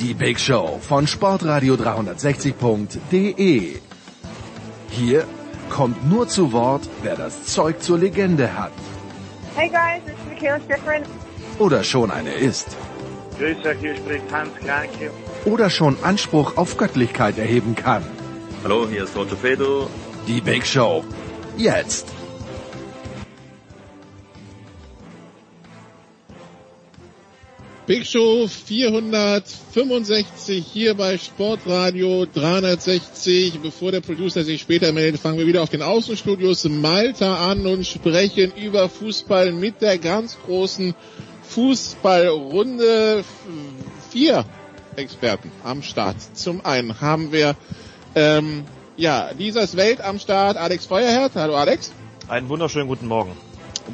die 0.00 0.14
Big 0.14 0.38
Show 0.38 0.78
von 0.80 1.06
Sportradio 1.06 1.74
360.de. 1.74 3.76
Hier 4.90 5.24
kommt 5.70 6.08
nur 6.08 6.28
zu 6.28 6.52
Wort, 6.52 6.88
wer 7.02 7.16
das 7.16 7.44
Zeug 7.44 7.82
zur 7.82 7.98
Legende 7.98 8.56
hat. 8.56 8.72
Hey 9.56 9.68
guys, 9.68 10.02
it's 10.06 10.18
Michaela 10.28 10.60
Schifrin. 10.60 11.02
Oder 11.58 11.82
schon 11.82 12.10
eine 12.10 12.32
ist. 12.32 12.68
Grüß 13.38 13.66
euch, 13.66 13.78
hier 13.80 13.96
spricht 13.96 14.32
Hans 14.32 14.54
Kranke. 14.64 15.10
Oder 15.44 15.70
schon 15.70 15.96
Anspruch 16.02 16.56
auf 16.56 16.76
Göttlichkeit 16.76 17.38
erheben 17.38 17.74
kann. 17.74 18.04
Hallo, 18.62 18.86
hier 18.88 19.04
ist 19.04 19.16
Roger 19.16 19.36
Fedo. 19.36 19.88
Die 20.26 20.40
Big 20.40 20.66
Show. 20.66 21.04
Jetzt. 21.56 22.17
Big 27.88 28.04
Show 28.04 28.46
465 28.46 30.62
hier 30.62 30.94
bei 30.94 31.16
Sportradio 31.16 32.26
360. 32.26 33.60
Bevor 33.62 33.92
der 33.92 34.02
Producer 34.02 34.44
sich 34.44 34.60
später 34.60 34.92
meldet, 34.92 35.22
fangen 35.22 35.38
wir 35.38 35.46
wieder 35.46 35.62
auf 35.62 35.70
den 35.70 35.80
Außenstudios 35.80 36.68
Malta 36.68 37.50
an 37.50 37.64
und 37.64 37.86
sprechen 37.86 38.52
über 38.62 38.90
Fußball 38.90 39.52
mit 39.52 39.80
der 39.80 39.96
ganz 39.96 40.36
großen 40.44 40.94
Fußballrunde. 41.44 43.24
Vier 44.10 44.44
Experten 44.96 45.50
am 45.64 45.82
Start. 45.82 46.16
Zum 46.34 46.62
einen 46.66 47.00
haben 47.00 47.32
wir 47.32 47.56
ähm, 48.14 48.64
ja 48.98 49.30
Lisas 49.38 49.78
Welt 49.78 50.02
am 50.02 50.18
Start, 50.18 50.58
Alex 50.58 50.84
Feuerherd. 50.84 51.32
Hallo 51.36 51.56
Alex. 51.56 51.94
Einen 52.28 52.50
wunderschönen 52.50 52.88
guten 52.88 53.06
Morgen. 53.06 53.32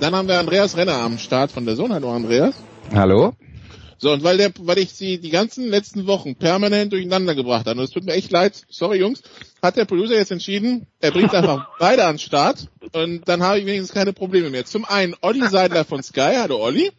Dann 0.00 0.16
haben 0.16 0.26
wir 0.26 0.40
Andreas 0.40 0.76
Renner 0.76 0.96
am 0.96 1.18
Start 1.18 1.52
von 1.52 1.64
der 1.64 1.76
Sohn. 1.76 1.92
Hallo 1.92 2.10
Andreas. 2.10 2.56
Hallo. 2.92 3.34
So, 4.04 4.12
und 4.12 4.22
weil 4.22 4.36
der, 4.36 4.52
weil 4.60 4.76
ich 4.76 4.92
sie 4.92 5.18
die 5.18 5.30
ganzen 5.30 5.70
letzten 5.70 6.06
Wochen 6.06 6.36
permanent 6.36 6.92
durcheinander 6.92 7.34
gebracht 7.34 7.66
habe, 7.66 7.78
und 7.78 7.84
es 7.84 7.90
tut 7.90 8.04
mir 8.04 8.12
echt 8.12 8.30
leid, 8.30 8.52
sorry 8.68 8.98
Jungs, 8.98 9.22
hat 9.62 9.78
der 9.78 9.86
Producer 9.86 10.12
jetzt 10.12 10.30
entschieden, 10.30 10.86
er 11.00 11.10
bringt 11.10 11.34
einfach 11.34 11.70
beide 11.78 12.04
an 12.04 12.16
den 12.16 12.18
Start 12.18 12.68
und 12.92 13.26
dann 13.26 13.42
habe 13.42 13.60
ich 13.60 13.64
wenigstens 13.64 13.94
keine 13.94 14.12
Probleme 14.12 14.50
mehr. 14.50 14.66
Zum 14.66 14.84
einen 14.84 15.14
Olli 15.22 15.40
Seidler 15.46 15.86
von 15.86 16.02
Sky, 16.02 16.34
hallo 16.36 16.62
Olli. 16.62 16.90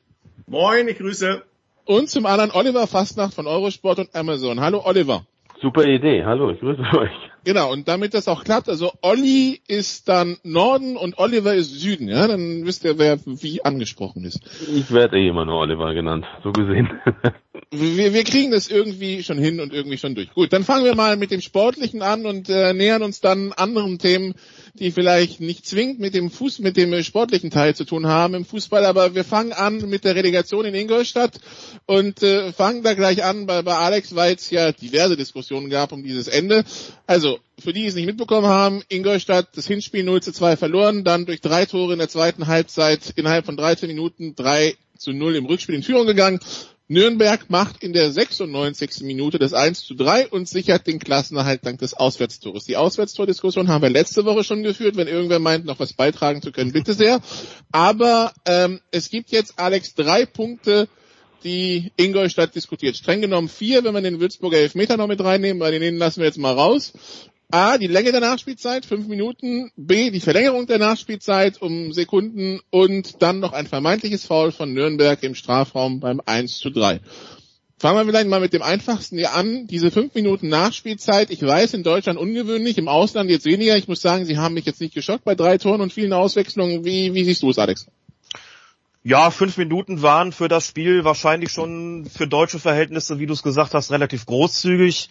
Moin, 0.47 0.87
ich 0.87 0.97
grüße. 0.97 1.43
Und 1.85 2.09
zum 2.09 2.25
anderen 2.25 2.49
Oliver 2.49 2.87
Fastnacht 2.87 3.35
von 3.35 3.45
Eurosport 3.45 3.99
und 3.99 4.15
Amazon. 4.15 4.59
Hallo 4.59 4.81
Oliver. 4.83 5.27
Super 5.61 5.85
Idee, 5.85 6.23
hallo, 6.25 6.49
ich 6.49 6.59
grüße 6.59 6.81
euch. 6.97 7.11
Genau, 7.45 7.71
und 7.71 7.87
damit 7.87 8.15
das 8.15 8.27
auch 8.27 8.43
klappt, 8.43 8.69
also 8.69 8.91
Olli 9.03 9.61
ist 9.67 10.09
dann 10.09 10.37
Norden 10.43 10.97
und 10.97 11.19
Oliver 11.19 11.53
ist 11.53 11.79
Süden, 11.79 12.07
ja, 12.07 12.27
dann 12.27 12.65
wisst 12.65 12.83
ihr, 12.83 12.97
wer 12.97 13.19
wie 13.23 13.63
angesprochen 13.63 14.23
ist. 14.23 14.39
Ich 14.73 14.91
werde 14.91 15.19
eh 15.19 15.27
immer 15.27 15.45
nur 15.45 15.59
Oliver 15.59 15.93
genannt, 15.93 16.25
so 16.43 16.51
gesehen. 16.51 16.89
wir, 17.71 18.13
wir 18.13 18.23
kriegen 18.23 18.49
das 18.49 18.67
irgendwie 18.67 19.21
schon 19.21 19.37
hin 19.37 19.59
und 19.59 19.73
irgendwie 19.73 19.99
schon 19.99 20.15
durch. 20.15 20.33
Gut, 20.33 20.53
dann 20.53 20.63
fangen 20.63 20.85
wir 20.85 20.95
mal 20.95 21.17
mit 21.17 21.29
dem 21.29 21.41
Sportlichen 21.41 22.01
an 22.01 22.25
und 22.25 22.49
äh, 22.49 22.73
nähern 22.73 23.03
uns 23.03 23.21
dann 23.21 23.53
anderen 23.53 23.99
Themen, 23.99 24.33
die 24.79 24.91
vielleicht 24.91 25.39
nicht 25.39 25.65
zwingend 25.65 25.99
mit 25.99 26.13
dem 26.13 26.29
Fuß, 26.29 26.59
mit 26.59 26.75
dem 26.75 27.01
sportlichen 27.01 27.49
Teil 27.49 27.75
zu 27.75 27.85
tun 27.85 28.07
haben 28.07 28.33
im 28.33 28.45
Fußball, 28.45 28.85
aber 28.85 29.15
wir 29.15 29.23
fangen 29.23 29.53
an 29.53 29.89
mit 29.89 30.03
der 30.03 30.15
Relegation 30.15 30.65
in 30.65 30.75
Ingolstadt 30.75 31.39
und 31.85 32.21
äh, 32.23 32.51
fangen 32.51 32.83
da 32.83 32.93
gleich 32.93 33.23
an 33.23 33.45
bei, 33.45 33.61
bei 33.61 33.75
Alex, 33.75 34.15
weil 34.15 34.35
es 34.35 34.49
ja 34.49 34.71
diverse 34.73 35.15
Diskussionen 35.15 35.69
gab 35.69 35.91
um 35.93 36.03
dieses 36.03 36.27
Ende. 36.27 36.65
Also, 37.07 37.39
für 37.57 37.71
die, 37.71 37.83
die 37.83 37.87
es 37.87 37.95
nicht 37.95 38.05
mitbekommen 38.05 38.47
haben, 38.47 38.83
Ingolstadt 38.89 39.47
das 39.55 39.65
Hinspiel 39.65 40.03
0 40.03 40.21
zu 40.21 40.33
2 40.33 40.57
verloren, 40.57 41.03
dann 41.05 41.25
durch 41.25 41.39
drei 41.39 41.65
Tore 41.65 41.93
in 41.93 41.99
der 41.99 42.09
zweiten 42.09 42.47
Halbzeit 42.47 43.13
innerhalb 43.15 43.45
von 43.45 43.55
13 43.55 43.87
Minuten 43.87 44.35
3 44.35 44.75
zu 44.97 45.13
0 45.13 45.35
im 45.37 45.45
Rückspiel 45.45 45.75
in 45.75 45.83
Führung 45.83 46.05
gegangen. 46.05 46.39
Nürnberg 46.87 47.49
macht 47.49 47.83
in 47.83 47.93
der 47.93 48.11
96. 48.11 49.01
Minute 49.01 49.39
das 49.39 49.53
1 49.53 49.85
zu 49.85 49.95
3 49.95 50.27
und 50.27 50.47
sichert 50.47 50.85
den 50.85 50.99
Klassenerhalt 50.99 51.65
dank 51.65 51.79
des 51.79 51.95
Auswärtstores. 51.95 52.65
Die 52.65 52.77
Auswärtstordiskussion 52.77 53.69
haben 53.69 53.81
wir 53.81 53.89
letzte 53.89 54.23
Woche 54.25 54.43
schon 54.43 54.61
geführt. 54.61 54.95
Wenn 54.95 55.07
irgendwer 55.07 55.39
meint, 55.39 55.65
noch 55.65 55.79
was 55.79 55.93
beitragen 55.93 56.43
zu 56.43 56.51
können, 56.51 56.73
bitte 56.73 56.93
sehr. 56.93 57.21
Aber 57.71 58.33
ähm, 58.45 58.81
es 58.91 59.09
gibt 59.09 59.31
jetzt, 59.31 59.57
Alex, 59.57 59.95
drei 59.95 60.27
Punkte, 60.27 60.87
die 61.43 61.91
Ingolstadt 61.95 62.53
diskutiert. 62.53 62.97
Streng 62.97 63.21
genommen 63.21 63.49
vier, 63.49 63.83
wenn 63.83 63.93
wir 63.93 64.01
den 64.01 64.19
Würzburger 64.19 64.57
Elfmeter 64.57 64.97
noch 64.97 65.07
mit 65.07 65.23
reinnehmen, 65.23 65.59
weil 65.59 65.79
den 65.79 65.97
lassen 65.97 66.19
wir 66.19 66.27
jetzt 66.27 66.37
mal 66.37 66.53
raus. 66.53 66.93
A, 67.51 67.77
die 67.77 67.87
Länge 67.87 68.11
der 68.11 68.21
Nachspielzeit, 68.21 68.85
fünf 68.85 69.07
Minuten. 69.07 69.71
B, 69.75 70.09
die 70.09 70.19
Verlängerung 70.19 70.67
der 70.67 70.79
Nachspielzeit 70.79 71.61
um 71.61 71.93
Sekunden 71.93 72.59
und 72.69 73.21
dann 73.21 73.39
noch 73.39 73.53
ein 73.53 73.67
vermeintliches 73.67 74.25
Foul 74.25 74.51
von 74.51 74.73
Nürnberg 74.73 75.21
im 75.23 75.35
Strafraum 75.35 75.99
beim 75.99 76.21
1 76.25 76.57
zu 76.57 76.69
3. 76.69 76.99
Fangen 77.77 77.97
wir 77.97 78.05
vielleicht 78.05 78.29
mal 78.29 78.39
mit 78.39 78.53
dem 78.53 78.61
einfachsten 78.61 79.17
hier 79.17 79.33
an. 79.33 79.67
Diese 79.67 79.91
fünf 79.91 80.15
Minuten 80.15 80.47
Nachspielzeit, 80.47 81.29
ich 81.29 81.41
weiß, 81.41 81.73
in 81.73 81.83
Deutschland 81.83 82.17
ungewöhnlich, 82.17 82.77
im 82.77 82.87
Ausland 82.87 83.29
jetzt 83.29 83.45
weniger. 83.45 83.77
Ich 83.77 83.87
muss 83.87 84.01
sagen, 84.01 84.25
sie 84.25 84.37
haben 84.37 84.53
mich 84.53 84.65
jetzt 84.65 84.81
nicht 84.81 84.95
geschockt 84.95 85.25
bei 85.25 85.35
drei 85.35 85.57
Toren 85.57 85.81
und 85.81 85.93
vielen 85.93 86.13
Auswechslungen. 86.13 86.85
Wie, 86.85 87.13
wie 87.13 87.25
siehst 87.25 87.43
du 87.43 87.49
es, 87.49 87.59
Alex? 87.59 87.87
Ja, 89.03 89.29
fünf 89.29 89.57
Minuten 89.57 90.01
waren 90.01 90.31
für 90.31 90.47
das 90.47 90.65
Spiel 90.65 91.03
wahrscheinlich 91.03 91.51
schon 91.51 92.05
für 92.05 92.27
deutsche 92.27 92.57
Verhältnisse, 92.57 93.19
wie 93.19 93.27
du 93.27 93.33
es 93.33 93.43
gesagt 93.43 93.75
hast, 93.75 93.91
relativ 93.91 94.25
großzügig, 94.25 95.09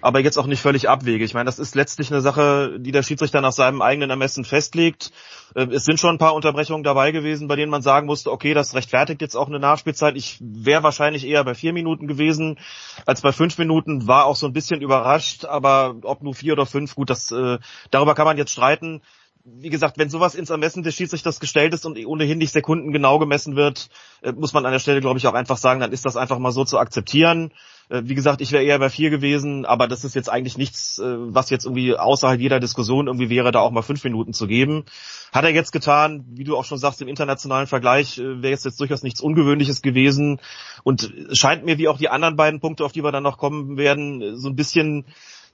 aber 0.00 0.20
jetzt 0.20 0.38
auch 0.38 0.46
nicht 0.46 0.60
völlig 0.60 0.88
abwegig. 0.88 1.22
Ich 1.22 1.34
meine, 1.34 1.46
das 1.46 1.58
ist 1.58 1.74
letztlich 1.74 2.10
eine 2.10 2.20
Sache, 2.20 2.78
die 2.78 2.92
der 2.92 3.02
Schiedsrichter 3.02 3.40
nach 3.40 3.52
seinem 3.52 3.82
eigenen 3.82 4.10
Ermessen 4.10 4.44
festlegt. 4.44 5.12
Äh, 5.54 5.66
es 5.66 5.84
sind 5.84 6.00
schon 6.00 6.14
ein 6.14 6.18
paar 6.18 6.34
Unterbrechungen 6.34 6.82
dabei 6.82 7.12
gewesen, 7.12 7.48
bei 7.48 7.56
denen 7.56 7.70
man 7.70 7.82
sagen 7.82 8.06
musste, 8.06 8.30
okay, 8.30 8.54
das 8.54 8.74
rechtfertigt 8.74 9.20
jetzt 9.20 9.36
auch 9.36 9.48
eine 9.48 9.58
Nachspielzeit. 9.58 10.16
Ich 10.16 10.38
wäre 10.40 10.82
wahrscheinlich 10.82 11.26
eher 11.26 11.44
bei 11.44 11.54
vier 11.54 11.72
Minuten 11.72 12.06
gewesen 12.06 12.58
als 13.06 13.20
bei 13.20 13.32
fünf 13.32 13.58
Minuten, 13.58 14.06
war 14.06 14.26
auch 14.26 14.36
so 14.36 14.46
ein 14.46 14.52
bisschen 14.52 14.80
überrascht, 14.80 15.44
aber 15.44 15.96
ob 16.02 16.22
nur 16.22 16.34
vier 16.34 16.54
oder 16.54 16.66
fünf, 16.66 16.94
gut, 16.94 17.10
das 17.10 17.30
äh, 17.30 17.58
darüber 17.90 18.14
kann 18.14 18.26
man 18.26 18.36
jetzt 18.36 18.52
streiten 18.52 19.02
wie 19.44 19.68
gesagt, 19.68 19.98
wenn 19.98 20.08
sowas 20.08 20.34
ins 20.34 20.48
Ermessen 20.48 20.82
des 20.82 20.94
Schiedsrichters 20.94 21.38
gestellt 21.38 21.74
ist 21.74 21.84
und 21.84 21.98
ohnehin 22.06 22.38
nicht 22.38 22.52
Sekunden 22.52 22.92
genau 22.92 23.18
gemessen 23.18 23.56
wird, 23.56 23.90
äh, 24.22 24.32
muss 24.32 24.54
man 24.54 24.64
an 24.64 24.72
der 24.72 24.78
Stelle, 24.78 25.02
glaube 25.02 25.18
ich, 25.18 25.26
auch 25.26 25.34
einfach 25.34 25.58
sagen, 25.58 25.80
dann 25.80 25.92
ist 25.92 26.06
das 26.06 26.16
einfach 26.16 26.38
mal 26.38 26.50
so 26.50 26.64
zu 26.64 26.78
akzeptieren. 26.78 27.52
Äh, 27.90 28.02
wie 28.06 28.14
gesagt, 28.14 28.40
ich 28.40 28.52
wäre 28.52 28.64
eher 28.64 28.78
bei 28.78 28.88
vier 28.88 29.10
gewesen, 29.10 29.66
aber 29.66 29.86
das 29.86 30.02
ist 30.02 30.14
jetzt 30.14 30.30
eigentlich 30.30 30.56
nichts, 30.56 30.98
äh, 30.98 31.16
was 31.18 31.50
jetzt 31.50 31.66
irgendwie 31.66 31.94
außerhalb 31.94 32.40
jeder 32.40 32.58
Diskussion 32.58 33.06
irgendwie 33.06 33.28
wäre, 33.28 33.52
da 33.52 33.60
auch 33.60 33.70
mal 33.70 33.82
fünf 33.82 34.02
Minuten 34.02 34.32
zu 34.32 34.46
geben. 34.46 34.86
Hat 35.30 35.44
er 35.44 35.50
jetzt 35.50 35.72
getan, 35.72 36.24
wie 36.26 36.44
du 36.44 36.56
auch 36.56 36.64
schon 36.64 36.78
sagst, 36.78 37.02
im 37.02 37.08
internationalen 37.08 37.66
Vergleich 37.66 38.16
wäre 38.16 38.48
jetzt, 38.48 38.64
jetzt 38.64 38.80
durchaus 38.80 39.02
nichts 39.02 39.20
Ungewöhnliches 39.20 39.82
gewesen 39.82 40.40
und 40.84 41.12
scheint 41.32 41.66
mir 41.66 41.76
wie 41.76 41.88
auch 41.88 41.98
die 41.98 42.08
anderen 42.08 42.36
beiden 42.36 42.60
Punkte, 42.60 42.84
auf 42.84 42.92
die 42.92 43.04
wir 43.04 43.12
dann 43.12 43.22
noch 43.22 43.36
kommen 43.36 43.76
werden, 43.76 44.38
so 44.38 44.48
ein 44.48 44.56
bisschen 44.56 45.04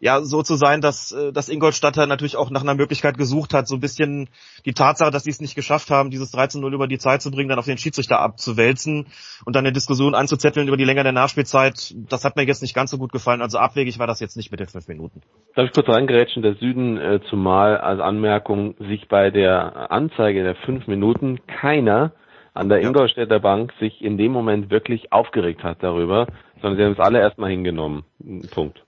ja 0.01 0.23
so 0.23 0.43
zu 0.43 0.57
sein, 0.57 0.81
dass, 0.81 1.13
äh, 1.13 1.33
dass 1.33 1.49
Ingolstadt 1.49 1.97
natürlich 1.97 2.37
auch 2.37 2.51
nach 2.51 2.63
einer 2.63 2.75
Möglichkeit 2.75 3.19
gesucht 3.19 3.55
hat, 3.55 3.69
so 3.69 3.77
ein 3.77 3.81
bisschen 3.81 4.29
die 4.65 4.73
Tatsache, 4.73 5.11
dass 5.11 5.25
sie 5.25 5.31
es 5.31 5.41
nicht 5.41 5.55
geschafft 5.55 5.91
haben, 5.91 6.11
dieses 6.11 6.35
13-0 6.35 6.73
über 6.73 6.89
die 6.89 6.99
Zeit 6.99 7.23
zu 7.23 7.31
bringen, 7.31 7.51
dann 7.51 7.59
auf 7.59 7.67
den 7.67 7.79
Schiedsrichter 7.79 8.19
abzuwälzen 8.21 9.07
und 9.45 9.55
dann 9.55 9.65
eine 9.65 9.73
Diskussion 9.73 10.15
anzuzetteln 10.15 10.67
über 10.67 10.79
die 10.79 10.85
Länge 10.85 11.03
der 11.03 11.13
Nachspielzeit, 11.13 11.95
das 12.09 12.25
hat 12.25 12.37
mir 12.37 12.45
jetzt 12.45 12.63
nicht 12.63 12.75
ganz 12.75 12.91
so 12.91 12.99
gut 12.99 13.13
gefallen. 13.13 13.43
Also 13.43 13.59
abwegig 13.59 13.99
war 13.99 14.07
das 14.07 14.21
jetzt 14.21 14.37
nicht 14.37 14.51
mit 14.51 14.61
den 14.61 14.69
fünf 14.69 14.89
Minuten. 14.89 15.21
Darf 15.55 15.67
ich 15.67 15.73
kurz 15.73 15.89
reingerätschen, 15.89 16.43
der 16.43 16.55
Süden 16.55 16.97
äh, 16.97 17.21
zumal 17.29 17.77
als 17.77 18.01
Anmerkung 18.01 18.75
sich 18.79 19.07
bei 19.09 19.31
der 19.31 19.91
Anzeige 19.93 20.43
der 20.43 20.55
fünf 20.55 20.87
Minuten 20.87 21.41
keiner 21.47 22.13
an 22.55 22.69
der 22.69 22.81
Ingolstädter 22.81 23.39
Bank 23.39 23.73
sich 23.79 24.03
in 24.03 24.17
dem 24.17 24.33
Moment 24.33 24.71
wirklich 24.71 25.13
aufgeregt 25.13 25.63
hat 25.63 25.83
darüber, 25.83 26.27
sondern 26.61 26.77
sie 26.79 26.85
haben 26.85 26.93
es 26.93 26.99
alle 26.99 27.21
erstmal 27.21 27.51
hingenommen. 27.51 28.05
Punkt 28.51 28.83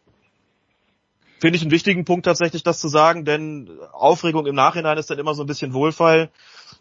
finde 1.43 1.57
ich 1.57 1.63
einen 1.63 1.73
wichtigen 1.73 2.05
Punkt 2.05 2.25
tatsächlich, 2.25 2.63
das 2.63 2.79
zu 2.79 2.87
sagen, 2.87 3.25
denn 3.25 3.69
Aufregung 3.93 4.47
im 4.47 4.55
Nachhinein 4.55 4.97
ist 4.97 5.11
dann 5.11 5.19
immer 5.19 5.35
so 5.35 5.43
ein 5.43 5.49
bisschen 5.49 5.75
Wohlfall. 5.75 6.31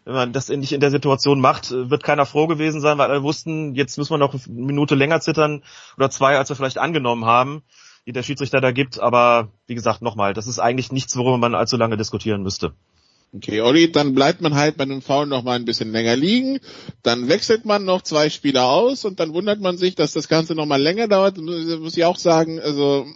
Wenn 0.04 0.14
man 0.14 0.32
das 0.32 0.50
nicht 0.50 0.70
in 0.70 0.80
der 0.80 0.92
Situation 0.92 1.40
macht, 1.40 1.72
wird 1.72 2.04
keiner 2.04 2.26
froh 2.26 2.46
gewesen 2.46 2.80
sein, 2.80 2.96
weil 2.96 3.10
alle 3.10 3.24
wussten, 3.24 3.74
jetzt 3.74 3.98
müssen 3.98 4.12
wir 4.12 4.18
noch 4.18 4.34
eine 4.34 4.42
Minute 4.46 4.94
länger 4.94 5.20
zittern 5.20 5.64
oder 5.96 6.10
zwei, 6.10 6.38
als 6.38 6.48
wir 6.48 6.54
vielleicht 6.54 6.78
angenommen 6.78 7.24
haben, 7.24 7.62
die 8.06 8.12
der 8.12 8.22
Schiedsrichter 8.22 8.60
da 8.60 8.70
gibt. 8.70 9.00
Aber 9.00 9.48
wie 9.66 9.74
gesagt, 9.74 10.00
nochmal, 10.00 10.32
das 10.32 10.46
ist 10.46 10.60
eigentlich 10.60 10.92
nichts, 10.92 11.16
worüber 11.16 11.38
man 11.38 11.56
allzu 11.56 11.76
lange 11.76 11.96
diskutieren 11.96 12.44
müsste. 12.44 12.72
Okay, 13.34 13.62
Olli, 13.62 13.90
dann 13.90 14.14
bleibt 14.14 14.42
man 14.42 14.54
halt 14.54 14.76
bei 14.76 14.84
einem 14.84 15.02
Foul 15.02 15.26
noch 15.26 15.42
mal 15.42 15.56
ein 15.56 15.64
bisschen 15.64 15.90
länger 15.90 16.14
liegen, 16.14 16.60
dann 17.02 17.28
wechselt 17.28 17.64
man 17.64 17.84
noch 17.84 18.02
zwei 18.02 18.30
Spieler 18.30 18.66
aus 18.66 19.04
und 19.04 19.18
dann 19.18 19.32
wundert 19.32 19.58
man 19.58 19.76
sich, 19.76 19.96
dass 19.96 20.12
das 20.12 20.28
Ganze 20.28 20.54
noch 20.54 20.66
mal 20.66 20.80
länger 20.80 21.08
dauert. 21.08 21.38
Muss 21.38 21.96
ich 21.96 22.04
auch 22.04 22.18
sagen, 22.18 22.60
also 22.60 23.06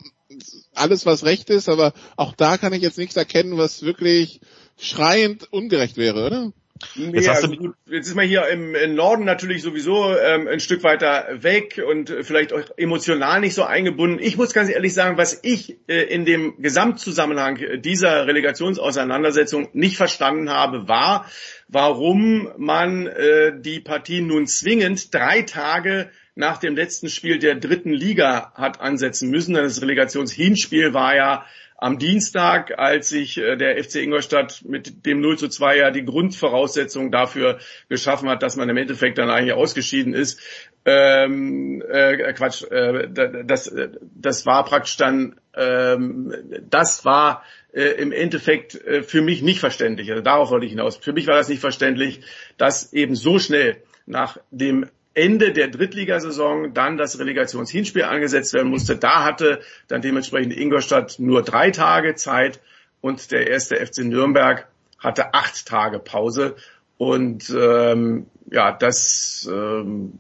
alles 0.75 1.07
was 1.07 1.25
recht 1.25 1.51
ist, 1.51 1.69
aber 1.69 1.93
auch 2.17 2.35
da 2.35 2.59
kann 2.59 2.73
ich 2.73 2.83
jetzt 2.83 2.99
nichts 2.99 3.17
erkennen, 3.17 3.59
was 3.59 3.83
wirklich 3.83 4.41
schreiend 4.79 5.53
ungerecht 5.53 5.97
wäre, 5.97 6.27
oder? 6.27 6.53
Nee, 6.95 7.21
jetzt, 7.21 7.29
also 7.29 7.49
gut, 7.49 7.75
jetzt 7.87 8.09
ist 8.09 8.15
man 8.15 8.27
hier 8.27 8.47
im, 8.49 8.75
im 8.75 8.95
Norden 8.95 9.25
natürlich 9.25 9.63
sowieso 9.63 10.15
ähm, 10.15 10.47
ein 10.47 10.61
Stück 10.61 10.83
weiter 10.83 11.27
weg 11.43 11.83
und 11.87 12.15
vielleicht 12.23 12.53
auch 12.53 12.63
emotional 12.77 13.41
nicht 13.41 13.55
so 13.55 13.65
eingebunden. 13.65 14.19
Ich 14.21 14.37
muss 14.37 14.53
ganz 14.53 14.69
ehrlich 14.69 14.93
sagen, 14.93 15.17
was 15.17 15.41
ich 15.43 15.79
äh, 15.89 16.03
in 16.03 16.27
dem 16.27 16.61
Gesamtzusammenhang 16.61 17.81
dieser 17.81 18.27
Relegationsauseinandersetzung 18.27 19.69
nicht 19.73 19.97
verstanden 19.97 20.51
habe, 20.51 20.87
war, 20.87 21.31
warum 21.69 22.51
man 22.59 23.07
äh, 23.07 23.59
die 23.59 23.81
Partie 23.81 24.21
nun 24.21 24.47
zwingend 24.47 25.15
drei 25.15 25.43
Tage 25.43 26.11
nach 26.37 26.59
dem 26.59 26.77
letzten 26.77 27.09
Spiel 27.09 27.39
der 27.39 27.57
dritten 27.57 27.93
Liga 27.93 28.53
hat 28.55 28.81
ansetzen 28.81 29.31
müssen. 29.31 29.55
Das 29.55 29.81
Relegationshinspiel 29.83 30.95
war 30.95 31.17
ja 31.17 31.47
am 31.79 31.99
Dienstag, 31.99 32.79
als 32.79 33.09
sich 33.09 33.39
äh, 33.39 33.57
der 33.57 33.83
FC 33.83 33.97
Ingolstadt 33.97 34.63
mit 34.65 35.05
dem 35.07 35.21
0 35.21 35.39
zu 35.39 35.49
2 35.49 35.79
ja 35.79 35.91
die 35.91 36.05
Grundvoraussetzung 36.05 37.11
dafür 37.11 37.59
geschaffen 37.89 38.29
hat, 38.29 38.43
dass 38.43 38.57
man 38.57 38.69
im 38.69 38.77
Endeffekt 38.77 39.19
dann 39.19 39.31
eigentlich 39.31 39.55
ausgeschieden 39.55 40.15
ist. 40.15 40.41
Ähm, 40.85 41.83
äh, 41.91 42.33
Quatsch, 42.35 42.63
äh, 42.71 43.09
das, 43.45 43.75
das 44.01 44.47
war 44.47 44.65
praktisch 44.65 44.97
dann, 44.97 45.41
ähm, 45.55 46.35
das 46.69 47.05
war 47.05 47.45
äh, 47.73 47.83
im 47.83 48.13
Endeffekt 48.13 48.75
äh, 48.75 49.03
für 49.03 49.21
mich 49.23 49.43
nicht 49.43 49.61
verständlich. 49.61 50.11
Also 50.11 50.23
darauf 50.23 50.51
wollte 50.51 50.67
ich 50.67 50.73
hinaus. 50.73 50.97
Für 50.97 51.13
mich 51.13 51.27
war 51.27 51.37
das 51.37 51.49
nicht 51.49 51.61
verständlich, 51.61 52.21
dass 52.57 52.93
eben 52.93 53.15
so 53.15 53.39
schnell 53.39 53.83
nach 54.07 54.39
dem 54.51 54.87
Ende 55.17 55.53
der 55.53 55.69
Drittligasaison 55.69 56.75
dann 56.75 56.99
das 56.99 57.19
Relegationshinspiel 57.19 58.05
angesetzt 58.05 58.53
werden 58.53 58.69
musste. 58.69 58.97
Da 58.97 59.25
hatte 59.25 59.61
dann 59.89 60.03
dementsprechend 60.03 60.55
Ingolstadt 60.55 61.19
nur 61.19 61.43
drei 61.43 61.71
Tage 61.71 62.15
Zeit 62.17 62.61
und 63.01 63.31
der 63.33 63.49
erste 63.49 63.77
FC 63.77 64.05
Nürnberg 64.05 64.69
hatte 64.99 65.33
acht 65.33 65.67
Tage 65.67 65.99
Pause. 65.99 66.55
Und 66.99 67.49
ähm, 67.49 68.27
ja, 68.51 68.73
das, 68.73 69.49
ähm, 69.51 70.13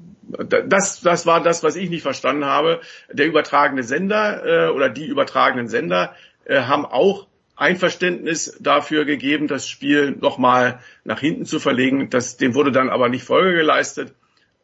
das, 0.48 1.02
das 1.02 1.26
war 1.26 1.42
das, 1.42 1.62
was 1.62 1.76
ich 1.76 1.90
nicht 1.90 2.02
verstanden 2.02 2.46
habe. 2.46 2.80
Der 3.12 3.26
übertragene 3.26 3.82
Sender 3.82 4.44
äh, 4.44 4.70
oder 4.70 4.88
die 4.88 5.06
übertragenen 5.06 5.68
Sender 5.68 6.14
äh, 6.46 6.62
haben 6.62 6.86
auch 6.86 7.26
Einverständnis 7.54 8.56
dafür 8.60 9.04
gegeben, 9.04 9.46
das 9.46 9.68
Spiel 9.68 10.12
nochmal 10.12 10.80
nach 11.04 11.20
hinten 11.20 11.44
zu 11.44 11.58
verlegen. 11.58 12.08
Das, 12.08 12.38
dem 12.38 12.54
wurde 12.54 12.72
dann 12.72 12.88
aber 12.88 13.10
nicht 13.10 13.24
Folge 13.24 13.56
geleistet. 13.56 14.14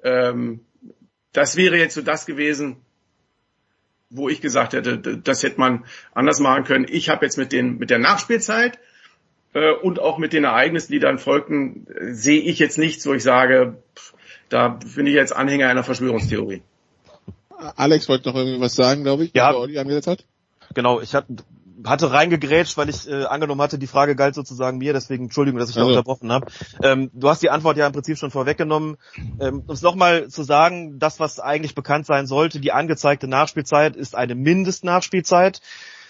Ähm, 0.03 0.61
das 1.33 1.57
wäre 1.57 1.77
jetzt 1.77 1.95
so 1.95 2.03
das 2.03 2.27
gewesen, 2.27 2.77
wo 4.11 4.29
ich 4.29 4.41
gesagt 4.41 4.75
hätte, 4.75 4.99
das 4.99 5.43
hätte 5.43 5.59
man 5.59 5.85
anders 6.13 6.39
machen 6.39 6.65
können. 6.65 6.87
Ich 6.89 7.09
habe 7.09 7.25
jetzt 7.25 7.39
mit 7.39 7.53
den 7.53 7.79
mit 7.79 7.91
der 7.91 7.99
Nachspielzeit 7.99 8.79
äh, 9.55 9.73
und 9.73 10.01
auch 10.01 10.19
mit 10.19 10.33
den 10.33 10.45
Ereignissen, 10.45 10.93
die 10.93 10.99
dann 10.99 11.19
folgten, 11.19 11.87
äh, 11.89 12.13
sehe 12.13 12.41
ich 12.41 12.59
jetzt 12.59 12.79
nichts, 12.79 13.07
wo 13.07 13.15
ich 13.15 13.23
sage, 13.23 13.83
pff, 13.97 14.15
da 14.49 14.69
bin 14.69 15.07
ich 15.07 15.15
jetzt 15.15 15.35
Anhänger 15.35 15.69
einer 15.69 15.85
Verschwörungstheorie. 15.85 16.63
Alex 17.77 18.09
wollte 18.09 18.29
noch 18.29 18.37
irgendwas 18.37 18.75
sagen, 18.75 19.05
glaube 19.05 19.25
ich, 19.25 19.33
ja, 19.35 19.51
angesetzt 19.51 20.09
hat. 20.09 20.27
Genau, 20.75 21.01
ich 21.01 21.15
hatte 21.15 21.37
hatte 21.85 22.13
reingegrätscht, 22.13 22.77
weil 22.77 22.89
ich 22.89 23.09
äh, 23.09 23.25
angenommen 23.25 23.61
hatte, 23.61 23.79
die 23.79 23.87
Frage 23.87 24.17
galt 24.17 24.35
sozusagen 24.35 24.79
mir, 24.79 24.93
deswegen 24.93 25.25
Entschuldigung, 25.25 25.59
dass 25.61 25.71
ich 25.71 25.77
also. 25.77 25.89
da 25.89 25.99
unterbrochen 25.99 26.33
habe. 26.33 26.47
Ähm, 26.83 27.11
du 27.13 27.29
hast 27.29 27.43
die 27.43 27.51
Antwort 27.51 27.77
ja 27.77 27.87
im 27.87 27.93
Prinzip 27.93 28.19
schon 28.19 28.31
vorweggenommen. 28.31 28.97
Ähm, 29.41 29.63
um 29.67 29.75
es 29.75 29.83
nochmal 29.83 30.29
zu 30.29 30.43
sagen, 30.43 30.99
das, 30.99 31.21
was 31.21 31.41
eigentlich 31.41 31.75
bekannt 31.75 32.07
sein 32.07 32.27
sollte, 32.27 32.61
die 32.61 32.73
angezeigte 32.73 33.29
Nachspielzeit 33.29 33.97
ist 33.97 34.15
eine 34.15 34.35
Mindestnachspielzeit. 34.35 35.61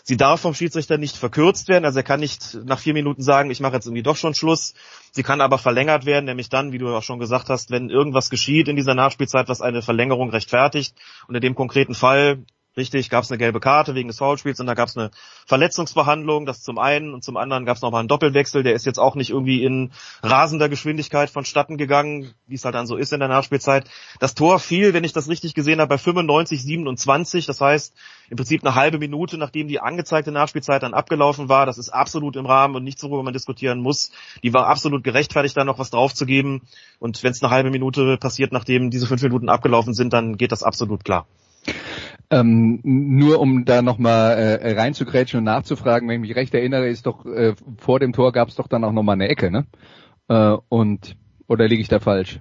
Sie 0.04 0.16
darf 0.16 0.40
vom 0.40 0.54
Schiedsrichter 0.54 0.98
nicht 0.98 1.16
verkürzt 1.16 1.68
werden, 1.68 1.84
also 1.84 2.00
er 2.00 2.02
kann 2.02 2.18
nicht 2.18 2.58
nach 2.64 2.80
vier 2.80 2.92
Minuten 2.92 3.22
sagen, 3.22 3.50
ich 3.50 3.60
mache 3.60 3.74
jetzt 3.74 3.86
irgendwie 3.86 4.02
doch 4.02 4.16
schon 4.16 4.34
Schluss. 4.34 4.74
Sie 5.12 5.22
kann 5.22 5.40
aber 5.40 5.58
verlängert 5.58 6.06
werden, 6.06 6.24
nämlich 6.24 6.48
dann, 6.48 6.72
wie 6.72 6.78
du 6.78 6.88
auch 6.88 7.04
schon 7.04 7.20
gesagt 7.20 7.48
hast, 7.48 7.70
wenn 7.70 7.88
irgendwas 7.88 8.28
geschieht 8.28 8.66
in 8.66 8.74
dieser 8.74 8.94
Nachspielzeit, 8.94 9.48
was 9.48 9.60
eine 9.60 9.80
Verlängerung 9.80 10.30
rechtfertigt. 10.30 10.96
Und 11.28 11.36
in 11.36 11.40
dem 11.40 11.54
konkreten 11.54 11.94
Fall 11.94 12.44
Richtig, 12.74 13.10
gab 13.10 13.22
es 13.22 13.30
eine 13.30 13.36
gelbe 13.36 13.60
Karte 13.60 13.94
wegen 13.94 14.08
des 14.08 14.16
Foulspiels 14.16 14.58
und 14.58 14.66
da 14.66 14.72
gab 14.72 14.88
es 14.88 14.96
eine 14.96 15.10
Verletzungsbehandlung, 15.46 16.46
das 16.46 16.62
zum 16.62 16.78
einen 16.78 17.12
und 17.12 17.22
zum 17.22 17.36
anderen 17.36 17.66
gab 17.66 17.76
es 17.76 17.82
nochmal 17.82 18.00
einen 18.00 18.08
Doppelwechsel, 18.08 18.62
der 18.62 18.72
ist 18.72 18.86
jetzt 18.86 18.98
auch 18.98 19.14
nicht 19.14 19.28
irgendwie 19.28 19.62
in 19.62 19.92
rasender 20.22 20.70
Geschwindigkeit 20.70 21.28
vonstatten 21.28 21.76
gegangen, 21.76 22.32
wie 22.46 22.54
es 22.54 22.64
halt 22.64 22.74
dann 22.74 22.86
so 22.86 22.96
ist 22.96 23.12
in 23.12 23.20
der 23.20 23.28
Nachspielzeit. 23.28 23.90
Das 24.20 24.34
Tor 24.34 24.58
fiel, 24.58 24.94
wenn 24.94 25.04
ich 25.04 25.12
das 25.12 25.28
richtig 25.28 25.52
gesehen 25.52 25.80
habe, 25.82 25.90
bei 25.90 25.98
95, 25.98 26.62
27, 26.62 27.44
das 27.44 27.60
heißt 27.60 27.94
im 28.30 28.38
Prinzip 28.38 28.64
eine 28.64 28.74
halbe 28.74 28.98
Minute, 28.98 29.36
nachdem 29.36 29.68
die 29.68 29.80
angezeigte 29.80 30.32
Nachspielzeit 30.32 30.82
dann 30.82 30.94
abgelaufen 30.94 31.50
war. 31.50 31.66
Das 31.66 31.76
ist 31.76 31.90
absolut 31.90 32.36
im 32.36 32.46
Rahmen 32.46 32.74
und 32.74 32.84
nichts, 32.84 33.02
worüber 33.02 33.22
man 33.22 33.34
diskutieren 33.34 33.80
muss. 33.80 34.12
Die 34.42 34.54
war 34.54 34.66
absolut 34.66 35.04
gerechtfertigt, 35.04 35.58
da 35.58 35.64
noch 35.64 35.78
was 35.78 35.90
draufzugeben 35.90 36.62
und 36.98 37.22
wenn 37.22 37.32
es 37.32 37.42
eine 37.42 37.52
halbe 37.52 37.70
Minute 37.70 38.16
passiert, 38.16 38.50
nachdem 38.50 38.88
diese 38.88 39.06
fünf 39.06 39.20
Minuten 39.20 39.50
abgelaufen 39.50 39.92
sind, 39.92 40.14
dann 40.14 40.38
geht 40.38 40.52
das 40.52 40.62
absolut 40.62 41.04
klar. 41.04 41.26
Ähm, 42.32 42.80
nur 42.82 43.40
um 43.40 43.66
da 43.66 43.82
nochmal 43.82 44.38
äh, 44.38 44.72
reinzugrätschen 44.72 45.38
und 45.38 45.44
nachzufragen, 45.44 46.08
wenn 46.08 46.22
ich 46.22 46.28
mich 46.28 46.36
recht 46.36 46.54
erinnere, 46.54 46.88
ist 46.88 47.04
doch 47.04 47.26
äh, 47.26 47.54
vor 47.76 48.00
dem 48.00 48.14
Tor 48.14 48.32
gab 48.32 48.48
es 48.48 48.54
doch 48.54 48.68
dann 48.68 48.84
auch 48.84 48.92
nochmal 48.92 49.14
eine 49.14 49.28
Ecke, 49.28 49.50
ne? 49.50 49.66
Äh, 50.28 50.56
und 50.70 51.16
oder 51.46 51.68
liege 51.68 51.82
ich 51.82 51.88
da 51.88 52.00
falsch? 52.00 52.40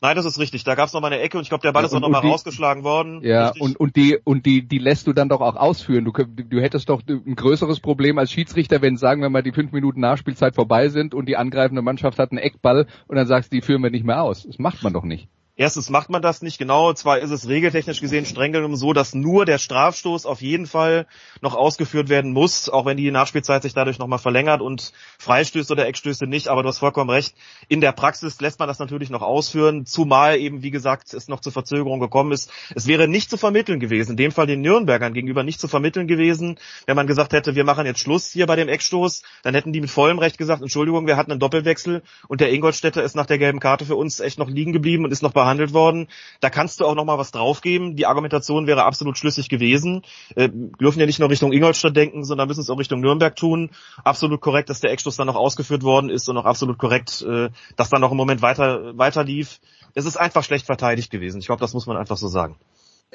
Nein, 0.00 0.14
das 0.14 0.24
ist 0.24 0.38
richtig. 0.38 0.62
Da 0.62 0.76
gab 0.76 0.86
es 0.86 0.92
nochmal 0.92 1.12
eine 1.12 1.22
Ecke 1.22 1.38
und 1.38 1.42
ich 1.42 1.48
glaube, 1.48 1.62
der 1.62 1.72
Ball 1.72 1.82
ja, 1.82 1.86
ist 1.88 1.94
auch 1.94 2.00
nochmal 2.00 2.20
rausgeschlagen 2.20 2.84
worden. 2.84 3.22
Ja, 3.24 3.52
und, 3.58 3.80
und 3.80 3.96
die 3.96 4.18
und 4.22 4.46
die 4.46 4.68
die 4.68 4.78
lässt 4.78 5.08
du 5.08 5.12
dann 5.12 5.28
doch 5.30 5.40
auch 5.40 5.56
ausführen. 5.56 6.04
Du, 6.04 6.12
du 6.12 6.60
hättest 6.60 6.88
doch 6.88 7.02
ein 7.08 7.34
größeres 7.34 7.80
Problem 7.80 8.18
als 8.18 8.30
Schiedsrichter, 8.30 8.82
wenn 8.82 8.98
sagen 8.98 9.20
wir 9.20 9.30
mal 9.30 9.42
die 9.42 9.52
fünf 9.52 9.72
Minuten 9.72 10.00
Nachspielzeit 10.00 10.54
vorbei 10.54 10.90
sind 10.90 11.12
und 11.12 11.26
die 11.26 11.36
angreifende 11.36 11.82
Mannschaft 11.82 12.20
hat 12.20 12.30
einen 12.30 12.38
Eckball 12.38 12.86
und 13.08 13.16
dann 13.16 13.26
sagst 13.26 13.50
du, 13.50 13.56
die 13.56 13.62
führen 13.62 13.82
wir 13.82 13.90
nicht 13.90 14.04
mehr 14.04 14.22
aus. 14.22 14.44
Das 14.44 14.58
macht 14.58 14.82
man 14.84 14.92
doch 14.92 15.04
nicht. 15.04 15.28
Erstens 15.56 15.88
macht 15.88 16.10
man 16.10 16.20
das 16.20 16.42
nicht 16.42 16.58
genau. 16.58 16.92
Zwar 16.94 17.20
ist 17.20 17.30
es 17.30 17.46
regeltechnisch 17.46 18.00
gesehen 18.00 18.26
streng 18.26 18.50
genommen 18.50 18.74
so, 18.74 18.92
dass 18.92 19.14
nur 19.14 19.44
der 19.44 19.58
Strafstoß 19.58 20.26
auf 20.26 20.42
jeden 20.42 20.66
Fall 20.66 21.06
noch 21.42 21.54
ausgeführt 21.54 22.08
werden 22.08 22.32
muss, 22.32 22.68
auch 22.68 22.86
wenn 22.86 22.96
die 22.96 23.12
Nachspielzeit 23.12 23.62
sich 23.62 23.72
dadurch 23.72 24.00
nochmal 24.00 24.18
verlängert 24.18 24.60
und 24.60 24.92
Freistöße 25.16 25.72
oder 25.72 25.86
Eckstöße 25.86 26.26
nicht. 26.26 26.48
Aber 26.48 26.64
du 26.64 26.68
hast 26.70 26.80
vollkommen 26.80 27.08
recht. 27.08 27.36
In 27.68 27.80
der 27.80 27.92
Praxis 27.92 28.40
lässt 28.40 28.58
man 28.58 28.66
das 28.66 28.80
natürlich 28.80 29.10
noch 29.10 29.22
ausführen, 29.22 29.86
zumal 29.86 30.38
eben, 30.38 30.64
wie 30.64 30.72
gesagt, 30.72 31.14
es 31.14 31.28
noch 31.28 31.38
zur 31.38 31.52
Verzögerung 31.52 32.00
gekommen 32.00 32.32
ist. 32.32 32.50
Es 32.74 32.88
wäre 32.88 33.06
nicht 33.06 33.30
zu 33.30 33.36
vermitteln 33.36 33.78
gewesen, 33.78 34.12
in 34.12 34.16
dem 34.16 34.32
Fall 34.32 34.48
den 34.48 34.60
Nürnbergern 34.60 35.14
gegenüber 35.14 35.44
nicht 35.44 35.60
zu 35.60 35.68
vermitteln 35.68 36.08
gewesen, 36.08 36.58
wenn 36.86 36.96
man 36.96 37.06
gesagt 37.06 37.32
hätte, 37.32 37.54
wir 37.54 37.62
machen 37.62 37.86
jetzt 37.86 38.00
Schluss 38.00 38.28
hier 38.28 38.46
bei 38.46 38.56
dem 38.56 38.68
Eckstoß. 38.68 39.22
Dann 39.44 39.54
hätten 39.54 39.72
die 39.72 39.80
mit 39.80 39.90
vollem 39.90 40.18
Recht 40.18 40.36
gesagt, 40.36 40.62
Entschuldigung, 40.62 41.06
wir 41.06 41.16
hatten 41.16 41.30
einen 41.30 41.38
Doppelwechsel 41.38 42.02
und 42.26 42.40
der 42.40 42.52
Ingolstädter 42.52 43.04
ist 43.04 43.14
nach 43.14 43.26
der 43.26 43.38
gelben 43.38 43.60
Karte 43.60 43.84
für 43.84 43.94
uns 43.94 44.18
echt 44.18 44.40
noch 44.40 44.48
liegen 44.48 44.72
geblieben 44.72 45.04
und 45.04 45.12
ist 45.12 45.22
noch 45.22 45.30
bei 45.30 45.43
behandelt 45.44 45.74
worden. 45.74 46.08
Da 46.40 46.48
kannst 46.48 46.80
du 46.80 46.86
auch 46.86 46.94
noch 46.94 47.04
mal 47.04 47.18
was 47.18 47.30
draufgeben. 47.30 47.96
Die 47.96 48.06
Argumentation 48.06 48.66
wäre 48.66 48.84
absolut 48.84 49.18
schlüssig 49.18 49.48
gewesen. 49.48 50.02
Äh, 50.34 50.48
dürfen 50.48 51.00
ja 51.00 51.06
nicht 51.06 51.18
nur 51.18 51.28
Richtung 51.28 51.52
Ingolstadt 51.52 51.94
denken, 51.94 52.24
sondern 52.24 52.48
müssen 52.48 52.62
es 52.62 52.70
auch 52.70 52.78
Richtung 52.78 53.00
Nürnberg 53.00 53.36
tun. 53.36 53.70
Absolut 54.02 54.40
korrekt, 54.40 54.70
dass 54.70 54.80
der 54.80 54.90
Eckstoß 54.90 55.16
dann 55.16 55.26
noch 55.26 55.36
ausgeführt 55.36 55.82
worden 55.82 56.08
ist 56.08 56.28
und 56.28 56.38
auch 56.38 56.46
absolut 56.46 56.78
korrekt, 56.78 57.22
äh, 57.22 57.50
dass 57.76 57.90
dann 57.90 58.00
noch 58.00 58.10
im 58.10 58.16
Moment 58.16 58.42
weiter, 58.42 58.96
weiter 58.96 59.22
lief. 59.24 59.60
Es 59.94 60.06
ist 60.06 60.16
einfach 60.16 60.42
schlecht 60.42 60.66
verteidigt 60.66 61.10
gewesen. 61.10 61.40
Ich 61.40 61.46
glaube, 61.46 61.60
das 61.60 61.74
muss 61.74 61.86
man 61.86 61.96
einfach 61.96 62.16
so 62.16 62.28
sagen. 62.28 62.56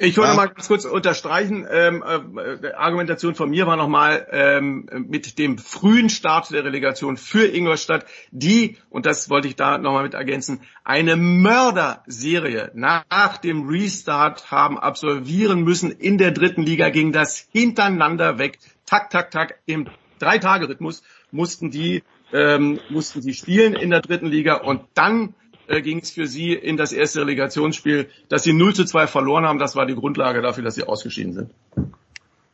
Ich 0.02 0.16
wollte 0.16 0.30
ja. 0.30 0.36
mal 0.36 0.46
ganz 0.46 0.66
kurz 0.66 0.86
unterstreichen, 0.86 1.66
ähm, 1.70 2.02
äh, 2.02 2.72
Argumentation 2.72 3.34
von 3.34 3.50
mir 3.50 3.66
war 3.66 3.76
nochmal 3.76 4.26
ähm, 4.30 4.88
mit 5.08 5.38
dem 5.38 5.58
frühen 5.58 6.08
Start 6.08 6.50
der 6.52 6.64
Relegation 6.64 7.18
für 7.18 7.46
Ingolstadt, 7.46 8.06
die, 8.30 8.78
und 8.88 9.04
das 9.04 9.28
wollte 9.28 9.46
ich 9.46 9.56
da 9.56 9.76
nochmal 9.76 10.04
mit 10.04 10.14
ergänzen, 10.14 10.62
eine 10.84 11.16
Mörderserie 11.16 12.70
nach 12.72 13.36
dem 13.36 13.68
Restart 13.68 14.50
haben 14.50 14.78
absolvieren 14.78 15.64
müssen 15.64 15.90
in 15.90 16.16
der 16.16 16.30
dritten 16.30 16.62
Liga, 16.62 16.88
ging 16.88 17.12
das 17.12 17.46
hintereinander 17.52 18.38
weg, 18.38 18.58
tak, 18.86 19.10
tak, 19.10 19.30
tak, 19.30 19.58
im 19.66 19.86
Drei-Tage-Rhythmus 20.18 21.02
mussten 21.30 21.70
die, 21.70 22.02
ähm, 22.32 22.80
mussten 22.88 23.20
sie 23.20 23.34
spielen 23.34 23.74
in 23.74 23.90
der 23.90 24.00
dritten 24.00 24.28
Liga 24.28 24.54
und 24.54 24.80
dann 24.94 25.34
äh, 25.70 25.80
ging 25.82 25.98
es 25.98 26.10
für 26.10 26.26
sie 26.26 26.52
in 26.52 26.76
das 26.76 26.92
erste 26.92 27.20
Relegationsspiel, 27.20 28.08
dass 28.28 28.42
sie 28.42 28.52
0 28.52 28.74
zu 28.74 28.84
2 28.84 29.06
verloren 29.06 29.46
haben. 29.46 29.58
Das 29.58 29.76
war 29.76 29.86
die 29.86 29.94
Grundlage 29.94 30.42
dafür, 30.42 30.64
dass 30.64 30.74
sie 30.74 30.84
ausgeschieden 30.86 31.32
sind. 31.32 31.50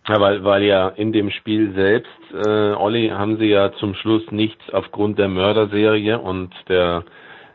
Ja, 0.09 0.21
weil, 0.21 0.45
weil 0.45 0.63
ja 0.63 0.89
in 0.91 1.13
dem 1.13 1.31
Spiel 1.31 1.73
selbst, 1.75 2.11
äh, 2.33 2.73
Olli, 2.75 3.09
haben 3.09 3.39
sie 3.39 3.47
ja 3.47 3.73
zum 3.73 3.95
Schluss 3.95 4.31
nicht 4.31 4.57
aufgrund 4.73 5.19
der 5.19 5.29
Mörderserie 5.29 6.19
und 6.21 6.51
der, 6.69 7.03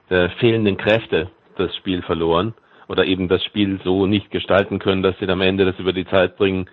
der 0.10 0.32
fehlenden 0.32 0.75
Kräfte 0.75 1.30
das 1.58 1.74
Spiel 1.77 2.01
verloren 2.01 2.53
oder 2.89 3.06
eben 3.06 3.30
das 3.30 3.41
Spiel 3.46 3.80
so 3.86 4.06
nicht 4.06 4.32
gestalten 4.32 4.80
können, 4.80 5.01
dass 5.01 5.18
sie 5.20 5.27
am 5.30 5.39
Ende 5.39 5.63
das 5.63 5.80
über 5.80 5.94
die 5.94 6.06
Zeit 6.06 6.36
bringen, 6.36 6.70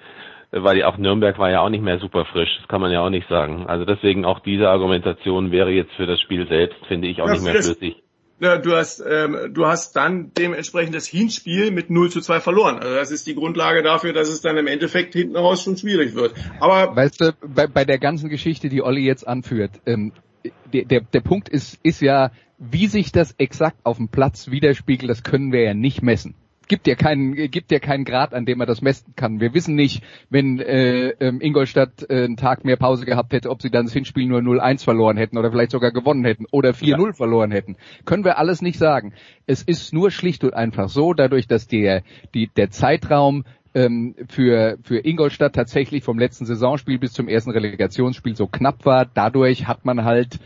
weil 0.51 0.83
auch 0.83 0.97
Nürnberg 0.99 1.39
war 1.39 1.51
ja 1.51 1.61
auch 1.61 1.69
nicht 1.69 1.85
mehr 1.85 2.01
super 2.01 2.25
frisch, 2.25 2.51
das 2.59 2.67
kann 2.67 2.81
man 2.81 2.91
ja 2.91 3.01
auch 3.03 3.11
nicht 3.11 3.29
sagen. 3.29 3.67
Also 3.69 3.85
deswegen 3.85 4.25
auch 4.25 4.41
diese 4.41 4.69
Argumentation 4.71 5.53
wäre 5.53 5.71
jetzt 5.71 5.93
für 5.93 6.07
das 6.07 6.21
Spiel 6.21 6.49
selbst, 6.49 6.79
finde 6.87 7.07
ich, 7.07 7.21
auch 7.23 7.27
Ja, 7.27 7.35
nicht 7.35 7.45
mehr 7.45 7.53
das- 7.55 7.67
flüssig. 7.67 8.03
Ja, 8.41 8.57
du 8.57 8.77
hast, 8.77 9.03
ähm, 9.07 9.53
du 9.53 9.67
hast 9.67 9.97
dann 9.97 10.33
dementsprechend 10.33 10.95
das 10.95 11.07
Hinspiel 11.07 11.73
mit 11.73 11.91
0 11.91 12.11
zu 12.11 12.21
2 12.21 12.41
verloren. 12.41 12.79
Also 12.79 12.95
das 12.95 13.11
ist 13.11 13.27
die 13.27 13.35
Grundlage 13.35 13.83
dafür, 13.83 14.13
dass 14.13 14.29
es 14.29 14.41
dann 14.41 14.57
im 14.57 14.69
Endeffekt 14.69 15.15
hinten 15.15 15.37
raus 15.37 15.63
schon 15.63 15.77
schwierig 15.77 16.15
wird. 16.15 16.35
Aber 16.61 16.95
Weißt 16.95 17.21
du, 17.21 17.33
bei, 17.43 17.67
bei 17.67 17.85
der 17.85 17.99
ganzen 17.99 18.29
Geschichte, 18.29 18.69
die 18.69 18.83
Olli 18.83 19.05
jetzt 19.05 19.27
anführt, 19.27 19.73
ähm, 19.87 20.13
der, 20.73 20.85
der, 20.85 21.01
der 21.01 21.21
Punkt 21.21 21.49
ist, 21.49 21.81
ist 21.83 22.01
ja, 22.01 22.31
wie 22.59 22.87
sich 22.87 23.11
das 23.11 23.35
exakt 23.39 23.79
auf 23.85 23.97
dem 23.97 24.09
Platz 24.09 24.51
widerspiegelt, 24.51 25.11
das 25.11 25.25
können 25.25 25.53
wir 25.53 25.63
ja 25.63 25.75
nicht 25.75 26.03
messen. 26.03 26.35
Gibt 26.69 26.87
ja 26.87 26.95
keinen, 26.95 27.35
gibt 27.51 27.73
ja 27.73 27.79
keinen 27.79 28.05
Grad, 28.05 28.35
an 28.35 28.45
dem 28.45 28.59
man 28.59 28.67
das 28.67 28.83
messen 28.83 29.15
kann. 29.17 29.41
Wir 29.41 29.55
wissen 29.55 29.75
nicht, 29.75 30.03
wenn 30.31 30.61
äh, 30.61 31.09
ähm, 31.21 31.41
Ingolstadt 31.41 32.09
äh, 32.09 32.25
einen 32.25 32.37
Tag 32.37 32.65
mehr 32.65 32.77
Pause 32.77 33.07
gehabt 33.07 33.33
hätte, 33.33 33.51
ob 33.51 33.63
sie 33.63 33.71
dann 33.71 33.87
das 33.87 33.95
Hinspiel 33.95 34.27
nur 34.27 34.41
0-1 34.41 34.85
verloren 34.85 35.17
hätten 35.17 35.39
oder 35.39 35.51
vielleicht 35.51 35.71
sogar 35.71 35.93
gewonnen 35.93 36.25
hätten 36.25 36.45
oder 36.51 36.71
4-0 36.71 37.15
verloren 37.15 37.51
hätten. 37.51 37.77
Können 38.05 38.25
wir 38.25 38.39
alles 38.39 38.63
nicht 38.63 38.79
sagen. 38.79 39.15
Es 39.47 39.63
ist 39.63 39.93
nur 39.93 40.11
schlicht 40.11 40.45
und 40.45 40.55
einfach 40.55 40.89
so, 40.89 41.15
dadurch, 41.15 41.47
dass 41.47 41.67
der, 41.67 42.03
die, 42.35 42.49
der 42.49 42.71
Zeitraum 42.71 43.45
ähm, 43.75 44.15
für, 44.29 44.79
für 44.83 45.05
Ingolstadt 45.05 45.55
tatsächlich 45.55 46.05
vom 46.05 46.19
letzten 46.19 46.47
Saisonspiel 46.47 46.99
bis 46.99 47.13
zum 47.13 47.29
ersten 47.29 47.51
Relegationsspiel 47.51 48.37
so 48.37 48.47
knapp 48.47 48.85
war. 48.85 49.07
Dadurch 49.07 49.67
hat 49.67 49.85
man 49.85 50.05
halt 50.05 50.39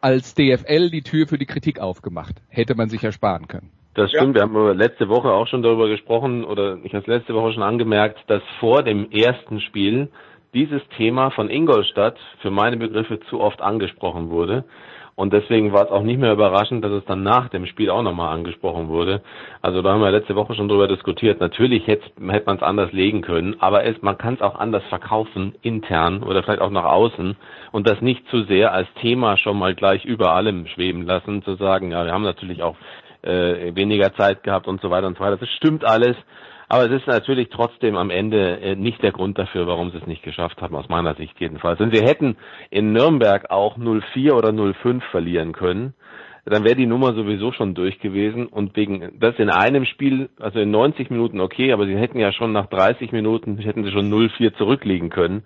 als 0.00 0.34
DFL 0.34 0.90
die 0.90 1.02
Tür 1.02 1.26
für 1.26 1.38
die 1.38 1.46
Kritik 1.46 1.80
aufgemacht. 1.80 2.40
Hätte 2.48 2.74
man 2.74 2.88
sich 2.88 3.02
ersparen 3.02 3.48
können. 3.48 3.70
Das 3.98 4.12
Ja. 4.12 4.20
stimmt, 4.20 4.36
wir 4.36 4.42
haben 4.42 4.78
letzte 4.78 5.08
Woche 5.08 5.32
auch 5.32 5.48
schon 5.48 5.62
darüber 5.62 5.88
gesprochen 5.88 6.44
oder 6.44 6.78
ich 6.84 6.92
habe 6.94 7.00
es 7.00 7.08
letzte 7.08 7.34
Woche 7.34 7.52
schon 7.52 7.64
angemerkt, 7.64 8.18
dass 8.28 8.42
vor 8.60 8.84
dem 8.84 9.10
ersten 9.10 9.60
Spiel 9.60 10.08
dieses 10.54 10.80
Thema 10.96 11.30
von 11.32 11.50
Ingolstadt 11.50 12.16
für 12.40 12.52
meine 12.52 12.76
Begriffe 12.76 13.18
zu 13.28 13.40
oft 13.40 13.60
angesprochen 13.60 14.30
wurde. 14.30 14.62
Und 15.16 15.32
deswegen 15.32 15.72
war 15.72 15.86
es 15.86 15.90
auch 15.90 16.04
nicht 16.04 16.20
mehr 16.20 16.32
überraschend, 16.32 16.84
dass 16.84 16.92
es 16.92 17.04
dann 17.06 17.24
nach 17.24 17.48
dem 17.48 17.66
Spiel 17.66 17.90
auch 17.90 18.02
nochmal 18.02 18.32
angesprochen 18.32 18.86
wurde. 18.86 19.20
Also 19.62 19.82
da 19.82 19.94
haben 19.94 20.00
wir 20.00 20.12
letzte 20.12 20.36
Woche 20.36 20.54
schon 20.54 20.68
drüber 20.68 20.86
diskutiert. 20.86 21.40
Natürlich 21.40 21.84
hätte, 21.88 22.04
hätte 22.28 22.46
man 22.46 22.56
es 22.58 22.62
anders 22.62 22.92
legen 22.92 23.20
können, 23.22 23.56
aber 23.58 23.84
es, 23.84 24.00
man 24.00 24.16
kann 24.16 24.34
es 24.34 24.42
auch 24.42 24.54
anders 24.54 24.84
verkaufen, 24.90 25.56
intern 25.62 26.22
oder 26.22 26.44
vielleicht 26.44 26.62
auch 26.62 26.70
nach 26.70 26.84
außen 26.84 27.34
und 27.72 27.88
das 27.88 28.00
nicht 28.00 28.28
zu 28.28 28.44
sehr 28.44 28.72
als 28.72 28.86
Thema 29.00 29.36
schon 29.36 29.58
mal 29.58 29.74
gleich 29.74 30.04
über 30.04 30.34
allem 30.34 30.68
schweben 30.68 31.02
lassen, 31.04 31.42
zu 31.42 31.56
sagen, 31.56 31.90
ja, 31.90 32.04
wir 32.04 32.12
haben 32.12 32.22
natürlich 32.22 32.62
auch 32.62 32.76
äh, 33.22 33.74
weniger 33.74 34.14
Zeit 34.14 34.42
gehabt 34.42 34.66
und 34.66 34.80
so 34.80 34.90
weiter 34.90 35.06
und 35.06 35.18
so 35.18 35.24
weiter. 35.24 35.36
Das 35.36 35.50
stimmt 35.50 35.84
alles. 35.84 36.16
Aber 36.70 36.84
es 36.84 37.00
ist 37.00 37.06
natürlich 37.06 37.48
trotzdem 37.48 37.96
am 37.96 38.10
Ende 38.10 38.60
äh, 38.60 38.76
nicht 38.76 39.02
der 39.02 39.12
Grund 39.12 39.38
dafür, 39.38 39.66
warum 39.66 39.90
sie 39.90 39.98
es 39.98 40.06
nicht 40.06 40.22
geschafft 40.22 40.60
haben, 40.60 40.76
aus 40.76 40.88
meiner 40.88 41.14
Sicht 41.14 41.40
jedenfalls. 41.40 41.80
Und 41.80 41.94
sie 41.94 42.02
hätten 42.02 42.36
in 42.70 42.92
Nürnberg 42.92 43.50
auch 43.50 43.78
0-4 43.78 44.32
oder 44.32 44.50
0-5 44.50 45.00
verlieren 45.10 45.52
können, 45.52 45.94
dann 46.44 46.64
wäre 46.64 46.76
die 46.76 46.86
Nummer 46.86 47.14
sowieso 47.14 47.52
schon 47.52 47.74
durch 47.74 47.98
gewesen. 48.00 48.46
Und 48.46 48.76
wegen 48.76 49.18
das 49.18 49.36
in 49.38 49.50
einem 49.50 49.86
Spiel, 49.86 50.28
also 50.38 50.58
in 50.58 50.70
90 50.70 51.10
Minuten 51.10 51.40
okay, 51.40 51.72
aber 51.72 51.86
sie 51.86 51.96
hätten 51.96 52.18
ja 52.18 52.32
schon 52.32 52.52
nach 52.52 52.66
30 52.66 53.12
Minuten, 53.12 53.56
hätten 53.58 53.84
sie 53.84 53.90
schon 53.90 54.12
0-4 54.12 54.54
zurückliegen 54.56 55.08
können. 55.08 55.44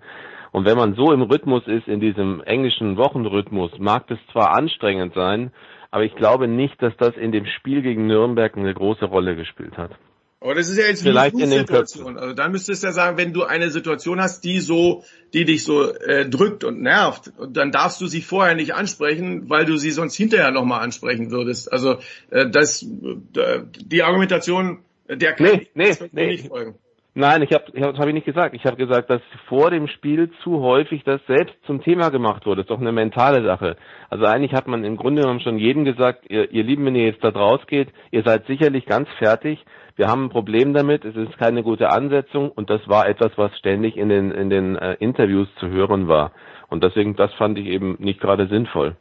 Und 0.51 0.65
wenn 0.65 0.77
man 0.77 0.93
so 0.93 1.11
im 1.11 1.23
Rhythmus 1.23 1.67
ist, 1.67 1.87
in 1.87 1.99
diesem 1.99 2.43
englischen 2.43 2.97
Wochenrhythmus, 2.97 3.71
mag 3.79 4.07
das 4.07 4.19
zwar 4.31 4.55
anstrengend 4.55 5.13
sein, 5.13 5.51
aber 5.93 6.05
ich 6.05 6.15
glaube 6.15 6.47
nicht, 6.47 6.81
dass 6.81 6.97
das 6.97 7.15
in 7.17 7.31
dem 7.31 7.45
Spiel 7.45 7.83
gegen 7.83 8.07
Nürnberg 8.07 8.57
eine 8.57 8.73
große 8.73 9.05
Rolle 9.05 9.35
gespielt 9.35 9.77
hat. 9.77 9.91
Aber 10.39 10.55
das 10.55 10.67
ist 10.67 10.79
ja 10.79 10.85
jetzt 10.85 11.03
Vielleicht 11.03 11.37
wie 11.37 11.43
in 11.43 11.51
den 11.51 11.59
Situation. 11.59 12.17
Also 12.17 12.33
dann 12.33 12.51
müsstest 12.51 12.81
du 12.81 12.87
ja 12.87 12.93
sagen, 12.93 13.15
wenn 13.19 13.31
du 13.31 13.43
eine 13.43 13.69
Situation 13.69 14.19
hast, 14.19 14.43
die 14.43 14.59
so, 14.59 15.03
die 15.35 15.45
dich 15.45 15.63
so 15.63 15.93
äh, 15.93 16.27
drückt 16.27 16.63
und 16.63 16.81
nervt, 16.81 17.31
dann 17.47 17.71
darfst 17.71 18.01
du 18.01 18.07
sie 18.07 18.23
vorher 18.23 18.55
nicht 18.55 18.73
ansprechen, 18.73 19.51
weil 19.51 19.65
du 19.65 19.77
sie 19.77 19.91
sonst 19.91 20.15
hinterher 20.15 20.49
nochmal 20.49 20.81
ansprechen 20.81 21.29
würdest. 21.29 21.71
Also 21.71 21.97
äh, 22.31 22.49
das, 22.49 22.81
äh, 22.81 23.59
die 23.85 24.01
Argumentation, 24.01 24.79
der 25.07 25.33
kann 25.33 25.45
Nee, 25.45 25.67
nee, 25.75 25.95
nee. 26.11 26.27
nicht 26.27 26.47
folgen. 26.47 26.73
Nein, 27.15 27.43
ich 27.43 27.51
habe 27.53 27.65
hab, 27.79 27.97
hab 27.97 28.07
ich 28.07 28.13
nicht 28.13 28.25
gesagt. 28.25 28.55
Ich 28.55 28.65
habe 28.65 28.75
gesagt, 28.75 29.09
dass 29.11 29.21
vor 29.47 29.69
dem 29.69 29.87
Spiel 29.87 30.31
zu 30.43 30.61
häufig 30.61 31.03
das 31.03 31.21
selbst 31.27 31.55
zum 31.67 31.83
Thema 31.83 32.09
gemacht 32.09 32.45
wurde. 32.45 32.61
Das 32.61 32.65
ist 32.65 32.71
doch 32.71 32.81
eine 32.81 32.91
mentale 32.91 33.43
Sache. 33.43 33.77
Also 34.09 34.25
eigentlich 34.25 34.53
hat 34.53 34.67
man 34.67 34.83
im 34.83 34.97
Grunde 34.97 35.21
genommen 35.21 35.39
schon 35.39 35.59
jedem 35.59 35.85
gesagt, 35.85 36.25
ihr, 36.29 36.51
ihr 36.51 36.63
Lieben, 36.63 36.85
wenn 36.85 36.95
ihr 36.95 37.05
jetzt 37.05 37.23
da 37.23 37.29
draus 37.29 37.61
geht, 37.67 37.89
ihr 38.09 38.23
seid 38.23 38.47
sicherlich 38.47 38.87
ganz 38.87 39.07
fertig. 39.19 39.63
Wir 39.95 40.07
haben 40.07 40.25
ein 40.25 40.29
Problem 40.29 40.73
damit, 40.73 41.05
es 41.05 41.15
ist 41.15 41.37
keine 41.37 41.61
gute 41.61 41.91
Ansetzung 41.91 42.49
und 42.49 42.71
das 42.71 42.81
war 42.87 43.07
etwas, 43.07 43.31
was 43.35 43.55
ständig 43.59 43.95
in 43.95 44.09
den, 44.09 44.31
in 44.31 44.49
den 44.49 44.75
äh, 44.75 44.95
Interviews 44.99 45.47
zu 45.59 45.67
hören 45.67 46.07
war. 46.07 46.31
Und 46.69 46.83
deswegen, 46.83 47.15
das 47.15 47.31
fand 47.35 47.59
ich 47.59 47.67
eben 47.67 47.95
nicht 47.99 48.19
gerade 48.19 48.47
sinnvoll. 48.47 48.95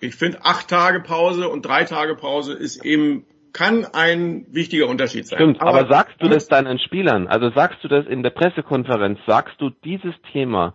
Ich 0.00 0.16
finde, 0.16 0.44
acht 0.44 0.68
Tage 0.68 0.98
Pause 1.00 1.48
und 1.48 1.64
drei 1.64 1.84
Tage 1.84 2.16
Pause 2.16 2.54
ist 2.54 2.84
eben, 2.84 3.24
kann 3.58 3.84
ein 3.92 4.46
wichtiger 4.50 4.86
Unterschied 4.86 5.26
sein. 5.26 5.38
Stimmt, 5.38 5.60
aber, 5.60 5.88
sagst 5.88 6.14
du 6.20 6.28
das 6.28 6.46
deinen 6.46 6.78
Spielern? 6.78 7.26
Also 7.26 7.50
sagst 7.50 7.82
du 7.82 7.88
das 7.88 8.06
in 8.06 8.22
der 8.22 8.30
Pressekonferenz? 8.30 9.18
Sagst 9.26 9.60
du 9.60 9.70
dieses 9.70 10.14
Thema 10.32 10.74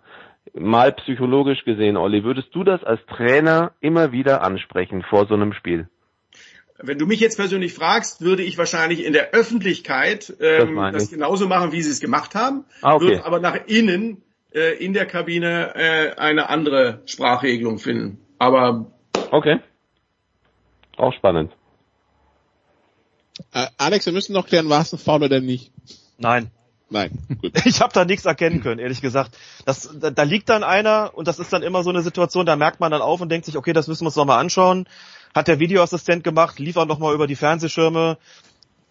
mal 0.52 0.92
psychologisch 0.92 1.64
gesehen, 1.64 1.96
Olli, 1.96 2.24
würdest 2.24 2.48
du 2.54 2.62
das 2.62 2.84
als 2.84 3.00
Trainer 3.06 3.72
immer 3.80 4.12
wieder 4.12 4.42
ansprechen 4.42 5.02
vor 5.08 5.26
so 5.26 5.34
einem 5.34 5.54
Spiel? 5.54 5.88
Wenn 6.78 6.98
du 6.98 7.06
mich 7.06 7.20
jetzt 7.20 7.36
persönlich 7.36 7.72
fragst, 7.72 8.20
würde 8.20 8.42
ich 8.42 8.58
wahrscheinlich 8.58 9.02
in 9.04 9.14
der 9.14 9.30
Öffentlichkeit 9.30 10.28
Das 10.38 10.64
ähm, 10.68 10.76
das, 10.92 11.04
ich. 11.04 11.10
genauso 11.10 11.48
machen, 11.48 11.72
wie 11.72 11.80
sie 11.80 11.90
es 11.90 12.00
gemacht 12.00 12.34
haben, 12.34 12.64
Ah, 12.82 12.94
okay. 12.96 13.04
würde 13.06 13.24
aber 13.24 13.40
nach 13.40 13.56
innen 13.66 14.22
äh, 14.52 14.76
in 14.84 14.92
der 14.92 15.06
Kabine 15.06 15.72
äh, 15.74 16.16
eine 16.20 16.50
andere 16.50 17.00
Sprachregelung 17.06 17.78
finden. 17.78 18.18
Aber 18.38 18.92
Okay. 19.30 19.60
Auch 20.98 21.14
spannend. 21.14 21.50
Äh, 23.52 23.66
Alex, 23.76 24.06
wir 24.06 24.12
müssen 24.12 24.32
noch 24.32 24.46
klären, 24.46 24.68
war 24.68 24.82
es 24.82 24.92
ein 24.92 24.98
Foul 24.98 25.24
oder 25.24 25.40
nicht? 25.40 25.72
Nein. 26.18 26.50
Nein, 26.90 27.10
gut. 27.40 27.52
Ich 27.64 27.80
habe 27.80 27.92
da 27.92 28.04
nichts 28.04 28.24
erkennen 28.24 28.60
können, 28.60 28.78
ehrlich 28.78 29.00
gesagt. 29.00 29.36
Das, 29.64 29.90
da, 29.98 30.10
da 30.10 30.22
liegt 30.22 30.48
dann 30.48 30.62
einer 30.62 31.12
und 31.14 31.26
das 31.26 31.38
ist 31.38 31.52
dann 31.52 31.62
immer 31.62 31.82
so 31.82 31.90
eine 31.90 32.02
Situation, 32.02 32.46
da 32.46 32.56
merkt 32.56 32.78
man 32.78 32.92
dann 32.92 33.02
auf 33.02 33.20
und 33.20 33.30
denkt 33.30 33.46
sich, 33.46 33.56
okay, 33.56 33.72
das 33.72 33.88
müssen 33.88 34.02
wir 34.02 34.06
uns 34.06 34.16
nochmal 34.16 34.38
anschauen. 34.38 34.86
Hat 35.34 35.48
der 35.48 35.58
Videoassistent 35.58 36.22
gemacht, 36.22 36.58
lief 36.58 36.76
auch 36.76 36.86
nochmal 36.86 37.14
über 37.14 37.26
die 37.26 37.36
Fernsehschirme. 37.36 38.18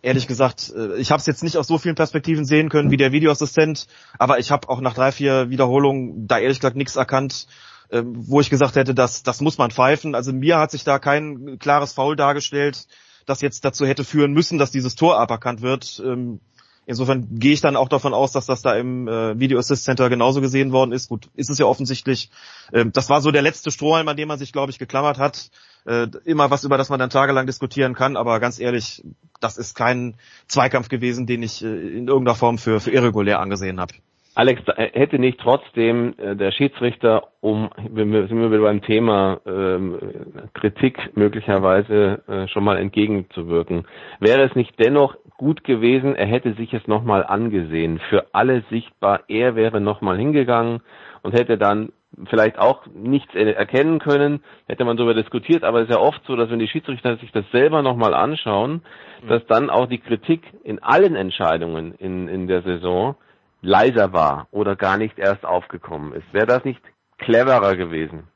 Ehrlich 0.02 0.28
gesagt, 0.28 0.74
äh, 0.76 0.98
ich 0.98 1.12
habe 1.12 1.22
es 1.22 1.26
jetzt 1.28 1.44
nicht 1.44 1.56
aus 1.56 1.68
so 1.68 1.78
vielen 1.78 1.96
Perspektiven 1.96 2.44
sehen 2.44 2.68
können 2.68 2.92
wie 2.92 2.98
der 2.98 3.14
Videoassistent, 3.14 3.88
aber 4.20 4.40
ich 4.40 4.52
habe 4.52 4.68
auch 4.68 4.82
nach 4.82 4.96
drei, 4.96 5.14
vier 5.14 5.50
Wiederholungen 5.50 6.28
da 6.28 6.40
ehrlich 6.40 6.60
gesagt 6.60 6.76
nichts 6.76 6.98
erkannt, 6.98 7.48
äh, 7.90 8.02
wo 8.04 8.42
ich 8.42 8.50
gesagt 8.50 8.76
hätte, 8.76 8.94
das, 8.94 9.24
das 9.24 9.40
muss 9.40 9.58
man 9.58 9.72
pfeifen. 9.72 10.14
Also 10.14 10.34
mir 10.34 10.58
hat 10.58 10.72
sich 10.72 10.84
da 10.84 11.00
kein 11.00 11.58
klares 11.60 11.94
Foul 11.94 12.18
dargestellt, 12.18 12.88
das 13.26 13.42
jetzt 13.42 13.66
dazu 13.66 13.86
hätte 13.86 14.04
führen 14.04 14.34
müssen, 14.34 14.58
dass 14.58 14.72
dieses 14.72 14.96
Tor 14.96 15.20
aberkannt 15.20 15.62
wird. 15.62 16.02
Ähm, 16.06 16.40
Insofern 16.86 17.40
gehe 17.40 17.54
ich 17.54 17.62
dann 17.62 17.78
auch 17.78 17.88
davon 17.88 18.14
aus, 18.14 18.34
dass 18.34 18.46
das 18.46 18.62
da 18.62 18.76
im 18.76 19.08
äh, 19.08 19.40
Video 19.40 19.58
Assist 19.58 19.86
Center 19.86 20.10
genauso 20.10 20.42
gesehen 20.42 20.74
worden 20.74 20.92
ist. 20.92 21.08
Gut, 21.08 21.30
ist 21.34 21.50
es 21.50 21.58
ja 21.58 21.66
offensichtlich. 21.66 22.30
Ähm, 22.74 22.92
das 22.92 23.10
war 23.10 23.22
so 23.22 23.32
der 23.32 23.42
letzte 23.42 23.72
Strohhalm, 23.72 24.08
an 24.10 24.18
dem 24.18 24.28
man 24.28 24.38
sich, 24.38 24.52
glaube 24.52 24.72
ich, 24.72 24.80
geklammert 24.80 25.18
hat. 25.18 25.50
Äh, 25.86 26.08
immer 26.26 26.52
was, 26.52 26.66
über 26.66 26.78
das 26.78 26.90
man 26.90 27.00
dann 27.00 27.10
tagelang 27.10 27.46
diskutieren 27.46 27.94
kann. 27.94 28.18
Aber 28.18 28.40
ganz 28.42 28.60
ehrlich, 28.60 29.04
das 29.40 29.58
ist 29.58 29.76
kein 29.76 30.16
Zweikampf 30.48 30.90
gewesen, 30.90 31.26
den 31.26 31.42
ich 31.42 31.64
äh, 31.64 31.68
in 31.68 32.08
irgendeiner 32.10 32.36
Form 32.36 32.58
für, 32.58 32.82
für 32.82 32.92
irregulär 32.92 33.40
angesehen 33.40 33.80
habe. 33.80 33.94
Alex, 34.36 34.62
äh, 34.68 34.90
hätte 34.94 35.20
nicht 35.20 35.40
trotzdem 35.40 36.16
äh, 36.18 36.36
der 36.36 36.52
Schiedsrichter, 36.52 37.28
um, 37.40 37.70
sind 37.78 37.96
wir 37.96 38.52
wieder 38.52 38.64
beim 38.64 38.82
Thema 38.82 39.40
ähm, 39.46 40.00
Kritik 40.54 41.16
möglicherweise 41.16 42.24
äh, 42.28 42.48
schon 42.48 42.64
mal 42.64 42.78
entgegenzuwirken, 42.78 43.86
wäre 44.20 44.42
es 44.42 44.56
nicht 44.56 44.74
dennoch 44.80 45.16
gut 45.38 45.64
gewesen, 45.64 46.16
er 46.16 46.26
hätte 46.26 46.54
sich 46.54 46.74
es 46.74 46.88
nochmal 46.88 47.24
angesehen, 47.24 48.00
für 48.10 48.26
alle 48.34 48.64
sichtbar, 48.72 49.22
er 49.28 49.56
wäre 49.56 49.80
nochmal 49.80 50.18
hingegangen 50.18 50.82
und 51.22 51.34
hätte 51.34 51.60
dann 51.60 51.92
vielleicht 52.26 52.58
auch 52.58 52.86
nichts 52.94 53.34
erkennen 53.36 54.00
können, 54.00 54.44
hätte 54.68 54.86
man 54.86 54.98
darüber 54.98 55.14
diskutiert, 55.14 55.64
aber 55.64 55.80
es 55.80 55.90
ist 55.90 55.96
ja 55.96 56.00
oft 56.00 56.22
so, 56.26 56.36
dass 56.36 56.50
wenn 56.50 56.60
die 56.60 56.68
Schiedsrichter 56.68 57.18
sich 57.18 57.32
das 57.32 57.46
selber 57.52 57.82
nochmal 57.82 58.14
anschauen, 58.14 58.82
dass 59.28 59.46
dann 59.48 59.70
auch 59.70 59.88
die 59.88 59.98
Kritik 60.00 60.42
in 60.64 60.82
allen 60.82 61.16
Entscheidungen 61.16 61.94
in, 61.96 62.28
in 62.28 62.48
der 62.48 62.62
Saison 62.62 63.16
leiser 63.64 64.14
war 64.14 64.48
oder 64.52 64.76
gar 64.76 64.98
nicht 64.98 65.18
erst 65.18 65.46
aufgekommen 65.46 66.14
ist. 66.14 66.32
Wäre 66.34 66.46
das 66.46 66.64
nicht 66.66 66.82
cleverer 67.18 67.76
gewesen? 67.76 68.28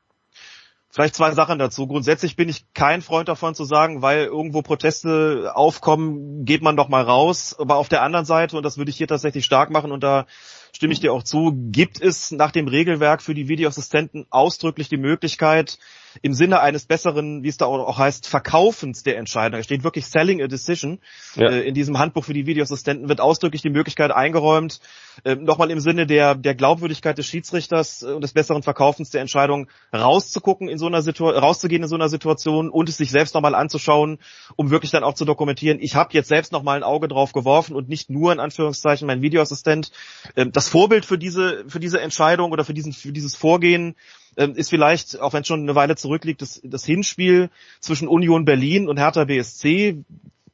Vielleicht 0.90 1.14
zwei 1.14 1.32
Sachen 1.32 1.58
dazu. 1.58 1.86
Grundsätzlich 1.86 2.34
bin 2.34 2.48
ich 2.48 2.72
kein 2.72 3.02
Freund 3.02 3.28
davon 3.28 3.54
zu 3.54 3.64
sagen, 3.64 4.00
weil 4.00 4.24
irgendwo 4.24 4.62
Proteste 4.62 5.52
aufkommen, 5.54 6.46
geht 6.46 6.62
man 6.62 6.76
doch 6.76 6.88
mal 6.88 7.02
raus. 7.02 7.54
Aber 7.58 7.76
auf 7.76 7.90
der 7.90 8.02
anderen 8.02 8.24
Seite, 8.24 8.56
und 8.56 8.62
das 8.62 8.78
würde 8.78 8.90
ich 8.90 8.96
hier 8.96 9.06
tatsächlich 9.06 9.44
stark 9.44 9.70
machen, 9.70 9.92
und 9.92 10.02
da 10.02 10.26
stimme 10.72 10.94
ich 10.94 11.00
dir 11.00 11.12
auch 11.12 11.22
zu, 11.22 11.52
gibt 11.54 12.00
es 12.00 12.30
nach 12.30 12.52
dem 12.52 12.66
Regelwerk 12.66 13.20
für 13.20 13.34
die 13.34 13.48
Videoassistenten 13.48 14.26
ausdrücklich 14.30 14.88
die 14.88 14.96
Möglichkeit, 14.96 15.78
im 16.22 16.34
Sinne 16.34 16.60
eines 16.60 16.86
besseren, 16.86 17.42
wie 17.42 17.48
es 17.48 17.56
da 17.56 17.66
auch 17.66 17.98
heißt, 17.98 18.26
Verkaufens 18.26 19.02
der 19.02 19.18
Entscheidung. 19.18 19.58
Da 19.58 19.62
steht 19.62 19.84
wirklich 19.84 20.06
Selling 20.06 20.42
a 20.42 20.46
Decision. 20.46 20.98
Ja. 21.34 21.50
Äh, 21.50 21.60
in 21.62 21.74
diesem 21.74 21.98
Handbuch 21.98 22.24
für 22.24 22.34
die 22.34 22.46
Videoassistenten 22.46 23.08
wird 23.08 23.20
ausdrücklich 23.20 23.62
die 23.62 23.70
Möglichkeit 23.70 24.10
eingeräumt, 24.10 24.80
äh, 25.24 25.34
nochmal 25.36 25.70
im 25.70 25.80
Sinne 25.80 26.06
der, 26.06 26.34
der 26.34 26.54
Glaubwürdigkeit 26.54 27.18
des 27.18 27.26
Schiedsrichters 27.26 28.02
äh, 28.02 28.06
und 28.06 28.22
des 28.22 28.32
besseren 28.32 28.62
Verkaufens 28.62 29.10
der 29.10 29.20
Entscheidung 29.20 29.68
rauszugucken 29.94 30.68
in 30.68 30.78
so 30.78 30.86
einer 30.86 31.02
Situation, 31.02 31.42
rauszugehen 31.42 31.82
in 31.82 31.88
so 31.88 31.96
einer 31.96 32.08
Situation 32.08 32.70
und 32.70 32.88
es 32.88 32.96
sich 32.96 33.10
selbst 33.10 33.34
nochmal 33.34 33.54
anzuschauen, 33.54 34.18
um 34.56 34.70
wirklich 34.70 34.90
dann 34.90 35.04
auch 35.04 35.14
zu 35.14 35.24
dokumentieren, 35.24 35.78
ich 35.80 35.94
habe 35.94 36.10
jetzt 36.12 36.28
selbst 36.28 36.52
nochmal 36.52 36.76
ein 36.76 36.82
Auge 36.82 37.08
drauf 37.08 37.32
geworfen 37.32 37.74
und 37.74 37.88
nicht 37.88 38.10
nur 38.10 38.32
in 38.32 38.40
Anführungszeichen 38.40 39.06
mein 39.06 39.22
Videoassistent. 39.22 39.90
Ähm, 40.36 40.52
das 40.52 40.68
Vorbild 40.68 41.04
für 41.04 41.18
diese, 41.18 41.64
für 41.68 41.80
diese 41.80 42.00
Entscheidung 42.00 42.52
oder 42.52 42.64
für 42.64 42.74
diesen, 42.74 42.92
für 42.92 43.12
dieses 43.12 43.34
Vorgehen 43.34 43.96
ähm, 44.38 44.54
ist 44.54 44.70
vielleicht, 44.70 45.20
auch 45.20 45.34
wenn 45.34 45.42
es 45.42 45.48
schon 45.48 45.60
eine 45.60 45.74
Weile 45.74 45.96
zurückliegt, 45.96 46.40
das, 46.40 46.60
das 46.64 46.84
Hinspiel 46.84 47.50
zwischen 47.80 48.08
Union 48.08 48.44
Berlin 48.44 48.88
und 48.88 48.98
Hertha 48.98 49.24
BSC. 49.24 50.04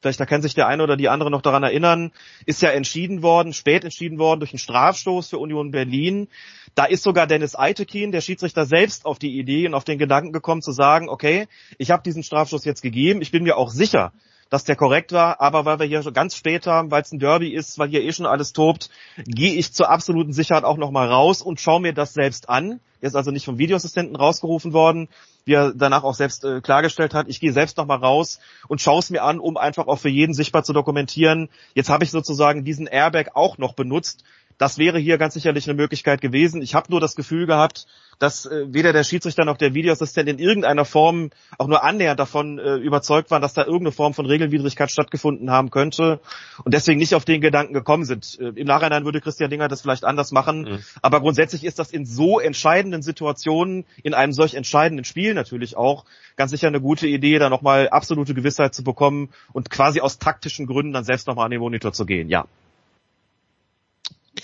Vielleicht 0.01 0.19
da 0.19 0.25
kann 0.25 0.41
sich 0.41 0.53
der 0.53 0.67
eine 0.67 0.83
oder 0.83 0.97
die 0.97 1.07
andere 1.07 1.31
noch 1.31 1.41
daran 1.41 1.63
erinnern, 1.63 2.11
ist 2.45 2.61
ja 2.61 2.69
entschieden 2.69 3.23
worden, 3.23 3.53
spät 3.53 3.83
entschieden 3.83 4.19
worden 4.19 4.39
durch 4.39 4.51
einen 4.51 4.59
Strafstoß 4.59 5.29
für 5.29 5.37
Union 5.37 5.71
Berlin. 5.71 6.27
Da 6.75 6.85
ist 6.85 7.03
sogar 7.03 7.27
Dennis 7.27 7.55
Eitekin, 7.55 8.11
der 8.11 8.21
Schiedsrichter, 8.21 8.65
selbst 8.65 9.05
auf 9.05 9.19
die 9.19 9.39
Idee 9.39 9.67
und 9.67 9.73
auf 9.73 9.83
den 9.83 9.97
Gedanken 9.97 10.33
gekommen 10.33 10.61
zu 10.61 10.71
sagen, 10.71 11.07
okay, 11.07 11.47
ich 11.77 11.91
habe 11.91 12.03
diesen 12.03 12.23
Strafstoß 12.23 12.65
jetzt 12.65 12.81
gegeben, 12.81 13.21
ich 13.21 13.31
bin 13.31 13.43
mir 13.43 13.57
auch 13.57 13.69
sicher, 13.69 14.11
dass 14.49 14.63
der 14.63 14.75
korrekt 14.75 15.11
war, 15.11 15.41
aber 15.41 15.65
weil 15.65 15.79
wir 15.79 15.85
hier 15.85 16.03
schon 16.03 16.13
ganz 16.13 16.35
spät 16.35 16.67
haben, 16.67 16.91
weil 16.91 17.01
es 17.01 17.11
ein 17.11 17.19
Derby 17.19 17.49
ist, 17.49 17.79
weil 17.79 17.89
hier 17.89 18.03
eh 18.03 18.11
schon 18.11 18.25
alles 18.25 18.53
tobt, 18.53 18.89
gehe 19.25 19.53
ich 19.53 19.73
zur 19.73 19.89
absoluten 19.89 20.33
Sicherheit 20.33 20.63
auch 20.63 20.77
nochmal 20.77 21.07
raus 21.07 21.41
und 21.41 21.59
schaue 21.59 21.81
mir 21.81 21.93
das 21.93 22.13
selbst 22.13 22.49
an. 22.49 22.79
Der 23.01 23.07
ist 23.07 23.15
also 23.15 23.31
nicht 23.31 23.45
vom 23.45 23.57
Videoassistenten 23.57 24.15
rausgerufen 24.15 24.73
worden, 24.73 25.09
wie 25.45 25.53
er 25.53 25.73
danach 25.73 26.03
auch 26.03 26.15
selbst 26.15 26.43
äh, 26.43 26.61
klargestellt 26.61 27.13
hat. 27.13 27.27
Ich 27.27 27.39
gehe 27.39 27.53
selbst 27.53 27.77
nochmal 27.77 27.99
raus 27.99 28.39
und 28.67 28.81
schaue 28.81 28.99
es 28.99 29.09
mir 29.09 29.23
an, 29.23 29.39
um 29.39 29.57
einfach 29.57 29.87
auch 29.87 29.99
für 29.99 30.09
jeden 30.09 30.33
sichtbar 30.33 30.63
zu 30.63 30.73
dokumentieren. 30.73 31.49
Jetzt 31.73 31.89
habe 31.89 32.03
ich 32.03 32.11
sozusagen 32.11 32.63
diesen 32.63 32.87
Airbag 32.87 33.35
auch 33.35 33.57
noch 33.57 33.73
benutzt, 33.73 34.23
das 34.57 34.77
wäre 34.77 34.99
hier 34.99 35.17
ganz 35.17 35.33
sicherlich 35.33 35.67
eine 35.67 35.75
Möglichkeit 35.75 36.21
gewesen. 36.21 36.61
Ich 36.61 36.75
habe 36.75 36.89
nur 36.89 36.99
das 36.99 37.15
Gefühl 37.15 37.45
gehabt, 37.45 37.87
dass 38.19 38.45
äh, 38.45 38.65
weder 38.67 38.93
der 38.93 39.03
Schiedsrichter 39.03 39.43
noch 39.45 39.57
der 39.57 39.73
Videoassistent 39.73 40.29
in 40.29 40.39
irgendeiner 40.39 40.85
Form 40.85 41.31
auch 41.57 41.67
nur 41.67 41.83
annähernd 41.83 42.19
davon 42.19 42.59
äh, 42.59 42.75
überzeugt 42.75 43.31
waren, 43.31 43.41
dass 43.41 43.53
da 43.53 43.63
irgendeine 43.63 43.91
Form 43.91 44.13
von 44.13 44.25
Regelwidrigkeit 44.25 44.89
stattgefunden 44.89 45.51
haben 45.51 45.69
könnte 45.69 46.19
und 46.63 46.73
deswegen 46.73 46.99
nicht 46.99 47.15
auf 47.15 47.25
den 47.25 47.41
Gedanken 47.41 47.73
gekommen 47.73 48.05
sind. 48.05 48.39
Äh, 48.39 48.49
Im 48.55 48.67
Nachhinein 48.67 49.03
würde 49.05 49.21
Christian 49.21 49.49
Dinger 49.49 49.67
das 49.67 49.81
vielleicht 49.81 50.05
anders 50.05 50.31
machen, 50.31 50.61
mhm. 50.61 50.79
aber 51.01 51.19
grundsätzlich 51.19 51.65
ist 51.65 51.79
das 51.79 51.91
in 51.91 52.05
so 52.05 52.39
entscheidenden 52.39 53.01
Situationen, 53.01 53.85
in 54.03 54.13
einem 54.13 54.31
solch 54.31 54.53
entscheidenden 54.53 55.03
Spiel 55.03 55.33
natürlich 55.33 55.75
auch, 55.75 56.05
ganz 56.37 56.51
sicher 56.51 56.67
eine 56.67 56.81
gute 56.81 57.07
Idee, 57.07 57.39
da 57.39 57.49
nochmal 57.49 57.89
absolute 57.89 58.33
Gewissheit 58.33 58.73
zu 58.73 58.83
bekommen 58.83 59.29
und 59.53 59.69
quasi 59.69 59.99
aus 60.01 60.19
taktischen 60.19 60.67
Gründen 60.67 60.93
dann 60.93 61.03
selbst 61.03 61.27
nochmal 61.27 61.45
an 61.45 61.51
den 61.51 61.59
Monitor 61.59 61.93
zu 61.93 62.05
gehen, 62.05 62.29
ja. 62.29 62.45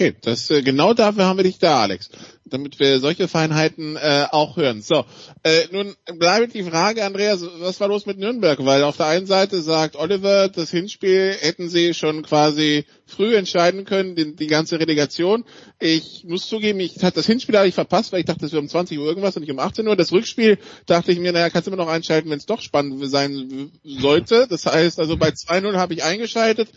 Okay, 0.02 0.16
das 0.20 0.50
äh, 0.50 0.64
genau 0.64 0.96
dafür 0.96 1.26
haben 1.26 1.38
wir 1.38 1.44
dich 1.44 1.60
da, 1.60 1.80
Alex, 1.80 2.10
damit 2.44 2.80
wir 2.80 3.00
solche 3.00 3.28
Feinheiten 3.28 3.98
äh, 3.98 4.26
auch 4.32 4.58
hören. 4.58 4.82
So, 4.82 5.06
äh, 5.44 5.66
nun 5.72 5.94
bleibt 6.18 6.56
die 6.56 6.64
Frage, 6.64 7.06
Andreas, 7.06 7.46
was 7.60 7.80
war 7.80 7.88
los 7.88 8.08
mit 8.08 8.18
Nürnberg? 8.18 8.66
Weil 8.66 8.82
auf 8.82 8.98
der 8.98 9.06
einen 9.06 9.28
Seite 9.28 9.62
sagt 9.62 9.96
Oliver, 9.96 10.50
das 10.50 10.72
Hinspiel 10.72 11.36
hätten 11.40 11.70
sie 11.70 11.94
schon 11.94 12.24
quasi 12.24 12.86
früh 13.06 13.36
entscheiden 13.36 13.86
können, 13.86 14.16
die, 14.16 14.36
die 14.36 14.48
ganze 14.48 14.80
Relegation. 14.80 15.46
Ich 15.80 16.24
muss 16.28 16.48
zugeben, 16.48 16.80
ich 16.80 16.96
hatte 17.04 17.18
das 17.18 17.28
Hinspiel 17.28 17.56
habe 17.56 17.68
ich 17.68 17.76
verpasst, 17.76 18.12
weil 18.12 18.22
ich 18.22 18.26
dachte, 18.26 18.48
es 18.48 18.54
wäre 18.54 18.62
um 18.64 18.70
20 18.70 18.98
Uhr 18.98 19.06
irgendwas 19.06 19.36
und 19.36 19.44
nicht 19.44 19.52
um 19.52 19.60
18 19.60 19.88
Uhr. 19.88 19.96
Das 19.96 20.12
Rückspiel 20.12 20.58
dachte 20.88 21.12
ich 21.12 21.20
mir, 21.20 21.32
naja, 21.32 21.52
kannst 21.52 21.68
du 21.68 21.72
immer 21.72 21.84
noch 21.84 21.92
einschalten, 21.92 22.32
wenn 22.32 22.40
es 22.40 22.48
doch 22.48 22.62
spannend 22.62 23.08
sein 23.08 23.72
sollte. 23.84 24.48
Das 24.50 24.66
heißt, 24.66 25.00
also 25.00 25.16
bei 25.16 25.30
2-0 25.30 25.76
habe 25.76 25.94
ich 25.94 26.04
eingeschaltet 26.04 26.70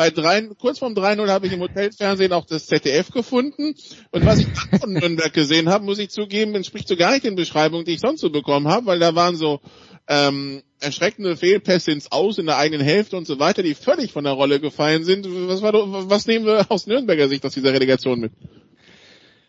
bei 0.00 0.08
drei, 0.08 0.40
kurz 0.58 0.78
vorm 0.78 0.94
3-0 0.94 1.28
habe 1.28 1.46
ich 1.46 1.52
im 1.52 1.60
Hotelfernsehen 1.60 2.32
auch 2.32 2.46
das 2.46 2.64
ZDF 2.64 3.10
gefunden. 3.10 3.74
Und 4.12 4.24
was 4.24 4.38
ich 4.38 4.46
dann 4.46 4.80
von 4.80 4.92
Nürnberg 4.94 5.30
gesehen 5.30 5.68
habe, 5.68 5.84
muss 5.84 5.98
ich 5.98 6.08
zugeben, 6.08 6.54
entspricht 6.54 6.88
so 6.88 6.96
gar 6.96 7.12
nicht 7.12 7.26
den 7.26 7.34
Beschreibungen, 7.34 7.84
die 7.84 7.92
ich 7.92 8.00
sonst 8.00 8.22
so 8.22 8.30
bekommen 8.30 8.66
habe, 8.66 8.86
weil 8.86 8.98
da 8.98 9.14
waren 9.14 9.36
so 9.36 9.60
ähm, 10.08 10.62
erschreckende 10.80 11.36
Fehlpässe 11.36 11.92
ins 11.92 12.12
Aus 12.12 12.38
in 12.38 12.46
der 12.46 12.56
eigenen 12.56 12.82
Hälfte 12.82 13.18
und 13.18 13.26
so 13.26 13.38
weiter, 13.40 13.62
die 13.62 13.74
völlig 13.74 14.10
von 14.10 14.24
der 14.24 14.32
Rolle 14.32 14.58
gefallen 14.58 15.04
sind. 15.04 15.26
Was, 15.28 15.60
war, 15.60 15.74
was 16.08 16.26
nehmen 16.26 16.46
wir 16.46 16.64
aus 16.70 16.86
Nürnberger 16.86 17.28
Sicht 17.28 17.44
aus 17.44 17.52
dieser 17.52 17.74
Relegation 17.74 18.20
mit? 18.20 18.32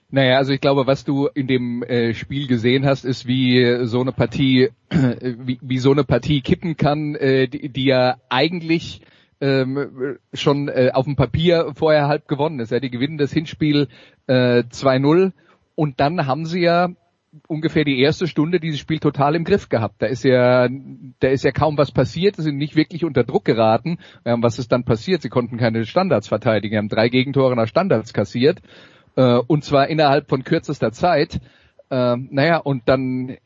Naja, 0.10 0.36
also 0.36 0.52
ich 0.52 0.60
glaube, 0.60 0.86
was 0.86 1.06
du 1.06 1.28
in 1.28 1.48
dem 1.48 1.82
äh, 1.84 2.14
Spiel 2.14 2.48
gesehen 2.48 2.86
hast, 2.86 3.06
ist, 3.06 3.26
wie 3.26 3.86
so 3.86 4.02
eine 4.02 4.12
Partie, 4.12 4.68
wie, 4.90 5.60
wie 5.62 5.78
so 5.78 5.92
eine 5.92 6.04
Partie 6.04 6.42
kippen 6.42 6.76
kann, 6.76 7.16
äh, 7.16 7.48
die, 7.48 7.70
die 7.70 7.86
ja 7.86 8.18
eigentlich 8.28 9.00
ähm, 9.42 10.18
schon 10.34 10.70
äh, 10.70 10.92
auf 10.94 11.06
dem 11.06 11.16
Papier 11.16 11.74
vorher 11.76 12.08
halb 12.08 12.28
gewonnen 12.28 12.60
ist. 12.60 12.72
Ja, 12.72 12.80
die 12.80 12.92
gewinnen 12.92 13.18
das 13.18 13.34
Hinspiel 13.34 13.88
äh, 14.28 14.64
2-0 14.64 15.34
und 15.76 16.00
dann 16.00 16.28
haben 16.28 16.46
sie 16.46 16.62
ja 16.62 16.90
ungefähr 17.48 17.86
die 17.86 18.00
erste 18.00 18.28
Stunde 18.28 18.60
dieses 18.60 18.80
Spiel 18.80 19.00
total 19.00 19.36
im 19.36 19.44
Griff 19.44 19.70
gehabt. 19.70 20.02
Da 20.02 20.08
ist 20.08 20.24
ja, 20.24 20.68
da 21.20 21.28
ist 21.28 21.44
ja 21.44 21.52
kaum 21.52 21.78
was 21.78 21.92
passiert, 21.92 22.36
sie 22.36 22.44
sind 22.44 22.58
nicht 22.58 22.76
wirklich 22.76 23.04
unter 23.04 23.24
Druck 23.24 23.46
geraten. 23.46 23.98
Ähm, 24.26 24.44
was 24.44 24.60
ist 24.60 24.72
dann 24.72 24.84
passiert? 24.84 25.22
Sie 25.22 25.30
konnten 25.30 25.58
keine 25.58 25.86
Standards 25.86 26.28
verteidigen, 26.28 26.78
haben 26.78 26.90
drei 26.90 27.10
Gegentore 27.10 27.56
nach 27.56 27.68
Standards 27.68 28.14
kassiert 28.14 28.62
äh, 29.16 29.36
und 29.36 29.64
zwar 29.64 29.88
innerhalb 29.88 30.30
von 30.30 30.44
kürzester 30.44 30.92
Zeit. 30.92 31.40
Äh, 31.90 32.16
naja, 32.18 32.58
und 32.58 32.84
dann 32.88 33.38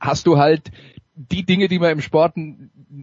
hast 0.00 0.26
du 0.26 0.38
halt 0.38 0.70
die 1.18 1.44
Dinge, 1.44 1.66
die 1.66 1.80
man 1.80 1.90
im 1.90 2.00
Sport 2.00 2.36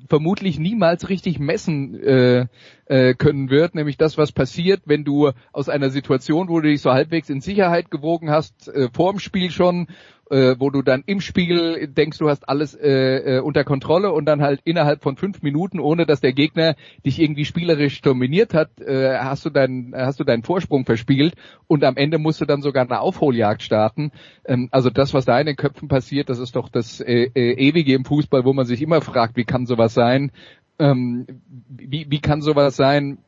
vermutlich 0.07 0.57
niemals 0.57 1.09
richtig 1.09 1.37
messen 1.37 1.95
äh, 2.01 2.47
äh, 2.85 3.13
können 3.13 3.49
wird, 3.49 3.75
nämlich 3.75 3.97
das, 3.97 4.17
was 4.17 4.31
passiert, 4.31 4.83
wenn 4.85 5.03
du 5.03 5.31
aus 5.51 5.69
einer 5.69 5.89
Situation, 5.89 6.49
wo 6.49 6.59
du 6.59 6.69
dich 6.69 6.81
so 6.81 6.91
halbwegs 6.91 7.29
in 7.29 7.41
Sicherheit 7.41 7.91
gewogen 7.91 8.29
hast, 8.29 8.67
äh, 8.67 8.89
vor 8.93 9.11
dem 9.11 9.19
Spiel 9.19 9.51
schon 9.51 9.87
äh, 10.29 10.55
wo 10.57 10.69
du 10.69 10.81
dann 10.81 11.03
im 11.05 11.21
Spiel 11.21 11.87
denkst, 11.87 12.17
du 12.17 12.29
hast 12.29 12.49
alles 12.49 12.73
äh, 12.73 13.37
äh, 13.37 13.39
unter 13.39 13.63
Kontrolle 13.63 14.11
und 14.11 14.25
dann 14.25 14.41
halt 14.41 14.61
innerhalb 14.63 15.03
von 15.03 15.17
fünf 15.17 15.41
Minuten, 15.41 15.79
ohne 15.79 16.05
dass 16.05 16.21
der 16.21 16.33
Gegner 16.33 16.75
dich 17.05 17.19
irgendwie 17.19 17.45
spielerisch 17.45 18.01
dominiert 18.01 18.53
hat, 18.53 18.79
äh, 18.81 19.17
hast 19.19 19.45
du 19.45 19.49
deinen 19.49 19.93
hast 19.95 20.19
du 20.19 20.23
deinen 20.23 20.43
Vorsprung 20.43 20.85
verspielt 20.85 21.35
und 21.67 21.83
am 21.83 21.97
Ende 21.97 22.17
musst 22.17 22.41
du 22.41 22.45
dann 22.45 22.61
sogar 22.61 22.85
eine 22.85 22.99
Aufholjagd 22.99 23.61
starten. 23.61 24.11
Ähm, 24.45 24.69
also 24.71 24.89
das, 24.89 25.13
was 25.13 25.25
da 25.25 25.39
in 25.39 25.45
den 25.45 25.55
Köpfen 25.55 25.87
passiert, 25.87 26.29
das 26.29 26.39
ist 26.39 26.55
doch 26.55 26.69
das 26.69 27.01
äh, 27.01 27.29
äh, 27.35 27.53
ewige 27.53 27.93
im 27.93 28.05
Fußball, 28.05 28.45
wo 28.45 28.53
man 28.53 28.65
sich 28.65 28.81
immer 28.81 29.01
fragt, 29.01 29.37
wie 29.37 29.45
kann 29.45 29.65
sowas 29.65 29.93
sein? 29.93 30.31
Ähm, 30.79 31.25
wie, 31.69 32.07
wie 32.09 32.19
kann 32.19 32.41
sowas 32.41 32.75
sein? 32.75 33.19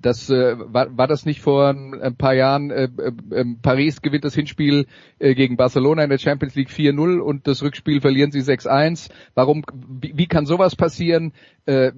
Das 0.00 0.30
äh, 0.30 0.54
war, 0.56 0.96
war 0.96 1.08
das 1.08 1.26
nicht 1.26 1.40
vor 1.40 1.70
ein 1.70 2.14
paar 2.16 2.34
Jahren, 2.34 2.70
äh, 2.70 2.84
äh, 2.84 3.44
Paris 3.60 4.00
gewinnt 4.00 4.24
das 4.24 4.34
Hinspiel 4.34 4.86
äh, 5.18 5.34
gegen 5.34 5.56
Barcelona 5.56 6.04
in 6.04 6.10
der 6.10 6.18
Champions 6.18 6.54
League 6.54 6.70
4-0 6.70 7.18
und 7.18 7.48
das 7.48 7.64
Rückspiel 7.64 8.00
verlieren 8.00 8.30
sie 8.30 8.40
6-1. 8.40 9.10
Warum, 9.34 9.64
wie, 10.00 10.12
wie 10.16 10.26
kann 10.28 10.46
sowas 10.46 10.76
passieren? 10.76 11.32
Äh, 11.66 11.92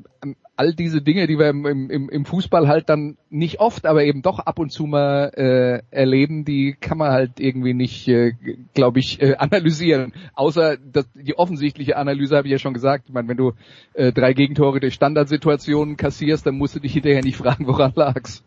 all 0.60 0.74
diese 0.74 1.00
Dinge, 1.00 1.26
die 1.26 1.38
wir 1.38 1.48
im, 1.48 1.64
im, 1.64 2.10
im 2.10 2.24
Fußball 2.26 2.68
halt 2.68 2.90
dann 2.90 3.16
nicht 3.30 3.60
oft, 3.60 3.86
aber 3.86 4.04
eben 4.04 4.20
doch 4.20 4.40
ab 4.40 4.58
und 4.58 4.70
zu 4.70 4.84
mal 4.84 5.32
äh, 5.34 5.80
erleben, 5.90 6.44
die 6.44 6.76
kann 6.78 6.98
man 6.98 7.12
halt 7.12 7.40
irgendwie 7.40 7.72
nicht, 7.72 8.06
äh, 8.08 8.34
glaube 8.74 8.98
ich, 8.98 9.22
äh, 9.22 9.36
analysieren. 9.38 10.12
Außer 10.34 10.76
dass 10.76 11.08
die 11.14 11.38
offensichtliche 11.38 11.96
Analyse 11.96 12.36
habe 12.36 12.46
ich 12.46 12.52
ja 12.52 12.58
schon 12.58 12.74
gesagt. 12.74 13.04
Ich 13.08 13.14
meine, 13.14 13.28
wenn 13.28 13.38
du 13.38 13.52
äh, 13.94 14.12
drei 14.12 14.34
Gegentore 14.34 14.80
durch 14.80 14.92
Standardsituationen 14.92 15.96
kassierst, 15.96 16.44
dann 16.44 16.58
musst 16.58 16.76
du 16.76 16.80
dich 16.80 16.92
hinterher 16.92 17.22
nicht 17.22 17.36
fragen, 17.38 17.66
woran 17.66 17.92
lag's. 17.94 18.44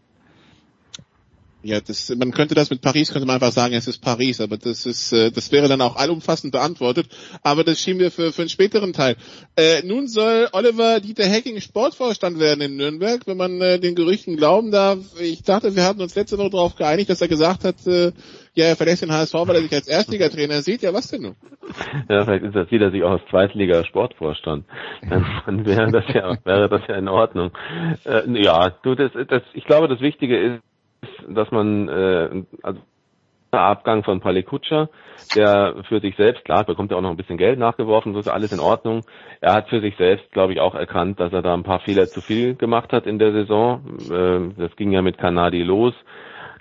Ja, 1.66 1.80
das, 1.80 2.14
man 2.16 2.32
könnte 2.32 2.56
das 2.56 2.70
mit 2.70 2.82
Paris, 2.82 3.14
könnte 3.14 3.26
man 3.26 3.36
einfach 3.36 3.54
sagen, 3.54 3.74
es 3.74 3.88
ist 3.88 4.02
Paris, 4.02 4.42
aber 4.42 4.58
das 4.58 4.86
ist, 4.86 5.14
äh, 5.14 5.32
das 5.32 5.50
wäre 5.54 5.70
dann 5.70 5.80
auch 5.80 5.96
allumfassend 5.96 6.52
beantwortet. 6.52 7.08
Aber 7.42 7.64
das 7.64 7.80
schieben 7.80 8.02
wir 8.02 8.12
für, 8.12 8.34
für 8.34 8.42
einen 8.42 8.50
späteren 8.50 8.92
Teil. 8.92 9.16
Äh, 9.56 9.82
nun 9.86 10.08
soll 10.10 10.50
Oliver 10.52 11.00
Dieter 11.00 11.24
Hacking 11.24 11.62
Sportvorstand 11.62 12.38
werden 12.38 12.60
in 12.60 12.76
Nürnberg, 12.76 13.22
wenn 13.28 13.38
man 13.38 13.62
äh, 13.62 13.80
den 13.80 13.96
Gerüchten 13.96 14.36
glauben 14.36 14.72
darf. 14.72 15.00
Ich 15.22 15.44
dachte, 15.44 15.74
wir 15.74 15.86
hatten 15.86 16.02
uns 16.02 16.16
letzte 16.16 16.38
Woche 16.38 16.50
darauf 16.50 16.76
geeinigt, 16.76 17.10
dass 17.10 17.22
er 17.22 17.30
gesagt 17.30 17.64
hat, 17.64 17.88
äh, 17.88 18.12
ja, 18.56 18.66
er 18.66 18.76
verlässt 18.76 19.02
den 19.02 19.12
HSV, 19.12 19.34
weil 19.34 19.56
er 19.56 19.62
sich 19.62 19.74
als 19.74 19.88
Erstligatrainer 19.88 20.62
sieht. 20.62 20.82
Ja, 20.82 20.94
was 20.94 21.08
denn 21.08 21.24
nun? 21.24 21.36
Ja, 22.10 22.26
vielleicht 22.26 22.44
ist 22.44 22.56
das 22.56 22.70
wieder 22.72 22.92
sich 22.92 23.04
auch 23.04 23.12
als 23.12 23.26
Zweitliga 23.30 23.84
Sportvorstand. 23.86 24.66
Dann 25.10 25.66
wäre 25.66 25.92
das 25.92 26.04
ja, 26.14 26.38
wäre 26.44 26.68
das 26.68 26.82
ja 26.88 26.96
in 26.96 27.08
Ordnung. 27.08 27.52
Äh, 28.06 28.44
ja, 28.44 28.70
du, 28.70 28.96
das, 28.96 29.12
das, 29.28 29.44
ich 29.54 29.64
glaube, 29.64 29.88
das 29.88 30.02
Wichtige 30.02 30.38
ist, 30.38 30.62
dass 31.28 31.52
man 31.52 31.90
äh, 31.90 32.44
also 32.62 32.80
der 33.54 33.62
Abgang 33.62 34.04
von 34.04 34.20
Palikutscher, 34.20 34.90
der 35.36 35.76
für 35.88 36.00
sich 36.00 36.16
selbst, 36.16 36.44
klar, 36.44 36.64
bekommt 36.64 36.92
er 36.92 36.98
auch 36.98 37.02
noch 37.02 37.12
ein 37.12 37.18
bisschen 37.18 37.38
Geld 37.38 37.60
nachgeworfen, 37.60 38.14
so 38.14 38.20
ist 38.20 38.28
alles 38.28 38.52
in 38.52 38.60
Ordnung. 38.60 39.02
Er 39.42 39.54
hat 39.54 39.70
für 39.70 39.80
sich 39.80 39.96
selbst, 39.96 40.30
glaube 40.32 40.54
ich, 40.54 40.60
auch 40.60 40.76
erkannt, 40.76 41.20
dass 41.20 41.32
er 41.32 41.44
da 41.44 41.54
ein 41.54 41.64
paar 41.64 41.80
Fehler 41.80 42.08
zu 42.08 42.20
viel 42.20 42.56
gemacht 42.56 42.92
hat 42.92 43.06
in 43.06 43.20
der 43.20 43.32
Saison. 43.32 43.82
Äh, 44.10 44.60
das 44.60 44.76
ging 44.76 44.92
ja 44.92 45.02
mit 45.02 45.18
Kanadi 45.18 45.62
los. 45.62 45.94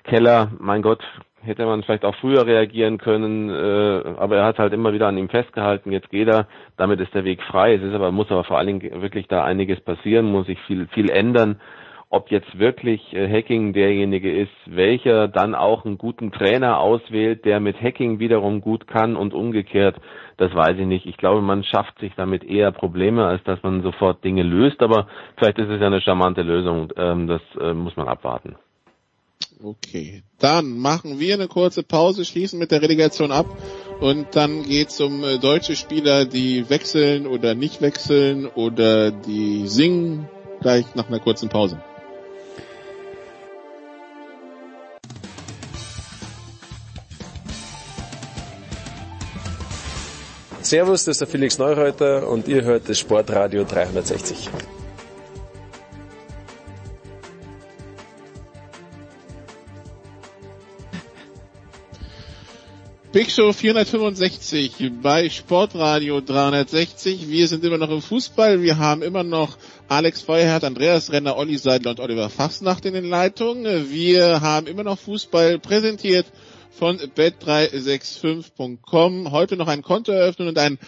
Keller, 0.03 0.51
mein 0.59 0.81
Gott, 0.81 1.03
hätte 1.41 1.65
man 1.65 1.83
vielleicht 1.83 2.05
auch 2.05 2.15
früher 2.15 2.45
reagieren 2.45 2.97
können, 2.97 3.49
äh, 3.49 4.03
aber 4.17 4.37
er 4.37 4.45
hat 4.45 4.59
halt 4.59 4.73
immer 4.73 4.93
wieder 4.93 5.07
an 5.07 5.17
ihm 5.17 5.29
festgehalten, 5.29 5.91
jetzt 5.91 6.09
geht 6.09 6.27
er, 6.27 6.47
damit 6.77 6.99
ist 6.99 7.13
der 7.13 7.25
Weg 7.25 7.41
frei. 7.43 7.75
Es 7.75 7.81
ist 7.81 7.93
aber, 7.93 8.11
muss 8.11 8.31
aber 8.31 8.43
vor 8.43 8.57
allen 8.57 8.67
Dingen 8.67 9.01
wirklich 9.01 9.27
da 9.27 9.43
einiges 9.43 9.79
passieren, 9.81 10.31
muss 10.31 10.45
sich 10.45 10.59
viel, 10.61 10.87
viel 10.87 11.09
ändern. 11.09 11.59
Ob 12.15 12.29
jetzt 12.29 12.59
wirklich 12.59 13.01
äh, 13.13 13.27
Hacking 13.27 13.73
derjenige 13.73 14.31
ist, 14.31 14.51
welcher 14.67 15.27
dann 15.27 15.55
auch 15.55 15.83
einen 15.83 15.97
guten 15.97 16.31
Trainer 16.31 16.77
auswählt, 16.77 17.43
der 17.43 17.59
mit 17.59 17.81
Hacking 17.81 18.19
wiederum 18.19 18.61
gut 18.61 18.85
kann 18.85 19.15
und 19.15 19.33
umgekehrt, 19.33 19.95
das 20.37 20.53
weiß 20.53 20.77
ich 20.77 20.85
nicht. 20.85 21.07
Ich 21.07 21.17
glaube, 21.17 21.41
man 21.41 21.63
schafft 21.63 21.97
sich 21.97 22.11
damit 22.15 22.43
eher 22.43 22.71
Probleme, 22.71 23.25
als 23.25 23.43
dass 23.45 23.63
man 23.63 23.81
sofort 23.81 24.23
Dinge 24.23 24.43
löst, 24.43 24.83
aber 24.83 25.07
vielleicht 25.37 25.57
ist 25.57 25.69
es 25.69 25.81
ja 25.81 25.87
eine 25.87 26.01
charmante 26.01 26.43
Lösung. 26.43 26.93
Ähm, 26.97 27.25
das 27.25 27.41
äh, 27.59 27.73
muss 27.73 27.97
man 27.97 28.07
abwarten. 28.07 28.57
Okay, 29.63 30.21
dann 30.37 30.77
machen 30.77 31.19
wir 31.19 31.33
eine 31.33 31.47
kurze 31.47 31.81
Pause, 31.81 32.25
schließen 32.25 32.59
mit 32.59 32.69
der 32.69 32.83
Relegation 32.83 33.31
ab 33.31 33.47
und 34.01 34.35
dann 34.35 34.61
geht's 34.61 35.01
um 35.01 35.23
äh, 35.23 35.39
deutsche 35.39 35.75
Spieler, 35.75 36.25
die 36.25 36.69
wechseln 36.69 37.25
oder 37.25 37.55
nicht 37.55 37.81
wechseln 37.81 38.45
oder 38.45 39.09
die 39.09 39.65
singen, 39.65 40.29
gleich 40.61 40.93
nach 40.93 41.07
einer 41.07 41.19
kurzen 41.19 41.49
Pause. 41.49 41.81
Servus, 50.65 51.03
das 51.03 51.15
ist 51.15 51.21
der 51.21 51.27
Felix 51.27 51.57
Neureuter 51.57 52.27
und 52.29 52.47
ihr 52.47 52.63
hört 52.63 52.87
das 52.87 52.97
Sportradio 52.97 53.65
360. 53.65 54.49
Big 63.11 63.29
Show 63.29 63.51
465 63.51 64.91
bei 65.01 65.29
Sportradio 65.29 66.21
360. 66.21 67.29
Wir 67.29 67.47
sind 67.49 67.63
immer 67.65 67.77
noch 67.77 67.91
im 67.91 68.01
Fußball. 68.01 68.61
Wir 68.61 68.77
haben 68.77 69.03
immer 69.03 69.23
noch 69.23 69.57
Alex 69.89 70.21
Feuerhardt, 70.21 70.63
Andreas 70.63 71.11
Renner, 71.11 71.37
Olli 71.37 71.57
Seidler 71.57 71.91
und 71.91 71.99
Oliver 71.99 72.29
Fastnacht 72.29 72.85
in 72.85 72.93
den 72.93 73.05
Leitungen. 73.05 73.91
Wir 73.91 74.39
haben 74.39 74.67
immer 74.67 74.83
noch 74.83 74.97
Fußball 74.97 75.59
präsentiert 75.59 76.25
von 76.77 76.99
bet365.com. 76.99 79.31
Heute 79.31 79.57
noch 79.57 79.67
ein 79.67 79.81
Konto 79.81 80.11
eröffnen 80.11 80.47
und 80.47 80.57
ein 80.57 80.79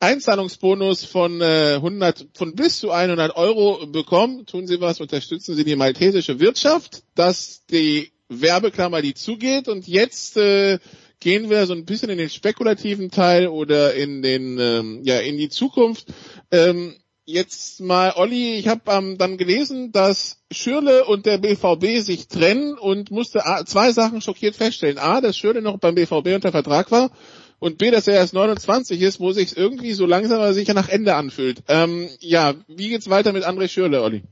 Einzahlungsbonus 0.00 1.04
von 1.04 1.40
äh, 1.40 1.74
100, 1.76 2.26
von 2.34 2.54
bis 2.54 2.80
zu 2.80 2.90
100 2.90 3.36
Euro 3.36 3.86
bekommen. 3.86 4.46
Tun 4.46 4.66
Sie 4.66 4.80
was, 4.80 5.00
unterstützen 5.00 5.54
Sie 5.54 5.64
die 5.64 5.76
maltesische 5.76 6.40
Wirtschaft. 6.40 7.04
dass 7.14 7.64
die 7.66 8.10
Werbeklammer, 8.28 9.02
die 9.02 9.14
zugeht. 9.14 9.68
Und 9.68 9.86
jetzt 9.86 10.36
äh, 10.36 10.78
gehen 11.20 11.50
wir 11.50 11.66
so 11.66 11.74
ein 11.74 11.84
bisschen 11.84 12.10
in 12.10 12.18
den 12.18 12.30
spekulativen 12.30 13.10
Teil 13.10 13.46
oder 13.46 13.94
in 13.94 14.22
den 14.22 14.58
ähm, 14.58 15.00
ja 15.04 15.20
in 15.20 15.36
die 15.36 15.50
Zukunft. 15.50 16.12
Ähm, 16.50 16.96
jetzt 17.24 17.80
mal, 17.80 18.12
Olli, 18.16 18.54
ich 18.54 18.68
habe 18.68 18.82
ähm, 18.88 19.18
dann 19.18 19.36
gelesen, 19.36 19.92
dass 19.92 20.38
Schürle 20.50 21.04
und 21.04 21.26
der 21.26 21.38
BVB 21.38 22.02
sich 22.02 22.28
trennen 22.28 22.76
und 22.76 23.10
musste 23.10 23.46
A, 23.46 23.64
zwei 23.64 23.92
Sachen 23.92 24.20
schockiert 24.20 24.56
feststellen. 24.56 24.98
A, 24.98 25.20
dass 25.20 25.36
Schürle 25.36 25.62
noch 25.62 25.78
beim 25.78 25.94
BVB 25.94 26.34
unter 26.34 26.52
Vertrag 26.52 26.90
war 26.90 27.10
und 27.58 27.78
B, 27.78 27.90
dass 27.90 28.08
er 28.08 28.14
erst 28.14 28.34
29 28.34 29.00
ist, 29.00 29.20
wo 29.20 29.32
sich 29.32 29.56
irgendwie 29.56 29.92
so 29.92 30.04
langsam 30.04 30.40
aber 30.40 30.52
sicher 30.52 30.74
nach 30.74 30.88
Ende 30.88 31.14
anfühlt. 31.14 31.62
Ähm, 31.68 32.08
ja, 32.18 32.54
wie 32.66 32.88
geht's 32.88 33.08
weiter 33.08 33.32
mit 33.32 33.44
André 33.44 33.68
Schürle, 33.68 34.02
Olli? 34.02 34.22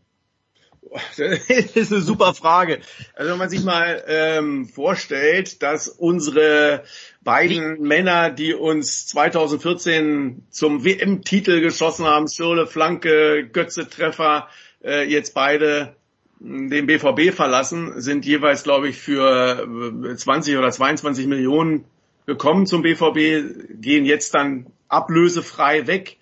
Das 1.17 1.77
ist 1.77 1.93
eine 1.93 2.01
super 2.01 2.35
Frage. 2.35 2.81
Also 3.15 3.33
wenn 3.33 3.39
man 3.39 3.49
sich 3.49 3.63
mal 3.63 4.03
ähm, 4.07 4.67
vorstellt, 4.67 5.63
dass 5.63 5.89
unsere 5.89 6.85
beiden 7.23 7.81
Männer, 7.83 8.31
die 8.31 8.55
uns 8.55 9.07
2014 9.09 10.47
zum 10.51 10.85
WM-Titel 10.85 11.61
geschossen 11.61 12.07
haben, 12.07 12.29
Schirle, 12.29 12.67
Flanke, 12.67 13.49
Götze, 13.53 13.89
Treffer, 13.89 14.49
äh, 14.83 15.05
jetzt 15.09 15.35
beide 15.35 15.95
den 16.41 16.87
BVB 16.87 17.35
verlassen, 17.35 18.01
sind 18.01 18.25
jeweils, 18.25 18.63
glaube 18.63 18.89
ich, 18.89 18.97
für 18.97 19.69
20 20.17 20.57
oder 20.57 20.71
22 20.71 21.27
Millionen 21.27 21.85
gekommen 22.25 22.65
zum 22.65 22.81
BVB, 22.81 23.79
gehen 23.81 24.07
jetzt 24.07 24.35
dann 24.35 24.67
ablösefrei 24.89 25.87
weg 25.87 26.17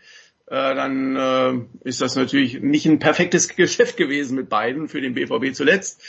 äh, 0.51 0.75
dann 0.75 1.17
äh, 1.17 1.89
ist 1.89 2.01
das 2.01 2.17
natürlich 2.17 2.61
nicht 2.61 2.87
ein 2.87 2.99
perfektes 2.99 3.49
Geschäft 3.57 3.97
gewesen 3.97 4.37
mit 4.37 4.49
beiden 4.49 4.89
für 4.89 5.01
den 5.01 5.15
BVB 5.15 5.55
zuletzt. 5.55 6.01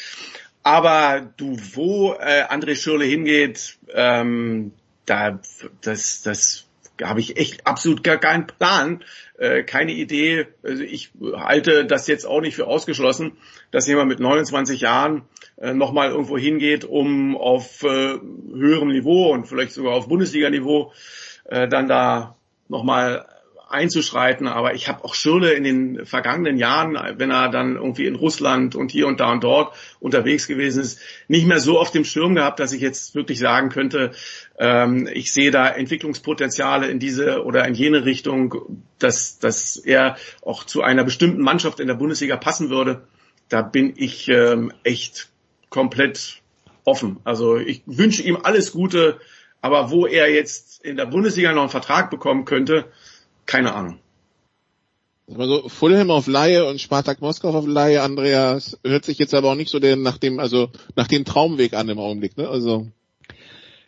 Aber 0.64 1.30
du, 1.38 1.58
wo 1.74 2.14
äh, 2.14 2.44
André 2.44 2.76
Schürle 2.76 3.06
hingeht, 3.06 3.78
ähm, 3.94 4.72
da 5.06 5.40
das, 5.82 6.22
das 6.22 6.66
habe 7.02 7.20
ich 7.22 7.38
echt 7.38 7.66
absolut 7.66 8.04
gar 8.04 8.18
keinen 8.18 8.48
Plan, 8.48 9.04
äh, 9.38 9.64
keine 9.64 9.94
Idee. 9.94 10.48
Also 10.64 10.84
ich 10.84 11.12
halte 11.34 11.86
das 11.86 12.08
jetzt 12.08 12.26
auch 12.26 12.42
nicht 12.42 12.56
für 12.56 12.68
ausgeschlossen, 12.68 13.38
dass 13.72 13.88
jemand 13.88 14.10
mit 14.10 14.20
29 14.20 14.82
Jahren 14.82 15.24
äh, 15.58 15.74
nochmal 15.74 16.12
irgendwo 16.12 16.38
hingeht, 16.38 16.84
um 16.86 17.38
auf 17.38 17.84
äh, 17.84 18.18
höherem 18.18 18.90
Niveau 18.90 19.32
und 19.34 19.48
vielleicht 19.48 19.72
sogar 19.72 19.94
auf 19.94 20.08
Bundesliga-Niveau 20.08 20.92
äh, 21.46 21.68
dann 21.68 21.88
da 21.88 22.36
nochmal 22.68 23.26
einzuschreiten, 23.70 24.48
aber 24.48 24.74
ich 24.74 24.88
habe 24.88 25.04
auch 25.04 25.14
Schirle 25.14 25.54
in 25.54 25.64
den 25.64 26.06
vergangenen 26.06 26.58
Jahren, 26.58 26.98
wenn 27.18 27.30
er 27.30 27.50
dann 27.50 27.76
irgendwie 27.76 28.06
in 28.06 28.16
Russland 28.16 28.76
und 28.76 28.92
hier 28.92 29.08
und 29.08 29.20
da 29.20 29.32
und 29.32 29.44
dort 29.44 29.76
unterwegs 30.00 30.48
gewesen 30.48 30.82
ist, 30.82 31.00
nicht 31.28 31.46
mehr 31.46 31.60
so 31.60 31.80
auf 31.80 31.92
dem 31.92 32.04
Schirm 32.04 32.36
gehabt, 32.36 32.60
dass 32.60 32.72
ich 32.72 32.82
jetzt 32.82 33.16
wirklich 33.16 33.40
sagen 33.40 33.70
könnte, 33.70 34.12
ähm, 34.58 35.08
ich 35.14 35.32
sehe 35.32 35.52
da 35.52 35.70
Entwicklungspotenziale 35.70 36.88
in 36.88 37.00
diese 37.00 37.44
oder 37.44 37.68
in 37.68 37.76
jene 37.76 38.06
Richtung, 38.06 38.84
dass, 38.98 39.40
dass 39.40 39.78
er 39.78 40.18
auch 40.42 40.64
zu 40.64 40.82
einer 40.82 41.04
bestimmten 41.04 41.42
Mannschaft 41.42 41.80
in 41.80 41.88
der 41.88 41.96
Bundesliga 41.96 42.38
passen 42.38 42.70
würde. 42.70 43.04
Da 43.50 43.62
bin 43.62 43.94
ich 43.96 44.28
ähm, 44.30 44.74
echt 44.84 45.30
komplett 45.70 46.42
offen. 46.86 47.20
Also 47.24 47.58
ich 47.58 47.84
wünsche 47.86 48.24
ihm 48.24 48.38
alles 48.42 48.72
Gute, 48.72 49.20
aber 49.62 49.92
wo 49.92 50.08
er 50.08 50.32
jetzt 50.32 50.84
in 50.84 50.98
der 50.98 51.06
Bundesliga 51.06 51.52
noch 51.54 51.62
einen 51.62 51.70
Vertrag 51.70 52.10
bekommen 52.10 52.46
könnte, 52.46 52.86
keine 53.50 53.74
Ahnung. 53.74 54.00
Also 55.28 55.70
Fulham 55.70 56.12
auf 56.12 56.28
Laie 56.28 56.66
und 56.66 56.80
Spartak 56.80 57.20
Moskau 57.20 57.50
auf 57.50 57.68
Laie, 57.68 58.02
Andreas, 58.02 58.80
hört 58.84 59.06
sich 59.06 59.18
jetzt 59.18 59.34
aber 59.34 59.52
auch 59.52 59.56
nicht 59.56 59.72
so 59.72 59.80
den, 59.80 60.04
nach 60.04 60.18
dem, 60.18 60.40
also 60.40 60.70
nach 60.96 61.08
dem 61.08 61.26
Traumweg 61.26 61.74
an 61.74 61.90
im 61.90 62.00
Augenblick, 62.00 62.38
ne? 62.38 62.48
Also. 62.48 62.88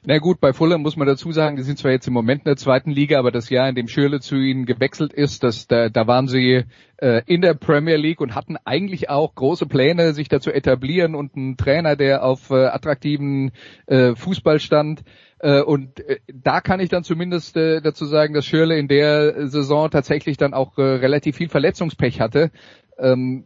Na 0.03 0.17
gut, 0.17 0.39
bei 0.39 0.51
Fulham 0.51 0.81
muss 0.81 0.97
man 0.97 1.07
dazu 1.07 1.31
sagen, 1.31 1.57
die 1.57 1.61
sind 1.61 1.77
zwar 1.77 1.91
jetzt 1.91 2.07
im 2.07 2.13
Moment 2.13 2.41
in 2.41 2.49
der 2.49 2.57
zweiten 2.57 2.89
Liga, 2.89 3.19
aber 3.19 3.29
das 3.29 3.51
Jahr, 3.51 3.69
in 3.69 3.75
dem 3.75 3.87
Schürle 3.87 4.19
zu 4.19 4.35
ihnen 4.35 4.65
gewechselt 4.65 5.13
ist, 5.13 5.43
das, 5.43 5.67
da, 5.67 5.89
da 5.89 6.07
waren 6.07 6.27
sie 6.27 6.63
äh, 6.97 7.21
in 7.27 7.41
der 7.41 7.53
Premier 7.53 7.97
League 7.97 8.19
und 8.19 8.33
hatten 8.33 8.57
eigentlich 8.65 9.11
auch 9.11 9.35
große 9.35 9.67
Pläne, 9.67 10.13
sich 10.13 10.27
da 10.27 10.39
zu 10.39 10.51
etablieren 10.51 11.13
und 11.13 11.35
einen 11.35 11.55
Trainer, 11.55 11.95
der 11.95 12.23
auf 12.23 12.49
äh, 12.49 12.65
attraktiven 12.65 13.51
äh, 13.85 14.15
Fußball 14.15 14.59
stand. 14.59 15.03
Äh, 15.41 15.61
und 15.61 15.99
äh, 16.07 16.19
da 16.31 16.61
kann 16.61 16.79
ich 16.79 16.89
dann 16.89 17.03
zumindest 17.03 17.57
äh, 17.57 17.81
dazu 17.81 18.05
sagen, 18.05 18.33
dass 18.33 18.45
Schürle 18.45 18.77
in 18.77 18.87
der 18.87 19.47
Saison 19.47 19.89
tatsächlich 19.89 20.37
dann 20.37 20.53
auch 20.53 20.77
relativ 20.77 21.35
viel 21.35 21.49
Verletzungspech 21.49 22.21
hatte. 22.21 22.51
Ähm, 22.97 23.45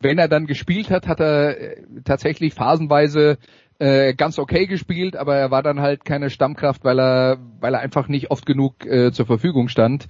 wenn 0.00 0.18
er 0.18 0.28
dann 0.28 0.46
gespielt 0.46 0.90
hat, 0.90 1.06
hat 1.06 1.20
er 1.20 1.56
tatsächlich 2.04 2.54
phasenweise 2.54 3.38
ganz 4.16 4.38
okay 4.38 4.66
gespielt, 4.66 5.16
aber 5.16 5.34
er 5.34 5.50
war 5.50 5.64
dann 5.64 5.80
halt 5.80 6.04
keine 6.04 6.30
Stammkraft, 6.30 6.84
weil 6.84 7.00
er, 7.00 7.38
weil 7.58 7.74
er 7.74 7.80
einfach 7.80 8.06
nicht 8.06 8.30
oft 8.30 8.46
genug 8.46 8.86
zur 9.12 9.26
Verfügung 9.26 9.66
stand. 9.66 10.06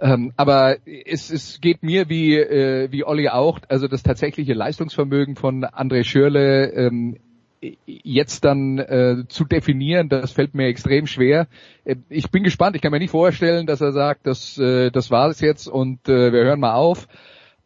Ähm, 0.00 0.32
aber 0.36 0.78
es, 0.84 1.30
es 1.30 1.60
geht 1.60 1.82
mir 1.82 2.08
wie, 2.08 2.36
äh, 2.36 2.90
wie 2.90 3.04
Olli 3.04 3.28
auch, 3.28 3.60
also 3.68 3.88
das 3.88 4.02
tatsächliche 4.02 4.54
Leistungsvermögen 4.54 5.36
von 5.36 5.64
André 5.64 6.04
Schürle 6.04 6.70
ähm, 6.72 7.16
jetzt 7.86 8.44
dann 8.44 8.78
äh, 8.78 9.24
zu 9.28 9.44
definieren, 9.44 10.08
das 10.08 10.32
fällt 10.32 10.54
mir 10.54 10.66
extrem 10.66 11.06
schwer. 11.06 11.48
Äh, 11.84 11.96
ich 12.08 12.30
bin 12.30 12.42
gespannt. 12.42 12.76
Ich 12.76 12.82
kann 12.82 12.92
mir 12.92 12.98
nicht 12.98 13.10
vorstellen, 13.10 13.66
dass 13.66 13.80
er 13.80 13.92
sagt, 13.92 14.26
das, 14.26 14.58
äh, 14.58 14.90
das 14.90 15.10
war 15.10 15.28
es 15.28 15.40
jetzt 15.40 15.66
und 15.66 16.08
äh, 16.08 16.32
wir 16.32 16.44
hören 16.44 16.60
mal 16.60 16.74
auf. 16.74 17.08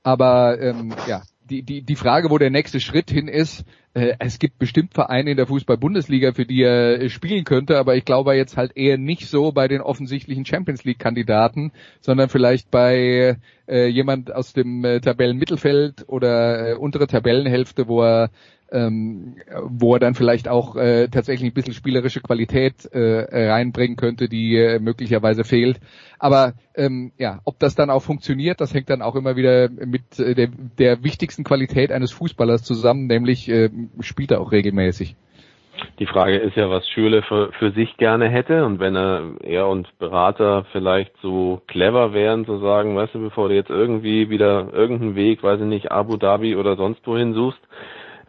Aber 0.02 0.60
ähm, 0.60 0.94
ja, 1.06 1.22
die, 1.50 1.62
die, 1.62 1.82
die 1.82 1.96
Frage, 1.96 2.30
wo 2.30 2.38
der 2.38 2.50
nächste 2.50 2.80
Schritt 2.80 3.10
hin 3.10 3.28
ist, 3.28 3.64
äh, 3.92 4.14
es 4.20 4.38
gibt 4.38 4.58
bestimmt 4.58 4.94
Vereine 4.94 5.32
in 5.32 5.36
der 5.36 5.48
Fußball-Bundesliga, 5.48 6.32
für 6.32 6.46
die 6.46 6.62
er 6.62 7.00
äh, 7.00 7.10
spielen 7.10 7.44
könnte, 7.44 7.76
aber 7.76 7.96
ich 7.96 8.04
glaube 8.04 8.34
jetzt 8.34 8.56
halt 8.56 8.76
eher 8.76 8.98
nicht 8.98 9.28
so 9.28 9.50
bei 9.50 9.66
den 9.66 9.80
offensichtlichen 9.80 10.46
Champions 10.46 10.84
League-Kandidaten, 10.84 11.72
sondern 12.00 12.28
vielleicht 12.28 12.70
bei 12.70 13.36
äh, 13.68 13.86
jemand 13.88 14.32
aus 14.32 14.52
dem 14.52 14.84
äh, 14.84 15.00
Tabellenmittelfeld 15.00 16.04
oder 16.06 16.70
äh, 16.70 16.74
untere 16.74 17.08
Tabellenhälfte, 17.08 17.88
wo 17.88 18.02
er 18.02 18.30
ähm, 18.72 19.36
wo 19.64 19.94
er 19.94 20.00
dann 20.00 20.14
vielleicht 20.14 20.48
auch 20.48 20.76
äh, 20.76 21.08
tatsächlich 21.08 21.50
ein 21.50 21.54
bisschen 21.54 21.74
spielerische 21.74 22.20
Qualität 22.20 22.86
äh, 22.92 23.50
reinbringen 23.50 23.96
könnte, 23.96 24.28
die 24.28 24.56
äh, 24.56 24.78
möglicherweise 24.78 25.44
fehlt. 25.44 25.80
Aber 26.18 26.54
ähm, 26.74 27.12
ja, 27.18 27.40
ob 27.44 27.58
das 27.58 27.74
dann 27.74 27.90
auch 27.90 28.02
funktioniert, 28.02 28.60
das 28.60 28.74
hängt 28.74 28.90
dann 28.90 29.02
auch 29.02 29.16
immer 29.16 29.36
wieder 29.36 29.68
mit 29.68 30.18
äh, 30.18 30.34
der, 30.34 30.48
der 30.78 31.02
wichtigsten 31.02 31.44
Qualität 31.44 31.92
eines 31.92 32.12
Fußballers 32.12 32.62
zusammen, 32.62 33.06
nämlich 33.06 33.48
äh, 33.48 33.70
spielt 34.00 34.30
er 34.30 34.40
auch 34.40 34.52
regelmäßig. 34.52 35.16
Die 35.98 36.06
Frage 36.06 36.36
ist 36.36 36.56
ja, 36.56 36.68
was 36.70 36.86
Schürle 36.88 37.22
für, 37.22 37.52
für 37.58 37.72
sich 37.72 37.96
gerne 37.96 38.28
hätte 38.28 38.64
und 38.64 38.80
wenn 38.80 38.96
er, 38.96 39.30
er 39.42 39.68
und 39.68 39.86
Berater 39.98 40.64
vielleicht 40.72 41.12
so 41.22 41.62
clever 41.66 42.12
wären 42.12 42.44
zu 42.44 42.58
sagen, 42.58 42.96
weißt 42.96 43.14
du, 43.14 43.20
bevor 43.20 43.48
du 43.48 43.54
jetzt 43.54 43.70
irgendwie 43.70 44.30
wieder 44.30 44.72
irgendeinen 44.72 45.14
Weg, 45.14 45.42
weiß 45.42 45.60
ich 45.60 45.66
nicht, 45.66 45.90
Abu 45.90 46.16
Dhabi 46.16 46.56
oder 46.56 46.76
sonst 46.76 47.06
wohin 47.06 47.34
suchst, 47.34 47.60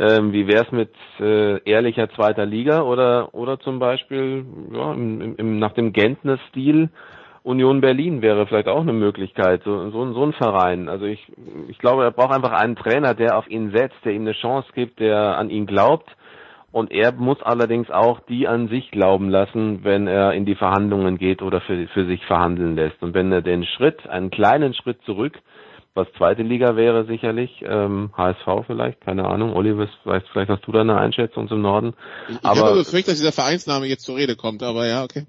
ähm, 0.02 0.34
wie 0.34 0.48
wär's 0.48 0.72
mit 0.72 0.90
äh, 1.20 1.62
ehrlicher 1.70 2.10
zweiter 2.10 2.46
Liga 2.46 2.82
oder 2.82 3.34
oder 3.36 3.60
zum 3.60 3.78
Beispiel 3.78 4.44
ja, 4.74 4.94
im, 4.94 5.36
im, 5.38 5.60
nach 5.60 5.74
dem 5.74 5.94
Gentner-Stil 5.94 6.90
Union 7.44 7.82
Berlin 7.82 8.22
wäre 8.22 8.46
vielleicht 8.46 8.68
auch 8.68 8.82
eine 8.82 8.94
Möglichkeit, 8.94 9.64
so, 9.64 9.90
so, 9.90 10.14
so 10.14 10.24
ein 10.24 10.34
Verein. 10.34 10.90
Also 10.90 11.06
ich, 11.06 11.20
ich 11.70 11.80
glaube, 11.80 12.04
er 12.04 12.12
braucht 12.12 12.36
einfach 12.36 12.52
einen 12.52 12.76
Trainer, 12.76 13.16
der 13.16 13.38
auf 13.38 13.50
ihn 13.50 13.72
setzt, 13.72 13.98
der 14.06 14.14
ihm 14.14 14.22
eine 14.22 14.34
Chance 14.34 14.70
gibt, 14.76 15.00
der 15.00 15.38
an 15.38 15.50
ihn 15.50 15.66
glaubt. 15.66 16.10
Und 16.72 16.92
er 16.92 17.12
muss 17.12 17.42
allerdings 17.42 17.90
auch 17.90 18.20
die 18.30 18.48
an 18.48 18.68
sich 18.70 18.92
glauben 18.92 19.30
lassen, 19.30 19.84
wenn 19.84 20.08
er 20.08 20.34
in 20.34 20.46
die 20.46 20.56
Verhandlungen 20.56 21.18
geht 21.18 21.42
oder 21.42 21.62
für, 21.62 21.88
für 21.88 22.06
sich 22.06 22.24
verhandeln 22.26 22.76
lässt. 22.76 23.02
Und 23.02 23.14
wenn 23.16 23.32
er 23.32 23.42
den 23.42 23.66
Schritt, 23.66 24.08
einen 24.08 24.30
kleinen 24.30 24.74
Schritt 24.76 25.02
zurück 25.02 25.38
was 25.94 26.08
zweite 26.18 26.42
Liga 26.42 26.78
wäre 26.78 27.06
sicherlich, 27.06 27.50
ähm, 27.68 28.12
HSV 28.16 28.66
vielleicht, 28.66 29.02
keine 29.02 29.26
Ahnung. 29.26 29.54
Oliver, 29.54 29.90
vielleicht, 30.04 30.28
vielleicht 30.30 30.50
hast 30.50 30.66
du 30.66 30.72
da 30.72 30.82
eine 30.82 30.98
Einschätzung 30.98 31.50
zum 31.50 31.62
Norden. 31.62 31.94
Ich, 32.30 32.36
ich 32.36 32.46
aber, 32.46 32.60
habe 32.62 32.78
befürchtet, 32.78 33.10
dass 33.10 33.20
dieser 33.20 33.34
Vereinsname 33.34 33.88
jetzt 33.88 34.06
zur 34.06 34.16
Rede 34.16 34.38
kommt, 34.38 34.64
aber 34.64 34.88
ja, 34.88 35.04
okay. 35.04 35.26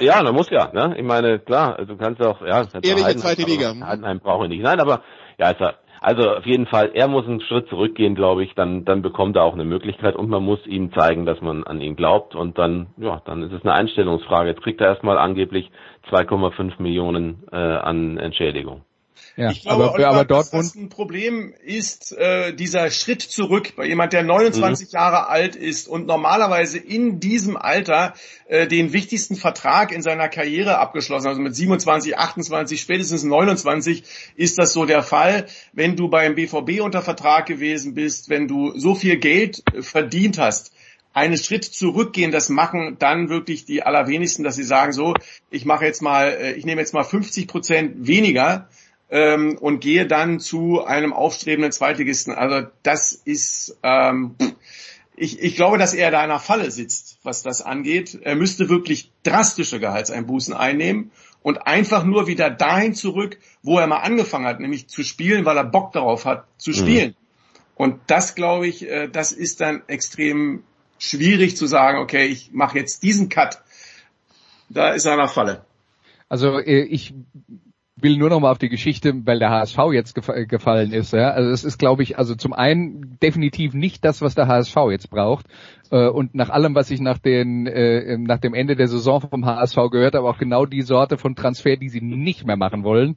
ja, 0.00 0.22
da 0.22 0.32
muss 0.32 0.50
ja, 0.50 0.70
ne? 0.72 0.94
Ich 0.96 1.04
meine, 1.04 1.40
klar, 1.40 1.84
du 1.84 1.96
kannst 1.96 2.22
auch, 2.22 2.40
ja, 2.42 2.58
ehrliche 2.58 2.76
Heidenheim, 2.76 3.18
zweite 3.18 3.42
Liga. 3.42 3.74
Heidenheim 3.84 4.20
brauche 4.20 4.44
ich 4.44 4.50
nicht. 4.50 4.62
Nein, 4.62 4.78
aber 4.78 5.02
ja, 5.38 5.46
also, 5.46 5.76
also 6.00 6.36
auf 6.36 6.46
jeden 6.46 6.66
Fall, 6.66 6.92
er 6.94 7.08
muss 7.08 7.26
einen 7.26 7.40
Schritt 7.40 7.68
zurückgehen, 7.68 8.14
glaube 8.14 8.44
ich, 8.44 8.54
dann, 8.54 8.84
dann 8.84 9.02
bekommt 9.02 9.34
er 9.34 9.42
auch 9.42 9.54
eine 9.54 9.64
Möglichkeit 9.64 10.14
und 10.14 10.28
man 10.28 10.44
muss 10.44 10.64
ihm 10.66 10.92
zeigen, 10.92 11.26
dass 11.26 11.40
man 11.40 11.64
an 11.64 11.80
ihn 11.80 11.96
glaubt 11.96 12.36
und 12.36 12.56
dann, 12.56 12.88
ja, 12.98 13.20
dann 13.24 13.42
ist 13.42 13.52
es 13.52 13.62
eine 13.64 13.72
Einstellungsfrage. 13.72 14.50
Jetzt 14.50 14.62
kriegt 14.62 14.80
er 14.80 14.88
erstmal 14.88 15.18
angeblich 15.18 15.70
2,5 16.10 16.80
Millionen 16.80 17.42
äh, 17.50 17.56
an 17.56 18.18
Entschädigung. 18.18 18.82
Ja, 19.36 19.50
ich 19.50 19.62
glaube, 19.62 19.84
aber, 19.84 19.94
Oliver, 19.94 20.08
aber 20.08 20.24
dort 20.24 20.44
dass 20.44 20.50
das 20.50 20.74
ein 20.76 20.88
Problem 20.88 21.52
ist, 21.64 22.12
äh, 22.12 22.54
dieser 22.54 22.90
Schritt 22.92 23.20
zurück 23.20 23.72
bei 23.76 23.86
jemand, 23.86 24.12
der 24.12 24.22
29 24.22 24.88
mhm. 24.88 24.92
Jahre 24.92 25.28
alt 25.28 25.56
ist 25.56 25.88
und 25.88 26.06
normalerweise 26.06 26.78
in 26.78 27.18
diesem 27.18 27.56
Alter 27.56 28.14
äh, 28.46 28.68
den 28.68 28.92
wichtigsten 28.92 29.34
Vertrag 29.34 29.90
in 29.90 30.02
seiner 30.02 30.28
Karriere 30.28 30.78
abgeschlossen, 30.78 31.26
also 31.26 31.40
mit 31.40 31.56
27, 31.56 32.16
28, 32.16 32.80
spätestens 32.80 33.24
29 33.24 34.04
ist 34.36 34.58
das 34.58 34.72
so 34.72 34.84
der 34.84 35.02
Fall. 35.02 35.46
Wenn 35.72 35.96
du 35.96 36.08
beim 36.08 36.36
BVB 36.36 36.80
unter 36.80 37.02
Vertrag 37.02 37.46
gewesen 37.46 37.94
bist, 37.94 38.28
wenn 38.28 38.46
du 38.46 38.78
so 38.78 38.94
viel 38.94 39.16
Geld 39.16 39.64
äh, 39.74 39.82
verdient 39.82 40.38
hast, 40.38 40.72
einen 41.12 41.38
Schritt 41.38 41.64
zurückgehen, 41.64 42.32
das 42.32 42.48
machen 42.48 42.96
dann 42.98 43.28
wirklich 43.28 43.64
die 43.64 43.82
allerwenigsten, 43.82 44.44
dass 44.44 44.56
sie 44.56 44.64
sagen 44.64 44.92
so, 44.92 45.14
ich 45.50 45.64
mache 45.64 45.84
jetzt 45.84 46.02
mal, 46.02 46.28
äh, 46.28 46.52
ich 46.52 46.64
nehme 46.66 46.80
jetzt 46.80 46.94
mal 46.94 47.04
50 47.04 47.48
Prozent 47.48 48.06
weniger 48.06 48.68
ähm, 49.14 49.56
und 49.60 49.78
gehe 49.78 50.08
dann 50.08 50.40
zu 50.40 50.84
einem 50.84 51.12
aufstrebenden 51.12 51.70
Zweitligisten. 51.70 52.34
Also 52.34 52.66
das 52.82 53.12
ist, 53.12 53.78
ähm, 53.84 54.34
ich, 55.16 55.40
ich 55.40 55.54
glaube, 55.54 55.78
dass 55.78 55.94
er 55.94 56.10
da 56.10 56.24
in 56.24 56.30
einer 56.30 56.40
Falle 56.40 56.72
sitzt, 56.72 57.20
was 57.22 57.44
das 57.44 57.62
angeht. 57.62 58.18
Er 58.22 58.34
müsste 58.34 58.68
wirklich 58.68 59.12
drastische 59.22 59.78
Gehaltseinbußen 59.78 60.52
einnehmen 60.52 61.12
und 61.42 61.64
einfach 61.64 62.02
nur 62.02 62.26
wieder 62.26 62.50
dahin 62.50 62.92
zurück, 62.94 63.38
wo 63.62 63.78
er 63.78 63.86
mal 63.86 63.98
angefangen 63.98 64.46
hat, 64.46 64.58
nämlich 64.58 64.88
zu 64.88 65.04
spielen, 65.04 65.44
weil 65.44 65.58
er 65.58 65.64
Bock 65.64 65.92
darauf 65.92 66.24
hat, 66.24 66.46
zu 66.58 66.70
mhm. 66.70 66.74
spielen. 66.74 67.08
Mhm. 67.10 67.14
Und 67.76 68.00
das, 68.08 68.34
glaube 68.34 68.66
ich, 68.66 68.88
äh, 68.88 69.06
das 69.06 69.30
ist 69.30 69.60
dann 69.60 69.84
extrem 69.86 70.64
schwierig 70.98 71.56
zu 71.56 71.66
sagen, 71.66 71.98
okay, 71.98 72.26
ich 72.26 72.50
mache 72.52 72.78
jetzt 72.78 73.04
diesen 73.04 73.28
Cut. 73.28 73.62
Da 74.68 74.90
ist 74.90 75.04
er 75.04 75.14
in 75.14 75.20
einer 75.20 75.28
Falle. 75.28 75.64
Also 76.28 76.58
äh, 76.58 76.82
ich 76.82 77.14
will 78.04 78.16
nur 78.16 78.30
noch 78.30 78.38
mal 78.38 78.52
auf 78.52 78.58
die 78.58 78.68
Geschichte, 78.68 79.12
weil 79.24 79.40
der 79.40 79.50
HSV 79.50 79.78
jetzt 79.92 80.14
gef 80.14 80.30
gefallen 80.46 80.92
ist. 80.92 81.12
Ja? 81.12 81.30
Also 81.30 81.50
es 81.50 81.64
ist, 81.64 81.78
glaube 81.78 82.04
ich, 82.04 82.18
also 82.18 82.36
zum 82.36 82.52
einen 82.52 83.18
definitiv 83.20 83.74
nicht 83.74 84.04
das, 84.04 84.22
was 84.22 84.36
der 84.36 84.46
HSV 84.46 84.76
jetzt 84.90 85.10
braucht. 85.10 85.46
Äh, 85.90 86.08
und 86.08 86.34
nach 86.34 86.50
allem, 86.50 86.74
was 86.74 86.90
ich 86.90 87.00
nach, 87.00 87.18
den, 87.18 87.66
äh, 87.66 88.16
nach 88.18 88.38
dem 88.38 88.54
Ende 88.54 88.76
der 88.76 88.88
Saison 88.88 89.22
vom 89.22 89.44
HSV 89.44 89.76
gehört 89.90 90.14
habe, 90.14 90.28
auch 90.28 90.38
genau 90.38 90.66
die 90.66 90.82
Sorte 90.82 91.16
von 91.16 91.34
Transfer, 91.34 91.76
die 91.76 91.88
sie 91.88 92.02
nicht 92.02 92.46
mehr 92.46 92.56
machen 92.56 92.84
wollen. 92.84 93.16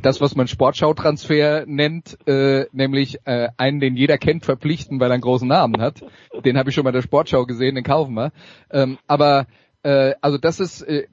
Das, 0.00 0.20
was 0.20 0.36
man 0.36 0.46
Sportschau-Transfer 0.46 1.64
nennt, 1.66 2.16
äh, 2.26 2.66
nämlich 2.72 3.18
äh, 3.26 3.48
einen, 3.56 3.80
den 3.80 3.96
jeder 3.96 4.16
kennt, 4.16 4.44
verpflichten, 4.44 5.00
weil 5.00 5.10
er 5.10 5.14
einen 5.14 5.22
großen 5.22 5.48
Namen 5.48 5.82
hat. 5.82 6.04
Den 6.44 6.56
habe 6.56 6.70
ich 6.70 6.74
schon 6.74 6.86
in 6.86 6.92
der 6.92 7.02
Sportschau 7.02 7.46
gesehen, 7.46 7.74
den 7.74 7.84
kaufen 7.84 8.14
wir. 8.14 8.32
Ähm, 8.70 8.96
aber 9.06 9.46
äh, 9.82 10.14
also 10.20 10.38
das 10.38 10.60
ist 10.60 10.82
äh, 10.82 11.06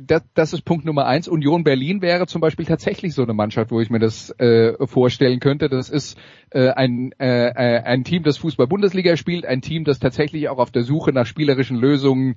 das, 0.00 0.22
das 0.34 0.52
ist 0.52 0.64
Punkt 0.64 0.84
Nummer 0.84 1.06
eins. 1.06 1.28
Union 1.28 1.64
Berlin 1.64 2.02
wäre 2.02 2.26
zum 2.26 2.40
Beispiel 2.40 2.66
tatsächlich 2.66 3.14
so 3.14 3.22
eine 3.22 3.34
Mannschaft, 3.34 3.70
wo 3.70 3.80
ich 3.80 3.90
mir 3.90 3.98
das 3.98 4.30
äh, 4.38 4.74
vorstellen 4.86 5.40
könnte. 5.40 5.68
Das 5.68 5.90
ist 5.90 6.18
äh, 6.50 6.70
ein, 6.70 7.12
äh, 7.18 7.48
äh, 7.48 7.82
ein 7.82 8.04
Team, 8.04 8.22
das 8.22 8.38
Fußball-Bundesliga 8.38 9.16
spielt, 9.16 9.46
ein 9.46 9.60
Team, 9.60 9.84
das 9.84 9.98
tatsächlich 9.98 10.48
auch 10.48 10.58
auf 10.58 10.70
der 10.70 10.82
Suche 10.82 11.12
nach 11.12 11.26
spielerischen 11.26 11.76
Lösungen 11.76 12.36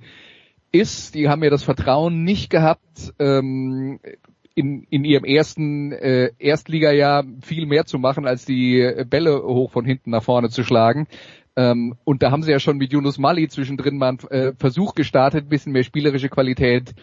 ist. 0.70 1.14
Die 1.14 1.28
haben 1.28 1.42
ja 1.42 1.50
das 1.50 1.64
Vertrauen 1.64 2.24
nicht 2.24 2.50
gehabt, 2.50 3.12
ähm, 3.18 4.00
in, 4.54 4.86
in 4.90 5.04
ihrem 5.04 5.24
ersten 5.24 5.92
äh, 5.92 6.30
Erstligajahr 6.38 7.24
viel 7.40 7.64
mehr 7.64 7.86
zu 7.86 7.98
machen, 7.98 8.26
als 8.26 8.44
die 8.44 9.04
Bälle 9.08 9.42
hoch 9.42 9.70
von 9.70 9.86
hinten 9.86 10.10
nach 10.10 10.22
vorne 10.22 10.50
zu 10.50 10.62
schlagen. 10.62 11.06
Ähm, 11.56 11.96
und 12.04 12.22
da 12.22 12.30
haben 12.30 12.42
sie 12.42 12.50
ja 12.50 12.58
schon 12.58 12.78
mit 12.78 12.92
Yunus 12.92 13.18
Mali 13.18 13.48
zwischendrin 13.48 13.98
mal 13.98 14.08
einen 14.08 14.30
äh, 14.30 14.52
Versuch 14.58 14.94
gestartet, 14.94 15.46
ein 15.46 15.48
bisschen 15.48 15.72
mehr 15.72 15.84
spielerische 15.84 16.28
Qualität 16.28 16.94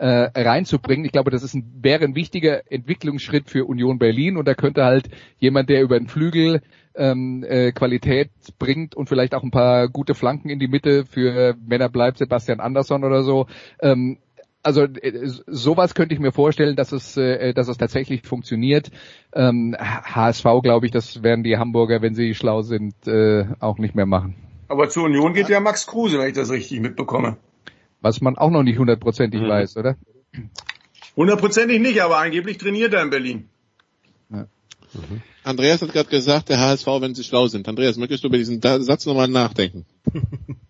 äh, 0.00 0.30
reinzubringen. 0.34 1.04
Ich 1.04 1.12
glaube, 1.12 1.30
das 1.30 1.42
ist 1.42 1.54
ein, 1.54 1.70
wäre 1.82 2.04
ein 2.04 2.14
wichtiger 2.14 2.72
Entwicklungsschritt 2.72 3.50
für 3.50 3.66
Union 3.66 3.98
Berlin 3.98 4.38
und 4.38 4.48
da 4.48 4.54
könnte 4.54 4.84
halt 4.84 5.10
jemand, 5.38 5.68
der 5.68 5.82
über 5.82 5.98
den 5.98 6.08
Flügel 6.08 6.62
ähm, 6.94 7.44
äh, 7.46 7.72
Qualität 7.72 8.30
bringt 8.58 8.94
und 8.94 9.08
vielleicht 9.10 9.34
auch 9.34 9.42
ein 9.42 9.50
paar 9.50 9.88
gute 9.88 10.14
Flanken 10.14 10.48
in 10.48 10.58
die 10.58 10.68
Mitte 10.68 11.04
für, 11.04 11.54
wenn 11.66 11.82
er 11.82 11.90
bleibt, 11.90 12.16
Sebastian 12.16 12.60
Andersson 12.60 13.04
oder 13.04 13.22
so, 13.22 13.46
ähm, 13.80 14.18
also 14.62 14.82
äh, 14.82 15.28
sowas 15.46 15.94
könnte 15.94 16.14
ich 16.14 16.20
mir 16.20 16.32
vorstellen, 16.32 16.76
dass 16.76 16.92
es, 16.92 17.16
äh, 17.16 17.52
dass 17.54 17.68
es 17.68 17.78
tatsächlich 17.78 18.22
funktioniert. 18.22 18.90
Ähm, 19.32 19.76
HSV, 19.78 20.44
glaube 20.62 20.86
ich, 20.86 20.92
das 20.92 21.22
werden 21.22 21.44
die 21.44 21.56
Hamburger, 21.56 22.02
wenn 22.02 22.14
sie 22.14 22.34
schlau 22.34 22.62
sind, 22.62 22.94
äh, 23.06 23.46
auch 23.60 23.78
nicht 23.78 23.94
mehr 23.94 24.06
machen. 24.06 24.34
Aber 24.68 24.88
zur 24.88 25.04
Union 25.04 25.34
geht 25.34 25.48
ja 25.48 25.60
Max 25.60 25.86
Kruse, 25.86 26.18
wenn 26.18 26.28
ich 26.28 26.34
das 26.34 26.50
richtig 26.50 26.80
mitbekomme. 26.80 27.36
Was 28.00 28.20
man 28.20 28.38
auch 28.38 28.50
noch 28.50 28.62
nicht 28.62 28.78
hundertprozentig 28.78 29.40
mhm. 29.40 29.48
weiß, 29.48 29.76
oder? 29.76 29.96
Hundertprozentig 31.16 31.80
nicht, 31.80 32.00
aber 32.02 32.18
angeblich 32.18 32.58
trainiert 32.58 32.94
er 32.94 33.02
in 33.02 33.10
Berlin. 33.10 33.48
Ja. 34.30 34.46
Mhm. 34.94 35.22
Andreas 35.42 35.82
hat 35.82 35.92
gerade 35.92 36.08
gesagt, 36.08 36.50
der 36.50 36.60
HSV, 36.60 36.86
wenn 37.00 37.14
sie 37.14 37.24
schlau 37.24 37.46
sind. 37.46 37.68
Andreas, 37.68 37.96
möchtest 37.96 38.22
du 38.22 38.28
über 38.28 38.36
diesen 38.36 38.60
Satz 38.60 39.06
nochmal 39.06 39.28
nachdenken? 39.28 39.86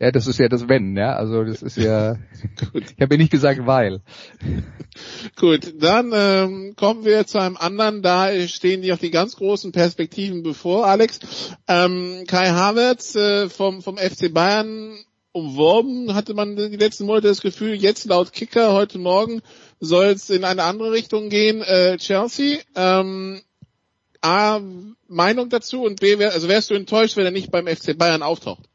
Ja, 0.00 0.12
das 0.12 0.28
ist 0.28 0.38
ja 0.38 0.48
das 0.48 0.68
Wenn, 0.68 0.96
ja. 0.96 1.16
Also 1.16 1.42
das 1.42 1.60
ist 1.62 1.76
ja. 1.76 2.16
ich 2.74 3.00
habe 3.00 3.14
ja 3.14 3.18
nicht 3.18 3.32
gesagt 3.32 3.66
weil. 3.66 4.00
Gut, 5.36 5.74
dann 5.82 6.12
ähm, 6.14 6.74
kommen 6.76 7.04
wir 7.04 7.26
zu 7.26 7.40
einem 7.40 7.56
anderen. 7.56 8.02
Da 8.02 8.30
stehen 8.46 8.82
die 8.82 8.92
auch 8.92 8.98
die 8.98 9.10
ganz 9.10 9.36
großen 9.36 9.72
Perspektiven 9.72 10.44
bevor, 10.44 10.86
Alex. 10.86 11.18
Ähm, 11.66 12.24
Kai 12.28 12.50
Havertz 12.50 13.16
äh, 13.16 13.48
vom 13.48 13.82
vom 13.82 13.96
FC 13.96 14.32
Bayern 14.32 14.98
umworben, 15.32 16.14
hatte 16.14 16.34
man 16.34 16.56
die 16.56 16.76
letzten 16.76 17.06
Monate 17.06 17.28
das 17.28 17.40
Gefühl, 17.40 17.74
jetzt 17.74 18.06
laut 18.06 18.32
Kicker 18.32 18.72
heute 18.72 18.98
Morgen 18.98 19.40
soll 19.78 20.06
es 20.06 20.30
in 20.30 20.44
eine 20.44 20.62
andere 20.62 20.92
Richtung 20.92 21.28
gehen. 21.28 21.60
Äh, 21.62 21.96
Chelsea. 21.98 22.58
Ähm, 22.74 23.42
A, 24.20 24.60
Meinung 25.06 25.48
dazu 25.48 25.82
und 25.82 26.00
B, 26.00 26.18
wär, 26.18 26.32
also 26.32 26.48
wärst 26.48 26.70
du 26.70 26.74
enttäuscht, 26.74 27.16
wenn 27.16 27.24
er 27.24 27.30
nicht 27.30 27.50
beim 27.50 27.66
FC 27.66 27.96
Bayern 27.96 28.22
auftaucht? 28.22 28.67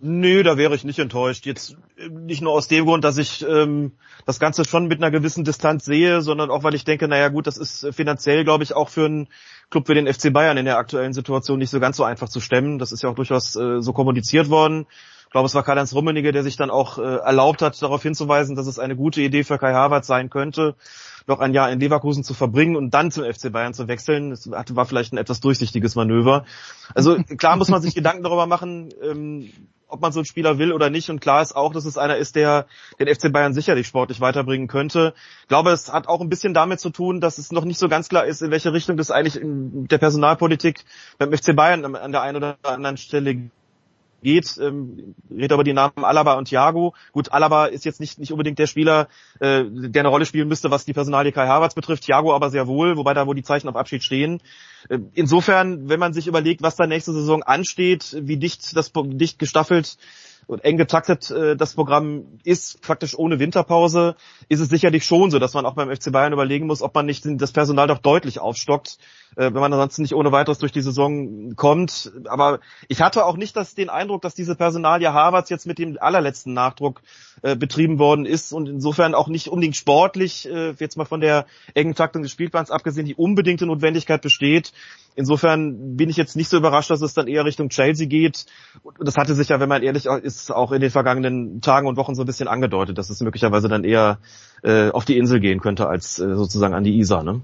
Nö, 0.00 0.42
da 0.42 0.56
wäre 0.56 0.74
ich 0.74 0.84
nicht 0.84 0.98
enttäuscht. 0.98 1.46
Jetzt 1.46 1.76
äh, 1.96 2.08
nicht 2.08 2.42
nur 2.42 2.52
aus 2.52 2.68
dem 2.68 2.84
Grund, 2.84 3.04
dass 3.04 3.18
ich 3.18 3.44
ähm, 3.48 3.92
das 4.24 4.40
Ganze 4.40 4.64
schon 4.64 4.86
mit 4.86 5.02
einer 5.02 5.10
gewissen 5.10 5.44
Distanz 5.44 5.84
sehe, 5.84 6.22
sondern 6.22 6.50
auch, 6.50 6.62
weil 6.64 6.74
ich 6.74 6.84
denke, 6.84 7.08
naja 7.08 7.28
gut, 7.28 7.46
das 7.46 7.56
ist 7.56 7.86
finanziell, 7.92 8.44
glaube 8.44 8.64
ich, 8.64 8.74
auch 8.74 8.88
für 8.88 9.06
einen 9.06 9.28
Club 9.70 9.88
wie 9.88 9.94
den 9.94 10.12
FC 10.12 10.32
Bayern 10.32 10.56
in 10.56 10.64
der 10.64 10.78
aktuellen 10.78 11.12
Situation 11.12 11.58
nicht 11.58 11.70
so 11.70 11.80
ganz 11.80 11.96
so 11.96 12.04
einfach 12.04 12.28
zu 12.28 12.40
stemmen. 12.40 12.78
Das 12.78 12.92
ist 12.92 13.02
ja 13.02 13.10
auch 13.10 13.14
durchaus 13.14 13.56
äh, 13.56 13.80
so 13.80 13.92
kommuniziert 13.92 14.50
worden. 14.50 14.86
Ich 15.26 15.32
glaube, 15.32 15.46
es 15.46 15.54
war 15.54 15.64
Karl-Heinz 15.64 15.92
Rummenigge, 15.92 16.30
der 16.30 16.44
sich 16.44 16.56
dann 16.56 16.70
auch 16.70 16.98
äh, 16.98 17.02
erlaubt 17.02 17.60
hat, 17.60 17.80
darauf 17.82 18.02
hinzuweisen, 18.02 18.54
dass 18.54 18.68
es 18.68 18.78
eine 18.78 18.94
gute 18.94 19.20
Idee 19.20 19.42
für 19.42 19.58
Kai 19.58 19.72
Havertz 19.72 20.06
sein 20.06 20.30
könnte, 20.30 20.76
noch 21.26 21.40
ein 21.40 21.52
Jahr 21.52 21.70
in 21.70 21.80
Leverkusen 21.80 22.22
zu 22.22 22.32
verbringen 22.32 22.76
und 22.76 22.94
dann 22.94 23.10
zum 23.10 23.24
FC 23.24 23.52
Bayern 23.52 23.74
zu 23.74 23.88
wechseln. 23.88 24.30
Das 24.30 24.48
war 24.48 24.86
vielleicht 24.86 25.12
ein 25.12 25.18
etwas 25.18 25.40
durchsichtiges 25.40 25.96
Manöver. 25.96 26.44
Also 26.94 27.16
klar 27.16 27.56
muss 27.56 27.68
man 27.68 27.82
sich 27.82 27.94
Gedanken 27.94 28.22
darüber 28.22 28.46
machen, 28.46 28.94
ähm, 29.02 29.50
ob 29.88 30.00
man 30.00 30.12
so 30.12 30.20
einen 30.20 30.26
Spieler 30.26 30.58
will 30.58 30.72
oder 30.72 30.90
nicht. 30.90 31.10
Und 31.10 31.20
klar 31.20 31.42
ist 31.42 31.54
auch, 31.54 31.72
dass 31.72 31.84
es 31.84 31.98
einer 31.98 32.16
ist, 32.16 32.36
der 32.36 32.66
den 32.98 33.12
FC 33.12 33.32
Bayern 33.32 33.54
sicherlich 33.54 33.86
sportlich 33.86 34.20
weiterbringen 34.20 34.68
könnte. 34.68 35.14
Ich 35.42 35.48
glaube, 35.48 35.70
es 35.70 35.92
hat 35.92 36.08
auch 36.08 36.20
ein 36.20 36.28
bisschen 36.28 36.54
damit 36.54 36.80
zu 36.80 36.90
tun, 36.90 37.20
dass 37.20 37.38
es 37.38 37.52
noch 37.52 37.64
nicht 37.64 37.78
so 37.78 37.88
ganz 37.88 38.08
klar 38.08 38.26
ist, 38.26 38.42
in 38.42 38.50
welche 38.50 38.72
Richtung 38.72 38.96
das 38.96 39.10
eigentlich 39.10 39.40
in 39.40 39.86
der 39.88 39.98
Personalpolitik 39.98 40.84
beim 41.18 41.32
FC 41.32 41.54
Bayern 41.54 41.94
an 41.94 42.12
der 42.12 42.22
einen 42.22 42.36
oder 42.36 42.56
anderen 42.62 42.96
Stelle 42.96 43.50
geht, 44.22 44.58
ähm, 44.60 45.14
redet 45.30 45.52
über 45.52 45.64
die 45.64 45.72
Namen 45.72 46.04
Alaba 46.04 46.34
und 46.34 46.48
Thiago. 46.48 46.94
Gut, 47.12 47.32
Alaba 47.32 47.66
ist 47.66 47.84
jetzt 47.84 48.00
nicht, 48.00 48.18
nicht 48.18 48.32
unbedingt 48.32 48.58
der 48.58 48.66
Spieler, 48.66 49.08
äh, 49.40 49.64
der 49.66 50.02
eine 50.02 50.08
Rolle 50.08 50.26
spielen 50.26 50.48
müsste, 50.48 50.70
was 50.70 50.84
die 50.84 50.92
Personalie 50.92 51.32
Kai 51.32 51.46
Havertz 51.46 51.74
betrifft. 51.74 52.04
Thiago 52.04 52.34
aber 52.34 52.50
sehr 52.50 52.66
wohl, 52.66 52.96
wobei 52.96 53.14
da 53.14 53.26
wo 53.26 53.34
die 53.34 53.42
Zeichen 53.42 53.68
auf 53.68 53.76
Abschied 53.76 54.02
stehen. 54.02 54.40
Äh, 54.88 54.98
insofern, 55.14 55.88
wenn 55.88 56.00
man 56.00 56.12
sich 56.12 56.26
überlegt, 56.26 56.62
was 56.62 56.76
da 56.76 56.86
nächste 56.86 57.12
Saison 57.12 57.42
ansteht, 57.42 58.16
wie 58.20 58.36
dicht 58.36 58.76
das 58.76 58.92
dicht 58.94 59.38
gestaffelt 59.38 59.96
und 60.46 60.64
eng 60.64 60.76
getaktet 60.76 61.30
äh, 61.30 61.56
das 61.56 61.74
Programm 61.74 62.38
ist, 62.44 62.78
faktisch 62.84 63.18
ohne 63.18 63.38
Winterpause, 63.38 64.14
ist 64.48 64.60
es 64.60 64.68
sicherlich 64.68 65.04
schon 65.04 65.30
so, 65.30 65.38
dass 65.38 65.54
man 65.54 65.66
auch 65.66 65.74
beim 65.74 65.94
FC 65.94 66.12
Bayern 66.12 66.32
überlegen 66.32 66.66
muss, 66.66 66.82
ob 66.82 66.94
man 66.94 67.06
nicht 67.06 67.24
das 67.26 67.52
Personal 67.52 67.88
doch 67.88 67.98
deutlich 67.98 68.38
aufstockt, 68.38 68.98
äh, 69.36 69.44
wenn 69.44 69.60
man 69.60 69.72
ansonsten 69.72 70.02
nicht 70.02 70.14
ohne 70.14 70.32
weiteres 70.32 70.58
durch 70.58 70.72
die 70.72 70.82
Saison 70.82 71.56
kommt. 71.56 72.12
Aber 72.26 72.60
ich 72.88 73.02
hatte 73.02 73.24
auch 73.26 73.36
nicht 73.36 73.56
das, 73.56 73.74
den 73.74 73.90
Eindruck, 73.90 74.22
dass 74.22 74.34
diese 74.34 74.54
Personalie 74.54 75.12
Harvards 75.12 75.50
jetzt 75.50 75.66
mit 75.66 75.78
dem 75.78 75.98
allerletzten 76.00 76.52
Nachdruck 76.52 77.02
äh, 77.42 77.56
betrieben 77.56 77.98
worden 77.98 78.24
ist 78.24 78.52
und 78.52 78.68
insofern 78.68 79.14
auch 79.14 79.28
nicht 79.28 79.48
unbedingt 79.48 79.76
sportlich, 79.76 80.48
äh, 80.48 80.74
jetzt 80.78 80.96
mal 80.96 81.04
von 81.04 81.20
der 81.20 81.46
engen 81.74 81.94
Taktung 81.94 82.22
des 82.22 82.30
Spielplans 82.30 82.70
abgesehen, 82.70 83.06
die 83.06 83.14
unbedingte 83.16 83.66
Notwendigkeit 83.66 84.22
besteht. 84.22 84.72
Insofern 85.16 85.96
bin 85.96 86.10
ich 86.10 86.18
jetzt 86.18 86.36
nicht 86.36 86.50
so 86.50 86.58
überrascht, 86.58 86.90
dass 86.90 87.00
es 87.00 87.14
dann 87.14 87.26
eher 87.26 87.46
Richtung 87.46 87.70
Chelsea 87.70 88.06
geht. 88.06 88.44
Und 88.82 89.08
das 89.08 89.16
hatte 89.16 89.34
sich 89.34 89.48
ja, 89.48 89.58
wenn 89.58 89.68
man 89.68 89.82
ehrlich 89.82 90.04
ist, 90.04 90.52
auch 90.52 90.72
in 90.72 90.82
den 90.82 90.90
vergangenen 90.90 91.62
Tagen 91.62 91.88
und 91.88 91.96
Wochen 91.96 92.14
so 92.14 92.22
ein 92.22 92.26
bisschen 92.26 92.48
angedeutet, 92.48 92.98
dass 92.98 93.08
es 93.08 93.20
möglicherweise 93.20 93.68
dann 93.68 93.82
eher 93.82 94.18
äh, 94.62 94.90
auf 94.90 95.06
die 95.06 95.16
Insel 95.16 95.40
gehen 95.40 95.60
könnte 95.60 95.88
als 95.88 96.18
äh, 96.18 96.36
sozusagen 96.36 96.74
an 96.74 96.84
die 96.84 96.98
Isar. 96.98 97.24
Ne? 97.24 97.40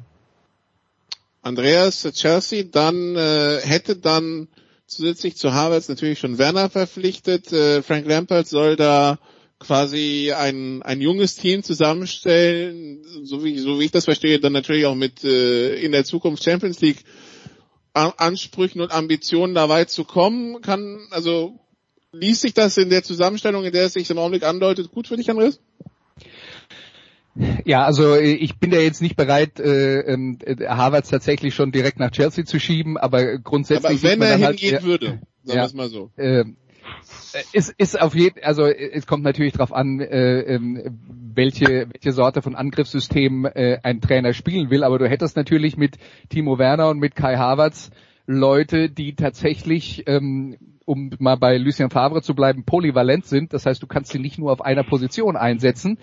Andreas 1.40 2.06
Chelsea, 2.12 2.64
dann 2.70 3.16
äh, 3.16 3.60
hätte 3.62 3.96
dann 3.96 4.48
zusätzlich 4.86 5.36
zu 5.36 5.54
Harvards 5.54 5.88
natürlich 5.88 6.18
schon 6.18 6.36
Werner 6.36 6.68
verpflichtet. 6.68 7.54
Äh, 7.54 7.82
Frank 7.82 8.06
Lampard 8.06 8.46
soll 8.46 8.76
da 8.76 9.18
quasi 9.58 10.32
ein, 10.36 10.82
ein 10.82 11.00
junges 11.00 11.36
Team 11.36 11.62
zusammenstellen, 11.62 13.02
so 13.22 13.42
wie, 13.44 13.58
so 13.58 13.80
wie 13.80 13.84
ich 13.84 13.92
das 13.92 14.04
verstehe, 14.04 14.40
dann 14.40 14.52
natürlich 14.52 14.84
auch 14.84 14.94
mit 14.94 15.24
äh, 15.24 15.76
in 15.76 15.92
der 15.92 16.04
Zukunft 16.04 16.44
Champions 16.44 16.80
League 16.80 17.04
Ansprüchen 17.94 18.80
und 18.80 18.92
Ambitionen 18.92 19.54
da 19.54 19.68
weit 19.68 19.90
zu 19.90 20.04
kommen. 20.04 20.60
Kann, 20.62 21.06
also 21.10 21.58
liest 22.12 22.42
sich 22.42 22.54
das 22.54 22.76
in 22.76 22.90
der 22.90 23.02
Zusammenstellung, 23.02 23.64
in 23.64 23.72
der 23.72 23.84
es 23.84 23.94
sich 23.94 24.10
im 24.10 24.18
Augenblick 24.18 24.44
andeutet, 24.44 24.90
gut 24.90 25.08
für 25.08 25.16
dich, 25.16 25.30
Andreas? 25.30 25.60
Ja, 27.64 27.84
also 27.84 28.14
ich 28.16 28.58
bin 28.58 28.70
da 28.70 28.78
jetzt 28.78 29.00
nicht 29.00 29.16
bereit, 29.16 29.58
äh, 29.58 30.00
äh, 30.00 30.68
Harvards 30.68 31.08
tatsächlich 31.08 31.54
schon 31.54 31.72
direkt 31.72 31.98
nach 31.98 32.10
Chelsea 32.10 32.44
zu 32.44 32.60
schieben, 32.60 32.98
aber 32.98 33.38
grundsätzlich. 33.38 33.84
Aber 33.84 34.02
wenn 34.02 34.20
er 34.20 34.38
halt, 34.40 34.60
hingehen 34.60 34.76
halt, 34.76 34.84
würde, 34.84 35.06
sagen 35.06 35.20
ja, 35.44 35.54
wir 35.54 35.64
es 35.64 35.74
mal 35.74 35.88
so. 35.88 36.10
Äh, 36.16 36.44
es 37.54 37.70
ist 37.70 37.98
auf 37.98 38.14
jeden, 38.14 38.42
also 38.44 38.66
es 38.66 39.06
kommt 39.06 39.24
natürlich 39.24 39.54
darauf 39.54 39.72
an, 39.72 40.00
äh, 40.00 40.40
ähm, 40.42 41.21
welche 41.34 41.88
welche 41.90 42.12
Sorte 42.12 42.42
von 42.42 42.54
Angriffssystem 42.54 43.46
äh, 43.46 43.78
ein 43.82 44.00
Trainer 44.00 44.32
spielen 44.32 44.70
will. 44.70 44.84
Aber 44.84 44.98
du 44.98 45.08
hättest 45.08 45.36
natürlich 45.36 45.76
mit 45.76 45.98
Timo 46.28 46.58
Werner 46.58 46.88
und 46.88 46.98
mit 46.98 47.14
Kai 47.14 47.36
Havertz 47.36 47.90
Leute, 48.26 48.88
die 48.88 49.14
tatsächlich 49.14 50.04
ähm, 50.06 50.56
um 50.84 51.10
mal 51.18 51.36
bei 51.36 51.56
Lucien 51.58 51.90
Favre 51.90 52.22
zu 52.22 52.34
bleiben, 52.34 52.64
polyvalent 52.64 53.26
sind. 53.26 53.52
Das 53.52 53.66
heißt, 53.66 53.82
du 53.82 53.86
kannst 53.86 54.12
sie 54.12 54.18
nicht 54.18 54.38
nur 54.38 54.52
auf 54.52 54.60
einer 54.60 54.84
Position 54.84 55.36
einsetzen. 55.36 55.98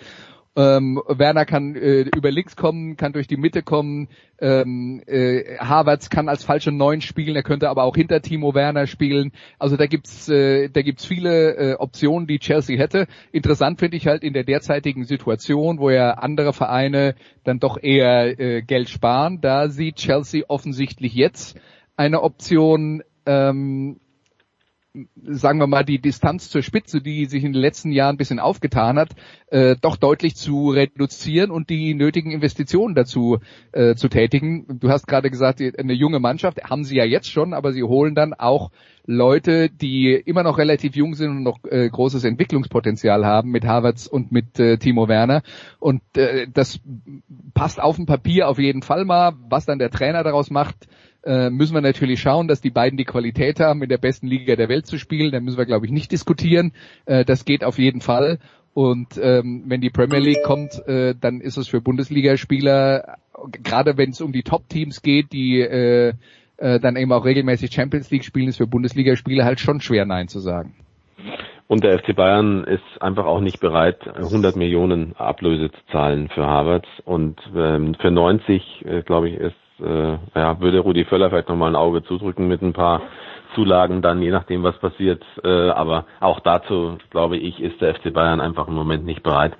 Ähm, 0.56 1.00
Werner 1.06 1.44
kann 1.44 1.76
äh, 1.76 2.06
über 2.16 2.32
links 2.32 2.56
kommen, 2.56 2.96
kann 2.96 3.12
durch 3.12 3.28
die 3.28 3.36
Mitte 3.36 3.62
kommen. 3.62 4.08
Ähm, 4.40 5.00
äh, 5.06 5.58
Havertz 5.58 6.10
kann 6.10 6.28
als 6.28 6.42
falsche 6.42 6.72
Neun 6.72 7.00
spielen, 7.02 7.36
er 7.36 7.44
könnte 7.44 7.68
aber 7.68 7.84
auch 7.84 7.94
hinter 7.94 8.20
Timo 8.20 8.52
Werner 8.52 8.88
spielen. 8.88 9.30
Also 9.60 9.76
da 9.76 9.86
gibt's 9.86 10.28
äh, 10.28 10.68
da 10.68 10.82
gibt's 10.82 11.04
viele 11.04 11.54
äh, 11.54 11.74
Optionen, 11.74 12.26
die 12.26 12.40
Chelsea 12.40 12.78
hätte. 12.78 13.06
Interessant 13.30 13.78
finde 13.78 13.96
ich 13.96 14.08
halt 14.08 14.24
in 14.24 14.32
der 14.32 14.44
derzeitigen 14.44 15.04
Situation, 15.04 15.78
wo 15.78 15.88
ja 15.90 16.14
andere 16.14 16.52
Vereine 16.52 17.14
dann 17.44 17.60
doch 17.60 17.80
eher 17.80 18.38
äh, 18.40 18.62
Geld 18.62 18.88
sparen. 18.88 19.40
Da 19.40 19.68
sieht 19.68 19.96
Chelsea 19.96 20.44
offensichtlich 20.48 21.14
jetzt 21.14 21.60
eine 21.96 22.22
Option. 22.22 23.02
Ähm, 23.24 24.00
sagen 25.24 25.60
wir 25.60 25.66
mal, 25.66 25.84
die 25.84 26.00
Distanz 26.00 26.50
zur 26.50 26.62
Spitze, 26.62 27.00
die 27.00 27.26
sich 27.26 27.44
in 27.44 27.52
den 27.52 27.60
letzten 27.60 27.92
Jahren 27.92 28.14
ein 28.14 28.18
bisschen 28.18 28.40
aufgetan 28.40 28.98
hat, 28.98 29.10
äh, 29.48 29.76
doch 29.80 29.96
deutlich 29.96 30.36
zu 30.36 30.70
reduzieren 30.70 31.50
und 31.50 31.70
die 31.70 31.94
nötigen 31.94 32.32
Investitionen 32.32 32.94
dazu 32.94 33.38
äh, 33.72 33.94
zu 33.94 34.08
tätigen. 34.08 34.66
Du 34.80 34.90
hast 34.90 35.06
gerade 35.06 35.30
gesagt, 35.30 35.60
eine 35.60 35.92
junge 35.92 36.18
Mannschaft 36.18 36.62
haben 36.64 36.84
sie 36.84 36.96
ja 36.96 37.04
jetzt 37.04 37.30
schon, 37.30 37.54
aber 37.54 37.72
sie 37.72 37.82
holen 37.82 38.14
dann 38.14 38.34
auch 38.34 38.70
Leute, 39.06 39.70
die 39.70 40.12
immer 40.14 40.42
noch 40.42 40.58
relativ 40.58 40.94
jung 40.94 41.14
sind 41.14 41.30
und 41.30 41.42
noch 41.42 41.58
äh, 41.64 41.88
großes 41.88 42.24
Entwicklungspotenzial 42.24 43.24
haben 43.24 43.50
mit 43.50 43.64
Havertz 43.64 44.06
und 44.06 44.30
mit 44.30 44.58
äh, 44.60 44.76
Timo 44.78 45.08
Werner. 45.08 45.42
Und 45.78 46.02
äh, 46.16 46.46
das 46.52 46.80
passt 47.54 47.80
auf 47.80 47.96
dem 47.96 48.06
Papier 48.06 48.48
auf 48.48 48.58
jeden 48.58 48.82
Fall 48.82 49.04
mal. 49.04 49.32
Was 49.48 49.66
dann 49.66 49.78
der 49.78 49.90
Trainer 49.90 50.22
daraus 50.22 50.50
macht, 50.50 50.86
äh, 51.24 51.50
müssen 51.50 51.74
wir 51.74 51.80
natürlich 51.80 52.20
schauen, 52.20 52.48
dass 52.48 52.60
die 52.60 52.70
beiden 52.70 52.96
die 52.96 53.04
Qualität 53.04 53.60
haben, 53.60 53.82
in 53.82 53.88
der 53.88 53.98
besten 53.98 54.26
Liga 54.26 54.56
der 54.56 54.68
Welt 54.68 54.86
zu 54.86 54.98
spielen. 54.98 55.32
Da 55.32 55.40
müssen 55.40 55.58
wir, 55.58 55.66
glaube 55.66 55.86
ich, 55.86 55.92
nicht 55.92 56.12
diskutieren. 56.12 56.72
Äh, 57.06 57.24
das 57.24 57.44
geht 57.44 57.64
auf 57.64 57.78
jeden 57.78 58.00
Fall. 58.00 58.38
Und 58.72 59.18
ähm, 59.20 59.64
wenn 59.66 59.80
die 59.80 59.90
Premier 59.90 60.20
League 60.20 60.42
kommt, 60.44 60.86
äh, 60.86 61.14
dann 61.20 61.40
ist 61.40 61.56
es 61.56 61.68
für 61.68 61.80
Bundesligaspieler, 61.80 63.16
gerade 63.62 63.96
wenn 63.96 64.10
es 64.10 64.20
um 64.20 64.32
die 64.32 64.42
Top-Teams 64.42 65.02
geht, 65.02 65.32
die 65.32 65.60
äh, 65.60 66.14
äh, 66.56 66.78
dann 66.78 66.96
eben 66.96 67.12
auch 67.12 67.24
regelmäßig 67.24 67.72
Champions 67.72 68.10
League 68.10 68.24
spielen, 68.24 68.48
ist 68.48 68.58
für 68.58 68.66
Bundesligaspieler 68.66 69.44
halt 69.44 69.60
schon 69.60 69.80
schwer 69.80 70.06
Nein 70.06 70.28
zu 70.28 70.38
sagen. 70.38 70.74
Und 71.66 71.84
der 71.84 71.98
FC 71.98 72.16
Bayern 72.16 72.64
ist 72.64 73.00
einfach 73.00 73.26
auch 73.26 73.40
nicht 73.40 73.60
bereit, 73.60 74.06
100 74.06 74.56
Millionen 74.56 75.14
Ablöse 75.16 75.70
zu 75.70 75.78
zahlen 75.92 76.28
für 76.28 76.44
Harvards. 76.44 76.88
Und 77.04 77.40
ähm, 77.54 77.94
für 77.94 78.10
90, 78.10 78.84
äh, 78.84 79.02
glaube 79.02 79.28
ich, 79.28 79.36
ist 79.36 79.54
äh, 79.84 80.18
ja, 80.34 80.60
würde 80.60 80.80
Rudi 80.80 81.04
Völler 81.04 81.30
vielleicht 81.30 81.48
nochmal 81.48 81.70
ein 81.70 81.76
Auge 81.76 82.02
zudrücken 82.02 82.48
mit 82.48 82.62
ein 82.62 82.72
paar 82.72 83.02
Zulagen 83.54 84.02
dann, 84.02 84.22
je 84.22 84.30
nachdem, 84.30 84.62
was 84.62 84.78
passiert. 84.78 85.22
Äh, 85.44 85.70
aber 85.70 86.06
auch 86.20 86.40
dazu, 86.40 86.98
glaube 87.10 87.36
ich, 87.36 87.60
ist 87.60 87.80
der 87.80 87.94
FC 87.94 88.12
Bayern 88.12 88.40
einfach 88.40 88.68
im 88.68 88.74
Moment 88.74 89.04
nicht 89.04 89.22
bereit. 89.22 89.52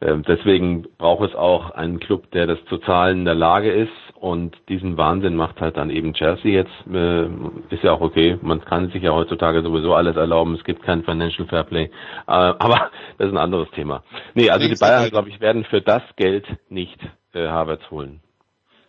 Äh, 0.00 0.16
deswegen 0.26 0.86
braucht 0.98 1.28
es 1.28 1.34
auch 1.34 1.70
einen 1.70 2.00
Club, 2.00 2.30
der 2.32 2.46
das 2.46 2.58
zu 2.68 2.78
zahlen 2.78 3.20
in 3.20 3.24
der 3.24 3.34
Lage 3.34 3.70
ist. 3.70 3.92
Und 4.14 4.54
diesen 4.68 4.98
Wahnsinn 4.98 5.34
macht 5.34 5.60
halt 5.60 5.78
dann 5.78 5.88
eben 5.88 6.12
Chelsea 6.12 6.52
jetzt. 6.52 6.72
Äh, 6.92 7.26
ist 7.70 7.82
ja 7.82 7.92
auch 7.92 8.00
okay. 8.00 8.38
Man 8.42 8.62
kann 8.64 8.90
sich 8.90 9.02
ja 9.02 9.12
heutzutage 9.12 9.62
sowieso 9.62 9.94
alles 9.94 10.16
erlauben. 10.16 10.54
Es 10.54 10.64
gibt 10.64 10.82
kein 10.82 11.04
Financial 11.04 11.46
Fairplay. 11.48 11.84
Äh, 11.84 11.90
aber 12.26 12.90
das 13.18 13.28
ist 13.28 13.32
ein 13.32 13.38
anderes 13.38 13.70
Thema. 13.70 14.02
Nee, 14.34 14.50
also 14.50 14.68
die 14.68 14.74
Bayern, 14.74 15.08
glaube 15.10 15.28
ich, 15.28 15.40
werden 15.40 15.64
für 15.64 15.80
das 15.80 16.02
Geld 16.16 16.46
nicht 16.68 16.98
äh, 17.32 17.46
Havertz 17.48 17.82
holen. 17.90 18.20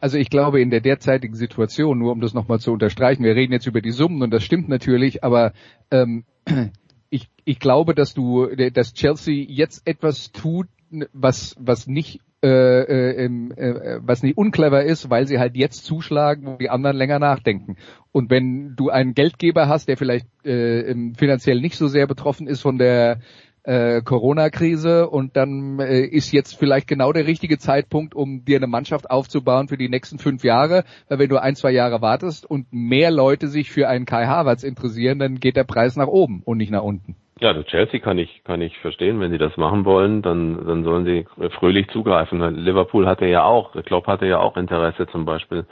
Also 0.02 0.18
ich 0.18 0.30
glaube 0.30 0.60
in 0.60 0.72
der 0.72 0.82
derzeitigen 0.82 1.36
Situation, 1.36 2.00
nur 2.00 2.12
um 2.12 2.22
das 2.22 2.34
nochmal 2.34 2.60
zu 2.60 2.74
unterstreichen, 2.74 3.24
wir 3.24 3.36
reden 3.36 3.54
jetzt 3.54 3.68
über 3.68 3.82
die 3.82 3.92
Summen 3.92 4.24
und 4.24 4.32
das 4.32 4.44
stimmt 4.44 4.68
natürlich, 4.68 5.24
aber 5.24 5.54
ähm, 5.92 6.26
ich, 7.10 7.30
ich 7.46 7.60
glaube, 7.60 7.94
dass 7.94 8.14
du, 8.14 8.48
dass 8.48 8.94
Chelsea 8.94 9.46
jetzt 9.48 9.88
etwas 9.88 10.32
tut, 10.32 10.68
was, 11.14 11.56
was 11.60 11.88
nicht 11.88 12.20
äh, 12.44 12.48
äh, 12.48 13.26
äh, 13.26 14.00
was 14.02 14.24
nicht 14.24 14.36
unclever 14.36 14.84
ist, 14.84 15.12
weil 15.12 15.28
sie 15.28 15.38
halt 15.38 15.56
jetzt 15.56 15.86
zuschlagen, 15.86 16.48
wo 16.48 16.56
die 16.58 16.72
anderen 16.72 16.98
länger 16.98 17.20
nachdenken. 17.20 17.78
Und 18.12 18.32
wenn 18.32 18.76
du 18.76 18.90
einen 18.90 19.14
Geldgeber 19.14 19.68
hast, 19.68 19.88
der 19.88 19.96
vielleicht 19.96 20.26
äh, 20.44 20.96
finanziell 21.16 21.62
nicht 21.62 21.78
so 21.78 21.88
sehr 21.88 22.08
betroffen 22.08 22.48
ist 22.48 22.62
von 22.62 22.80
der 22.80 23.20
äh, 23.63 24.02
Corona-Krise 24.02 25.10
und 25.10 25.36
dann 25.38 25.80
äh, 25.80 26.02
ist 26.02 26.32
jetzt 26.32 26.58
vielleicht 26.58 26.88
genau 26.88 27.12
der 27.12 27.28
richtige 27.28 27.58
Zeitpunkt, 27.58 28.15
um 28.15 28.43
dir 28.45 28.58
eine 28.58 28.67
Mannschaft 28.67 29.10
aufzubauen 29.10 29.67
für 29.67 29.78
die 29.78 29.89
nächsten 29.89 30.17
fünf 30.17 30.43
Jahre, 30.43 30.84
weil 31.10 31.19
wenn 31.19 31.30
du 31.30 31.41
ein, 31.41 31.56
zwei 31.56 31.71
Jahre 31.71 32.02
wartest 32.02 32.50
und 32.50 32.67
mehr 32.71 33.12
Leute 33.12 33.47
sich 33.47 33.69
für 33.71 33.88
einen 33.88 34.06
Kai 34.06 34.26
Havertz 34.26 34.63
interessieren, 34.63 35.19
dann 35.19 35.36
geht 35.39 35.56
der 35.56 35.63
Preis 35.63 35.95
nach 35.95 36.08
oben 36.08 36.41
und 36.43 36.58
nicht 36.58 36.71
nach 36.71 36.84
unten. 36.84 37.15
Ja, 37.39 37.54
das 37.54 37.65
Chelsea 37.65 38.00
kann 38.00 38.19
ich 38.19 38.43
kann 38.43 38.62
ich 38.62 38.78
verstehen, 38.80 39.19
wenn 39.19 39.32
sie 39.32 39.39
das 39.39 39.58
machen 39.58 39.84
wollen, 39.84 40.21
dann 40.21 40.63
dann 40.67 40.84
sollen 40.84 41.06
sie 41.06 41.26
fröhlich 41.58 41.88
zugreifen. 41.89 42.39
Liverpool 42.56 43.08
hatte 43.08 43.26
ja 43.26 43.43
auch, 43.43 43.71
Klopp 43.84 44.06
hatte 44.06 44.28
ja 44.28 44.38
auch 44.38 44.58
Interesse 44.58 45.08
zum 45.08 45.26
Beispiel 45.26 45.65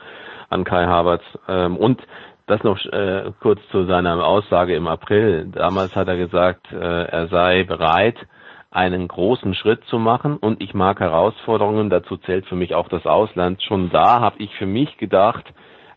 an 0.49 0.63
Kai 0.63 0.85
Havertz 0.85 1.21
ähm, 1.47 1.77
und 1.77 2.01
das 2.49 2.63
noch 2.63 2.83
äh, 2.85 3.31
kurz 3.39 3.59
zu 3.71 3.85
seiner 3.85 4.25
Aussage 4.25 4.75
im 4.75 4.87
April. 4.87 5.49
Damals 5.51 5.95
hat 5.95 6.07
er 6.07 6.17
gesagt, 6.17 6.71
äh, 6.71 6.77
er 6.77 7.27
sei 7.27 7.63
bereit, 7.63 8.17
einen 8.71 9.07
großen 9.07 9.55
Schritt 9.55 9.83
zu 9.85 9.97
machen 9.97 10.37
und 10.37 10.61
ich 10.61 10.73
mag 10.73 10.99
Herausforderungen. 10.99 11.89
Dazu 11.89 12.17
zählt 12.17 12.45
für 12.45 12.55
mich 12.55 12.75
auch 12.75 12.87
das 12.87 13.05
Ausland. 13.05 13.61
Schon 13.63 13.89
da 13.89 14.19
habe 14.19 14.37
ich 14.39 14.53
für 14.55 14.67
mich 14.67 14.97
gedacht, 14.97 15.45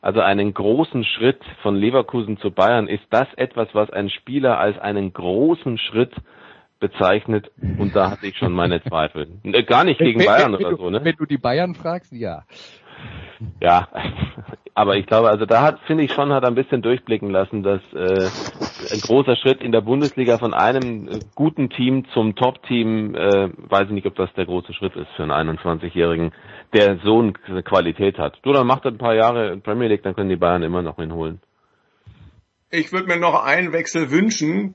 also 0.01 0.21
einen 0.21 0.53
großen 0.53 1.05
Schritt 1.05 1.41
von 1.63 1.77
Leverkusen 1.77 2.39
zu 2.39 2.51
Bayern, 2.51 2.89
ist 2.89 3.05
das 3.11 3.29
etwas, 3.37 3.69
was 3.73 3.91
ein 3.91 4.11
Spieler 4.11 4.59
als 4.59 4.79
einen 4.79 5.13
großen 5.13 5.79
Schritt 5.79 6.13
bezeichnet 6.81 7.53
und 7.79 7.95
da 7.95 8.11
hatte 8.11 8.27
ich 8.27 8.37
schon 8.37 8.53
meine 8.53 8.83
Zweifel. 8.83 9.29
Äh, 9.45 9.63
gar 9.63 9.85
nicht 9.85 9.99
gegen 9.99 10.25
Bayern 10.25 10.53
wenn, 10.53 10.67
oder 10.67 10.77
so, 10.77 10.91
ne? 10.91 11.05
Wenn 11.05 11.15
du 11.15 11.27
die 11.27 11.39
Bayern 11.39 11.77
fragst, 11.77 12.13
ja. 12.13 12.43
Ja, 13.61 13.89
aber 14.75 14.97
ich 14.97 15.07
glaube, 15.07 15.29
also 15.29 15.47
da 15.47 15.63
hat, 15.63 15.81
finde 15.87 16.05
ich 16.05 16.13
schon, 16.13 16.33
hat 16.33 16.45
er 16.45 16.49
ein 16.49 16.55
bisschen 16.55 16.83
durchblicken 16.83 17.31
lassen, 17.31 17.63
dass 17.63 17.81
äh, 17.93 18.29
ein 18.93 19.01
großer 19.01 19.37
Schritt 19.37 19.61
in 19.61 19.73
der 19.73 19.83
Bundesliga 19.83 20.39
von 20.39 20.55
einem 20.55 21.09
äh, 21.09 21.21
guten 21.35 21.69
Team 21.71 22.07
zum 22.15 22.35
Top-Team, 22.37 23.15
äh, 23.15 23.51
weiß 23.57 23.89
ich 23.89 23.93
nicht, 23.93 24.07
ob 24.07 24.15
das 24.17 24.33
der 24.35 24.47
große 24.47 24.73
Schritt 24.73 24.97
ist 24.97 25.09
für 25.17 25.25
einen 25.25 25.59
21-Jährigen, 25.59 26.33
der 26.73 26.99
so 27.05 27.19
eine 27.19 27.63
Qualität 27.63 28.19
hat. 28.19 28.39
Du, 28.43 28.53
dann 28.53 28.67
macht 28.67 28.85
er 28.85 28.93
ein 28.93 28.99
paar 28.99 29.15
Jahre 29.15 29.57
Premier 29.59 29.89
League, 29.89 30.03
dann 30.03 30.15
können 30.15 30.31
die 30.31 30.37
Bayern 30.37 30.63
immer 30.63 30.83
noch 30.83 30.99
ihn 30.99 31.13
holen. 31.13 31.41
Ich 32.71 32.93
würde 32.93 33.09
mir 33.09 33.19
noch 33.19 33.45
einen 33.45 33.73
Wechsel 33.73 34.11
wünschen. 34.11 34.75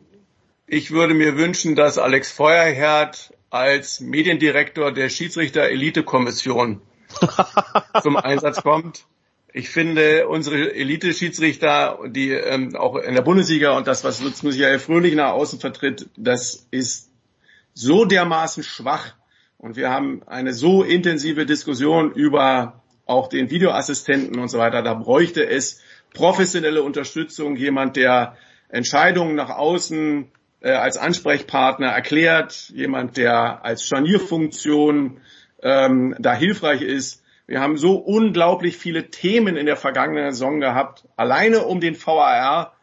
Ich 0.68 0.92
würde 0.92 1.16
mir 1.16 1.38
wünschen, 1.38 1.76
dass 1.76 1.98
Alex 1.98 2.32
Feuerherd 2.32 3.34
als 3.50 4.02
Mediendirektor 4.02 4.92
der 4.92 5.10
Schiedsrichter-Elite-Kommission 5.10 6.82
zum 8.04 8.18
Einsatz 8.18 8.62
kommt. 8.62 9.06
Ich 9.54 9.70
finde, 9.70 10.28
unsere 10.28 10.76
Elite-Schiedsrichter, 10.76 12.00
die 12.08 12.32
ähm, 12.32 12.76
auch 12.76 12.96
in 12.96 13.16
der 13.16 13.22
Bundesliga 13.22 13.78
und 13.78 13.88
das, 13.88 14.04
was 14.04 14.22
Lutz 14.22 14.44
Michael 14.44 14.80
Fröhlich 14.80 15.16
nach 15.16 15.32
außen 15.32 15.60
vertritt, 15.60 16.10
das 16.16 16.68
ist 16.70 17.10
so 17.74 18.06
dermaßen 18.06 18.64
schwach. 18.64 19.16
Und 19.58 19.76
wir 19.76 19.90
haben 19.90 20.22
eine 20.28 20.54
so 20.54 20.84
intensive 20.84 21.46
Diskussion 21.46 22.12
über 22.12 22.84
auch 23.06 23.30
den 23.30 23.50
Videoassistenten 23.50 24.38
und 24.40 24.50
so 24.50 24.60
weiter. 24.60 24.84
Da 24.84 24.94
bräuchte 24.94 25.48
es 25.48 25.82
professionelle 26.14 26.84
Unterstützung, 26.84 27.56
jemand, 27.56 27.96
der 27.96 28.38
Entscheidungen 28.70 29.36
nach 29.36 29.50
außen 29.50 30.30
äh, 30.60 30.72
als 30.72 30.98
Ansprechpartner 30.98 31.88
erklärt, 31.88 32.70
jemand, 32.74 33.18
der 33.18 33.64
als 33.64 33.84
Scharnierfunktion 33.86 35.22
ähm, 35.62 36.16
da 36.20 36.34
hilfreich 36.34 36.82
ist. 36.82 37.24
Wir 37.48 37.62
haben 37.62 37.78
so 37.78 37.96
unglaublich 37.96 38.78
viele 38.78 39.10
Themen 39.10 39.56
in 39.56 39.66
der 39.66 39.78
vergangenen 39.78 40.32
Saison 40.32 40.60
gehabt, 40.60 41.08
alleine 41.16 41.66
um 41.66 41.80
den 41.80 41.96
VAR. 41.96 42.74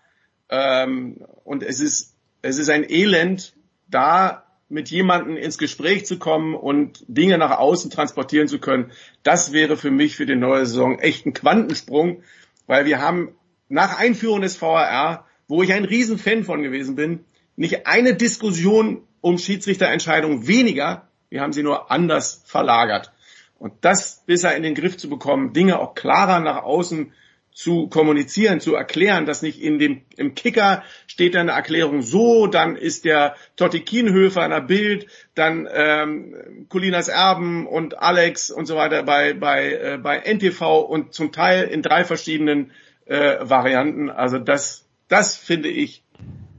Ähm, 0.49 1.25
und 1.45 1.63
es 1.63 1.81
ist, 1.81 2.15
es 2.43 2.59
ist 2.59 2.71
ein 2.71 2.89
Elend, 2.89 3.55
da 3.89 4.45
mit 4.69 4.91
jemandem 4.91 5.37
ins 5.37 5.59
Gespräch 5.59 6.07
zu 6.07 6.19
kommen 6.19 6.55
und 6.55 7.05
Dinge 7.07 7.39
nach 7.39 7.59
außen 7.59 7.91
transportieren 7.91 8.49
zu 8.49 8.59
können. 8.59 8.91
Das 9.23 9.53
wäre 9.53 9.77
für 9.77 9.91
mich 9.91 10.17
für 10.17 10.27
die 10.27 10.35
neue 10.35 10.67
Saison 10.67 10.99
echt 10.99 11.27
ein 11.27 11.35
Quantensprung, 11.35 12.23
weil 12.67 12.87
wir 12.87 13.01
haben 13.01 13.35
nach 13.69 13.99
Einführung 13.99 14.41
des 14.41 14.61
VAR, 14.61 15.27
wo 15.47 15.63
ich 15.63 15.73
ein 15.73 15.85
Riesenfan 15.85 16.45
von 16.45 16.63
gewesen 16.63 16.97
bin, 16.97 17.25
nicht 17.57 17.87
eine 17.87 18.15
Diskussion 18.15 19.07
um 19.21 19.39
Schiedsrichterentscheidungen 19.39 20.47
weniger, 20.47 21.09
wir 21.31 21.41
haben 21.41 21.53
sie 21.53 21.63
nur 21.63 21.91
anders 21.91 22.43
verlagert. 22.47 23.13
Und 23.59 23.73
das 23.83 24.23
besser 24.27 24.55
in 24.57 24.63
den 24.63 24.75
Griff 24.75 24.97
zu 24.97 25.09
bekommen, 25.09 25.53
Dinge 25.53 25.79
auch 25.79 25.95
klarer 25.95 26.41
nach 26.41 26.63
außen 26.63 27.13
zu 27.55 27.87
kommunizieren, 27.87 28.61
zu 28.61 28.75
erklären, 28.75 29.27
dass 29.27 29.41
nicht 29.41 29.63
in 29.63 29.79
dem, 29.79 30.03
im 30.17 30.35
Kicker 30.35 30.83
steht 31.07 31.37
eine 31.37 31.53
Erklärung 31.53 32.03
so, 32.03 32.49
dann 32.49 32.75
ist 32.75 33.05
der 33.05 33.37
Totti 33.55 33.81
Kienhöfer 33.81 34.45
in 34.45 34.51
der 34.51 34.61
Bild, 34.61 35.07
dann 35.37 35.69
ähm, 35.73 36.67
Colinas 36.69 37.07
Erben 37.07 37.69
und 37.69 37.97
Alex 37.97 38.51
und 38.51 38.67
so 38.67 38.75
weiter 38.75 39.05
bei, 39.05 39.35
bei, 39.35 39.73
äh, 39.73 39.99
bei 40.03 40.19
NTV 40.19 40.81
und 40.81 41.15
zum 41.15 41.31
Teil 41.31 41.69
in 41.69 41.81
drei 41.81 42.05
verschiedenen 42.05 42.73
äh, 43.07 43.37
Varianten. 43.41 44.11
Also 44.11 44.39
das, 44.39 44.85
das 45.07 45.37
finde 45.37 45.69
ich, 45.69 46.03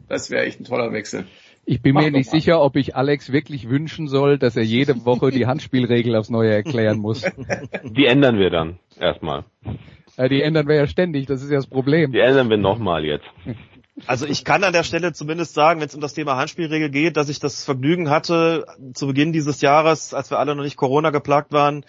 das 0.08 0.32
wäre 0.32 0.46
echt 0.46 0.62
ein 0.62 0.66
toller 0.66 0.94
Wechsel. 0.94 1.26
Ich 1.66 1.82
bin 1.82 1.96
Mach 1.96 2.04
mir 2.04 2.12
nicht 2.12 2.32
mal. 2.32 2.40
sicher, 2.40 2.62
ob 2.62 2.76
ich 2.76 2.96
Alex 2.96 3.32
wirklich 3.32 3.70
wünschen 3.70 4.08
soll, 4.08 4.38
dass 4.38 4.56
er 4.56 4.64
jede 4.64 5.06
Woche 5.06 5.32
die 5.32 5.46
Handspielregel 5.48 6.16
aufs 6.16 6.30
Neue 6.30 6.54
erklären 6.54 7.00
muss. 7.00 7.24
Die 7.84 8.06
ändern 8.06 8.38
wir 8.38 8.52
dann 8.52 8.80
erstmal. 9.00 9.46
Ja, 10.18 10.28
die 10.28 10.42
ändern 10.42 10.68
wir 10.68 10.76
ja 10.76 10.88
ständig, 10.88 11.26
das 11.26 11.42
ist 11.42 11.50
ja 11.50 11.58
das 11.58 11.68
Problem. 11.68 12.12
Die 12.12 12.20
ändern 12.20 12.50
wir 12.50 12.58
nochmal 12.58 13.04
jetzt. 13.04 13.26
Also 14.06 14.26
ich 14.28 14.44
kann 14.44 14.64
an 14.64 14.74
der 14.74 14.84
Stelle 14.84 15.14
zumindest 15.14 15.54
sagen, 15.54 15.80
wenn 15.80 15.88
es 15.88 15.96
um 15.96 16.02
das 16.02 16.14
Thema 16.14 16.36
Handspielregel 16.36 16.90
geht, 16.90 17.18
dass 17.18 17.30
ich 17.30 17.40
das 17.40 17.64
Vergnügen 17.64 18.10
hatte, 18.10 18.66
zu 18.94 19.08
Beginn 19.08 19.34
dieses 19.34 19.62
Jahres, 19.62 20.14
als 20.14 20.30
wir 20.30 20.40
alle 20.40 20.56
noch 20.56 20.64
nicht 20.64 20.76
Corona 20.76 21.10
geplagt 21.10 21.52
waren, 21.52 21.86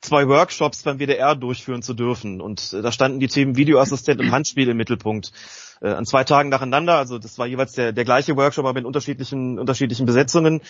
zwei 0.00 0.28
Workshops 0.28 0.84
beim 0.84 0.98
WDR 0.98 1.34
durchführen 1.34 1.82
zu 1.82 1.94
dürfen. 1.94 2.40
Und 2.40 2.72
da 2.72 2.92
standen 2.92 3.20
die 3.20 3.26
Themen 3.26 3.56
Videoassistent 3.56 4.20
und 4.20 4.30
Handspiel 4.30 4.68
im 4.68 4.76
Mittelpunkt 4.76 5.32
äh, 5.80 5.88
an 5.88 6.04
zwei 6.06 6.24
Tagen 6.24 6.48
nacheinander. 6.48 6.96
Also 6.96 7.18
das 7.18 7.38
war 7.38 7.46
jeweils 7.46 7.72
der, 7.72 7.92
der 7.92 8.04
gleiche 8.04 8.36
Workshop, 8.36 8.64
aber 8.64 8.74
mit 8.74 8.84
unterschiedlichen, 8.84 9.58
unterschiedlichen 9.58 10.06
Besetzungen. 10.06 10.60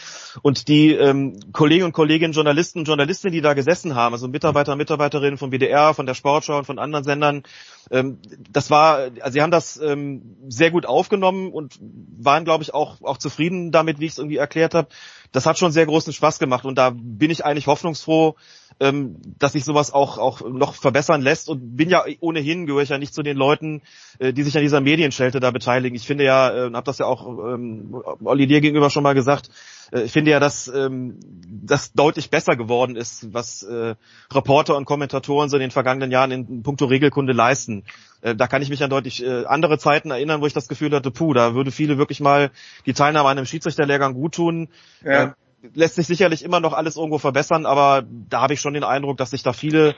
Und 0.42 0.68
die 0.68 0.92
ähm, 0.92 1.38
Kollegen 1.52 1.84
und 1.84 1.92
Kolleginnen, 1.92 2.32
Journalisten 2.32 2.80
und 2.80 2.88
Journalistinnen, 2.88 3.32
die 3.32 3.40
da 3.40 3.54
gesessen 3.54 3.94
haben, 3.94 4.14
also 4.14 4.28
Mitarbeiter 4.28 4.72
und 4.72 4.78
Mitarbeiterinnen 4.78 5.38
vom 5.38 5.50
WDR, 5.50 5.94
von 5.94 6.06
der 6.06 6.14
Sportschau 6.14 6.58
und 6.58 6.64
von 6.64 6.78
anderen 6.78 7.04
Sendern, 7.04 7.42
ähm, 7.90 8.18
das 8.50 8.70
war, 8.70 9.10
also 9.20 9.32
sie 9.32 9.42
haben 9.42 9.50
das 9.50 9.78
ähm, 9.78 10.36
sehr 10.48 10.70
gut 10.70 10.86
aufgenommen 10.86 11.52
und 11.52 11.78
waren, 11.80 12.44
glaube 12.44 12.62
ich, 12.62 12.74
auch, 12.74 13.00
auch 13.02 13.18
zufrieden 13.18 13.72
damit, 13.72 14.00
wie 14.00 14.06
ich 14.06 14.12
es 14.12 14.18
irgendwie 14.18 14.36
erklärt 14.36 14.74
habe. 14.74 14.88
Das 15.32 15.46
hat 15.46 15.58
schon 15.58 15.72
sehr 15.72 15.86
großen 15.86 16.12
Spaß 16.12 16.38
gemacht 16.38 16.64
und 16.64 16.76
da 16.76 16.92
bin 16.94 17.30
ich 17.30 17.44
eigentlich 17.44 17.66
hoffnungsfroh, 17.66 18.34
ähm, 18.80 19.16
dass 19.38 19.52
sich 19.52 19.64
sowas 19.64 19.92
auch, 19.92 20.18
auch 20.18 20.40
noch 20.40 20.74
verbessern 20.74 21.22
lässt 21.22 21.48
und 21.48 21.76
bin 21.76 21.90
ja 21.90 22.04
ohnehin, 22.20 22.66
gehöre 22.66 22.82
ich 22.82 22.88
ja 22.90 22.98
nicht 22.98 23.14
zu 23.14 23.22
den 23.22 23.36
Leuten, 23.36 23.82
äh, 24.18 24.32
die 24.32 24.42
sich 24.42 24.56
an 24.56 24.62
dieser 24.62 24.80
Medienschelte 24.98 25.38
da 25.38 25.52
beteiligen. 25.52 25.94
Ich 25.94 26.06
finde 26.06 26.24
ja, 26.24 26.50
äh, 26.50 26.72
habe 26.72 26.84
das 26.84 26.98
ja 26.98 27.06
auch 27.06 27.24
ähm, 27.26 28.02
Olli 28.24 28.48
dir 28.48 28.60
gegenüber 28.60 28.90
schon 28.90 29.04
mal 29.04 29.14
gesagt, 29.14 29.48
äh, 29.92 30.02
ich 30.02 30.12
finde 30.12 30.32
ja, 30.32 30.40
dass 30.40 30.66
ähm, 30.66 31.20
das 31.46 31.92
deutlich 31.92 32.30
besser 32.30 32.56
geworden 32.56 32.96
ist, 32.96 33.32
was 33.32 33.62
äh, 33.62 33.94
Reporter 34.32 34.76
und 34.76 34.86
Kommentatoren 34.86 35.48
so 35.48 35.56
in 35.56 35.60
den 35.60 35.70
vergangenen 35.70 36.10
Jahren 36.10 36.32
in 36.32 36.62
puncto 36.64 36.86
Regelkunde 36.86 37.32
leisten. 37.32 37.84
Äh, 38.22 38.34
da 38.34 38.48
kann 38.48 38.60
ich 38.60 38.70
mich 38.70 38.82
an 38.82 38.90
deutlich 38.90 39.24
äh, 39.24 39.44
andere 39.44 39.78
Zeiten 39.78 40.10
erinnern, 40.10 40.40
wo 40.40 40.46
ich 40.46 40.52
das 40.52 40.66
Gefühl 40.66 40.92
hatte, 40.92 41.12
puh, 41.12 41.32
da 41.32 41.54
würde 41.54 41.70
viele 41.70 41.96
wirklich 41.96 42.18
mal 42.18 42.50
die 42.84 42.92
Teilnahme 42.92 43.28
an 43.28 43.38
einem 43.38 43.46
Schiedsrichterlehrgang 43.46 44.14
gut 44.14 44.34
tun. 44.34 44.68
Ja. 45.04 45.22
Äh, 45.22 45.30
lässt 45.74 45.96
sich 45.96 46.06
sicherlich 46.06 46.44
immer 46.44 46.60
noch 46.60 46.72
alles 46.72 46.96
irgendwo 46.96 47.18
verbessern, 47.18 47.66
aber 47.66 48.04
da 48.28 48.42
habe 48.42 48.54
ich 48.54 48.60
schon 48.60 48.74
den 48.74 48.84
Eindruck, 48.84 49.16
dass 49.16 49.30
sich 49.30 49.42
da 49.42 49.52
viele 49.52 49.96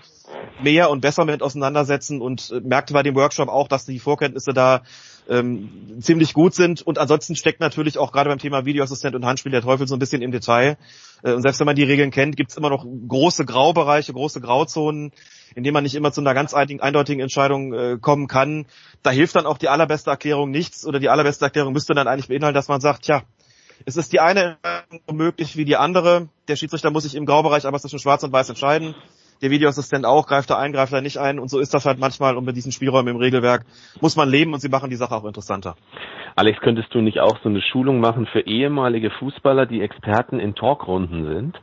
mehr 0.63 0.91
und 0.91 1.01
besser 1.01 1.25
mit 1.25 1.43
auseinandersetzen 1.43 2.21
und 2.21 2.51
äh, 2.51 2.61
merkte 2.61 2.95
bei 2.95 3.03
dem 3.03 3.15
Workshop 3.15 3.49
auch, 3.49 3.69
dass 3.69 3.85
die 3.85 3.99
Vorkenntnisse 3.99 4.53
da 4.53 4.83
ähm, 5.29 5.99
ziemlich 6.01 6.33
gut 6.35 6.55
sind. 6.55 6.83
Und 6.83 6.99
ansonsten 6.99 7.37
steckt 7.37 7.61
natürlich 7.61 7.99
auch 7.99 8.13
gerade 8.13 8.31
beim 8.31 8.39
Thema 8.39 8.65
Videoassistent 8.65 9.15
und 9.15 9.25
Handspiel 9.25 9.53
der 9.53 9.63
Teufel 9.63 9.87
so 9.87 9.97
ein 9.97 9.99
bisschen 9.99 10.23
im 10.23 10.33
Detail. 10.33 10.77
Äh, 11.23 11.33
und 11.33 11.43
selbst 11.43 11.61
wenn 11.61 11.67
man 11.67 11.77
die 11.77 11.85
Regeln 11.85 12.11
kennt, 12.11 12.37
gibt 12.37 12.51
es 12.51 12.57
immer 12.57 12.71
noch 12.71 12.85
große 12.85 13.45
Graubereiche, 13.45 14.13
große 14.13 14.41
Grauzonen, 14.41 15.13
in 15.55 15.65
denen 15.65 15.75
man 15.75 15.85
nicht 15.85 15.95
immer 15.95 16.13
zu 16.13 16.21
einer 16.21 16.35
ganz 16.35 16.55
eindeutigen 16.55 17.21
Entscheidung 17.21 17.73
äh, 17.73 17.99
kommen 18.01 18.29
kann. 18.29 18.67
Da 19.03 19.11
hilft 19.11 19.37
dann 19.37 19.47
auch 19.47 19.59
die 19.59 19.69
allerbeste 19.69 20.11
Erklärung 20.11 20.51
nichts 20.51 20.87
oder 20.87 21.01
die 21.01 21.09
allerbeste 21.09 21.45
Erklärung 21.45 21.73
müsste 21.73 21.95
dann 21.95 22.09
eigentlich 22.09 22.29
beinhalten, 22.29 22.55
dass 22.55 22.69
man 22.69 22.81
sagt, 22.81 23.05
tja, 23.05 23.23
es 23.87 23.97
ist 23.97 24.13
die 24.13 24.21
eine 24.21 24.59
möglich 25.11 25.57
wie 25.57 25.65
die 25.65 25.77
andere. 25.77 26.29
Der 26.49 26.57
Schiedsrichter 26.57 26.91
muss 26.91 27.05
sich 27.05 27.15
im 27.15 27.27
Graubereich 27.27 27.67
aber 27.67 27.79
zwischen 27.79 27.99
Schwarz 27.99 28.23
und 28.23 28.33
Weiß 28.33 28.49
entscheiden. 28.49 28.95
Der 29.43 29.51
Videoassistent 29.51 30.05
auch, 30.05 30.27
greift 30.27 30.51
er 30.51 30.59
ein, 30.59 30.73
greift 30.73 30.93
er 30.93 31.01
nicht 31.01 31.17
ein. 31.17 31.39
Und 31.39 31.49
so 31.49 31.61
ist 31.61 31.73
das 31.73 31.87
halt 31.87 31.99
manchmal. 31.99 32.37
Und 32.37 32.45
mit 32.45 32.57
diesen 32.57 32.73
Spielräumen 32.73 33.15
im 33.15 33.21
Regelwerk 33.21 33.65
muss 34.01 34.15
man 34.15 34.29
leben 34.29 34.53
und 34.53 34.61
sie 34.61 34.69
machen 34.69 34.91
die 34.91 34.97
Sache 34.97 35.15
auch 35.15 35.25
interessanter. 35.25 35.77
Alex, 36.37 36.61
könntest 36.61 36.95
du 36.95 37.01
nicht 37.01 37.21
auch 37.21 37.39
so 37.43 37.49
eine 37.49 37.63
Schulung 37.63 38.01
machen 38.01 38.27
für 38.27 38.41
ehemalige 38.41 39.11
Fußballer, 39.11 39.67
die 39.67 39.81
Experten 39.81 40.39
in 40.39 40.55
Talkrunden 40.55 41.27
sind? 41.27 41.61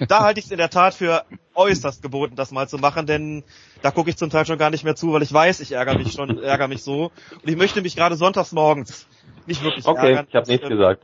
da 0.08 0.20
halte 0.20 0.40
ich 0.40 0.46
es 0.46 0.52
in 0.52 0.58
der 0.58 0.70
Tat 0.70 0.94
für 0.94 1.24
äußerst 1.54 2.02
geboten, 2.02 2.36
das 2.36 2.52
mal 2.52 2.68
zu 2.68 2.78
machen, 2.78 3.06
denn 3.06 3.42
da 3.82 3.90
gucke 3.90 4.08
ich 4.08 4.16
zum 4.16 4.30
Teil 4.30 4.46
schon 4.46 4.58
gar 4.58 4.70
nicht 4.70 4.84
mehr 4.84 4.94
zu, 4.94 5.12
weil 5.12 5.22
ich 5.22 5.32
weiß, 5.32 5.60
ich 5.60 5.72
ärgere 5.72 5.98
mich 5.98 6.12
schon, 6.12 6.42
ärgere 6.42 6.68
mich 6.68 6.82
so. 6.82 7.10
Und 7.42 7.48
ich 7.48 7.56
möchte 7.56 7.82
mich 7.82 7.96
gerade 7.96 8.14
sonntags 8.14 8.52
morgens 8.52 9.06
nicht 9.46 9.62
wirklich 9.62 9.86
okay, 9.86 10.10
ärgern. 10.10 10.26
ich 10.28 10.34
habe 10.34 10.50
nichts 10.50 10.68
gesagt. 10.68 11.02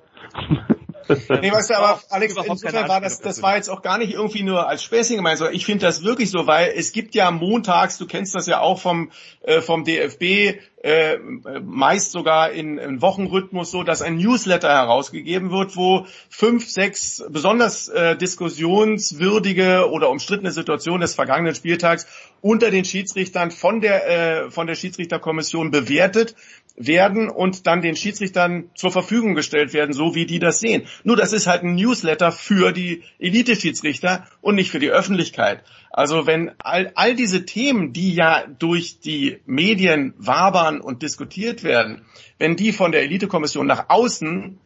nee, 1.08 1.52
weißt 1.52 1.70
du, 1.70 1.78
aber 1.78 2.00
Alex, 2.10 2.36
insofern 2.36 2.88
war 2.88 3.00
das, 3.00 3.20
das 3.20 3.42
war 3.42 3.56
jetzt 3.56 3.68
auch 3.68 3.82
gar 3.82 3.98
nicht 3.98 4.12
irgendwie 4.12 4.42
nur 4.42 4.68
als 4.68 4.82
Späßchen 4.82 5.16
gemeint, 5.16 5.38
sondern 5.38 5.56
ich 5.56 5.64
finde 5.64 5.86
das 5.86 6.02
wirklich 6.04 6.30
so, 6.30 6.46
weil 6.46 6.72
es 6.76 6.92
gibt 6.92 7.14
ja 7.14 7.30
montags, 7.30 7.98
du 7.98 8.06
kennst 8.06 8.34
das 8.34 8.46
ja 8.46 8.60
auch 8.60 8.78
vom, 8.78 9.10
äh, 9.42 9.60
vom 9.60 9.84
DFB, 9.84 10.58
äh, 10.82 11.18
meist 11.64 12.12
sogar 12.12 12.52
in, 12.52 12.78
in 12.78 13.02
Wochenrhythmus 13.02 13.70
so, 13.70 13.82
dass 13.82 14.02
ein 14.02 14.16
Newsletter 14.16 14.68
herausgegeben 14.68 15.50
wird, 15.50 15.76
wo 15.76 16.06
fünf, 16.28 16.68
sechs 16.68 17.24
besonders 17.28 17.88
äh, 17.88 18.16
diskussionswürdige 18.16 19.90
oder 19.90 20.10
umstrittene 20.10 20.52
Situationen 20.52 21.00
des 21.00 21.14
vergangenen 21.14 21.54
Spieltags 21.54 22.06
unter 22.40 22.70
den 22.70 22.84
Schiedsrichtern 22.84 23.50
von 23.50 23.80
der 23.80 24.44
äh, 24.44 24.50
von 24.50 24.68
der 24.68 24.76
Schiedsrichterkommission 24.76 25.72
bewertet 25.72 26.36
werden 26.78 27.28
und 27.28 27.66
dann 27.66 27.82
den 27.82 27.96
Schiedsrichtern 27.96 28.70
zur 28.74 28.92
Verfügung 28.92 29.34
gestellt 29.34 29.72
werden, 29.72 29.92
so 29.92 30.14
wie 30.14 30.26
die 30.26 30.38
das 30.38 30.60
sehen. 30.60 30.84
Nur 31.02 31.16
das 31.16 31.32
ist 31.32 31.46
halt 31.46 31.64
ein 31.64 31.74
Newsletter 31.74 32.32
für 32.32 32.72
die 32.72 33.02
Elite-Schiedsrichter 33.18 34.26
und 34.40 34.54
nicht 34.54 34.70
für 34.70 34.78
die 34.78 34.90
Öffentlichkeit. 34.90 35.64
Also 35.90 36.26
wenn 36.26 36.52
all, 36.58 36.92
all 36.94 37.16
diese 37.16 37.44
Themen, 37.44 37.92
die 37.92 38.14
ja 38.14 38.46
durch 38.46 39.00
die 39.00 39.40
Medien 39.46 40.14
wabern 40.16 40.80
und 40.80 41.02
diskutiert 41.02 41.64
werden, 41.64 42.02
wenn 42.38 42.56
die 42.56 42.72
von 42.72 42.92
der 42.92 43.02
Elitekommission 43.02 43.66
nach 43.66 43.86
außen 43.88 44.60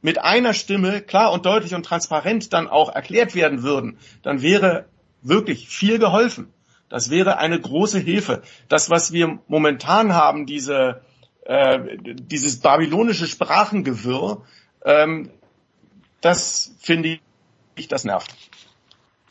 mit 0.00 0.18
einer 0.18 0.54
Stimme 0.54 1.02
klar 1.02 1.32
und 1.32 1.44
deutlich 1.44 1.74
und 1.74 1.84
transparent 1.84 2.52
dann 2.52 2.68
auch 2.68 2.94
erklärt 2.94 3.34
werden 3.34 3.62
würden, 3.62 3.98
dann 4.22 4.40
wäre 4.40 4.86
wirklich 5.22 5.68
viel 5.68 5.98
geholfen. 5.98 6.52
Das 6.88 7.10
wäre 7.10 7.38
eine 7.38 7.60
große 7.60 7.98
Hilfe. 7.98 8.42
Das, 8.68 8.88
was 8.88 9.12
wir 9.12 9.40
momentan 9.46 10.14
haben, 10.14 10.46
diese, 10.46 11.02
äh, 11.48 11.96
dieses 11.96 12.60
babylonische 12.60 13.26
Sprachengewirr, 13.26 14.42
ähm, 14.84 15.30
das 16.20 16.74
finde 16.78 17.20
ich, 17.74 17.88
das 17.88 18.04
nervt. 18.04 18.34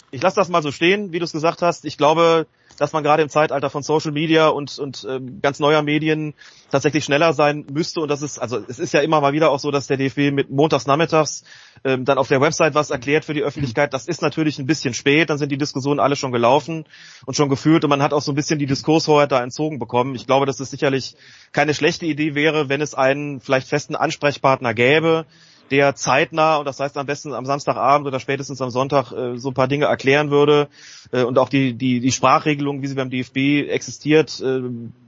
Ich 0.09 0.21
lasse 0.21 0.37
das 0.37 0.49
mal 0.49 0.63
so 0.63 0.71
stehen, 0.71 1.11
wie 1.11 1.19
du 1.19 1.25
es 1.25 1.31
gesagt 1.31 1.61
hast. 1.61 1.85
Ich 1.85 1.97
glaube, 1.97 2.47
dass 2.77 2.93
man 2.93 3.03
gerade 3.03 3.23
im 3.23 3.29
Zeitalter 3.29 3.69
von 3.69 3.83
Social 3.83 4.11
Media 4.11 4.47
und, 4.47 4.77
und 4.79 5.03
äh, 5.03 5.19
ganz 5.41 5.59
neuer 5.59 5.81
Medien 5.81 6.33
tatsächlich 6.71 7.03
schneller 7.03 7.33
sein 7.33 7.65
müsste. 7.71 8.01
Und 8.01 8.09
das 8.09 8.21
ist, 8.21 8.39
also 8.39 8.59
es 8.67 8.79
ist 8.79 8.93
ja 8.93 9.01
immer 9.01 9.21
mal 9.21 9.33
wieder 9.33 9.51
auch 9.51 9.59
so, 9.59 9.71
dass 9.71 9.87
der 9.87 9.97
DFB 9.97 10.31
mit 10.31 10.49
montags 10.49 10.85
nachmittags 10.85 11.43
ähm, 11.83 12.05
dann 12.05 12.17
auf 12.17 12.27
der 12.27 12.41
Website 12.41 12.75
was 12.75 12.89
erklärt 12.89 13.25
für 13.25 13.33
die 13.33 13.43
Öffentlichkeit. 13.43 13.93
Das 13.93 14.07
ist 14.07 14.21
natürlich 14.21 14.59
ein 14.59 14.65
bisschen 14.65 14.93
spät, 14.93 15.29
dann 15.29 15.37
sind 15.37 15.51
die 15.51 15.57
Diskussionen 15.57 15.99
alle 15.99 16.15
schon 16.15 16.31
gelaufen 16.31 16.85
und 17.25 17.35
schon 17.35 17.49
geführt 17.49 17.83
und 17.83 17.89
man 17.89 18.01
hat 18.01 18.13
auch 18.13 18.21
so 18.21 18.31
ein 18.31 18.35
bisschen 18.35 18.59
die 18.59 18.65
Diskurshoheit 18.65 19.31
da 19.31 19.41
entzogen 19.41 19.79
bekommen. 19.79 20.15
Ich 20.15 20.27
glaube, 20.27 20.45
dass 20.45 20.59
es 20.59 20.69
sicherlich 20.69 21.15
keine 21.51 21.73
schlechte 21.73 22.05
Idee 22.05 22.35
wäre, 22.35 22.69
wenn 22.69 22.81
es 22.81 22.93
einen 22.93 23.39
vielleicht 23.39 23.67
festen 23.67 23.95
Ansprechpartner 23.95 24.73
gäbe, 24.73 25.25
der 25.71 25.95
zeitnah, 25.95 26.57
und 26.57 26.65
das 26.65 26.79
heißt 26.79 26.97
am 26.97 27.05
besten 27.05 27.33
am 27.33 27.45
Samstagabend 27.45 28.07
oder 28.07 28.19
spätestens 28.19 28.61
am 28.61 28.69
Sonntag, 28.69 29.11
äh, 29.11 29.37
so 29.37 29.49
ein 29.49 29.53
paar 29.53 29.67
Dinge 29.67 29.85
erklären 29.85 30.31
würde 30.31 30.67
äh, 31.11 31.23
und 31.23 31.37
auch 31.37 31.49
die, 31.49 31.73
die, 31.73 31.99
die 31.99 32.11
Sprachregelung, 32.11 32.81
wie 32.81 32.87
sie 32.87 32.95
beim 32.95 33.09
DFB 33.09 33.69
existiert, 33.69 34.39
äh, 34.41 34.61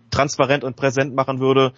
transparent 0.10 0.64
und 0.64 0.76
präsent 0.76 1.16
machen 1.16 1.40
würde. 1.40 1.74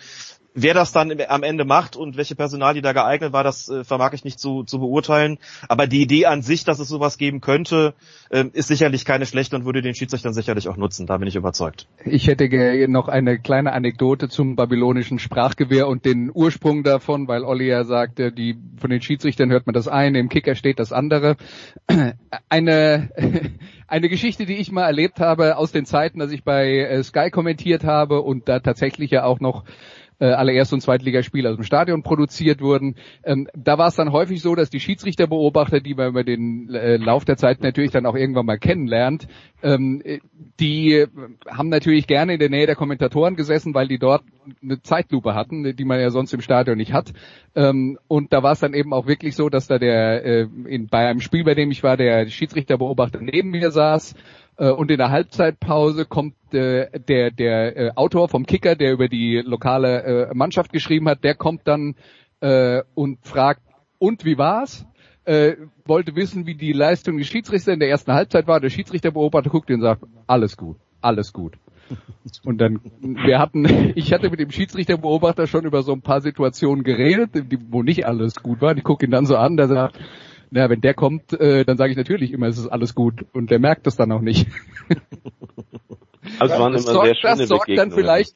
Wer 0.53 0.73
das 0.73 0.91
dann 0.91 1.13
am 1.29 1.43
Ende 1.43 1.63
macht 1.63 1.95
und 1.95 2.17
welche 2.17 2.35
Personalie 2.35 2.81
da 2.81 2.91
geeignet 2.91 3.31
war, 3.31 3.43
das 3.43 3.69
äh, 3.69 3.85
vermag 3.85 4.11
ich 4.13 4.25
nicht 4.25 4.39
zu, 4.39 4.63
zu 4.63 4.79
beurteilen. 4.79 5.37
Aber 5.69 5.87
die 5.87 6.01
Idee 6.01 6.25
an 6.25 6.41
sich, 6.41 6.65
dass 6.65 6.79
es 6.79 6.89
sowas 6.89 7.17
geben 7.17 7.39
könnte, 7.39 7.93
äh, 8.29 8.45
ist 8.51 8.67
sicherlich 8.67 9.05
keine 9.05 9.25
schlechte 9.25 9.55
und 9.55 9.63
würde 9.65 9.81
den 9.81 9.95
Schiedsrichtern 9.95 10.33
sicherlich 10.33 10.67
auch 10.67 10.75
nutzen. 10.75 11.07
Da 11.07 11.17
bin 11.17 11.27
ich 11.27 11.37
überzeugt. 11.37 11.87
Ich 12.03 12.27
hätte 12.27 12.49
noch 12.89 13.07
eine 13.07 13.39
kleine 13.39 13.71
Anekdote 13.71 14.27
zum 14.27 14.57
babylonischen 14.57 15.19
Sprachgewehr 15.19 15.87
und 15.87 16.03
den 16.03 16.29
Ursprung 16.33 16.83
davon, 16.83 17.29
weil 17.29 17.45
Olli 17.45 17.67
ja 17.67 17.85
sagte, 17.85 18.33
die, 18.33 18.57
von 18.77 18.89
den 18.89 19.01
Schiedsrichtern 19.01 19.51
hört 19.51 19.67
man 19.67 19.73
das 19.73 19.87
eine, 19.87 20.19
im 20.19 20.27
Kicker 20.27 20.55
steht 20.55 20.79
das 20.79 20.91
andere. 20.91 21.37
Eine, 22.49 23.09
eine 23.87 24.09
Geschichte, 24.09 24.45
die 24.45 24.55
ich 24.55 24.71
mal 24.71 24.85
erlebt 24.85 25.19
habe 25.19 25.57
aus 25.57 25.71
den 25.71 25.85
Zeiten, 25.85 26.19
dass 26.19 26.31
ich 26.31 26.43
bei 26.43 26.79
äh, 26.79 27.03
Sky 27.03 27.29
kommentiert 27.29 27.83
habe 27.83 28.21
und 28.21 28.47
da 28.47 28.59
tatsächlich 28.59 29.11
ja 29.11 29.23
auch 29.23 29.39
noch 29.39 29.65
äh, 30.21 30.25
alle 30.25 30.53
Erst- 30.53 30.71
und 30.71 30.81
Zweitligaspiele 30.81 31.49
aus 31.49 31.55
dem 31.55 31.63
Stadion 31.63 32.03
produziert 32.03 32.61
wurden. 32.61 32.95
Ähm, 33.23 33.47
da 33.53 33.77
war 33.77 33.87
es 33.87 33.95
dann 33.95 34.11
häufig 34.11 34.41
so, 34.41 34.55
dass 34.55 34.69
die 34.69 34.79
Schiedsrichterbeobachter, 34.79 35.81
die 35.81 35.95
man 35.95 36.09
über 36.09 36.23
den 36.23 36.69
äh, 36.73 36.97
Lauf 36.97 37.25
der 37.25 37.37
Zeit 37.37 37.61
natürlich 37.61 37.91
dann 37.91 38.05
auch 38.05 38.15
irgendwann 38.15 38.45
mal 38.45 38.59
kennenlernt, 38.59 39.27
ähm, 39.63 40.01
die 40.59 41.05
haben 41.49 41.69
natürlich 41.69 42.07
gerne 42.07 42.33
in 42.33 42.39
der 42.39 42.49
Nähe 42.49 42.67
der 42.67 42.75
Kommentatoren 42.75 43.35
gesessen, 43.35 43.73
weil 43.73 43.87
die 43.87 43.99
dort 43.99 44.23
eine 44.61 44.81
Zeitlupe 44.81 45.33
hatten, 45.33 45.75
die 45.75 45.85
man 45.85 45.99
ja 45.99 46.09
sonst 46.09 46.33
im 46.33 46.41
Stadion 46.41 46.77
nicht 46.77 46.93
hat. 46.93 47.13
Ähm, 47.55 47.97
und 48.07 48.31
da 48.33 48.43
war 48.43 48.53
es 48.53 48.59
dann 48.59 48.73
eben 48.73 48.93
auch 48.93 49.07
wirklich 49.07 49.35
so, 49.35 49.49
dass 49.49 49.67
da 49.67 49.79
der 49.79 50.23
äh, 50.23 50.47
in, 50.65 50.87
bei 50.87 51.07
einem 51.07 51.19
Spiel, 51.19 51.43
bei 51.43 51.55
dem 51.55 51.71
ich 51.71 51.83
war, 51.83 51.97
der 51.97 52.27
Schiedsrichterbeobachter 52.27 53.19
neben 53.21 53.49
mir 53.49 53.71
saß 53.71 54.13
äh, 54.13 54.17
und 54.69 54.91
in 54.91 54.97
der 54.97 55.09
Halbzeitpause 55.09 56.05
kommt 56.05 56.35
äh, 56.53 56.87
der, 56.99 57.31
der 57.31 57.77
äh, 57.77 57.91
Autor 57.95 58.29
vom 58.29 58.45
Kicker, 58.45 58.75
der 58.75 58.93
über 58.93 59.07
die 59.07 59.41
lokale 59.43 60.03
äh, 60.29 60.33
Mannschaft 60.35 60.71
geschrieben 60.71 61.09
hat, 61.09 61.23
der 61.23 61.35
kommt 61.35 61.61
dann 61.67 61.95
äh, 62.41 62.83
und 62.93 63.25
fragt, 63.25 63.61
und 63.97 64.25
wie 64.25 64.37
war's? 64.37 64.85
Äh, 65.25 65.55
wollte 65.85 66.15
wissen, 66.15 66.47
wie 66.47 66.55
die 66.55 66.73
Leistung 66.73 67.17
des 67.17 67.27
Schiedsrichters 67.27 67.73
in 67.73 67.79
der 67.79 67.89
ersten 67.89 68.13
Halbzeit 68.13 68.47
war. 68.47 68.59
Der 68.59 68.69
Schiedsrichterbeobachter 68.69 69.49
guckt 69.49 69.69
ihn 69.69 69.75
und 69.75 69.81
sagt, 69.81 70.03
alles 70.27 70.57
gut, 70.57 70.77
alles 71.01 71.33
gut. 71.33 71.55
Und 72.45 72.59
dann, 72.59 72.79
wir 73.01 73.39
hatten, 73.39 73.65
ich 73.95 74.13
hatte 74.13 74.29
mit 74.29 74.39
dem 74.39 74.51
Schiedsrichterbeobachter 74.51 75.47
schon 75.47 75.65
über 75.65 75.83
so 75.83 75.91
ein 75.91 76.01
paar 76.01 76.21
Situationen 76.21 76.83
geredet, 76.83 77.31
wo 77.69 77.83
nicht 77.83 78.05
alles 78.05 78.35
gut 78.35 78.61
war. 78.61 78.75
Ich 78.77 78.83
gucke 78.83 79.05
ihn 79.05 79.11
dann 79.11 79.25
so 79.25 79.35
an, 79.35 79.57
der 79.57 79.67
sagt, 79.67 79.99
na, 80.51 80.69
wenn 80.69 80.81
der 80.81 80.93
kommt, 80.93 81.33
äh, 81.33 81.63
dann 81.65 81.77
sage 81.77 81.91
ich 81.91 81.97
natürlich 81.97 82.31
immer, 82.33 82.47
es 82.47 82.57
ist 82.57 82.67
alles 82.67 82.93
gut. 82.93 83.25
Und 83.31 83.49
der 83.49 83.59
merkt 83.59 83.87
das 83.87 83.95
dann 83.95 84.11
auch 84.11 84.21
nicht. 84.21 84.47
Also 86.39 86.53
waren 86.59 86.73
das 86.73 86.83
immer 86.83 86.93
sorgt, 86.93 87.07
sehr 87.07 87.15
schöne 87.15 87.37
das 87.37 87.49
sorgt 87.49 87.77
dann 87.77 87.91
vielleicht, 87.91 88.35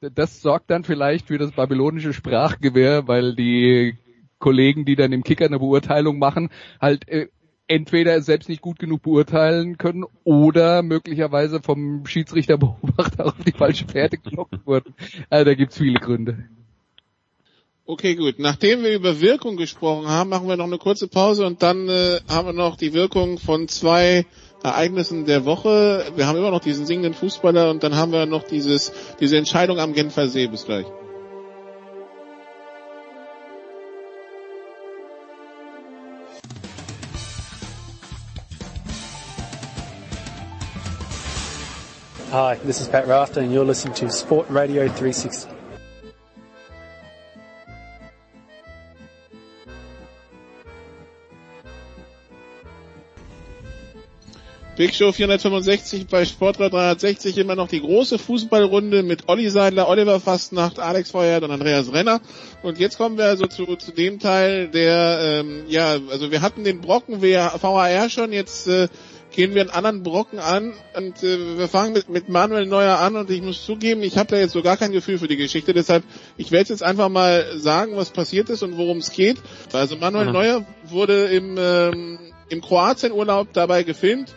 das 0.00 0.40
sorgt 0.40 0.70
dann 0.70 0.82
vielleicht 0.84 1.26
für 1.26 1.36
das 1.36 1.52
babylonische 1.52 2.14
Sprachgewehr, 2.14 3.06
weil 3.06 3.34
die 3.34 3.98
Kollegen, 4.38 4.86
die 4.86 4.96
dann 4.96 5.12
im 5.12 5.22
Kicker 5.22 5.44
eine 5.44 5.58
Beurteilung 5.58 6.18
machen, 6.18 6.48
halt 6.80 7.06
äh, 7.08 7.28
entweder 7.66 8.20
selbst 8.22 8.48
nicht 8.48 8.62
gut 8.62 8.78
genug 8.78 9.02
beurteilen 9.02 9.76
können 9.76 10.04
oder 10.24 10.82
möglicherweise 10.82 11.60
vom 11.60 12.06
Schiedsrichterbeobachter 12.06 13.26
auf 13.26 13.34
die 13.46 13.52
falsche 13.52 13.86
Fährte 13.86 14.16
gelockt 14.16 14.66
wurden. 14.66 14.94
Also 15.28 15.44
da 15.44 15.54
gibt's 15.54 15.76
viele 15.76 16.00
Gründe. 16.00 16.48
Okay, 17.90 18.16
gut. 18.16 18.38
Nachdem 18.38 18.82
wir 18.82 18.94
über 18.94 19.18
Wirkung 19.22 19.56
gesprochen 19.56 20.08
haben, 20.08 20.28
machen 20.28 20.46
wir 20.46 20.58
noch 20.58 20.66
eine 20.66 20.76
kurze 20.76 21.08
Pause 21.08 21.46
und 21.46 21.62
dann 21.62 21.88
äh, 21.88 22.20
haben 22.28 22.46
wir 22.46 22.52
noch 22.52 22.76
die 22.76 22.92
Wirkung 22.92 23.38
von 23.38 23.66
zwei 23.66 24.26
Ereignissen 24.62 25.24
der 25.24 25.46
Woche. 25.46 26.04
Wir 26.14 26.26
haben 26.26 26.36
immer 26.36 26.50
noch 26.50 26.60
diesen 26.60 26.84
singenden 26.84 27.14
Fußballer 27.14 27.70
und 27.70 27.82
dann 27.82 27.96
haben 27.96 28.12
wir 28.12 28.26
noch 28.26 28.42
dieses, 28.42 28.92
diese 29.20 29.38
Entscheidung 29.38 29.78
am 29.78 29.94
Genfer 29.94 30.28
See. 30.28 30.46
Bis 30.48 30.66
gleich. 30.66 30.84
Hi, 42.32 42.56
this 42.66 42.82
is 42.82 42.88
Pat 42.88 43.08
Rafter 43.08 43.40
and 43.40 43.50
you're 43.50 43.64
listening 43.64 43.94
to 43.94 44.10
Sport 44.10 44.44
Radio 44.50 44.82
360. 44.88 45.57
Big 54.78 54.94
Show 54.94 55.10
465 55.10 56.06
bei 56.06 56.24
Sportrad 56.24 56.72
360 56.72 57.36
immer 57.38 57.56
noch 57.56 57.66
die 57.66 57.80
große 57.80 58.16
Fußballrunde 58.16 59.02
mit 59.02 59.28
Olli 59.28 59.50
Seidler, 59.50 59.88
Oliver 59.88 60.20
Fastnacht, 60.20 60.78
Alex 60.78 61.10
Feuert 61.10 61.42
und 61.42 61.50
Andreas 61.50 61.92
Renner. 61.92 62.20
Und 62.62 62.78
jetzt 62.78 62.96
kommen 62.96 63.18
wir 63.18 63.24
also 63.24 63.46
zu, 63.46 63.74
zu 63.74 63.90
dem 63.90 64.20
Teil, 64.20 64.68
der, 64.68 65.40
ähm, 65.40 65.64
ja, 65.66 65.98
also 66.12 66.30
wir 66.30 66.42
hatten 66.42 66.62
den 66.62 66.80
Brocken 66.80 67.20
VAR 67.20 68.08
schon, 68.08 68.32
jetzt 68.32 68.68
äh, 68.68 68.86
gehen 69.34 69.56
wir 69.56 69.62
einen 69.62 69.70
anderen 69.70 70.04
Brocken 70.04 70.38
an 70.38 70.72
und 70.96 71.24
äh, 71.24 71.58
wir 71.58 71.66
fangen 71.66 71.92
mit, 71.92 72.08
mit 72.08 72.28
Manuel 72.28 72.66
Neuer 72.66 73.00
an 73.00 73.16
und 73.16 73.30
ich 73.30 73.42
muss 73.42 73.66
zugeben, 73.66 74.04
ich 74.04 74.16
habe 74.16 74.30
da 74.30 74.36
jetzt 74.36 74.52
so 74.52 74.62
gar 74.62 74.76
kein 74.76 74.92
Gefühl 74.92 75.18
für 75.18 75.26
die 75.26 75.36
Geschichte, 75.36 75.74
deshalb 75.74 76.04
ich 76.36 76.52
werde 76.52 76.68
jetzt 76.68 76.84
einfach 76.84 77.08
mal 77.08 77.58
sagen, 77.58 77.96
was 77.96 78.10
passiert 78.10 78.48
ist 78.48 78.62
und 78.62 78.76
worum 78.76 78.98
es 78.98 79.10
geht. 79.10 79.38
Also 79.72 79.96
Manuel 79.96 80.26
Mhm. 80.26 80.32
Neuer 80.32 80.66
wurde 80.84 81.24
im, 81.24 81.56
ähm, 81.58 82.18
im 82.48 82.60
Kroatienurlaub 82.60 83.52
dabei 83.52 83.82
gefilmt, 83.82 84.36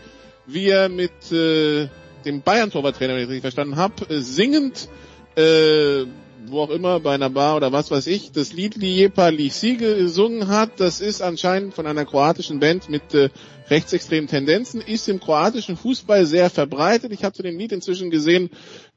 wie 0.54 0.68
er 0.68 0.90
mit 0.90 1.32
äh, 1.32 1.88
dem 2.26 2.42
Bayern-Torwarttrainer, 2.42 3.14
wenn 3.16 3.24
ich 3.24 3.28
richtig 3.30 3.42
verstanden 3.42 3.76
habe, 3.76 4.14
äh, 4.14 4.20
singend, 4.22 4.90
äh, 5.36 6.06
wo 6.48 6.62
auch 6.62 6.70
immer, 6.70 7.00
bei 7.00 7.14
einer 7.14 7.30
Bar 7.30 7.56
oder 7.58 7.72
was 7.72 7.92
weiß 7.92 8.08
ich, 8.08 8.32
das 8.32 8.54
Lied 8.54 8.76
Liepa 8.76 9.30
Lisi 9.30 9.76
gesungen 9.76 10.48
hat. 10.48 10.80
Das 10.80 11.00
ist 11.00 11.22
anscheinend 11.22 11.74
von 11.74 11.86
einer 11.88 12.06
kroatischen 12.06 12.60
Band 12.60 12.90
mit 12.90 13.14
äh, 13.14 13.30
rechtsextremen 13.70 14.28
Tendenzen, 14.28 14.82
ist 14.82 15.08
im 15.08 15.20
kroatischen 15.20 15.78
Fußball 15.78 16.26
sehr 16.26 16.50
verbreitet. 16.50 17.12
Ich 17.14 17.24
habe 17.24 17.34
zu 17.34 17.44
dem 17.44 17.58
Lied 17.58 17.72
inzwischen 17.72 18.10
gesehen, 18.10 18.50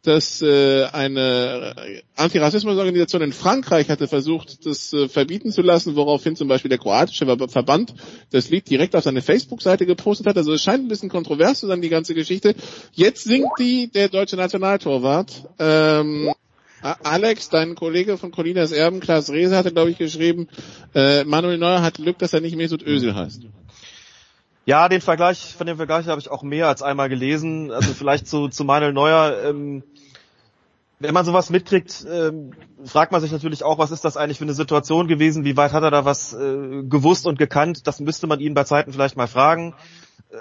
dass 0.04 0.42
äh, 0.42 0.84
eine 0.92 1.74
Antirassismusorganisation 2.16 3.22
in 3.22 3.32
Frankreich 3.32 3.88
hatte 3.88 4.06
versucht, 4.06 4.66
das 4.66 4.92
äh, 4.92 5.08
verbieten 5.08 5.50
zu 5.50 5.62
lassen, 5.62 5.96
woraufhin 5.96 6.36
zum 6.36 6.46
Beispiel 6.46 6.68
der 6.68 6.78
kroatische 6.78 7.26
Ver- 7.26 7.48
Verband 7.48 7.94
das 8.30 8.50
Lied 8.50 8.68
direkt 8.68 8.94
auf 8.94 9.04
seine 9.04 9.22
Facebook-Seite 9.22 9.86
gepostet 9.86 10.26
hat. 10.26 10.36
Also 10.36 10.52
es 10.52 10.62
scheint 10.62 10.84
ein 10.84 10.88
bisschen 10.88 11.08
kontrovers 11.08 11.60
zu 11.60 11.66
sein, 11.66 11.80
die 11.80 11.88
ganze 11.88 12.14
Geschichte. 12.14 12.54
Jetzt 12.92 13.24
singt 13.24 13.48
die 13.58 13.88
der 13.88 14.08
deutsche 14.08 14.36
Nationaltorwart. 14.36 15.48
Ähm, 15.58 16.32
Alex, 16.82 17.48
dein 17.48 17.74
Kollege 17.74 18.18
von 18.18 18.30
Colinas 18.30 18.70
Erben, 18.70 19.00
Klaas 19.00 19.30
Rehse, 19.30 19.56
hatte, 19.56 19.72
glaube 19.72 19.90
ich, 19.90 19.96
geschrieben, 19.96 20.48
äh, 20.94 21.24
Manuel 21.24 21.56
Neuer 21.56 21.80
hat 21.80 21.94
Glück, 21.94 22.18
dass 22.18 22.34
er 22.34 22.42
nicht 22.42 22.56
Mesut 22.56 22.86
Özil 22.86 23.14
heißt. 23.14 23.40
Ja, 24.66 24.88
den 24.88 25.02
Vergleich, 25.02 25.54
von 25.56 25.66
dem 25.66 25.76
Vergleich 25.76 26.06
habe 26.06 26.20
ich 26.20 26.30
auch 26.30 26.42
mehr 26.42 26.68
als 26.68 26.82
einmal 26.82 27.10
gelesen. 27.10 27.70
Also 27.70 27.92
vielleicht 27.92 28.26
zu, 28.26 28.48
zu 28.48 28.64
Manuel 28.64 28.94
Neuer. 28.94 29.42
Ähm, 29.44 29.82
wenn 31.04 31.14
man 31.14 31.26
sowas 31.26 31.50
mitkriegt, 31.50 32.06
ähm, 32.10 32.52
fragt 32.84 33.12
man 33.12 33.20
sich 33.20 33.30
natürlich 33.30 33.62
auch, 33.62 33.78
was 33.78 33.90
ist 33.90 34.04
das 34.04 34.16
eigentlich 34.16 34.38
für 34.38 34.44
eine 34.44 34.54
Situation 34.54 35.06
gewesen? 35.06 35.44
Wie 35.44 35.56
weit 35.56 35.72
hat 35.72 35.82
er 35.82 35.90
da 35.90 36.04
was 36.06 36.32
äh, 36.32 36.82
gewusst 36.82 37.26
und 37.26 37.38
gekannt? 37.38 37.86
Das 37.86 38.00
müsste 38.00 38.26
man 38.26 38.40
ihn 38.40 38.54
bei 38.54 38.64
Zeiten 38.64 38.92
vielleicht 38.92 39.16
mal 39.16 39.28
fragen. 39.28 39.74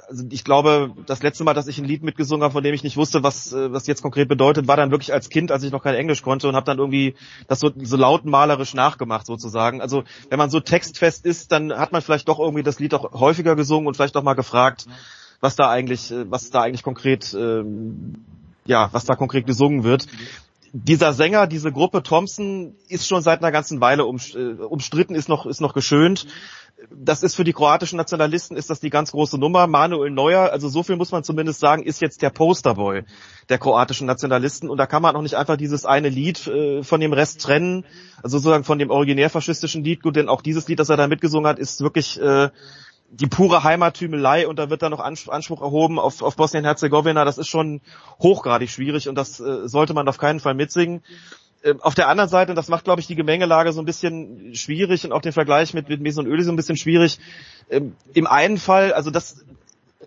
Also 0.07 0.25
ich 0.29 0.43
glaube, 0.43 0.91
das 1.05 1.21
letzte 1.21 1.43
Mal, 1.43 1.53
dass 1.53 1.67
ich 1.67 1.77
ein 1.77 1.85
Lied 1.85 2.01
mitgesungen 2.01 2.43
habe, 2.43 2.53
von 2.53 2.63
dem 2.63 2.73
ich 2.73 2.81
nicht 2.81 2.97
wusste, 2.97 3.23
was 3.23 3.51
äh, 3.51 3.73
was 3.73 3.87
jetzt 3.87 4.01
konkret 4.01 4.29
bedeutet, 4.29 4.67
war 4.67 4.77
dann 4.77 4.89
wirklich 4.89 5.13
als 5.13 5.29
Kind, 5.29 5.51
als 5.51 5.63
ich 5.63 5.71
noch 5.71 5.83
kein 5.83 5.95
Englisch 5.95 6.21
konnte 6.21 6.47
und 6.47 6.55
habe 6.55 6.65
dann 6.65 6.79
irgendwie 6.79 7.15
das 7.47 7.59
so, 7.59 7.69
so 7.75 7.97
lautenmalerisch 7.97 8.73
nachgemacht 8.73 9.25
sozusagen. 9.25 9.81
Also 9.81 10.03
wenn 10.29 10.39
man 10.39 10.49
so 10.49 10.61
textfest 10.61 11.25
ist, 11.25 11.51
dann 11.51 11.73
hat 11.73 11.91
man 11.91 12.01
vielleicht 12.01 12.29
doch 12.29 12.39
irgendwie 12.39 12.63
das 12.63 12.79
Lied 12.79 12.93
auch 12.93 13.11
häufiger 13.11 13.57
gesungen 13.57 13.87
und 13.87 13.95
vielleicht 13.95 14.15
auch 14.15 14.23
mal 14.23 14.33
gefragt, 14.33 14.87
was 15.41 15.57
da 15.57 15.69
eigentlich, 15.69 16.09
äh, 16.09 16.31
was 16.31 16.49
da 16.49 16.61
eigentlich 16.61 16.83
konkret, 16.83 17.35
ähm, 17.37 18.23
ja, 18.65 18.87
was 18.93 19.03
da 19.03 19.15
konkret 19.15 19.45
gesungen 19.45 19.83
wird. 19.83 20.07
Dieser 20.75 21.13
Sänger, 21.13 21.45
diese 21.45 21.71
Gruppe 21.71 22.01
Thompson 22.01 22.75
ist 22.89 23.07
schon 23.07 23.21
seit 23.21 23.39
einer 23.39 23.51
ganzen 23.51 23.79
Weile 23.79 24.05
um, 24.05 24.19
äh, 24.33 24.53
umstritten, 24.63 25.13
ist 25.13 25.29
noch, 25.29 25.45
ist 25.45 25.61
noch 25.61 25.73
geschönt 25.73 26.25
das 26.89 27.23
ist 27.23 27.35
für 27.35 27.43
die 27.43 27.53
kroatischen 27.53 27.97
Nationalisten 27.97 28.57
ist 28.57 28.69
das 28.69 28.79
die 28.79 28.89
ganz 28.89 29.11
große 29.11 29.37
Nummer. 29.37 29.67
Manuel 29.67 30.09
Neuer, 30.11 30.51
also 30.51 30.67
so 30.67 30.83
viel 30.83 30.95
muss 30.95 31.11
man 31.11 31.23
zumindest 31.23 31.59
sagen, 31.59 31.83
ist 31.83 32.01
jetzt 32.01 32.21
der 32.21 32.29
Posterboy 32.29 33.03
der 33.49 33.57
kroatischen 33.57 34.07
Nationalisten 34.07 34.69
und 34.69 34.77
da 34.77 34.85
kann 34.85 35.01
man 35.01 35.15
auch 35.15 35.21
nicht 35.21 35.35
einfach 35.35 35.57
dieses 35.57 35.85
eine 35.85 36.09
Lied 36.09 36.47
äh, 36.47 36.83
von 36.83 36.99
dem 36.99 37.13
Rest 37.13 37.41
trennen, 37.41 37.85
also 38.21 38.37
sozusagen 38.37 38.63
von 38.63 38.79
dem 38.79 38.89
originär 38.89 39.29
faschistischen 39.29 39.83
Lied. 39.83 40.01
Gut, 40.01 40.15
denn 40.15 40.29
auch 40.29 40.41
dieses 40.41 40.67
Lied, 40.67 40.79
das 40.79 40.89
er 40.89 40.97
da 40.97 41.07
mitgesungen 41.07 41.47
hat, 41.47 41.59
ist 41.59 41.81
wirklich 41.81 42.19
äh, 42.19 42.49
die 43.09 43.27
pure 43.27 43.63
Heimattümelei 43.63 44.47
und 44.47 44.57
da 44.57 44.69
wird 44.69 44.81
dann 44.81 44.91
noch 44.91 44.99
Anspruch 44.99 45.61
erhoben 45.61 45.99
auf, 45.99 46.21
auf 46.21 46.35
Bosnien-Herzegowina. 46.35 47.25
Das 47.25 47.37
ist 47.37 47.47
schon 47.47 47.81
hochgradig 48.19 48.71
schwierig 48.71 49.07
und 49.07 49.15
das 49.15 49.39
äh, 49.39 49.67
sollte 49.67 49.93
man 49.93 50.07
auf 50.07 50.17
keinen 50.17 50.39
Fall 50.39 50.55
mitsingen. 50.55 51.03
Ähm, 51.63 51.81
auf 51.81 51.95
der 51.95 52.09
anderen 52.09 52.29
Seite, 52.29 52.51
und 52.51 52.55
das 52.55 52.67
macht, 52.67 52.83
glaube 52.83 53.01
ich, 53.01 53.07
die 53.07 53.15
Gemengelage 53.15 53.71
so 53.71 53.81
ein 53.81 53.85
bisschen 53.85 54.55
schwierig 54.55 55.05
und 55.05 55.11
auch 55.11 55.21
den 55.21 55.31
Vergleich 55.31 55.73
mit, 55.73 55.89
mit 55.89 56.01
Mason 56.01 56.27
Öli 56.27 56.43
so 56.43 56.51
ein 56.51 56.55
bisschen 56.55 56.77
schwierig. 56.77 57.19
Ähm, 57.69 57.95
Im 58.13 58.27
einen 58.27 58.57
Fall, 58.57 58.93
also 58.93 59.11
das, 59.11 59.45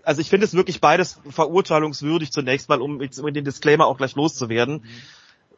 also 0.02 0.20
ich 0.20 0.28
finde 0.28 0.44
es 0.44 0.54
wirklich 0.54 0.80
beides 0.80 1.18
verurteilungswürdig 1.30 2.30
zunächst 2.30 2.68
mal, 2.68 2.80
um 2.80 2.98
mit 2.98 3.36
den 3.36 3.44
Disclaimer 3.44 3.86
auch 3.86 3.96
gleich 3.96 4.16
loszuwerden. 4.16 4.84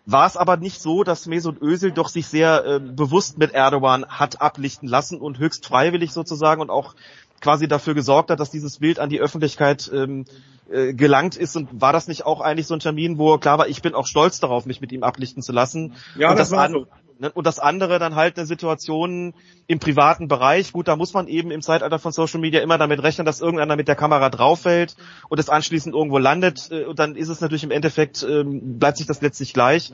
War 0.06 0.26
es 0.26 0.38
aber 0.38 0.56
nicht 0.56 0.80
so, 0.80 1.04
dass 1.04 1.26
Mesut 1.26 1.60
Özil 1.60 1.90
doch 1.92 2.08
sich 2.08 2.28
sehr 2.28 2.64
äh, 2.64 2.80
bewusst 2.80 3.36
mit 3.36 3.52
Erdogan 3.52 4.06
hat 4.06 4.40
ablichten 4.40 4.88
lassen 4.88 5.20
und 5.20 5.38
höchst 5.38 5.66
freiwillig 5.66 6.12
sozusagen 6.12 6.62
und 6.62 6.70
auch 6.70 6.94
quasi 7.40 7.68
dafür 7.68 7.94
gesorgt 7.94 8.30
hat, 8.30 8.40
dass 8.40 8.50
dieses 8.50 8.78
Bild 8.78 8.98
an 8.98 9.10
die 9.10 9.20
Öffentlichkeit 9.20 9.90
ähm, 9.92 10.24
äh, 10.70 10.92
gelangt 10.94 11.36
ist 11.36 11.56
und 11.56 11.80
war 11.80 11.92
das 11.92 12.08
nicht 12.08 12.26
auch 12.26 12.40
eigentlich 12.40 12.66
so 12.66 12.74
ein 12.74 12.80
Termin, 12.80 13.18
wo 13.18 13.38
klar 13.38 13.58
war, 13.58 13.68
ich 13.68 13.82
bin 13.82 13.94
auch 13.94 14.06
stolz 14.06 14.40
darauf, 14.40 14.66
mich 14.66 14.80
mit 14.80 14.92
ihm 14.92 15.02
ablichten 15.02 15.42
zu 15.42 15.52
lassen. 15.52 15.94
Ja, 16.16 16.30
und 16.30 16.38
das, 16.38 16.50
das 16.50 16.58
war 16.58 16.70
so. 16.70 16.86
Ne, 17.20 17.32
und 17.32 17.46
das 17.48 17.58
andere 17.58 17.98
dann 17.98 18.14
halt 18.14 18.38
eine 18.38 18.46
Situation 18.46 19.34
im 19.66 19.80
privaten 19.80 20.28
Bereich. 20.28 20.72
Gut, 20.72 20.86
da 20.86 20.94
muss 20.94 21.14
man 21.14 21.26
eben 21.26 21.50
im 21.50 21.62
Zeitalter 21.62 21.98
von 21.98 22.12
Social 22.12 22.38
Media 22.38 22.60
immer 22.60 22.78
damit 22.78 23.02
rechnen, 23.02 23.24
dass 23.24 23.40
irgendeiner 23.40 23.74
mit 23.74 23.88
der 23.88 23.96
Kamera 23.96 24.30
drauffällt 24.30 24.94
und 25.28 25.40
es 25.40 25.48
anschließend 25.48 25.96
irgendwo 25.96 26.18
landet. 26.18 26.68
Äh, 26.70 26.84
und 26.84 26.98
dann 27.00 27.16
ist 27.16 27.28
es 27.28 27.40
natürlich 27.40 27.64
im 27.64 27.72
Endeffekt, 27.72 28.22
ähm, 28.22 28.78
bleibt 28.78 28.98
sich 28.98 29.06
das 29.06 29.20
letztlich 29.20 29.52
gleich. 29.52 29.92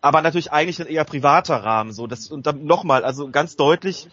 Aber 0.00 0.22
natürlich 0.22 0.52
eigentlich 0.52 0.80
ein 0.80 0.86
eher 0.86 1.04
privater 1.04 1.56
Rahmen. 1.56 1.92
So, 1.92 2.06
das, 2.06 2.28
und 2.28 2.46
dann 2.46 2.64
nochmal, 2.64 3.04
also 3.04 3.30
ganz 3.30 3.56
deutlich, 3.56 4.08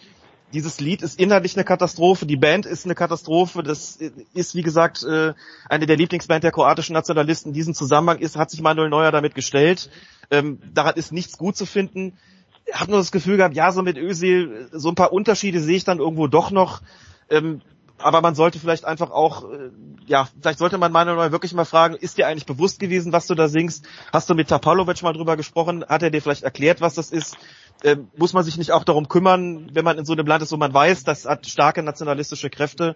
dieses 0.54 0.80
Lied 0.80 1.02
ist 1.02 1.20
inhaltlich 1.20 1.56
eine 1.56 1.66
Katastrophe, 1.66 2.26
die 2.26 2.38
Band 2.38 2.66
ist 2.66 2.86
eine 2.86 2.95
Katastrophe, 2.95 3.64
das 3.64 4.00
ist 4.34 4.56
wie 4.56 4.62
gesagt 4.62 5.04
äh, 5.04 5.34
eine 5.68 5.86
der 5.86 5.98
Lieblingsband 5.98 6.43
der 6.43 6.52
kroatischen 6.52 6.93
Nationalisten. 6.93 7.50
In 7.50 7.54
diesem 7.54 7.74
Zusammenhang 7.74 8.20
ist, 8.20 8.38
hat 8.38 8.50
sich 8.50 8.62
Manuel 8.62 8.89
Neuer 8.89 9.12
damit 9.12 9.36
gestellt. 9.36 9.89
Ähm, 10.32 10.60
daran 10.74 10.95
ist 10.95 11.12
nichts 11.12 11.38
gut 11.38 11.58
zu 11.58 11.66
finden. 11.66 12.18
Ich 12.66 12.76
habe 12.76 12.91
nur 12.91 13.00
das 13.00 13.12
Gefühl 13.12 13.38
gehabt, 13.38 13.56
ja, 13.56 13.72
so 13.72 13.82
mit 13.82 13.98
Özil, 13.98 14.70
so 14.72 14.89
ein 14.89 14.95
paar 14.95 15.14
Unterschiede 15.14 15.60
sehe 15.60 15.78
ich 15.78 15.84
dann 15.84 16.00
irgendwo 16.00 16.28
doch 16.28 16.52
noch. 16.52 16.82
Ähm, 17.30 17.62
aber 18.00 18.22
man 18.22 18.36
sollte 18.36 18.60
vielleicht 18.60 18.86
einfach 18.86 19.10
auch, 19.10 19.43
äh, 19.52 19.72
ja, 20.06 20.28
vielleicht 20.39 20.60
sollte 20.60 20.78
man 20.78 20.91
Manuel 20.91 21.18
Neuer 21.18 21.32
wirklich 21.32 21.54
mal 21.54 21.66
fragen, 21.66 21.95
ist 21.95 22.18
dir 22.18 22.28
eigentlich 22.28 22.45
bewusst 22.45 22.80
gewesen, 22.80 23.12
was 23.12 23.28
du 23.28 23.36
da 23.36 23.48
singst? 23.48 23.86
Hast 24.14 24.30
du 24.30 24.36
mit 24.36 24.50
Tapalovic 24.50 25.02
mal 25.02 25.14
drüber 25.14 25.36
gesprochen? 25.36 25.84
Hat 25.88 26.04
er 26.04 26.12
dir 26.12 26.22
vielleicht 26.22 26.43
erklärt, 26.43 26.80
was 26.80 26.93
das 26.93 27.12
ist? 27.12 27.38
Äh, 27.84 27.97
muss 28.15 28.34
man 28.34 28.43
sich 28.43 28.57
nicht 28.57 28.71
auch 28.71 28.84
darum 28.84 29.07
kümmern, 29.07 29.69
wenn 29.73 29.86
man 29.86 29.97
in 29.97 30.05
so 30.05 30.13
einem 30.13 30.25
Land 30.25 30.43
ist, 30.43 30.51
wo 30.51 30.57
man 30.57 30.73
weiß, 30.73 31.03
das 31.03 31.25
hat 31.25 31.47
starke 31.47 31.84
nationalistische 31.84 32.49
Kräfte. 32.49 32.95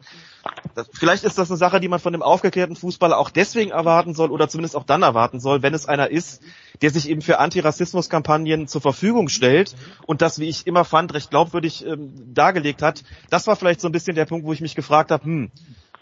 Das, 0.75 0.89
vielleicht 0.93 1.23
ist 1.23 1.37
das 1.37 1.49
eine 1.49 1.57
Sache, 1.57 1.79
die 1.79 1.87
man 1.87 1.99
von 1.99 2.13
dem 2.13 2.21
aufgeklärten 2.21 2.75
Fußballer 2.75 3.17
auch 3.17 3.29
deswegen 3.29 3.71
erwarten 3.71 4.13
soll 4.13 4.31
oder 4.31 4.49
zumindest 4.49 4.75
auch 4.75 4.83
dann 4.83 5.03
erwarten 5.03 5.39
soll, 5.39 5.61
wenn 5.61 5.73
es 5.73 5.85
einer 5.85 6.09
ist, 6.09 6.41
der 6.81 6.89
sich 6.89 7.09
eben 7.09 7.21
für 7.21 7.39
Antirassismuskampagnen 7.39 8.67
zur 8.67 8.81
Verfügung 8.81 9.29
stellt 9.29 9.75
und 10.07 10.21
das, 10.21 10.39
wie 10.39 10.49
ich 10.49 10.65
immer 10.65 10.85
fand, 10.85 11.13
recht 11.13 11.29
glaubwürdig 11.29 11.85
ähm, 11.85 12.33
dargelegt 12.33 12.81
hat. 12.81 13.03
Das 13.29 13.47
war 13.47 13.55
vielleicht 13.55 13.81
so 13.81 13.87
ein 13.87 13.91
bisschen 13.91 14.15
der 14.15 14.25
Punkt, 14.25 14.45
wo 14.45 14.53
ich 14.53 14.61
mich 14.61 14.75
gefragt 14.75 15.11
habe, 15.11 15.23
hm, 15.23 15.51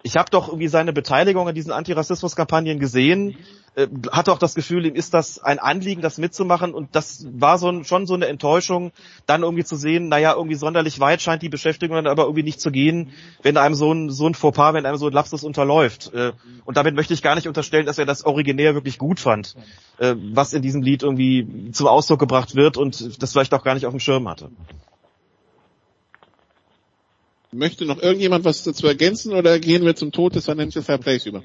ich 0.03 0.17
habe 0.17 0.29
doch 0.29 0.47
irgendwie 0.47 0.67
seine 0.67 0.93
Beteiligung 0.93 1.47
an 1.47 1.55
diesen 1.55 1.71
Antirassismuskampagnen 1.71 2.79
gesehen, 2.79 3.37
äh, 3.75 3.87
hatte 4.11 4.31
auch 4.31 4.39
das 4.39 4.55
Gefühl, 4.55 4.85
ihm 4.85 4.95
ist 4.95 5.13
das 5.13 5.39
ein 5.39 5.59
Anliegen, 5.59 6.01
das 6.01 6.17
mitzumachen 6.17 6.73
und 6.73 6.95
das 6.95 7.27
war 7.31 7.57
so 7.57 7.69
ein, 7.69 7.85
schon 7.85 8.07
so 8.07 8.13
eine 8.13 8.27
Enttäuschung, 8.27 8.91
dann 9.25 9.43
irgendwie 9.43 9.63
zu 9.63 9.75
sehen, 9.75 10.09
naja, 10.09 10.33
irgendwie 10.35 10.55
sonderlich 10.55 10.99
weit 10.99 11.21
scheint 11.21 11.41
die 11.41 11.49
Beschäftigung 11.49 11.95
dann 11.95 12.07
aber 12.07 12.23
irgendwie 12.23 12.43
nicht 12.43 12.61
zu 12.61 12.71
gehen, 12.71 13.11
wenn 13.43 13.57
einem 13.57 13.75
so 13.75 13.91
ein, 13.93 14.09
so 14.09 14.27
ein 14.27 14.35
Fauxpas, 14.35 14.73
wenn 14.73 14.85
einem 14.85 14.97
so 14.97 15.07
ein 15.07 15.13
Lapsus 15.13 15.43
unterläuft. 15.43 16.13
Äh, 16.13 16.31
und 16.65 16.77
damit 16.77 16.95
möchte 16.95 17.13
ich 17.13 17.21
gar 17.21 17.35
nicht 17.35 17.47
unterstellen, 17.47 17.85
dass 17.85 17.97
er 17.97 18.05
das 18.05 18.25
originär 18.25 18.73
wirklich 18.73 18.97
gut 18.97 19.19
fand, 19.19 19.55
äh, 19.97 20.15
was 20.33 20.53
in 20.53 20.61
diesem 20.61 20.81
Lied 20.81 21.03
irgendwie 21.03 21.71
zum 21.71 21.87
Ausdruck 21.87 22.19
gebracht 22.19 22.55
wird 22.55 22.77
und 22.77 23.21
das 23.21 23.33
vielleicht 23.33 23.53
auch 23.53 23.63
gar 23.63 23.73
nicht 23.73 23.85
auf 23.85 23.93
dem 23.93 23.99
Schirm 23.99 24.27
hatte. 24.27 24.49
Möchte 27.51 27.85
noch 27.85 28.01
irgendjemand 28.01 28.45
was 28.45 28.63
dazu 28.63 28.87
ergänzen 28.87 29.33
oder 29.33 29.59
gehen 29.59 29.83
wir 29.83 29.95
zum 29.95 30.11
Tod 30.11 30.35
des 30.35 30.45
Financial 30.45 30.83
Fair 30.83 30.99
Plays 30.99 31.25
über? 31.25 31.43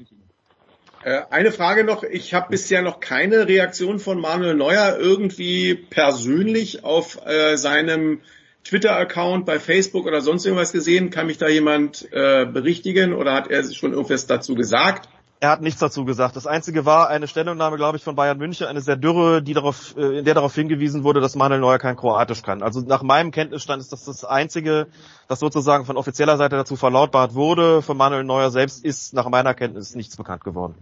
Äh, 1.03 1.21
eine 1.29 1.51
Frage 1.51 1.83
noch. 1.83 2.03
Ich 2.03 2.33
habe 2.33 2.49
bisher 2.49 2.81
noch 2.81 2.99
keine 2.99 3.47
Reaktion 3.47 3.99
von 3.99 4.19
Manuel 4.19 4.55
Neuer 4.55 4.97
irgendwie 4.99 5.75
persönlich 5.75 6.83
auf 6.83 7.25
äh, 7.25 7.57
seinem 7.57 8.21
Twitter-Account 8.63 9.45
bei 9.45 9.59
Facebook 9.59 10.05
oder 10.05 10.21
sonst 10.21 10.45
irgendwas 10.45 10.71
gesehen. 10.71 11.11
Kann 11.11 11.27
mich 11.27 11.37
da 11.37 11.47
jemand 11.47 12.07
äh, 12.11 12.45
berichtigen 12.45 13.13
oder 13.13 13.33
hat 13.33 13.49
er 13.49 13.63
schon 13.71 13.93
irgendwas 13.93 14.27
dazu 14.27 14.55
gesagt? 14.55 15.07
Er 15.41 15.49
hat 15.49 15.61
nichts 15.61 15.79
dazu 15.79 16.05
gesagt. 16.05 16.35
Das 16.37 16.47
einzige 16.47 16.85
war 16.85 17.09
eine 17.09 17.27
Stellungnahme, 17.27 17.75
glaube 17.75 17.97
ich, 17.97 18.03
von 18.03 18.15
Bayern 18.15 18.37
München, 18.37 18.67
eine 18.67 18.81
sehr 18.81 18.95
dürre, 18.95 19.41
die 19.43 19.53
darauf, 19.53 19.95
äh, 19.97 20.19
in 20.19 20.25
der 20.25 20.33
darauf 20.33 20.55
hingewiesen 20.55 21.03
wurde, 21.03 21.19
dass 21.19 21.35
Manuel 21.35 21.59
Neuer 21.59 21.77
kein 21.77 21.97
Kroatisch 21.97 22.41
kann. 22.41 22.63
Also 22.63 22.79
nach 22.81 23.03
meinem 23.03 23.31
Kenntnisstand 23.31 23.81
ist 23.81 23.91
das 23.91 24.05
das 24.05 24.23
einzige, 24.23 24.87
das 25.27 25.39
sozusagen 25.39 25.85
von 25.85 25.97
offizieller 25.97 26.37
Seite 26.37 26.55
dazu 26.55 26.77
verlautbart 26.77 27.33
wurde. 27.33 27.81
Von 27.81 27.97
Manuel 27.97 28.23
Neuer 28.23 28.49
selbst 28.49 28.83
ist 28.83 29.13
nach 29.13 29.27
meiner 29.27 29.53
Kenntnis 29.53 29.93
nichts 29.93 30.15
bekannt 30.15 30.43
geworden. 30.43 30.75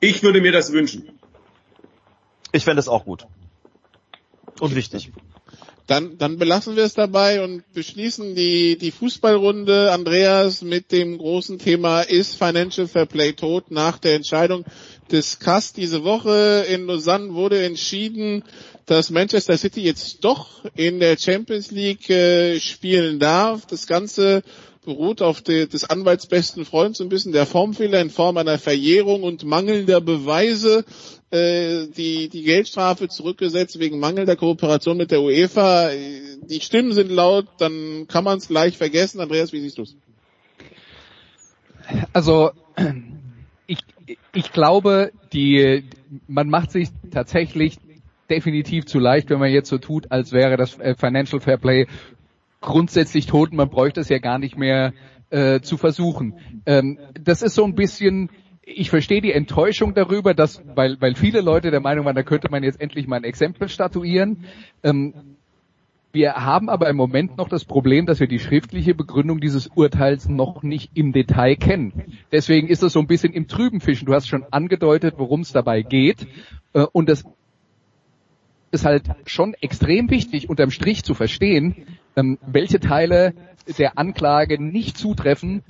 Ich 0.00 0.22
würde 0.22 0.40
mir 0.40 0.52
das 0.52 0.72
wünschen. 0.72 1.18
Ich 2.50 2.64
fände 2.64 2.80
es 2.80 2.88
auch 2.88 3.04
gut. 3.04 3.26
Und 4.60 4.74
wichtig. 4.74 5.12
Dann, 5.86 6.16
dann 6.16 6.38
belassen 6.38 6.76
wir 6.76 6.84
es 6.84 6.94
dabei 6.94 7.44
und 7.44 7.62
beschließen 7.74 8.34
die, 8.34 8.78
die 8.78 8.90
Fußballrunde, 8.90 9.92
Andreas, 9.92 10.62
mit 10.62 10.92
dem 10.92 11.18
großen 11.18 11.58
Thema 11.58 12.00
ist 12.00 12.36
Financial 12.36 12.88
Fair 12.88 13.04
Play 13.04 13.32
tot 13.32 13.70
nach 13.70 13.98
der 13.98 14.14
Entscheidung 14.14 14.64
des 15.10 15.38
CAS 15.38 15.74
diese 15.74 16.02
Woche 16.02 16.64
in 16.70 16.86
Lausanne 16.86 17.34
wurde 17.34 17.62
entschieden, 17.62 18.44
dass 18.86 19.10
Manchester 19.10 19.58
City 19.58 19.82
jetzt 19.82 20.24
doch 20.24 20.64
in 20.74 21.00
der 21.00 21.18
Champions 21.18 21.70
League 21.70 22.08
äh, 22.08 22.60
spielen 22.60 23.18
darf. 23.18 23.66
Das 23.66 23.86
Ganze 23.86 24.42
beruht 24.84 25.22
auf 25.22 25.40
de, 25.40 25.66
des 25.66 25.84
Anwaltsbesten 25.84 26.64
Freunds 26.64 27.00
ein 27.00 27.08
bisschen 27.08 27.32
der 27.32 27.46
Formfehler 27.46 28.00
in 28.00 28.10
Form 28.10 28.36
einer 28.36 28.58
Verjährung 28.58 29.22
und 29.22 29.44
mangelnder 29.44 30.00
Beweise 30.00 30.84
äh, 31.34 31.88
die, 31.88 32.28
die 32.28 32.42
Geldstrafe 32.42 33.08
zurückgesetzt 33.08 33.80
wegen 33.80 33.98
mangelnder 33.98 34.36
Kooperation 34.36 34.96
mit 34.96 35.10
der 35.10 35.20
UEFA. 35.20 35.90
Die 36.48 36.60
Stimmen 36.60 36.92
sind 36.92 37.10
laut, 37.10 37.46
dann 37.58 38.06
kann 38.06 38.22
man 38.22 38.38
es 38.38 38.48
gleich 38.48 38.78
vergessen. 38.78 39.20
Andreas, 39.20 39.52
wie 39.52 39.60
siehst 39.60 39.78
du 39.78 39.82
es? 39.82 39.96
Also 42.12 42.52
ich, 43.66 43.78
ich 44.32 44.52
glaube, 44.52 45.10
die, 45.32 45.84
man 46.28 46.48
macht 46.48 46.70
sich 46.70 46.90
tatsächlich 47.10 47.78
definitiv 48.30 48.86
zu 48.86 48.98
leicht, 48.98 49.28
wenn 49.28 49.40
man 49.40 49.50
jetzt 49.50 49.68
so 49.68 49.78
tut, 49.78 50.12
als 50.12 50.32
wäre 50.32 50.56
das 50.56 50.78
äh, 50.78 50.94
Financial 50.94 51.40
Fair 51.40 51.58
Play 51.58 51.86
grundsätzlich 52.60 53.26
tot 53.26 53.50
und 53.50 53.56
man 53.56 53.70
bräuchte 53.70 54.00
es 54.00 54.08
ja 54.08 54.18
gar 54.18 54.38
nicht 54.38 54.56
mehr 54.56 54.94
äh, 55.30 55.60
zu 55.60 55.76
versuchen. 55.76 56.34
Ähm, 56.64 56.98
das 57.20 57.42
ist 57.42 57.54
so 57.56 57.64
ein 57.64 57.74
bisschen 57.74 58.30
ich 58.66 58.90
verstehe 58.90 59.20
die 59.20 59.32
Enttäuschung 59.32 59.94
darüber, 59.94 60.34
dass, 60.34 60.62
weil, 60.74 60.96
weil 61.00 61.14
viele 61.14 61.40
Leute 61.40 61.70
der 61.70 61.80
Meinung 61.80 62.04
waren, 62.04 62.16
da 62.16 62.22
könnte 62.22 62.50
man 62.50 62.62
jetzt 62.62 62.80
endlich 62.80 63.06
mal 63.06 63.16
ein 63.16 63.24
Exempel 63.24 63.68
statuieren. 63.68 64.44
Ähm, 64.82 65.14
wir 66.12 66.34
haben 66.34 66.68
aber 66.70 66.88
im 66.88 66.96
Moment 66.96 67.36
noch 67.36 67.48
das 67.48 67.64
Problem, 67.64 68.06
dass 68.06 68.20
wir 68.20 68.28
die 68.28 68.38
schriftliche 68.38 68.94
Begründung 68.94 69.40
dieses 69.40 69.66
Urteils 69.66 70.28
noch 70.28 70.62
nicht 70.62 70.92
im 70.94 71.12
Detail 71.12 71.56
kennen. 71.56 72.04
Deswegen 72.30 72.68
ist 72.68 72.82
es 72.84 72.92
so 72.92 73.00
ein 73.00 73.08
bisschen 73.08 73.32
im 73.32 73.48
Trüben 73.48 73.80
fischen. 73.80 74.06
Du 74.06 74.14
hast 74.14 74.28
schon 74.28 74.44
angedeutet, 74.50 75.14
worum 75.18 75.40
es 75.40 75.52
dabei 75.52 75.82
geht. 75.82 76.26
Äh, 76.72 76.86
und 76.92 77.08
das 77.08 77.24
ist 78.70 78.84
halt 78.84 79.04
schon 79.26 79.54
extrem 79.54 80.10
wichtig, 80.10 80.48
unterm 80.48 80.70
Strich 80.70 81.04
zu 81.04 81.14
verstehen, 81.14 81.86
ähm, 82.16 82.38
welche 82.46 82.80
Teile 82.80 83.34
der 83.78 83.98
Anklage 83.98 84.62
nicht 84.62 84.96
zutreffen 84.98 85.62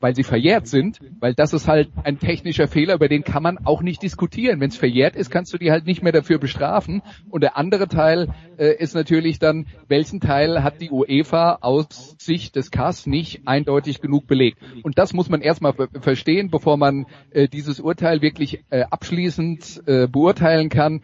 weil 0.00 0.14
sie 0.14 0.22
verjährt 0.22 0.66
sind, 0.66 0.98
weil 1.20 1.34
das 1.34 1.52
ist 1.52 1.68
halt 1.68 1.90
ein 2.04 2.18
technischer 2.18 2.66
Fehler, 2.66 2.94
über 2.94 3.08
den 3.08 3.22
kann 3.22 3.42
man 3.42 3.58
auch 3.58 3.82
nicht 3.82 4.02
diskutieren. 4.02 4.60
Wenn 4.60 4.70
es 4.70 4.76
verjährt 4.76 5.14
ist, 5.14 5.30
kannst 5.30 5.52
du 5.52 5.58
die 5.58 5.70
halt 5.70 5.86
nicht 5.86 6.02
mehr 6.02 6.12
dafür 6.12 6.38
bestrafen. 6.38 7.02
Und 7.28 7.42
der 7.42 7.56
andere 7.56 7.86
Teil 7.86 8.28
äh, 8.58 8.74
ist 8.76 8.94
natürlich 8.94 9.38
dann, 9.38 9.66
welchen 9.88 10.20
Teil 10.20 10.62
hat 10.62 10.80
die 10.80 10.90
UEFA 10.90 11.58
aus 11.60 12.16
Sicht 12.18 12.56
des 12.56 12.70
CAS 12.70 13.06
nicht 13.06 13.46
eindeutig 13.46 14.00
genug 14.00 14.26
belegt. 14.26 14.58
Und 14.82 14.98
das 14.98 15.12
muss 15.12 15.28
man 15.28 15.42
erstmal 15.42 15.74
verstehen, 16.00 16.50
bevor 16.50 16.76
man 16.76 17.06
äh, 17.30 17.48
dieses 17.48 17.78
Urteil 17.80 18.22
wirklich 18.22 18.64
äh, 18.70 18.84
abschließend 18.90 19.82
äh, 19.86 20.06
beurteilen 20.08 20.70
kann. 20.70 21.02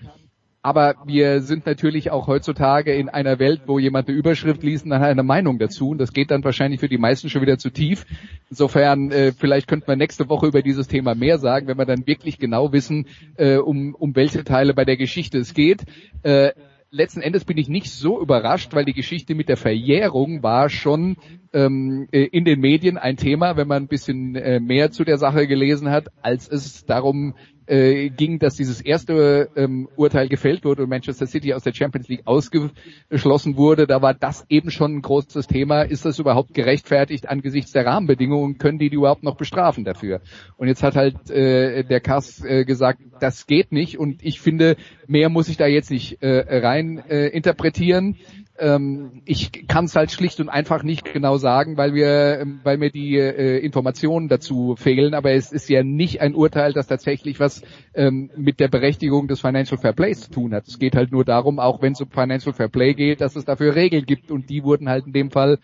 Aber 0.67 0.97
wir 1.05 1.43
sind 1.43 1.65
natürlich 1.65 2.11
auch 2.11 2.27
heutzutage 2.27 2.93
in 2.93 3.09
einer 3.09 3.39
Welt, 3.39 3.61
wo 3.67 3.79
jemand 3.79 4.09
eine 4.09 4.17
Überschrift 4.19 4.65
liest 4.65 4.85
und 4.85 4.91
dann 4.91 5.01
hat 5.01 5.11
eine 5.11 5.23
Meinung 5.23 5.61
dazu. 5.61 5.91
Und 5.91 5.99
das 5.99 6.13
geht 6.13 6.33
dann 6.33 6.43
wahrscheinlich 6.43 6.81
für 6.81 6.89
die 6.89 6.99
meisten 6.99 7.31
schon 7.31 7.41
wieder 7.41 7.57
zu 7.57 7.71
tief. 7.71 8.05
Insofern, 8.51 9.13
äh, 9.13 9.31
vielleicht 9.31 9.69
könnten 9.69 9.87
wir 9.87 9.95
nächste 9.95 10.29
Woche 10.29 10.49
über 10.49 10.63
dieses 10.63 10.89
Thema 10.89 11.15
mehr 11.15 11.39
sagen, 11.39 11.69
wenn 11.69 11.79
wir 11.79 11.87
dann 11.87 12.05
wirklich 12.09 12.41
genau 12.41 12.73
wissen, 12.73 13.07
äh, 13.37 13.59
um, 13.59 13.95
um 13.95 14.17
welche 14.17 14.43
Teile 14.43 14.75
bei 14.75 14.85
der 14.85 14.97
Geschichte 14.97 15.39
es 15.39 15.55
geht. 15.55 15.85
Äh, 16.25 16.51
letzten 16.91 17.21
Endes 17.21 17.45
bin 17.45 17.59
ich 17.59 17.69
nicht 17.69 17.93
so 17.93 18.21
überrascht, 18.21 18.75
weil 18.75 18.85
die 18.85 18.93
Geschichte 18.93 19.37
mit 19.37 19.49
der 19.49 19.57
Verjährung 19.57 20.43
war 20.43 20.69
schon 20.69 21.17
ähm, 21.53 22.09
äh, 22.11 22.25
in 22.25 22.45
den 22.45 22.59
Medien 22.59 22.99
ein 22.99 23.17
Thema, 23.17 23.57
wenn 23.57 23.69
man 23.69 23.85
ein 23.85 23.89
bisschen 23.89 24.35
äh, 24.35 24.59
mehr 24.59 24.91
zu 24.91 25.05
der 25.05 25.19
Sache 25.19 25.47
gelesen 25.47 25.91
hat, 25.91 26.09
als 26.23 26.49
es 26.49 26.85
darum 26.87 27.35
äh, 27.67 28.11
ging, 28.11 28.39
dass 28.39 28.55
dieses 28.55 28.81
erste 28.81 29.51
ähm, 29.57 29.89
Urteil 29.97 30.29
gefällt 30.29 30.65
wurde 30.65 30.85
und 30.85 30.89
Manchester 30.89 31.27
City 31.27 31.55
aus 31.55 31.63
der 31.63 31.75
Champions 31.75 32.09
League 32.09 32.23
ausgeschlossen 32.25 33.57
wurde, 33.57 33.87
da 33.87 34.03
war 34.03 34.15
das 34.15 34.47
eben 34.49 34.71
schon 34.71 34.97
ein 34.97 35.03
großes 35.03 35.47
Thema. 35.47 35.83
Ist 35.83 36.05
das 36.05 36.19
überhaupt 36.19 36.55
gerechtfertigt 36.55 37.29
angesichts 37.29 37.73
der 37.73 37.87
Rahmenbedingungen? 37.87 38.59
Können 38.59 38.79
die 38.79 38.91
die 38.91 38.97
überhaupt 38.97 39.23
noch 39.23 39.37
bestrafen 39.37 39.85
dafür? 39.85 40.21
Und 40.57 40.69
jetzt 40.69 40.83
hat 40.83 40.97
halt 40.97 41.31
äh, 41.31 41.85
der 41.85 42.01
Kass 42.01 42.45
äh, 42.45 42.65
gesagt, 42.65 43.01
das 43.21 43.47
geht 43.47 43.73
nicht 43.73 43.99
und 43.99 44.25
ich 44.25 44.41
finde, 44.41 44.77
mehr 45.07 45.29
muss 45.29 45.49
ich 45.49 45.57
da 45.57 45.67
jetzt 45.67 45.91
nicht 45.91 46.23
äh, 46.23 46.59
rein 46.59 46.99
äh, 47.09 47.29
interpretieren. 47.29 48.17
Ähm, 48.59 49.23
ich 49.25 49.67
kann 49.69 49.85
es 49.85 49.97
halt 49.97 50.11
schlicht 50.11 50.41
und 50.41 50.49
einfach 50.49 50.83
nicht 50.83 51.13
genau 51.13 51.37
sagen, 51.37 51.77
weil 51.77 51.95
wir, 51.95 52.41
ähm, 52.41 52.61
weil 52.63 52.79
mir 52.79 52.91
die 52.91 53.17
äh, 53.17 53.59
Informationen 53.59 54.29
dazu 54.29 54.77
fehlen. 54.77 55.15
Aber 55.15 55.33
es 55.33 55.53
ist 55.53 55.69
ja 55.69 55.83
nicht 55.83 56.21
ein 56.21 56.35
Urteil, 56.35 56.73
das 56.73 56.87
tatsächlich 56.87 57.41
was 57.41 57.63
ähm, 57.95 58.31
mit 58.37 58.61
der 58.61 58.69
Berechtigung 58.69 59.29
des 59.29 59.41
Financial 59.41 59.79
Fair 59.79 59.93
Plays 59.93 60.23
zu 60.23 60.31
tun 60.31 60.55
hat. 60.55 60.67
Es 60.69 60.79
geht 60.79 60.97
halt 60.97 61.13
nur 61.13 61.25
darum, 61.25 61.59
auch 61.59 61.83
wenn 61.83 61.93
es 61.93 62.01
um 62.01 62.11
Financial 62.11 62.55
Fair 62.55 62.69
Play 62.69 62.95
geht, 62.95 63.21
dass 63.21 63.37
es 63.37 63.45
dafür 63.45 63.75
Regeln 63.75 64.07
gibt 64.07 64.31
und 64.31 64.49
die 64.49 64.63
wurden 64.63 64.89
halt 64.89 65.07
in 65.07 65.13
dem 65.13 65.31
Fall 65.31 65.59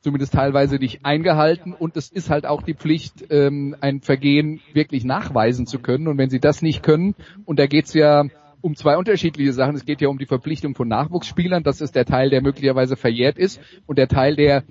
zumindest 0.00 0.34
teilweise 0.34 0.76
nicht 0.76 1.04
eingehalten 1.04 1.72
und 1.72 1.96
es 1.96 2.10
ist 2.10 2.30
halt 2.30 2.46
auch 2.46 2.62
die 2.62 2.74
Pflicht, 2.74 3.28
ein 3.28 4.00
Vergehen 4.02 4.60
wirklich 4.72 5.04
nachweisen 5.04 5.66
zu 5.66 5.80
können. 5.80 6.06
Und 6.06 6.16
wenn 6.16 6.30
sie 6.30 6.38
das 6.38 6.62
nicht 6.62 6.84
können, 6.84 7.16
und 7.44 7.58
da 7.58 7.66
geht's 7.66 7.92
ja 7.92 8.26
um 8.66 8.74
zwei 8.74 8.96
unterschiedliche 8.96 9.52
Sachen. 9.52 9.76
Es 9.76 9.84
geht 9.84 10.00
ja 10.00 10.08
um 10.08 10.18
die 10.18 10.26
Verpflichtung 10.26 10.74
von 10.74 10.88
Nachwuchsspielern. 10.88 11.62
Das 11.62 11.80
ist 11.80 11.94
der 11.94 12.04
Teil, 12.04 12.30
der 12.30 12.42
möglicherweise 12.42 12.96
verjährt 12.96 13.38
ist. 13.38 13.60
Und 13.86 13.96
der 13.96 14.08
Teil, 14.08 14.34
der 14.34 14.64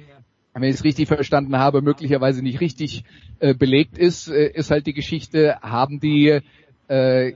wenn 0.54 0.70
ich 0.70 0.76
es 0.76 0.84
richtig 0.86 1.08
verstanden 1.08 1.58
habe, 1.58 1.82
möglicherweise 1.82 2.42
nicht 2.42 2.62
richtig 2.62 3.04
äh, 3.40 3.54
belegt 3.54 3.98
ist, 3.98 4.30
äh, 4.30 4.48
ist 4.54 4.72
halt 4.72 4.88
die 4.88 4.94
Geschichte, 4.94 5.58
haben 5.62 6.00
die 6.00 6.40
äh, 6.88 7.34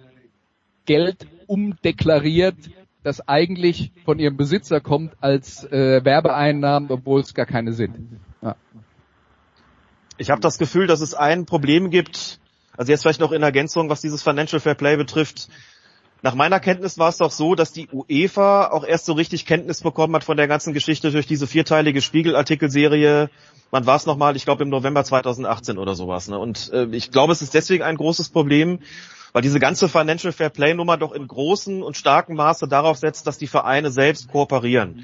Geld 0.86 1.28
umdeklariert, 1.45 2.55
das 3.03 3.28
eigentlich 3.28 3.91
von 4.05 4.20
ihrem 4.20 4.38
Besitzer 4.38 4.80
kommt 4.80 5.14
als 5.20 5.66
äh, 5.66 6.03
Werbeeinnahmen, 6.03 6.89
obwohl 6.91 7.20
es 7.20 7.34
gar 7.34 7.45
keine 7.45 7.74
sind. 7.74 8.20
Ja. 8.41 8.55
Ich 10.18 10.30
habe 10.30 10.39
das 10.39 10.57
Gefühl, 10.57 10.88
dass 10.88 11.01
es 11.01 11.14
ein 11.14 11.45
Problem 11.45 11.89
gibt, 11.89 12.39
also 12.78 12.91
jetzt 12.91 13.01
vielleicht 13.01 13.20
noch 13.20 13.34
in 13.34 13.43
Ergänzung, 13.43 13.89
was 13.89 13.99
dieses 13.99 14.24
Financial 14.24 14.62
Fair 14.62 14.76
Play 14.76 14.95
betrifft, 14.95 15.49
nach 16.22 16.36
meiner 16.36 16.60
Kenntnis 16.60 16.98
war 16.98 17.10
es 17.10 17.18
doch 17.18 17.32
so, 17.32 17.56
dass 17.56 17.72
die 17.72 17.88
UEFA 17.92 18.68
auch 18.72 18.84
erst 18.84 19.06
so 19.06 19.14
richtig 19.14 19.46
Kenntnis 19.46 19.82
bekommen 19.82 20.16
hat 20.16 20.24
von 20.24 20.38
der 20.38 20.48
ganzen 20.48 20.74
Geschichte 20.74 21.12
durch 21.12 21.28
diese 21.28 21.48
vierteilige 21.48 22.02
Spiegelartikelserie. 22.02 23.30
Wann 23.72 23.86
war 23.86 23.96
es 23.96 24.06
nochmal? 24.06 24.36
Ich 24.36 24.46
glaube 24.46 24.64
im 24.64 24.70
November 24.70 25.04
2018 25.04 25.78
oder 25.78 25.96
sowas. 25.96 26.28
Ne? 26.28 26.38
Und 26.38 26.72
äh, 26.74 26.88
ich 26.92 27.12
glaube, 27.12 27.32
es 27.32 27.42
ist 27.42 27.54
deswegen 27.54 27.84
ein 27.84 27.96
großes 27.96 28.30
Problem, 28.30 28.80
weil 29.32 29.44
diese 29.44 29.60
ganze 29.60 29.88
Financial 29.88 30.34
Fair 30.34 30.50
Play 30.50 30.74
Nummer 30.74 30.98
doch 30.98 31.14
in 31.14 31.28
großem 31.28 31.84
und 31.84 31.96
starkem 31.96 32.36
Maße 32.36 32.68
darauf 32.68 32.98
setzt, 32.98 33.26
dass 33.28 33.38
die 33.38 33.48
Vereine 33.48 33.92
selbst 33.92 34.30
kooperieren 34.30 35.04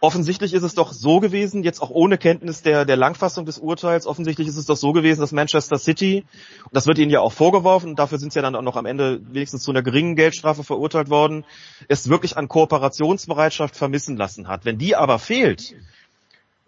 offensichtlich 0.00 0.52
ist 0.54 0.62
es 0.62 0.74
doch 0.74 0.92
so 0.92 1.20
gewesen, 1.20 1.62
jetzt 1.62 1.80
auch 1.80 1.90
ohne 1.90 2.18
Kenntnis 2.18 2.62
der, 2.62 2.84
der 2.84 2.96
Langfassung 2.96 3.44
des 3.46 3.58
Urteils, 3.58 4.06
offensichtlich 4.06 4.48
ist 4.48 4.56
es 4.56 4.66
doch 4.66 4.76
so 4.76 4.92
gewesen, 4.92 5.20
dass 5.20 5.32
Manchester 5.32 5.78
City, 5.78 6.24
und 6.64 6.74
das 6.74 6.86
wird 6.86 6.98
ihnen 6.98 7.10
ja 7.10 7.20
auch 7.20 7.32
vorgeworfen, 7.32 7.96
dafür 7.96 8.18
sind 8.18 8.32
sie 8.32 8.38
ja 8.38 8.42
dann 8.42 8.54
auch 8.54 8.62
noch 8.62 8.76
am 8.76 8.86
Ende 8.86 9.20
wenigstens 9.32 9.62
zu 9.62 9.70
einer 9.70 9.82
geringen 9.82 10.16
Geldstrafe 10.16 10.64
verurteilt 10.64 11.10
worden, 11.10 11.44
es 11.88 12.08
wirklich 12.08 12.36
an 12.36 12.48
Kooperationsbereitschaft 12.48 13.76
vermissen 13.76 14.16
lassen 14.16 14.48
hat. 14.48 14.64
Wenn 14.64 14.78
die 14.78 14.96
aber 14.96 15.18
fehlt, 15.18 15.74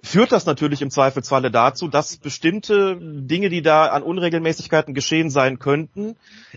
führt 0.03 0.33
das 0.33 0.47
natürlich 0.47 0.83
im 0.83 0.91
Zweifelsfalle 0.91 1.51
dazu, 1.51 1.89
dass 1.89 2.17
bestimmte 2.17 2.97
Dinge, 3.01 3.49
die 3.49 3.63
da 3.63 3.87
an 3.87 4.03
Unregelmäßigkeiten 4.03 4.95
geschehen 4.95 5.31
sein 5.31 5.59
könnten, 5.59 6.17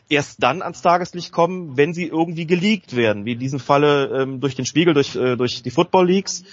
erst 0.10 0.44
dann 0.44 0.62
ans 0.62 0.82
Tageslicht 0.82 1.32
kommen, 1.32 1.78
wenn 1.78 1.94
sie 1.94 2.06
irgendwie 2.06 2.46
geleakt 2.46 2.96
werden, 2.96 3.26
wie 3.26 3.34
in 3.34 3.40
diesem 3.40 3.60
Falle 3.60 4.22
ähm, 4.22 4.40
durch 4.40 4.56
den 4.56 4.66
Spiegel, 4.66 4.94
durch, 4.94 5.16
äh, 5.16 5.36
durch 5.36 5.64
die 5.64 5.72
Football 5.72 6.08
Leagues. 6.08 6.44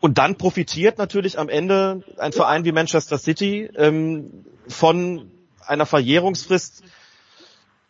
Und 0.00 0.18
dann 0.18 0.36
profitiert 0.36 0.98
natürlich 0.98 1.38
am 1.38 1.48
Ende 1.48 2.02
ein 2.18 2.32
Verein 2.32 2.64
wie 2.64 2.72
Manchester 2.72 3.18
City 3.18 3.70
ähm, 3.76 4.44
von 4.68 5.30
einer 5.66 5.86
Verjährungsfrist, 5.86 6.82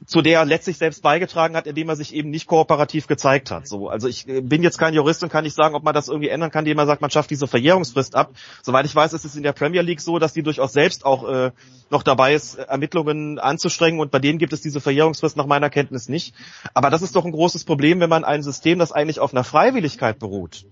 zu 0.07 0.23
der 0.23 0.41
er 0.41 0.45
letztlich 0.45 0.79
selbst 0.79 1.03
beigetragen 1.03 1.57
hat, 1.57 1.67
indem 1.67 1.89
er 1.89 1.97
sich 1.97 2.15
eben 2.15 2.31
nicht 2.31 2.47
kooperativ 2.47 3.07
gezeigt 3.07 3.51
hat. 3.51 3.69
So, 3.69 3.89
also 3.89 4.09
ich 4.09 4.29
äh, 4.29 4.41
bin 4.41 4.63
jetzt 4.63 4.79
kein 4.79 4.95
Jurist 4.95 5.23
und 5.23 5.31
kann 5.31 5.45
nicht 5.45 5.55
sagen, 5.55 5.75
ob 5.75 5.85
man 5.85 5.95
das 5.95 6.09
irgendwie 6.09 6.29
ändern 6.29 6.51
kann, 6.51 6.65
indem 6.65 6.77
man 6.77 6.87
sagt, 6.87 7.01
man 7.01 7.11
schafft 7.11 7.31
diese 7.31 7.47
Verjährungsfrist 7.47 8.15
ab. 8.15 8.33
Soweit 8.63 8.87
ich 8.87 8.95
weiß, 8.95 9.13
ist 9.13 9.25
es 9.25 9.37
in 9.37 9.43
der 9.43 9.53
Premier 9.53 9.83
League 9.83 10.01
so, 10.01 10.19
dass 10.19 10.33
die 10.33 10.43
durchaus 10.43 10.73
selbst 10.73 11.05
auch 11.05 11.29
äh, 11.29 11.51
noch 11.91 12.03
dabei 12.03 12.35
ist, 12.35 12.57
Ermittlungen 12.57 13.39
anzustrengen 13.39 14.01
und 14.01 14.11
bei 14.11 14.19
denen 14.19 14.39
gibt 14.39 14.53
es 14.53 14.61
diese 14.61 14.81
Verjährungsfrist 14.81 15.37
nach 15.37 15.47
meiner 15.47 15.71
Kenntnis 15.71 16.09
nicht. 16.09 16.35
Aber 16.75 16.91
das 16.91 17.03
ist 17.03 17.15
doch 17.15 17.25
ein 17.25 17.33
großes 17.33 17.65
Problem, 17.65 18.01
wenn 18.01 18.11
man 18.11 18.25
ein 18.25 18.43
System, 18.43 18.79
das 18.79 18.93
eigentlich 18.93 19.21
auf 19.21 19.33
einer 19.33 19.45
Freiwilligkeit 19.45 20.19
beruht, 20.19 20.65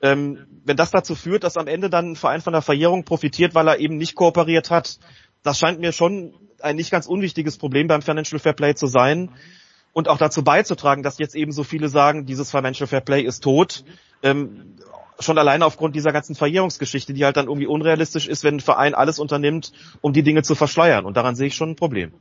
ähm, 0.00 0.46
wenn 0.64 0.76
das 0.76 0.90
dazu 0.90 1.14
führt, 1.14 1.44
dass 1.44 1.56
am 1.56 1.66
Ende 1.66 1.90
dann 1.90 2.12
ein 2.12 2.16
Verein 2.16 2.40
von 2.40 2.52
der 2.52 2.62
Verjährung 2.62 3.04
profitiert, 3.04 3.54
weil 3.54 3.68
er 3.68 3.78
eben 3.78 3.96
nicht 3.96 4.14
kooperiert 4.14 4.70
hat. 4.70 4.98
Das 5.42 5.58
scheint 5.58 5.80
mir 5.80 5.92
schon 5.92 6.34
ein 6.64 6.76
nicht 6.76 6.90
ganz 6.90 7.06
unwichtiges 7.06 7.58
Problem 7.58 7.86
beim 7.86 8.02
Financial 8.02 8.38
Fair 8.38 8.54
Play 8.54 8.74
zu 8.74 8.86
sein 8.86 9.30
und 9.92 10.08
auch 10.08 10.18
dazu 10.18 10.42
beizutragen, 10.42 11.02
dass 11.02 11.18
jetzt 11.18 11.36
eben 11.36 11.52
so 11.52 11.62
viele 11.62 11.88
sagen, 11.88 12.26
dieses 12.26 12.50
Financial 12.50 12.86
Fair 12.86 13.00
Play 13.00 13.22
ist 13.22 13.42
tot. 13.42 13.84
Ähm, 14.22 14.74
schon 15.20 15.38
alleine 15.38 15.64
aufgrund 15.64 15.94
dieser 15.94 16.12
ganzen 16.12 16.34
Verjährungsgeschichte, 16.34 17.14
die 17.14 17.24
halt 17.24 17.36
dann 17.36 17.46
irgendwie 17.46 17.66
unrealistisch 17.66 18.26
ist, 18.26 18.42
wenn 18.42 18.56
ein 18.56 18.60
Verein 18.60 18.94
alles 18.94 19.18
unternimmt, 19.18 19.72
um 20.00 20.12
die 20.12 20.24
Dinge 20.24 20.42
zu 20.42 20.54
verschleiern. 20.54 21.04
Und 21.04 21.16
daran 21.16 21.36
sehe 21.36 21.46
ich 21.46 21.54
schon 21.54 21.70
ein 21.70 21.76
Problem. 21.76 22.12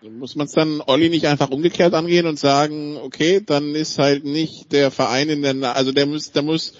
Muss 0.00 0.36
man 0.36 0.46
es 0.46 0.52
dann, 0.52 0.80
Olli, 0.86 1.08
nicht 1.08 1.26
einfach 1.26 1.50
umgekehrt 1.50 1.94
angehen 1.94 2.26
und 2.26 2.38
sagen, 2.38 2.96
okay, 2.98 3.40
dann 3.44 3.74
ist 3.74 3.98
halt 3.98 4.24
nicht 4.24 4.70
der 4.72 4.90
Verein 4.90 5.28
in 5.28 5.42
der, 5.42 5.74
also 5.74 5.90
der 5.90 6.06
muss, 6.06 6.30
der 6.30 6.42
muss 6.42 6.74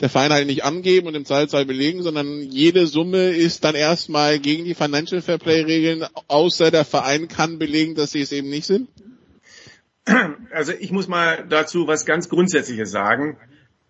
der 0.00 0.08
Verein 0.08 0.32
halt 0.32 0.46
nicht 0.46 0.64
angeben 0.64 1.06
und 1.06 1.14
im 1.14 1.24
Zweifelsfall 1.24 1.66
belegen, 1.66 2.02
sondern 2.02 2.42
jede 2.42 2.86
Summe 2.86 3.30
ist 3.30 3.64
dann 3.64 3.74
erstmal 3.74 4.38
gegen 4.38 4.64
die 4.64 4.74
Financial 4.74 5.22
Fair 5.22 5.38
Play 5.38 5.62
Regeln, 5.62 6.04
außer 6.28 6.70
der 6.70 6.84
Verein 6.84 7.28
kann 7.28 7.58
belegen, 7.58 7.94
dass 7.94 8.10
sie 8.10 8.20
es 8.20 8.32
eben 8.32 8.50
nicht 8.50 8.66
sind? 8.66 8.88
Also 10.52 10.72
ich 10.78 10.92
muss 10.92 11.08
mal 11.08 11.46
dazu 11.48 11.86
was 11.86 12.04
ganz 12.04 12.28
Grundsätzliches 12.28 12.90
sagen. 12.90 13.36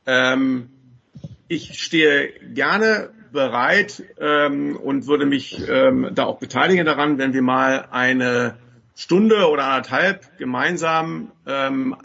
Ähm, 0.07 0.71
ich 1.49 1.81
stehe 1.81 2.33
gerne 2.55 3.11
bereit 3.33 4.03
ähm, 4.21 4.77
und 4.77 5.07
würde 5.07 5.27
mich 5.27 5.61
ähm, 5.69 6.11
da 6.15 6.25
auch 6.25 6.39
beteiligen 6.39 6.87
daran, 6.87 7.19
wenn 7.19 7.35
wir 7.35 7.43
mal 7.43 7.89
eine 7.91 8.57
Stunde 8.95 9.49
oder 9.49 9.65
anderthalb 9.65 10.39
gemeinsam 10.39 11.33
ähm, 11.47 11.97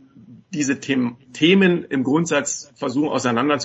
diese 0.51 0.79
Themen 0.79 1.83
im 1.85 2.03
Grundsatz 2.03 2.71
versuchen 2.75 3.09
auseinander. 3.09 3.59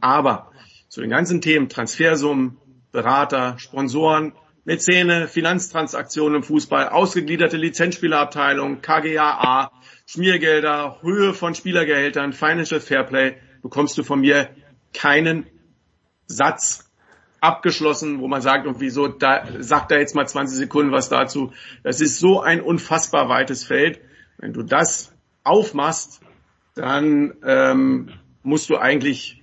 Aber 0.00 0.50
zu 0.88 1.00
den 1.00 1.10
ganzen 1.10 1.40
Themen 1.40 1.68
Transfersummen, 1.68 2.58
Berater, 2.92 3.58
Sponsoren, 3.58 4.32
Mäzene, 4.64 5.28
Finanztransaktionen 5.28 6.36
im 6.36 6.42
Fußball, 6.42 6.88
ausgegliederte 6.88 7.56
Lizenzspielerabteilung, 7.56 8.80
KGAA, 8.80 9.70
Schmiergelder, 10.06 10.98
Höhe 11.02 11.34
von 11.34 11.54
Spielergehältern, 11.54 12.32
Financial 12.32 12.80
Fairplay, 12.80 13.36
bekommst 13.62 13.96
du 13.98 14.02
von 14.02 14.20
mir 14.20 14.50
keinen 14.92 15.46
Satz 16.26 16.90
abgeschlossen, 17.40 18.20
wo 18.20 18.28
man 18.28 18.42
sagt, 18.42 18.64
irgendwie 18.64 18.90
so, 18.90 19.08
da 19.08 19.46
sagt 19.60 19.92
er 19.92 20.00
jetzt 20.00 20.14
mal 20.14 20.26
20 20.26 20.56
Sekunden 20.56 20.90
was 20.90 21.08
dazu. 21.08 21.52
Das 21.82 22.00
ist 22.00 22.18
so 22.18 22.40
ein 22.40 22.60
unfassbar 22.60 23.28
weites 23.28 23.62
Feld. 23.62 24.00
Wenn 24.38 24.52
du 24.52 24.62
das 24.62 25.15
aufmachst, 25.46 26.20
dann 26.74 27.34
ähm, 27.44 28.10
musst 28.42 28.70
du 28.70 28.76
eigentlich, 28.76 29.42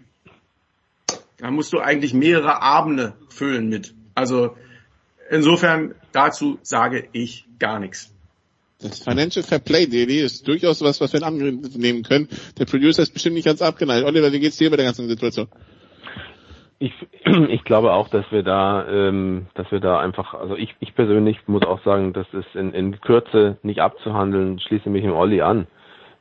dann 1.38 1.54
musst 1.56 1.74
du 1.74 1.80
eigentlich 1.80 2.14
mehrere 2.14 2.62
Abende 2.62 3.14
füllen 3.30 3.70
mit 3.70 3.94
Also 4.16 4.56
insofern 5.30 5.96
dazu 6.12 6.60
sage 6.62 7.08
ich 7.12 7.46
gar 7.60 7.80
nichts. 7.80 8.14
Das 8.80 9.02
Financial 9.02 9.44
Fair 9.44 9.60
Play 9.60 9.88
Daily 9.88 10.20
ist 10.20 10.48
durchaus 10.48 10.82
was, 10.82 11.00
was 11.00 11.14
wir 11.14 11.24
annehmen 11.24 12.04
können. 12.04 12.28
Der 12.60 12.66
Producer 12.66 13.02
ist 13.02 13.14
bestimmt 13.14 13.36
nicht 13.36 13.46
ganz 13.46 13.62
abgeneigt. 13.62 14.06
Oliver, 14.06 14.32
wie 14.32 14.40
geht's 14.40 14.58
dir 14.58 14.70
bei 14.70 14.76
der 14.76 14.86
ganzen 14.86 15.08
Situation? 15.08 15.48
Ich, 16.80 16.92
ich 17.50 17.64
glaube 17.64 17.94
auch, 17.94 18.10
dass 18.10 18.26
wir 18.30 18.44
da, 18.44 18.86
ähm, 18.88 19.48
dass 19.56 19.72
wir 19.72 19.80
da 19.80 20.00
einfach, 20.00 20.34
also 20.34 20.58
ich, 20.58 20.76
ich 20.82 20.94
persönlich 20.96 21.38
muss 21.48 21.64
auch 21.64 21.82
sagen, 21.86 22.12
das 22.12 22.28
ist 22.34 22.56
in, 22.56 22.74
in 22.74 23.00
Kürze 23.00 23.58
nicht 23.64 23.80
abzuhandeln, 23.80 24.60
schließe 24.60 24.90
mich 24.90 25.06
im 25.06 25.14
Olli 25.14 25.42
an 25.42 25.66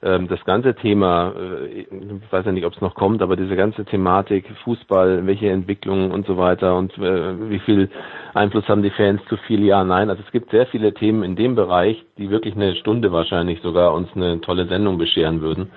das 0.03 0.45
ganze 0.45 0.75
Thema, 0.75 1.33
äh, 1.39 1.67
ich 1.67 2.33
weiß 2.33 2.45
ja 2.45 2.51
nicht, 2.51 2.67
ob 2.67 2.75
es 2.75 2.81
noch 2.81 2.95
kommt, 2.95 3.23
aber 3.23 3.37
diese 3.37 3.55
ganze 3.55 3.85
Thematik 3.85 4.45
Fußball, 4.65 5.25
welche 5.27 5.49
Entwicklungen 5.49 6.11
und 6.11 6.27
so 6.27 6.37
weiter 6.37 6.77
und 6.77 6.93
äh, 6.99 7.51
wie 7.51 7.61
viel 7.61 7.89
Einfluss 8.35 8.69
haben 8.69 8.83
die 8.83 8.91
Fans 8.91 9.21
zu 9.29 9.37
viel, 9.37 9.65
ja, 9.65 9.85
nein. 9.85 10.11
Also 10.11 10.23
es 10.27 10.33
gibt 10.33 10.51
sehr 10.51 10.67
viele 10.67 10.93
Themen 10.93 11.23
in 11.23 11.37
dem 11.37 11.55
Bereich, 11.55 12.05
die 12.19 12.31
wirklich 12.31 12.57
eine 12.57 12.75
Stunde 12.75 13.13
wahrscheinlich 13.13 13.61
sogar 13.63 13.95
uns 13.95 14.09
eine 14.17 14.41
tolle 14.41 14.67
Sendung 14.67 14.99
bescheren 14.99 15.41
würden. 15.41 15.71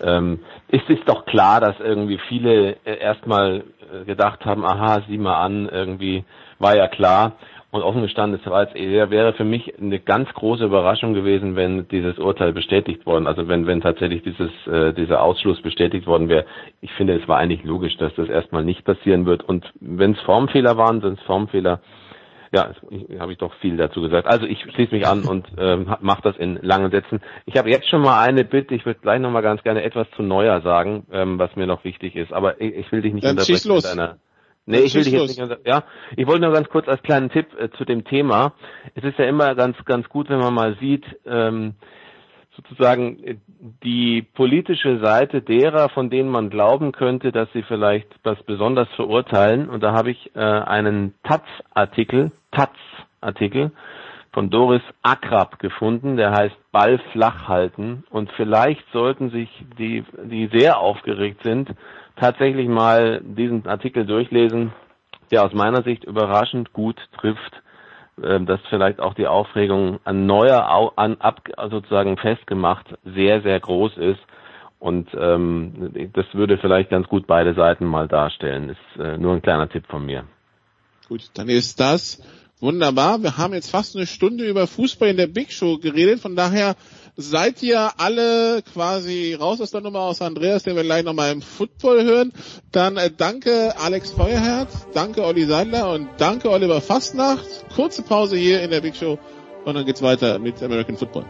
Ähm, 0.00 0.38
ist 0.68 0.88
es 0.88 1.00
doch 1.04 1.26
klar, 1.26 1.60
dass 1.60 1.78
irgendwie 1.78 2.18
viele 2.28 2.76
äh, 2.84 2.98
erstmal 3.00 3.64
gedacht 4.04 4.44
haben, 4.44 4.66
aha, 4.66 5.00
sieh 5.08 5.16
mal 5.16 5.40
an, 5.40 5.66
irgendwie 5.66 6.22
war 6.58 6.76
ja 6.76 6.88
klar. 6.88 7.32
Und 7.70 7.82
offen 7.82 8.00
gestanden, 8.00 8.40
es 8.42 8.50
war 8.50 8.66
wäre 8.74 9.34
für 9.34 9.44
mich 9.44 9.78
eine 9.78 10.00
ganz 10.00 10.32
große 10.32 10.64
Überraschung 10.64 11.12
gewesen, 11.12 11.54
wenn 11.54 11.86
dieses 11.88 12.18
Urteil 12.18 12.54
bestätigt 12.54 13.04
worden, 13.04 13.26
also 13.26 13.46
wenn, 13.46 13.66
wenn 13.66 13.82
tatsächlich 13.82 14.22
dieses, 14.22 14.50
äh, 14.66 14.94
dieser 14.94 15.22
Ausschluss 15.22 15.60
bestätigt 15.60 16.06
worden 16.06 16.30
wäre. 16.30 16.46
Ich 16.80 16.90
finde, 16.92 17.20
es 17.20 17.28
war 17.28 17.36
eigentlich 17.36 17.64
logisch, 17.64 17.98
dass 17.98 18.14
das 18.14 18.30
erstmal 18.30 18.64
nicht 18.64 18.84
passieren 18.84 19.26
wird. 19.26 19.42
Und 19.42 19.70
wenn 19.80 20.12
es 20.12 20.20
Formfehler 20.20 20.78
waren, 20.78 21.02
sind 21.02 21.18
es 21.18 21.24
Formfehler. 21.26 21.80
Ja, 22.52 22.70
habe 23.20 23.32
ich 23.32 23.38
doch 23.38 23.52
viel 23.56 23.76
dazu 23.76 24.00
gesagt. 24.00 24.26
Also 24.26 24.46
ich 24.46 24.62
schließe 24.62 24.94
mich 24.94 25.06
an 25.06 25.24
und 25.24 25.46
ähm, 25.58 25.94
mache 26.00 26.22
das 26.22 26.38
in 26.38 26.58
langen 26.62 26.90
Sätzen. 26.90 27.20
Ich 27.44 27.58
habe 27.58 27.68
jetzt 27.68 27.90
schon 27.90 28.00
mal 28.00 28.22
eine 28.22 28.44
Bitte, 28.44 28.74
ich 28.74 28.86
würde 28.86 29.00
gleich 29.00 29.20
nochmal 29.20 29.42
ganz 29.42 29.62
gerne 29.62 29.82
etwas 29.82 30.06
zu 30.16 30.22
Neuer 30.22 30.62
sagen, 30.62 31.06
ähm, 31.12 31.38
was 31.38 31.54
mir 31.56 31.66
noch 31.66 31.84
wichtig 31.84 32.16
ist. 32.16 32.32
Aber 32.32 32.58
ich, 32.62 32.74
ich 32.74 32.90
will 32.90 33.02
dich 33.02 33.12
nicht 33.12 33.24
Dann 33.24 33.32
unterbrechen 33.32 33.68
los. 33.68 33.84
mit 33.84 33.92
einer 33.92 34.16
Nee, 34.68 34.80
ich 34.80 34.94
will 34.94 35.02
dich 35.02 35.14
jetzt 35.14 35.38
nicht, 35.38 35.66
ja. 35.66 35.84
Ich 36.14 36.26
wollte 36.26 36.42
nur 36.42 36.52
ganz 36.52 36.68
kurz 36.68 36.86
als 36.88 37.02
kleinen 37.02 37.30
Tipp 37.30 37.46
äh, 37.58 37.70
zu 37.70 37.86
dem 37.86 38.04
Thema. 38.04 38.52
Es 38.94 39.02
ist 39.02 39.18
ja 39.18 39.24
immer 39.24 39.54
ganz, 39.54 39.82
ganz 39.86 40.06
gut, 40.10 40.28
wenn 40.28 40.40
man 40.40 40.52
mal 40.52 40.76
sieht, 40.78 41.06
ähm, 41.24 41.74
sozusagen 42.54 43.24
äh, 43.24 43.36
die 43.82 44.20
politische 44.20 44.98
Seite 45.00 45.40
derer, 45.40 45.88
von 45.88 46.10
denen 46.10 46.28
man 46.28 46.50
glauben 46.50 46.92
könnte, 46.92 47.32
dass 47.32 47.50
sie 47.54 47.62
vielleicht 47.62 48.08
was 48.24 48.42
besonders 48.42 48.88
verurteilen. 48.94 49.70
Und 49.70 49.82
da 49.82 49.92
habe 49.92 50.10
ich 50.10 50.36
äh, 50.36 50.40
einen 50.40 51.14
Taz-Artikel, 51.22 52.30
Taz-Artikel 52.52 53.72
von 54.34 54.50
Doris 54.50 54.82
Akrab 55.02 55.58
gefunden, 55.60 56.18
der 56.18 56.32
heißt 56.32 56.56
Ball 56.72 56.98
flach 57.12 57.48
halten. 57.48 58.04
Und 58.10 58.30
vielleicht 58.32 58.84
sollten 58.92 59.30
sich 59.30 59.48
die, 59.78 60.04
die 60.24 60.50
sehr 60.52 60.78
aufgeregt 60.78 61.40
sind, 61.42 61.70
tatsächlich 62.18 62.68
mal 62.68 63.20
diesen 63.24 63.66
Artikel 63.66 64.06
durchlesen, 64.06 64.72
der 65.30 65.44
aus 65.44 65.52
meiner 65.52 65.82
Sicht 65.82 66.04
überraschend 66.04 66.72
gut 66.72 66.96
trifft, 67.18 67.62
äh, 68.22 68.40
dass 68.40 68.60
vielleicht 68.68 69.00
auch 69.00 69.14
die 69.14 69.26
Aufregung 69.26 70.00
an 70.04 70.26
neuer, 70.26 70.92
an, 70.96 71.16
ab, 71.20 71.42
sozusagen 71.70 72.16
festgemacht 72.16 72.86
sehr, 73.04 73.42
sehr 73.42 73.60
groß 73.60 73.96
ist. 73.96 74.20
Und 74.80 75.08
ähm, 75.14 76.10
das 76.12 76.26
würde 76.34 76.56
vielleicht 76.58 76.90
ganz 76.90 77.08
gut 77.08 77.26
beide 77.26 77.54
Seiten 77.54 77.84
mal 77.84 78.06
darstellen. 78.06 78.70
Ist 78.70 79.00
äh, 79.02 79.18
nur 79.18 79.34
ein 79.34 79.42
kleiner 79.42 79.68
Tipp 79.68 79.84
von 79.88 80.06
mir. 80.06 80.24
Gut, 81.08 81.30
dann 81.34 81.48
ist 81.48 81.80
das 81.80 82.22
wunderbar. 82.60 83.22
Wir 83.22 83.38
haben 83.38 83.54
jetzt 83.54 83.70
fast 83.70 83.96
eine 83.96 84.06
Stunde 84.06 84.44
über 84.48 84.66
Fußball 84.66 85.08
in 85.08 85.16
der 85.16 85.26
Big 85.26 85.50
Show 85.52 85.78
geredet. 85.78 86.20
Von 86.20 86.36
daher 86.36 86.76
seid 87.20 87.64
ihr 87.64 87.90
alle 87.98 88.62
quasi 88.62 89.34
raus 89.34 89.60
aus 89.60 89.72
der 89.72 89.80
Nummer 89.80 90.02
aus 90.02 90.22
Andreas, 90.22 90.62
den 90.62 90.76
wir 90.76 90.84
gleich 90.84 91.02
nochmal 91.02 91.32
im 91.32 91.42
Football 91.42 92.04
hören. 92.04 92.32
Dann 92.70 92.96
äh, 92.96 93.10
danke 93.10 93.74
Alex 93.76 94.12
Feuerherz, 94.12 94.86
danke 94.94 95.24
Olli 95.24 95.44
Seidler 95.44 95.92
und 95.92 96.08
danke 96.18 96.48
Oliver 96.48 96.80
Fastnacht. 96.80 97.44
Kurze 97.74 98.02
Pause 98.02 98.36
hier 98.36 98.62
in 98.62 98.70
der 98.70 98.82
Big 98.82 98.94
Show 98.94 99.18
und 99.64 99.74
dann 99.74 99.84
geht's 99.84 100.00
weiter 100.00 100.38
mit 100.38 100.62
American 100.62 100.96
Football. 100.96 101.24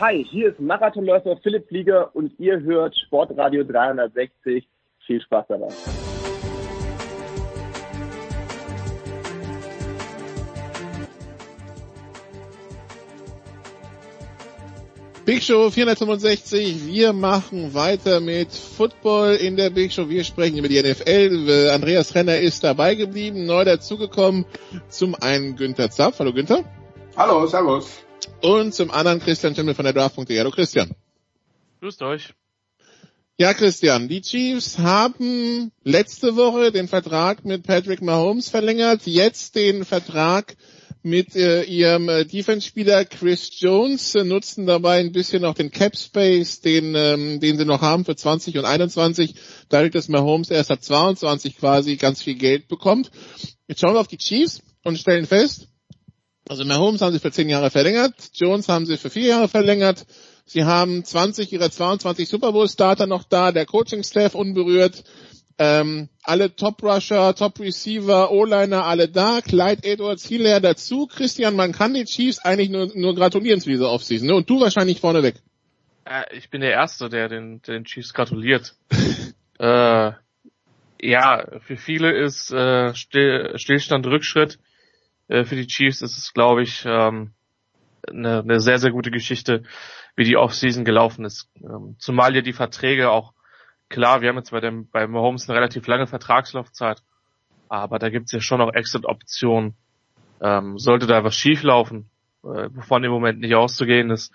Hi, 0.00 0.24
hier 0.24 0.48
ist 0.48 0.58
Marathonläufer 0.58 1.36
Philipp 1.36 1.68
Flieger 1.68 2.16
und 2.16 2.32
ihr 2.40 2.58
hört 2.60 2.98
Sportradio 2.98 3.62
360. 3.62 4.66
Viel 5.06 5.20
Spaß 5.20 5.46
dabei. 5.48 5.68
Big 15.30 15.44
Show 15.44 15.70
465. 15.70 16.86
Wir 16.86 17.12
machen 17.12 17.72
weiter 17.72 18.18
mit 18.18 18.50
Football 18.50 19.36
in 19.36 19.54
der 19.54 19.70
Big 19.70 19.92
Show. 19.92 20.08
Wir 20.08 20.24
sprechen 20.24 20.58
über 20.58 20.66
die 20.66 20.82
NFL. 20.82 21.48
Äh, 21.48 21.70
Andreas 21.70 22.16
Renner 22.16 22.38
ist 22.38 22.64
dabei 22.64 22.96
geblieben, 22.96 23.44
neu 23.46 23.64
dazugekommen. 23.64 24.44
Zum 24.88 25.14
einen 25.14 25.54
Günther 25.54 25.88
Zapf. 25.88 26.18
Hallo 26.18 26.32
Günther. 26.32 26.64
Hallo, 27.16 27.46
servus. 27.46 28.00
Und 28.42 28.74
zum 28.74 28.90
anderen 28.90 29.20
Christian 29.20 29.54
Schimmel 29.54 29.76
von 29.76 29.84
der 29.84 29.92
Draft.de. 29.92 30.36
Hallo 30.36 30.50
Christian. 30.50 30.96
Grüßt 31.80 32.02
euch. 32.02 32.34
Ja, 33.38 33.54
Christian, 33.54 34.08
die 34.08 34.22
Chiefs 34.22 34.78
haben 34.78 35.70
letzte 35.84 36.34
Woche 36.34 36.72
den 36.72 36.88
Vertrag 36.88 37.44
mit 37.44 37.62
Patrick 37.62 38.02
Mahomes 38.02 38.50
verlängert, 38.50 39.02
jetzt 39.04 39.54
den 39.54 39.84
Vertrag 39.84 40.56
mit 41.02 41.34
äh, 41.34 41.62
ihrem 41.62 42.08
äh, 42.08 42.24
Defense-Spieler 42.24 43.04
Chris 43.06 43.50
Jones, 43.58 44.14
äh, 44.14 44.24
nutzen 44.24 44.66
dabei 44.66 45.00
ein 45.00 45.12
bisschen 45.12 45.42
noch 45.42 45.54
den 45.54 45.70
Cap 45.70 45.96
Space, 45.96 46.60
den, 46.60 46.94
ähm, 46.94 47.40
den 47.40 47.56
sie 47.56 47.64
noch 47.64 47.80
haben 47.80 48.04
für 48.04 48.16
20 48.16 48.58
und 48.58 48.64
21, 48.64 49.34
dadurch, 49.68 49.92
dass 49.92 50.08
Mahomes 50.08 50.50
erst 50.50 50.70
ab 50.70 50.82
22 50.82 51.56
quasi 51.56 51.96
ganz 51.96 52.22
viel 52.22 52.34
Geld 52.34 52.68
bekommt. 52.68 53.10
Jetzt 53.66 53.80
schauen 53.80 53.94
wir 53.94 54.00
auf 54.00 54.08
die 54.08 54.18
Chiefs 54.18 54.60
und 54.84 54.98
stellen 54.98 55.26
fest, 55.26 55.68
also 56.48 56.64
Mahomes 56.64 57.00
haben 57.00 57.12
sie 57.12 57.20
für 57.20 57.30
10 57.30 57.48
Jahre 57.48 57.70
verlängert, 57.70 58.14
Jones 58.34 58.68
haben 58.68 58.84
sie 58.84 58.96
für 58.96 59.08
4 59.08 59.26
Jahre 59.26 59.48
verlängert, 59.48 60.04
sie 60.44 60.64
haben 60.64 61.04
20 61.04 61.52
ihrer 61.52 61.70
22 61.70 62.28
Super 62.28 62.52
Bowl-Starter 62.52 63.06
noch 63.06 63.24
da, 63.24 63.52
der 63.52 63.66
Coaching-Staff 63.66 64.34
unberührt, 64.34 65.04
ähm, 65.60 66.08
alle 66.22 66.56
Top-Rusher, 66.56 67.34
Top-Receiver, 67.34 68.30
O-Liner, 68.30 68.86
alle 68.86 69.10
da, 69.10 69.42
Clyde 69.42 69.84
Edwards, 69.84 70.26
Hilaire 70.26 70.62
dazu. 70.62 71.06
Christian, 71.06 71.54
man 71.54 71.72
kann 71.72 71.92
die 71.92 72.06
Chiefs 72.06 72.38
eigentlich 72.38 72.70
nur, 72.70 72.90
nur 72.94 73.14
gratulieren 73.14 73.60
zu 73.60 73.68
dieser 73.68 73.90
Offseason. 73.90 74.26
Ne? 74.26 74.34
Und 74.34 74.48
du 74.48 74.58
wahrscheinlich 74.58 75.00
vorneweg. 75.00 75.34
Äh, 76.06 76.34
ich 76.34 76.48
bin 76.48 76.62
der 76.62 76.70
Erste, 76.70 77.10
der 77.10 77.28
den, 77.28 77.60
den 77.60 77.84
Chiefs 77.84 78.14
gratuliert. 78.14 78.74
äh, 79.58 80.12
ja, 81.02 81.46
für 81.60 81.76
viele 81.76 82.10
ist 82.16 82.50
äh, 82.50 82.94
Still, 82.94 83.52
Stillstand 83.56 84.06
Rückschritt. 84.06 84.58
Äh, 85.28 85.44
für 85.44 85.56
die 85.56 85.66
Chiefs 85.66 86.00
ist 86.00 86.16
es, 86.16 86.32
glaube 86.32 86.62
ich, 86.62 86.84
ähm, 86.86 87.32
eine, 88.08 88.38
eine 88.38 88.60
sehr, 88.60 88.78
sehr 88.78 88.92
gute 88.92 89.10
Geschichte, 89.10 89.64
wie 90.16 90.24
die 90.24 90.38
Offseason 90.38 90.86
gelaufen 90.86 91.26
ist. 91.26 91.50
Ähm, 91.62 91.96
zumal 91.98 92.34
ja 92.34 92.40
die 92.40 92.54
Verträge 92.54 93.10
auch 93.10 93.34
klar, 93.90 94.22
wir 94.22 94.30
haben 94.30 94.36
jetzt 94.36 94.52
bei 94.52 94.60
dem 94.60 94.88
bei 94.88 95.06
Mahomes 95.06 95.48
eine 95.48 95.58
relativ 95.58 95.86
lange 95.86 96.06
Vertragslaufzeit, 96.06 97.02
aber 97.68 97.98
da 97.98 98.08
gibt's 98.08 98.32
ja 98.32 98.40
schon 98.40 98.58
noch 98.58 98.72
Exit-Optionen. 98.72 99.74
Ähm, 100.40 100.78
sollte 100.78 101.06
da 101.06 101.22
was 101.22 101.34
schieflaufen, 101.34 102.08
äh, 102.42 102.70
wovon 102.72 103.04
im 103.04 103.10
Moment 103.10 103.40
nicht 103.40 103.54
auszugehen 103.54 104.10
ist, 104.10 104.32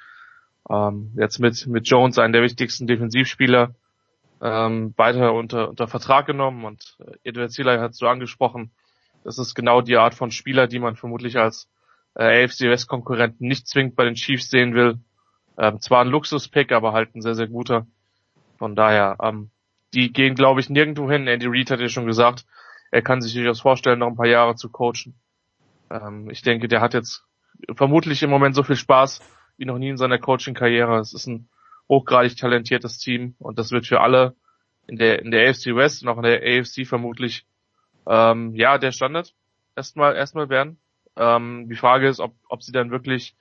ähm, 0.70 1.12
jetzt 1.18 1.40
mit 1.40 1.66
mit 1.66 1.88
Jones 1.88 2.20
einen 2.20 2.34
der 2.34 2.44
wichtigsten 2.44 2.86
Defensivspieler 2.86 3.74
ähm, 4.42 4.94
weiter 4.98 5.34
unter 5.34 5.70
unter 5.70 5.88
Vertrag 5.88 6.28
genommen 6.28 6.66
und 6.66 6.98
äh, 7.00 7.30
Edward 7.30 7.52
Zieler 7.52 7.82
hat 7.82 7.96
so 7.96 8.08
angesprochen, 8.08 8.70
das 9.24 9.40
ist 9.40 9.56
genau 9.56 9.82
die 9.82 9.98
Art 9.98 10.14
von 10.14 10.30
Spieler, 10.30 10.68
die 10.68 10.80
man 10.80 10.96
vermutlich 10.96 11.38
als 11.40 11.68
äh, 12.14 12.46
AFC 12.46 12.62
West 12.70 12.88
Konkurrenten 12.88 13.48
nicht 13.48 13.68
zwingend 13.68 13.96
bei 13.96 14.06
den 14.06 14.16
Chiefs 14.16 14.50
sehen 14.52 14.76
will. 14.76 15.00
Ähm, 15.58 15.80
zwar 15.80 16.02
ein 16.02 16.10
Luxuspick, 16.10 16.72
aber 16.72 16.94
halt 16.94 17.16
ein 17.16 17.22
sehr 17.22 17.34
sehr 17.34 17.48
guter. 17.48 17.88
Von 18.58 18.76
daher, 18.76 19.18
ähm, 19.22 19.52
die 19.94 20.12
gehen, 20.12 20.36
glaube 20.36 20.60
ich, 20.60 20.70
nirgendwo 20.70 21.10
hin. 21.10 21.28
Andy 21.28 21.48
Reid 21.48 21.72
hat 21.72 21.80
ja 21.80 21.90
schon 21.90 22.06
gesagt, 22.06 22.46
er 22.92 23.02
kann 23.02 23.22
sich 23.22 23.34
durchaus 23.34 23.62
vorstellen, 23.62 24.00
noch 24.00 24.08
ein 24.08 24.16
paar 24.16 24.28
Jahre 24.28 24.56
zu 24.56 24.70
coachen. 24.70 25.20
Ähm, 25.90 26.30
ich 26.30 26.42
denke, 26.42 26.68
der 26.68 26.82
hat 26.82 26.94
jetzt 26.94 27.24
vermutlich 27.76 28.24
im 28.24 28.30
Moment 28.30 28.56
so 28.56 28.64
viel 28.64 28.76
Spaß 28.76 29.22
wie 29.58 29.66
noch 29.66 29.78
nie 29.78 29.90
in 29.90 29.98
seiner 29.98 30.20
Coaching-Karriere. 30.20 31.00
Es 31.00 31.14
ist 31.14 31.28
ein 31.28 31.50
hochgradig 31.88 32.36
talentiertes 32.36 32.98
Team 32.98 33.36
und 33.40 33.60
das 33.60 33.72
wird 33.72 33.86
für 33.86 34.02
alle 34.02 34.36
in 34.88 34.98
der 34.98 35.20
in 35.20 35.32
der 35.32 35.50
AFC 35.50 35.76
West 35.76 36.04
und 36.04 36.10
auch 36.10 36.18
in 36.18 36.24
der 36.24 36.42
AFC 36.42 36.86
vermutlich 36.86 37.46
ähm, 38.08 38.54
ja 38.56 38.78
der 38.78 38.92
Standard 38.92 39.34
erstmal 39.76 40.16
erstmal 40.16 40.50
werden. 40.50 40.80
Ähm, 41.16 41.68
die 41.70 41.76
Frage 41.76 42.08
ist, 42.08 42.20
ob 42.20 42.36
ob 42.50 42.64
sie 42.64 42.72
dann 42.72 42.92
wirklich 42.92 43.36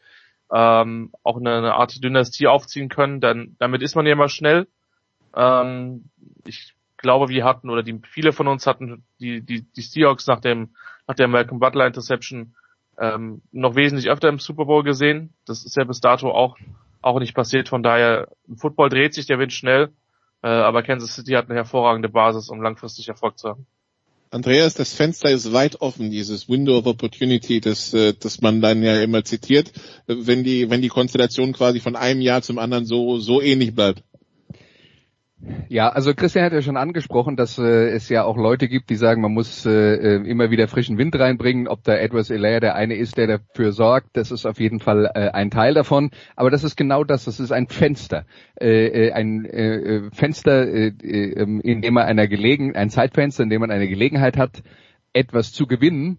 ähm, 0.52 1.12
auch 1.22 1.36
eine, 1.38 1.56
eine 1.56 1.74
Art 1.74 2.02
Dynastie 2.02 2.46
aufziehen 2.46 2.88
können, 2.88 3.20
dann 3.20 3.56
damit 3.58 3.82
ist 3.82 3.96
man 3.96 4.06
ja 4.06 4.12
immer 4.12 4.28
schnell. 4.28 4.68
Ähm, 5.34 6.10
ich 6.46 6.74
glaube, 6.96 7.28
wir 7.28 7.44
hatten 7.44 7.70
oder 7.70 7.82
die 7.82 8.00
viele 8.08 8.32
von 8.32 8.48
uns 8.48 8.66
hatten 8.66 9.04
die 9.20 9.40
die 9.40 9.62
die 9.62 9.82
Seahawks 9.82 10.26
nach 10.26 10.40
dem 10.40 10.74
nach 11.06 11.14
der 11.14 11.28
Malcolm 11.28 11.60
Butler 11.60 11.86
Interception 11.86 12.54
ähm, 12.98 13.42
noch 13.52 13.74
wesentlich 13.74 14.08
öfter 14.08 14.28
im 14.28 14.38
Super 14.38 14.64
Bowl 14.64 14.82
gesehen. 14.82 15.34
Das 15.46 15.64
ist 15.64 15.76
ja 15.76 15.84
bis 15.84 16.00
dato 16.00 16.30
auch 16.30 16.56
auch 17.04 17.20
nicht 17.20 17.34
passiert. 17.34 17.68
Von 17.68 17.82
daher, 17.82 18.28
Football 18.56 18.88
dreht 18.88 19.14
sich, 19.14 19.26
der 19.26 19.38
Wind 19.38 19.52
schnell, 19.52 19.90
äh, 20.42 20.48
aber 20.48 20.82
Kansas 20.82 21.14
City 21.14 21.32
hat 21.32 21.46
eine 21.46 21.56
hervorragende 21.56 22.08
Basis, 22.08 22.48
um 22.48 22.62
langfristig 22.62 23.08
Erfolg 23.08 23.38
zu 23.38 23.50
haben. 23.50 23.66
Andreas, 24.30 24.74
das 24.74 24.94
Fenster 24.94 25.30
ist 25.30 25.52
weit 25.52 25.80
offen, 25.80 26.10
dieses 26.10 26.48
Window 26.48 26.78
of 26.78 26.86
Opportunity, 26.86 27.60
das, 27.60 27.94
äh, 27.94 28.14
das 28.18 28.40
man 28.40 28.60
dann 28.60 28.82
ja 28.82 29.00
immer 29.00 29.22
zitiert, 29.22 29.70
wenn 30.06 30.42
die, 30.42 30.70
wenn 30.70 30.82
die 30.82 30.88
Konstellation 30.88 31.52
quasi 31.52 31.78
von 31.78 31.94
einem 31.94 32.20
Jahr 32.20 32.42
zum 32.42 32.58
anderen 32.58 32.84
so, 32.84 33.18
so 33.18 33.40
ähnlich 33.40 33.74
bleibt. 33.74 34.02
Ja, 35.68 35.88
also 35.88 36.14
Christian 36.14 36.44
hat 36.44 36.52
ja 36.52 36.62
schon 36.62 36.76
angesprochen, 36.76 37.36
dass 37.36 37.58
äh, 37.58 37.88
es 37.90 38.08
ja 38.08 38.24
auch 38.24 38.36
Leute 38.36 38.68
gibt, 38.68 38.90
die 38.90 38.96
sagen, 38.96 39.20
man 39.20 39.32
muss 39.32 39.66
äh, 39.66 39.70
äh 39.70 40.28
immer 40.28 40.50
wieder 40.50 40.68
frischen 40.68 40.98
Wind 40.98 41.18
reinbringen. 41.18 41.68
Ob 41.68 41.82
da 41.82 41.94
Edwards 41.94 42.30
Elaire 42.30 42.60
der 42.60 42.74
eine 42.74 42.94
ist, 42.94 43.16
der 43.16 43.26
dafür 43.26 43.72
sorgt, 43.72 44.16
das 44.16 44.30
ist 44.30 44.46
auf 44.46 44.60
jeden 44.60 44.80
Fall 44.80 45.10
äh, 45.14 45.30
ein 45.30 45.50
Teil 45.50 45.74
davon. 45.74 46.10
Aber 46.36 46.50
das 46.50 46.64
ist 46.64 46.76
genau 46.76 47.04
das, 47.04 47.24
das 47.24 47.40
ist 47.40 47.52
ein 47.52 47.66
Fenster. 47.68 48.24
Äh, 48.60 49.08
äh 49.08 49.12
ein 49.12 49.44
äh, 49.44 49.76
äh 49.76 50.10
Fenster, 50.12 50.66
äh, 50.66 50.88
ähm, 50.88 51.60
in 51.60 51.82
dem 51.82 51.94
man 51.94 52.04
einer 52.04 52.28
gelegen, 52.28 52.76
ein 52.76 52.90
Zeitfenster, 52.90 53.42
in 53.42 53.50
dem 53.50 53.60
man 53.60 53.70
eine 53.70 53.88
Gelegenheit 53.88 54.36
hat, 54.36 54.62
etwas 55.12 55.52
zu 55.52 55.66
gewinnen 55.66 56.18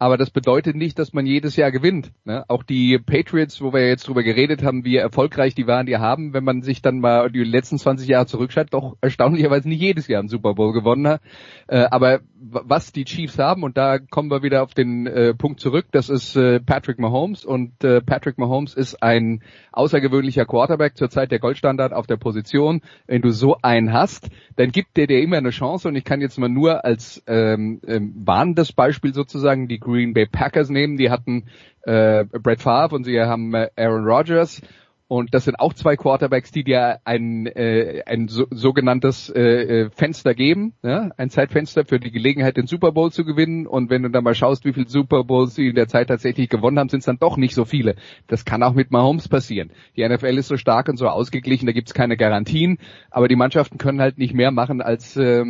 aber 0.00 0.16
das 0.16 0.30
bedeutet 0.30 0.76
nicht, 0.76 0.98
dass 0.98 1.12
man 1.12 1.26
jedes 1.26 1.56
Jahr 1.56 1.70
gewinnt. 1.70 2.10
Ne? 2.24 2.42
Auch 2.48 2.62
die 2.62 2.98
Patriots, 2.98 3.60
wo 3.60 3.74
wir 3.74 3.86
jetzt 3.86 4.08
drüber 4.08 4.22
geredet 4.22 4.64
haben, 4.64 4.82
wie 4.82 4.96
erfolgreich 4.96 5.54
die 5.54 5.66
waren, 5.66 5.84
die 5.84 5.98
haben, 5.98 6.32
wenn 6.32 6.42
man 6.42 6.62
sich 6.62 6.80
dann 6.80 7.00
mal 7.00 7.30
die 7.30 7.44
letzten 7.44 7.76
20 7.76 8.08
Jahre 8.08 8.24
zurückschaut, 8.24 8.68
doch 8.70 8.96
erstaunlicherweise 9.02 9.68
nicht 9.68 9.82
jedes 9.82 10.08
Jahr 10.08 10.20
einen 10.20 10.30
Super 10.30 10.54
Bowl 10.54 10.72
gewonnen 10.72 11.06
hat. 11.06 11.20
Äh, 11.68 11.84
aber 11.90 12.20
was 12.40 12.92
die 12.92 13.04
Chiefs 13.04 13.38
haben, 13.38 13.62
und 13.62 13.76
da 13.76 13.98
kommen 13.98 14.30
wir 14.30 14.42
wieder 14.42 14.62
auf 14.62 14.72
den 14.72 15.06
äh, 15.06 15.34
Punkt 15.34 15.60
zurück, 15.60 15.84
das 15.92 16.08
ist 16.08 16.34
äh, 16.34 16.60
Patrick 16.60 16.98
Mahomes. 16.98 17.44
Und 17.44 17.84
äh, 17.84 18.00
Patrick 18.00 18.38
Mahomes 18.38 18.72
ist 18.72 19.02
ein 19.02 19.42
außergewöhnlicher 19.72 20.46
Quarterback 20.46 20.96
zurzeit 20.96 21.30
der 21.30 21.40
Goldstandard 21.40 21.92
auf 21.92 22.06
der 22.06 22.16
Position. 22.16 22.80
Wenn 23.06 23.20
du 23.20 23.30
so 23.32 23.58
einen 23.60 23.92
hast, 23.92 24.30
dann 24.56 24.70
gibt 24.70 24.96
der 24.96 25.06
dir 25.06 25.20
immer 25.20 25.36
eine 25.36 25.50
Chance. 25.50 25.88
Und 25.88 25.96
ich 25.96 26.04
kann 26.04 26.22
jetzt 26.22 26.38
mal 26.38 26.48
nur 26.48 26.86
als 26.86 27.22
ähm, 27.26 27.82
ähm, 27.86 28.14
warnendes 28.24 28.72
Beispiel 28.72 29.12
sozusagen 29.12 29.68
die 29.68 29.78
Green 29.90 30.14
Bay 30.14 30.26
Packers 30.26 30.70
nehmen. 30.70 30.96
Die 30.96 31.10
hatten 31.10 31.44
äh, 31.82 32.24
Brett 32.24 32.62
Favre 32.62 32.94
und 32.94 33.04
sie 33.04 33.20
haben 33.20 33.54
äh, 33.54 33.70
Aaron 33.76 34.04
Rodgers. 34.04 34.62
Und 35.10 35.34
das 35.34 35.44
sind 35.44 35.58
auch 35.58 35.74
zwei 35.74 35.96
Quarterbacks, 35.96 36.52
die 36.52 36.62
dir 36.62 37.00
ein, 37.04 37.46
äh, 37.46 38.04
ein 38.06 38.28
so, 38.28 38.46
sogenanntes 38.52 39.28
äh, 39.28 39.40
äh, 39.40 39.90
Fenster 39.90 40.34
geben, 40.34 40.74
ja? 40.84 41.10
ein 41.16 41.30
Zeitfenster 41.30 41.84
für 41.84 41.98
die 41.98 42.12
Gelegenheit, 42.12 42.56
den 42.56 42.68
Super 42.68 42.92
Bowl 42.92 43.10
zu 43.10 43.24
gewinnen. 43.24 43.66
Und 43.66 43.90
wenn 43.90 44.04
du 44.04 44.08
dann 44.08 44.22
mal 44.22 44.36
schaust, 44.36 44.64
wie 44.64 44.72
viele 44.72 44.86
Super 44.86 45.24
Bowls 45.24 45.56
sie 45.56 45.66
in 45.66 45.74
der 45.74 45.88
Zeit 45.88 46.06
tatsächlich 46.06 46.48
gewonnen 46.48 46.78
haben, 46.78 46.88
sind 46.90 47.00
es 47.00 47.06
dann 47.06 47.18
doch 47.18 47.36
nicht 47.36 47.56
so 47.56 47.64
viele. 47.64 47.96
Das 48.28 48.44
kann 48.44 48.62
auch 48.62 48.74
mit 48.74 48.92
Mahomes 48.92 49.26
passieren. 49.26 49.72
Die 49.96 50.08
NFL 50.08 50.38
ist 50.38 50.46
so 50.46 50.56
stark 50.56 50.88
und 50.88 50.96
so 50.96 51.08
ausgeglichen, 51.08 51.66
da 51.66 51.72
gibt's 51.72 51.92
keine 51.92 52.16
Garantien. 52.16 52.78
Aber 53.10 53.26
die 53.26 53.34
Mannschaften 53.34 53.78
können 53.78 54.00
halt 54.00 54.16
nicht 54.16 54.34
mehr 54.34 54.52
machen, 54.52 54.80
als 54.80 55.16
äh, 55.16 55.44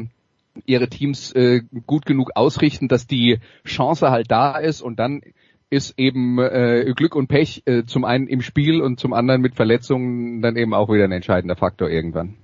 ihre 0.67 0.89
Teams 0.89 1.33
äh, 1.33 1.63
gut 1.87 2.07
genug 2.07 2.31
ausrichten, 2.35 2.89
dass 2.89 3.07
die 3.07 3.39
Chance 3.65 4.11
halt 4.11 4.31
da 4.31 4.59
ist 4.59 4.83
und 4.83 4.99
dann 4.99 5.23
ist 5.71 5.99
eben 5.99 6.39
äh, 6.39 6.93
Glück 6.97 7.15
und 7.15 7.29
Pech 7.29 7.63
äh, 7.67 7.85
zum 7.85 8.05
einen 8.05 8.27
im 8.27 8.43
Spiel 8.43 8.83
und 8.83 8.99
zum 8.99 9.13
anderen 9.13 9.41
mit 9.41 9.55
Verletzungen 9.55 10.43
dann 10.43 10.57
eben 10.57 10.75
auch 10.75 10.89
wieder 10.89 11.05
ein 11.05 11.13
entscheidender 11.13 11.57
Faktor 11.57 11.89
irgendwann. 11.89 12.37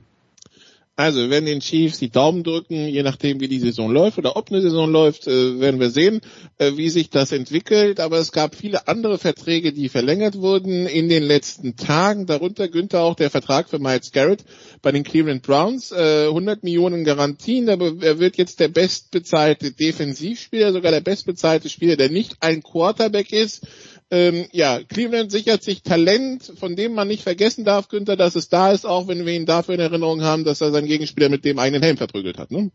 Also 0.98 1.20
wir 1.20 1.28
werden 1.28 1.44
den 1.44 1.60
Chiefs 1.60 1.98
die 1.98 2.08
Daumen 2.08 2.42
drücken, 2.42 2.86
je 2.88 3.02
nachdem 3.02 3.38
wie 3.40 3.48
die 3.48 3.58
Saison 3.58 3.92
läuft 3.92 4.16
oder 4.16 4.34
ob 4.34 4.50
eine 4.50 4.62
Saison 4.62 4.90
läuft, 4.90 5.26
äh, 5.26 5.60
werden 5.60 5.78
wir 5.78 5.90
sehen, 5.90 6.22
äh, 6.56 6.72
wie 6.76 6.88
sich 6.88 7.10
das 7.10 7.32
entwickelt. 7.32 8.00
Aber 8.00 8.16
es 8.16 8.32
gab 8.32 8.54
viele 8.54 8.88
andere 8.88 9.18
Verträge, 9.18 9.74
die 9.74 9.90
verlängert 9.90 10.36
wurden 10.36 10.86
in 10.86 11.10
den 11.10 11.22
letzten 11.22 11.76
Tagen. 11.76 12.24
Darunter 12.24 12.68
Günther 12.68 13.02
auch 13.02 13.14
der 13.14 13.28
Vertrag 13.28 13.68
für 13.68 13.78
Miles 13.78 14.10
Garrett 14.10 14.46
bei 14.80 14.90
den 14.90 15.04
Cleveland 15.04 15.42
Browns. 15.42 15.92
Äh, 15.92 16.28
100 16.28 16.64
Millionen 16.64 17.04
Garantien, 17.04 17.68
aber 17.68 17.92
er 18.00 18.18
wird 18.18 18.38
jetzt 18.38 18.58
der 18.60 18.68
bestbezahlte 18.68 19.72
Defensivspieler, 19.72 20.72
sogar 20.72 20.92
der 20.92 21.02
bestbezahlte 21.02 21.68
Spieler, 21.68 21.96
der 21.96 22.08
nicht 22.08 22.36
ein 22.40 22.62
Quarterback 22.62 23.32
ist. 23.32 23.66
Ähm, 24.10 24.46
ja, 24.52 24.80
Cleveland 24.84 25.32
sichert 25.32 25.64
sich 25.64 25.82
Talent, 25.82 26.52
von 26.58 26.76
dem 26.76 26.94
man 26.94 27.08
nicht 27.08 27.24
vergessen 27.24 27.64
darf, 27.64 27.88
Günther, 27.88 28.16
dass 28.16 28.36
es 28.36 28.48
da 28.48 28.70
ist, 28.70 28.86
auch 28.86 29.08
wenn 29.08 29.26
wir 29.26 29.32
ihn 29.32 29.46
dafür 29.46 29.74
in 29.74 29.80
Erinnerung 29.80 30.22
haben, 30.22 30.44
dass 30.44 30.60
er 30.60 30.70
seinen 30.70 30.86
Gegenspieler 30.86 31.28
mit 31.28 31.44
dem 31.44 31.58
eigenen 31.58 31.82
Helm 31.82 31.96
verprügelt 31.96 32.38
hat. 32.38 32.52
Ne? 32.52 32.70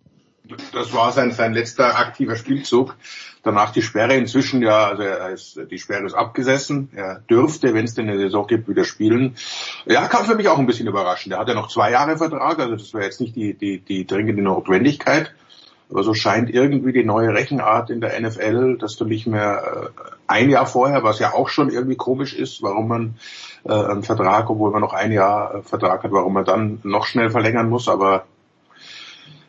Das 0.74 0.94
war 0.94 1.12
sein, 1.14 1.32
sein 1.32 1.54
letzter 1.54 1.98
aktiver 1.98 2.36
Spielzug. 2.36 2.98
Danach 3.44 3.72
die 3.72 3.82
Sperre 3.82 4.16
inzwischen, 4.16 4.62
ja, 4.62 4.90
also 4.90 5.04
er 5.04 5.30
ist, 5.30 5.60
die 5.70 5.80
Sperre 5.80 6.06
ist 6.06 6.14
abgesessen. 6.14 6.90
Er 6.94 7.24
dürfte, 7.30 7.74
wenn 7.74 7.86
es 7.86 7.94
denn 7.94 8.10
eine 8.10 8.18
Saison 8.18 8.46
gibt, 8.48 8.68
wieder 8.68 8.84
spielen. 8.84 9.36
Ja, 9.86 10.08
kam 10.08 10.26
für 10.26 10.36
mich 10.36 10.50
auch 10.50 10.60
ein 10.60 10.66
bisschen 10.66 10.88
überraschend. 10.88 11.34
Er 11.34 11.40
hat 11.40 11.48
ja 11.48 11.54
noch 11.54 11.70
zwei 11.70 11.92
Jahre 11.92 12.18
Vertrag, 12.18 12.60
also 12.60 12.76
das 12.76 12.94
wäre 12.94 13.06
jetzt 13.06 13.22
nicht 13.22 13.36
die, 13.36 13.54
die, 13.54 13.80
die 13.80 14.06
dringende 14.06 14.44
Notwendigkeit. 14.44 15.34
Aber 15.92 16.04
so 16.04 16.14
scheint 16.14 16.50
irgendwie 16.50 16.94
die 16.94 17.04
neue 17.04 17.34
Rechenart 17.34 17.90
in 17.90 18.00
der 18.00 18.20
NFL, 18.20 18.78
dass 18.78 18.96
du 18.96 19.06
nicht 19.06 19.28
mehr 19.28 19.92
äh, 19.98 20.12
ein 20.26 20.50
Jahr 20.50 20.66
vorher, 20.66 21.04
was 21.04 21.20
ja 21.20 21.34
auch 21.34 21.50
schon 21.50 21.70
irgendwie 21.70 21.98
komisch 21.98 22.34
ist, 22.34 22.64
warum 22.64 22.88
man 22.88 23.16
äh, 23.66 23.74
einen 23.74 24.04
Vertrag, 24.04 24.50
obwohl 24.50 24.72
man 24.72 24.82
noch 24.82 24.94
ein 24.94 25.12
Jahr 25.12 25.56
äh, 25.56 25.62
Vertrag 25.62 26.04
hat, 26.04 26.12
warum 26.12 26.34
man 26.34 26.46
dann 26.46 26.80
noch 26.84 27.06
schnell 27.06 27.30
verlängern 27.30 27.70
muss, 27.70 27.90
aber 27.90 28.26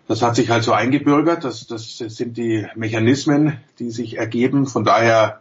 das 0.08 0.20
hat 0.20 0.34
sich 0.34 0.50
halt 0.50 0.64
so 0.64 0.72
eingebürgert, 0.72 1.44
das, 1.44 1.68
das 1.68 1.96
sind 1.98 2.36
die 2.36 2.66
Mechanismen, 2.74 3.58
die 3.78 3.90
sich 3.90 4.18
ergeben, 4.18 4.66
von 4.66 4.84
daher 4.84 5.40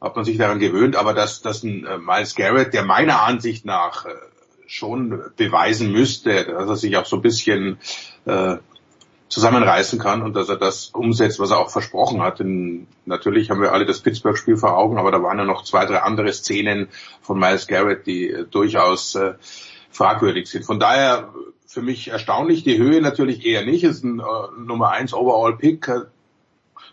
hat 0.00 0.14
man 0.14 0.24
sich 0.24 0.36
daran 0.36 0.58
gewöhnt, 0.58 0.96
aber 0.96 1.14
dass, 1.14 1.40
dass 1.40 1.62
ein 1.62 1.86
äh, 1.86 1.96
Miles 1.96 2.34
Garrett, 2.34 2.74
der 2.74 2.84
meiner 2.84 3.22
Ansicht 3.22 3.64
nach 3.64 4.04
äh, 4.04 4.10
schon 4.66 5.22
beweisen 5.36 5.92
müsste, 5.92 6.44
dass 6.44 6.68
er 6.68 6.76
sich 6.76 6.96
auch 6.98 7.06
so 7.06 7.16
ein 7.16 7.22
bisschen 7.22 7.78
äh, 8.26 8.58
zusammenreißen 9.28 9.98
kann 9.98 10.22
und 10.22 10.34
dass 10.34 10.48
er 10.48 10.56
das 10.56 10.88
umsetzt, 10.88 11.38
was 11.38 11.50
er 11.50 11.58
auch 11.58 11.70
versprochen 11.70 12.22
hat. 12.22 12.40
Denn 12.40 12.86
natürlich 13.04 13.50
haben 13.50 13.60
wir 13.60 13.72
alle 13.72 13.86
das 13.86 14.00
Pittsburgh-Spiel 14.00 14.56
vor 14.56 14.76
Augen, 14.76 14.98
aber 14.98 15.10
da 15.10 15.22
waren 15.22 15.38
ja 15.38 15.44
noch 15.44 15.64
zwei, 15.64 15.84
drei 15.86 16.00
andere 16.00 16.32
Szenen 16.32 16.88
von 17.20 17.38
Miles 17.38 17.66
Garrett, 17.66 18.06
die 18.06 18.30
äh, 18.30 18.44
durchaus 18.44 19.14
äh, 19.14 19.34
fragwürdig 19.90 20.48
sind. 20.48 20.64
Von 20.64 20.80
daher 20.80 21.28
für 21.68 21.82
mich 21.82 22.08
erstaunlich. 22.08 22.64
Die 22.64 22.78
Höhe 22.78 23.00
natürlich 23.02 23.44
eher 23.44 23.64
nicht. 23.64 23.84
Es 23.84 23.98
ist 23.98 24.04
ein 24.04 24.20
äh, 24.20 24.22
Nummer 24.58 24.90
eins 24.90 25.12
Overall-Pick. 25.12 25.86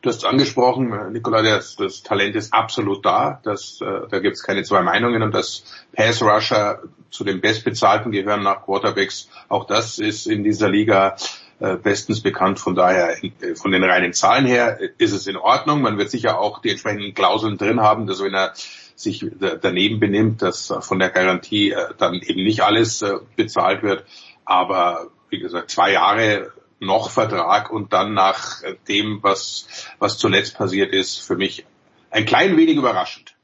Du 0.01 0.09
hast 0.09 0.17
es 0.17 0.25
angesprochen, 0.25 0.91
äh, 0.91 1.09
Nikola, 1.09 1.41
das, 1.41 1.77
das 1.77 2.03
Talent 2.03 2.35
ist 2.35 2.53
absolut 2.53 3.05
da. 3.05 3.39
Das, 3.43 3.79
äh, 3.81 4.07
da 4.09 4.19
gibt 4.19 4.35
es 4.35 4.43
keine 4.43 4.63
zwei 4.63 4.81
Meinungen. 4.81 5.23
Und 5.23 5.33
das 5.33 5.63
Pass-Rusher 5.93 6.83
zu 7.09 7.23
den 7.23 7.39
Bestbezahlten 7.39 8.11
gehören 8.11 8.43
nach 8.43 8.65
Quarterbacks. 8.65 9.29
Auch 9.47 9.65
das 9.65 9.97
ist 9.97 10.27
in 10.27 10.43
dieser 10.43 10.69
Liga 10.69 11.15
äh, 11.15 11.44
bestens 11.59 12.21
bekannt. 12.21 12.59
Von 12.59 12.75
daher, 12.75 13.23
äh, 13.23 13.55
von 13.55 13.71
den 13.71 13.83
reinen 13.83 14.13
Zahlen 14.13 14.45
her 14.45 14.79
äh, 14.79 14.89
ist 14.97 15.13
es 15.13 15.27
in 15.27 15.37
Ordnung. 15.37 15.81
Man 15.81 15.97
wird 15.97 16.09
sicher 16.09 16.39
auch 16.39 16.61
die 16.61 16.71
entsprechenden 16.71 17.13
Klauseln 17.13 17.57
drin 17.57 17.81
haben, 17.81 18.07
dass 18.07 18.21
wenn 18.21 18.33
er 18.33 18.53
sich 18.97 19.25
daneben 19.61 19.99
benimmt, 19.99 20.41
dass 20.41 20.73
von 20.79 20.99
der 20.99 21.09
Garantie 21.09 21.75
dann 21.97 22.13
eben 22.21 22.45
nicht 22.45 22.61
alles 22.61 23.03
bezahlt 23.35 23.83
wird. 23.83 24.05
Aber 24.45 25.09
wie 25.29 25.39
gesagt, 25.39 25.69
zwei 25.69 25.91
Jahre 25.91 26.53
noch 26.79 27.09
Vertrag 27.09 27.71
und 27.71 27.91
dann 27.91 28.13
nach 28.13 28.61
dem, 28.87 29.19
was, 29.21 29.67
was 29.99 30.17
zuletzt 30.17 30.57
passiert 30.57 30.93
ist, 30.93 31.17
für 31.17 31.35
mich 31.35 31.65
ein 32.09 32.25
klein 32.25 32.55
wenig 32.55 32.77
überraschend. 32.77 33.35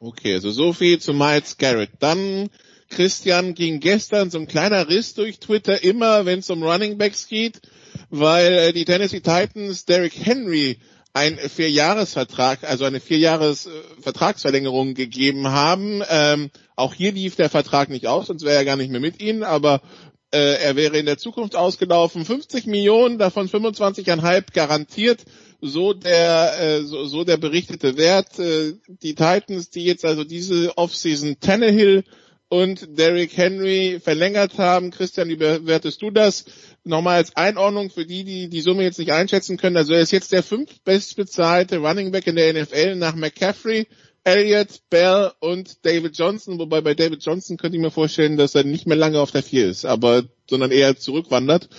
Okay, 0.00 0.34
also 0.34 0.50
so 0.50 0.74
viel 0.74 0.98
zu 0.98 1.14
Miles 1.14 1.56
Garrett. 1.56 1.92
Dann 2.00 2.50
Christian 2.92 3.54
ging 3.54 3.80
gestern 3.80 4.30
so 4.30 4.38
ein 4.38 4.46
kleiner 4.46 4.88
Riss 4.88 5.14
durch 5.14 5.38
Twitter, 5.38 5.82
immer 5.82 6.26
wenn 6.26 6.40
es 6.40 6.50
um 6.50 6.62
Running 6.62 6.98
Backs 6.98 7.26
geht, 7.26 7.60
weil 8.10 8.52
äh, 8.52 8.72
die 8.72 8.84
Tennessee 8.84 9.20
Titans 9.20 9.84
Derrick 9.84 10.14
Henry 10.24 10.78
ein 11.14 11.36
Vierjahresvertrag, 11.36 12.64
also 12.64 12.84
eine 12.84 13.00
Vierjahres 13.00 13.68
Vertragsverlängerung 14.00 14.94
gegeben 14.94 15.48
haben. 15.48 16.02
Ähm, 16.08 16.50
auch 16.76 16.94
hier 16.94 17.12
lief 17.12 17.36
der 17.36 17.50
Vertrag 17.50 17.90
nicht 17.90 18.06
aus, 18.06 18.28
sonst 18.28 18.44
wäre 18.44 18.56
er 18.56 18.64
gar 18.64 18.76
nicht 18.76 18.90
mehr 18.90 19.00
mit 19.00 19.20
ihnen, 19.20 19.42
aber 19.42 19.82
äh, 20.32 20.62
er 20.62 20.76
wäre 20.76 20.98
in 20.98 21.06
der 21.06 21.18
Zukunft 21.18 21.54
ausgelaufen. 21.54 22.24
50 22.24 22.66
Millionen, 22.66 23.18
davon 23.18 23.48
25,5 23.48 24.54
garantiert, 24.54 25.24
so 25.60 25.92
der, 25.92 26.60
äh, 26.60 26.82
so, 26.82 27.04
so 27.04 27.24
der 27.24 27.36
berichtete 27.36 27.96
Wert. 27.98 28.38
Äh, 28.38 28.74
die 28.86 29.14
Titans, 29.14 29.68
die 29.68 29.84
jetzt 29.84 30.04
also 30.04 30.24
diese 30.24 30.76
Offseason 30.78 31.36
Tannehill 31.40 32.04
und 32.52 32.98
Derrick 32.98 33.34
Henry 33.34 33.98
verlängert 33.98 34.58
haben. 34.58 34.90
Christian, 34.90 35.30
wie 35.30 35.36
bewertest 35.36 36.02
du 36.02 36.10
das? 36.10 36.44
Nochmal 36.84 37.16
als 37.16 37.34
Einordnung 37.34 37.88
für 37.88 38.04
die, 38.04 38.24
die 38.24 38.50
die 38.50 38.60
Summe 38.60 38.82
jetzt 38.82 38.98
nicht 38.98 39.10
einschätzen 39.10 39.56
können. 39.56 39.78
Also 39.78 39.94
er 39.94 40.00
ist 40.00 40.10
jetzt 40.10 40.32
der 40.32 40.42
fünftbestbezahlte 40.42 41.78
Running 41.78 42.10
Back 42.10 42.26
in 42.26 42.36
der 42.36 42.52
NFL 42.52 42.96
nach 42.96 43.14
McCaffrey 43.14 43.86
Elliott, 44.24 44.82
Bell 44.90 45.32
und 45.40 45.86
David 45.86 46.18
Johnson, 46.18 46.58
wobei 46.58 46.82
bei 46.82 46.92
David 46.92 47.24
Johnson 47.24 47.56
könnte 47.56 47.78
ich 47.78 47.82
mir 47.82 47.90
vorstellen, 47.90 48.36
dass 48.36 48.54
er 48.54 48.64
nicht 48.64 48.86
mehr 48.86 48.98
lange 48.98 49.18
auf 49.18 49.30
der 49.30 49.42
Vier 49.42 49.66
ist, 49.66 49.86
aber 49.86 50.24
sondern 50.46 50.72
eher 50.72 50.94
zurückwandert. 50.98 51.70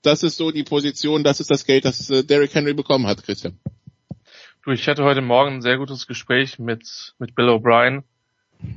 Das 0.00 0.22
ist 0.22 0.38
so 0.38 0.50
die 0.50 0.64
Position, 0.64 1.24
das 1.24 1.40
ist 1.40 1.50
das 1.50 1.66
Geld, 1.66 1.84
das 1.84 2.08
äh, 2.08 2.24
Derrick 2.24 2.54
Henry 2.54 2.72
bekommen 2.72 3.06
hat, 3.06 3.22
Christian. 3.22 3.60
Du, 4.64 4.70
ich 4.70 4.88
hatte 4.88 5.04
heute 5.04 5.20
Morgen 5.20 5.56
ein 5.56 5.62
sehr 5.62 5.76
gutes 5.76 6.06
Gespräch 6.06 6.58
mit, 6.58 7.14
mit 7.18 7.34
Bill 7.34 7.50
O'Brien 7.50 8.02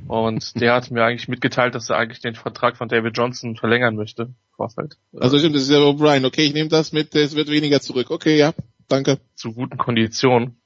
und 0.08 0.60
der 0.60 0.74
hat 0.74 0.90
mir 0.90 1.04
eigentlich 1.04 1.28
mitgeteilt, 1.28 1.74
dass 1.74 1.88
er 1.88 1.96
eigentlich 1.96 2.20
den 2.20 2.34
Vertrag 2.34 2.76
von 2.76 2.88
David 2.88 3.16
Johnson 3.16 3.56
verlängern 3.56 3.96
möchte. 3.96 4.34
Vorfeld. 4.56 4.98
Also 5.18 5.38
stimmt, 5.38 5.54
das 5.54 5.62
ist 5.62 5.70
ja 5.70 5.78
O'Brien. 5.78 6.26
Okay, 6.26 6.42
ich 6.42 6.54
nehme 6.54 6.68
das 6.68 6.92
mit, 6.92 7.14
es 7.14 7.34
wird 7.34 7.48
weniger 7.48 7.80
zurück. 7.80 8.10
Okay, 8.10 8.36
ja, 8.36 8.52
danke. 8.88 9.18
Zu 9.34 9.52
guten 9.52 9.78
Konditionen. 9.78 10.60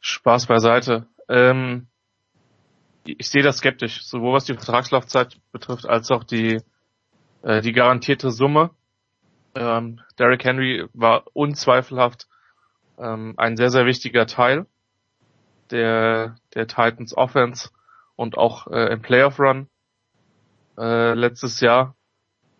Spaß 0.00 0.46
beiseite. 0.46 1.06
Ähm, 1.28 1.88
ich 3.04 3.28
sehe 3.28 3.42
das 3.42 3.58
skeptisch, 3.58 4.04
sowohl 4.04 4.32
was 4.32 4.44
die 4.44 4.54
Vertragslaufzeit 4.54 5.36
betrifft, 5.52 5.86
als 5.86 6.10
auch 6.10 6.24
die, 6.24 6.60
äh, 7.42 7.60
die 7.60 7.72
garantierte 7.72 8.30
Summe. 8.30 8.70
Ähm, 9.54 10.00
Derrick 10.18 10.44
Henry 10.44 10.86
war 10.94 11.24
unzweifelhaft 11.32 12.28
ähm, 12.98 13.34
ein 13.36 13.56
sehr, 13.56 13.70
sehr 13.70 13.86
wichtiger 13.86 14.26
Teil 14.26 14.66
der, 15.74 16.36
der 16.54 16.66
Titans 16.66 17.16
Offense 17.16 17.70
und 18.16 18.38
auch 18.38 18.68
äh, 18.68 18.92
im 18.92 19.02
Playoff 19.02 19.38
Run 19.40 19.68
äh, 20.78 21.14
letztes 21.14 21.60
Jahr. 21.60 21.96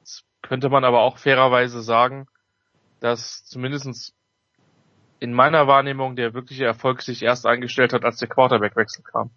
Jetzt 0.01 0.25
könnte 0.43 0.69
man 0.69 0.85
aber 0.85 1.03
auch 1.03 1.19
fairerweise 1.19 1.81
sagen, 1.81 2.27
dass 3.01 3.45
zumindestens 3.45 4.15
in 5.21 5.33
meiner 5.33 5.67
Wahrnehmung 5.69 6.17
der 6.17 6.35
wirkliche 6.35 6.65
Erfolg 6.65 7.03
sich 7.03 7.23
erst 7.23 7.47
eingestellt 7.47 7.93
hat, 7.93 8.05
als 8.05 8.19
der 8.19 8.29
Quarterback-Wechsel 8.29 9.05
kam. 9.05 9.31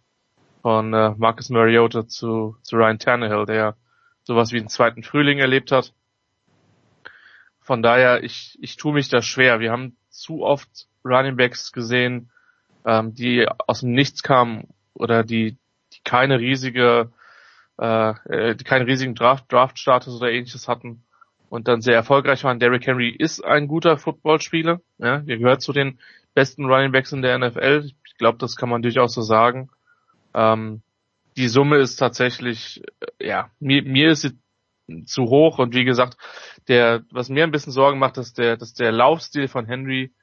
Von 0.63 0.93
äh, 0.93 1.13
Marcus 1.15 1.49
Mariota 1.49 2.07
zu, 2.07 2.57
zu 2.63 2.75
Ryan 2.75 2.99
Tannehill, 2.99 3.45
der 3.45 3.77
sowas 4.23 4.51
wie 4.51 4.57
einen 4.57 4.69
zweiten 4.69 5.03
Frühling 5.03 5.37
erlebt 5.37 5.71
hat. 5.71 5.93
Von 7.61 7.83
daher, 7.83 8.23
ich, 8.23 8.57
ich 8.59 8.75
tue 8.75 8.93
mich 8.93 9.09
da 9.09 9.21
schwer. 9.21 9.59
Wir 9.59 9.71
haben 9.71 9.97
zu 10.09 10.41
oft 10.43 10.87
Running 11.05 11.37
Backs 11.37 11.71
gesehen, 11.71 12.31
ähm, 12.87 13.13
die 13.13 13.45
aus 13.67 13.81
dem 13.81 13.91
Nichts 13.91 14.23
kamen 14.23 14.69
oder 14.93 15.23
die, 15.23 15.57
die 15.93 15.99
keine 16.03 16.39
riesige, 16.39 17.11
äh, 17.77 18.13
äh 18.29 18.55
die 18.55 18.63
keinen 18.63 18.85
riesigen 18.85 19.13
Draft, 19.13 19.51
Draft-Status 19.51 20.15
oder 20.15 20.31
ähnliches 20.31 20.67
hatten 20.67 21.03
und 21.49 21.67
dann 21.67 21.81
sehr 21.81 21.95
erfolgreich 21.95 22.43
waren. 22.45 22.59
Derrick 22.59 22.87
Henry 22.87 23.09
ist 23.09 23.43
ein 23.43 23.67
guter 23.67 23.97
Footballspieler. 23.97 24.79
Ja, 24.97 25.21
er 25.25 25.37
gehört 25.37 25.61
zu 25.61 25.73
den 25.73 25.99
besten 26.33 26.65
Running 26.65 26.93
Backs 26.93 27.11
in 27.11 27.21
der 27.21 27.37
NFL. 27.37 27.91
Ich 28.05 28.17
glaube, 28.17 28.37
das 28.37 28.55
kann 28.55 28.69
man 28.69 28.81
durchaus 28.81 29.13
so 29.13 29.21
sagen. 29.21 29.69
Ähm, 30.33 30.81
die 31.35 31.49
Summe 31.49 31.77
ist 31.77 31.97
tatsächlich, 31.97 32.81
äh, 33.19 33.27
ja, 33.27 33.51
mir, 33.59 33.83
mir 33.83 34.11
ist 34.11 34.21
sie 34.21 34.37
zu 35.05 35.23
hoch 35.25 35.59
und 35.59 35.75
wie 35.75 35.83
gesagt, 35.83 36.17
der, 36.69 37.03
was 37.11 37.27
mir 37.27 37.43
ein 37.43 37.51
bisschen 37.51 37.73
Sorgen 37.73 37.99
macht, 37.99 38.15
dass 38.15 38.33
der, 38.33 38.55
dass 38.55 38.73
der 38.73 38.93
Laufstil 38.93 39.49
von 39.49 39.65
Henry 39.65 40.13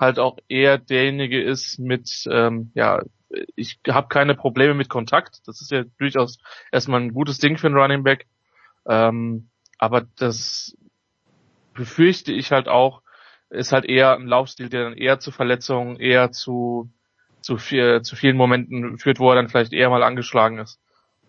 halt 0.00 0.18
auch 0.18 0.38
eher 0.48 0.78
derjenige 0.78 1.40
ist 1.40 1.78
mit, 1.78 2.26
ähm, 2.30 2.72
ja, 2.74 3.02
ich 3.54 3.78
habe 3.88 4.08
keine 4.08 4.34
Probleme 4.34 4.74
mit 4.74 4.88
Kontakt. 4.88 5.46
Das 5.46 5.60
ist 5.60 5.70
ja 5.70 5.84
durchaus 5.98 6.38
erstmal 6.72 7.00
ein 7.00 7.12
gutes 7.12 7.38
Ding 7.38 7.58
für 7.58 7.68
einen 7.68 7.76
Running 7.76 8.02
Back. 8.02 8.26
Ähm, 8.88 9.50
aber 9.78 10.06
das 10.16 10.76
befürchte 11.74 12.32
ich 12.32 12.50
halt 12.50 12.68
auch, 12.68 13.02
ist 13.50 13.72
halt 13.72 13.84
eher 13.84 14.14
ein 14.14 14.26
Laufstil, 14.26 14.68
der 14.68 14.84
dann 14.84 14.96
eher 14.96 15.20
zu 15.20 15.30
Verletzungen, 15.30 15.96
eher 15.96 16.32
zu, 16.32 16.90
zu, 17.40 17.56
viel, 17.56 18.02
zu 18.02 18.16
vielen 18.16 18.36
Momenten 18.36 18.98
führt, 18.98 19.20
wo 19.20 19.30
er 19.30 19.36
dann 19.36 19.48
vielleicht 19.48 19.72
eher 19.72 19.90
mal 19.90 20.02
angeschlagen 20.02 20.58
ist. 20.58 20.80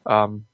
Ähm, 0.07 0.45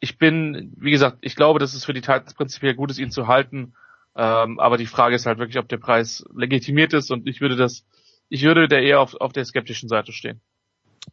ich 0.00 0.18
bin, 0.18 0.72
wie 0.76 0.90
gesagt, 0.90 1.18
ich 1.20 1.36
glaube, 1.36 1.58
dass 1.58 1.74
es 1.74 1.84
für 1.84 1.92
die 1.92 2.00
Titans 2.00 2.34
prinzipiell 2.34 2.74
gut 2.74 2.90
ist, 2.90 2.98
ihn 2.98 3.10
zu 3.10 3.26
halten. 3.26 3.74
Ähm, 4.22 4.60
aber 4.60 4.76
die 4.76 4.84
Frage 4.84 5.16
ist 5.16 5.24
halt 5.24 5.38
wirklich, 5.38 5.56
ob 5.56 5.66
der 5.70 5.78
Preis 5.78 6.22
legitimiert 6.36 6.92
ist 6.92 7.10
und 7.10 7.26
ich 7.26 7.40
würde 7.40 7.56
das, 7.56 7.86
ich 8.28 8.42
würde 8.42 8.68
da 8.68 8.76
eher 8.76 9.00
auf, 9.00 9.14
auf 9.14 9.32
der 9.32 9.46
skeptischen 9.46 9.88
Seite 9.88 10.12
stehen. 10.12 10.42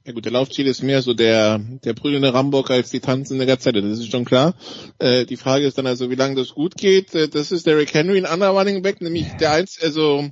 Ja 0.05 0.11
gut, 0.11 0.25
der 0.25 0.33
Laufstil 0.33 0.67
ist 0.67 0.83
mehr 0.83 1.01
so 1.01 1.13
der, 1.13 1.57
der 1.57 1.93
prügelnde 1.93 2.33
Rambock 2.33 2.69
als 2.69 2.89
die 2.89 2.99
tanzende 2.99 3.45
Gazelle, 3.45 3.81
das 3.81 3.99
ist 3.99 4.11
schon 4.11 4.25
klar. 4.25 4.55
Äh, 4.99 5.25
die 5.25 5.37
Frage 5.37 5.65
ist 5.65 5.77
dann 5.77 5.87
also, 5.87 6.09
wie 6.09 6.15
lange 6.15 6.35
das 6.35 6.49
gut 6.49 6.75
geht. 6.75 7.15
Äh, 7.15 7.29
das 7.29 7.53
ist 7.53 7.65
Derrick 7.65 7.93
Henry, 7.93 8.17
ein 8.17 8.25
anderer 8.25 8.51
Running 8.51 8.81
Back, 8.81 8.99
nämlich 8.99 9.27
der 9.39 9.53
eins, 9.53 9.81
also 9.81 10.29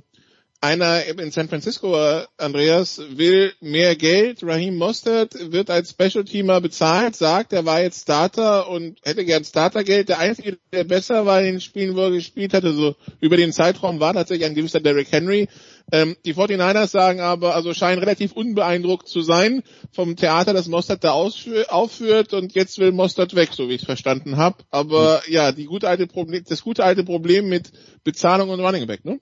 einer 0.60 1.04
in 1.04 1.30
San 1.30 1.48
Francisco, 1.48 1.96
Andreas, 2.36 3.00
will 3.10 3.52
mehr 3.60 3.94
Geld. 3.96 4.42
Raheem 4.42 4.76
Mostert 4.76 5.34
wird 5.52 5.70
als 5.70 5.90
Special-Teamer 5.90 6.60
bezahlt, 6.60 7.16
sagt, 7.16 7.52
er 7.52 7.64
war 7.64 7.80
jetzt 7.80 8.02
Starter 8.02 8.68
und 8.68 8.98
hätte 9.02 9.24
gern 9.24 9.44
Startergeld. 9.44 10.08
Der 10.08 10.18
Einzige, 10.18 10.58
der 10.72 10.84
besser 10.84 11.26
war 11.26 11.40
in 11.40 11.46
den 11.46 11.60
Spielen, 11.60 11.96
wo 11.96 12.00
er 12.02 12.10
gespielt 12.10 12.54
hatte, 12.54 12.72
so 12.72 12.96
über 13.20 13.36
den 13.36 13.52
Zeitraum, 13.52 14.00
war 14.00 14.14
tatsächlich 14.14 14.46
ein 14.46 14.54
gewisser 14.54 14.80
Derrick 14.80 15.12
Henry. 15.12 15.48
Ähm, 15.92 16.16
die 16.24 16.34
49ers 16.34 16.88
sagen 16.88 17.20
aber, 17.20 17.54
also 17.54 17.72
scheinen 17.72 18.00
relativ 18.00 18.32
unbeeindruckt 18.32 19.08
zu 19.08 19.20
sein 19.20 19.62
vom 19.92 20.16
Theater, 20.16 20.52
das 20.52 20.66
Mostert 20.66 21.04
da 21.04 21.12
aufführt 21.12 22.32
und 22.32 22.54
jetzt 22.54 22.78
will 22.78 22.90
Mostert 22.90 23.36
weg, 23.36 23.50
so 23.52 23.68
wie 23.68 23.74
ich 23.74 23.82
es 23.82 23.86
verstanden 23.86 24.36
habe. 24.36 24.64
Aber 24.70 25.22
mhm. 25.26 25.32
ja, 25.32 25.52
die 25.52 25.66
gute 25.66 25.88
alte 25.88 26.06
Problem, 26.06 26.42
das 26.48 26.62
gute 26.62 26.82
alte 26.82 27.04
Problem 27.04 27.48
mit 27.48 27.70
Bezahlung 28.02 28.50
und 28.50 28.60
Running 28.60 28.86
Back, 28.86 29.04
ne? 29.04 29.20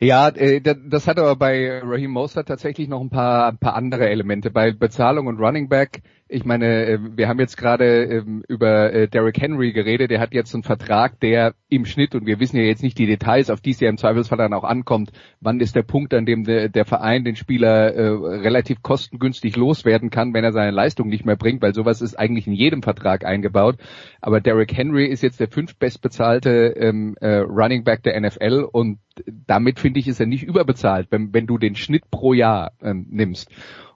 Ja, 0.00 0.28
äh, 0.28 0.60
das 0.60 1.06
hat 1.06 1.18
aber 1.18 1.36
bei 1.36 1.80
Raheem 1.80 2.10
Mostert 2.10 2.48
tatsächlich 2.48 2.88
noch 2.88 3.00
ein 3.00 3.10
paar, 3.10 3.48
ein 3.48 3.58
paar 3.58 3.74
andere 3.74 4.08
Elemente. 4.08 4.50
Bei 4.50 4.72
Bezahlung 4.72 5.26
und 5.28 5.38
Running 5.38 5.68
Back 5.68 6.02
ich 6.34 6.44
meine, 6.44 6.86
äh, 6.86 6.98
wir 7.16 7.28
haben 7.28 7.38
jetzt 7.38 7.56
gerade 7.56 8.04
ähm, 8.04 8.42
über 8.48 8.92
äh, 8.92 9.08
Derrick 9.08 9.40
Henry 9.40 9.72
geredet. 9.72 10.10
Der 10.10 10.18
hat 10.20 10.34
jetzt 10.34 10.52
einen 10.52 10.64
Vertrag, 10.64 11.20
der 11.20 11.54
im 11.68 11.84
Schnitt, 11.84 12.14
und 12.14 12.26
wir 12.26 12.40
wissen 12.40 12.56
ja 12.56 12.64
jetzt 12.64 12.82
nicht 12.82 12.98
die 12.98 13.06
Details, 13.06 13.50
auf 13.50 13.60
die 13.60 13.70
es 13.70 13.78
ja 13.78 13.88
im 13.88 13.98
Zweifelsfall 13.98 14.38
dann 14.38 14.52
auch 14.52 14.64
ankommt, 14.64 15.12
wann 15.40 15.60
ist 15.60 15.76
der 15.76 15.82
Punkt, 15.82 16.12
an 16.12 16.26
dem 16.26 16.44
der, 16.44 16.84
Verein 16.84 17.24
den 17.24 17.36
Spieler 17.36 17.94
äh, 17.94 18.08
relativ 18.08 18.82
kostengünstig 18.82 19.56
loswerden 19.56 20.10
kann, 20.10 20.34
wenn 20.34 20.44
er 20.44 20.52
seine 20.52 20.72
Leistung 20.72 21.08
nicht 21.08 21.24
mehr 21.24 21.36
bringt, 21.36 21.62
weil 21.62 21.72
sowas 21.72 22.02
ist 22.02 22.18
eigentlich 22.18 22.46
in 22.46 22.52
jedem 22.52 22.82
Vertrag 22.82 23.24
eingebaut. 23.24 23.76
Aber 24.20 24.40
Derrick 24.40 24.76
Henry 24.76 25.06
ist 25.06 25.22
jetzt 25.22 25.40
der 25.40 25.48
fünftbestbezahlte 25.48 26.74
ähm, 26.76 27.16
äh, 27.20 27.38
Running 27.38 27.84
Back 27.84 28.02
der 28.02 28.20
NFL 28.20 28.66
und 28.70 28.98
damit 29.46 29.78
finde 29.78 30.00
ich, 30.00 30.08
ist 30.08 30.20
er 30.20 30.26
nicht 30.26 30.42
überbezahlt, 30.42 31.06
wenn, 31.10 31.32
wenn 31.32 31.46
du 31.46 31.58
den 31.58 31.76
Schnitt 31.76 32.10
pro 32.10 32.32
Jahr 32.32 32.72
ähm, 32.82 33.06
nimmst. 33.10 33.50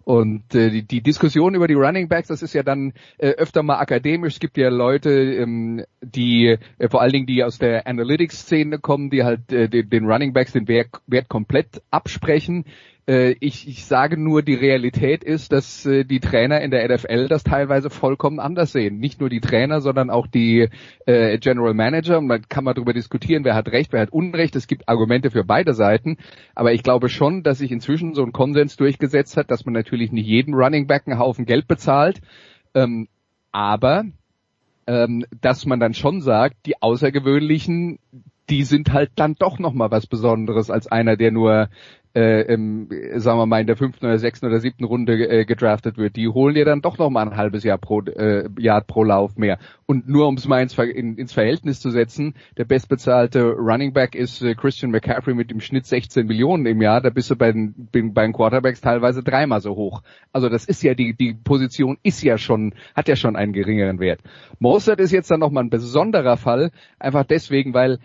Und 0.09 0.55
äh, 0.55 0.71
die, 0.71 0.85
die 0.85 1.03
Diskussion 1.03 1.55
über 1.55 1.69
die 1.69 1.75
Running 1.75 2.09
Backs, 2.09 2.29
das 2.29 2.41
ist 2.41 2.55
ja 2.55 2.63
dann 2.63 2.95
äh, 3.19 3.29
öfter 3.33 3.63
mal 3.63 3.79
akademisch. 3.79 4.33
Es 4.33 4.41
gibt 4.41 4.57
ja 4.57 4.71
Leute, 4.71 5.11
ähm, 5.11 5.85
die 6.01 6.57
äh, 6.79 6.89
vor 6.89 7.03
allen 7.03 7.13
Dingen 7.13 7.27
die 7.27 7.45
aus 7.45 7.59
der 7.59 7.87
Analytics-Szene 7.87 8.79
kommen, 8.79 9.11
die 9.11 9.23
halt 9.23 9.53
äh, 9.53 9.69
den, 9.69 9.91
den 9.91 10.07
Running 10.07 10.33
Backs 10.33 10.53
den 10.53 10.67
Wert, 10.67 10.89
Wert 11.07 11.29
komplett 11.29 11.83
absprechen. 11.91 12.65
Äh, 13.09 13.37
ich, 13.41 13.67
ich 13.67 13.87
sage 13.87 14.19
nur, 14.19 14.43
die 14.43 14.55
Realität 14.55 15.25
ist, 15.25 15.51
dass 15.51 15.87
äh, 15.87 16.05
die 16.05 16.21
Trainer 16.21 16.61
in 16.61 16.71
der 16.71 16.87
NFL 16.87 17.29
das 17.29 17.43
teilweise 17.43 17.89
vollkommen 17.89 18.39
anders 18.39 18.73
sehen. 18.73 18.99
Nicht 18.99 19.19
nur 19.19 19.31
die 19.31 19.41
Trainer, 19.41 19.81
sondern 19.81 20.11
auch 20.11 20.27
die 20.27 20.69
äh, 21.07 21.39
General 21.39 21.73
Manager. 21.73 22.21
Man 22.21 22.43
kann 22.49 22.65
mal 22.65 22.75
darüber 22.75 22.93
diskutieren, 22.93 23.45
wer 23.45 23.55
hat 23.55 23.69
Recht, 23.69 23.93
wer 23.93 24.03
hat 24.03 24.13
Unrecht. 24.13 24.55
Es 24.57 24.67
gibt 24.67 24.89
Argumente 24.89 25.31
für 25.31 25.43
beide 25.43 25.73
Seiten. 25.73 26.19
Aber 26.55 26.75
ich 26.75 26.83
glaube 26.83 27.09
schon, 27.09 27.43
dass 27.43 27.59
sich 27.59 27.73
inzwischen 27.73 28.15
so 28.15 28.23
ein 28.23 28.33
Konsens 28.33 28.77
durchgesetzt 28.77 29.39
hat, 29.39 29.51
dass 29.51 29.65
man 29.65 29.73
natürlich 29.73 30.13
nicht 30.13 30.27
jeden 30.27 30.53
Running 30.53 30.87
Back 30.87 31.05
einen 31.07 31.19
Haufen 31.19 31.47
Geld 31.47 31.67
bezahlt. 31.67 32.21
Ähm, 32.75 33.09
aber 33.53 34.05
ähm, 34.87 35.25
dass 35.41 35.65
man 35.65 35.81
dann 35.81 35.95
schon 35.95 36.21
sagt, 36.21 36.67
die 36.67 36.83
Außergewöhnlichen, 36.83 37.99
die 38.51 38.65
sind 38.65 38.93
halt 38.93 39.13
dann 39.17 39.35
doch 39.35 39.59
noch 39.59 39.73
mal 39.73 39.91
was 39.91 40.07
Besonderes 40.07 40.71
als 40.71 40.87
einer, 40.87 41.17
der 41.17 41.31
nur 41.31 41.69
äh, 42.15 42.43
im, 42.53 42.89
sagen 43.17 43.39
wir 43.39 43.47
mal, 43.47 43.61
in 43.61 43.67
der 43.67 43.77
fünften 43.77 44.07
oder 44.07 44.19
sechsten 44.19 44.47
oder 44.47 44.61
siebten 44.61 44.85
Runde 44.85 45.29
äh, 45.29 45.45
gedraftet 45.45 45.99
wird, 45.99 46.17
die 46.17 46.29
holen 46.29 46.55
dir 46.55 46.65
dann 46.65 46.81
doch 46.81 46.99
noch 46.99 47.11
mal 47.11 47.23
ein 47.23 47.37
halbes 47.37 47.65
Jahr 47.65 47.79
pro 47.79 48.01
äh, 48.01 48.49
Jahr 48.59 48.81
pro 48.83 49.05
Lauf 49.05 49.37
mehr. 49.37 49.59
Und 49.87 50.09
nur 50.09 50.27
um 50.27 50.35
es 50.35 50.47
mal 50.47 50.63
ins, 50.63 50.77
in, 50.79 51.17
ins 51.17 51.33
Verhältnis 51.33 51.81
zu 51.81 51.91
setzen, 51.91 52.35
der 52.57 52.65
bestbezahlte 52.65 53.53
Running 53.53 53.93
Back 53.93 54.15
ist 54.15 54.43
äh, 54.43 54.55
Christian 54.55 54.91
McCaffrey 54.91 55.35
mit 55.35 55.51
dem 55.51 55.61
Schnitt 55.61 55.87
16 55.87 56.27
Millionen 56.27 56.67
im 56.67 56.81
Jahr. 56.83 57.01
Da 57.01 57.11
bist 57.11 57.31
du 57.31 57.37
bei 57.37 57.53
den, 57.53 57.89
bei 57.93 58.23
den 58.23 58.33
Quarterbacks 58.33 58.81
teilweise 58.81 59.23
dreimal 59.23 59.61
so 59.61 59.77
hoch. 59.77 60.03
Also 60.33 60.49
das 60.49 60.65
ist 60.65 60.83
ja 60.83 60.95
die 60.95 61.15
die 61.15 61.35
Position 61.35 61.99
ist 62.03 62.23
ja 62.23 62.39
schon 62.39 62.75
hat 62.95 63.09
ja 63.09 63.17
schon 63.17 63.37
einen 63.37 63.53
geringeren 63.53 64.01
Wert. 64.01 64.21
Mostert 64.59 65.01
ist 65.01 65.13
jetzt 65.13 65.31
dann 65.31 65.41
noch 65.41 65.51
mal 65.51 65.63
ein 65.63 65.71
besonderer 65.71 66.37
Fall, 66.37 66.71
einfach 66.99 67.25
deswegen, 67.25 67.75
weil 67.75 67.99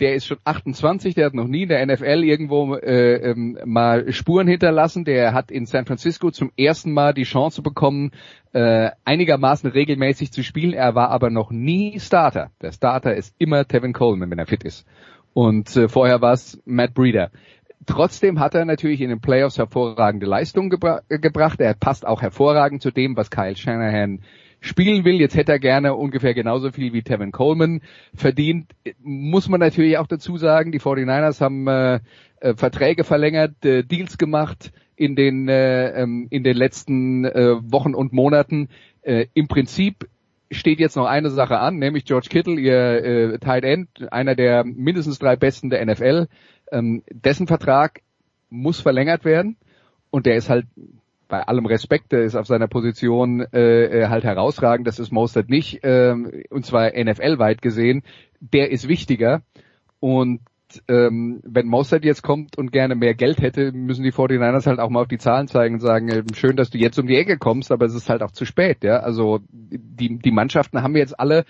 der 0.00 0.14
ist 0.14 0.26
schon 0.26 0.38
28, 0.44 1.14
der 1.14 1.26
hat 1.26 1.34
noch 1.34 1.46
nie 1.46 1.62
in 1.62 1.68
der 1.68 1.86
NFL 1.86 2.24
irgendwo 2.24 2.74
äh, 2.74 3.30
ähm, 3.30 3.58
mal 3.64 4.12
Spuren 4.12 4.48
hinterlassen. 4.48 5.04
Der 5.04 5.34
hat 5.34 5.50
in 5.50 5.66
San 5.66 5.86
Francisco 5.86 6.30
zum 6.30 6.50
ersten 6.56 6.92
Mal 6.92 7.14
die 7.14 7.22
Chance 7.24 7.62
bekommen, 7.62 8.10
äh, 8.52 8.90
einigermaßen 9.04 9.70
regelmäßig 9.70 10.32
zu 10.32 10.42
spielen. 10.42 10.72
Er 10.72 10.94
war 10.94 11.10
aber 11.10 11.30
noch 11.30 11.50
nie 11.50 12.00
Starter. 12.00 12.50
Der 12.60 12.72
Starter 12.72 13.14
ist 13.14 13.34
immer 13.38 13.66
Tevin 13.66 13.92
Coleman, 13.92 14.30
wenn 14.30 14.38
er 14.38 14.46
fit 14.46 14.64
ist. 14.64 14.86
Und 15.34 15.76
äh, 15.76 15.88
vorher 15.88 16.20
war 16.20 16.32
es 16.32 16.60
Matt 16.64 16.94
Breeder 16.94 17.30
Trotzdem 17.86 18.38
hat 18.38 18.54
er 18.54 18.64
natürlich 18.64 19.00
in 19.00 19.08
den 19.08 19.20
Playoffs 19.20 19.58
hervorragende 19.58 20.26
Leistungen 20.26 20.70
gebra 20.70 21.00
gebracht. 21.08 21.60
Er 21.60 21.74
passt 21.74 22.06
auch 22.06 22.22
hervorragend 22.22 22.80
zu 22.80 22.90
dem, 22.90 23.16
was 23.16 23.30
Kyle 23.30 23.56
Shanahan 23.56 24.20
spielen 24.62 25.04
will. 25.04 25.20
Jetzt 25.20 25.36
hätte 25.36 25.52
er 25.52 25.58
gerne 25.58 25.94
ungefähr 25.94 26.32
genauso 26.32 26.72
viel 26.72 26.94
wie 26.94 27.02
Tevin 27.02 27.32
Coleman 27.32 27.82
verdient. 28.14 28.72
Muss 29.02 29.48
man 29.48 29.60
natürlich 29.60 29.98
auch 29.98 30.06
dazu 30.06 30.38
sagen, 30.38 30.72
die 30.72 30.80
49ers 30.80 31.40
haben 31.40 31.66
äh, 31.68 32.00
äh, 32.40 32.54
Verträge 32.54 33.04
verlängert, 33.04 33.64
äh, 33.64 33.82
Deals 33.82 34.16
gemacht 34.16 34.72
in 34.96 35.16
den, 35.16 35.48
äh, 35.48 35.90
ähm, 35.90 36.28
in 36.30 36.44
den 36.44 36.56
letzten 36.56 37.24
äh, 37.24 37.56
Wochen 37.70 37.94
und 37.94 38.12
Monaten. 38.12 38.68
Äh, 39.02 39.26
Im 39.34 39.48
Prinzip 39.48 40.08
steht 40.50 40.78
jetzt 40.78 40.96
noch 40.96 41.06
eine 41.06 41.30
Sache 41.30 41.58
an, 41.58 41.76
nämlich 41.76 42.04
George 42.04 42.28
Kittle, 42.30 42.58
ihr 42.58 43.04
äh, 43.04 43.38
Tight 43.38 43.64
End, 43.64 43.88
einer 44.12 44.34
der 44.34 44.64
mindestens 44.64 45.18
drei 45.18 45.36
besten 45.36 45.70
der 45.70 45.84
NFL. 45.84 46.28
Ähm, 46.70 47.02
dessen 47.10 47.46
Vertrag 47.46 48.00
muss 48.48 48.80
verlängert 48.80 49.24
werden 49.24 49.56
und 50.10 50.26
der 50.26 50.36
ist 50.36 50.50
halt 50.50 50.66
bei 51.32 51.44
allem 51.44 51.64
Respekt, 51.64 52.12
der 52.12 52.24
ist 52.24 52.36
auf 52.36 52.46
seiner 52.46 52.68
Position 52.68 53.40
äh, 53.40 54.06
halt 54.10 54.22
herausragend, 54.22 54.86
das 54.86 54.98
ist 54.98 55.12
Mostert 55.12 55.48
nicht, 55.48 55.80
ähm, 55.82 56.30
und 56.50 56.66
zwar 56.66 56.90
NFL-weit 56.90 57.62
gesehen, 57.62 58.02
der 58.40 58.70
ist 58.70 58.86
wichtiger 58.86 59.40
und 59.98 60.40
ähm, 60.88 61.40
wenn 61.42 61.68
Mostert 61.68 62.04
jetzt 62.04 62.22
kommt 62.22 62.58
und 62.58 62.70
gerne 62.70 62.96
mehr 62.96 63.14
Geld 63.14 63.40
hätte, 63.40 63.72
müssen 63.72 64.04
die 64.04 64.12
49ers 64.12 64.66
halt 64.66 64.78
auch 64.78 64.90
mal 64.90 65.00
auf 65.00 65.08
die 65.08 65.16
Zahlen 65.16 65.48
zeigen 65.48 65.76
und 65.76 65.80
sagen, 65.80 66.10
äh, 66.10 66.22
schön, 66.34 66.56
dass 66.56 66.68
du 66.68 66.76
jetzt 66.76 66.98
um 66.98 67.06
die 67.06 67.16
Ecke 67.16 67.38
kommst, 67.38 67.72
aber 67.72 67.86
es 67.86 67.94
ist 67.94 68.10
halt 68.10 68.22
auch 68.22 68.32
zu 68.32 68.44
spät, 68.44 68.84
ja. 68.84 68.98
Also 68.98 69.40
die, 69.50 70.18
die 70.18 70.32
Mannschaften 70.32 70.82
haben 70.82 70.96
jetzt 70.96 71.18
alle 71.18 71.46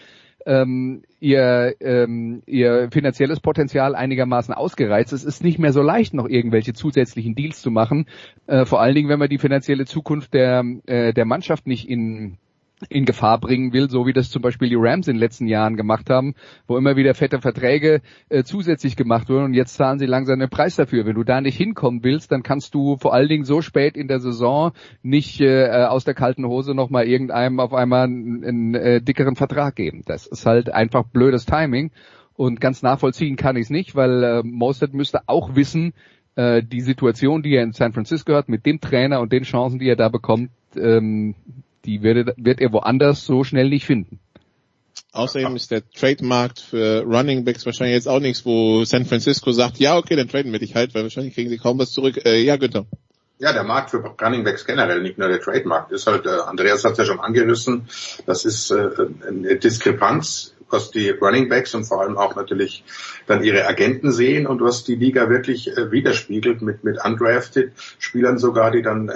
ähm, 0.47 1.02
ihr, 1.20 1.74
ähm, 1.81 2.43
ihr 2.47 2.89
finanzielles 2.90 3.40
Potenzial 3.40 3.94
einigermaßen 3.94 4.55
ausgereizt. 4.55 5.12
Es 5.12 5.24
ist 5.24 5.43
nicht 5.43 5.59
mehr 5.59 5.73
so 5.73 5.82
leicht, 5.82 6.14
noch 6.14 6.28
irgendwelche 6.28 6.73
zusätzlichen 6.73 7.35
Deals 7.35 7.60
zu 7.62 7.70
machen. 7.70 8.06
Äh, 8.47 8.64
vor 8.64 8.81
allen 8.81 8.94
Dingen, 8.94 9.09
wenn 9.09 9.19
man 9.19 9.28
die 9.28 9.39
finanzielle 9.39 9.85
Zukunft 9.85 10.35
der, 10.35 10.64
äh, 10.86 11.12
der 11.12 11.24
Mannschaft 11.24 11.66
nicht 11.66 11.89
in 11.89 12.39
in 12.88 13.04
Gefahr 13.04 13.38
bringen 13.38 13.72
will, 13.72 13.90
so 13.90 14.06
wie 14.06 14.12
das 14.12 14.30
zum 14.30 14.42
Beispiel 14.42 14.68
die 14.68 14.76
Rams 14.78 15.09
in 15.09 15.14
den 15.14 15.20
letzten 15.20 15.46
Jahren 15.46 15.76
gemacht 15.76 16.10
haben, 16.10 16.34
wo 16.66 16.76
immer 16.76 16.96
wieder 16.96 17.14
fette 17.14 17.40
Verträge 17.40 18.00
äh, 18.28 18.44
zusätzlich 18.44 18.96
gemacht 18.96 19.28
wurden 19.28 19.44
und 19.44 19.54
jetzt 19.54 19.74
zahlen 19.74 19.98
sie 19.98 20.06
langsam 20.06 20.38
den 20.38 20.50
Preis 20.50 20.76
dafür. 20.76 21.06
Wenn 21.06 21.14
du 21.14 21.24
da 21.24 21.40
nicht 21.40 21.56
hinkommen 21.56 22.02
willst, 22.02 22.32
dann 22.32 22.42
kannst 22.42 22.74
du 22.74 22.96
vor 22.96 23.14
allen 23.14 23.28
Dingen 23.28 23.44
so 23.44 23.60
spät 23.60 23.96
in 23.96 24.09
der 24.09 24.20
Saison 24.20 24.72
nicht 25.02 25.40
äh, 25.40 25.86
aus 25.86 26.04
der 26.04 26.14
kalten 26.14 26.46
Hose 26.46 26.74
nochmal 26.74 27.06
irgendeinem 27.06 27.60
auf 27.60 27.74
einmal 27.74 28.04
einen, 28.04 28.44
einen 28.44 28.74
äh, 28.74 29.02
dickeren 29.02 29.36
Vertrag 29.36 29.76
geben. 29.76 30.02
Das 30.06 30.26
ist 30.26 30.46
halt 30.46 30.72
einfach 30.72 31.04
blödes 31.04 31.46
Timing 31.46 31.90
und 32.34 32.60
ganz 32.60 32.82
nachvollziehen 32.82 33.36
kann 33.36 33.56
ich 33.56 33.64
es 33.64 33.70
nicht, 33.70 33.94
weil 33.94 34.22
äh, 34.22 34.42
Mostert 34.42 34.94
müsste 34.94 35.20
auch 35.26 35.54
wissen, 35.54 35.92
äh, 36.34 36.62
die 36.62 36.80
Situation, 36.80 37.42
die 37.42 37.54
er 37.54 37.62
in 37.62 37.72
San 37.72 37.92
Francisco 37.92 38.34
hat, 38.34 38.48
mit 38.48 38.64
dem 38.64 38.80
Trainer 38.80 39.20
und 39.20 39.32
den 39.32 39.42
Chancen, 39.42 39.78
die 39.78 39.88
er 39.88 39.96
da 39.96 40.09
bekommt, 40.09 40.50
ähm, 40.76 41.34
die 41.84 42.02
wird, 42.02 42.34
wird 42.36 42.60
er 42.60 42.72
woanders 42.72 43.24
so 43.24 43.44
schnell 43.44 43.68
nicht 43.68 43.86
finden. 43.86 44.20
Außerdem 45.12 45.56
ist 45.56 45.70
der 45.70 45.82
Trademarkt 45.90 46.60
für 46.60 47.02
Running 47.02 47.44
Backs 47.44 47.66
wahrscheinlich 47.66 47.96
jetzt 47.96 48.09
auch 48.09 48.20
nichts, 48.20 48.46
wo 48.46 48.84
San 48.84 49.04
Francisco 49.04 49.52
sagt, 49.52 49.78
ja 49.78 49.96
okay, 49.98 50.16
dann 50.16 50.28
traden 50.28 50.52
wir 50.52 50.59
dich 50.59 50.74
halt, 50.74 50.94
weil 50.94 51.02
wahrscheinlich 51.02 51.34
kriegen 51.34 51.50
sie 51.50 51.59
kaum 51.59 51.78
was 51.78 51.90
zurück. 51.90 52.24
Äh, 52.24 52.42
ja, 52.42 52.56
Günther. 52.56 52.86
Ja, 53.38 53.52
der 53.52 53.64
Markt 53.64 53.90
für 53.90 53.98
Running 53.98 54.44
Backs 54.44 54.64
generell, 54.64 55.02
nicht 55.02 55.18
nur 55.18 55.28
der 55.28 55.40
Trademarkt, 55.40 55.92
ist 55.92 56.06
halt, 56.06 56.26
äh, 56.26 56.30
Andreas 56.30 56.84
hat 56.84 56.92
es 56.92 56.98
ja 56.98 57.04
schon 57.04 57.20
angerissen, 57.20 57.88
das 58.24 58.44
ist 58.44 58.70
äh, 58.70 58.88
eine 59.26 59.56
Diskrepanz 59.56 60.54
was 60.73 60.90
die 60.90 61.11
Running 61.11 61.49
Backs 61.49 61.74
und 61.74 61.85
vor 61.85 62.01
allem 62.01 62.16
auch 62.16 62.35
natürlich 62.35 62.85
dann 63.27 63.44
ihre 63.44 63.66
Agenten 63.66 64.11
sehen 64.11 64.47
und 64.47 64.61
was 64.61 64.85
die 64.85 64.94
Liga 64.94 65.28
wirklich 65.28 65.69
äh, 65.77 65.93
widerspiegelt 65.93 66.62
mit, 66.62 66.82
mit 66.85 67.05
undrafted 67.05 67.73
Spielern 67.99 68.39
sogar, 68.39 68.70
die 68.70 68.82
dann 68.82 69.09
äh, 69.09 69.12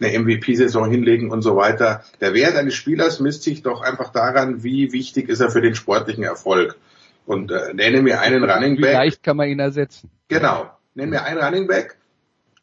eine 0.00 0.18
MVP-Saison 0.18 0.90
hinlegen 0.90 1.30
und 1.30 1.42
so 1.42 1.56
weiter. 1.56 2.04
Der 2.20 2.34
Wert 2.34 2.56
eines 2.56 2.74
Spielers 2.74 3.20
misst 3.20 3.42
sich 3.42 3.62
doch 3.62 3.80
einfach 3.80 4.12
daran, 4.12 4.62
wie 4.62 4.92
wichtig 4.92 5.28
ist 5.28 5.40
er 5.40 5.50
für 5.50 5.60
den 5.60 5.74
sportlichen 5.74 6.24
Erfolg. 6.24 6.76
Und 7.24 7.50
äh, 7.52 7.72
nenne 7.72 8.02
mir 8.02 8.20
einen 8.20 8.42
Running 8.44 8.80
Back. 8.80 8.90
Wie 8.90 8.94
leicht 8.94 9.22
kann 9.22 9.36
man 9.36 9.48
ihn 9.48 9.60
ersetzen? 9.60 10.10
Genau. 10.28 10.70
Nenn 10.94 11.10
mir 11.10 11.22
einen 11.22 11.38
Running 11.38 11.66
Back, 11.66 11.96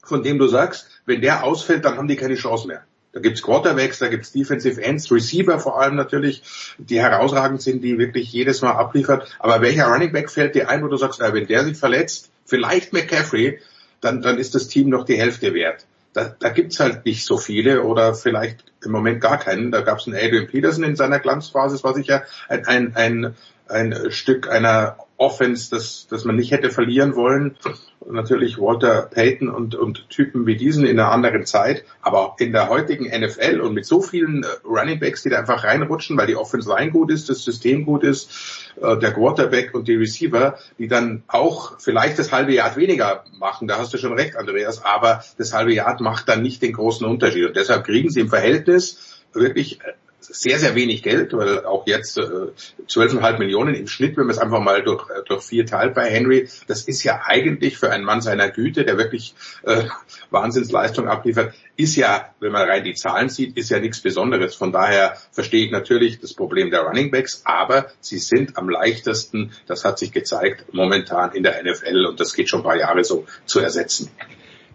von 0.03 0.21
dem 0.21 0.37
du 0.37 0.47
sagst, 0.47 1.01
wenn 1.05 1.21
der 1.21 1.43
ausfällt, 1.43 1.85
dann 1.85 1.97
haben 1.97 2.07
die 2.07 2.15
keine 2.15 2.35
Chance 2.35 2.67
mehr. 2.67 2.83
Da 3.11 3.19
gibt's 3.19 3.41
Quarterbacks, 3.41 3.99
da 3.99 4.07
gibt's 4.07 4.31
Defensive 4.31 4.81
Ends, 4.81 5.11
Receiver 5.11 5.59
vor 5.59 5.81
allem 5.81 5.95
natürlich, 5.95 6.43
die 6.77 7.01
herausragend 7.01 7.61
sind, 7.61 7.83
die 7.83 7.97
wirklich 7.97 8.31
jedes 8.31 8.61
Mal 8.61 8.73
abliefert. 8.73 9.35
Aber 9.39 9.61
welcher 9.61 9.87
Running 9.87 10.11
Back 10.11 10.29
fällt 10.29 10.53
dir 10.53 10.69
ein, 10.69 10.83
wo 10.83 10.87
du 10.87 10.97
sagst, 10.97 11.19
wenn 11.19 11.47
der 11.47 11.63
sich 11.63 11.77
verletzt, 11.77 12.29
vielleicht 12.45 12.93
McCaffrey, 12.93 13.59
dann, 14.01 14.21
dann 14.21 14.37
ist 14.37 14.53
das 14.53 14.67
Team 14.67 14.89
noch 14.89 15.05
die 15.05 15.17
Hälfte 15.17 15.53
wert. 15.53 15.85
Da, 16.13 16.35
da 16.39 16.49
gibt's 16.49 16.79
halt 16.79 17.05
nicht 17.05 17.25
so 17.25 17.37
viele 17.37 17.83
oder 17.83 18.13
vielleicht 18.13 18.63
im 18.83 18.91
Moment 18.91 19.21
gar 19.21 19.39
keinen. 19.39 19.71
Da 19.71 19.81
gab's 19.81 20.07
einen 20.07 20.15
Adrian 20.15 20.47
Peterson 20.47 20.83
in 20.83 20.95
seiner 20.95 21.19
Glanzphase, 21.19 21.75
das 21.75 21.83
war 21.83 21.93
sicher 21.93 22.23
ein, 22.47 22.65
ein, 22.65 22.95
ein, 22.95 23.35
ein 23.67 24.11
Stück 24.11 24.49
einer 24.49 24.97
Offense, 25.19 25.69
das, 25.69 26.07
das 26.09 26.23
man 26.23 26.37
nicht 26.37 26.51
hätte 26.51 26.71
verlieren 26.71 27.15
wollen. 27.15 27.57
Und 27.99 28.15
natürlich 28.15 28.57
Walter 28.57 29.01
Payton 29.03 29.49
und, 29.49 29.75
und 29.75 30.09
Typen 30.09 30.45
wie 30.47 30.55
diesen 30.55 30.85
in 30.85 30.97
einer 30.97 31.11
anderen 31.11 31.45
Zeit. 31.45 31.83
Aber 32.01 32.35
in 32.39 32.53
der 32.53 32.69
heutigen 32.69 33.05
NFL 33.05 33.59
und 33.59 33.73
mit 33.73 33.85
so 33.85 34.01
vielen 34.01 34.43
äh, 34.43 34.47
Running 34.65 34.99
Backs, 34.99 35.23
die 35.23 35.29
da 35.29 35.39
einfach 35.39 35.65
reinrutschen, 35.65 36.17
weil 36.17 36.27
die 36.27 36.37
Offense 36.37 36.69
Line 36.69 36.91
gut 36.91 37.11
ist, 37.11 37.29
das 37.29 37.43
System 37.43 37.85
gut 37.85 38.03
ist, 38.03 38.71
äh, 38.81 38.97
der 38.97 39.11
Quarterback 39.11 39.75
und 39.75 39.89
die 39.89 39.95
Receiver, 39.95 40.57
die 40.77 40.87
dann 40.87 41.23
auch 41.27 41.79
vielleicht 41.79 42.17
das 42.17 42.31
halbe 42.31 42.53
Jahr 42.53 42.75
weniger 42.77 43.25
machen. 43.37 43.67
Da 43.67 43.77
hast 43.77 43.93
du 43.93 43.97
schon 43.97 44.13
recht, 44.13 44.37
Andreas. 44.37 44.85
Aber 44.85 45.21
das 45.37 45.53
halbe 45.53 45.73
Jahr 45.73 46.01
macht 46.01 46.29
dann 46.29 46.41
nicht 46.41 46.61
den 46.61 46.71
großen 46.71 47.05
Unterschied. 47.05 47.45
Und 47.45 47.57
deshalb 47.57 47.85
kriegen 47.85 48.09
sie 48.09 48.21
im 48.21 48.29
Verhältnis 48.29 49.21
wirklich 49.33 49.81
äh, 49.81 49.91
sehr, 50.19 50.59
sehr 50.59 50.75
wenig 50.75 51.03
Geld, 51.03 51.33
weil 51.33 51.65
auch 51.65 51.87
jetzt 51.87 52.17
äh, 52.17 52.21
12,5 52.21 53.39
Millionen 53.39 53.75
im 53.75 53.87
Schnitt, 53.87 54.17
wenn 54.17 54.25
man 54.25 54.35
es 54.35 54.37
einfach 54.37 54.59
mal 54.59 54.83
durch, 54.83 55.09
äh, 55.09 55.23
durch 55.27 55.43
vier 55.43 55.65
teilt 55.65 55.93
bei 55.93 56.09
Henry, 56.09 56.49
das 56.67 56.83
ist 56.83 57.03
ja 57.03 57.21
eigentlich 57.25 57.77
für 57.77 57.91
einen 57.91 58.03
Mann 58.03 58.21
seiner 58.21 58.49
Güte, 58.49 58.85
der 58.85 58.97
wirklich 58.97 59.33
äh, 59.63 59.85
Wahnsinnsleistung 60.29 61.07
abliefert, 61.07 61.53
ist 61.75 61.95
ja, 61.95 62.33
wenn 62.39 62.51
man 62.51 62.67
rein 62.67 62.83
die 62.83 62.93
Zahlen 62.93 63.29
sieht, 63.29 63.57
ist 63.57 63.69
ja 63.69 63.79
nichts 63.79 64.01
Besonderes. 64.01 64.55
Von 64.55 64.71
daher 64.71 65.17
verstehe 65.31 65.65
ich 65.65 65.71
natürlich 65.71 66.19
das 66.19 66.33
Problem 66.33 66.71
der 66.71 66.81
Running 66.81 67.11
Backs, 67.11 67.41
aber 67.45 67.87
sie 68.01 68.19
sind 68.19 68.57
am 68.57 68.69
leichtesten, 68.69 69.51
das 69.67 69.85
hat 69.85 69.97
sich 69.97 70.11
gezeigt, 70.11 70.65
momentan 70.73 71.31
in 71.31 71.43
der 71.43 71.63
NFL 71.63 72.05
und 72.05 72.19
das 72.19 72.33
geht 72.33 72.49
schon 72.49 72.61
ein 72.61 72.65
paar 72.65 72.77
Jahre 72.77 73.03
so 73.03 73.25
zu 73.45 73.59
ersetzen. 73.59 74.09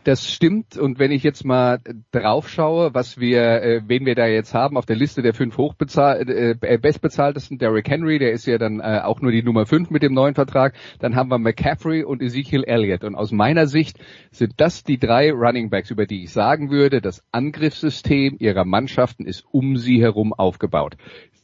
Das 0.04 0.30
stimmt. 0.30 0.76
Und 0.76 0.98
wenn 0.98 1.10
ich 1.10 1.22
jetzt 1.22 1.46
mal 1.46 1.80
drauf 2.12 2.50
schaue, 2.50 2.92
was 2.92 3.18
wir, 3.18 3.62
äh, 3.62 3.82
wen 3.86 4.04
wir 4.04 4.14
da 4.14 4.26
jetzt 4.26 4.52
haben 4.52 4.76
auf 4.76 4.84
der 4.84 4.96
Liste 4.96 5.22
der 5.22 5.32
fünf 5.32 5.56
hochbezahl 5.56 6.28
äh, 6.28 6.56
äh, 6.60 6.78
bestbezahltesten, 6.78 7.56
Derrick 7.56 7.88
Henry, 7.88 8.18
der 8.18 8.32
ist 8.32 8.44
ja 8.44 8.58
dann 8.58 8.80
äh, 8.80 9.00
auch 9.02 9.22
nur 9.22 9.32
die 9.32 9.42
Nummer 9.42 9.64
fünf 9.64 9.88
mit 9.88 10.02
dem 10.02 10.12
neuen 10.12 10.34
Vertrag. 10.34 10.74
Dann 10.98 11.16
haben 11.16 11.30
wir 11.30 11.38
McCaffrey 11.38 12.04
und 12.04 12.20
Ezekiel 12.20 12.64
Elliott. 12.64 13.02
Und 13.02 13.14
aus 13.14 13.32
meiner 13.32 13.66
Sicht 13.66 13.98
sind 14.30 14.52
das 14.58 14.84
die 14.84 14.98
drei 14.98 15.32
Running 15.32 15.70
Backs, 15.70 15.90
über 15.90 16.04
die 16.04 16.24
ich 16.24 16.32
sagen 16.32 16.70
würde, 16.70 17.00
das 17.00 17.24
Angriffssystem 17.32 18.36
ihrer 18.38 18.66
Mannschaften 18.66 19.24
ist 19.24 19.42
um 19.52 19.78
sie 19.78 20.02
herum 20.02 20.34
aufgebaut. 20.34 20.96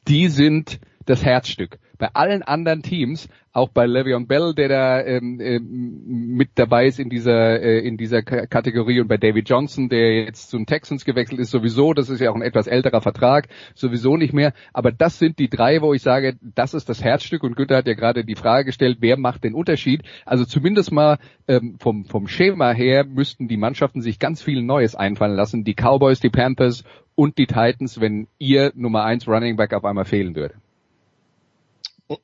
Die 0.07 0.29
sind 0.29 0.81
das 1.07 1.25
Herzstück. 1.25 1.79
Bei 2.01 2.09
allen 2.15 2.43
anderen 2.43 2.83
Teams, 2.83 3.29
auch 3.53 3.69
bei 3.69 3.85
Le'Veon 3.85 4.27
Bell, 4.27 4.55
der 4.55 4.69
da 4.69 5.05
ähm, 5.05 5.39
ähm, 5.39 6.35
mit 6.35 6.53
dabei 6.55 6.87
ist 6.87 6.99
in 6.99 7.11
dieser 7.11 7.61
äh, 7.61 7.81
in 7.81 7.99
dieser 7.99 8.23
Kategorie 8.23 9.01
und 9.01 9.09
bei 9.09 9.19
David 9.19 9.51
Johnson, 9.51 9.91
der 9.91 10.25
jetzt 10.25 10.49
zu 10.49 10.57
den 10.57 10.65
Texans 10.65 11.05
gewechselt 11.05 11.41
ist, 11.41 11.51
sowieso, 11.51 11.93
das 11.93 12.09
ist 12.09 12.21
ja 12.21 12.31
auch 12.31 12.37
ein 12.37 12.43
etwas 12.43 12.67
älterer 12.67 13.03
Vertrag, 13.03 13.49
sowieso 13.75 14.17
nicht 14.17 14.33
mehr. 14.33 14.55
Aber 14.73 14.93
das 14.93 15.19
sind 15.19 15.39
die 15.39 15.51
drei, 15.51 15.83
wo 15.83 15.93
ich 15.93 16.01
sage, 16.01 16.39
das 16.41 16.73
ist 16.73 16.89
das 16.89 17.05
Herzstück. 17.05 17.43
Und 17.43 17.55
Günther 17.55 17.77
hat 17.77 17.87
ja 17.87 17.95
gerade 17.95 18.25
die 18.25 18.35
Frage 18.35 18.65
gestellt, 18.65 18.99
wer 19.01 19.19
macht 19.19 19.45
den 19.45 19.55
Unterschied? 19.55 20.03
Also 20.25 20.47
zumindest 20.47 20.93
mal 20.93 21.19
ähm, 21.49 21.77
vom 21.79 22.07
vom 22.07 22.29
Schema 22.29 22.73
her 22.73 23.05
müssten 23.05 23.47
die 23.47 23.59
Mannschaften 23.59 24.01
sich 24.01 24.19
ganz 24.19 24.43
viel 24.43 24.63
Neues 24.63 24.95
einfallen 24.95 25.37
lassen. 25.37 25.65
Die 25.65 25.75
Cowboys, 25.75 26.21
die 26.21 26.31
Panthers 26.31 26.83
und 27.15 27.37
die 27.37 27.47
Titans, 27.47 28.01
wenn 28.01 28.27
ihr 28.39 28.73
Nummer 28.75 29.05
eins 29.05 29.29
Running 29.29 29.57
Back 29.57 29.75
auf 29.75 29.85
einmal 29.85 30.07
fehlen 30.07 30.35
würde. 30.35 30.55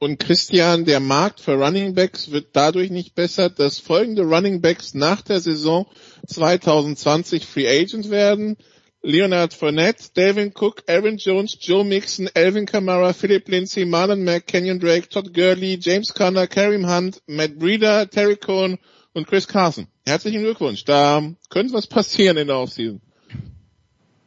Und 0.01 0.19
Christian, 0.19 0.85
der 0.85 0.99
Markt 0.99 1.41
für 1.41 1.55
Running 1.55 1.95
Backs 1.95 2.33
wird 2.33 2.49
dadurch 2.55 2.91
nicht 2.91 3.15
besser, 3.15 3.51
dass 3.51 3.79
folgende 3.79 4.23
Running 4.23 4.61
Backs 4.61 4.95
nach 4.95 5.23
der 5.23 5.39
Saison 5.39 5.87
2020 6.27 7.47
Free 7.47 7.69
Agent 7.69 8.11
werden. 8.11 8.57
Leonard 9.03 9.55
Fournette, 9.55 10.09
Dalvin 10.13 10.53
Cook, 10.53 10.83
Aaron 10.89 11.19
Jones, 11.19 11.57
Joe 11.61 11.85
Mixon, 11.85 12.29
Alvin 12.35 12.67
Kamara, 12.67 13.13
Philip 13.13 13.47
Lindsay, 13.47 13.85
Marlon 13.85 14.25
Mack, 14.25 14.49
Kenyon 14.49 14.81
Drake, 14.81 15.09
Todd 15.09 15.33
Gurley, 15.33 15.79
James 15.81 16.13
Conner, 16.13 16.49
Kareem 16.49 16.91
Hunt, 16.91 17.23
Matt 17.29 17.57
Breeder, 17.57 18.11
Terry 18.11 18.35
Cohen 18.35 18.79
und 19.13 19.29
Chris 19.29 19.47
Carson. 19.47 19.87
Herzlichen 20.05 20.43
Glückwunsch. 20.43 20.85
Da 20.85 21.23
könnte 21.49 21.75
was 21.75 21.87
passieren 21.87 22.39
in 22.39 22.49
der 22.49 22.57
Offseason. 22.57 23.01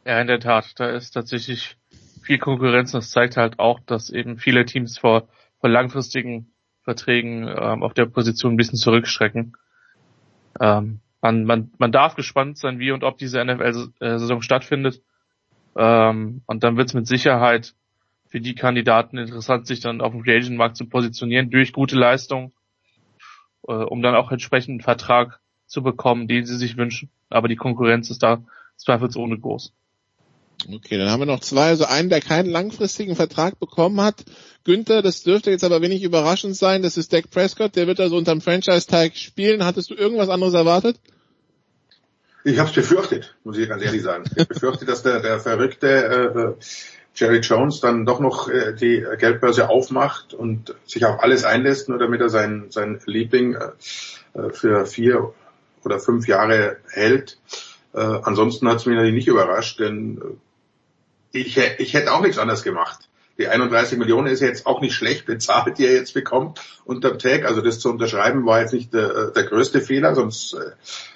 Ja, 0.06 0.22
in 0.22 0.26
der 0.26 0.40
Tat. 0.40 0.72
Da 0.76 0.88
ist 0.88 1.10
tatsächlich 1.10 1.76
viel 2.22 2.38
Konkurrenz. 2.38 2.92
Das 2.92 3.10
zeigt 3.10 3.36
halt 3.36 3.58
auch, 3.58 3.80
dass 3.80 4.08
eben 4.08 4.38
viele 4.38 4.64
Teams 4.64 4.96
vor 4.96 5.28
von 5.60 5.70
langfristigen 5.70 6.52
Verträgen 6.82 7.46
ähm, 7.46 7.82
auf 7.82 7.94
der 7.94 8.06
Position 8.06 8.54
ein 8.54 8.56
bisschen 8.56 8.78
zurückschrecken. 8.78 9.56
Ähm, 10.58 11.00
man, 11.20 11.44
man, 11.44 11.72
man 11.78 11.92
darf 11.92 12.16
gespannt 12.16 12.58
sein, 12.58 12.78
wie 12.78 12.92
und 12.92 13.04
ob 13.04 13.18
diese 13.18 13.44
NFL-Saison 13.44 14.42
stattfindet. 14.42 15.02
Ähm, 15.76 16.42
und 16.46 16.64
dann 16.64 16.76
wird 16.76 16.88
es 16.88 16.94
mit 16.94 17.06
Sicherheit 17.06 17.74
für 18.26 18.40
die 18.40 18.54
Kandidaten 18.54 19.18
interessant, 19.18 19.66
sich 19.66 19.80
dann 19.80 20.00
auf 20.00 20.12
dem 20.12 20.22
Free 20.22 20.36
Agent 20.36 20.56
Markt 20.56 20.76
zu 20.76 20.86
positionieren 20.86 21.50
durch 21.50 21.72
gute 21.72 21.96
Leistung, 21.96 22.52
äh, 23.66 23.72
um 23.72 24.02
dann 24.02 24.14
auch 24.14 24.32
entsprechend 24.32 24.70
einen 24.70 24.80
Vertrag 24.80 25.40
zu 25.66 25.82
bekommen, 25.82 26.28
den 26.28 26.46
sie 26.46 26.56
sich 26.56 26.76
wünschen. 26.76 27.10
Aber 27.28 27.48
die 27.48 27.56
Konkurrenz 27.56 28.10
ist 28.10 28.22
da 28.22 28.42
zweifelsohne 28.76 29.38
groß. 29.38 29.74
Okay, 30.68 30.98
dann 30.98 31.10
haben 31.10 31.20
wir 31.20 31.26
noch 31.26 31.40
zwei. 31.40 31.68
Also 31.68 31.84
einen, 31.84 32.10
der 32.10 32.20
keinen 32.20 32.50
langfristigen 32.50 33.16
Vertrag 33.16 33.58
bekommen 33.58 34.00
hat. 34.00 34.24
Günther, 34.64 35.02
das 35.02 35.22
dürfte 35.22 35.50
jetzt 35.50 35.64
aber 35.64 35.80
wenig 35.80 36.02
überraschend 36.02 36.56
sein. 36.56 36.82
Das 36.82 36.96
ist 36.96 37.12
Dak 37.12 37.30
Prescott. 37.30 37.76
Der 37.76 37.86
wird 37.86 38.00
also 38.00 38.16
unterm 38.16 38.40
Franchise-Tag 38.40 39.16
spielen. 39.16 39.64
Hattest 39.64 39.90
du 39.90 39.94
irgendwas 39.94 40.28
anderes 40.28 40.54
erwartet? 40.54 40.96
Ich 42.44 42.58
habe 42.58 42.68
es 42.68 42.74
befürchtet, 42.74 43.36
muss 43.44 43.58
ich 43.58 43.68
ganz 43.68 43.82
ehrlich 43.82 44.02
sagen. 44.02 44.24
Ich 44.34 44.48
befürchte, 44.48 44.86
dass 44.86 45.02
der, 45.02 45.20
der 45.20 45.40
verrückte 45.40 46.56
äh, 46.58 46.64
Jerry 47.14 47.40
Jones 47.40 47.80
dann 47.80 48.06
doch 48.06 48.20
noch 48.20 48.48
äh, 48.48 48.74
die 48.74 49.04
Geldbörse 49.18 49.68
aufmacht 49.68 50.32
und 50.32 50.74
sich 50.86 51.04
auf 51.04 51.22
alles 51.22 51.44
einlässt, 51.44 51.88
nur 51.88 51.98
damit 51.98 52.20
er 52.20 52.30
seinen 52.30 52.70
sein 52.70 53.00
Liebling 53.04 53.56
äh, 53.56 54.50
für 54.52 54.86
vier 54.86 55.34
oder 55.84 55.98
fünf 55.98 56.26
Jahre 56.28 56.78
hält. 56.90 57.38
Äh, 57.92 58.00
ansonsten 58.00 58.68
hat 58.68 58.78
es 58.78 58.86
mich 58.86 58.94
natürlich 58.94 59.14
nicht 59.14 59.28
überrascht, 59.28 59.80
denn 59.80 60.20
ich, 61.32 61.56
ich 61.56 61.94
hätte 61.94 62.12
auch 62.12 62.22
nichts 62.22 62.38
anderes 62.38 62.62
gemacht. 62.62 63.08
Die 63.38 63.48
31 63.48 63.98
Millionen 63.98 64.26
ist 64.26 64.40
jetzt 64.40 64.66
auch 64.66 64.82
nicht 64.82 64.94
schlecht 64.94 65.24
bezahlt, 65.24 65.78
die 65.78 65.86
er 65.86 65.94
jetzt 65.94 66.12
bekommt 66.12 66.60
unterm 66.84 67.18
Tag. 67.18 67.46
Also 67.46 67.62
das 67.62 67.80
zu 67.80 67.88
unterschreiben 67.88 68.44
war 68.44 68.60
jetzt 68.60 68.74
nicht 68.74 68.92
der, 68.92 69.30
der 69.30 69.44
größte 69.44 69.80
Fehler, 69.80 70.14
sonst 70.14 70.52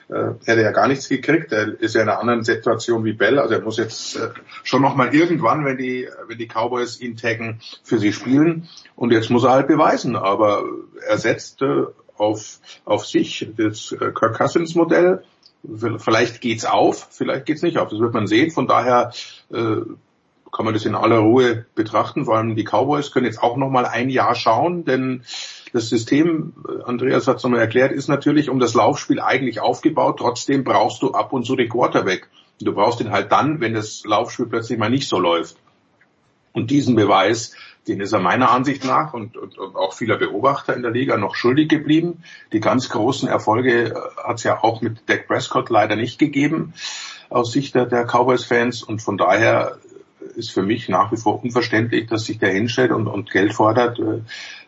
äh, 0.08 0.32
hätte 0.44 0.60
er 0.60 0.62
ja 0.62 0.70
gar 0.70 0.88
nichts 0.88 1.08
gekriegt. 1.08 1.52
Er 1.52 1.78
ist 1.80 1.94
ja 1.94 2.00
in 2.00 2.08
einer 2.08 2.20
anderen 2.20 2.42
Situation 2.42 3.04
wie 3.04 3.12
Bell. 3.12 3.38
Also 3.38 3.54
er 3.54 3.60
muss 3.60 3.76
jetzt 3.76 4.16
äh, 4.16 4.30
schon 4.62 4.80
nochmal 4.80 5.14
irgendwann, 5.14 5.66
wenn 5.66 5.76
die, 5.76 6.08
wenn 6.26 6.38
die 6.38 6.48
Cowboys 6.48 6.98
ihn 6.98 7.18
taggen, 7.18 7.60
für 7.82 7.98
sie 7.98 8.14
spielen. 8.14 8.68
Und 8.96 9.12
jetzt 9.12 9.28
muss 9.28 9.44
er 9.44 9.50
halt 9.50 9.66
beweisen. 9.66 10.16
Aber 10.16 10.64
er 11.06 11.18
setzt 11.18 11.60
äh, 11.60 11.84
auf, 12.16 12.58
auf 12.86 13.04
sich 13.04 13.48
das 13.56 13.92
äh, 13.92 14.12
Kirk 14.12 14.38
Cousins 14.38 14.74
Modell. 14.74 15.22
Vielleicht 15.98 16.40
geht's 16.40 16.64
auf, 16.64 17.08
vielleicht 17.10 17.46
geht's 17.46 17.62
nicht 17.62 17.78
auf. 17.78 17.88
Das 17.88 17.98
wird 17.98 18.14
man 18.14 18.26
sehen. 18.26 18.50
Von 18.50 18.66
daher 18.66 19.12
äh, 19.52 19.76
kann 20.54 20.64
man 20.64 20.72
das 20.72 20.86
in 20.86 20.94
aller 20.94 21.18
Ruhe 21.18 21.66
betrachten. 21.74 22.24
Vor 22.24 22.36
allem 22.36 22.54
die 22.54 22.64
Cowboys 22.64 23.10
können 23.10 23.26
jetzt 23.26 23.42
auch 23.42 23.56
noch 23.56 23.70
mal 23.70 23.86
ein 23.86 24.08
Jahr 24.08 24.34
schauen, 24.34 24.84
denn 24.84 25.24
das 25.72 25.88
System, 25.88 26.54
Andreas 26.84 27.26
hat 27.26 27.38
es 27.38 27.42
nochmal 27.42 27.60
erklärt, 27.60 27.90
ist 27.90 28.08
natürlich 28.08 28.48
um 28.48 28.60
das 28.60 28.74
Laufspiel 28.74 29.20
eigentlich 29.20 29.60
aufgebaut. 29.60 30.20
Trotzdem 30.20 30.62
brauchst 30.62 31.02
du 31.02 31.12
ab 31.12 31.32
und 31.32 31.44
zu 31.44 31.56
den 31.56 31.68
Quarterback. 31.68 32.28
Du 32.60 32.72
brauchst 32.72 33.00
ihn 33.00 33.10
halt 33.10 33.32
dann, 33.32 33.60
wenn 33.60 33.74
das 33.74 34.04
Laufspiel 34.04 34.46
plötzlich 34.46 34.78
mal 34.78 34.90
nicht 34.90 35.08
so 35.08 35.18
läuft. 35.18 35.56
Und 36.52 36.70
diesen 36.70 36.94
Beweis, 36.94 37.56
den 37.88 38.00
ist 38.00 38.12
er 38.12 38.20
meiner 38.20 38.52
Ansicht 38.52 38.84
nach 38.84 39.12
und, 39.12 39.36
und, 39.36 39.58
und 39.58 39.74
auch 39.74 39.92
vieler 39.92 40.16
Beobachter 40.16 40.76
in 40.76 40.82
der 40.82 40.92
Liga 40.92 41.16
noch 41.16 41.34
schuldig 41.34 41.68
geblieben. 41.68 42.22
Die 42.52 42.60
ganz 42.60 42.88
großen 42.88 43.28
Erfolge 43.28 43.86
äh, 43.86 43.94
hat 44.22 44.36
es 44.36 44.44
ja 44.44 44.62
auch 44.62 44.80
mit 44.82 45.08
Dak 45.08 45.26
Prescott 45.26 45.68
leider 45.68 45.96
nicht 45.96 46.20
gegeben 46.20 46.74
aus 47.28 47.50
Sicht 47.50 47.74
der, 47.74 47.86
der 47.86 48.04
Cowboys-Fans 48.04 48.84
und 48.84 49.02
von 49.02 49.16
daher 49.16 49.80
ist 50.36 50.50
für 50.50 50.62
mich 50.62 50.88
nach 50.88 51.12
wie 51.12 51.16
vor 51.16 51.42
unverständlich, 51.42 52.06
dass 52.06 52.24
sich 52.24 52.38
der 52.38 52.52
hinstellt 52.52 52.90
und, 52.90 53.06
und 53.06 53.30
Geld 53.30 53.52
fordert, 53.52 53.98
äh, 53.98 54.20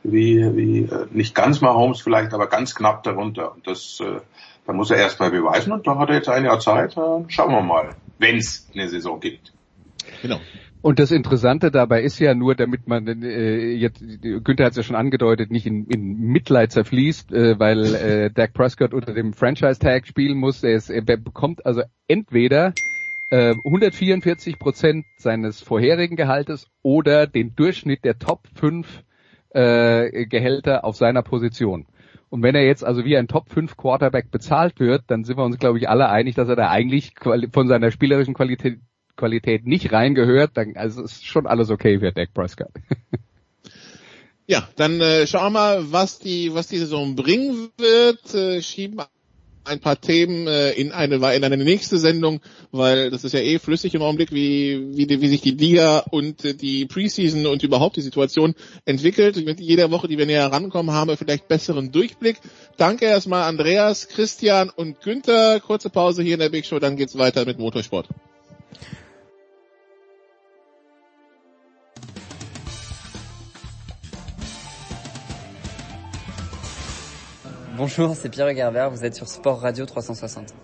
wie, 0.02 0.56
wie 0.56 0.78
äh, 0.82 1.06
nicht 1.10 1.34
ganz 1.34 1.60
mal 1.60 1.74
Holmes 1.74 2.00
vielleicht, 2.00 2.32
aber 2.32 2.48
ganz 2.48 2.74
knapp 2.74 3.02
darunter. 3.02 3.54
Und 3.54 3.66
das, 3.66 4.00
äh, 4.00 4.20
da 4.66 4.72
muss 4.72 4.90
er 4.90 4.98
erstmal 4.98 5.30
beweisen 5.30 5.72
und 5.72 5.86
da 5.86 5.98
hat 5.98 6.08
er 6.08 6.16
jetzt 6.16 6.28
ein 6.28 6.44
Jahr 6.44 6.60
Zeit. 6.60 6.96
Äh, 6.96 7.24
schauen 7.28 7.52
wir 7.52 7.62
mal, 7.62 7.90
wenn 8.18 8.36
es 8.36 8.68
eine 8.74 8.88
Saison 8.88 9.20
gibt. 9.20 9.52
Genau. 10.22 10.40
Und 10.86 11.00
das 11.00 11.10
Interessante 11.10 11.72
dabei 11.72 12.02
ist 12.02 12.20
ja 12.20 12.32
nur, 12.34 12.54
damit 12.54 12.86
man 12.86 13.08
äh, 13.08 13.72
jetzt, 13.72 14.00
Günther 14.22 14.66
hat 14.66 14.70
es 14.70 14.76
ja 14.76 14.82
schon 14.84 14.94
angedeutet, 14.94 15.50
nicht 15.50 15.66
in, 15.66 15.86
in 15.86 16.16
Mitleid 16.20 16.70
zerfließt, 16.70 17.32
äh, 17.32 17.58
weil 17.58 17.94
äh, 17.94 18.30
Dak 18.30 18.52
Prescott 18.52 18.94
unter 18.94 19.12
dem 19.12 19.32
Franchise-Tag 19.32 20.06
spielen 20.06 20.38
muss. 20.38 20.62
Er, 20.62 20.76
ist, 20.76 20.88
er 20.88 21.02
bekommt 21.02 21.66
also 21.66 21.82
entweder 22.06 22.72
144 23.30 24.54
äh, 24.54 24.56
Prozent 24.56 25.06
seines 25.16 25.60
vorherigen 25.60 26.16
Gehaltes 26.16 26.68
oder 26.82 27.26
den 27.26 27.56
Durchschnitt 27.56 28.04
der 28.04 28.18
Top 28.18 28.46
5 28.54 29.02
äh, 29.50 30.26
Gehälter 30.26 30.84
auf 30.84 30.96
seiner 30.96 31.22
Position. 31.22 31.86
Und 32.28 32.42
wenn 32.42 32.54
er 32.54 32.64
jetzt 32.64 32.84
also 32.84 33.04
wie 33.04 33.16
ein 33.16 33.28
Top 33.28 33.48
5 33.50 33.76
Quarterback 33.76 34.30
bezahlt 34.30 34.78
wird, 34.80 35.04
dann 35.08 35.24
sind 35.24 35.38
wir 35.38 35.44
uns, 35.44 35.58
glaube 35.58 35.78
ich, 35.78 35.88
alle 35.88 36.08
einig, 36.08 36.34
dass 36.34 36.48
er 36.48 36.56
da 36.56 36.70
eigentlich 36.70 37.14
von 37.52 37.68
seiner 37.68 37.90
spielerischen 37.90 38.34
Qualität, 38.34 38.80
Qualität 39.16 39.66
nicht 39.66 39.92
reingehört. 39.92 40.52
Dann, 40.54 40.76
also 40.76 41.02
ist 41.02 41.24
schon 41.24 41.46
alles 41.46 41.70
okay 41.70 41.98
für 41.98 42.12
Dak 42.12 42.34
Prescott. 42.34 42.70
Ja, 44.48 44.68
dann 44.76 45.00
äh, 45.00 45.26
schauen 45.26 45.52
wir 45.52 45.58
mal, 45.58 45.92
was 45.92 46.20
die, 46.20 46.54
was 46.54 46.68
die 46.68 46.78
Saison 46.78 47.16
bringen 47.16 47.70
wird. 47.78 48.32
Äh, 48.32 48.62
schieben 48.62 49.00
ein 49.66 49.80
paar 49.80 50.00
Themen 50.00 50.46
äh, 50.46 50.72
in 50.72 50.92
eine 50.92 51.16
in 51.16 51.44
eine 51.44 51.56
nächste 51.56 51.98
Sendung, 51.98 52.40
weil 52.70 53.10
das 53.10 53.24
ist 53.24 53.32
ja 53.32 53.40
eh 53.40 53.58
flüssig 53.58 53.94
im 53.94 54.02
Augenblick, 54.02 54.32
wie 54.32 54.96
wie, 54.96 55.08
wie 55.08 55.28
sich 55.28 55.40
die 55.40 55.52
Liga 55.52 55.98
und 56.10 56.44
äh, 56.44 56.54
die 56.54 56.86
Preseason 56.86 57.46
und 57.46 57.62
überhaupt 57.62 57.96
die 57.96 58.02
Situation 58.02 58.54
entwickelt. 58.84 59.44
Mit 59.44 59.60
jeder 59.60 59.90
Woche, 59.90 60.08
die 60.08 60.18
wir 60.18 60.26
näher 60.26 60.46
rankommen, 60.46 60.94
haben 60.94 61.08
wir 61.08 61.16
vielleicht 61.16 61.48
besseren 61.48 61.92
Durchblick. 61.92 62.38
Danke 62.76 63.06
erstmal 63.06 63.42
Andreas, 63.44 64.08
Christian 64.08 64.70
und 64.70 65.00
Günther. 65.00 65.60
Kurze 65.60 65.90
Pause 65.90 66.22
hier 66.22 66.34
in 66.34 66.40
der 66.40 66.50
Big 66.50 66.66
Show, 66.66 66.78
dann 66.78 66.96
geht's 66.96 67.18
weiter 67.18 67.44
mit 67.44 67.58
Motorsport. 67.58 68.08
Bonjour, 77.76 78.16
c'est 78.16 78.30
Pierre 78.30 78.54
Gerber, 78.54 78.88
vous 78.90 79.04
êtes 79.04 79.14
sur 79.14 79.28
Sport 79.28 79.60
Radio 79.60 79.84
360. 79.84 80.54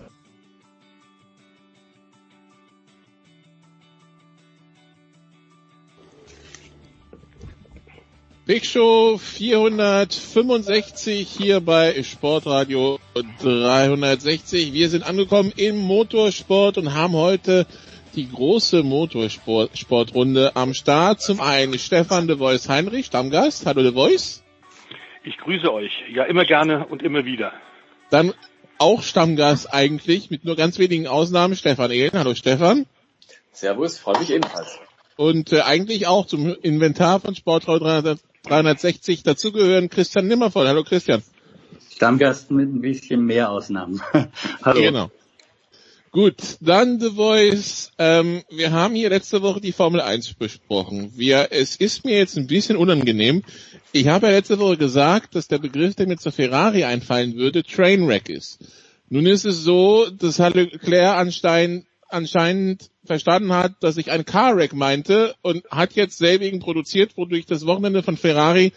Big 8.46 8.64
Show 8.64 9.18
465 9.18 11.28
hier 11.28 11.60
bei 11.60 12.02
Sportradio 12.02 12.98
360. 13.42 14.72
Wir 14.72 14.88
sind 14.88 15.04
angekommen 15.04 15.52
im 15.56 15.76
Motorsport 15.76 16.78
und 16.78 16.94
haben 16.94 17.12
heute 17.12 17.66
die 18.16 18.30
große 18.30 18.82
Motorsportrunde 18.82 20.56
am 20.56 20.72
Start. 20.72 21.20
Zum 21.20 21.42
einen 21.42 21.78
Stefan 21.78 22.26
de 22.26 22.38
Voice 22.38 22.70
Heinrich, 22.70 23.04
Stammgast. 23.06 23.66
Hallo 23.66 23.82
de 23.82 23.92
Voice. 23.92 24.42
Ich 25.24 25.38
grüße 25.38 25.72
euch. 25.72 25.92
Ja, 26.12 26.24
immer 26.24 26.44
gerne 26.44 26.86
und 26.86 27.02
immer 27.02 27.24
wieder. 27.24 27.52
Dann 28.10 28.34
auch 28.78 29.02
Stammgast 29.02 29.72
eigentlich, 29.72 30.30
mit 30.30 30.44
nur 30.44 30.56
ganz 30.56 30.78
wenigen 30.78 31.06
Ausnahmen, 31.06 31.54
Stefan 31.54 31.90
Ehlen. 31.92 32.12
Hallo 32.14 32.34
Stefan. 32.34 32.86
Servus, 33.52 33.98
freue 33.98 34.18
mich 34.18 34.30
ebenfalls. 34.30 34.78
Und 35.16 35.52
äh, 35.52 35.60
eigentlich 35.60 36.06
auch 36.08 36.26
zum 36.26 36.54
Inventar 36.62 37.20
von 37.20 37.36
Sportrau 37.36 37.78
360 37.78 39.22
dazugehören 39.22 39.88
Christian 39.88 40.26
Nimmervoll. 40.26 40.66
Hallo 40.66 40.82
Christian. 40.82 41.22
Stammgast 41.94 42.50
mit 42.50 42.74
ein 42.74 42.80
bisschen 42.80 43.24
mehr 43.24 43.50
Ausnahmen. 43.50 44.00
Hallo. 44.64 44.80
Genau. 44.80 45.10
Gut, 46.12 46.58
dann 46.60 47.00
The 47.00 47.08
Voice. 47.08 47.90
Ähm, 47.96 48.42
wir 48.50 48.70
haben 48.70 48.94
hier 48.94 49.08
letzte 49.08 49.40
Woche 49.40 49.62
die 49.62 49.72
Formel 49.72 50.02
1 50.02 50.34
besprochen. 50.34 51.10
Wir, 51.16 51.48
es 51.52 51.76
ist 51.76 52.04
mir 52.04 52.18
jetzt 52.18 52.36
ein 52.36 52.46
bisschen 52.46 52.76
unangenehm. 52.76 53.42
Ich 53.92 54.08
habe 54.08 54.26
ja 54.26 54.34
letzte 54.34 54.58
Woche 54.58 54.76
gesagt, 54.76 55.34
dass 55.34 55.48
der 55.48 55.56
Begriff, 55.56 55.94
der 55.94 56.06
mir 56.06 56.18
zur 56.18 56.32
Ferrari 56.32 56.84
einfallen 56.84 57.36
würde, 57.36 57.62
Trainwreck 57.62 58.28
ist. 58.28 58.58
Nun 59.08 59.24
ist 59.24 59.46
es 59.46 59.64
so, 59.64 60.06
dass 60.10 60.36
Leclerc 60.36 61.16
anscheinend, 61.16 61.86
anscheinend 62.10 62.90
verstanden 63.06 63.54
hat, 63.54 63.72
dass 63.80 63.96
ich 63.96 64.10
ein 64.10 64.26
Carwreck 64.26 64.74
meinte 64.74 65.34
und 65.40 65.64
hat 65.70 65.94
jetzt 65.94 66.18
selbigen 66.18 66.60
produziert, 66.60 67.16
wodurch 67.16 67.46
das 67.46 67.64
Wochenende 67.64 68.02
von 68.02 68.18
Ferrari 68.18 68.74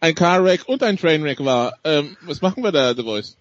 ein 0.00 0.16
Carwreck 0.16 0.66
und 0.66 0.82
ein 0.82 0.96
Trainwreck 0.96 1.44
war. 1.44 1.78
Ähm, 1.84 2.16
was 2.22 2.42
machen 2.42 2.64
wir 2.64 2.72
da, 2.72 2.92
The 2.92 3.04
Voice? 3.04 3.36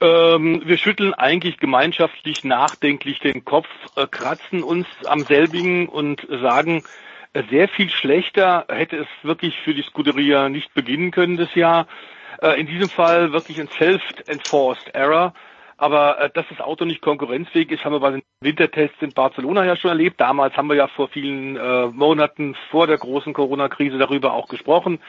Ähm, 0.00 0.62
wir 0.64 0.76
schütteln 0.76 1.14
eigentlich 1.14 1.58
gemeinschaftlich 1.58 2.44
nachdenklich 2.44 3.18
den 3.20 3.44
Kopf, 3.44 3.68
äh, 3.96 4.06
kratzen 4.06 4.62
uns 4.62 4.86
am 5.06 5.20
selbigen 5.20 5.88
und 5.88 6.26
sagen, 6.28 6.82
sehr 7.50 7.68
viel 7.68 7.90
schlechter 7.90 8.66
hätte 8.68 8.96
es 8.96 9.08
wirklich 9.22 9.56
für 9.62 9.74
die 9.74 9.82
Scuderia 9.82 10.48
nicht 10.48 10.72
beginnen 10.74 11.10
können 11.10 11.36
das 11.36 11.54
Jahr. 11.54 11.86
Äh, 12.40 12.60
in 12.60 12.66
diesem 12.66 12.88
Fall 12.88 13.32
wirklich 13.32 13.60
ein 13.60 13.68
self-enforced 13.68 14.94
error. 14.94 15.34
Aber 15.78 16.18
äh, 16.20 16.30
dass 16.30 16.46
das 16.48 16.60
Auto 16.60 16.84
nicht 16.84 17.02
konkurrenzfähig 17.02 17.70
ist, 17.70 17.84
haben 17.84 17.92
wir 17.92 18.00
bei 18.00 18.12
den 18.12 18.22
Wintertests 18.40 19.00
in 19.00 19.12
Barcelona 19.12 19.64
ja 19.64 19.76
schon 19.76 19.90
erlebt. 19.90 20.20
Damals 20.20 20.56
haben 20.56 20.68
wir 20.68 20.76
ja 20.76 20.88
vor 20.88 21.08
vielen 21.08 21.56
äh, 21.56 21.86
Monaten 21.86 22.56
vor 22.70 22.86
der 22.86 22.98
großen 22.98 23.34
Corona-Krise 23.34 23.98
darüber 23.98 24.32
auch 24.32 24.48
gesprochen. 24.48 25.00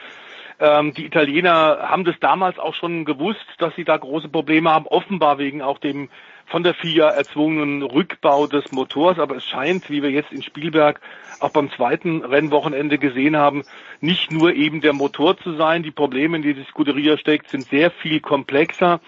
Ähm, 0.60 0.92
die 0.92 1.06
Italiener 1.06 1.78
haben 1.82 2.04
das 2.04 2.16
damals 2.20 2.58
auch 2.58 2.74
schon 2.74 3.04
gewusst, 3.04 3.46
dass 3.58 3.74
sie 3.76 3.84
da 3.84 3.96
große 3.96 4.28
Probleme 4.28 4.70
haben, 4.70 4.86
offenbar 4.86 5.38
wegen 5.38 5.62
auch 5.62 5.78
dem 5.78 6.08
von 6.46 6.62
der 6.62 6.74
FIA 6.74 7.10
erzwungenen 7.10 7.82
Rückbau 7.82 8.46
des 8.46 8.72
Motors. 8.72 9.18
Aber 9.18 9.36
es 9.36 9.44
scheint, 9.44 9.88
wie 9.90 10.02
wir 10.02 10.10
jetzt 10.10 10.32
in 10.32 10.42
Spielberg 10.42 11.00
auch 11.40 11.50
beim 11.50 11.70
zweiten 11.70 12.24
Rennwochenende 12.24 12.98
gesehen 12.98 13.36
haben, 13.36 13.64
nicht 14.00 14.32
nur 14.32 14.54
eben 14.54 14.80
der 14.80 14.94
Motor 14.94 15.38
zu 15.38 15.54
sein. 15.54 15.82
Die 15.82 15.90
Probleme, 15.90 16.36
in 16.36 16.42
die 16.42 16.54
die 16.54 16.64
Scuderia 16.64 17.18
steckt, 17.18 17.50
sind 17.50 17.64
sehr 17.64 17.90
viel 17.90 18.20
komplexer. 18.20 19.00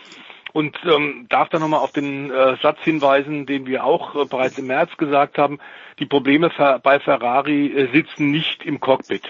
Und 0.53 0.77
ähm, 0.85 1.27
darf 1.29 1.49
da 1.49 1.61
nochmal 1.61 1.81
auf 1.81 1.93
den 1.93 2.31
äh, 2.31 2.57
Satz 2.61 2.79
hinweisen, 2.83 3.47
den 3.47 3.67
wir 3.67 3.85
auch 3.85 4.17
äh, 4.17 4.25
bereits 4.25 4.59
im 4.59 4.67
März 4.67 4.97
gesagt 4.97 5.39
haben. 5.39 5.61
Die 6.01 6.07
Probleme 6.07 6.51
bei 6.83 6.99
Ferrari 6.99 7.67
äh, 7.67 7.93
sitzen 7.93 8.33
nicht 8.33 8.65
im 8.65 8.81
Cockpit. 8.81 9.23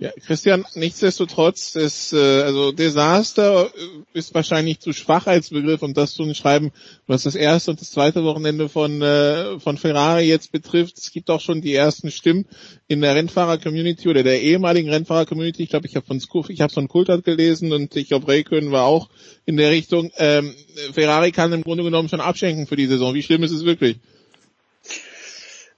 Ja, 0.00 0.12
Christian, 0.24 0.64
nichtsdestotrotz, 0.76 1.72
das, 1.72 2.14
äh, 2.14 2.16
also 2.16 2.72
Desaster 2.72 3.66
äh, 3.66 4.18
ist 4.18 4.32
wahrscheinlich 4.32 4.80
zu 4.80 4.94
schwach 4.94 5.26
als 5.26 5.50
Begriff, 5.50 5.82
um 5.82 5.92
das 5.92 6.14
zu 6.14 6.32
schreiben, 6.32 6.72
was 7.06 7.24
das 7.24 7.34
erste 7.34 7.72
und 7.72 7.82
das 7.82 7.90
zweite 7.90 8.24
Wochenende 8.24 8.70
von, 8.70 9.02
äh, 9.02 9.60
von 9.60 9.76
Ferrari 9.76 10.22
jetzt 10.22 10.52
betrifft. 10.52 10.96
Es 10.96 11.12
gibt 11.12 11.28
auch 11.28 11.42
schon 11.42 11.60
die 11.60 11.74
ersten 11.74 12.10
Stimmen 12.10 12.46
in 12.88 13.02
der 13.02 13.14
Rennfahrer-Community 13.14 14.08
oder 14.08 14.22
der 14.22 14.40
ehemaligen 14.40 14.88
Rennfahrer-Community. 14.88 15.64
Ich 15.64 15.68
glaube, 15.68 15.86
ich 15.86 15.96
habe 15.96 16.06
von 16.06 16.18
Skuf, 16.18 16.48
ich 16.48 16.62
habe 16.62 16.72
von 16.72 16.88
Kultert 16.88 17.22
gelesen 17.22 17.70
und 17.74 17.94
ich 17.94 18.08
glaube, 18.08 18.26
Raikön 18.28 18.72
war 18.72 18.86
auch 18.86 19.10
in 19.44 19.58
der 19.58 19.70
Richtung. 19.70 20.10
Ähm, 20.16 20.54
Ferrari 20.94 21.30
kann 21.30 21.52
im 21.52 21.62
Grunde 21.62 21.84
genommen 21.84 22.08
schon 22.08 22.22
abschenken 22.22 22.66
für 22.66 22.76
die 22.76 22.86
Saison. 22.86 23.12
Wie 23.12 23.22
schlimm 23.22 23.42
ist 23.42 23.52
es 23.52 23.66
wirklich? 23.66 23.98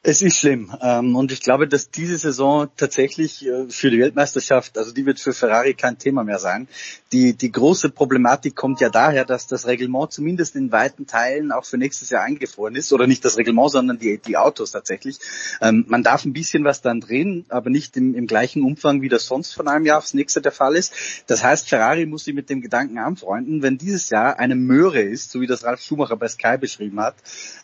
Es 0.05 0.21
ist 0.21 0.39
schlimm. 0.39 0.75
Ähm, 0.83 1.15
und 1.15 1.31
ich 1.31 1.43
glaube, 1.43 1.69
dass 1.69 1.93
diese 1.93 2.19
Saison 2.19 2.67
tatsächlich 2.77 3.47
äh, 3.47 3.69
für 3.69 3.89
die 3.89 4.01
Weltmeisterschaft, 4.01 4.77
also 4.77 4.93
die 4.93 5.07
wird 5.07 5.21
für 5.21 5.33
Ferrari 5.33 5.75
kein 5.75 5.97
Thema 5.97 6.25
mehr 6.25 6.41
sein. 6.41 6.67
Die, 7.13 7.35
die 7.35 7.53
große 7.53 7.89
Problematik 7.89 8.57
kommt 8.57 8.81
ja 8.81 8.89
daher, 8.89 9.25
dass 9.25 9.47
das 9.47 9.65
Reglement 9.69 10.11
zumindest 10.11 10.57
in 10.57 10.73
weiten 10.73 11.07
Teilen 11.07 11.53
auch 11.53 11.65
für 11.65 11.79
nächstes 11.79 12.11
Jahr 12.11 12.25
eingefroren 12.25 12.75
ist. 12.75 12.93
Oder 12.93 13.07
nicht 13.07 13.25
das 13.25 13.39
Reglement, 13.39 13.71
sondern 13.71 14.01
die, 14.01 14.19
die 14.19 14.37
Autos 14.37 14.73
tatsächlich. 14.73 15.21
Ähm, 15.61 15.85
man 15.87 16.03
darf 16.03 16.25
ein 16.25 16.33
bisschen 16.33 16.65
was 16.65 16.83
dann 16.83 16.99
drehen, 16.99 17.45
aber 17.49 17.71
nicht 17.71 17.97
im, 17.97 18.17
im 18.17 18.27
gleichen 18.27 18.65
Umfang, 18.65 19.03
wie 19.03 19.09
das 19.09 19.27
sonst 19.27 19.55
von 19.55 19.69
einem 19.69 19.87
Jahr 19.87 19.99
aufs 19.99 20.15
nächste 20.15 20.43
der 20.43 20.51
Fall 20.51 20.75
ist. 20.75 20.93
Das 21.29 21.45
heißt, 21.45 21.69
Ferrari 21.69 22.07
muss 22.07 22.25
sich 22.25 22.35
mit 22.35 22.51
dem 22.51 22.61
Gedanken 22.61 22.99
anfreunden, 22.99 23.63
wenn 23.63 23.79
dieses 23.79 24.11
Jahr 24.11 24.41
eine 24.41 24.57
Möhre 24.57 25.01
ist, 25.01 25.31
so 25.31 25.41
wie 25.41 25.47
das 25.47 25.63
Ralf 25.63 25.81
Schumacher 25.81 26.17
bei 26.17 26.27
Sky 26.27 26.59
beschrieben 26.59 26.99
hat, 26.99 27.15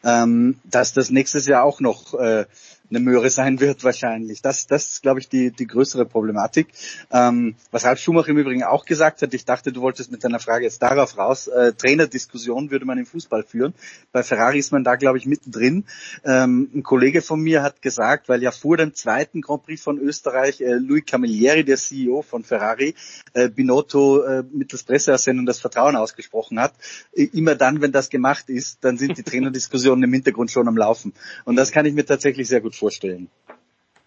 ähm, 0.04 0.60
dass 0.62 0.92
das 0.92 1.10
nächstes 1.10 1.48
Jahr 1.48 1.64
auch 1.64 1.80
noch 1.80 2.14
uh, 2.28 2.44
eine 2.90 3.00
Möhre 3.00 3.30
sein 3.30 3.60
wird 3.60 3.84
wahrscheinlich. 3.84 4.42
Das, 4.42 4.66
das 4.66 4.88
ist, 4.88 5.02
glaube 5.02 5.20
ich, 5.20 5.28
die, 5.28 5.50
die 5.50 5.66
größere 5.66 6.06
Problematik. 6.06 6.68
Ähm, 7.10 7.54
was 7.70 7.84
Ralf 7.84 7.98
Schumacher 7.98 8.28
im 8.28 8.38
Übrigen 8.38 8.62
auch 8.64 8.84
gesagt 8.84 9.22
hat, 9.22 9.34
ich 9.34 9.44
dachte, 9.44 9.72
du 9.72 9.80
wolltest 9.80 10.10
mit 10.10 10.24
deiner 10.24 10.40
Frage 10.40 10.64
jetzt 10.64 10.82
darauf 10.82 11.16
raus, 11.18 11.48
äh, 11.48 11.72
Trainerdiskussion 11.72 12.70
würde 12.70 12.84
man 12.84 12.98
im 12.98 13.06
Fußball 13.06 13.42
führen. 13.42 13.74
Bei 14.12 14.22
Ferrari 14.22 14.58
ist 14.58 14.72
man 14.72 14.84
da, 14.84 14.96
glaube 14.96 15.18
ich, 15.18 15.26
mittendrin. 15.26 15.84
Ähm, 16.24 16.70
ein 16.74 16.82
Kollege 16.82 17.22
von 17.22 17.40
mir 17.40 17.62
hat 17.62 17.82
gesagt, 17.82 18.28
weil 18.28 18.42
ja 18.42 18.50
vor 18.50 18.76
dem 18.76 18.94
zweiten 18.94 19.40
Grand 19.40 19.64
Prix 19.64 19.82
von 19.82 19.98
Österreich 19.98 20.60
äh, 20.60 20.74
Louis 20.74 21.04
Camilleri, 21.06 21.64
der 21.64 21.76
CEO 21.76 22.22
von 22.22 22.44
Ferrari, 22.44 22.94
äh, 23.34 23.48
Binotto 23.48 24.22
äh, 24.22 24.44
mittels 24.50 24.82
Presseersendung 24.82 25.46
das 25.46 25.60
Vertrauen 25.60 25.96
ausgesprochen 25.96 26.60
hat. 26.60 26.74
Äh, 27.12 27.24
immer 27.32 27.54
dann, 27.54 27.80
wenn 27.80 27.92
das 27.92 28.08
gemacht 28.08 28.48
ist, 28.48 28.78
dann 28.82 28.96
sind 28.96 29.18
die 29.18 29.22
Trainerdiskussionen 29.24 30.04
im 30.04 30.12
Hintergrund 30.12 30.50
schon 30.50 30.68
am 30.68 30.76
Laufen. 30.76 31.12
Und 31.44 31.56
das 31.56 31.72
kann 31.72 31.86
ich 31.86 31.94
mir 31.94 32.06
tatsächlich 32.06 32.48
sehr 32.48 32.60
gut 32.60 32.74
vorstellen. 32.78 33.28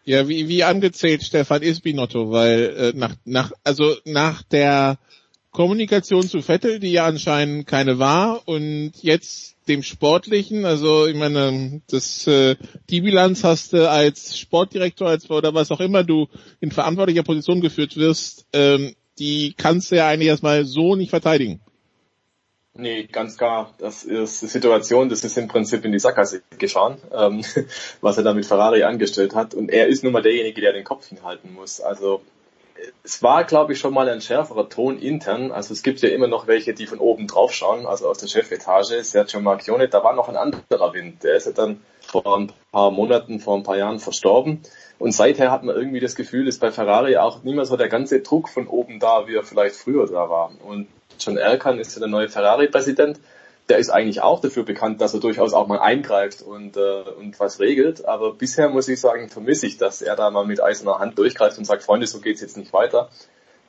Ja, 0.03 0.27
wie, 0.27 0.48
wie 0.48 0.64
angezählt, 0.64 1.23
Stefan, 1.23 1.61
ist 1.61 1.81
Binotto, 1.81 2.31
weil 2.31 2.76
äh, 2.76 2.98
nach, 2.98 3.15
nach, 3.23 3.52
also 3.64 3.95
nach 4.06 4.41
der 4.41 4.98
Kommunikation 5.52 6.27
zu 6.27 6.41
Vettel, 6.41 6.80
die 6.80 6.91
ja 6.91 7.06
anscheinend 7.06 7.68
keine 7.68 7.99
war, 7.99 8.48
und 8.48 8.93
jetzt 9.02 9.57
dem 9.68 9.84
Sportlichen, 9.84 10.65
also 10.65 11.06
ich 11.06 11.15
meine, 11.15 11.81
das, 11.88 12.26
äh, 12.26 12.56
die 12.89 13.02
Bilanz 13.02 13.43
hast 13.43 13.73
du 13.73 13.89
als 13.89 14.39
Sportdirektor, 14.39 15.07
als 15.07 15.30
oder 15.30 15.53
was 15.53 15.72
auch 15.72 15.81
immer 15.81 16.03
du 16.03 16.27
in 16.61 16.72
verantwortlicher 16.72 17.23
Position 17.23 17.61
geführt 17.61 17.95
wirst, 17.98 18.48
ähm, 18.53 18.95
die 19.19 19.53
kannst 19.56 19.91
du 19.91 19.98
ja 19.98 20.07
eigentlich 20.07 20.30
erstmal 20.30 20.65
so 20.65 20.95
nicht 20.95 21.11
verteidigen. 21.11 21.61
Nee, 22.73 23.03
ganz 23.03 23.38
klar. 23.38 23.73
Das 23.80 24.03
ist 24.03 24.41
die 24.41 24.48
Situation, 24.48 25.10
das 25.10 25.23
ist 25.23 25.38
im 25.38 25.48
Prinzip 25.48 25.84
in 25.84 25.91
die 25.91 25.99
Sackgasse 25.99 26.41
gefahren, 26.57 26.98
ähm, 27.14 27.43
was 28.02 28.18
er 28.18 28.23
da 28.23 28.34
mit 28.34 28.45
Ferrari 28.45 28.84
angestellt 28.84 29.35
hat. 29.35 29.53
Und 29.53 29.69
er 29.69 29.88
ist 29.88 30.03
nun 30.03 30.14
mal 30.14 30.22
derjenige, 30.22 30.61
der 30.61 30.73
den 30.73 30.85
Kopf 30.85 31.07
hinhalten 31.07 31.53
muss. 31.53 31.81
Also 31.81 32.22
es 33.03 33.22
war, 33.22 33.43
glaube 33.43 33.73
ich, 33.73 33.80
schon 33.80 33.93
mal 33.93 34.07
ein 34.10 34.22
schärferer 34.22 34.69
Ton 34.69 34.98
intern. 34.98 35.52
Also 35.52 35.73
es 35.73 35.84
gibt 35.84 36.02
ja 36.02 36.10
immer 36.10 36.27
noch 36.27 36.48
welche, 36.48 36.73
die 36.73 36.88
von 36.88 36.99
oben 36.99 37.27
drauf 37.27 37.53
schauen, 37.53 37.85
also 37.85 38.07
aus 38.07 38.19
der 38.19 38.27
Chefetage. 38.27 39.03
Sergio 39.03 39.41
Marchione, 39.41 39.88
da 39.88 40.03
war 40.03 40.15
noch 40.15 40.30
ein 40.30 40.38
anderer 40.38 40.93
Wind. 40.93 41.23
Der 41.23 41.35
ist 41.35 41.48
ja 41.48 41.52
dann 41.52 41.81
vor 41.99 42.38
ein 42.38 42.52
paar 42.72 42.91
Monaten, 42.91 43.39
vor 43.39 43.57
ein 43.57 43.64
paar 43.64 43.77
Jahren 43.77 43.99
verstorben. 43.99 44.61
Und 44.98 45.11
seither 45.11 45.52
hat 45.52 45.64
man 45.64 45.76
irgendwie 45.76 45.99
das 45.99 46.15
Gefühl, 46.15 46.48
ist 46.48 46.61
bei 46.61 46.72
Ferrari 46.72 47.18
auch 47.18 47.43
nicht 47.43 47.56
mehr 47.56 47.65
so 47.65 47.76
der 47.76 47.89
ganze 47.89 48.22
Druck 48.22 48.49
von 48.49 48.68
oben 48.68 48.99
da, 48.99 49.27
wie 49.27 49.35
er 49.35 49.43
vielleicht 49.43 49.76
früher 49.76 50.07
da 50.07 50.30
war. 50.30 50.52
Und 50.64 50.88
John 51.22 51.38
Elkann 51.38 51.80
ist 51.80 51.95
ja 51.95 51.99
der 51.99 52.10
neue 52.10 52.30
Ferrari-Präsident. 52.30 53.19
Der 53.69 53.77
ist 53.77 53.89
eigentlich 53.89 54.22
auch 54.22 54.41
dafür 54.41 54.64
bekannt, 54.64 54.99
dass 55.02 55.14
er 55.14 55.19
durchaus 55.19 55.53
auch 55.53 55.68
mal 55.68 55.80
eingreift 55.80 56.41
und, 56.41 56.76
äh, 56.77 57.03
und 57.18 57.39
was 57.39 57.60
regelt. 57.60 58.06
Aber 58.06 58.34
bisher 58.34 58.69
muss 58.69 58.88
ich 58.88 58.99
sagen, 58.99 59.30
vermisse 59.30 59.68
ich, 59.68 59.77
dass 59.77 60.02
er 60.02 60.15
da 60.15 60.30
mal 60.31 60.45
mit 60.45 60.61
eiserner 60.61 60.99
Hand 60.99 61.18
durchgreift 61.18 61.57
und 61.57 61.65
sagt, 61.65 61.84
Freunde, 61.84 62.07
so 62.07 62.19
geht's 62.19 62.41
jetzt 62.41 62.57
nicht 62.57 62.73
weiter. 62.73 63.10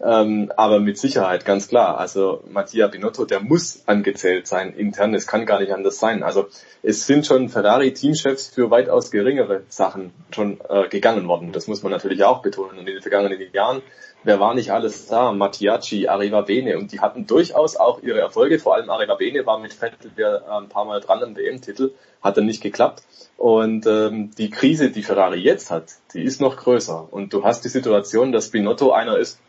Ähm, 0.04 0.50
aber 0.56 0.80
mit 0.80 0.98
Sicherheit, 0.98 1.44
ganz 1.44 1.68
klar. 1.68 1.98
Also 1.98 2.42
Mattia 2.50 2.88
Binotto, 2.88 3.24
der 3.24 3.40
muss 3.40 3.84
angezählt 3.86 4.48
sein 4.48 4.74
intern. 4.74 5.14
Es 5.14 5.28
kann 5.28 5.46
gar 5.46 5.60
nicht 5.60 5.72
anders 5.72 6.00
sein. 6.00 6.24
Also 6.24 6.48
es 6.82 7.06
sind 7.06 7.24
schon 7.24 7.48
Ferrari-Teamchefs 7.48 8.48
für 8.48 8.70
weitaus 8.70 9.12
geringere 9.12 9.62
Sachen 9.68 10.12
schon 10.32 10.60
äh, 10.68 10.88
gegangen 10.88 11.28
worden. 11.28 11.52
Das 11.52 11.68
muss 11.68 11.84
man 11.84 11.92
natürlich 11.92 12.24
auch 12.24 12.42
betonen. 12.42 12.78
Und 12.78 12.88
in 12.88 12.94
den 12.94 13.02
vergangenen 13.02 13.38
Jahren 13.52 13.82
wer 14.24 14.40
war 14.40 14.54
nicht 14.54 14.72
alles 14.72 15.06
da? 15.06 15.32
Mattiacci, 15.32 16.08
Arriva 16.08 16.42
Bene 16.42 16.78
und 16.78 16.92
die 16.92 17.00
hatten 17.00 17.26
durchaus 17.26 17.76
auch 17.76 18.02
ihre 18.02 18.20
Erfolge. 18.20 18.58
Vor 18.58 18.74
allem 18.74 18.90
Arriva 18.90 19.14
Bene 19.14 19.44
war 19.46 19.58
mit 19.58 19.72
Vettel 19.72 20.10
äh, 20.16 20.50
ein 20.50 20.68
paar 20.68 20.84
Mal 20.84 21.00
dran 21.00 21.22
am 21.22 21.36
WM-Titel, 21.36 21.92
hat 22.22 22.36
dann 22.36 22.46
nicht 22.46 22.62
geklappt. 22.62 23.02
Und 23.36 23.86
ähm, 23.86 24.30
die 24.36 24.50
Krise, 24.50 24.90
die 24.90 25.02
Ferrari 25.02 25.40
jetzt 25.40 25.70
hat, 25.70 25.94
die 26.14 26.22
ist 26.22 26.40
noch 26.40 26.56
größer. 26.56 27.08
Und 27.10 27.32
du 27.32 27.44
hast 27.44 27.64
die 27.64 27.68
Situation, 27.68 28.32
dass 28.32 28.50
Binotto 28.50 28.92
einer 28.92 29.18
ist, 29.18 29.40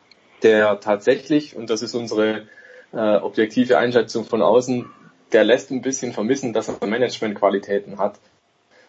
der 0.41 0.79
tatsächlich, 0.79 1.55
und 1.55 1.69
das 1.69 1.81
ist 1.81 1.95
unsere 1.95 2.47
äh, 2.91 3.15
objektive 3.17 3.77
Einschätzung 3.77 4.25
von 4.25 4.41
außen, 4.41 4.89
der 5.31 5.43
lässt 5.43 5.71
ein 5.71 5.81
bisschen 5.81 6.13
vermissen, 6.13 6.53
dass 6.53 6.69
er 6.69 6.85
Managementqualitäten 6.85 7.97
hat. 7.97 8.19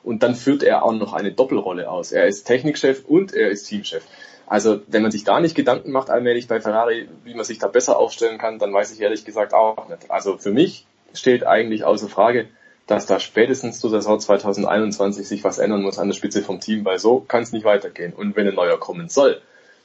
Und 0.02 0.22
dann 0.22 0.34
führt 0.34 0.62
er 0.62 0.84
auch 0.84 0.92
noch 0.92 1.14
eine 1.14 1.32
Doppelrolle 1.32 1.90
aus. 1.90 2.12
Er 2.12 2.26
ist 2.26 2.44
Technikchef 2.44 3.04
und 3.06 3.32
er 3.32 3.50
ist 3.50 3.64
Teamchef. 3.64 4.04
Also 4.46 4.80
wenn 4.88 5.02
man 5.02 5.10
sich 5.10 5.24
da 5.24 5.40
nicht 5.40 5.54
Gedanken 5.54 5.90
macht 5.90 6.10
allmählich 6.10 6.48
bei 6.48 6.60
Ferrari, 6.60 7.08
wie 7.24 7.34
man 7.34 7.44
sich 7.44 7.58
da 7.58 7.68
besser 7.68 7.98
aufstellen 7.98 8.38
kann, 8.38 8.58
dann 8.58 8.72
weiß 8.72 8.92
ich 8.92 9.00
ehrlich 9.00 9.24
gesagt 9.24 9.54
auch 9.54 9.88
nicht. 9.88 10.10
Also 10.10 10.36
für 10.36 10.52
mich 10.52 10.86
steht 11.14 11.46
eigentlich 11.46 11.84
außer 11.84 12.08
Frage, 12.08 12.48
dass 12.86 13.06
da 13.06 13.18
spätestens 13.18 13.80
zur 13.80 13.90
Saison 13.90 14.20
2021 14.20 15.26
sich 15.26 15.44
was 15.44 15.58
ändern 15.58 15.82
muss 15.82 15.98
an 15.98 16.08
der 16.08 16.14
Spitze 16.14 16.42
vom 16.42 16.60
Team, 16.60 16.84
weil 16.84 16.98
so 16.98 17.20
kann 17.20 17.42
es 17.42 17.52
nicht 17.52 17.64
weitergehen. 17.64 18.12
Und 18.12 18.36
wenn 18.36 18.46
ein 18.46 18.54
neuer 18.54 18.78
kommen 18.78 19.08
soll, 19.08 19.40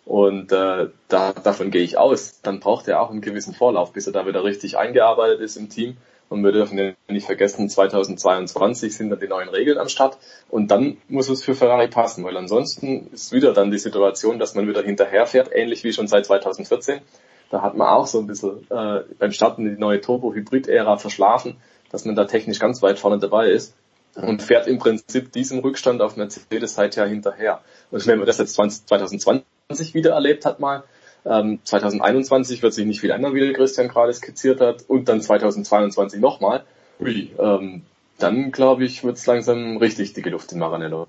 und 0.10 0.52
äh, 0.52 0.88
da, 1.08 1.34
davon 1.34 1.70
gehe 1.70 1.84
ich 1.84 2.00
aus, 2.00 2.42
dann 2.42 2.60
braucht 2.60 2.88
er 2.88 3.00
auch 3.00 3.12
einen 3.12 3.22
gewissen 3.22 3.54
Vorlauf, 3.54 3.94
bis 3.94 4.08
er 4.08 4.14
da 4.14 4.26
wieder 4.26 4.44
richtig 4.44 4.76
eingearbeitet 4.76 5.40
ist 5.40 5.56
im 5.56 5.70
Team 5.70 5.98
und 6.30 6.44
wir 6.44 6.52
dürfen 6.52 6.78
ja 6.78 6.94
nicht 7.08 7.26
vergessen, 7.26 7.70
2022 7.70 8.96
sind 8.96 9.10
dann 9.10 9.20
die 9.20 9.28
neuen 9.28 9.50
Regeln 9.50 9.80
am 9.80 9.90
Start. 9.90 10.18
Und 10.48 10.70
dann 10.70 10.98
muss 11.08 11.28
es 11.28 11.44
für 11.44 11.56
Ferrari 11.56 11.88
passen, 11.88 12.24
weil 12.24 12.38
ansonsten 12.38 13.10
ist 13.12 13.34
wieder 13.34 13.54
dann 13.54 13.72
die 13.72 13.80
Situation, 13.80 14.38
dass 14.38 14.54
man 14.54 14.68
wieder 14.68 14.84
hinterherfährt, 14.84 15.50
ähnlich 15.52 15.84
wie 15.84 15.92
schon 15.92 16.08
seit 16.08 16.28
2014. 16.28 17.02
Da 17.50 17.64
hat 17.64 17.76
man 17.76 17.88
auch 17.88 18.06
so 18.06 18.20
ein 18.20 18.28
bisschen 18.28 18.68
äh, 18.70 19.02
beim 19.18 19.32
Starten 19.32 19.66
die 19.66 19.80
neue 19.80 20.02
Turbo-Hybrid-Ära 20.02 20.98
verschlafen, 20.98 21.58
dass 21.92 22.06
man 22.06 22.16
da 22.16 22.26
technisch 22.26 22.60
ganz 22.60 22.84
weit 22.84 23.00
vorne 23.00 23.18
dabei 23.18 23.50
ist 23.50 23.76
und 24.16 24.44
fährt 24.44 24.68
im 24.68 24.78
Prinzip 24.78 25.32
diesem 25.32 25.60
Rückstand 25.60 26.02
auf 26.02 26.16
Mercedes 26.16 26.76
seither 26.76 27.08
hinterher. 27.08 27.62
Und 27.90 28.06
wenn 28.06 28.20
man 28.20 28.28
das 28.28 28.38
jetzt 28.38 28.54
20, 28.54 28.86
2020 28.86 29.94
wieder 29.94 30.12
erlebt 30.12 30.46
hat 30.46 30.60
mal, 30.60 30.84
ähm, 31.26 31.60
2021 31.64 32.62
wird 32.62 32.74
sich 32.74 32.86
nicht 32.86 33.02
viel 33.02 33.12
ändern, 33.12 33.34
wie 33.34 33.42
der 33.42 33.54
Christian 33.54 33.88
gerade 33.88 34.14
skizziert 34.14 34.62
hat. 34.62 34.84
Und 34.88 35.10
dann 35.10 35.22
2022 35.22 36.20
nochmal. 36.20 36.64
Ui, 37.00 37.32
ähm, 37.40 37.84
dann 38.18 38.52
glaube 38.52 38.84
ich, 38.84 39.04
wird 39.04 39.18
es 39.18 39.26
langsam 39.26 39.78
richtig 39.78 40.14
dicke 40.14 40.30
Luft 40.30 40.52
in 40.52 40.60
Maranello. 40.60 41.08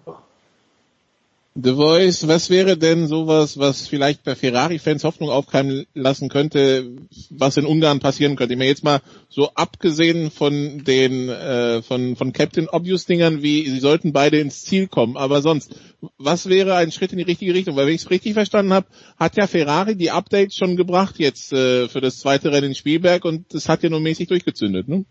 The 1.57 1.75
Voice, 1.75 2.29
was 2.29 2.49
wäre 2.49 2.77
denn 2.77 3.09
sowas, 3.09 3.59
was 3.59 3.89
vielleicht 3.89 4.23
bei 4.23 4.37
Ferrari-Fans 4.37 5.03
Hoffnung 5.03 5.31
aufkeimen 5.31 5.85
lassen 5.95 6.29
könnte, 6.29 6.93
was 7.29 7.57
in 7.57 7.67
Ungarn 7.67 7.99
passieren 7.99 8.37
könnte? 8.37 8.55
Ich 8.55 8.59
meine 8.59 8.71
jetzt 8.71 8.85
mal 8.85 9.01
so 9.29 9.51
abgesehen 9.57 10.31
von 10.31 10.85
den 10.85 11.29
äh, 11.29 11.83
von 11.83 12.15
von 12.15 12.33
Captain 12.33 12.69
Obvious 12.69 13.07
Dingern, 13.07 13.43
wie 13.43 13.69
sie 13.69 13.81
sollten 13.81 14.13
beide 14.13 14.39
ins 14.39 14.63
Ziel 14.63 14.87
kommen, 14.87 15.17
aber 15.17 15.43
sonst, 15.43 15.75
was 16.19 16.49
wäre 16.49 16.77
ein 16.77 16.93
Schritt 16.93 17.11
in 17.11 17.19
die 17.19 17.25
richtige 17.25 17.53
Richtung? 17.53 17.75
Weil 17.75 17.87
wenn 17.87 17.95
ich 17.95 18.03
es 18.03 18.11
richtig 18.11 18.35
verstanden 18.35 18.73
habe, 18.73 18.87
hat 19.19 19.37
ja 19.37 19.49
Ferrari 19.49 19.97
die 19.97 20.13
Updates 20.13 20.55
schon 20.55 20.77
gebracht 20.77 21.17
jetzt 21.19 21.53
äh, 21.53 21.89
für 21.89 22.01
das 22.01 22.19
zweite 22.21 22.53
Rennen 22.53 22.69
in 22.69 22.75
Spielberg 22.77 23.25
und 23.25 23.53
das 23.53 23.69
hat 23.69 23.83
ja 23.83 23.91
nur 23.91 24.01
mäßig 24.01 24.29
durchgezündet, 24.29 24.87
ne? 24.87 25.05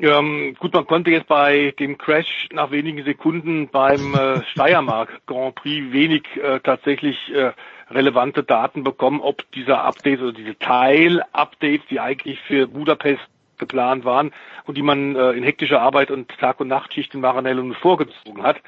Ähm, 0.00 0.54
gut, 0.60 0.74
man 0.74 0.86
konnte 0.86 1.10
jetzt 1.10 1.26
bei 1.26 1.74
dem 1.78 1.98
Crash 1.98 2.48
nach 2.52 2.70
wenigen 2.70 3.04
Sekunden 3.04 3.68
beim 3.68 4.14
äh, 4.14 4.44
Steiermark 4.52 5.20
Grand 5.26 5.56
Prix 5.56 5.92
wenig 5.92 6.22
äh, 6.36 6.60
tatsächlich 6.60 7.34
äh, 7.34 7.52
relevante 7.90 8.44
Daten 8.44 8.84
bekommen, 8.84 9.20
ob 9.20 9.50
dieser 9.52 9.82
Update 9.82 10.20
oder 10.20 10.32
diese 10.32 10.56
Teil-Updates, 10.58 11.86
die 11.90 11.98
eigentlich 11.98 12.38
für 12.42 12.68
Budapest 12.68 13.22
geplant 13.58 14.04
waren 14.04 14.32
und 14.66 14.76
die 14.76 14.82
man 14.82 15.16
äh, 15.16 15.32
in 15.32 15.42
hektischer 15.42 15.82
Arbeit 15.82 16.12
und 16.12 16.28
Tag- 16.38 16.60
und 16.60 16.68
Nachtschicht 16.68 17.12
in 17.14 17.20
Maranello 17.20 17.74
vorgezogen 17.74 18.44
hat, 18.44 18.58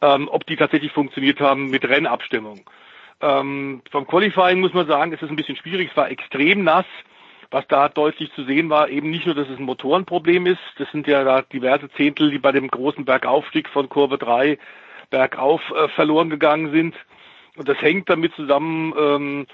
ähm, 0.00 0.26
ob 0.28 0.46
die 0.46 0.56
tatsächlich 0.56 0.92
funktioniert 0.92 1.38
haben 1.40 1.66
mit 1.66 1.86
Rennabstimmung. 1.86 2.60
Ähm, 3.20 3.82
vom 3.90 4.06
Qualifying 4.06 4.60
muss 4.60 4.72
man 4.72 4.86
sagen, 4.86 5.12
es 5.12 5.20
ist 5.20 5.28
ein 5.28 5.36
bisschen 5.36 5.56
schwierig, 5.56 5.90
es 5.90 5.96
war 5.98 6.10
extrem 6.10 6.64
nass 6.64 6.86
was 7.52 7.66
da 7.68 7.88
deutlich 7.88 8.32
zu 8.32 8.44
sehen 8.44 8.70
war, 8.70 8.88
eben 8.88 9.10
nicht 9.10 9.26
nur, 9.26 9.34
dass 9.34 9.48
es 9.48 9.58
ein 9.58 9.64
Motorenproblem 9.64 10.46
ist, 10.46 10.60
das 10.78 10.90
sind 10.90 11.06
ja 11.06 11.22
da 11.22 11.42
diverse 11.42 11.90
Zehntel, 11.90 12.30
die 12.30 12.38
bei 12.38 12.50
dem 12.50 12.68
großen 12.68 13.04
Bergaufstieg 13.04 13.68
von 13.68 13.88
Kurve 13.88 14.18
3 14.18 14.58
bergauf 15.10 15.60
äh, 15.70 15.88
verloren 15.88 16.30
gegangen 16.30 16.72
sind. 16.72 16.96
Und 17.56 17.68
das 17.68 17.80
hängt 17.82 18.08
damit 18.08 18.34
zusammen, 18.34 18.94
ähm, 18.98 19.46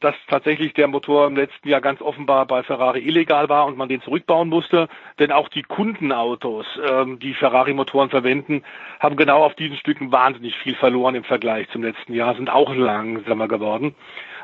dass 0.00 0.14
tatsächlich 0.28 0.72
der 0.72 0.88
Motor 0.88 1.26
im 1.26 1.36
letzten 1.36 1.68
Jahr 1.68 1.82
ganz 1.82 2.00
offenbar 2.00 2.46
bei 2.46 2.62
Ferrari 2.62 3.00
illegal 3.00 3.50
war 3.50 3.66
und 3.66 3.76
man 3.76 3.90
den 3.90 4.00
zurückbauen 4.00 4.48
musste. 4.48 4.88
Denn 5.18 5.30
auch 5.30 5.50
die 5.50 5.62
Kundenautos, 5.62 6.64
ähm, 6.90 7.18
die 7.18 7.34
Ferrari-Motoren 7.34 8.08
verwenden, 8.08 8.62
haben 9.00 9.16
genau 9.16 9.44
auf 9.44 9.54
diesen 9.54 9.76
Stücken 9.76 10.10
wahnsinnig 10.10 10.56
viel 10.56 10.74
verloren 10.74 11.14
im 11.14 11.24
Vergleich 11.24 11.68
zum 11.70 11.82
letzten 11.82 12.14
Jahr, 12.14 12.34
sind 12.34 12.48
auch 12.48 12.74
langsamer 12.74 13.48
geworden. 13.48 13.94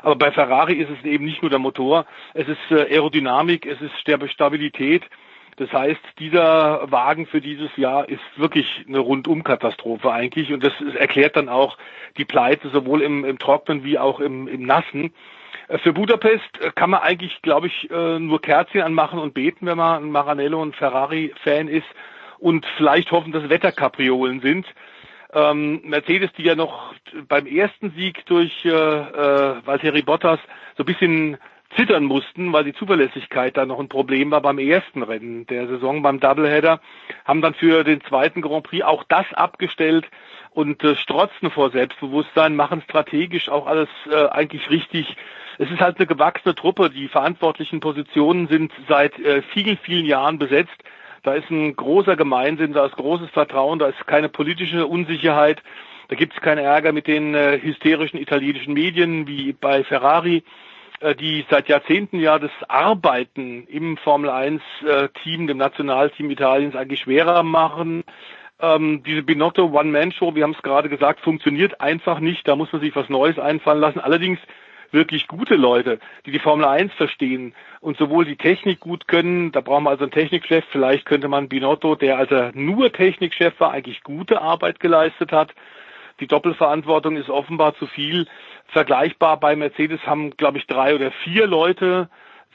Aber 0.01 0.15
bei 0.15 0.31
Ferrari 0.31 0.73
ist 0.73 0.89
es 0.89 1.05
eben 1.05 1.25
nicht 1.25 1.41
nur 1.41 1.49
der 1.49 1.59
Motor, 1.59 2.05
es 2.33 2.47
ist 2.47 2.71
äh, 2.71 2.93
Aerodynamik, 2.93 3.65
es 3.65 3.79
ist 3.81 3.93
Stabilität. 4.31 5.03
Das 5.57 5.71
heißt, 5.71 6.01
dieser 6.17 6.91
Wagen 6.91 7.27
für 7.27 7.41
dieses 7.41 7.75
Jahr 7.77 8.09
ist 8.09 8.21
wirklich 8.35 8.85
eine 8.87 8.99
Rundum-Katastrophe 8.99 10.11
eigentlich 10.11 10.51
und 10.51 10.63
das 10.63 10.73
erklärt 10.97 11.35
dann 11.35 11.49
auch 11.49 11.77
die 12.17 12.25
Pleite 12.25 12.69
sowohl 12.69 13.01
im, 13.01 13.25
im 13.25 13.37
Trocknen 13.37 13.83
wie 13.83 13.99
auch 13.99 14.19
im, 14.19 14.47
im 14.47 14.63
Nassen. 14.65 15.13
Äh, 15.67 15.77
für 15.79 15.93
Budapest 15.93 16.49
äh, 16.61 16.71
kann 16.73 16.89
man 16.89 17.01
eigentlich, 17.01 17.41
glaube 17.41 17.67
ich, 17.67 17.89
nur 17.91 18.41
Kerzchen 18.41 18.81
anmachen 18.81 19.19
und 19.19 19.33
beten, 19.33 19.65
wenn 19.65 19.77
man 19.77 20.03
ein 20.03 20.11
Maranello 20.11 20.61
und 20.61 20.75
Ferrari-Fan 20.75 21.67
ist 21.67 21.87
und 22.39 22.65
vielleicht 22.77 23.11
hoffen, 23.11 23.31
dass 23.31 23.49
Wetterkapriolen 23.49 24.41
sind. 24.41 24.65
Ähm, 25.33 25.81
Mercedes, 25.83 26.31
die 26.37 26.43
ja 26.43 26.55
noch 26.55 26.93
beim 27.27 27.45
ersten 27.45 27.91
Sieg 27.91 28.25
durch 28.25 28.65
äh, 28.65 28.69
äh, 28.69 29.65
Valtteri 29.65 30.01
Bottas 30.01 30.39
so 30.75 30.83
ein 30.83 30.85
bisschen 30.85 31.37
zittern 31.75 32.03
mussten, 32.03 32.51
weil 32.51 32.65
die 32.65 32.73
Zuverlässigkeit 32.73 33.55
da 33.55 33.65
noch 33.65 33.79
ein 33.79 33.87
Problem 33.87 34.31
war 34.31 34.41
beim 34.41 34.59
ersten 34.59 35.03
Rennen 35.03 35.45
der 35.47 35.67
Saison, 35.67 36.01
beim 36.01 36.19
Doubleheader, 36.19 36.81
haben 37.25 37.41
dann 37.41 37.53
für 37.53 37.83
den 37.83 38.01
zweiten 38.01 38.41
Grand 38.41 38.63
Prix 38.63 38.83
auch 38.83 39.03
das 39.07 39.25
abgestellt 39.33 40.05
und 40.51 40.83
äh, 40.83 40.95
strotzen 40.95 41.49
vor 41.49 41.71
Selbstbewusstsein, 41.71 42.55
machen 42.55 42.81
strategisch 42.81 43.49
auch 43.49 43.67
alles 43.67 43.89
äh, 44.11 44.27
eigentlich 44.27 44.69
richtig. 44.69 45.15
Es 45.57 45.69
ist 45.69 45.79
halt 45.79 45.97
eine 45.97 46.07
gewachsene 46.07 46.55
Truppe. 46.55 46.89
Die 46.89 47.07
verantwortlichen 47.07 47.79
Positionen 47.79 48.47
sind 48.47 48.71
seit 48.89 49.17
äh, 49.19 49.41
vielen, 49.53 49.77
vielen 49.77 50.05
Jahren 50.05 50.39
besetzt. 50.39 50.75
Da 51.23 51.35
ist 51.35 51.49
ein 51.51 51.75
großer 51.75 52.15
Gemeinsinn, 52.15 52.73
da 52.73 52.85
ist 52.85 52.95
großes 52.95 53.29
Vertrauen, 53.29 53.77
da 53.77 53.87
ist 53.87 54.07
keine 54.07 54.29
politische 54.29 54.87
Unsicherheit, 54.87 55.61
da 56.07 56.15
gibt 56.15 56.33
es 56.33 56.41
keinen 56.41 56.57
Ärger 56.57 56.91
mit 56.93 57.07
den 57.07 57.35
äh, 57.35 57.59
hysterischen 57.61 58.19
italienischen 58.19 58.73
Medien 58.73 59.27
wie 59.27 59.53
bei 59.53 59.83
Ferrari, 59.83 60.43
äh, 60.99 61.15
die 61.15 61.45
seit 61.49 61.69
Jahrzehnten 61.69 62.19
ja 62.19 62.39
das 62.39 62.51
Arbeiten 62.67 63.67
im 63.67 63.97
Formel 63.97 64.29
1 64.29 64.61
äh, 64.83 65.09
Team, 65.23 65.47
dem 65.47 65.57
Nationalteam 65.57 66.31
Italiens 66.31 66.75
eigentlich 66.75 67.01
schwerer 67.01 67.43
machen. 67.43 68.03
Ähm, 68.59 69.03
diese 69.03 69.23
Binotto 69.23 69.65
One-Man-Show, 69.65 70.35
wir 70.35 70.43
haben 70.43 70.55
es 70.55 70.61
gerade 70.63 70.89
gesagt, 70.89 71.21
funktioniert 71.21 71.81
einfach 71.81 72.19
nicht. 72.19 72.47
Da 72.47 72.55
muss 72.55 72.71
man 72.71 72.81
sich 72.81 72.95
was 72.95 73.09
Neues 73.09 73.39
einfallen 73.39 73.79
lassen. 73.79 73.99
Allerdings 73.99 74.39
wirklich 74.91 75.27
gute 75.27 75.55
Leute, 75.55 75.99
die 76.25 76.31
die 76.31 76.39
Formel 76.39 76.65
1 76.65 76.93
verstehen 76.93 77.53
und 77.79 77.97
sowohl 77.97 78.25
die 78.25 78.35
Technik 78.35 78.79
gut 78.79 79.07
können, 79.07 79.51
da 79.51 79.61
brauchen 79.61 79.83
wir 79.83 79.91
also 79.91 80.03
einen 80.03 80.11
Technikchef, 80.11 80.65
vielleicht 80.71 81.05
könnte 81.05 81.27
man 81.27 81.49
Binotto, 81.49 81.95
der 81.95 82.17
also 82.17 82.49
nur 82.53 82.91
Technikchef 82.91 83.59
war, 83.59 83.71
eigentlich 83.71 84.03
gute 84.03 84.41
Arbeit 84.41 84.79
geleistet 84.79 85.31
hat. 85.31 85.53
Die 86.19 86.27
Doppelverantwortung 86.27 87.17
ist 87.17 87.29
offenbar 87.29 87.75
zu 87.75 87.87
viel. 87.87 88.27
Vergleichbar 88.67 89.39
bei 89.39 89.55
Mercedes 89.55 90.05
haben, 90.05 90.31
glaube 90.37 90.59
ich, 90.59 90.67
drei 90.67 90.95
oder 90.95 91.11
vier 91.23 91.47
Leute 91.47 92.09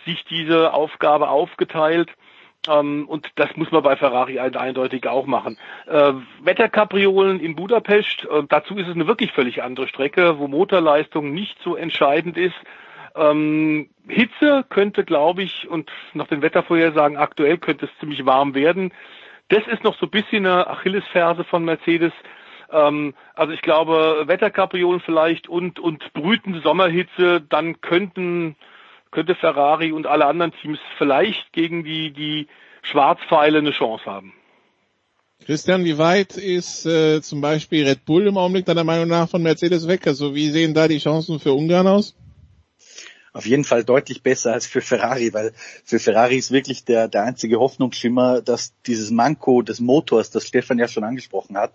sich 0.04 0.24
diese 0.24 0.72
Aufgabe 0.72 1.28
aufgeteilt. 1.28 2.10
Ähm, 2.68 3.08
und 3.08 3.30
das 3.36 3.56
muss 3.56 3.70
man 3.70 3.82
bei 3.82 3.96
Ferrari 3.96 4.38
eindeutig 4.38 5.06
auch 5.08 5.26
machen. 5.26 5.58
Äh, 5.86 6.12
Wetterkapriolen 6.42 7.40
in 7.40 7.56
Budapest, 7.56 8.24
äh, 8.24 8.42
dazu 8.48 8.76
ist 8.76 8.88
es 8.88 8.94
eine 8.94 9.06
wirklich 9.06 9.32
völlig 9.32 9.62
andere 9.62 9.88
Strecke, 9.88 10.38
wo 10.38 10.48
Motorleistung 10.48 11.32
nicht 11.32 11.56
so 11.62 11.76
entscheidend 11.76 12.36
ist. 12.36 12.56
Ähm, 13.14 13.88
Hitze 14.08 14.64
könnte, 14.68 15.04
glaube 15.04 15.42
ich, 15.42 15.68
und 15.68 15.90
nach 16.12 16.26
den 16.26 16.42
Wettervorhersagen 16.42 17.16
aktuell 17.16 17.58
könnte 17.58 17.86
es 17.86 17.98
ziemlich 17.98 18.26
warm 18.26 18.54
werden. 18.54 18.92
Das 19.48 19.66
ist 19.66 19.84
noch 19.84 19.96
so 19.98 20.06
ein 20.06 20.10
bisschen 20.10 20.44
eine 20.44 20.66
Achillesferse 20.66 21.44
von 21.44 21.64
Mercedes. 21.64 22.12
Ähm, 22.70 23.14
also 23.34 23.52
ich 23.52 23.62
glaube, 23.62 24.24
Wetterkapriolen 24.26 25.00
vielleicht 25.00 25.48
und, 25.48 25.78
und 25.78 26.12
brütende 26.12 26.60
Sommerhitze, 26.60 27.40
dann 27.40 27.80
könnten 27.80 28.56
könnte 29.16 29.34
Ferrari 29.34 29.92
und 29.92 30.06
alle 30.06 30.26
anderen 30.26 30.52
Teams 30.60 30.78
vielleicht 30.98 31.50
gegen 31.54 31.84
die, 31.84 32.12
die 32.12 32.48
Schwarzpfeile 32.82 33.58
eine 33.58 33.70
Chance 33.70 34.04
haben. 34.04 34.34
Christian, 35.46 35.86
wie 35.86 35.96
weit 35.96 36.36
ist 36.36 36.84
äh, 36.84 37.22
zum 37.22 37.40
Beispiel 37.40 37.86
Red 37.86 38.04
Bull 38.04 38.26
im 38.26 38.36
Augenblick 38.36 38.66
deiner 38.66 38.84
Meinung 38.84 39.08
nach 39.08 39.30
von 39.30 39.42
Mercedes 39.42 39.88
weg? 39.88 40.06
Also 40.06 40.34
wie 40.34 40.50
sehen 40.50 40.74
da 40.74 40.86
die 40.86 40.98
Chancen 40.98 41.40
für 41.40 41.54
Ungarn 41.54 41.86
aus? 41.86 42.14
auf 43.32 43.44
jeden 43.44 43.64
Fall 43.64 43.84
deutlich 43.84 44.22
besser 44.22 44.54
als 44.54 44.66
für 44.66 44.80
Ferrari, 44.80 45.34
weil 45.34 45.52
für 45.84 45.98
Ferrari 45.98 46.38
ist 46.38 46.52
wirklich 46.52 46.86
der, 46.86 47.06
der 47.06 47.24
einzige 47.24 47.60
Hoffnungsschimmer, 47.60 48.40
dass 48.40 48.72
dieses 48.86 49.10
Manko 49.10 49.60
des 49.60 49.78
Motors, 49.78 50.30
das 50.30 50.46
Stefan 50.46 50.78
ja 50.78 50.88
schon 50.88 51.04
angesprochen 51.04 51.58
hat, 51.58 51.74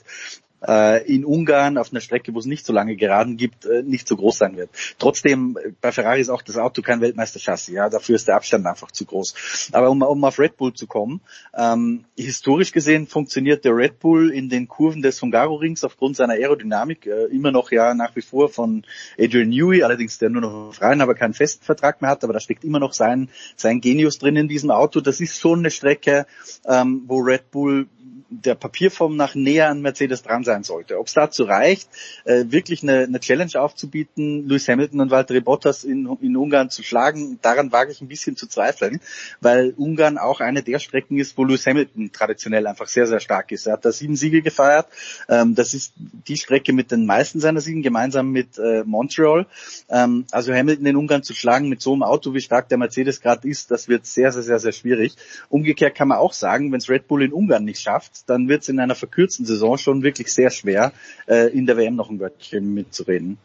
äh, 0.68 1.06
in 1.12 1.26
Ungarn 1.26 1.78
auf 1.78 1.92
einer 1.92 2.02
Strecke, 2.02 2.34
wo 2.34 2.40
es 2.40 2.46
nicht 2.46 2.66
so 2.66 2.74
lange 2.74 2.96
Geraden 2.96 3.38
gibt, 3.38 3.66
äh, 3.66 3.84
nicht 3.84 4.08
so 4.08 4.16
groß 4.16 4.38
sein 4.38 4.58
wird. 4.58 4.70
Trotzdem, 5.00 5.58
äh, 5.62 5.72
bei 5.80 5.92
Ferrari 5.92 6.22
ist 6.22 6.30
auch 6.30 6.42
das 6.42 6.58
Auto 6.58 6.82
kein 6.82 7.02
Weltmeisterchassis, 7.02 7.74
ja, 7.74 7.90
dafür 7.90 8.16
ist 8.16 8.28
der 8.28 8.36
Abstand 8.36 8.66
einfach 8.66 8.92
zu 8.92 9.06
groß. 9.06 9.70
Aber 9.72 9.90
um, 9.90 10.02
um 10.02 10.24
auf 10.24 10.40
Red 10.40 10.58
Bull 10.58 10.74
zu 10.74 10.88
kommen, 10.88 11.22
ähm, 11.56 12.06
historisch 12.18 12.72
gesehen 12.72 13.08
funktioniert 13.08 13.66
der 13.66 13.76
Red 13.76 14.00
Bull 14.00 14.32
in 14.32 14.50
den 14.50 14.68
Kurven 14.68 15.02
des 15.02 15.22
Hungarorings 15.22 15.84
aufgrund 15.84 16.16
seiner 16.16 16.34
Aerodynamik 16.34 17.06
äh, 17.06 17.26
immer 17.26 17.52
noch 17.52 17.72
ja 17.72 17.94
nach 17.94 18.16
wie 18.16 18.22
vor 18.22 18.50
von 18.50 18.84
Adrian 19.18 19.50
Newey, 19.50 19.84
allerdings 19.84 20.18
der 20.20 20.30
nur 20.30 20.42
noch 20.42 20.74
freien, 20.74 21.02
aber 21.02 21.16
keinen 21.16 21.34
festen 21.34 21.64
Vertrag 21.64 22.02
mehr 22.02 22.12
hat, 22.12 22.24
aber 22.24 22.34
da 22.34 22.40
steckt 22.40 22.64
immer 22.64 22.80
noch 22.80 22.94
sein, 22.94 23.30
sein 23.56 23.82
Genius 23.82 24.20
drin 24.20 24.36
in 24.36 24.48
diesem 24.48 24.72
Auto. 24.72 25.02
Das 25.02 25.20
ist 25.20 25.40
schon 25.40 25.60
eine 25.60 25.72
Strecke, 25.72 26.26
ähm, 26.66 27.04
wo 27.08 27.20
Red 27.20 27.52
Bull 27.52 27.88
der 28.32 28.56
Papierform 28.56 29.18
nach 29.18 29.36
näher 29.36 29.70
an 29.70 29.82
Mercedes 29.82 30.24
dran 30.24 30.46
sein 30.46 30.64
sollte. 30.64 30.98
Ob 30.98 31.08
es 31.08 31.14
dazu 31.14 31.44
reicht, 31.44 31.90
äh, 32.24 32.46
wirklich 32.48 32.82
eine, 32.82 33.04
eine, 33.04 33.20
Challenge 33.20 33.52
aufzubieten, 33.56 34.48
Lewis 34.48 34.68
Hamilton 34.70 35.02
und 35.02 35.12
Valtteri 35.12 35.42
Bottas 35.42 35.84
in, 35.84 36.10
in, 36.22 36.38
Ungarn 36.38 36.70
zu 36.70 36.82
schlagen, 36.82 37.40
daran 37.42 37.74
wage 37.74 37.92
ich 37.92 38.02
ein 38.02 38.08
bisschen 38.08 38.38
zu 38.38 38.48
zweifeln, 38.48 39.02
weil 39.42 39.74
Ungarn 39.76 40.18
auch 40.18 40.40
eine 40.40 40.64
der 40.64 40.80
Strecken 40.80 41.20
ist, 41.20 41.38
wo 41.38 41.44
Lewis 41.44 41.66
Hamilton 41.68 42.12
traditionell 42.14 42.66
einfach 42.68 42.88
sehr, 42.88 43.06
sehr 43.06 43.20
stark 43.20 43.52
ist. 43.52 43.68
Er 43.68 43.74
hat 43.74 43.84
da 43.84 43.92
sieben 43.92 44.16
Siege 44.16 44.42
gefeiert. 44.42 44.88
Ähm, 45.28 45.54
das 45.54 45.74
ist 45.74 45.94
die 45.98 46.38
Strecke 46.38 46.72
mit 46.72 46.92
den 46.92 47.06
meisten 47.06 47.42
seiner 47.42 47.60
Siegen, 47.60 47.82
gemeinsam 47.82 48.32
mit 48.32 48.58
äh, 48.58 48.84
Montreal. 48.86 49.46
Ähm, 49.90 50.26
also 50.32 50.54
Hamilton 50.54 50.86
in 50.86 50.96
Ungarn 50.96 51.24
zu 51.24 51.34
schlagen 51.34 51.68
mit 51.68 51.82
so 51.82 51.92
einem 51.92 52.04
Auto, 52.04 52.34
wie 52.34 52.42
stark 52.42 52.70
der 52.70 52.78
Mercedes 52.78 53.20
gerade 53.20 53.48
ist, 53.48 53.72
das 53.72 53.90
wird 53.90 54.06
sehr, 54.06 54.32
sehr, 54.32 54.44
sehr, 54.44 54.60
sehr 54.60 54.72
schwierig. 54.72 55.16
Umgekehrt 55.50 55.96
kann 55.96 56.08
man 56.08 56.18
auch 56.18 56.34
sagen, 56.34 56.72
wenn 56.72 56.80
es 56.80 56.90
Red 56.90 57.08
Bull 57.08 57.24
in 57.24 57.34
Ungarn 57.34 57.66
nicht 57.66 57.82
schafft, 57.82 58.21
dann 58.26 58.48
wird 58.48 58.64
es 58.64 58.70
in 58.70 58.80
einer 58.80 58.96
verkürzten 58.96 59.46
Saison 59.46 59.78
schon 59.78 60.04
wirklich 60.04 60.32
sehr 60.32 60.50
schwer, 60.50 60.94
äh, 61.28 61.50
in 61.52 61.66
der 61.66 61.78
WM 61.78 61.96
noch 61.96 62.10
ein 62.10 62.20
Wörtchen 62.20 62.74
mitzureden. 62.74 63.38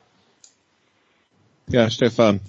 Ja, 1.69 1.91
Stefan. 1.91 2.41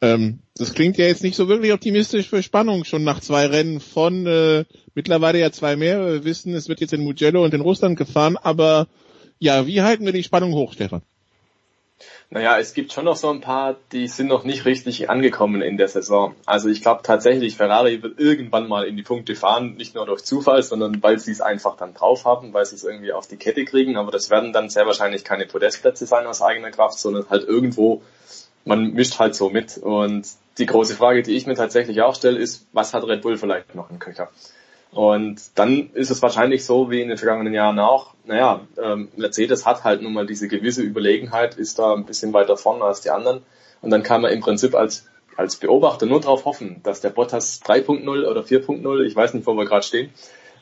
Ähm, 0.00 0.40
das 0.56 0.74
klingt 0.74 0.98
ja 0.98 1.06
jetzt 1.06 1.22
nicht 1.22 1.36
so 1.36 1.48
wirklich 1.48 1.72
optimistisch 1.72 2.28
für 2.28 2.42
Spannung 2.42 2.84
schon 2.84 3.04
nach 3.04 3.20
zwei 3.20 3.46
Rennen 3.46 3.80
von 3.80 4.26
äh, 4.26 4.64
mittlerweile 4.94 5.38
ja 5.38 5.50
zwei 5.52 5.76
mehr. 5.76 6.04
Wir 6.04 6.24
wissen, 6.24 6.54
es 6.54 6.68
wird 6.68 6.80
jetzt 6.80 6.92
in 6.92 7.04
Mugello 7.04 7.44
und 7.44 7.54
in 7.54 7.60
Russland 7.60 7.96
gefahren, 7.96 8.36
aber 8.36 8.88
Ja, 9.38 9.66
wie 9.66 9.82
halten 9.82 10.04
wir 10.06 10.12
die 10.12 10.22
Spannung 10.22 10.54
hoch, 10.54 10.72
Stefan? 10.72 11.02
Naja, 12.28 12.58
es 12.58 12.74
gibt 12.74 12.92
schon 12.92 13.04
noch 13.04 13.16
so 13.16 13.30
ein 13.30 13.40
paar, 13.40 13.76
die 13.92 14.08
sind 14.08 14.26
noch 14.26 14.44
nicht 14.44 14.64
richtig 14.64 15.08
angekommen 15.08 15.62
in 15.62 15.76
der 15.76 15.88
Saison. 15.88 16.34
Also 16.44 16.68
ich 16.68 16.82
glaube 16.82 17.02
tatsächlich, 17.02 17.56
Ferrari 17.56 18.02
wird 18.02 18.18
irgendwann 18.18 18.68
mal 18.68 18.84
in 18.84 18.96
die 18.96 19.02
Punkte 19.02 19.34
fahren, 19.34 19.76
nicht 19.76 19.94
nur 19.94 20.06
durch 20.06 20.24
Zufall, 20.24 20.62
sondern 20.62 21.02
weil 21.02 21.18
sie 21.18 21.32
es 21.32 21.40
einfach 21.40 21.76
dann 21.76 21.94
drauf 21.94 22.24
haben, 22.24 22.52
weil 22.52 22.66
sie 22.66 22.74
es 22.74 22.84
irgendwie 22.84 23.12
auf 23.12 23.28
die 23.28 23.36
Kette 23.36 23.64
kriegen. 23.64 23.96
Aber 23.96 24.10
das 24.10 24.28
werden 24.28 24.52
dann 24.52 24.68
sehr 24.68 24.86
wahrscheinlich 24.86 25.24
keine 25.24 25.46
Podestplätze 25.46 26.06
sein 26.06 26.26
aus 26.26 26.42
eigener 26.42 26.70
Kraft, 26.70 26.98
sondern 26.98 27.30
halt 27.30 27.44
irgendwo, 27.44 28.02
man 28.64 28.92
mischt 28.92 29.18
halt 29.18 29.34
so 29.34 29.48
mit. 29.48 29.78
Und 29.78 30.26
die 30.58 30.66
große 30.66 30.96
Frage, 30.96 31.22
die 31.22 31.36
ich 31.36 31.46
mir 31.46 31.54
tatsächlich 31.54 32.02
auch 32.02 32.14
stelle, 32.14 32.38
ist, 32.38 32.66
was 32.72 32.92
hat 32.92 33.04
Red 33.04 33.22
Bull 33.22 33.36
vielleicht 33.38 33.74
noch 33.74 33.90
im 33.90 33.98
Köcher? 33.98 34.28
Und 34.96 35.50
dann 35.56 35.90
ist 35.92 36.10
es 36.10 36.22
wahrscheinlich 36.22 36.64
so 36.64 36.90
wie 36.90 37.02
in 37.02 37.10
den 37.10 37.18
vergangenen 37.18 37.52
Jahren 37.52 37.78
auch, 37.78 38.14
naja, 38.24 38.62
ähm, 38.82 39.08
Mercedes 39.14 39.66
hat 39.66 39.84
halt 39.84 40.00
nun 40.00 40.14
mal 40.14 40.24
diese 40.24 40.48
gewisse 40.48 40.80
Überlegenheit, 40.80 41.56
ist 41.56 41.78
da 41.78 41.92
ein 41.92 42.06
bisschen 42.06 42.32
weiter 42.32 42.56
vorne 42.56 42.82
als 42.82 43.02
die 43.02 43.10
anderen. 43.10 43.42
Und 43.82 43.90
dann 43.90 44.02
kann 44.02 44.22
man 44.22 44.32
im 44.32 44.40
Prinzip 44.40 44.74
als, 44.74 45.06
als 45.36 45.56
Beobachter 45.56 46.06
nur 46.06 46.22
darauf 46.22 46.46
hoffen, 46.46 46.80
dass 46.82 47.02
der 47.02 47.10
Bottas 47.10 47.60
3.0 47.62 48.26
oder 48.26 48.40
4.0, 48.40 49.04
ich 49.04 49.14
weiß 49.14 49.34
nicht, 49.34 49.46
wo 49.46 49.52
wir 49.52 49.66
gerade 49.66 49.82
stehen, 49.82 50.08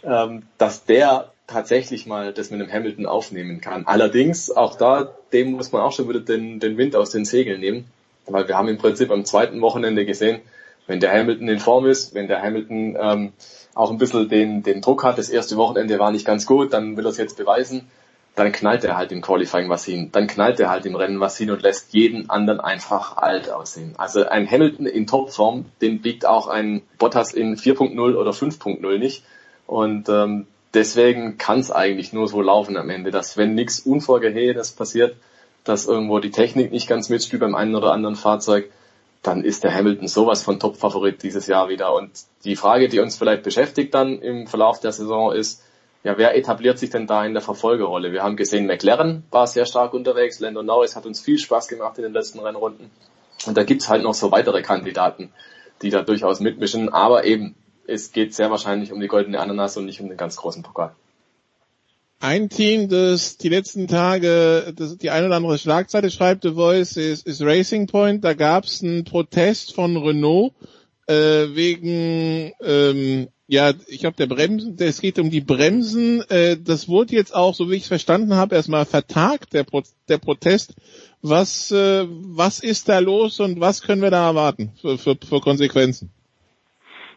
ähm, 0.02 0.43
dass 0.59 0.85
der 0.85 1.31
tatsächlich 1.47 2.06
mal 2.06 2.32
das 2.32 2.51
mit 2.51 2.59
dem 2.59 2.73
Hamilton 2.73 3.06
aufnehmen 3.06 3.61
kann. 3.61 3.86
Allerdings, 3.86 4.51
auch 4.51 4.77
da, 4.77 5.15
dem 5.32 5.52
muss 5.52 5.70
man 5.70 5.82
auch 5.82 5.93
schon 5.93 6.09
wieder 6.09 6.19
den, 6.19 6.59
den 6.59 6.77
Wind 6.77 6.97
aus 6.97 7.11
den 7.11 7.24
Segeln 7.24 7.61
nehmen, 7.61 7.85
weil 8.27 8.48
wir 8.48 8.59
haben 8.59 8.66
im 8.66 8.78
Prinzip 8.78 9.12
am 9.12 9.24
zweiten 9.24 9.61
Wochenende 9.61 10.05
gesehen, 10.05 10.40
wenn 10.89 10.98
der 10.98 11.12
Hamilton 11.12 11.48
in 11.48 11.61
Form 11.61 11.86
ist, 11.86 12.15
wenn 12.15 12.27
der 12.27 12.43
Hamilton 12.43 12.97
ähm, 13.01 13.32
auch 13.74 13.90
ein 13.90 13.98
bisschen 13.98 14.28
den, 14.28 14.62
den 14.62 14.80
Druck 14.80 15.05
hat, 15.05 15.18
das 15.18 15.28
erste 15.28 15.56
Wochenende 15.56 15.98
war 15.98 16.10
nicht 16.10 16.24
ganz 16.24 16.46
gut, 16.46 16.72
dann 16.72 16.96
will 16.96 17.06
er 17.06 17.10
es 17.10 17.18
jetzt 17.18 17.36
beweisen, 17.36 17.88
dann 18.34 18.51
knallt 18.51 18.84
er 18.84 18.96
halt 18.96 19.12
im 19.12 19.20
Qualifying 19.20 19.68
was 19.68 19.84
hin, 19.84 20.10
dann 20.12 20.26
knallt 20.26 20.59
er 20.59 20.70
halt 20.70 20.86
im 20.86 20.96
Rennen 20.96 21.20
was 21.20 21.36
hin 21.36 21.51
und 21.51 21.62
lässt 21.62 21.92
jeden 21.92 22.30
anderen 22.30 22.60
einfach 22.60 23.16
alt 23.16 23.51
aussehen. 23.51 23.94
Also 23.96 24.26
ein 24.26 24.51
Hamilton 24.51 24.86
in 24.86 25.06
Topform, 25.06 25.66
den 25.80 26.02
biegt 26.02 26.26
auch 26.26 26.48
ein 26.48 26.82
Bottas 26.98 27.32
in 27.32 27.56
4.0 27.56 28.16
oder 28.16 28.30
5.0 28.32 28.98
nicht. 28.98 29.24
Und 29.66 30.09
ähm, 30.09 30.46
deswegen 30.74 31.38
kann 31.38 31.60
es 31.60 31.70
eigentlich 31.70 32.12
nur 32.12 32.26
so 32.26 32.42
laufen 32.42 32.76
am 32.76 32.90
Ende, 32.90 33.12
dass 33.12 33.36
wenn 33.36 33.55
nichts 33.55 33.80
Unvorgehehenes 33.80 34.72
passiert, 34.72 35.16
dass 35.62 35.86
irgendwo 35.86 36.18
die 36.18 36.32
Technik 36.32 36.72
nicht 36.72 36.88
ganz 36.88 37.09
mitspielt 37.09 37.40
beim 37.40 37.55
einen 37.55 37.74
oder 37.76 37.92
anderen 37.92 38.16
Fahrzeug, 38.16 38.70
dann 39.24 39.42
ist 39.42 39.64
der 39.64 39.74
Hamilton 39.74 40.06
sowas 40.06 40.42
von 40.42 40.60
Top-Favorit 40.60 41.22
dieses 41.22 41.46
Jahr 41.46 41.68
wieder. 41.68 41.94
Und 41.94 42.10
die 42.44 42.56
Frage, 42.56 42.88
die 42.88 43.01
uns 43.01 43.16
vielleicht 43.16 43.42
beschäftigt 43.42 43.94
dann 43.94 44.20
im 44.20 44.46
Verlauf 44.46 44.80
der 44.80 44.92
Saison 44.92 45.32
ist, 45.32 45.62
ja, 46.05 46.18
wer 46.18 46.36
etabliert 46.36 46.78
sich 46.78 46.90
denn 46.90 47.06
da 47.06 47.24
in 47.24 47.32
der 47.32 47.40
Verfolgerrolle? 47.40 48.12
Wir 48.12 48.22
haben 48.22 48.36
gesehen, 48.36 48.66
McLaren 48.66 49.24
war 49.30 49.46
sehr 49.46 49.64
stark 49.64 49.94
unterwegs, 49.94 50.38
Lando 50.38 50.62
Norris 50.62 50.94
hat 50.94 51.06
uns 51.06 51.20
viel 51.20 51.38
Spaß 51.38 51.68
gemacht 51.68 51.96
in 51.96 52.05
den 52.05 52.12
letzten 52.12 52.40
Rennrunden. 52.40 52.90
Und 53.46 53.56
da 53.56 53.64
gibt's 53.64 53.88
halt 53.88 54.02
noch 54.02 54.12
so 54.12 54.30
weitere 54.30 54.60
Kandidaten, 54.60 55.32
die 55.80 55.88
da 55.88 56.02
durchaus 56.02 56.40
mitmischen. 56.40 56.90
Aber 56.90 57.24
eben, 57.24 57.55
es 57.86 58.12
geht 58.12 58.34
sehr 58.34 58.51
wahrscheinlich 58.51 58.92
um 58.92 59.01
die 59.01 59.09
goldene 59.09 59.40
Ananas 59.40 59.78
und 59.78 59.86
nicht 59.86 60.02
um 60.02 60.09
den 60.09 60.18
ganz 60.18 60.36
großen 60.36 60.62
Pokal. 60.62 60.94
Ein 62.20 62.49
Team, 62.49 62.89
das 62.89 63.36
die 63.36 63.49
letzten 63.51 63.86
Tage 63.86 64.73
das, 64.77 64.97
die 64.97 65.11
ein 65.11 65.27
oder 65.27 65.36
andere 65.36 65.59
Schlagzeile 65.59 66.11
schreibt, 66.11 66.45
The 66.45 66.53
Voice, 66.53 66.97
ist, 66.97 67.27
ist 67.27 67.43
Racing 67.43 67.86
Point. 67.86 68.24
Da 68.24 68.35
gab 68.35 68.65
es 68.65 68.82
einen 68.82 69.05
Protest 69.05 69.74
von 69.74 69.97
Renault 69.97 70.55
äh, 71.07 71.55
wegen, 71.55 72.53
ähm, 72.62 73.28
ja, 73.47 73.74
ich 73.89 74.01
glaube, 74.01 74.16
der 74.16 74.27
Bremsen, 74.27 74.77
es 74.78 75.01
geht 75.01 75.19
um 75.19 75.31
die 75.31 75.43
Bremsen. 75.43 76.23
Äh, 76.31 76.57
das 76.59 76.89
wurde 76.89 77.15
jetzt 77.15 77.35
auch, 77.35 77.55
so 77.55 77.70
wie 77.70 77.74
ich 77.74 77.82
es 77.82 77.89
verstanden 77.89 78.35
habe, 78.35 78.55
erstmal 78.55 78.86
vertagt, 78.86 79.53
der, 79.53 79.65
Pro 79.65 79.82
der 80.09 80.19
Protest. 80.19 80.74
Was, 81.20 81.70
äh, 81.73 82.07
was 82.09 82.61
ist 82.61 82.89
da 82.89 83.01
los 83.01 83.41
und 83.41 83.61
was 83.61 83.82
können 83.82 84.03
wir 84.03 84.11
da 84.11 84.28
erwarten 84.28 84.73
für, 84.81 84.97
für, 84.97 85.16
für 85.23 85.41
Konsequenzen? 85.41 86.11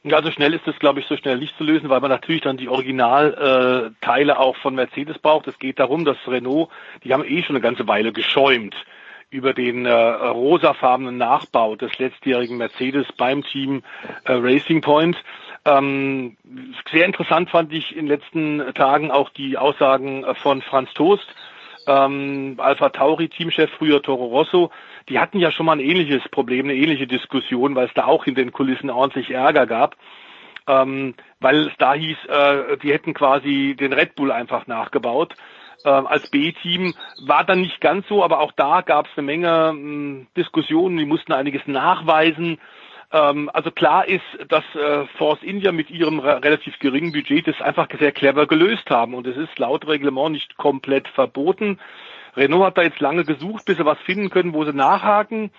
Ja, 0.10 0.24
so 0.24 0.32
schnell 0.32 0.54
ist 0.54 0.66
das, 0.66 0.80
glaube 0.80 1.02
ich, 1.02 1.08
so 1.08 1.18
schnell 1.18 1.38
nicht 1.38 1.58
zu 1.58 1.66
lösen, 1.66 1.90
weil 1.90 2.00
man 2.00 2.10
natürlich 2.10 2.42
dann 2.42 2.56
die 2.56 2.70
Originalteile 2.70 4.32
äh, 4.32 4.36
auch 4.36 4.56
von 4.58 4.74
Mercedes 4.74 5.20
braucht. 5.20 5.48
Es 5.48 5.60
geht 5.60 5.80
darum, 5.80 6.06
dass 6.06 6.18
Renault, 6.28 6.70
die 7.04 7.14
haben 7.14 7.26
eh 7.26 7.44
schon 7.44 7.56
eine 7.56 7.64
ganze 7.64 7.88
Weile 7.88 8.14
geschäumt 8.14 8.76
über 9.30 9.54
den 9.54 9.86
äh, 9.86 9.92
rosafarbenen 9.92 11.18
Nachbau 11.18 11.76
des 11.76 11.98
letztjährigen 12.00 12.58
Mercedes 12.58 13.06
beim 13.18 13.44
Team 13.44 13.84
äh, 14.24 14.32
Racing 14.34 14.80
Point. 14.80 15.18
Ähm, 15.66 16.38
sehr 16.90 17.06
interessant 17.06 17.50
fand 17.50 17.74
ich 17.74 17.92
in 17.92 18.06
den 18.06 18.08
letzten 18.08 18.74
Tagen 18.74 19.12
auch 19.12 19.30
die 19.32 19.58
Aussagen 19.58 20.26
von 20.36 20.62
Franz 20.62 20.94
Toast, 20.94 21.28
ähm, 21.88 22.56
Alpha 22.58 22.90
Tauri 22.90 23.30
Teamchef, 23.30 23.72
früher 23.78 24.02
Toro 24.02 24.26
Rosso, 24.26 24.72
die 25.10 25.20
hatten 25.20 25.40
ja 25.40 25.52
schon 25.52 25.66
mal 25.66 25.74
ein 25.74 25.80
ähnliches 25.80 26.28
Problem, 26.30 26.66
eine 26.66 26.76
ähnliche 26.76 27.08
Diskussion, 27.08 27.76
weil 27.76 27.88
es 27.88 27.94
da 27.94 28.06
auch 28.06 28.26
in 28.26 28.36
den 28.36 28.52
Kulissen 28.52 28.90
ordentlich 28.90 29.32
Ärger 29.32 29.66
gab. 29.66 29.96
Ähm, 30.68 31.16
weil 31.40 31.68
es 31.68 31.74
da 31.78 31.94
hieß, 31.94 32.18
äh, 32.28 32.78
die 32.84 32.92
hätten 32.92 33.14
quasi 33.14 33.76
den 33.80 33.94
Red 33.94 34.16
Bull 34.16 34.34
einfach 34.34 34.68
nachgebaut. 34.68 35.34
Äh, 35.86 35.90
als 35.90 36.30
B-Team 36.30 36.94
war 37.26 37.46
dann 37.46 37.62
nicht 37.62 37.80
ganz 37.80 38.06
so, 38.08 38.24
aber 38.24 38.42
auch 38.42 38.52
da 38.52 38.82
gab 38.82 39.06
es 39.06 39.12
eine 39.16 39.26
Menge 39.26 39.74
mh, 39.74 40.26
Diskussionen, 40.36 40.98
die 40.98 41.06
mussten 41.06 41.32
einiges 41.32 41.62
nachweisen. 41.68 42.60
Ähm, 43.12 43.50
also 43.54 43.72
klar 43.72 44.08
ist, 44.08 44.24
dass 44.50 44.64
äh, 44.76 45.06
Force 45.18 45.42
India 45.42 45.72
mit 45.72 45.90
ihrem 45.90 46.20
relativ 46.20 46.78
geringen 46.80 47.12
Budget 47.14 47.48
das 47.48 47.62
einfach 47.62 47.88
sehr 48.00 48.12
clever 48.12 48.48
gelöst 48.48 48.90
haben 48.90 49.14
und 49.14 49.26
es 49.28 49.38
ist 49.38 49.58
laut 49.60 49.88
Reglement 49.88 50.32
nicht 50.32 50.58
komplett 50.58 51.08
verboten. 51.10 51.80
Renault 52.36 52.66
hat 52.66 52.78
da 52.78 52.84
jetzt 52.84 53.00
lange 53.00 53.24
gesucht, 53.24 53.66
bis 53.66 53.78
sie 53.78 53.86
was 53.86 54.00
finden 54.00 54.30
können, 54.30 54.54
wo 54.54 54.64
sie 54.66 54.74
nachhaken. 54.74 55.52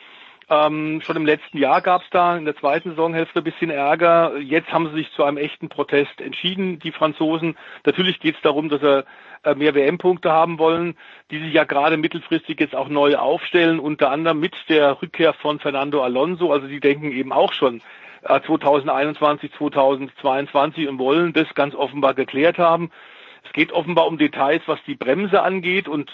Ähm, 0.50 1.02
schon 1.04 1.16
im 1.16 1.26
letzten 1.26 1.58
Jahr 1.58 1.82
gab 1.82 2.02
es 2.02 2.08
da 2.10 2.36
in 2.36 2.46
der 2.46 2.56
zweiten 2.56 2.90
Saisonhälfte 2.90 3.40
ein 3.40 3.44
bisschen 3.44 3.70
Ärger. 3.70 4.38
Jetzt 4.38 4.72
haben 4.72 4.88
sie 4.88 4.94
sich 4.94 5.12
zu 5.12 5.24
einem 5.24 5.36
echten 5.36 5.68
Protest 5.68 6.20
entschieden, 6.22 6.78
die 6.78 6.92
Franzosen. 6.92 7.56
Natürlich 7.84 8.18
geht 8.18 8.36
es 8.36 8.40
darum, 8.40 8.70
dass 8.70 8.80
sie 8.80 9.04
äh, 9.44 9.54
mehr 9.54 9.74
WM-Punkte 9.74 10.32
haben 10.32 10.58
wollen, 10.58 10.96
die 11.30 11.38
sich 11.38 11.52
ja 11.52 11.64
gerade 11.64 11.98
mittelfristig 11.98 12.58
jetzt 12.60 12.74
auch 12.74 12.88
neu 12.88 13.16
aufstellen, 13.16 13.78
unter 13.78 14.10
anderem 14.10 14.40
mit 14.40 14.54
der 14.70 15.02
Rückkehr 15.02 15.34
von 15.34 15.60
Fernando 15.60 16.02
Alonso. 16.02 16.50
Also 16.50 16.66
die 16.66 16.80
denken 16.80 17.12
eben 17.12 17.32
auch 17.32 17.52
schon 17.52 17.82
2021, 18.22 19.52
äh, 19.52 19.58
2022 19.58 20.88
und 20.88 20.98
wollen 20.98 21.34
das 21.34 21.52
ganz 21.54 21.74
offenbar 21.74 22.14
geklärt 22.14 22.56
haben. 22.56 22.90
Es 23.44 23.52
geht 23.52 23.72
offenbar 23.72 24.06
um 24.06 24.16
Details, 24.16 24.62
was 24.66 24.82
die 24.86 24.94
Bremse 24.94 25.42
angeht 25.42 25.88
und 25.88 26.10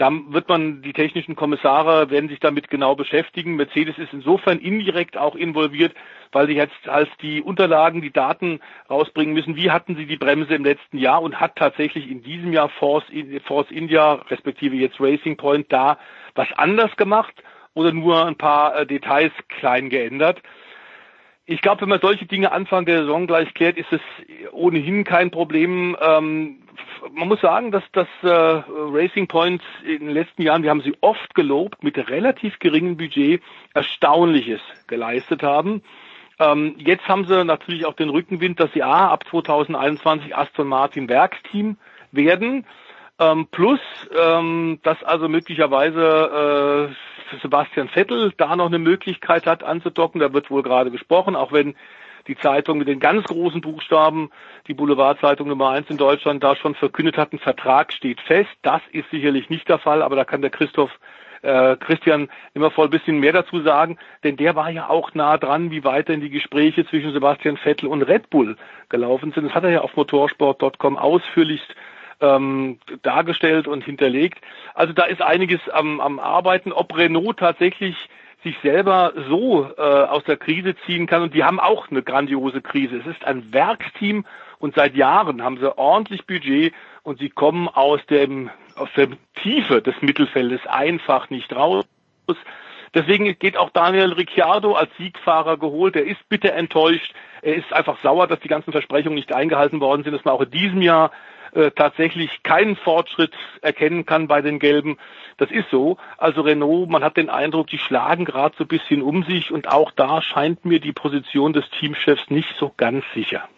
da 0.00 0.10
wird 0.28 0.48
man, 0.48 0.80
die 0.80 0.94
technischen 0.94 1.36
Kommissare 1.36 2.08
werden 2.08 2.30
sich 2.30 2.40
damit 2.40 2.70
genau 2.70 2.94
beschäftigen. 2.94 3.56
Mercedes 3.56 3.98
ist 3.98 4.14
insofern 4.14 4.58
indirekt 4.58 5.18
auch 5.18 5.34
involviert, 5.36 5.92
weil 6.32 6.46
sie 6.46 6.54
jetzt 6.54 6.88
als 6.88 7.10
die 7.20 7.42
Unterlagen, 7.42 8.00
die 8.00 8.10
Daten 8.10 8.60
rausbringen 8.88 9.34
müssen. 9.34 9.56
Wie 9.56 9.70
hatten 9.70 9.96
sie 9.96 10.06
die 10.06 10.16
Bremse 10.16 10.54
im 10.54 10.64
letzten 10.64 10.96
Jahr 10.96 11.20
und 11.20 11.38
hat 11.38 11.56
tatsächlich 11.56 12.10
in 12.10 12.22
diesem 12.22 12.54
Jahr 12.54 12.70
Force, 12.70 13.04
Force 13.44 13.70
India, 13.70 14.14
respektive 14.30 14.74
jetzt 14.74 14.98
Racing 15.00 15.36
Point, 15.36 15.70
da 15.70 15.98
was 16.34 16.48
anders 16.56 16.96
gemacht 16.96 17.34
oder 17.74 17.92
nur 17.92 18.24
ein 18.24 18.36
paar 18.36 18.74
äh, 18.78 18.86
Details 18.86 19.32
klein 19.48 19.90
geändert? 19.90 20.40
Ich 21.50 21.62
glaube, 21.62 21.80
wenn 21.80 21.88
man 21.88 22.00
solche 22.00 22.26
Dinge 22.26 22.52
Anfang 22.52 22.86
der 22.86 22.98
Saison 23.00 23.26
gleich 23.26 23.52
klärt, 23.54 23.76
ist 23.76 23.92
es 23.92 24.00
ohnehin 24.52 25.02
kein 25.02 25.32
Problem. 25.32 25.96
Ähm, 26.00 26.58
man 27.12 27.26
muss 27.26 27.40
sagen, 27.40 27.72
dass 27.72 27.82
das 27.90 28.06
äh, 28.22 28.28
Racing 28.28 29.26
Point 29.26 29.60
in 29.84 29.98
den 29.98 30.10
letzten 30.10 30.42
Jahren, 30.42 30.62
wir 30.62 30.70
haben 30.70 30.82
sie 30.82 30.94
oft 31.00 31.34
gelobt, 31.34 31.82
mit 31.82 31.98
relativ 32.08 32.60
geringem 32.60 32.96
Budget 32.96 33.42
Erstaunliches 33.74 34.60
geleistet 34.86 35.42
haben. 35.42 35.82
Ähm, 36.38 36.76
jetzt 36.78 37.08
haben 37.08 37.26
sie 37.26 37.44
natürlich 37.44 37.84
auch 37.84 37.94
den 37.94 38.10
Rückenwind, 38.10 38.60
dass 38.60 38.72
sie 38.72 38.84
A, 38.84 39.08
ab 39.08 39.24
2021 39.28 40.36
Aston 40.36 40.68
Martin 40.68 41.08
Werksteam 41.08 41.78
werden. 42.12 42.64
Ähm, 43.18 43.48
plus, 43.50 43.80
ähm, 44.16 44.78
dass 44.84 45.02
also 45.02 45.28
möglicherweise 45.28 46.90
äh, 46.90 46.94
Sebastian 47.42 47.88
Vettel 47.88 48.32
da 48.36 48.56
noch 48.56 48.66
eine 48.66 48.78
Möglichkeit 48.78 49.46
hat 49.46 49.62
anzudocken. 49.62 50.20
Da 50.20 50.32
wird 50.32 50.50
wohl 50.50 50.62
gerade 50.62 50.90
gesprochen, 50.90 51.36
auch 51.36 51.52
wenn 51.52 51.74
die 52.26 52.36
Zeitung 52.36 52.78
mit 52.78 52.88
den 52.88 53.00
ganz 53.00 53.24
großen 53.24 53.60
Buchstaben, 53.60 54.30
die 54.66 54.74
Boulevardzeitung 54.74 55.48
Nummer 55.48 55.70
eins 55.70 55.90
in 55.90 55.96
Deutschland, 55.96 56.42
da 56.42 56.54
schon 56.56 56.74
verkündet 56.74 57.16
hat, 57.16 57.32
ein 57.32 57.38
Vertrag 57.38 57.92
steht 57.92 58.20
fest. 58.20 58.50
Das 58.62 58.82
ist 58.92 59.10
sicherlich 59.10 59.50
nicht 59.50 59.68
der 59.68 59.78
Fall, 59.78 60.02
aber 60.02 60.16
da 60.16 60.24
kann 60.24 60.42
der 60.42 60.50
Christoph 60.50 60.90
äh, 61.42 61.76
Christian 61.76 62.28
immer 62.54 62.70
voll 62.70 62.88
ein 62.88 62.90
bisschen 62.90 63.18
mehr 63.18 63.32
dazu 63.32 63.60
sagen, 63.62 63.98
denn 64.24 64.36
der 64.36 64.54
war 64.56 64.70
ja 64.70 64.88
auch 64.88 65.14
nah 65.14 65.38
dran, 65.38 65.70
wie 65.70 65.84
weiterhin 65.84 66.20
die 66.20 66.30
Gespräche 66.30 66.86
zwischen 66.86 67.12
Sebastian 67.12 67.56
Vettel 67.56 67.88
und 67.88 68.02
Red 68.02 68.30
Bull 68.30 68.56
gelaufen 68.88 69.32
sind. 69.32 69.44
Das 69.44 69.54
hat 69.54 69.64
er 69.64 69.70
ja 69.70 69.80
auf 69.80 69.96
motorsport.com 69.96 70.98
ausführlichst 70.98 71.74
ähm, 72.20 72.78
dargestellt 73.02 73.68
und 73.68 73.84
hinterlegt. 73.84 74.40
Also 74.74 74.92
da 74.92 75.04
ist 75.04 75.22
einiges 75.22 75.60
am, 75.70 76.00
am 76.00 76.18
Arbeiten. 76.18 76.72
Ob 76.72 76.96
Renault 76.96 77.38
tatsächlich 77.38 77.96
sich 78.42 78.56
selber 78.62 79.12
so 79.28 79.70
äh, 79.76 79.80
aus 79.80 80.24
der 80.24 80.36
Krise 80.36 80.74
ziehen 80.86 81.06
kann. 81.06 81.22
Und 81.22 81.34
die 81.34 81.44
haben 81.44 81.60
auch 81.60 81.90
eine 81.90 82.02
grandiose 82.02 82.62
Krise. 82.62 82.96
Es 82.96 83.06
ist 83.06 83.24
ein 83.24 83.52
Werksteam 83.52 84.24
und 84.58 84.74
seit 84.74 84.94
Jahren 84.94 85.42
haben 85.42 85.58
sie 85.58 85.76
ordentlich 85.76 86.26
Budget 86.26 86.72
und 87.02 87.18
sie 87.18 87.30
kommen 87.30 87.68
aus 87.68 88.04
dem 88.06 88.50
aus 88.76 88.88
der 88.96 89.08
Tiefe 89.42 89.82
des 89.82 89.94
Mittelfeldes 90.00 90.60
einfach 90.66 91.28
nicht 91.28 91.54
raus. 91.54 91.84
Deswegen 92.94 93.38
geht 93.38 93.56
auch 93.56 93.70
Daniel 93.70 94.12
Ricciardo 94.12 94.74
als 94.74 94.90
Siegfahrer 94.96 95.58
geholt. 95.58 95.94
Er 95.96 96.06
ist 96.06 96.28
bitter 96.28 96.54
enttäuscht. 96.54 97.12
Er 97.42 97.54
ist 97.54 97.72
einfach 97.72 97.98
sauer, 98.02 98.26
dass 98.26 98.40
die 98.40 98.48
ganzen 98.48 98.72
Versprechungen 98.72 99.14
nicht 99.14 99.34
eingehalten 99.34 99.80
worden 99.80 100.02
sind, 100.02 100.12
dass 100.12 100.24
man 100.24 100.34
auch 100.34 100.40
in 100.40 100.50
diesem 100.50 100.82
Jahr 100.82 101.10
äh, 101.52 101.70
tatsächlich 101.70 102.42
keinen 102.42 102.76
Fortschritt 102.76 103.32
erkennen 103.62 104.06
kann 104.06 104.28
bei 104.28 104.42
den 104.42 104.58
Gelben. 104.58 104.98
Das 105.36 105.50
ist 105.50 105.70
so. 105.70 105.96
Also 106.18 106.42
Renault, 106.42 106.90
man 106.90 107.02
hat 107.02 107.16
den 107.16 107.30
Eindruck, 107.30 107.68
die 107.68 107.78
schlagen 107.78 108.24
gerade 108.24 108.54
so 108.58 108.64
ein 108.64 108.68
bisschen 108.68 109.02
um 109.02 109.24
sich 109.24 109.50
und 109.50 109.68
auch 109.68 109.90
da 109.90 110.22
scheint 110.22 110.64
mir 110.64 110.80
die 110.80 110.92
Position 110.92 111.52
des 111.52 111.64
Teamchefs 111.78 112.30
nicht 112.30 112.48
so 112.58 112.72
ganz 112.76 113.04
sicher. 113.14 113.48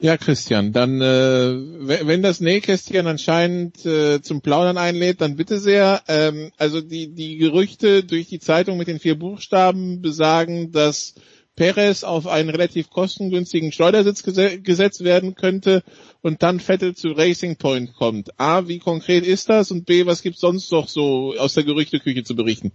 Ja, 0.00 0.18
Christian, 0.18 0.72
dann 0.72 1.00
äh, 1.00 2.06
wenn 2.06 2.22
das 2.22 2.40
Nähkästchen 2.40 3.06
anscheinend 3.06 3.86
äh, 3.86 4.20
zum 4.20 4.42
Plaudern 4.42 4.76
einlädt, 4.76 5.20
dann 5.20 5.36
bitte 5.36 5.58
sehr. 5.58 6.02
Ähm, 6.08 6.50
also 6.58 6.80
die, 6.80 7.14
die 7.14 7.38
Gerüchte 7.38 8.04
durch 8.04 8.26
die 8.26 8.40
Zeitung 8.40 8.76
mit 8.76 8.88
den 8.88 8.98
vier 8.98 9.18
Buchstaben 9.18 10.02
besagen, 10.02 10.72
dass 10.72 11.14
Perez 11.56 12.02
auf 12.02 12.26
einen 12.26 12.50
relativ 12.50 12.90
kostengünstigen 12.90 13.70
Schleudersitz 13.70 14.22
gesetzt 14.22 15.04
werden 15.04 15.34
könnte 15.34 15.82
und 16.20 16.42
dann 16.42 16.58
Vettel 16.58 16.94
zu 16.96 17.12
Racing 17.12 17.56
Point 17.56 17.94
kommt. 17.94 18.38
A, 18.40 18.66
wie 18.66 18.80
konkret 18.80 19.24
ist 19.24 19.48
das? 19.48 19.70
Und 19.70 19.86
B, 19.86 20.04
was 20.06 20.22
gibt's 20.22 20.40
sonst 20.40 20.72
noch 20.72 20.88
so 20.88 21.34
aus 21.38 21.54
der 21.54 21.64
Gerüchteküche 21.64 22.24
zu 22.24 22.34
berichten? 22.34 22.72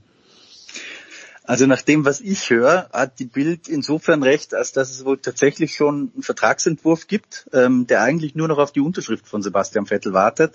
Also 1.49 1.65
nach 1.65 1.81
dem, 1.81 2.05
was 2.05 2.21
ich 2.21 2.51
höre, 2.51 2.91
hat 2.93 3.17
die 3.17 3.25
Bild 3.25 3.67
insofern 3.67 4.21
recht, 4.21 4.53
als 4.53 4.71
dass 4.71 4.91
es 4.91 5.03
wohl 5.03 5.17
tatsächlich 5.17 5.73
schon 5.73 6.11
einen 6.13 6.21
Vertragsentwurf 6.21 7.07
gibt, 7.07 7.49
ähm, 7.53 7.87
der 7.87 8.03
eigentlich 8.03 8.35
nur 8.35 8.47
noch 8.47 8.59
auf 8.59 8.71
die 8.71 8.81
Unterschrift 8.81 9.27
von 9.27 9.41
Sebastian 9.41 9.87
Vettel 9.87 10.13
wartet. 10.13 10.53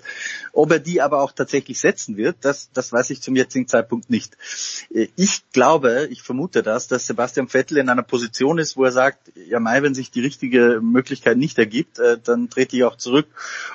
Ob 0.53 0.71
er 0.71 0.79
die 0.79 1.01
aber 1.01 1.21
auch 1.21 1.33
tatsächlich 1.33 1.81
setzen 1.81 2.15
wird, 2.15 2.37
das, 2.43 2.69
das 2.71 2.93
weiß 2.93 3.09
ich 3.09 3.21
zum 3.21 3.35
jetzigen 3.35 3.67
Zeitpunkt 3.67 4.09
nicht. 4.09 4.37
Äh, 4.89 5.09
ich 5.17 5.43
glaube, 5.51 6.07
ich 6.11 6.21
vermute 6.21 6.63
das, 6.63 6.87
dass 6.87 7.07
Sebastian 7.07 7.49
Vettel 7.49 7.77
in 7.77 7.89
einer 7.89 8.01
Position 8.01 8.57
ist, 8.57 8.77
wo 8.77 8.85
er 8.85 8.93
sagt, 8.93 9.33
ja 9.35 9.59
Mai, 9.59 9.83
wenn 9.83 9.95
sich 9.95 10.11
die 10.11 10.21
richtige 10.21 10.79
Möglichkeit 10.81 11.37
nicht 11.37 11.59
ergibt, 11.59 11.99
äh, 11.99 12.17
dann 12.23 12.49
trete 12.49 12.77
ich 12.77 12.85
auch 12.85 12.95
zurück. 12.95 13.27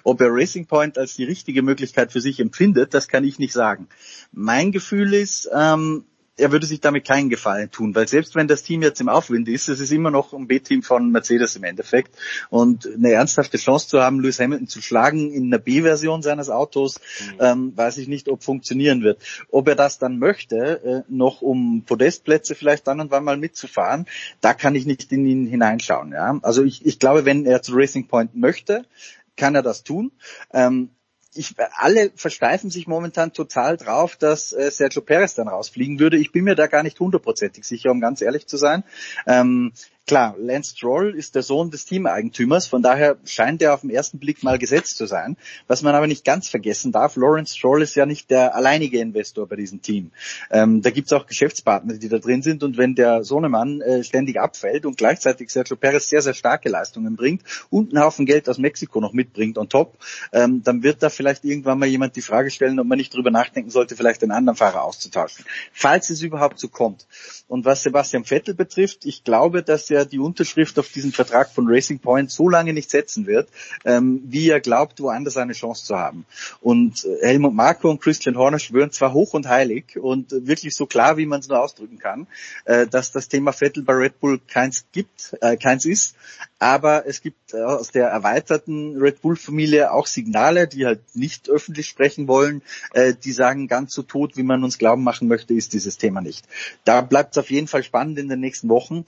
Ob 0.05 0.23
er 0.23 0.29
Racing 0.31 0.65
Point 0.65 0.97
als 0.97 1.17
die 1.17 1.25
richtige 1.25 1.61
Möglichkeit 1.61 2.13
für 2.13 2.23
sich 2.23 2.41
empfindet, 2.41 2.95
das 2.95 3.09
kann 3.09 3.25
ich 3.25 3.39
nicht 3.39 3.53
sagen. 3.53 3.89
Mein 4.33 4.73
Gefühl 4.73 5.13
ist, 5.13 5.51
ähm, 5.55 6.07
er 6.37 6.53
würde 6.53 6.67
sich 6.67 6.81
damit 6.81 7.07
keinen 7.07 7.29
Gefallen 7.29 7.71
tun, 7.71 7.95
weil 7.95 8.09
selbst 8.09 8.35
wenn 8.35 8.49
das 8.49 8.63
Team 8.63 8.83
jetzt 8.83 9.01
im 9.01 9.09
Aufwind 9.09 9.49
ist, 9.49 9.69
es 9.69 9.81
ist 9.81 9.93
immer 9.93 10.11
noch 10.11 10.33
ein 10.33 10.47
B-Team 10.47 10.83
von 10.83 11.11
Mercedes 11.11 11.57
im 11.57 11.65
Endeffekt 11.65 12.17
und 12.49 12.87
eine 12.87 13.13
ernsthafte 13.13 13.59
Chance 13.59 13.89
zu 13.89 14.01
haben, 14.01 14.21
Lewis 14.21 14.41
Hamilton 14.41 14.67
zu 14.67 14.81
schlagen 14.81 15.33
in 15.33 15.47
einer 15.47 15.59
B-Version 15.59 16.23
seines 16.23 16.51
Autos, 16.51 16.99
mhm. 16.99 17.37
ähm, 17.41 17.77
weiß 17.77 17.99
ich 17.99 18.09
nicht, 18.09 18.29
ob 18.29 18.43
funktionieren 18.43 19.03
wird. 19.03 19.23
Ob 19.51 19.69
er 19.69 19.77
das 19.77 19.99
dann 19.99 20.19
möchte, 20.19 21.05
äh, 21.07 21.13
noch 21.13 21.43
um 21.43 21.85
Podestplätze 21.85 22.55
vielleicht 22.55 22.87
dann 22.87 23.01
und 23.01 23.11
wann 23.11 23.25
mal 23.25 23.37
mitzufahren, 23.37 24.07
da 24.41 24.55
kann 24.55 24.75
ich 24.75 24.87
nicht 24.87 25.13
in 25.13 25.27
ihn 25.27 25.47
hineinschauen. 25.47 26.13
Ja? 26.13 26.39
Also 26.43 26.65
ich, 26.65 26.87
ich 26.87 26.99
glaube, 26.99 27.25
wenn 27.25 27.45
er 27.45 27.63
zu 27.63 27.73
Racing 27.75 28.09
Point 28.09 28.35
möchte, 28.35 28.85
kann 29.37 29.55
er 29.55 29.63
das 29.63 29.85
tun. 29.85 30.13
Ähm, 30.53 30.91
ich, 31.35 31.55
alle 31.77 32.11
versteifen 32.15 32.71
sich 32.71 32.87
momentan 32.87 33.33
total 33.33 33.77
drauf, 33.77 34.17
dass 34.17 34.53
äh, 34.53 34.71
Sergio 34.71 35.03
Perez 35.03 35.35
dann 35.35 35.49
rausfliegen 35.49 35.99
würde. 36.01 36.17
Ich 36.17 36.33
bin 36.33 36.45
mir 36.45 36.57
da 36.57 36.67
gar 36.67 36.83
nicht 36.83 36.99
hundertprozentig 36.99 37.65
sicher, 37.65 37.91
um 37.91 38.01
ganz 38.01 38.21
ehrlich 38.21 38.47
zu 38.47 38.57
sein. 38.57 38.85
Ähm, 39.27 39.73
Klar, 40.07 40.35
Lance 40.39 40.75
Stroll 40.77 41.15
ist 41.15 41.37
der 41.37 41.43
Sohn 41.43 41.71
des 41.71 41.85
Teameigentümers, 41.85 42.67
von 42.67 42.83
daher 42.83 43.19
scheint 43.25 43.63
er 43.63 43.75
auf 43.75 43.83
den 43.83 43.91
ersten 43.91 44.19
Blick 44.19 44.43
mal 44.43 44.59
gesetzt 44.59 44.97
zu 44.97 45.07
sein. 45.07 45.37
Was 45.69 45.83
man 45.83 45.95
aber 45.95 46.09
nicht 46.09 46.25
ganz 46.25 46.49
vergessen 46.49 46.91
darf, 46.91 47.15
Lawrence 47.15 47.57
Stroll 47.57 47.83
ist 47.83 47.95
ja 47.95 48.07
nicht 48.07 48.29
der 48.29 48.57
alleinige 48.57 48.99
Investor 48.99 49.47
bei 49.47 49.55
diesem 49.55 49.83
Team. 49.83 50.11
Ähm, 50.51 50.83
da 50.83 50.91
gibt's 50.91 51.13
auch 51.13 51.27
Geschäftspartner, 51.27 51.95
die 51.95 52.09
da 52.09 52.19
drin 52.19 52.43
sind 52.43 52.65
und 52.65 52.77
wenn 52.77 52.97
der 52.97 53.23
Sohnemann 53.23 53.83
äh, 53.83 54.03
ständig 54.03 54.41
abfällt 54.41 54.85
und 54.85 54.97
gleichzeitig 54.97 55.51
Sergio 55.51 55.77
Perez 55.77 56.09
sehr, 56.09 56.23
sehr 56.23 56.35
starke 56.35 56.71
Leistungen 56.71 57.15
bringt 57.15 57.43
und 57.69 57.95
einen 57.95 58.03
Haufen 58.03 58.27
Geld 58.27 58.49
aus 58.49 58.59
Mexiko 58.59 59.01
noch 59.01 59.13
mitbringt 59.13 59.59
on 59.59 59.69
top, 59.69 59.97
ähm, 60.33 60.63
dann 60.65 60.83
wird 60.83 61.05
da 61.05 61.11
vielleicht 61.11 61.45
irgendwann 61.45 61.79
mal 61.79 61.87
jemand 61.87 62.17
die 62.17 62.23
Frage 62.23 62.51
stellen, 62.51 62.81
ob 62.81 62.87
man 62.87 62.99
nicht 62.99 63.15
drüber 63.15 63.31
nachdenken 63.31 63.71
sollte, 63.71 63.95
vielleicht 63.95 64.23
den 64.23 64.33
anderen 64.33 64.57
Fahrer 64.57 64.83
auszutauschen. 64.83 65.45
Falls 65.73 66.11
es 66.11 66.23
überhaupt 66.23 66.59
so 66.59 66.67
kommt. 66.67 67.07
Und 67.47 67.65
was 67.65 67.83
Sebastian 67.83 68.25
Vettel 68.25 68.55
betrifft, 68.55 69.05
ich 69.05 69.23
glaube, 69.23 69.63
dass 69.63 69.90
er 69.91 70.05
die 70.05 70.19
Unterschrift 70.19 70.79
auf 70.79 70.91
diesen 70.91 71.13
Vertrag 71.13 71.51
von 71.51 71.67
Racing 71.69 71.99
Point 71.99 72.31
so 72.31 72.49
lange 72.49 72.73
nicht 72.73 72.91
setzen 72.91 73.27
wird, 73.27 73.49
ähm, 73.85 74.23
wie 74.27 74.49
er 74.49 74.61
glaubt, 74.61 75.01
woanders 75.01 75.37
eine 75.37 75.53
Chance 75.53 75.85
zu 75.85 75.97
haben. 75.97 76.25
Und 76.61 77.05
äh, 77.05 77.27
Helmut 77.27 77.55
Marko 77.55 77.91
und 77.91 78.01
Christian 78.01 78.37
Horner 78.37 78.59
schwören 78.59 78.91
zwar 78.93 79.13
hoch 79.13 79.35
und 79.35 79.49
heilig 79.49 79.99
und 79.99 80.33
wirklich 80.47 80.75
so 80.75 80.87
klar, 80.87 81.17
wie 81.17 81.27
man 81.27 81.41
es 81.41 81.49
nur 81.49 81.61
ausdrücken 81.61 81.99
kann, 81.99 82.27
äh, 82.65 82.87
dass 82.87 83.13
das 83.13 83.29
Thema 83.29 83.53
Vettel 83.53 83.83
bei 83.83 83.95
Red 83.95 84.21
Bull 84.21 84.41
keins 84.47 84.87
gibt, 84.93 85.37
äh, 85.41 85.57
keins 85.57 85.85
ist, 85.85 86.17
aber 86.61 87.07
es 87.07 87.23
gibt 87.23 87.55
äh, 87.55 87.63
aus 87.63 87.91
der 87.91 88.09
erweiterten 88.09 88.97
Red 88.99 89.23
Bull-Familie 89.23 89.93
auch 89.93 90.07
Signale, 90.07 90.69
die 90.69 90.85
halt 90.85 91.01
nicht 91.15 91.49
öffentlich 91.49 91.87
sprechen 91.87 92.29
wollen, 92.29 92.63
äh, 92.93 93.15
die 93.15 93.33
sagen, 93.33 93.67
ganz 93.67 93.95
so 93.95 94.03
tot, 94.03 94.37
wie 94.37 94.43
man 94.43 94.63
uns 94.63 94.77
glauben 94.77 95.03
machen 95.03 95.27
möchte, 95.27 95.55
ist 95.55 95.73
dieses 95.73 95.97
Thema 95.97 96.21
nicht. 96.21 96.47
Da 96.85 97.01
bleibt 97.01 97.33
es 97.33 97.39
auf 97.39 97.51
jeden 97.51 97.67
Fall 97.67 97.83
spannend 97.83 98.19
in 98.19 98.29
den 98.29 98.41
nächsten 98.41 98.69
Wochen. 98.69 99.07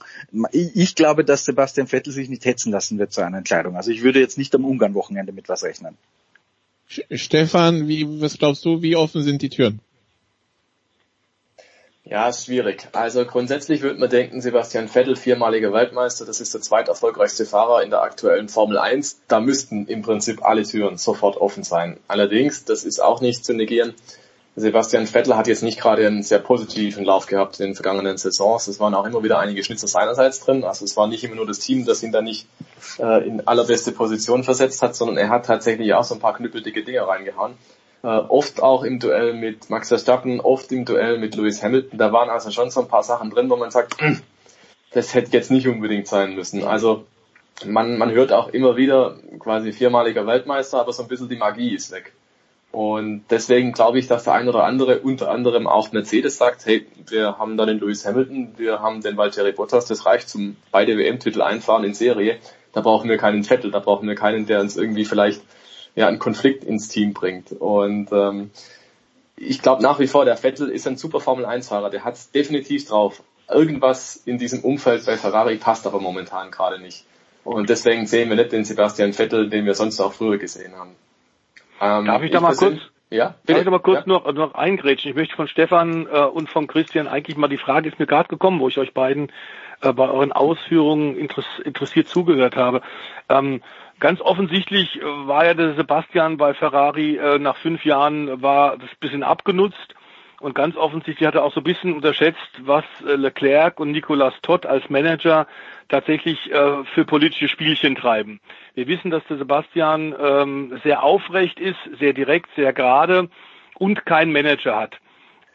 Ich 0.51 0.95
glaube, 0.95 1.23
dass 1.23 1.45
Sebastian 1.45 1.87
Vettel 1.87 2.11
sich 2.11 2.27
nicht 2.27 2.43
hetzen 2.43 2.71
lassen 2.71 2.97
wird 2.97 3.13
zu 3.13 3.21
einer 3.21 3.37
Entscheidung. 3.37 3.77
Also 3.77 3.91
ich 3.91 4.01
würde 4.01 4.19
jetzt 4.19 4.39
nicht 4.39 4.53
am 4.55 4.65
Ungarn-Wochenende 4.65 5.31
mit 5.31 5.47
was 5.47 5.63
rechnen. 5.63 5.95
Stefan, 7.11 7.87
wie, 7.87 8.19
was 8.19 8.39
glaubst 8.39 8.65
du, 8.65 8.81
wie 8.81 8.95
offen 8.95 9.21
sind 9.21 9.43
die 9.43 9.49
Türen? 9.49 9.79
Ja, 12.05 12.27
ist 12.27 12.45
schwierig. 12.45 12.89
Also 12.91 13.25
grundsätzlich 13.25 13.81
würde 13.81 13.97
man 13.97 14.09
denken, 14.09 14.41
Sebastian 14.41 14.89
Vettel, 14.89 15.15
viermaliger 15.15 15.71
Weltmeister, 15.71 16.25
das 16.25 16.41
ist 16.41 16.53
der 16.53 16.59
zweiterfolgreichste 16.59 17.45
Fahrer 17.45 17.81
in 17.81 17.91
der 17.91 18.01
aktuellen 18.01 18.49
Formel 18.49 18.77
1. 18.77 19.21
Da 19.29 19.39
müssten 19.39 19.87
im 19.87 20.01
Prinzip 20.01 20.43
alle 20.43 20.63
Türen 20.63 20.97
sofort 20.97 21.37
offen 21.37 21.63
sein. 21.63 21.97
Allerdings, 22.09 22.65
das 22.65 22.83
ist 22.83 23.01
auch 23.01 23.21
nicht 23.21 23.45
zu 23.45 23.53
negieren. 23.53 23.93
Sebastian 24.57 25.07
Vettel 25.07 25.35
hat 25.37 25.47
jetzt 25.47 25.63
nicht 25.63 25.79
gerade 25.79 26.05
einen 26.05 26.23
sehr 26.23 26.39
positiven 26.39 27.05
Lauf 27.05 27.25
gehabt 27.25 27.59
in 27.59 27.67
den 27.67 27.75
vergangenen 27.75 28.17
Saisons. 28.17 28.67
Es 28.67 28.81
waren 28.81 28.93
auch 28.93 29.05
immer 29.05 29.23
wieder 29.23 29.39
einige 29.39 29.63
Schnitzer 29.63 29.87
seinerseits 29.87 30.41
drin. 30.41 30.65
Also 30.65 30.83
es 30.83 30.97
war 30.97 31.07
nicht 31.07 31.23
immer 31.23 31.35
nur 31.35 31.47
das 31.47 31.59
Team, 31.59 31.85
das 31.85 32.03
ihn 32.03 32.11
da 32.11 32.21
nicht 32.21 32.47
äh, 32.99 33.25
in 33.25 33.47
allerbeste 33.47 33.93
Position 33.93 34.43
versetzt 34.43 34.81
hat, 34.81 34.95
sondern 34.95 35.17
er 35.17 35.29
hat 35.29 35.45
tatsächlich 35.45 35.93
auch 35.93 36.03
so 36.03 36.15
ein 36.15 36.19
paar 36.19 36.35
knüppeldicke 36.35 36.83
Dinge 36.83 37.07
reingehauen. 37.07 37.53
Äh, 38.03 38.07
oft 38.07 38.61
auch 38.61 38.83
im 38.83 38.99
Duell 38.99 39.33
mit 39.33 39.69
Max 39.69 39.87
Verstappen, 39.87 40.41
oft 40.41 40.71
im 40.73 40.83
Duell 40.83 41.17
mit 41.19 41.35
Lewis 41.35 41.63
Hamilton. 41.63 41.97
Da 41.97 42.11
waren 42.11 42.29
also 42.29 42.51
schon 42.51 42.69
so 42.69 42.81
ein 42.81 42.89
paar 42.89 43.03
Sachen 43.03 43.29
drin, 43.29 43.49
wo 43.49 43.55
man 43.55 43.71
sagt, 43.71 43.95
das 44.91 45.13
hätte 45.13 45.31
jetzt 45.31 45.51
nicht 45.51 45.69
unbedingt 45.69 46.07
sein 46.07 46.35
müssen. 46.35 46.65
Also 46.65 47.05
man, 47.65 47.97
man 47.97 48.11
hört 48.11 48.33
auch 48.33 48.49
immer 48.49 48.75
wieder 48.75 49.15
quasi 49.39 49.71
viermaliger 49.71 50.27
Weltmeister, 50.27 50.81
aber 50.81 50.91
so 50.91 51.03
ein 51.03 51.07
bisschen 51.07 51.29
die 51.29 51.37
Magie 51.37 51.73
ist 51.73 51.91
weg. 51.93 52.11
Und 52.73 53.23
deswegen 53.29 53.71
glaube 53.71 53.99
ich, 53.99 54.07
dass 54.07 54.25
der 54.25 54.33
ein 54.33 54.49
oder 54.49 54.65
andere, 54.65 54.99
unter 54.99 55.29
anderem 55.31 55.65
auch 55.65 55.93
Mercedes 55.93 56.37
sagt, 56.37 56.65
hey, 56.65 56.85
wir 57.07 57.37
haben 57.37 57.55
da 57.55 57.65
den 57.65 57.79
Lewis 57.79 58.05
Hamilton, 58.05 58.55
wir 58.57 58.81
haben 58.81 59.01
den 59.01 59.15
Valtteri 59.15 59.53
Bottas, 59.53 59.85
das 59.85 60.05
reicht 60.05 60.27
zum 60.27 60.57
beide 60.71 60.97
WM-Titel 60.97 61.41
einfahren 61.41 61.85
in 61.85 61.93
Serie. 61.93 62.37
Da 62.73 62.81
brauchen 62.81 63.09
wir 63.09 63.17
keinen 63.17 63.45
Vettel, 63.45 63.71
da 63.71 63.79
brauchen 63.79 64.09
wir 64.09 64.15
keinen, 64.15 64.45
der 64.47 64.59
uns 64.59 64.75
irgendwie 64.75 65.05
vielleicht 65.05 65.41
ja, 65.95 66.07
einen 66.07 66.19
Konflikt 66.19 66.63
ins 66.63 66.87
Team 66.87 67.13
bringt. 67.13 67.51
Und 67.51 68.11
ähm, 68.11 68.51
ich 69.37 69.61
glaube 69.61 69.83
nach 69.83 69.99
wie 69.99 70.07
vor, 70.07 70.25
der 70.25 70.37
Vettel 70.37 70.69
ist 70.69 70.87
ein 70.87 70.97
super 70.97 71.19
Formel-1-Fahrer, 71.19 71.89
der 71.89 72.03
hat 72.03 72.15
es 72.15 72.31
definitiv 72.31 72.87
drauf. 72.87 73.23
Irgendwas 73.49 74.15
in 74.15 74.37
diesem 74.37 74.61
Umfeld 74.61 75.05
bei 75.05 75.17
Ferrari 75.17 75.57
passt 75.57 75.85
aber 75.85 75.99
momentan 75.99 76.49
gerade 76.49 76.79
nicht. 76.79 77.05
Und 77.43 77.69
deswegen 77.69 78.07
sehen 78.07 78.29
wir 78.29 78.37
nicht 78.37 78.53
den 78.53 78.63
Sebastian 78.63 79.13
Vettel, 79.13 79.49
den 79.49 79.65
wir 79.65 79.75
sonst 79.75 79.99
auch 79.99 80.13
früher 80.13 80.37
gesehen 80.37 80.75
haben. 80.75 80.95
Ähm, 81.81 82.05
Darf 82.05 82.23
ich 82.23 82.31
da 82.31 82.39
mal 82.39 82.55
kurz, 82.55 82.79
ja, 83.09 83.35
bitte? 83.45 83.53
Darf 83.53 83.57
ich 83.57 83.65
da 83.65 83.71
mal 83.71 83.79
kurz 83.79 83.99
ja. 83.99 84.03
noch, 84.07 84.33
noch 84.33 84.53
eingrätschen? 84.55 85.11
Ich 85.11 85.17
möchte 85.17 85.35
von 85.35 85.47
Stefan 85.49 86.07
äh, 86.07 86.23
und 86.23 86.49
von 86.49 86.67
Christian 86.67 87.07
eigentlich 87.07 87.35
mal 87.35 87.49
die 87.49 87.57
Frage 87.57 87.89
ist 87.89 87.99
mir 87.99 88.07
gerade 88.07 88.29
gekommen, 88.29 88.61
wo 88.61 88.69
ich 88.69 88.77
euch 88.77 88.93
beiden 88.93 89.29
äh, 89.81 89.91
bei 89.91 90.07
euren 90.09 90.31
Ausführungen 90.31 91.17
interessiert 91.17 92.07
zugehört 92.07 92.55
habe. 92.55 92.81
Ähm, 93.27 93.61
Ganz 94.03 94.19
offensichtlich 94.19 95.01
äh, 95.01 95.05
war 95.05 95.45
ja 95.45 95.53
der 95.53 95.75
Sebastian 95.75 96.35
bei 96.35 96.53
Ferrari 96.53 97.15
äh, 97.15 97.39
nach 97.39 97.55
fünf 97.55 97.85
Jahren 97.85 98.41
war 98.41 98.75
das 98.75 98.93
bisschen 98.99 99.23
abgenutzt 99.23 99.95
und 100.41 100.55
ganz 100.55 100.75
offensichtlich 100.75 101.25
hat 101.25 101.35
er 101.35 101.45
auch 101.45 101.53
so 101.53 101.61
ein 101.61 101.63
bisschen 101.63 101.93
unterschätzt, 101.93 102.51
was 102.65 102.83
äh, 103.07 103.15
Leclerc 103.15 103.79
und 103.79 103.91
Nicolas 103.91 104.33
Todd 104.41 104.65
als 104.65 104.89
Manager 104.89 105.47
tatsächlich 105.87 106.51
äh, 106.51 106.83
für 106.93 107.05
politische 107.05 107.47
Spielchen 107.47 107.95
treiben. 107.95 108.41
Wir 108.75 108.87
wissen, 108.87 109.09
dass 109.09 109.23
der 109.29 109.37
Sebastian 109.37 110.13
ähm, 110.19 110.81
sehr 110.83 111.01
aufrecht 111.01 111.61
ist, 111.61 111.79
sehr 111.97 112.11
direkt, 112.11 112.49
sehr 112.57 112.73
gerade 112.73 113.29
und 113.75 114.05
keinen 114.05 114.33
Manager 114.33 114.75
hat. 114.75 114.99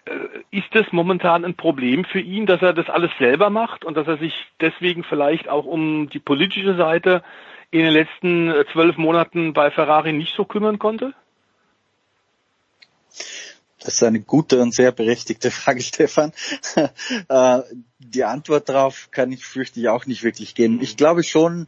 Äh, 0.07 0.57
ist 0.57 0.75
das 0.75 0.91
momentan 0.91 1.45
ein 1.45 1.55
Problem 1.55 2.07
für 2.07 2.20
ihn, 2.20 2.47
dass 2.47 2.62
er 2.62 2.73
das 2.73 2.89
alles 2.89 3.11
selber 3.19 3.51
macht 3.51 3.85
und 3.85 3.95
dass 3.95 4.09
er 4.09 4.16
sich 4.16 4.33
deswegen 4.59 5.05
vielleicht 5.05 5.51
auch 5.51 5.66
um 5.66 6.09
die 6.09 6.19
politische 6.19 6.77
Seite 6.77 7.23
in 7.70 7.81
den 7.81 7.93
letzten 7.93 8.51
äh, 8.51 8.65
zwölf 8.73 8.97
Monaten 8.97 9.53
bei 9.53 9.70
Ferrari 9.70 10.12
nicht 10.12 10.35
so 10.35 10.45
kümmern 10.45 10.78
konnte? 10.78 11.15
Das 13.81 13.95
ist 13.95 14.03
eine 14.03 14.20
gute 14.20 14.61
und 14.61 14.74
sehr 14.74 14.93
berechtigte 14.93 15.51
Frage, 15.53 15.81
Stefan. 15.81 16.32
Äh, 17.28 17.62
die 17.99 18.24
Antwort 18.24 18.69
darauf 18.69 19.11
kann 19.11 19.32
ich 19.32 19.45
fürchte 19.45 19.81
ich 19.81 19.89
auch 19.89 20.07
nicht 20.07 20.23
wirklich 20.23 20.55
geben. 20.55 20.81
Ich 20.81 20.97
glaube 20.97 21.23
schon 21.23 21.66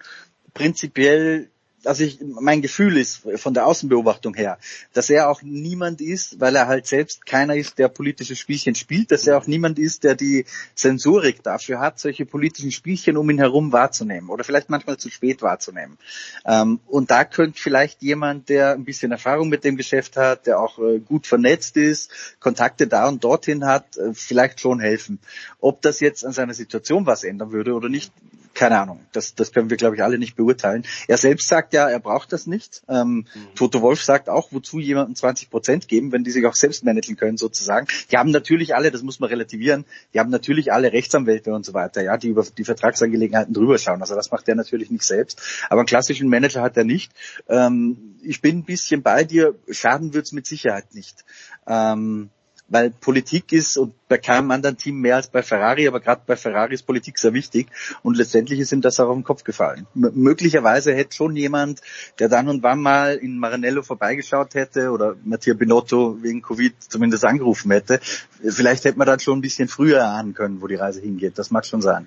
prinzipiell 0.54 1.50
also 1.84 2.04
ich, 2.04 2.18
mein 2.20 2.62
Gefühl 2.62 2.96
ist 2.96 3.22
von 3.36 3.54
der 3.54 3.66
Außenbeobachtung 3.66 4.34
her, 4.34 4.58
dass 4.92 5.10
er 5.10 5.30
auch 5.30 5.42
niemand 5.42 6.00
ist, 6.00 6.40
weil 6.40 6.54
er 6.56 6.66
halt 6.66 6.86
selbst 6.86 7.26
keiner 7.26 7.56
ist, 7.56 7.78
der 7.78 7.88
politische 7.88 8.36
Spielchen 8.36 8.74
spielt, 8.74 9.10
dass 9.10 9.26
er 9.26 9.38
auch 9.38 9.46
niemand 9.46 9.78
ist, 9.78 10.04
der 10.04 10.14
die 10.14 10.44
Sensorik 10.74 11.42
dafür 11.42 11.80
hat, 11.80 11.98
solche 11.98 12.26
politischen 12.26 12.72
Spielchen 12.72 13.16
um 13.16 13.28
ihn 13.30 13.38
herum 13.38 13.72
wahrzunehmen 13.72 14.30
oder 14.30 14.44
vielleicht 14.44 14.68
manchmal 14.68 14.98
zu 14.98 15.10
spät 15.10 15.42
wahrzunehmen. 15.42 15.96
Ähm, 16.44 16.80
und 16.86 17.10
da 17.10 17.24
könnte 17.24 17.60
vielleicht 17.60 18.02
jemand, 18.02 18.48
der 18.48 18.72
ein 18.72 18.84
bisschen 18.84 19.12
Erfahrung 19.12 19.48
mit 19.48 19.64
dem 19.64 19.76
Geschäft 19.76 20.16
hat, 20.16 20.46
der 20.46 20.60
auch 20.60 20.78
äh, 20.78 20.98
gut 20.98 21.26
vernetzt 21.26 21.76
ist, 21.76 22.10
Kontakte 22.40 22.86
da 22.86 23.08
und 23.08 23.24
dorthin 23.24 23.64
hat, 23.64 23.96
äh, 23.96 24.12
vielleicht 24.12 24.60
schon 24.60 24.80
helfen. 24.80 25.18
Ob 25.60 25.80
das 25.82 26.00
jetzt 26.00 26.24
an 26.24 26.32
seiner 26.32 26.54
Situation 26.54 27.06
was 27.06 27.24
ändern 27.24 27.52
würde 27.52 27.74
oder 27.74 27.88
nicht, 27.88 28.12
keine 28.54 28.78
Ahnung. 28.78 29.00
Das, 29.12 29.34
das 29.34 29.52
können 29.52 29.70
wir, 29.70 29.76
glaube 29.76 29.96
ich, 29.96 30.02
alle 30.02 30.18
nicht 30.18 30.36
beurteilen. 30.36 30.84
Er 31.08 31.16
selbst 31.16 31.48
sagt 31.48 31.72
ja, 31.72 31.88
er 31.88 32.00
braucht 32.00 32.32
das 32.32 32.46
nicht. 32.46 32.82
Ähm, 32.88 33.26
mhm. 33.34 33.54
Toto 33.54 33.80
Wolf 33.80 34.02
sagt 34.02 34.28
auch, 34.28 34.48
wozu 34.52 34.78
jemandem 34.78 35.14
20 35.14 35.50
Prozent 35.50 35.88
geben, 35.88 36.12
wenn 36.12 36.24
die 36.24 36.30
sich 36.30 36.44
auch 36.46 36.54
selbst 36.54 36.84
managen 36.84 37.16
können, 37.16 37.36
sozusagen. 37.36 37.86
Die 38.10 38.18
haben 38.18 38.30
natürlich 38.30 38.74
alle, 38.74 38.90
das 38.90 39.02
muss 39.02 39.20
man 39.20 39.30
relativieren, 39.30 39.84
die 40.14 40.20
haben 40.20 40.30
natürlich 40.30 40.72
alle 40.72 40.92
Rechtsanwälte 40.92 41.52
und 41.54 41.64
so 41.64 41.74
weiter, 41.74 42.02
ja, 42.02 42.16
die 42.16 42.28
über 42.28 42.44
die 42.56 42.64
Vertragsangelegenheiten 42.64 43.54
drüber 43.54 43.78
schauen. 43.78 44.00
Also 44.00 44.14
das 44.14 44.30
macht 44.30 44.48
er 44.48 44.56
natürlich 44.56 44.90
nicht 44.90 45.04
selbst. 45.04 45.40
Aber 45.68 45.80
einen 45.80 45.86
klassischen 45.86 46.28
Manager 46.28 46.62
hat 46.62 46.76
er 46.76 46.84
nicht. 46.84 47.12
Ähm, 47.48 48.16
ich 48.22 48.40
bin 48.40 48.58
ein 48.58 48.64
bisschen 48.64 49.02
bei 49.02 49.24
dir. 49.24 49.54
Schaden 49.70 50.12
wird's 50.12 50.32
mit 50.32 50.46
Sicherheit 50.46 50.94
nicht. 50.94 51.24
Ähm, 51.66 52.30
weil 52.70 52.90
Politik 52.90 53.52
ist 53.52 53.76
und 53.76 53.92
bei 54.08 54.16
keinem 54.16 54.50
anderen 54.52 54.76
Team 54.76 55.00
mehr 55.00 55.16
als 55.16 55.26
bei 55.26 55.42
Ferrari, 55.42 55.86
aber 55.86 56.00
gerade 56.00 56.22
bei 56.26 56.36
Ferrari 56.36 56.74
ist 56.74 56.84
Politik 56.84 57.18
sehr 57.18 57.34
wichtig 57.34 57.66
und 58.02 58.16
letztendlich 58.16 58.60
ist 58.60 58.72
ihm 58.72 58.80
das 58.80 58.98
auch 59.00 59.08
auf 59.08 59.16
den 59.16 59.24
Kopf 59.24 59.44
gefallen. 59.44 59.86
M 59.94 60.12
möglicherweise 60.14 60.94
hätte 60.94 61.14
schon 61.14 61.36
jemand, 61.36 61.80
der 62.18 62.28
dann 62.28 62.48
und 62.48 62.62
wann 62.62 62.80
mal 62.80 63.16
in 63.16 63.38
Maranello 63.38 63.82
vorbeigeschaut 63.82 64.54
hätte 64.54 64.90
oder 64.90 65.16
Mattia 65.24 65.54
Binotto 65.54 66.22
wegen 66.22 66.42
Covid 66.42 66.74
zumindest 66.78 67.24
angerufen 67.24 67.70
hätte, 67.72 68.00
vielleicht 68.42 68.84
hätte 68.84 68.98
man 68.98 69.06
dann 69.06 69.20
schon 69.20 69.38
ein 69.38 69.42
bisschen 69.42 69.68
früher 69.68 70.04
ahnen 70.04 70.34
können, 70.34 70.62
wo 70.62 70.68
die 70.68 70.76
Reise 70.76 71.00
hingeht. 71.00 71.38
Das 71.38 71.50
mag 71.50 71.66
schon 71.66 71.82
sein. 71.82 72.06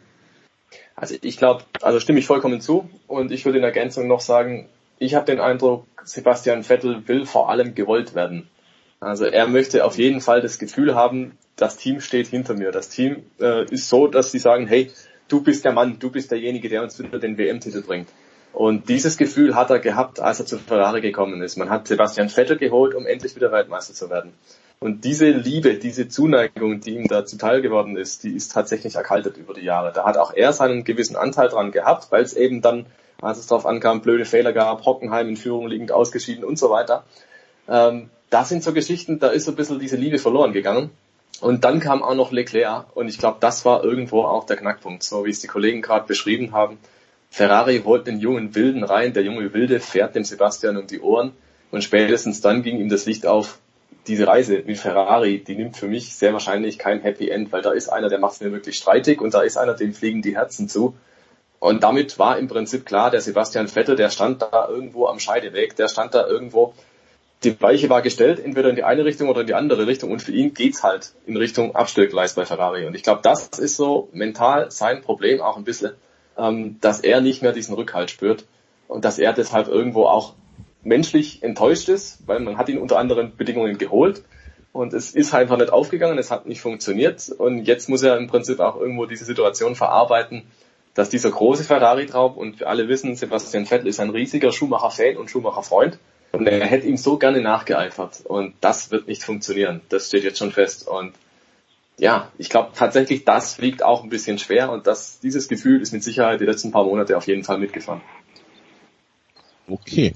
Also 0.96 1.16
ich 1.22 1.38
glaube, 1.38 1.64
also 1.82 2.00
stimme 2.00 2.20
ich 2.20 2.26
vollkommen 2.26 2.62
zu 2.62 2.90
und 3.08 3.32
ich 3.32 3.46
würde 3.46 3.58
in 3.58 3.64
Ergänzung 3.64 4.08
noch 4.08 4.22
sagen, 4.22 4.70
ich 5.00 5.16
habe 5.16 5.26
den 5.26 5.40
Eindruck, 5.40 5.86
Sebastian 6.06 6.64
Vettel 6.64 7.08
will 7.08 7.26
vor 7.26 7.50
allem 7.50 7.76
gewollt 7.76 8.16
werden. 8.16 8.48
Also 9.04 9.26
er 9.26 9.48
möchte 9.48 9.84
auf 9.86 9.98
jeden 9.98 10.22
Fall 10.22 10.42
das 10.42 10.60
Gefühl 10.60 10.96
haben, 10.96 11.38
das 11.56 11.78
Team 11.78 12.00
steht 12.00 12.28
hinter 12.28 12.54
mir. 12.54 12.72
Das 12.72 12.90
Team 12.90 13.24
äh, 13.40 13.66
ist 13.66 13.90
so, 13.90 14.08
dass 14.08 14.32
sie 14.32 14.40
sagen, 14.40 14.66
hey, 14.66 14.92
du 15.28 15.42
bist 15.42 15.66
der 15.66 15.74
Mann, 15.74 16.00
du 16.00 16.10
bist 16.10 16.32
derjenige, 16.32 16.70
der 16.70 16.84
uns 16.84 16.98
wieder 16.98 17.20
den 17.20 17.38
WM-Titel 17.38 17.82
bringt. 17.82 18.08
Und 18.54 18.88
dieses 18.88 19.18
Gefühl 19.18 19.56
hat 19.56 19.72
er 19.72 19.80
gehabt, 19.80 20.20
als 20.20 20.40
er 20.40 20.46
zu 20.46 20.58
Ferrari 20.58 21.02
gekommen 21.02 21.42
ist. 21.42 21.58
Man 21.58 21.70
hat 21.70 21.88
Sebastian 21.88 22.30
Vettel 22.30 22.58
geholt, 22.58 22.94
um 22.94 23.06
endlich 23.06 23.36
wieder 23.36 23.52
Weltmeister 23.52 23.94
zu 23.94 24.10
werden. 24.10 24.34
Und 24.80 25.06
diese 25.06 25.30
Liebe, 25.30 25.76
diese 25.76 26.08
Zuneigung, 26.08 26.80
die 26.80 26.96
ihm 26.96 27.08
da 27.08 27.26
zuteil 27.26 27.62
geworden 27.62 27.98
ist, 27.98 28.24
die 28.24 28.36
ist 28.36 28.52
tatsächlich 28.52 28.96
erkaltet 28.96 29.38
über 29.38 29.54
die 29.54 29.66
Jahre. 29.66 29.92
Da 29.94 30.06
hat 30.06 30.18
auch 30.18 30.34
er 30.34 30.54
seinen 30.54 30.84
gewissen 30.84 31.16
Anteil 31.16 31.50
dran 31.50 31.72
gehabt, 31.72 32.12
weil 32.12 32.22
es 32.22 32.34
eben 32.34 32.62
dann, 32.62 32.86
als 33.22 33.40
es 33.40 33.48
darauf 33.48 33.66
ankam, 33.66 34.02
blöde 34.02 34.26
Fehler 34.26 34.54
gab, 34.54 34.86
Hockenheim 34.86 35.30
in 35.30 35.38
Führung 35.38 35.68
liegend 35.68 35.92
ausgeschieden 35.92 36.44
und 36.44 36.60
so 36.60 36.70
weiter. 36.70 37.06
Ähm, 37.68 38.10
das 38.34 38.50
sind 38.50 38.64
so 38.64 38.74
Geschichten, 38.74 39.20
da 39.20 39.28
ist 39.30 39.46
so 39.46 39.52
ein 39.52 39.56
bisschen 39.56 39.80
diese 39.80 39.96
Liebe 39.96 40.18
verloren 40.18 40.54
gegangen. 40.54 40.90
Und 41.40 41.64
dann 41.64 41.80
kam 41.80 42.02
auch 42.02 42.16
noch 42.16 42.32
Leclerc. 42.32 42.86
Und 42.96 43.08
ich 43.08 43.20
glaube, 43.20 43.38
das 43.40 43.64
war 43.64 43.84
irgendwo 43.84 44.24
auch 44.24 44.46
der 44.46 44.58
Knackpunkt, 44.58 45.04
so 45.04 45.26
wie 45.26 45.30
es 45.30 45.40
die 45.40 45.48
Kollegen 45.48 45.82
gerade 45.82 46.08
beschrieben 46.08 46.52
haben. 46.52 46.80
Ferrari 47.30 47.82
holt 47.84 48.08
den 48.08 48.20
jungen 48.20 48.56
Wilden 48.56 48.84
rein, 48.84 49.14
der 49.14 49.24
junge 49.24 49.54
Wilde 49.54 49.80
fährt 49.80 50.16
dem 50.16 50.24
Sebastian 50.24 50.78
um 50.78 50.88
die 50.88 51.00
Ohren. 51.00 51.34
Und 51.70 51.84
spätestens 51.84 52.42
dann 52.42 52.64
ging 52.64 52.80
ihm 52.80 52.90
das 52.90 53.06
Licht 53.06 53.26
auf, 53.26 53.60
diese 54.08 54.28
Reise 54.28 54.64
mit 54.66 54.78
Ferrari, 54.78 55.44
die 55.44 55.56
nimmt 55.56 55.78
für 55.78 55.88
mich 55.88 56.16
sehr 56.16 56.34
wahrscheinlich 56.34 56.78
kein 56.78 57.02
Happy 57.02 57.30
End, 57.30 57.52
weil 57.52 57.62
da 57.62 57.72
ist 57.72 57.88
einer, 57.88 58.10
der 58.10 58.20
macht 58.20 58.34
es 58.34 58.42
mir 58.42 58.52
wirklich 58.52 58.78
streitig. 58.78 59.22
Und 59.22 59.34
da 59.34 59.42
ist 59.42 59.58
einer, 59.58 59.76
dem 59.76 59.94
fliegen 59.94 60.22
die 60.22 60.36
Herzen 60.36 60.68
zu. 60.68 60.96
Und 61.60 61.84
damit 61.84 62.20
war 62.20 62.38
im 62.38 62.48
Prinzip 62.48 62.86
klar, 62.86 63.12
der 63.12 63.22
Sebastian 63.22 63.68
Vettel, 63.68 63.96
der 63.96 64.10
stand 64.10 64.42
da 64.42 64.68
irgendwo 64.68 65.06
am 65.08 65.20
Scheideweg, 65.20 65.76
der 65.76 65.88
stand 65.88 66.14
da 66.14 66.28
irgendwo 66.28 66.74
die 67.44 67.60
Weiche 67.62 67.90
war 67.90 68.02
gestellt, 68.02 68.40
entweder 68.44 68.70
in 68.70 68.76
die 68.76 68.84
eine 68.84 69.06
Richtung 69.06 69.30
oder 69.30 69.42
in 69.42 69.48
die 69.48 69.54
andere 69.54 69.88
Richtung. 69.88 70.12
Und 70.12 70.22
für 70.22 70.32
ihn 70.32 70.54
geht's 70.54 70.84
halt 70.84 71.14
in 71.26 71.38
Richtung 71.38 71.76
Abstellgleis 71.76 72.34
bei 72.34 72.46
Ferrari. 72.46 72.86
Und 72.86 72.96
ich 72.96 73.04
glaube, 73.04 73.22
das 73.24 73.48
ist 73.60 73.76
so 73.76 74.10
mental 74.14 74.72
sein 74.72 75.02
Problem 75.02 75.42
auch 75.42 75.58
ein 75.58 75.64
bisschen, 75.64 75.94
ähm, 76.38 76.78
dass 76.82 77.00
er 77.00 77.22
nicht 77.22 77.42
mehr 77.42 77.52
diesen 77.52 77.76
Rückhalt 77.76 78.12
spürt 78.12 78.46
und 78.88 79.06
dass 79.06 79.20
er 79.20 79.34
deshalb 79.34 79.68
irgendwo 79.68 80.06
auch 80.06 80.34
menschlich 80.84 81.44
enttäuscht 81.44 81.90
ist, 81.90 82.28
weil 82.28 82.40
man 82.40 82.58
hat 82.58 82.70
ihn 82.70 82.78
unter 82.78 82.98
anderen 82.98 83.36
Bedingungen 83.36 83.78
geholt. 83.78 84.24
Und 84.72 84.94
es 84.94 85.12
ist 85.12 85.34
einfach 85.36 85.58
nicht 85.58 85.72
aufgegangen, 85.72 86.18
es 86.18 86.32
hat 86.32 86.48
nicht 86.48 86.62
funktioniert. 86.62 87.30
Und 87.30 87.66
jetzt 87.66 87.90
muss 87.90 88.04
er 88.04 88.18
im 88.18 88.28
Prinzip 88.28 88.60
auch 88.60 88.80
irgendwo 88.80 89.06
diese 89.06 89.26
Situation 89.26 89.76
verarbeiten, 89.76 90.44
dass 90.96 91.10
dieser 91.10 91.32
große 91.32 91.64
Ferrari-Traub 91.64 92.38
und 92.38 92.60
wir 92.60 92.70
alle 92.70 92.88
wissen, 92.88 93.16
Sebastian 93.16 93.66
Vettel 93.66 93.88
ist 93.88 94.00
ein 94.00 94.10
riesiger 94.10 94.52
Schumacher-Fan 94.52 95.18
und 95.18 95.30
Schumacher-Freund 95.30 95.98
und 96.34 96.48
er 96.48 96.66
hätte 96.66 96.88
ihm 96.88 96.98
so 96.98 97.18
gerne 97.18 97.42
nachgeeifert. 97.42 98.22
Und 98.26 98.56
das 98.60 98.92
wird 98.92 99.08
nicht 99.08 99.24
funktionieren. 99.24 99.82
Das 99.90 100.08
steht 100.08 100.24
jetzt 100.24 100.40
schon 100.40 100.52
fest. 100.52 100.88
Und 100.88 101.14
ja, 102.00 102.32
ich 102.40 102.50
glaube 102.50 102.72
tatsächlich, 102.76 103.24
das 103.24 103.62
wiegt 103.62 103.84
auch 103.84 104.04
ein 104.04 104.10
bisschen 104.10 104.40
schwer. 104.40 104.72
Und 104.72 104.88
das, 104.88 105.20
dieses 105.20 105.48
Gefühl 105.48 105.80
ist 105.80 105.94
mit 105.94 106.04
Sicherheit 106.04 106.42
die 106.42 106.46
letzten 106.46 106.72
paar 106.72 106.86
Monate 106.86 107.16
auf 107.18 107.28
jeden 107.28 107.44
Fall 107.44 107.60
mitgefahren. 107.60 108.02
Okay. 109.68 110.14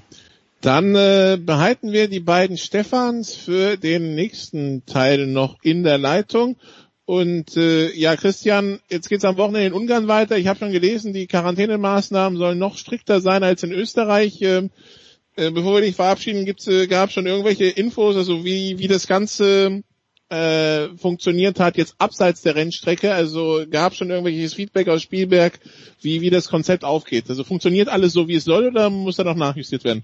Dann 0.60 0.96
äh, 0.96 1.38
behalten 1.40 1.92
wir 1.92 2.10
die 2.10 2.20
beiden 2.20 2.58
Stefans 2.58 3.36
für 3.36 3.78
den 3.78 4.16
nächsten 4.16 4.88
Teil 4.88 5.28
noch 5.28 5.58
in 5.62 5.84
der 5.84 6.00
Leitung. 6.00 6.58
Und 7.06 7.56
äh, 7.58 7.92
ja, 7.94 8.16
Christian, 8.16 8.80
jetzt 8.90 9.08
geht's 9.08 9.24
am 9.24 9.38
Wochenende 9.38 9.68
in 9.68 9.74
Ungarn 9.74 10.08
weiter. 10.08 10.36
Ich 10.36 10.48
habe 10.48 10.58
schon 10.58 10.72
gelesen, 10.72 11.14
die 11.14 11.28
Quarantänemaßnahmen 11.28 12.40
sollen 12.40 12.58
noch 12.58 12.76
strikter 12.76 13.22
sein 13.22 13.44
als 13.44 13.62
in 13.62 13.72
Österreich. 13.72 14.42
Äh, 14.42 14.70
äh, 15.38 15.52
bevor 15.52 15.76
wir 15.76 15.82
dich 15.82 15.96
verabschieden, 15.96 16.46
gibt's, 16.46 16.68
äh, 16.68 16.88
gab 16.88 17.12
schon 17.12 17.28
irgendwelche 17.28 17.66
Infos, 17.66 18.16
also 18.16 18.44
wie, 18.44 18.78
wie 18.80 18.88
das 18.88 19.08
Ganze 19.08 19.84
äh, 20.30 20.90
funktioniert 20.98 21.60
hat, 21.60 21.78
jetzt 21.78 21.96
abseits 22.00 22.42
der 22.42 22.56
Rennstrecke? 22.56 23.14
Also 23.14 23.64
gab 23.70 23.96
schon 23.96 24.10
irgendwelches 24.10 24.54
Feedback 24.54 24.90
aus 24.90 25.02
Spielberg, 25.02 25.60
wie, 26.02 26.22
wie 26.22 26.30
das 26.30 26.50
Konzept 26.50 26.84
aufgeht? 26.84 27.30
Also 27.30 27.44
funktioniert 27.44 27.88
alles 27.88 28.14
so, 28.14 28.28
wie 28.28 28.36
es 28.36 28.44
soll, 28.44 28.68
oder 28.68 28.90
muss 28.90 29.16
da 29.16 29.24
noch 29.24 29.36
nachjustiert 29.36 29.84
werden? 29.84 30.04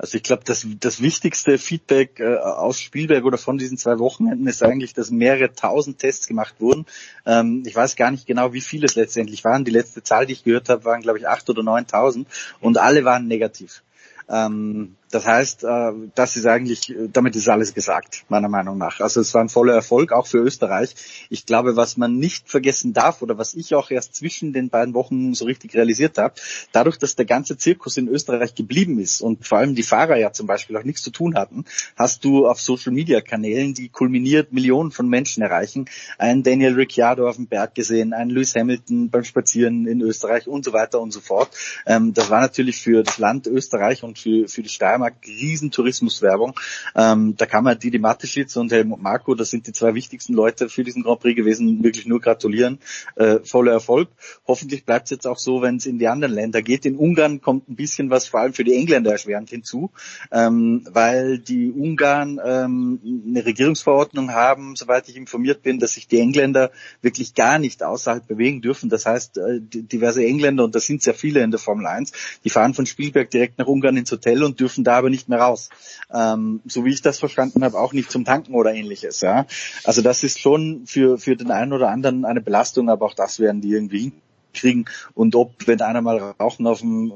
Also 0.00 0.16
ich 0.16 0.22
glaube, 0.22 0.44
das, 0.44 0.64
das 0.78 1.02
wichtigste 1.02 1.58
Feedback 1.58 2.20
äh, 2.20 2.36
aus 2.36 2.80
Spielberg 2.80 3.24
oder 3.24 3.36
von 3.36 3.58
diesen 3.58 3.78
zwei 3.78 3.98
Wochenenden 3.98 4.46
ist 4.46 4.62
eigentlich, 4.62 4.94
dass 4.94 5.10
mehrere 5.10 5.52
tausend 5.52 5.98
Tests 5.98 6.28
gemacht 6.28 6.54
wurden. 6.60 6.86
Ähm, 7.26 7.64
ich 7.66 7.74
weiß 7.74 7.96
gar 7.96 8.12
nicht 8.12 8.24
genau, 8.24 8.52
wie 8.52 8.60
viele 8.60 8.86
es 8.86 8.94
letztendlich 8.94 9.42
waren. 9.42 9.64
Die 9.64 9.72
letzte 9.72 10.04
Zahl, 10.04 10.26
die 10.26 10.34
ich 10.34 10.44
gehört 10.44 10.68
habe, 10.68 10.84
waren, 10.84 11.02
glaube 11.02 11.18
ich, 11.18 11.26
acht 11.26 11.50
oder 11.50 11.64
neuntausend 11.64 12.28
und 12.60 12.78
alle 12.78 13.04
waren 13.04 13.26
negativ. 13.26 13.82
Ähm, 14.28 14.97
das 15.10 15.26
heißt, 15.26 15.64
äh, 15.64 15.92
das 16.14 16.36
ist 16.36 16.46
eigentlich, 16.46 16.94
damit 17.12 17.34
ist 17.36 17.48
alles 17.48 17.74
gesagt, 17.74 18.24
meiner 18.28 18.48
Meinung 18.48 18.78
nach. 18.78 19.00
Also 19.00 19.20
es 19.20 19.32
war 19.34 19.42
ein 19.42 19.48
voller 19.48 19.74
Erfolg, 19.74 20.12
auch 20.12 20.26
für 20.26 20.38
Österreich. 20.38 20.94
Ich 21.30 21.46
glaube, 21.46 21.76
was 21.76 21.96
man 21.96 22.16
nicht 22.16 22.48
vergessen 22.48 22.92
darf 22.92 23.22
oder 23.22 23.38
was 23.38 23.54
ich 23.54 23.74
auch 23.74 23.90
erst 23.90 24.14
zwischen 24.14 24.52
den 24.52 24.68
beiden 24.68 24.94
Wochen 24.94 25.34
so 25.34 25.46
richtig 25.46 25.74
realisiert 25.74 26.18
habe, 26.18 26.34
dadurch, 26.72 26.98
dass 26.98 27.16
der 27.16 27.24
ganze 27.24 27.56
Zirkus 27.56 27.96
in 27.96 28.08
Österreich 28.08 28.54
geblieben 28.54 28.98
ist 28.98 29.20
und 29.20 29.46
vor 29.46 29.58
allem 29.58 29.74
die 29.74 29.82
Fahrer 29.82 30.16
ja 30.16 30.32
zum 30.32 30.46
Beispiel 30.46 30.76
auch 30.76 30.84
nichts 30.84 31.02
zu 31.02 31.10
tun 31.10 31.34
hatten, 31.34 31.64
hast 31.96 32.24
du 32.24 32.46
auf 32.46 32.60
Social 32.60 32.92
Media 32.92 33.20
Kanälen, 33.20 33.74
die 33.74 33.88
kulminiert 33.88 34.52
Millionen 34.52 34.90
von 34.90 35.08
Menschen 35.08 35.42
erreichen, 35.42 35.86
einen 36.18 36.42
Daniel 36.42 36.74
Ricciardo 36.74 37.28
auf 37.28 37.36
dem 37.36 37.46
Berg 37.46 37.74
gesehen, 37.74 38.12
einen 38.12 38.30
Lewis 38.30 38.54
Hamilton 38.54 39.10
beim 39.10 39.24
Spazieren 39.24 39.86
in 39.86 40.00
Österreich 40.00 40.46
und 40.46 40.64
so 40.64 40.72
weiter 40.72 41.00
und 41.00 41.12
so 41.12 41.20
fort. 41.20 41.50
Ähm, 41.86 42.12
das 42.12 42.30
war 42.30 42.40
natürlich 42.40 42.80
für 42.80 43.02
das 43.02 43.18
Land 43.18 43.46
Österreich 43.46 44.02
und 44.02 44.18
für, 44.18 44.48
für 44.48 44.62
die 44.62 44.68
Steiermark 44.68 44.97
Steiermark 44.98 45.14
riesen 45.26 45.70
Tourismuswerbung. 45.70 46.58
Ähm, 46.94 47.34
da 47.36 47.46
kann 47.46 47.64
man 47.64 47.78
Didi 47.78 47.98
Mateschitz 47.98 48.56
und 48.56 48.72
Helmut 48.72 49.00
Marko, 49.00 49.34
das 49.34 49.50
sind 49.50 49.66
die 49.66 49.72
zwei 49.72 49.94
wichtigsten 49.94 50.34
Leute 50.34 50.68
für 50.68 50.84
diesen 50.84 51.02
Grand 51.02 51.20
Prix 51.20 51.36
gewesen, 51.36 51.82
wirklich 51.82 52.06
nur 52.06 52.20
gratulieren. 52.20 52.78
Äh, 53.14 53.38
voller 53.44 53.72
Erfolg. 53.72 54.08
Hoffentlich 54.46 54.84
bleibt 54.84 55.06
es 55.06 55.10
jetzt 55.10 55.26
auch 55.26 55.38
so, 55.38 55.62
wenn 55.62 55.76
es 55.76 55.86
in 55.86 55.98
die 55.98 56.08
anderen 56.08 56.34
Länder 56.34 56.62
geht. 56.62 56.84
In 56.84 56.96
Ungarn 56.96 57.40
kommt 57.40 57.68
ein 57.68 57.76
bisschen 57.76 58.10
was 58.10 58.26
vor 58.26 58.40
allem 58.40 58.52
für 58.52 58.64
die 58.64 58.74
Engländer 58.74 59.12
erschwerend 59.12 59.50
hinzu, 59.50 59.90
ähm, 60.32 60.84
weil 60.90 61.38
die 61.38 61.70
Ungarn 61.70 62.40
ähm, 62.44 63.00
eine 63.28 63.44
Regierungsverordnung 63.44 64.32
haben, 64.32 64.74
soweit 64.76 65.08
ich 65.08 65.16
informiert 65.16 65.62
bin, 65.62 65.78
dass 65.78 65.94
sich 65.94 66.08
die 66.08 66.18
Engländer 66.18 66.70
wirklich 67.02 67.34
gar 67.34 67.58
nicht 67.58 67.82
außerhalb 67.82 68.26
bewegen 68.26 68.60
dürfen. 68.60 68.88
Das 68.88 69.06
heißt, 69.06 69.38
äh, 69.38 69.60
diverse 69.60 70.24
Engländer, 70.24 70.64
und 70.64 70.74
das 70.74 70.86
sind 70.86 71.02
sehr 71.02 71.14
viele 71.14 71.40
in 71.42 71.50
der 71.50 71.60
Formel 71.60 71.86
1, 71.86 72.12
die 72.44 72.50
fahren 72.50 72.74
von 72.74 72.86
Spielberg 72.86 73.30
direkt 73.30 73.58
nach 73.58 73.66
Ungarn 73.66 73.96
ins 73.96 74.10
Hotel 74.10 74.42
und 74.42 74.58
dürfen 74.60 74.84
da 74.88 74.96
aber 74.96 75.10
nicht 75.10 75.28
mehr 75.28 75.38
raus. 75.38 75.70
Ähm, 76.12 76.60
so 76.66 76.84
wie 76.84 76.90
ich 76.90 77.02
das 77.02 77.18
verstanden 77.18 77.62
habe, 77.62 77.78
auch 77.78 77.92
nicht 77.92 78.10
zum 78.10 78.24
Tanken 78.24 78.54
oder 78.54 78.74
ähnliches. 78.74 79.20
Ja, 79.20 79.46
also 79.84 80.02
das 80.02 80.24
ist 80.24 80.40
schon 80.40 80.86
für 80.86 81.18
für 81.18 81.36
den 81.36 81.50
einen 81.50 81.72
oder 81.72 81.90
anderen 81.90 82.24
eine 82.24 82.40
Belastung, 82.40 82.90
aber 82.90 83.06
auch 83.06 83.14
das 83.14 83.38
werden 83.38 83.60
die 83.60 83.70
irgendwie 83.70 84.12
kriegen. 84.54 84.86
Und 85.14 85.34
ob, 85.34 85.66
wenn 85.66 85.80
einer 85.80 86.00
mal 86.00 86.18
rauchen 86.40 86.66
auf 86.66 86.80
dem 86.80 87.12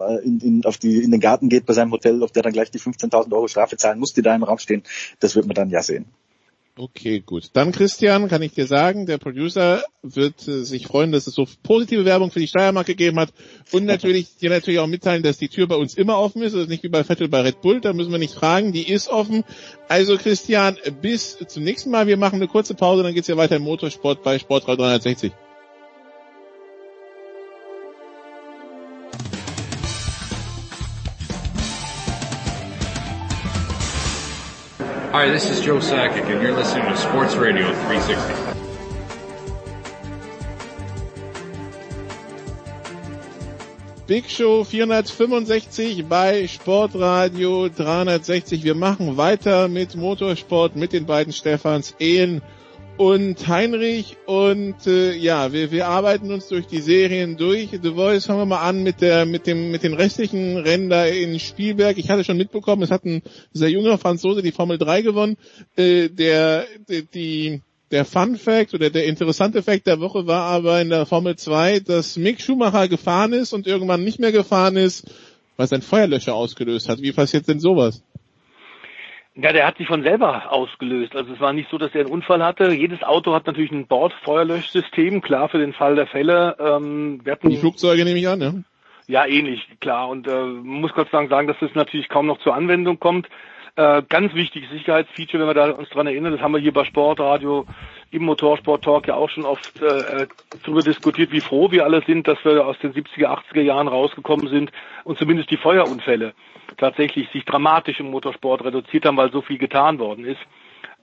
äh, 0.00 0.24
in, 0.24 0.40
in, 0.40 0.64
auf 0.64 0.78
die, 0.78 1.02
in 1.02 1.10
den 1.10 1.20
Garten 1.20 1.48
geht 1.48 1.66
bei 1.66 1.74
seinem 1.74 1.92
Hotel, 1.92 2.22
ob 2.22 2.32
der 2.32 2.42
dann 2.42 2.52
gleich 2.52 2.70
die 2.70 2.80
15.000 2.80 3.32
Euro 3.32 3.48
Strafe 3.48 3.76
zahlen 3.76 3.98
muss, 3.98 4.12
die 4.12 4.22
da 4.22 4.34
im 4.34 4.42
Raum 4.42 4.58
stehen, 4.58 4.82
das 5.20 5.36
wird 5.36 5.46
man 5.46 5.54
dann 5.54 5.70
ja 5.70 5.82
sehen. 5.82 6.06
Okay, 6.74 7.20
gut. 7.20 7.50
Dann 7.52 7.70
Christian, 7.70 8.28
kann 8.28 8.40
ich 8.40 8.54
dir 8.54 8.66
sagen, 8.66 9.04
der 9.04 9.18
Producer 9.18 9.84
wird 10.02 10.48
äh, 10.48 10.62
sich 10.64 10.86
freuen, 10.86 11.12
dass 11.12 11.26
es 11.26 11.34
so 11.34 11.46
positive 11.62 12.06
Werbung 12.06 12.30
für 12.30 12.40
die 12.40 12.46
Steiermark 12.46 12.86
gegeben 12.86 13.20
hat 13.20 13.34
und 13.72 13.84
natürlich 13.84 14.36
dir 14.36 14.48
natürlich 14.48 14.80
auch 14.80 14.86
mitteilen, 14.86 15.22
dass 15.22 15.36
die 15.36 15.50
Tür 15.50 15.66
bei 15.66 15.76
uns 15.76 15.92
immer 15.92 16.18
offen 16.18 16.40
ist. 16.40 16.54
Das 16.54 16.62
ist 16.62 16.68
nicht 16.70 16.82
wie 16.82 16.88
bei 16.88 17.04
Vettel 17.04 17.28
bei 17.28 17.42
Red 17.42 17.60
Bull, 17.60 17.82
da 17.82 17.92
müssen 17.92 18.10
wir 18.10 18.18
nicht 18.18 18.34
fragen, 18.34 18.72
die 18.72 18.90
ist 18.90 19.08
offen. 19.08 19.44
Also 19.88 20.16
Christian, 20.16 20.78
bis 21.02 21.36
zum 21.46 21.62
nächsten 21.62 21.90
Mal. 21.90 22.06
Wir 22.06 22.16
machen 22.16 22.36
eine 22.36 22.48
kurze 22.48 22.74
Pause, 22.74 23.02
dann 23.02 23.12
geht's 23.12 23.28
ja 23.28 23.36
weiter 23.36 23.56
im 23.56 23.64
Motorsport 23.64 24.22
bei 24.22 24.38
Sportradio 24.38 24.84
360. 24.86 25.32
Hi, 35.12 35.28
this 35.28 35.50
is 35.50 35.60
Joe 35.60 35.76
Sakic, 35.76 36.24
and 36.24 36.40
you're 36.40 36.56
listening 36.56 36.86
to 36.86 36.96
Sports 36.96 37.34
Radio 37.34 37.66
360. 37.66 38.62
Big 44.06 44.24
Show 44.24 44.64
465 44.64 46.08
bei 46.08 46.46
Sportradio 46.48 47.68
360. 47.68 48.64
Wir 48.64 48.74
machen 48.74 49.18
weiter 49.18 49.68
mit 49.68 49.96
Motorsport 49.96 50.76
mit 50.76 50.94
den 50.94 51.04
beiden 51.04 51.34
Stefans 51.34 51.94
Ehen 52.00 52.40
und 52.96 53.48
Heinrich 53.48 54.16
und 54.26 54.86
äh, 54.86 55.14
ja, 55.14 55.52
wir, 55.52 55.70
wir 55.70 55.88
arbeiten 55.88 56.30
uns 56.30 56.48
durch 56.48 56.66
die 56.66 56.80
Serien 56.80 57.36
durch. 57.36 57.70
The 57.70 57.90
Voice 57.90 58.26
fangen 58.26 58.40
wir 58.40 58.46
mal 58.46 58.60
an 58.60 58.82
mit 58.82 59.00
der 59.00 59.24
mit 59.26 59.46
dem 59.46 59.70
mit 59.70 59.82
den 59.82 59.94
restlichen 59.94 60.58
Rennen 60.58 60.90
da 60.90 61.06
in 61.06 61.38
Spielberg. 61.40 61.98
Ich 61.98 62.10
hatte 62.10 62.24
schon 62.24 62.36
mitbekommen, 62.36 62.82
es 62.82 62.90
hat 62.90 63.04
ein 63.04 63.22
sehr 63.52 63.70
junger 63.70 63.98
Franzose 63.98 64.42
die 64.42 64.52
Formel 64.52 64.78
3 64.78 65.02
gewonnen. 65.02 65.36
Äh, 65.76 66.08
der 66.08 66.66
die 66.88 67.62
der 67.90 68.04
Fun 68.04 68.36
Fact 68.36 68.74
oder 68.74 68.90
der 68.90 69.04
interessante 69.04 69.62
Fact 69.62 69.86
der 69.86 70.00
Woche 70.00 70.26
war 70.26 70.44
aber 70.44 70.80
in 70.80 70.88
der 70.88 71.06
Formel 71.06 71.36
2, 71.36 71.80
dass 71.80 72.16
Mick 72.16 72.40
Schumacher 72.40 72.88
gefahren 72.88 73.32
ist 73.34 73.52
und 73.52 73.66
irgendwann 73.66 74.02
nicht 74.02 74.18
mehr 74.18 74.32
gefahren 74.32 74.76
ist, 74.76 75.04
weil 75.56 75.68
sein 75.68 75.82
Feuerlöscher 75.82 76.34
ausgelöst 76.34 76.88
hat. 76.88 77.02
Wie 77.02 77.12
passiert 77.12 77.46
denn 77.48 77.60
sowas? 77.60 78.02
Ja, 79.34 79.52
der 79.52 79.66
hat 79.66 79.78
sich 79.78 79.86
von 79.86 80.02
selber 80.02 80.52
ausgelöst. 80.52 81.16
Also 81.16 81.32
es 81.32 81.40
war 81.40 81.54
nicht 81.54 81.70
so, 81.70 81.78
dass 81.78 81.94
er 81.94 82.02
einen 82.02 82.10
Unfall 82.10 82.44
hatte. 82.44 82.70
Jedes 82.72 83.02
Auto 83.02 83.32
hat 83.32 83.46
natürlich 83.46 83.70
ein 83.70 83.86
Bordfeuerlöschsystem, 83.86 85.22
klar 85.22 85.48
für 85.48 85.58
den 85.58 85.72
Fall 85.72 85.96
der 85.96 86.06
Fälle. 86.06 86.56
Ähm, 86.60 87.20
wir 87.24 87.32
hatten, 87.32 87.48
Die 87.48 87.56
Flugzeuge 87.56 88.04
nehme 88.04 88.18
ich 88.18 88.28
an, 88.28 88.40
ja? 88.42 88.52
Ja, 89.06 89.26
ähnlich, 89.26 89.66
klar. 89.80 90.08
Und 90.08 90.28
äh, 90.28 90.44
muss 90.44 90.92
Gott 90.92 91.08
sei 91.10 91.18
Dank 91.18 91.30
sagen, 91.30 91.48
dass 91.48 91.56
das 91.60 91.74
natürlich 91.74 92.08
kaum 92.10 92.26
noch 92.26 92.40
zur 92.40 92.54
Anwendung 92.54 93.00
kommt. 93.00 93.28
Äh, 93.74 94.02
ganz 94.06 94.34
wichtiges 94.34 94.68
Sicherheitsfeature, 94.70 95.40
wenn 95.40 95.48
wir 95.48 95.54
da 95.54 95.70
uns 95.70 95.88
dran 95.88 96.06
erinnern, 96.06 96.32
das 96.32 96.42
haben 96.42 96.52
wir 96.52 96.60
hier 96.60 96.74
bei 96.74 96.84
Sportradio 96.84 97.64
im 98.10 98.24
Motorsport 98.24 98.84
Talk 98.84 99.08
ja 99.08 99.14
auch 99.14 99.30
schon 99.30 99.46
oft 99.46 99.80
äh, 99.80 100.26
darüber 100.62 100.82
diskutiert, 100.82 101.32
wie 101.32 101.40
froh 101.40 101.70
wir 101.70 101.84
alle 101.84 102.02
sind, 102.06 102.28
dass 102.28 102.44
wir 102.44 102.66
aus 102.66 102.78
den 102.80 102.92
70er, 102.92 103.28
80er 103.28 103.62
Jahren 103.62 103.88
rausgekommen 103.88 104.48
sind 104.48 104.70
und 105.04 105.16
zumindest 105.18 105.50
die 105.50 105.56
Feuerunfälle 105.56 106.34
tatsächlich 106.76 107.30
sich 107.30 107.46
dramatisch 107.46 107.98
im 107.98 108.10
Motorsport 108.10 108.62
reduziert 108.62 109.06
haben, 109.06 109.16
weil 109.16 109.32
so 109.32 109.40
viel 109.40 109.56
getan 109.56 109.98
worden 109.98 110.26
ist. 110.26 110.40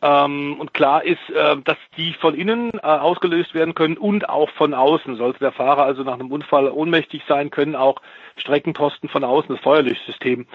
Ähm, 0.04 0.56
und 0.60 0.72
klar 0.76 1.04
ist, 1.04 1.28
äh, 1.32 1.58
dass 1.64 1.78
die 1.98 2.14
von 2.14 2.36
innen 2.36 2.72
äh, 2.76 2.82
ausgelöst 2.82 3.56
werden 3.56 3.74
können 3.74 3.98
und 3.98 4.30
auch 4.30 4.52
von 4.52 4.76
außen. 4.76 5.16
Sollte 5.16 5.40
der 5.40 5.54
Fahrer 5.54 5.86
also 5.86 6.04
nach 6.04 6.14
einem 6.14 6.32
Unfall 6.32 6.70
ohnmächtig 6.70 7.24
sein, 7.28 7.50
können 7.50 7.76
auch 7.76 7.96
Streckenposten 8.38 9.10
von 9.10 9.24
außen 9.24 9.56
das 9.56 9.64
Feuerlöschsystem 9.64 10.46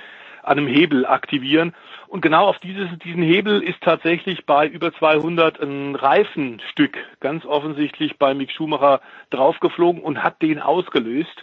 an 0.45 0.59
einem 0.59 0.67
Hebel 0.67 1.07
aktivieren. 1.07 1.75
Und 2.15 2.21
genau 2.21 2.47
auf 2.47 2.61
dieses, 2.61 2.89
diesen 3.05 3.25
Hebel 3.25 3.61
ist 3.61 3.81
tatsächlich 3.81 4.47
bei 4.47 4.69
über 4.69 4.95
200 4.95 5.61
ein 5.61 5.97
Reifenstück 5.97 6.97
ganz 7.19 7.45
offensichtlich 7.45 8.19
bei 8.19 8.35
Mick 8.35 8.53
Schumacher 8.53 9.01
draufgeflogen 9.31 10.01
und 10.01 10.23
hat 10.23 10.41
den 10.41 10.61
ausgelöst. 10.61 11.43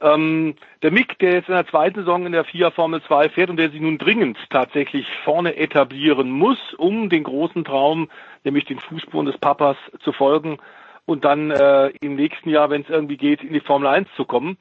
Ähm, 0.00 0.54
der 0.80 0.90
Mick, 0.90 1.18
der 1.18 1.34
jetzt 1.34 1.50
in 1.50 1.54
der 1.54 1.66
zweiten 1.66 1.96
Saison 1.96 2.24
in 2.24 2.32
der 2.32 2.44
FIA 2.44 2.70
Formel 2.70 3.02
2 3.02 3.28
fährt 3.28 3.50
und 3.50 3.58
der 3.58 3.68
sich 3.68 3.78
nun 3.82 3.98
dringend 3.98 4.38
tatsächlich 4.48 5.06
vorne 5.22 5.54
etablieren 5.54 6.30
muss, 6.30 6.72
um 6.78 7.10
den 7.10 7.24
großen 7.24 7.66
Traum, 7.66 8.08
nämlich 8.42 8.64
den 8.64 8.78
Fußspuren 8.78 9.26
des 9.26 9.36
Papas 9.36 9.76
zu 10.02 10.12
folgen 10.12 10.56
und 11.04 11.26
dann 11.26 11.50
äh, 11.50 11.88
im 12.00 12.16
nächsten 12.16 12.48
Jahr, 12.48 12.70
wenn 12.70 12.80
es 12.80 12.88
irgendwie 12.88 13.18
geht, 13.18 13.42
in 13.42 13.52
die 13.52 13.60
Formel 13.60 13.86
1 13.86 14.08
zu 14.16 14.24
kommen. 14.24 14.56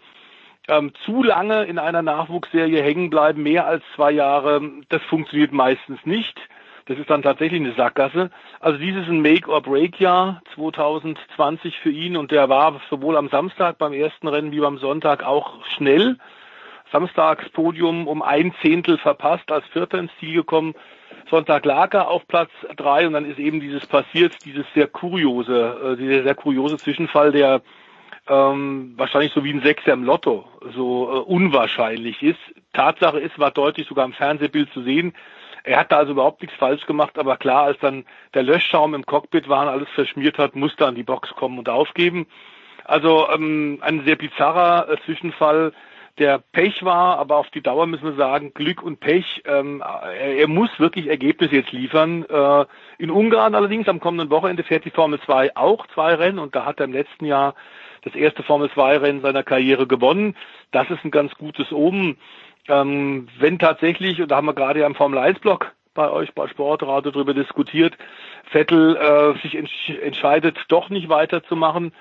Ähm, 0.68 0.94
zu 1.06 1.22
lange 1.22 1.66
in 1.66 1.78
einer 1.78 2.02
Nachwuchsserie 2.02 2.82
hängen 2.82 3.10
bleiben, 3.10 3.44
mehr 3.44 3.68
als 3.68 3.84
zwei 3.96 4.12
Jahre, 4.12 4.62
das 4.90 5.02
funktioniert 5.04 5.52
meistens 5.52 6.00
nicht. 6.06 6.40
Das 6.88 7.00
ist 7.00 7.10
dann 7.10 7.24
tatsächlich 7.24 7.62
eine 7.62 7.74
Sackgasse. 7.74 8.30
Also 8.60 8.78
dieses 8.78 9.08
ein 9.08 9.22
Make-or-Break-Jahr 9.22 10.42
2020 10.54 11.80
für 11.80 11.90
ihn 11.90 12.16
und 12.16 12.32
der 12.32 12.48
war 12.50 12.80
sowohl 12.90 13.18
am 13.18 13.30
Samstag 13.30 13.78
beim 13.80 13.94
ersten 13.94 14.28
Rennen 14.28 14.52
wie 14.52 14.60
beim 14.60 14.78
Sonntag 14.78 15.24
auch 15.24 15.66
schnell. 15.66 16.18
Samstags 16.92 17.50
Podium 17.50 18.08
um 18.08 18.22
ein 18.22 18.54
Zehntel 18.62 18.98
verpasst, 19.00 19.52
als 19.52 19.66
Vierter 19.68 19.98
ins 19.98 20.12
Ziel 20.20 20.36
gekommen. 20.36 20.76
Sonntag 21.30 21.66
lag 21.66 21.94
er 21.94 22.08
auf 22.08 22.28
Platz 22.28 22.52
drei 22.78 23.08
und 23.08 23.14
dann 23.14 23.30
ist 23.30 23.40
eben 23.40 23.60
dieses 23.60 23.88
passiert, 23.88 24.46
dieses 24.46 24.66
sehr 24.76 24.88
kuriose, 24.88 25.94
äh, 25.94 25.98
dieser 25.98 26.24
sehr 26.24 26.36
kuriose 26.36 26.78
Zwischenfall, 26.78 27.32
der 27.32 27.62
ähm, 28.28 28.94
wahrscheinlich 28.98 29.34
so 29.34 29.44
wie 29.44 29.54
ein 29.54 29.62
Sechser 29.62 29.94
im 29.94 30.04
Lotto 30.04 30.46
so 30.76 31.10
äh, 31.10 31.20
unwahrscheinlich 31.20 32.22
ist. 32.24 32.40
Tatsache 32.74 33.20
ist, 33.20 33.38
war 33.40 33.52
deutlich 33.52 33.88
sogar 33.88 34.06
im 34.06 34.14
Fernsehbild 34.14 34.72
zu 34.74 34.82
sehen, 34.84 35.14
er 35.66 35.80
hat 35.80 35.92
da 35.92 35.98
also 35.98 36.12
überhaupt 36.12 36.42
nichts 36.42 36.56
falsch 36.58 36.86
gemacht, 36.86 37.18
aber 37.18 37.38
klar, 37.38 37.64
als 37.64 37.80
dann 37.80 38.06
der 38.36 38.44
Löschschaum 38.44 38.94
im 38.94 39.06
Cockpit 39.06 39.50
war 39.50 39.64
und 39.64 39.70
alles 39.70 39.90
verschmiert 39.90 40.38
hat, 40.38 40.56
musste 40.56 40.84
er 40.84 40.90
an 40.90 40.96
die 40.96 41.04
Box 41.04 41.30
kommen 41.32 41.58
und 41.58 41.70
aufgeben. 41.70 42.28
Also 42.84 43.28
ähm, 43.34 43.80
ein 43.82 44.06
sehr 44.06 44.16
bizarrer 44.16 44.88
äh, 44.90 44.98
Zwischenfall, 45.06 45.74
der 46.20 46.38
Pech 46.52 46.84
war, 46.86 47.18
aber 47.18 47.38
auf 47.38 47.50
die 47.50 47.62
Dauer 47.62 47.88
müssen 47.88 48.06
wir 48.06 48.14
sagen, 48.14 48.54
Glück 48.54 48.84
und 48.84 49.00
Pech. 49.00 49.42
Ähm, 49.46 49.82
er, 49.82 50.38
er 50.38 50.48
muss 50.48 50.70
wirklich 50.78 51.08
Ergebnisse 51.08 51.56
jetzt 51.56 51.72
liefern. 51.72 52.26
Äh, 52.30 52.66
in 53.00 53.10
Ungarn 53.10 53.56
allerdings 53.56 53.88
am 53.88 54.00
kommenden 54.00 54.30
Wochenende 54.30 54.64
fährt 54.64 54.86
die 54.86 54.92
Formel 54.92 55.20
2 55.20 55.58
auch 55.58 55.88
zwei 55.88 56.14
Rennen 56.14 56.40
und 56.40 56.56
da 56.56 56.66
hat 56.66 56.80
er 56.80 56.86
im 56.86 56.94
letzten 56.94 57.26
Jahr 57.26 57.56
das 58.06 58.16
erste 58.16 58.44
Formel 58.44 58.70
2 58.72 58.98
Rennen 58.98 59.22
seiner 59.22 59.44
Karriere 59.44 59.88
gewonnen. 59.88 60.36
Das 60.72 60.90
ist 60.90 61.04
ein 61.04 61.12
ganz 61.12 61.34
gutes 61.36 61.72
Omen. 61.72 62.18
Ähm, 62.68 63.28
wenn 63.38 63.60
tatsächlich, 63.60 64.22
und 64.22 64.30
da 64.30 64.38
haben 64.38 64.48
wir 64.48 64.54
gerade 64.54 64.80
ja 64.80 64.88
im 64.88 64.96
Formel 64.96 65.20
1 65.20 65.40
Block 65.40 65.74
bei 65.94 66.10
euch 66.10 66.34
bei 66.34 66.48
Sportradio 66.48 67.12
darüber 67.12 67.34
diskutiert, 67.34 67.98
Vettel 68.52 68.96
äh, 68.96 69.42
sich 69.42 69.56
entsch 69.56 69.90
entscheidet, 70.02 70.58
doch 70.68 70.90
nicht 70.90 71.10
weiterzumachen 71.10 71.94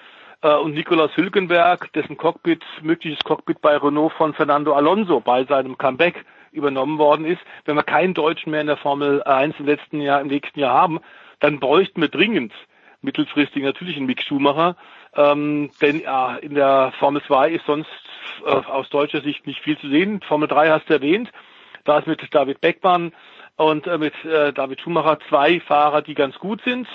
äh, 0.42 0.54
und 0.54 0.74
Nikolaus 0.74 1.16
Hülkenberg, 1.16 1.92
dessen 1.92 2.16
Cockpit, 2.16 2.62
mögliches 2.82 3.22
Cockpit 3.24 3.60
bei 3.60 3.76
Renault 3.76 4.12
von 4.12 4.34
Fernando 4.34 4.74
Alonso 4.74 5.20
bei 5.20 5.44
seinem 5.44 5.78
Comeback 5.78 6.24
übernommen 6.52 6.98
worden 6.98 7.24
ist, 7.24 7.40
wenn 7.64 7.76
wir 7.76 7.82
keinen 7.82 8.14
Deutschen 8.14 8.50
mehr 8.50 8.60
in 8.60 8.68
der 8.68 8.76
Formel 8.76 9.22
1 9.22 9.56
im 9.58 9.66
letzten 9.66 10.00
Jahr, 10.00 10.20
im 10.20 10.28
nächsten 10.28 10.60
Jahr 10.60 10.74
haben, 10.74 11.00
dann 11.40 11.60
bräuchten 11.60 12.00
wir 12.00 12.08
dringend 12.08 12.52
mittelfristig 13.04 13.62
natürlich 13.62 13.96
einen 13.96 14.06
Mick 14.06 14.22
Schumacher, 14.22 14.76
ähm, 15.16 15.70
denn 15.80 16.00
äh, 16.04 16.38
in 16.40 16.54
der 16.54 16.92
Formel 16.98 17.22
2 17.22 17.50
ist 17.50 17.66
sonst 17.66 17.88
äh, 18.44 18.50
aus 18.50 18.88
deutscher 18.90 19.20
Sicht 19.20 19.46
nicht 19.46 19.60
viel 19.60 19.78
zu 19.78 19.88
sehen. 19.88 20.20
Formel 20.26 20.48
3 20.48 20.70
hast 20.70 20.88
du 20.88 20.94
erwähnt. 20.94 21.30
Da 21.84 21.98
ist 21.98 22.06
mit 22.06 22.22
David 22.34 22.60
Beckmann 22.60 23.12
und 23.56 23.86
äh, 23.86 23.98
mit 23.98 24.14
äh, 24.24 24.52
David 24.52 24.80
Schumacher 24.80 25.18
zwei 25.28 25.60
Fahrer, 25.60 26.02
die 26.02 26.14
ganz 26.14 26.38
gut 26.38 26.62
sind, 26.64 26.88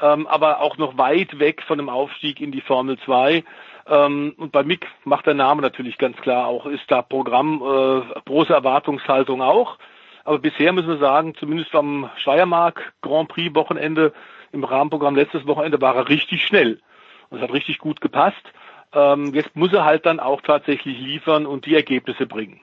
ähm, 0.00 0.26
aber 0.26 0.60
auch 0.60 0.78
noch 0.78 0.96
weit 0.96 1.38
weg 1.38 1.62
von 1.66 1.78
dem 1.78 1.88
Aufstieg 1.88 2.40
in 2.40 2.52
die 2.52 2.60
Formel 2.60 2.98
2. 3.04 3.44
Ähm, 3.88 4.34
und 4.36 4.52
bei 4.52 4.62
Mick 4.62 4.86
macht 5.04 5.26
der 5.26 5.34
Name 5.34 5.62
natürlich 5.62 5.98
ganz 5.98 6.16
klar 6.18 6.46
auch, 6.46 6.66
ist 6.66 6.84
da 6.88 7.02
Programm, 7.02 7.62
äh, 7.62 8.20
große 8.26 8.52
Erwartungshaltung 8.52 9.42
auch. 9.42 9.78
Aber 10.24 10.38
bisher 10.38 10.72
müssen 10.72 10.88
wir 10.88 10.98
sagen, 10.98 11.34
zumindest 11.34 11.74
am 11.74 12.10
Steiermark 12.18 12.92
Grand 13.00 13.28
Prix 13.28 13.54
Wochenende 13.54 14.12
im 14.52 14.64
Rahmenprogramm 14.64 15.16
letztes 15.16 15.46
Wochenende 15.46 15.80
war 15.80 15.96
er 15.96 16.08
richtig 16.08 16.44
schnell. 16.44 16.80
Und 17.30 17.38
es 17.38 17.42
hat 17.42 17.52
richtig 17.52 17.78
gut 17.78 18.00
gepasst. 18.00 18.36
Ähm, 18.92 19.34
jetzt 19.34 19.54
muss 19.54 19.72
er 19.72 19.84
halt 19.84 20.06
dann 20.06 20.20
auch 20.20 20.40
tatsächlich 20.40 20.98
liefern 20.98 21.46
und 21.46 21.66
die 21.66 21.74
Ergebnisse 21.74 22.26
bringen. 22.26 22.60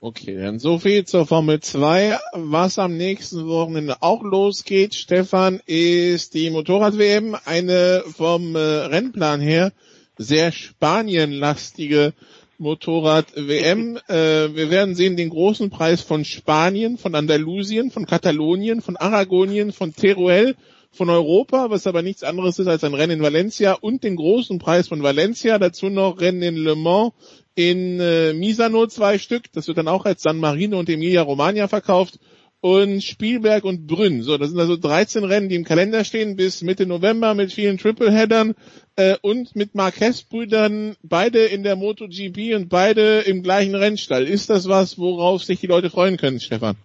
Okay, 0.00 0.36
dann 0.36 0.58
so 0.58 0.78
viel 0.78 1.04
zur 1.04 1.26
Formel 1.26 1.60
2. 1.60 2.18
Was 2.32 2.80
am 2.80 2.96
nächsten 2.96 3.46
Wochenende 3.46 3.98
auch 4.00 4.24
losgeht, 4.24 4.94
Stefan, 4.94 5.60
ist 5.64 6.34
die 6.34 6.50
Motorrad-WM. 6.50 7.36
Eine 7.44 8.02
vom 8.06 8.56
äh, 8.56 8.58
Rennplan 8.58 9.40
her 9.40 9.72
sehr 10.18 10.50
Spanien-lastige 10.50 12.14
Motorrad-WM. 12.58 13.98
Äh, 14.08 14.54
wir 14.54 14.70
werden 14.70 14.94
sehen 14.94 15.16
den 15.16 15.30
großen 15.30 15.70
Preis 15.70 16.00
von 16.00 16.24
Spanien, 16.24 16.98
von 16.98 17.14
Andalusien, 17.14 17.90
von 17.90 18.06
Katalonien, 18.06 18.80
von 18.80 18.96
Aragonien, 18.96 19.72
von 19.72 19.94
Teruel, 19.94 20.56
von 20.92 21.08
Europa, 21.08 21.70
was 21.70 21.86
aber 21.86 22.02
nichts 22.02 22.22
anderes 22.22 22.58
ist 22.58 22.66
als 22.66 22.84
ein 22.84 22.94
Rennen 22.94 23.18
in 23.18 23.22
Valencia 23.22 23.72
und 23.72 24.04
den 24.04 24.16
großen 24.16 24.58
Preis 24.58 24.88
von 24.88 25.02
Valencia. 25.02 25.58
Dazu 25.58 25.88
noch 25.88 26.20
Rennen 26.20 26.42
in 26.42 26.56
Le 26.56 26.76
Mans, 26.76 27.12
in 27.54 27.98
äh, 27.98 28.32
Misano 28.34 28.86
zwei 28.86 29.18
Stück. 29.18 29.50
Das 29.52 29.68
wird 29.68 29.78
dann 29.78 29.88
auch 29.88 30.04
als 30.04 30.22
San 30.22 30.38
Marino 30.38 30.78
und 30.78 30.88
Emilia 30.88 31.22
Romagna 31.22 31.66
verkauft 31.68 32.18
und 32.62 33.02
Spielberg 33.02 33.64
und 33.64 33.86
Brünn. 33.86 34.22
So, 34.22 34.38
das 34.38 34.50
sind 34.50 34.60
also 34.60 34.76
13 34.76 35.24
Rennen, 35.24 35.48
die 35.48 35.56
im 35.56 35.64
Kalender 35.64 36.04
stehen 36.04 36.36
bis 36.36 36.62
Mitte 36.62 36.86
November 36.86 37.34
mit 37.34 37.52
vielen 37.52 37.76
Tripleheadern 37.76 38.54
äh, 38.96 39.16
und 39.20 39.56
mit 39.56 39.74
Marquez-Brüdern, 39.74 40.96
beide 41.02 41.40
in 41.40 41.64
der 41.64 41.74
MotoGP 41.74 42.54
und 42.54 42.68
beide 42.68 43.20
im 43.20 43.42
gleichen 43.42 43.74
Rennstall. 43.74 44.26
Ist 44.26 44.48
das 44.48 44.68
was, 44.68 44.96
worauf 44.96 45.42
sich 45.42 45.58
die 45.60 45.66
Leute 45.66 45.90
freuen 45.90 46.18
können, 46.18 46.38
Stefan? 46.38 46.76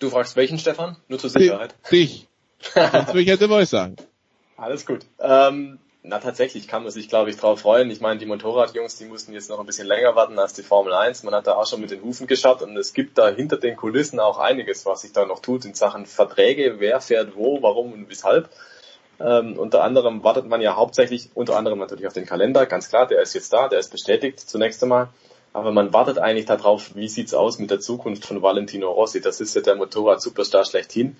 Du 0.00 0.08
fragst 0.08 0.34
welchen, 0.34 0.58
Stefan? 0.58 0.96
Nur 1.08 1.18
zur 1.18 1.28
Sicherheit. 1.28 1.74
Dich. 1.92 2.26
Sonst 2.58 3.08
würde 3.08 3.20
ich 3.20 3.28
hätte 3.28 3.48
Voice 3.48 3.68
sagen. 3.68 3.96
Alles 4.56 4.86
gut. 4.86 5.00
Ähm, 5.18 5.78
na 6.02 6.18
tatsächlich 6.18 6.66
kann 6.68 6.82
man 6.84 6.90
sich, 6.90 7.10
glaube 7.10 7.28
ich, 7.28 7.36
drauf 7.36 7.60
freuen. 7.60 7.90
Ich 7.90 8.00
meine, 8.00 8.18
die 8.18 8.24
Motorradjungs, 8.24 8.96
die 8.96 9.04
mussten 9.04 9.34
jetzt 9.34 9.50
noch 9.50 9.60
ein 9.60 9.66
bisschen 9.66 9.86
länger 9.86 10.16
warten 10.16 10.38
als 10.38 10.54
die 10.54 10.62
Formel 10.62 10.94
1. 10.94 11.22
Man 11.24 11.34
hat 11.34 11.46
da 11.46 11.54
auch 11.54 11.66
schon 11.66 11.82
mit 11.82 11.90
den 11.90 12.02
Hufen 12.02 12.26
geschaut 12.26 12.62
und 12.62 12.74
es 12.78 12.94
gibt 12.94 13.18
da 13.18 13.28
hinter 13.28 13.58
den 13.58 13.76
Kulissen 13.76 14.20
auch 14.20 14.38
einiges, 14.38 14.86
was 14.86 15.02
sich 15.02 15.12
da 15.12 15.26
noch 15.26 15.40
tut 15.40 15.66
in 15.66 15.74
Sachen 15.74 16.06
Verträge, 16.06 16.76
wer 16.78 17.02
fährt 17.02 17.36
wo, 17.36 17.60
warum 17.60 17.92
und 17.92 18.08
weshalb. 18.08 18.48
Ähm, 19.20 19.58
unter 19.58 19.84
anderem 19.84 20.24
wartet 20.24 20.46
man 20.46 20.62
ja 20.62 20.76
hauptsächlich, 20.76 21.28
unter 21.34 21.56
anderem 21.56 21.78
natürlich 21.78 22.06
auf 22.06 22.14
den 22.14 22.24
Kalender, 22.24 22.64
ganz 22.64 22.88
klar, 22.88 23.06
der 23.06 23.20
ist 23.20 23.34
jetzt 23.34 23.52
da, 23.52 23.68
der 23.68 23.78
ist 23.78 23.92
bestätigt 23.92 24.40
zunächst 24.40 24.82
einmal. 24.82 25.10
Aber 25.52 25.72
man 25.72 25.92
wartet 25.92 26.18
eigentlich 26.18 26.46
darauf, 26.46 26.94
wie 26.94 27.08
sieht's 27.08 27.34
aus 27.34 27.58
mit 27.58 27.70
der 27.70 27.80
Zukunft 27.80 28.24
von 28.24 28.40
Valentino 28.42 28.90
Rossi. 28.90 29.20
Das 29.20 29.40
ist 29.40 29.54
ja 29.54 29.62
der 29.62 29.74
Motorrad-Superstar 29.76 30.64
schlechthin. 30.64 31.16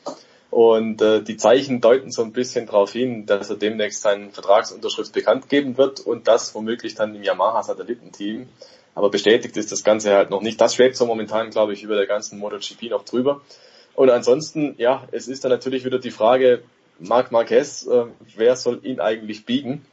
Und 0.51 1.01
äh, 1.01 1.23
die 1.23 1.37
Zeichen 1.37 1.81
deuten 1.81 2.11
so 2.11 2.23
ein 2.23 2.33
bisschen 2.33 2.67
darauf 2.67 2.93
hin, 2.93 3.27
dass 3.27 3.51
er 3.51 3.57
demnächst 3.57 4.03
seinen 4.03 4.33
Vertragsunterschrift 4.33 5.13
bekannt 5.13 5.49
geben 5.49 5.79
wird 5.79 6.01
und 6.01 6.27
das 6.27 6.55
womöglich 6.55 6.95
dann 6.95 7.15
im 7.15 7.23
Yamaha-Satellitenteam. 7.23 8.49
Aber 8.95 9.11
bestätigt 9.11 9.57
ist 9.57 9.71
das 9.71 9.85
Ganze 9.85 10.13
halt 10.13 10.31
noch 10.31 10.43
nicht. 10.43 10.61
Das 10.61 10.75
schwebt 10.75 10.97
so 10.97 11.07
momentan, 11.07 11.51
glaube 11.51 11.73
ich, 11.73 11.85
über 11.85 11.95
der 11.95 12.07
ganzen 12.07 12.39
MotoGP 12.41 12.91
noch 12.91 13.05
drüber. 13.05 13.41
Und 13.95 14.11
ansonsten, 14.11 14.75
ja, 14.79 15.07
es 15.13 15.29
ist 15.29 15.45
dann 15.45 15.51
natürlich 15.51 15.85
wieder 15.85 15.99
die 15.99 16.11
Frage, 16.11 16.63
Marc 16.99 17.31
Marquez, 17.33 17.87
äh, 17.87 18.07
wer 18.37 18.57
soll 18.57 18.81
ihn 18.83 19.01
eigentlich 19.01 19.47
biegen? 19.47 19.85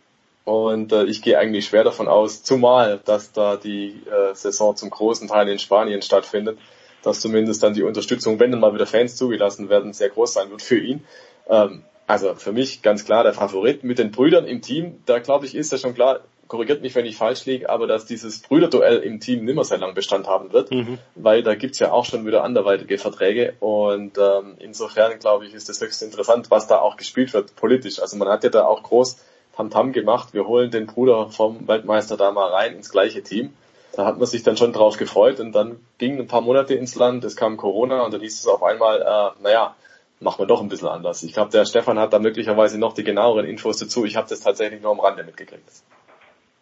Und 0.48 0.94
äh, 0.94 1.03
ich 1.03 1.22
gehe 1.22 1.38
eigentlich 1.38 1.65
schwer 1.65 1.84
davon 1.84 2.07
aus, 2.07 2.41
zumal, 2.41 3.02
dass 3.03 3.34
da 3.34 3.57
die 3.57 4.02
äh, 4.10 4.34
Saison 4.34 4.78
zum 4.78 4.90
großen 4.90 5.28
Teil 5.28 5.49
in 5.49 5.60
Spanien 5.60 6.02
stattfindet, 6.02 6.57
dass 7.03 7.19
zumindest 7.19 7.64
dann 7.64 7.74
die 7.74 7.84
Unterstützung, 7.84 8.40
wenn 8.40 8.52
dann 8.52 8.61
mal 8.61 8.74
wieder 8.74 8.88
Fans 8.88 9.18
zugelassen 9.18 9.68
werden, 9.68 9.91
sehr 9.91 10.07
groß 10.07 10.32
sein 10.32 10.49
wird 10.49 10.61
für 10.61 10.80
ihn. 10.80 11.03
Ähm, 11.49 11.84
also 12.07 12.34
für 12.36 12.53
mich 12.53 12.82
ganz 12.82 13.03
klar 13.03 13.26
der 13.26 13.34
Favorit 13.34 13.84
mit 13.84 13.99
den 13.99 14.11
Brüdern 14.11 14.45
im 14.45 14.61
Team. 14.61 15.02
Da 15.06 15.19
glaube 15.19 15.45
ich, 15.45 15.53
ist 15.53 15.74
ja 15.74 15.78
schon 15.78 15.94
klar, 15.94 16.22
korrigiert 16.48 16.82
mich, 16.82 16.95
wenn 16.95 17.06
ich 17.06 17.18
falsch 17.18 17.45
liege, 17.45 17.69
aber 17.69 17.86
dass 17.86 18.06
dieses 18.06 18.40
Brüderduell 18.40 18.99
im 18.99 19.19
Team 19.19 19.44
nimmer 19.44 19.65
sehr 19.65 19.80
lang 19.80 19.95
Bestand 19.95 20.28
haben 20.28 20.53
wird, 20.53 20.72
mhm. 20.72 20.98
weil 21.15 21.44
da 21.44 21.56
gibt's 21.56 21.80
ja 21.80 21.91
auch 21.91 22.06
schon 22.06 22.26
wieder 22.26 22.45
anderweitige 22.45 22.98
Verträge 22.98 23.56
und 23.60 24.18
ähm, 24.18 24.56
insofern 24.60 25.19
glaube 25.19 25.45
ich, 25.45 25.53
ist 25.53 25.68
das 25.68 25.82
höchst 25.82 26.02
interessant, 26.03 26.49
was 26.49 26.68
da 26.68 26.80
auch 26.80 26.95
gespielt 26.95 27.34
wird 27.34 27.53
politisch. 27.57 27.99
Also 27.99 28.15
man 28.15 28.30
hat 28.30 28.45
ja 28.45 28.49
da 28.49 28.64
auch 28.64 28.82
groß 28.84 29.18
Tamtam 29.58 29.88
-Tam 29.90 29.92
gemacht, 29.92 30.34
wir 30.34 30.48
holen 30.48 30.72
den 30.72 30.86
Bruder 30.88 31.30
vom 31.30 31.68
Weltmeister 31.68 32.16
da 32.16 32.32
mal 32.32 32.50
rein 32.50 32.76
ins 32.76 32.90
gleiche 32.90 33.24
Team 33.24 33.54
da 33.98 34.06
hat 34.06 34.20
man 34.20 34.28
sich 34.28 34.44
dann 34.44 34.56
schon 34.56 34.74
drauf 34.74 34.98
gefreut 34.98 35.40
und 35.40 35.54
dann 35.54 35.80
gingen 35.98 36.20
ein 36.20 36.28
paar 36.28 36.42
Monate 36.42 36.76
ins 36.76 36.94
Land, 36.94 37.24
es 37.24 37.36
kam 37.36 37.58
Corona 37.58 38.04
und 38.04 38.14
dann 38.14 38.22
hieß 38.22 38.40
es 38.40 38.46
auf 38.46 38.62
einmal, 38.62 39.02
äh, 39.02 39.42
naja, 39.42 39.76
machen 40.20 40.40
wir 40.40 40.46
doch 40.46 40.62
ein 40.62 40.70
bisschen 40.70 40.88
anders. 40.88 41.24
Ich 41.24 41.34
glaube, 41.34 41.52
der 41.52 41.66
Stefan 41.66 41.98
hat 41.98 42.14
da 42.14 42.20
möglicherweise 42.20 42.78
noch 42.78 42.94
die 42.94 43.04
genaueren 43.04 43.48
Infos 43.48 43.78
dazu. 43.78 44.06
Ich 44.06 44.16
habe 44.16 44.30
das 44.30 44.42
tatsächlich 44.42 44.84
nur 44.84 44.92
am 44.92 45.00
Rande 45.00 45.24
mitgekriegt. 45.24 45.64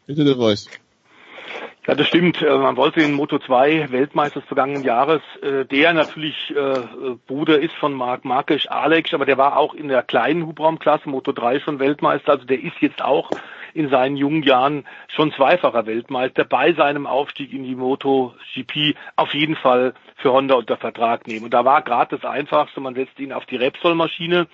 Bitte 0.05 0.23
der 0.23 0.35
Voice. 0.35 0.67
Ja, 1.87 1.93
das 1.93 2.07
stimmt. 2.07 2.41
Äh, 2.41 2.57
man 2.57 2.77
wollte 2.77 2.99
den 2.99 3.13
Moto 3.13 3.37
2 3.37 3.91
Weltmeister 3.91 4.39
des 4.39 4.47
vergangenen 4.47 4.83
Jahres, 4.83 5.21
äh, 5.43 5.65
der 5.65 5.93
natürlich 5.93 6.35
äh, 6.49 6.79
Bruder 7.27 7.59
ist 7.59 7.75
von 7.75 7.93
Marc 7.93 8.25
Marquez, 8.25 8.65
Alex, 8.65 9.13
aber 9.13 9.25
der 9.25 9.37
war 9.37 9.57
auch 9.57 9.75
in 9.75 9.87
der 9.87 10.01
kleinen 10.01 10.47
Hubraumklasse 10.47 11.07
Moto 11.07 11.31
3 11.31 11.59
schon 11.59 11.79
Weltmeister. 11.79 12.31
Also 12.31 12.45
der 12.45 12.59
ist 12.59 12.75
jetzt 12.79 13.03
auch 13.03 13.29
in 13.75 13.89
seinen 13.89 14.17
jungen 14.17 14.41
Jahren 14.41 14.85
schon 15.09 15.31
zweifacher 15.33 15.85
Weltmeister 15.85 16.43
bei 16.43 16.73
seinem 16.73 17.05
Aufstieg 17.05 17.53
in 17.53 17.63
die 17.63 17.75
MotoGP 17.75 18.95
auf 19.15 19.33
jeden 19.33 19.55
Fall 19.55 19.93
für 20.15 20.31
Honda 20.31 20.55
unter 20.55 20.77
Vertrag 20.77 21.27
nehmen. 21.27 21.45
Und 21.45 21.53
da 21.53 21.65
war 21.65 21.83
gerade 21.83 22.17
das 22.17 22.25
Einfachste, 22.27 22.79
man 22.79 22.95
setzt 22.95 23.19
ihn 23.19 23.33
auf 23.33 23.45
die 23.45 23.57
Repsol-Maschine. 23.57 24.47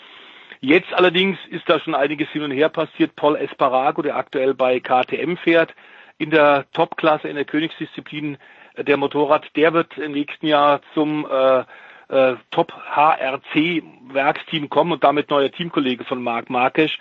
Jetzt 0.59 0.93
allerdings 0.93 1.37
ist 1.49 1.69
da 1.69 1.79
schon 1.79 1.95
einiges 1.95 2.29
hin 2.29 2.43
und 2.43 2.51
her 2.51 2.69
passiert. 2.69 3.15
Paul 3.15 3.37
Esparago, 3.37 4.01
der 4.01 4.17
aktuell 4.17 4.53
bei 4.53 4.79
KTM 4.79 5.37
fährt, 5.37 5.73
in 6.21 6.29
der 6.29 6.65
Topklasse, 6.73 7.27
in 7.27 7.35
der 7.35 7.45
Königsdisziplin 7.45 8.37
der 8.77 8.97
Motorrad, 8.97 9.45
der 9.55 9.73
wird 9.73 9.97
im 9.97 10.11
nächsten 10.11 10.45
Jahr 10.45 10.81
zum 10.93 11.25
äh, 11.25 11.63
äh, 12.09 12.35
Top 12.51 12.71
HRC 12.71 13.81
Werksteam 14.13 14.69
kommen 14.69 14.91
und 14.91 15.03
damit 15.03 15.31
neuer 15.31 15.51
Teamkollege 15.51 16.03
von 16.03 16.21
Marc 16.21 16.49
Marquez. 16.49 16.91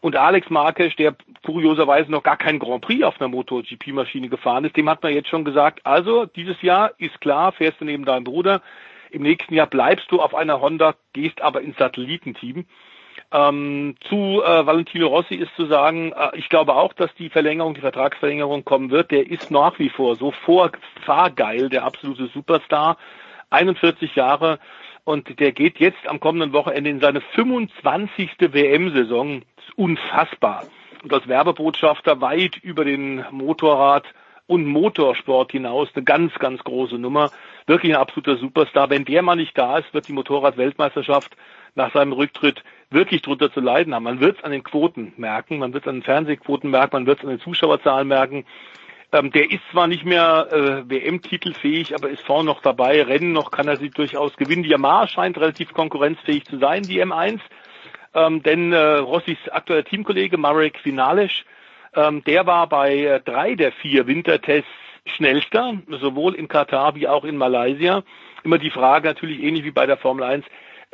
Und 0.00 0.16
Alex 0.16 0.50
Marquez, 0.50 0.94
der 0.96 1.14
kurioserweise 1.46 2.10
noch 2.10 2.24
gar 2.24 2.36
keinen 2.36 2.58
Grand 2.58 2.82
Prix 2.82 3.04
auf 3.04 3.20
einer 3.20 3.28
MotoGP-Maschine 3.28 4.28
gefahren 4.28 4.64
ist, 4.64 4.76
dem 4.76 4.90
hat 4.90 5.02
man 5.02 5.14
jetzt 5.14 5.28
schon 5.28 5.44
gesagt, 5.44 5.80
also 5.86 6.26
dieses 6.26 6.60
Jahr 6.60 6.92
ist 6.98 7.20
klar, 7.20 7.52
fährst 7.52 7.80
du 7.80 7.84
neben 7.84 8.04
deinem 8.04 8.24
Bruder, 8.24 8.60
im 9.10 9.22
nächsten 9.22 9.54
Jahr 9.54 9.68
bleibst 9.68 10.10
du 10.10 10.20
auf 10.20 10.34
einer 10.34 10.60
Honda, 10.60 10.94
gehst 11.12 11.40
aber 11.40 11.60
ins 11.60 11.78
Satellitenteam. 11.78 12.66
Ähm, 13.32 13.96
zu 14.08 14.42
äh, 14.42 14.66
Valentino 14.66 15.08
Rossi 15.08 15.34
ist 15.34 15.54
zu 15.56 15.66
sagen, 15.66 16.12
äh, 16.12 16.36
ich 16.36 16.48
glaube 16.48 16.74
auch, 16.74 16.92
dass 16.92 17.14
die 17.14 17.30
Verlängerung, 17.30 17.74
die 17.74 17.80
Vertragsverlängerung 17.80 18.64
kommen 18.64 18.90
wird. 18.90 19.10
Der 19.10 19.28
ist 19.28 19.50
nach 19.50 19.78
wie 19.78 19.88
vor 19.88 20.16
so 20.16 20.30
vorfahrgeil, 20.30 21.68
der 21.68 21.84
absolute 21.84 22.26
Superstar. 22.26 22.96
41 23.50 24.14
Jahre 24.16 24.58
und 25.04 25.38
der 25.38 25.52
geht 25.52 25.78
jetzt 25.78 26.06
am 26.06 26.18
kommenden 26.18 26.52
Wochenende 26.52 26.90
in 26.90 27.00
seine 27.00 27.20
25. 27.20 28.30
WM-Saison 28.40 29.42
unfassbar. 29.76 30.64
Und 31.02 31.12
als 31.12 31.28
Werbebotschafter 31.28 32.20
weit 32.20 32.56
über 32.56 32.84
den 32.84 33.24
Motorrad 33.30 34.06
und 34.46 34.66
Motorsport 34.66 35.52
hinaus 35.52 35.88
eine 35.94 36.04
ganz, 36.04 36.34
ganz 36.34 36.62
große 36.64 36.98
Nummer. 36.98 37.30
Wirklich 37.66 37.92
ein 37.92 38.00
absoluter 38.00 38.36
Superstar. 38.36 38.90
Wenn 38.90 39.04
der 39.04 39.22
mal 39.22 39.36
nicht 39.36 39.56
da 39.56 39.78
ist, 39.78 39.92
wird 39.92 40.08
die 40.08 40.12
Motorrad-Weltmeisterschaft 40.12 41.36
nach 41.74 41.92
seinem 41.92 42.12
Rücktritt 42.12 42.62
wirklich 42.90 43.22
drunter 43.22 43.52
zu 43.52 43.60
leiden 43.60 43.94
haben. 43.94 44.04
Man 44.04 44.20
wird 44.20 44.38
es 44.38 44.44
an 44.44 44.52
den 44.52 44.64
Quoten 44.64 45.12
merken, 45.16 45.58
man 45.58 45.72
wird 45.72 45.84
es 45.84 45.88
an 45.88 45.96
den 45.96 46.02
Fernsehquoten 46.02 46.70
merken, 46.70 46.96
man 46.96 47.06
wird 47.06 47.18
es 47.18 47.24
an 47.24 47.30
den 47.30 47.40
Zuschauerzahlen 47.40 48.08
merken. 48.08 48.44
Ähm, 49.12 49.30
der 49.32 49.50
ist 49.50 49.62
zwar 49.70 49.86
nicht 49.86 50.04
mehr 50.04 50.48
äh, 50.50 50.90
WM-titelfähig, 50.90 51.94
aber 51.94 52.08
ist 52.08 52.24
vorne 52.24 52.46
noch 52.46 52.62
dabei. 52.62 53.02
Rennen 53.02 53.32
noch 53.32 53.50
kann 53.50 53.68
er 53.68 53.76
sie 53.76 53.90
durchaus 53.90 54.36
gewinnen. 54.36 54.62
Die 54.62 54.70
Yamaha 54.70 55.06
scheint 55.06 55.38
relativ 55.38 55.72
konkurrenzfähig 55.72 56.44
zu 56.44 56.58
sein, 56.58 56.82
die 56.82 57.02
M1 57.02 57.40
ähm, 58.14 58.42
denn 58.42 58.72
äh, 58.72 58.78
Rossis 58.78 59.38
aktueller 59.50 59.84
Teamkollege 59.84 60.38
Marek 60.38 60.78
Finalisch, 60.78 61.44
ähm, 61.94 62.22
der 62.24 62.46
war 62.46 62.68
bei 62.68 62.96
äh, 62.96 63.20
drei 63.20 63.54
der 63.54 63.72
vier 63.72 64.06
Wintertests 64.06 64.68
schnellster, 65.06 65.74
sowohl 66.00 66.34
in 66.34 66.48
Katar 66.48 66.94
wie 66.94 67.08
auch 67.08 67.24
in 67.24 67.36
Malaysia. 67.36 68.02
Immer 68.42 68.58
die 68.58 68.70
Frage 68.70 69.08
natürlich 69.08 69.42
ähnlich 69.42 69.64
wie 69.64 69.70
bei 69.70 69.86
der 69.86 69.96
Formel 69.96 70.24
1, 70.24 70.44
äh, 70.44 70.48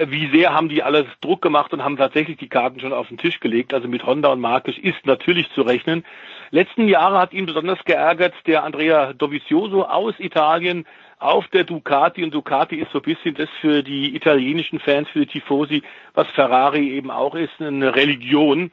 wie 0.07 0.31
sehr 0.31 0.55
haben 0.55 0.69
die 0.69 0.83
alles 0.83 1.07
Druck 1.21 1.43
gemacht 1.43 1.73
und 1.73 1.85
haben 1.85 1.97
tatsächlich 1.97 2.39
die 2.39 2.49
Karten 2.49 2.81
schon 2.81 2.93
auf 2.93 3.09
den 3.09 3.19
Tisch 3.19 3.41
gelegt. 3.41 3.75
Also 3.75 3.89
mit 3.89 4.05
Honda 4.05 4.31
und 4.31 4.41
Marquez 4.41 4.79
ist 4.79 5.05
natürlich 5.05 5.51
zu 5.53 5.63
rechnen. 5.63 6.05
Letzten 6.51 6.89
Jahre 6.89 7.19
hat 7.19 7.33
ihn 7.33 7.47
besonders 7.47 7.79
geärgert 7.85 8.35
der 8.47 8.65
Andrea 8.65 9.13
Dovizioso 9.13 9.85
aus 9.85 10.15
Italien, 10.19 10.87
auf 11.21 11.47
der 11.49 11.65
Ducati 11.65 12.25
und 12.25 12.33
Ducati 12.33 12.77
ist 12.77 12.91
so 12.93 12.99
ein 12.99 13.03
bisschen 13.03 13.35
das 13.35 13.51
für 13.61 13.83
die 13.83 14.17
italienischen 14.17 14.81
Fans, 14.81 15.07
für 15.11 15.21
die 15.21 15.27
Tifosi, 15.27 15.83
was 16.15 16.27
Ferrari 16.29 16.93
eben 16.93 17.11
auch 17.11 17.35
ist, 17.35 17.53
eine 17.61 17.95
Religion. 17.95 18.73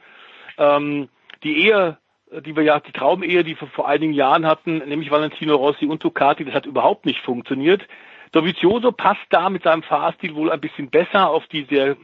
Ähm, 0.56 1.10
die 1.44 1.66
Ehe, 1.66 1.98
die 2.46 2.56
wir 2.56 2.62
ja, 2.62 2.80
die 2.80 2.92
Traumehe, 2.92 3.44
die 3.44 3.60
wir 3.60 3.68
vor 3.68 3.86
einigen 3.86 4.14
Jahren 4.14 4.46
hatten, 4.46 4.78
nämlich 4.78 5.10
Valentino 5.10 5.56
Rossi 5.56 5.84
und 5.84 6.02
Ducati, 6.02 6.46
das 6.46 6.54
hat 6.54 6.64
überhaupt 6.64 7.04
nicht 7.04 7.20
funktioniert. 7.20 7.86
Dovizioso 8.32 8.92
passt 8.92 9.26
da 9.30 9.50
mit 9.50 9.62
seinem 9.62 9.82
Fahrstil 9.82 10.34
wohl 10.34 10.50
ein 10.50 10.60
bisschen 10.60 10.90
besser 10.90 11.30
auf 11.30 11.46
die 11.48 11.66
sehr 11.70 11.96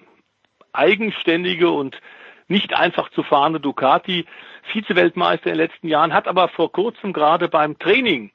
eigenständige 0.73 1.71
und 1.71 2.01
nicht 2.49 2.75
einfach 2.75 3.11
zu 3.11 3.23
fahrende 3.23 3.61
Ducati. 3.61 4.27
Vize-Weltmeister 4.73 5.47
in 5.47 5.59
den 5.59 5.67
letzten 5.67 5.89
Jahren, 5.89 6.13
hat 6.13 6.29
aber 6.29 6.49
vor 6.49 6.73
kurzem 6.73 7.13
gerade 7.13 7.49
beim 7.49 7.79
Training 7.79 8.31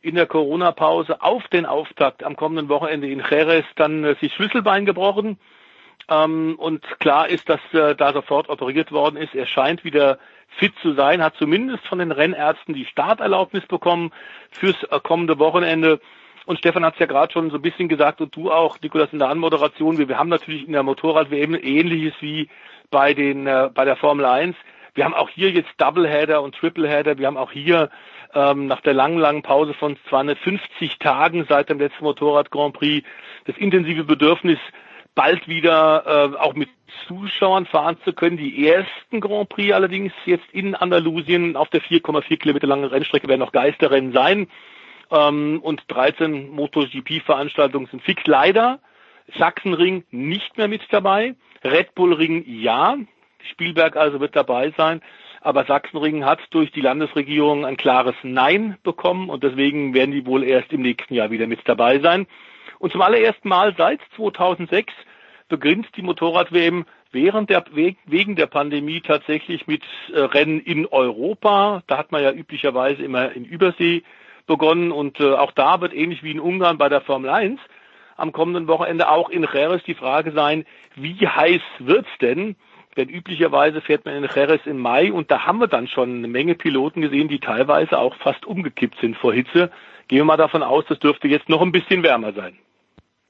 in 0.00 0.14
der 0.14 0.26
Corona-Pause 0.26 1.22
auf 1.22 1.46
den 1.48 1.64
Auftakt 1.64 2.24
am 2.24 2.36
kommenden 2.36 2.68
Wochenende 2.68 3.08
in 3.08 3.22
Jerez 3.28 3.64
dann 3.76 4.04
äh, 4.04 4.14
sich 4.20 4.34
Schlüsselbein 4.34 4.84
gebrochen. 4.84 5.38
Ähm, 6.08 6.56
und 6.58 6.82
klar 7.00 7.28
ist, 7.28 7.48
dass 7.48 7.60
äh, 7.72 7.94
da 7.94 8.12
sofort 8.12 8.50
operiert 8.50 8.92
worden 8.92 9.16
ist. 9.16 9.34
Er 9.34 9.46
scheint 9.46 9.84
wieder 9.84 10.18
fit 10.58 10.74
zu 10.82 10.92
sein, 10.92 11.22
hat 11.22 11.36
zumindest 11.36 11.86
von 11.86 11.98
den 11.98 12.12
Rennärzten 12.12 12.74
die 12.74 12.84
Starterlaubnis 12.84 13.66
bekommen 13.66 14.12
fürs 14.50 14.82
äh, 14.84 15.00
kommende 15.00 15.38
Wochenende. 15.38 16.00
Und 16.46 16.58
Stefan 16.58 16.84
hat 16.84 16.94
es 16.94 17.00
ja 17.00 17.06
gerade 17.06 17.32
schon 17.32 17.50
so 17.50 17.56
ein 17.56 17.62
bisschen 17.62 17.88
gesagt 17.88 18.20
und 18.20 18.34
du 18.36 18.50
auch, 18.50 18.78
Nikolas, 18.80 19.12
in 19.12 19.18
der 19.18 19.28
Anmoderation. 19.28 19.98
Wir, 19.98 20.08
wir 20.08 20.18
haben 20.18 20.28
natürlich 20.28 20.66
in 20.66 20.72
der 20.72 20.82
Motorrad-WM 20.82 21.54
ähnliches 21.54 22.14
wie 22.20 22.48
bei 22.90 23.14
den 23.14 23.46
äh, 23.46 23.70
bei 23.72 23.84
der 23.84 23.96
Formel 23.96 24.24
1. 24.24 24.56
Wir 24.94 25.04
haben 25.04 25.14
auch 25.14 25.28
hier 25.28 25.50
jetzt 25.50 25.70
Doubleheader 25.78 26.42
und 26.42 26.54
Tripleheader. 26.54 27.18
Wir 27.18 27.26
haben 27.26 27.36
auch 27.36 27.50
hier 27.50 27.90
ähm, 28.34 28.66
nach 28.66 28.80
der 28.80 28.94
langen, 28.94 29.18
langen 29.18 29.42
Pause 29.42 29.74
von 29.74 29.96
250 30.08 30.98
Tagen 30.98 31.46
seit 31.48 31.70
dem 31.70 31.78
letzten 31.78 32.04
Motorrad 32.04 32.50
Grand 32.50 32.74
Prix 32.74 33.06
das 33.46 33.56
intensive 33.56 34.04
Bedürfnis, 34.04 34.58
bald 35.14 35.48
wieder 35.48 36.32
äh, 36.34 36.36
auch 36.36 36.54
mit 36.54 36.68
Zuschauern 37.06 37.66
fahren 37.66 37.96
zu 38.04 38.12
können. 38.12 38.36
Die 38.36 38.68
ersten 38.68 39.20
Grand 39.20 39.48
Prix 39.48 39.72
allerdings 39.72 40.12
jetzt 40.26 40.46
in 40.52 40.74
Andalusien 40.74 41.56
auf 41.56 41.68
der 41.68 41.82
4,4 41.82 42.36
Kilometer 42.36 42.66
langen 42.66 42.84
Rennstrecke 42.84 43.28
werden 43.28 43.40
noch 43.40 43.52
Geisterrennen 43.52 44.12
sein. 44.12 44.48
Ähm, 45.10 45.60
und 45.62 45.82
13 45.88 46.50
MotoGP-Veranstaltungen 46.50 47.86
sind 47.86 48.02
fix. 48.02 48.22
Leider 48.26 48.80
Sachsenring 49.38 50.04
nicht 50.10 50.56
mehr 50.56 50.68
mit 50.68 50.82
dabei. 50.90 51.34
Red 51.64 51.94
Bull 51.94 52.12
Ring 52.12 52.44
ja. 52.46 52.96
Spielberg 53.50 53.96
also 53.96 54.20
wird 54.20 54.36
dabei 54.36 54.72
sein. 54.76 55.02
Aber 55.40 55.64
Sachsenring 55.66 56.24
hat 56.24 56.40
durch 56.50 56.72
die 56.72 56.80
Landesregierung 56.80 57.66
ein 57.66 57.76
klares 57.76 58.14
Nein 58.22 58.78
bekommen 58.82 59.28
und 59.28 59.44
deswegen 59.44 59.92
werden 59.92 60.12
die 60.12 60.24
wohl 60.24 60.42
erst 60.42 60.72
im 60.72 60.80
nächsten 60.80 61.14
Jahr 61.14 61.30
wieder 61.30 61.46
mit 61.46 61.60
dabei 61.66 62.00
sein. 62.00 62.26
Und 62.78 62.92
zum 62.92 63.02
allerersten 63.02 63.48
Mal 63.48 63.74
seit 63.76 64.00
2006 64.16 64.92
beginnt 65.48 65.86
die 65.96 66.02
Motorrad-WM 66.02 66.86
während 67.12 67.50
der, 67.50 67.64
wegen 67.72 68.36
der 68.36 68.46
Pandemie 68.46 69.00
tatsächlich 69.00 69.66
mit 69.66 69.82
äh, 70.12 70.20
Rennen 70.20 70.60
in 70.60 70.86
Europa. 70.86 71.82
Da 71.86 71.98
hat 71.98 72.10
man 72.10 72.22
ja 72.22 72.32
üblicherweise 72.32 73.02
immer 73.02 73.32
in 73.32 73.44
Übersee 73.44 74.02
begonnen 74.46 74.92
und 74.92 75.20
äh, 75.20 75.32
auch 75.32 75.52
da 75.52 75.80
wird 75.80 75.94
ähnlich 75.94 76.22
wie 76.22 76.30
in 76.30 76.40
Ungarn 76.40 76.78
bei 76.78 76.88
der 76.88 77.00
Formel 77.00 77.30
1 77.30 77.60
am 78.16 78.32
kommenden 78.32 78.68
Wochenende 78.68 79.08
auch 79.08 79.28
in 79.28 79.46
Jerez 79.52 79.82
die 79.84 79.94
Frage 79.94 80.32
sein, 80.32 80.64
wie 80.94 81.26
heiß 81.26 81.62
wird's 81.78 82.10
denn? 82.20 82.56
Denn 82.96 83.08
üblicherweise 83.08 83.80
fährt 83.80 84.04
man 84.04 84.14
in 84.14 84.28
Jerez 84.32 84.60
im 84.66 84.78
Mai 84.78 85.12
und 85.12 85.30
da 85.30 85.46
haben 85.46 85.58
wir 85.58 85.66
dann 85.66 85.88
schon 85.88 86.18
eine 86.18 86.28
Menge 86.28 86.54
Piloten 86.54 87.00
gesehen, 87.00 87.28
die 87.28 87.40
teilweise 87.40 87.98
auch 87.98 88.14
fast 88.16 88.46
umgekippt 88.46 89.00
sind 89.00 89.16
vor 89.16 89.32
Hitze. 89.32 89.70
Gehen 90.06 90.18
wir 90.18 90.24
mal 90.24 90.36
davon 90.36 90.62
aus, 90.62 90.84
das 90.88 91.00
dürfte 91.00 91.26
jetzt 91.26 91.48
noch 91.48 91.60
ein 91.60 91.72
bisschen 91.72 92.04
wärmer 92.04 92.32
sein. 92.32 92.56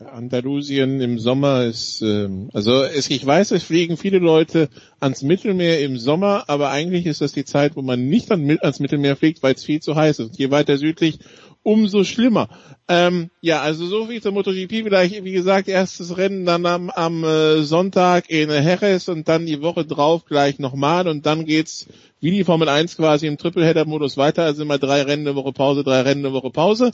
Andalusien 0.00 1.00
im 1.00 1.20
Sommer 1.20 1.64
ist, 1.64 2.02
ähm, 2.02 2.50
also 2.52 2.82
es, 2.82 3.08
ich 3.10 3.24
weiß, 3.24 3.52
es 3.52 3.62
fliegen 3.62 3.96
viele 3.96 4.18
Leute 4.18 4.68
ans 4.98 5.22
Mittelmeer 5.22 5.80
im 5.82 5.98
Sommer, 5.98 6.44
aber 6.48 6.70
eigentlich 6.70 7.06
ist 7.06 7.20
das 7.20 7.32
die 7.32 7.44
Zeit, 7.44 7.76
wo 7.76 7.82
man 7.82 8.08
nicht 8.08 8.32
ans 8.32 8.80
Mittelmeer 8.80 9.14
fliegt, 9.14 9.42
weil 9.44 9.54
es 9.54 9.64
viel 9.64 9.80
zu 9.80 9.94
heiß 9.94 10.18
ist. 10.18 10.36
Je 10.36 10.50
weiter 10.50 10.78
südlich, 10.78 11.20
umso 11.64 12.04
schlimmer. 12.04 12.48
Ähm, 12.86 13.30
ja, 13.40 13.62
also 13.62 13.86
so 13.86 14.06
viel 14.06 14.22
zur 14.22 14.32
MotoGP. 14.32 14.84
Vielleicht, 14.84 15.24
wie 15.24 15.32
gesagt, 15.32 15.66
erstes 15.66 16.16
Rennen 16.16 16.44
dann 16.44 16.66
am, 16.66 16.90
am 16.90 17.24
äh, 17.24 17.62
Sonntag 17.62 18.30
in 18.30 18.50
Jerez 18.50 19.08
und 19.08 19.28
dann 19.28 19.46
die 19.46 19.62
Woche 19.62 19.84
drauf 19.84 20.26
gleich 20.26 20.60
nochmal 20.60 21.08
und 21.08 21.26
dann 21.26 21.46
geht's 21.46 21.88
wie 22.20 22.30
die 22.30 22.44
Formel 22.44 22.70
1 22.70 22.96
quasi 22.96 23.26
im 23.26 23.36
Tripleheader-Modus 23.36 24.16
weiter. 24.16 24.44
Also 24.44 24.62
immer 24.62 24.78
drei 24.78 25.02
Rennen 25.02 25.26
eine 25.26 25.36
Woche 25.36 25.52
Pause, 25.52 25.84
drei 25.84 26.00
Rennen 26.02 26.24
eine 26.24 26.34
Woche 26.34 26.50
Pause. 26.50 26.92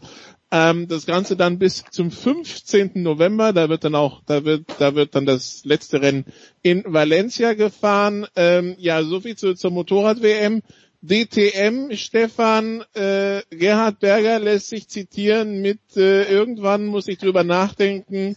Ähm, 0.51 0.89
das 0.89 1.07
Ganze 1.07 1.37
dann 1.37 1.61
bis 1.61 1.85
zum 1.91 2.11
15. 2.11 2.93
November. 2.95 3.53
Da 3.53 3.69
wird 3.69 3.85
dann 3.85 3.95
auch, 3.95 4.23
da 4.27 4.45
wird, 4.45 4.65
da 4.79 4.97
wird 4.97 5.15
dann 5.15 5.27
das 5.27 5.65
letzte 5.65 6.03
Rennen 6.03 6.25
in 6.63 6.83
Valencia 6.85 7.55
gefahren. 7.55 8.27
Ähm, 8.35 8.75
ja, 8.79 9.05
so 9.05 9.21
viel 9.21 9.37
zu, 9.37 9.55
zur 9.55 9.71
Motorrad-WM. 9.71 10.63
DTM, 11.03 11.97
Stefan, 11.97 12.85
äh, 12.95 13.43
Gerhard 13.51 14.01
Berger 14.01 14.39
lässt 14.39 14.69
sich 14.69 14.89
zitieren 14.89 15.63
mit 15.63 15.81
äh, 15.97 16.25
irgendwann 16.25 16.87
muss 16.87 17.09
ich 17.09 17.19
drüber 17.19 17.43
nachdenken, 17.43 18.37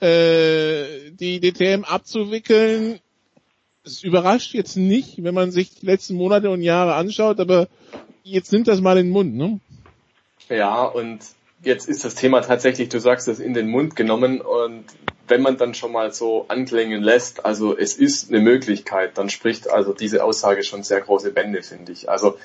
äh, 0.00 1.10
die 1.10 1.40
DTM 1.40 1.84
abzuwickeln. 1.84 3.00
Es 3.84 4.02
überrascht 4.02 4.54
jetzt 4.54 4.76
nicht, 4.76 5.24
wenn 5.24 5.34
man 5.34 5.50
sich 5.50 5.74
die 5.80 5.86
letzten 5.86 6.14
Monate 6.14 6.50
und 6.50 6.62
Jahre 6.62 6.94
anschaut, 6.94 7.40
aber 7.40 7.68
jetzt 8.22 8.52
nimmt 8.52 8.68
das 8.68 8.80
mal 8.80 8.96
in 8.96 9.06
den 9.06 9.12
Mund, 9.12 9.34
ne? 9.34 9.60
Ja, 10.48 10.84
und 10.84 11.20
jetzt 11.64 11.88
ist 11.88 12.04
das 12.04 12.14
Thema 12.14 12.40
tatsächlich, 12.40 12.88
du 12.88 13.00
sagst 13.00 13.28
es, 13.28 13.40
in 13.40 13.54
den 13.54 13.68
Mund 13.68 13.96
genommen 13.96 14.40
und 14.40 14.84
wenn 15.26 15.42
man 15.42 15.56
dann 15.56 15.74
schon 15.74 15.92
mal 15.92 16.12
so 16.12 16.44
anklingen 16.48 17.02
lässt, 17.02 17.44
also 17.44 17.76
es 17.76 17.94
ist 17.94 18.30
eine 18.30 18.40
Möglichkeit, 18.40 19.16
dann 19.16 19.30
spricht 19.30 19.70
also 19.70 19.92
diese 19.92 20.22
Aussage 20.22 20.62
schon 20.62 20.82
sehr 20.82 21.00
große 21.00 21.32
Bände, 21.32 21.62
finde 21.62 21.92
ich. 21.92 22.10
Also 22.10 22.38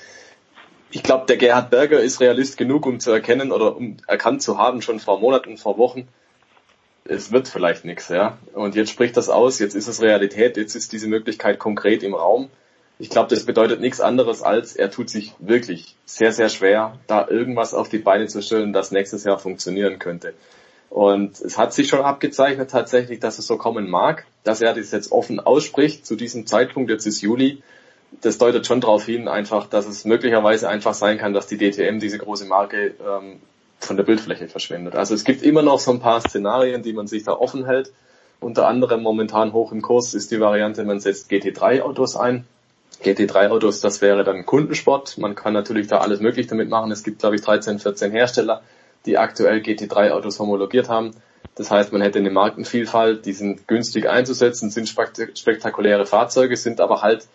ich 0.90 1.02
glaube, 1.02 1.26
der 1.26 1.36
Gerhard 1.36 1.70
Berger 1.70 2.00
ist 2.00 2.20
Realist 2.20 2.56
genug, 2.56 2.86
um 2.86 2.98
zu 2.98 3.10
erkennen 3.12 3.52
oder 3.52 3.76
um 3.76 3.98
erkannt 4.06 4.42
zu 4.42 4.58
haben, 4.58 4.82
schon 4.82 4.98
vor 4.98 5.20
Monaten, 5.20 5.56
vor 5.56 5.78
Wochen, 5.78 6.08
es 7.04 7.32
wird 7.32 7.48
vielleicht 7.48 7.84
nichts, 7.84 8.08
ja. 8.08 8.38
Und 8.54 8.74
jetzt 8.74 8.90
spricht 8.90 9.16
das 9.16 9.28
aus, 9.28 9.58
jetzt 9.58 9.74
ist 9.74 9.88
es 9.88 10.00
Realität, 10.00 10.56
jetzt 10.56 10.74
ist 10.74 10.92
diese 10.92 11.08
Möglichkeit 11.08 11.58
konkret 11.58 12.02
im 12.02 12.14
Raum. 12.14 12.50
Ich 13.00 13.08
glaube, 13.08 13.30
das 13.30 13.46
bedeutet 13.46 13.80
nichts 13.80 14.02
anderes 14.02 14.42
als, 14.42 14.76
er 14.76 14.90
tut 14.90 15.08
sich 15.08 15.32
wirklich 15.38 15.96
sehr, 16.04 16.32
sehr 16.32 16.50
schwer, 16.50 16.98
da 17.06 17.26
irgendwas 17.26 17.72
auf 17.72 17.88
die 17.88 17.98
Beine 17.98 18.26
zu 18.26 18.42
stellen, 18.42 18.74
das 18.74 18.90
nächstes 18.90 19.24
Jahr 19.24 19.38
funktionieren 19.38 19.98
könnte. 19.98 20.34
Und 20.90 21.40
es 21.40 21.56
hat 21.56 21.72
sich 21.72 21.88
schon 21.88 22.02
abgezeichnet 22.02 22.70
tatsächlich, 22.70 23.18
dass 23.18 23.38
es 23.38 23.46
so 23.46 23.56
kommen 23.56 23.88
mag, 23.88 24.26
dass 24.44 24.60
er 24.60 24.74
das 24.74 24.90
jetzt 24.90 25.12
offen 25.12 25.40
ausspricht 25.40 26.04
zu 26.04 26.14
diesem 26.14 26.46
Zeitpunkt, 26.46 26.90
jetzt 26.90 27.06
ist 27.06 27.22
Juli. 27.22 27.62
Das 28.20 28.36
deutet 28.36 28.66
schon 28.66 28.82
darauf 28.82 29.06
hin, 29.06 29.28
einfach, 29.28 29.66
dass 29.66 29.86
es 29.86 30.04
möglicherweise 30.04 30.68
einfach 30.68 30.92
sein 30.92 31.16
kann, 31.16 31.32
dass 31.32 31.46
die 31.46 31.56
DTM, 31.56 32.00
diese 32.00 32.18
große 32.18 32.44
Marke, 32.44 32.94
ähm, 33.00 33.40
von 33.78 33.96
der 33.96 34.04
Bildfläche 34.04 34.48
verschwindet. 34.48 34.94
Also 34.94 35.14
es 35.14 35.24
gibt 35.24 35.42
immer 35.42 35.62
noch 35.62 35.78
so 35.78 35.90
ein 35.90 36.00
paar 36.00 36.20
Szenarien, 36.20 36.82
die 36.82 36.92
man 36.92 37.06
sich 37.06 37.22
da 37.22 37.32
offen 37.32 37.64
hält. 37.64 37.92
Unter 38.40 38.68
anderem 38.68 39.02
momentan 39.02 39.54
hoch 39.54 39.72
im 39.72 39.80
Kurs 39.80 40.12
ist 40.12 40.30
die 40.30 40.40
Variante, 40.40 40.84
man 40.84 41.00
setzt 41.00 41.30
GT3-Autos 41.30 42.16
ein. 42.16 42.44
GT3-Autos, 43.02 43.80
das 43.80 44.00
wäre 44.00 44.24
dann 44.24 44.46
Kundensport. 44.46 45.18
Man 45.18 45.34
kann 45.34 45.52
natürlich 45.52 45.86
da 45.86 45.98
alles 45.98 46.20
möglich 46.20 46.46
damit 46.46 46.68
machen. 46.68 46.90
Es 46.90 47.02
gibt, 47.02 47.20
glaube 47.20 47.36
ich, 47.36 47.42
13, 47.42 47.78
14 47.78 48.12
Hersteller, 48.12 48.62
die 49.06 49.18
aktuell 49.18 49.60
GT3-Autos 49.60 50.38
homologiert 50.38 50.88
haben. 50.88 51.12
Das 51.54 51.70
heißt, 51.70 51.92
man 51.92 52.02
hätte 52.02 52.18
eine 52.18 52.30
Markenvielfalt, 52.30 53.26
die 53.26 53.32
sind 53.32 53.66
günstig 53.66 54.08
einzusetzen, 54.08 54.70
sind 54.70 54.88
spektakuläre 54.88 56.06
Fahrzeuge, 56.06 56.56
sind 56.56 56.80
aber 56.80 57.02
halt 57.02 57.26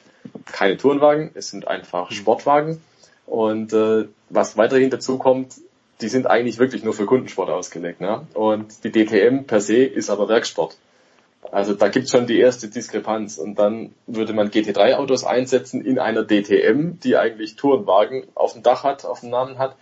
keine 0.45 0.77
Tourenwagen, 0.77 1.31
es 1.33 1.49
sind 1.49 1.67
einfach 1.67 2.09
mhm. 2.09 2.15
Sportwagen. 2.15 2.81
Und 3.25 3.73
äh, 3.73 4.05
was 4.29 4.57
weiterhin 4.57 4.89
dazu 4.89 5.17
kommt, 5.17 5.55
die 6.01 6.07
sind 6.09 6.27
eigentlich 6.27 6.59
wirklich 6.59 6.83
nur 6.83 6.93
für 6.93 7.05
Kundensport 7.05 7.49
ausgelegt. 7.49 8.01
Ne? 8.01 8.27
Und 8.33 8.83
die 8.83 8.91
DTM 8.91 9.45
per 9.45 9.61
se 9.61 9.83
ist 9.83 10.09
aber 10.09 10.27
Werksport. 10.27 10.77
Also 11.51 11.73
da 11.73 11.87
gibt's 11.87 12.11
schon 12.11 12.27
die 12.27 12.39
erste 12.39 12.67
Diskrepanz. 12.67 13.37
Und 13.37 13.59
dann 13.59 13.93
würde 14.07 14.33
man 14.33 14.49
GT3-Autos 14.49 15.23
einsetzen 15.23 15.83
in 15.83 15.99
einer 15.99 16.23
DTM, 16.23 16.99
die 17.03 17.17
eigentlich 17.17 17.55
Tourenwagen 17.55 18.23
auf 18.35 18.53
dem 18.53 18.63
Dach 18.63 18.83
hat, 18.83 19.05
auf 19.05 19.21
dem 19.21 19.29
Namen 19.29 19.57
hat. 19.57 19.75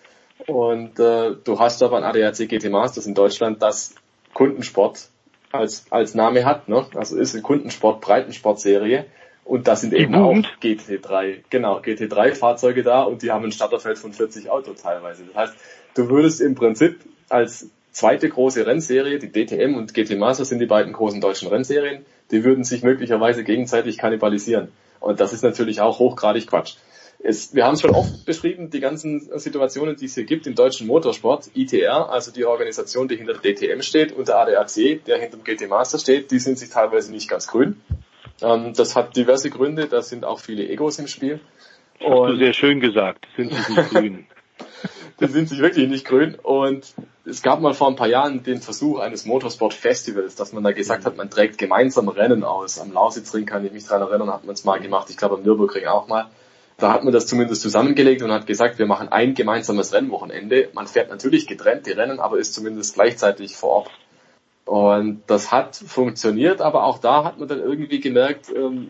Und 0.47 0.99
äh, 0.99 1.35
du 1.43 1.59
hast 1.59 1.81
aber 1.83 1.97
ein 1.97 2.03
ADAC 2.03 2.49
GT 2.49 2.69
Masters 2.69 3.05
in 3.05 3.15
Deutschland, 3.15 3.61
das 3.61 3.95
Kundensport 4.33 5.07
als, 5.51 5.85
als 5.89 6.15
Name 6.15 6.45
hat. 6.45 6.67
Ne? 6.67 6.85
Also 6.95 7.17
ist 7.17 7.33
eine 7.33 7.43
Kundensport, 7.43 8.01
Breitensportserie. 8.01 9.05
Und 9.45 9.67
da 9.67 9.75
sind 9.75 9.93
eben 9.93 10.15
auch 10.15 10.37
GT3, 10.61 11.43
genau, 11.49 11.79
GT3-Fahrzeuge 11.79 12.81
da 12.81 13.03
und 13.03 13.23
die 13.23 13.31
haben 13.31 13.43
ein 13.43 13.51
Starterfeld 13.51 13.97
von 13.97 14.13
40 14.13 14.49
Autos 14.49 14.81
teilweise. 14.81 15.25
Das 15.25 15.35
heißt, 15.35 15.53
du 15.95 16.09
würdest 16.09 16.39
im 16.39 16.55
Prinzip 16.55 17.01
als 17.27 17.69
zweite 17.93 18.27
große 18.27 18.65
Rennserie, 18.65 19.19
die 19.19 19.31
DTM 19.31 19.75
und 19.75 19.93
GT 19.93 20.17
Masters 20.17 20.49
sind 20.49 20.59
die 20.59 20.65
beiden 20.65 20.91
großen 20.91 21.21
deutschen 21.21 21.47
Rennserien, 21.47 22.05
die 22.31 22.43
würden 22.43 22.63
sich 22.63 22.83
möglicherweise 22.83 23.43
gegenseitig 23.43 23.97
kannibalisieren. 23.97 24.69
Und 24.99 25.19
das 25.19 25.31
ist 25.31 25.43
natürlich 25.43 25.79
auch 25.79 25.99
hochgradig 25.99 26.47
Quatsch. 26.47 26.75
Es, 27.19 27.55
wir 27.55 27.65
haben 27.65 27.75
es 27.75 27.81
schon 27.81 27.91
oft 27.91 28.25
beschrieben, 28.25 28.69
die 28.69 28.81
ganzen 28.81 29.21
Situationen, 29.39 29.95
die 29.95 30.05
es 30.05 30.15
hier 30.15 30.25
gibt 30.25 30.45
im 30.45 30.55
deutschen 30.55 30.87
Motorsport, 30.87 31.51
ITR, 31.53 32.09
also 32.09 32.31
die 32.31 32.43
Organisation, 32.43 33.07
die 33.07 33.15
hinter 33.15 33.33
der 33.35 33.53
DTM 33.53 33.81
steht, 33.81 34.11
und 34.11 34.27
der 34.27 34.39
ADAC, 34.39 35.05
der 35.05 35.19
hinter 35.19 35.37
dem 35.37 35.43
GT 35.43 35.69
Master 35.69 35.99
steht, 35.99 36.31
die 36.31 36.39
sind 36.39 36.57
sich 36.57 36.69
teilweise 36.69 37.11
nicht 37.13 37.29
ganz 37.29 37.47
grün. 37.47 37.79
Ähm, 38.41 38.73
das 38.75 38.95
hat 38.95 39.15
diverse 39.15 39.49
Gründe, 39.49 39.87
da 39.87 40.01
sind 40.01 40.25
auch 40.25 40.39
viele 40.39 40.67
Egos 40.67 40.99
im 40.99 41.07
Spiel. 41.07 41.39
Das 41.99 42.09
hast 42.09 42.31
du 42.31 42.37
sehr 42.37 42.53
schön 42.53 42.79
gesagt, 42.81 43.25
sind 43.37 43.53
sich 43.53 43.69
nicht 43.69 43.89
grün. 43.91 44.25
die 45.27 45.33
sind 45.33 45.49
sich 45.49 45.59
wirklich 45.59 45.89
nicht 45.89 46.05
grün. 46.05 46.35
Und 46.35 46.93
es 47.25 47.41
gab 47.41 47.61
mal 47.61 47.73
vor 47.73 47.87
ein 47.87 47.95
paar 47.95 48.07
Jahren 48.07 48.43
den 48.43 48.61
Versuch 48.61 48.99
eines 48.99 49.25
Motorsport-Festivals, 49.25 50.35
dass 50.35 50.53
man 50.53 50.63
da 50.63 50.71
gesagt 50.71 51.05
hat, 51.05 51.17
man 51.17 51.29
trägt 51.29 51.57
gemeinsam 51.57 52.09
Rennen 52.09 52.43
aus. 52.43 52.79
Am 52.79 52.91
Lausitzring 52.91 53.45
kann 53.45 53.65
ich 53.65 53.71
mich 53.71 53.85
dran 53.85 54.01
erinnern, 54.01 54.31
hat 54.31 54.45
man 54.45 54.53
es 54.53 54.63
mal 54.65 54.79
gemacht. 54.79 55.09
Ich 55.09 55.17
glaube 55.17 55.35
am 55.35 55.43
Nürburgring 55.43 55.85
auch 55.87 56.07
mal. 56.07 56.27
Da 56.77 56.91
hat 56.91 57.03
man 57.03 57.13
das 57.13 57.27
zumindest 57.27 57.61
zusammengelegt 57.61 58.23
und 58.23 58.31
hat 58.31 58.47
gesagt, 58.47 58.79
wir 58.79 58.87
machen 58.87 59.07
ein 59.09 59.35
gemeinsames 59.35 59.93
Rennwochenende. 59.93 60.69
Man 60.73 60.87
fährt 60.87 61.09
natürlich 61.09 61.47
getrennt 61.47 61.85
die 61.85 61.91
Rennen, 61.91 62.19
aber 62.19 62.39
ist 62.39 62.53
zumindest 62.53 62.95
gleichzeitig 62.95 63.55
vor 63.55 63.69
Ort. 63.69 63.91
Und 64.65 65.23
das 65.27 65.51
hat 65.51 65.75
funktioniert, 65.75 66.61
aber 66.61 66.85
auch 66.85 66.97
da 66.97 67.23
hat 67.25 67.37
man 67.37 67.47
dann 67.47 67.59
irgendwie 67.59 67.99
gemerkt, 67.99 68.49
ähm, 68.55 68.89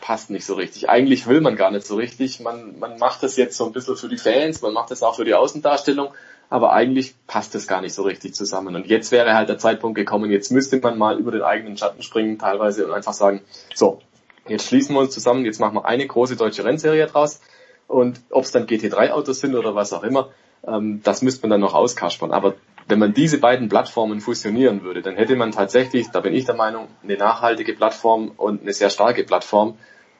passt 0.00 0.30
nicht 0.30 0.44
so 0.44 0.54
richtig. 0.54 0.88
Eigentlich 0.88 1.26
will 1.26 1.40
man 1.40 1.56
gar 1.56 1.70
nicht 1.70 1.86
so 1.86 1.96
richtig. 1.96 2.40
Man, 2.40 2.78
man 2.78 2.98
macht 2.98 3.22
das 3.22 3.36
jetzt 3.36 3.56
so 3.56 3.66
ein 3.66 3.72
bisschen 3.72 3.96
für 3.96 4.08
die 4.08 4.16
Fans, 4.16 4.62
man 4.62 4.72
macht 4.72 4.90
das 4.90 5.02
auch 5.02 5.16
für 5.16 5.24
die 5.24 5.34
Außendarstellung, 5.34 6.12
aber 6.48 6.72
eigentlich 6.72 7.14
passt 7.26 7.54
das 7.54 7.66
gar 7.66 7.80
nicht 7.80 7.94
so 7.94 8.02
richtig 8.02 8.34
zusammen. 8.34 8.74
Und 8.74 8.86
jetzt 8.86 9.12
wäre 9.12 9.34
halt 9.34 9.48
der 9.48 9.58
Zeitpunkt 9.58 9.96
gekommen, 9.96 10.30
jetzt 10.30 10.50
müsste 10.50 10.78
man 10.80 10.98
mal 10.98 11.18
über 11.18 11.30
den 11.30 11.42
eigenen 11.42 11.76
Schatten 11.76 12.02
springen 12.02 12.38
teilweise 12.38 12.86
und 12.86 12.92
einfach 12.92 13.12
sagen, 13.12 13.42
so, 13.74 14.00
jetzt 14.48 14.66
schließen 14.66 14.94
wir 14.94 15.00
uns 15.00 15.12
zusammen, 15.12 15.44
jetzt 15.44 15.60
machen 15.60 15.76
wir 15.76 15.84
eine 15.84 16.06
große 16.06 16.36
deutsche 16.36 16.64
Rennserie 16.64 17.06
draus. 17.06 17.40
Und 17.86 18.20
ob 18.30 18.44
es 18.44 18.52
dann 18.52 18.66
GT3-Autos 18.66 19.40
sind 19.40 19.54
oder 19.54 19.74
was 19.74 19.92
auch 19.92 20.04
immer, 20.04 20.30
ähm, 20.66 21.00
das 21.02 21.22
müsste 21.22 21.42
man 21.42 21.50
dann 21.50 21.60
noch 21.60 21.74
auskaspern. 21.74 22.32
Aber 22.32 22.54
wenn 22.90 22.98
man 22.98 23.14
diese 23.14 23.38
beiden 23.38 23.68
Plattformen 23.68 24.20
fusionieren 24.20 24.82
würde, 24.82 25.02
dann 25.02 25.16
hätte 25.16 25.36
man 25.36 25.52
tatsächlich, 25.52 26.10
da 26.10 26.20
bin 26.20 26.34
ich 26.34 26.44
der 26.44 26.56
Meinung, 26.56 26.88
eine 27.02 27.16
nachhaltige 27.16 27.72
Plattform 27.72 28.32
und 28.36 28.62
eine 28.62 28.72
sehr 28.72 28.90
starke 28.90 29.24
Plattform. 29.24 29.78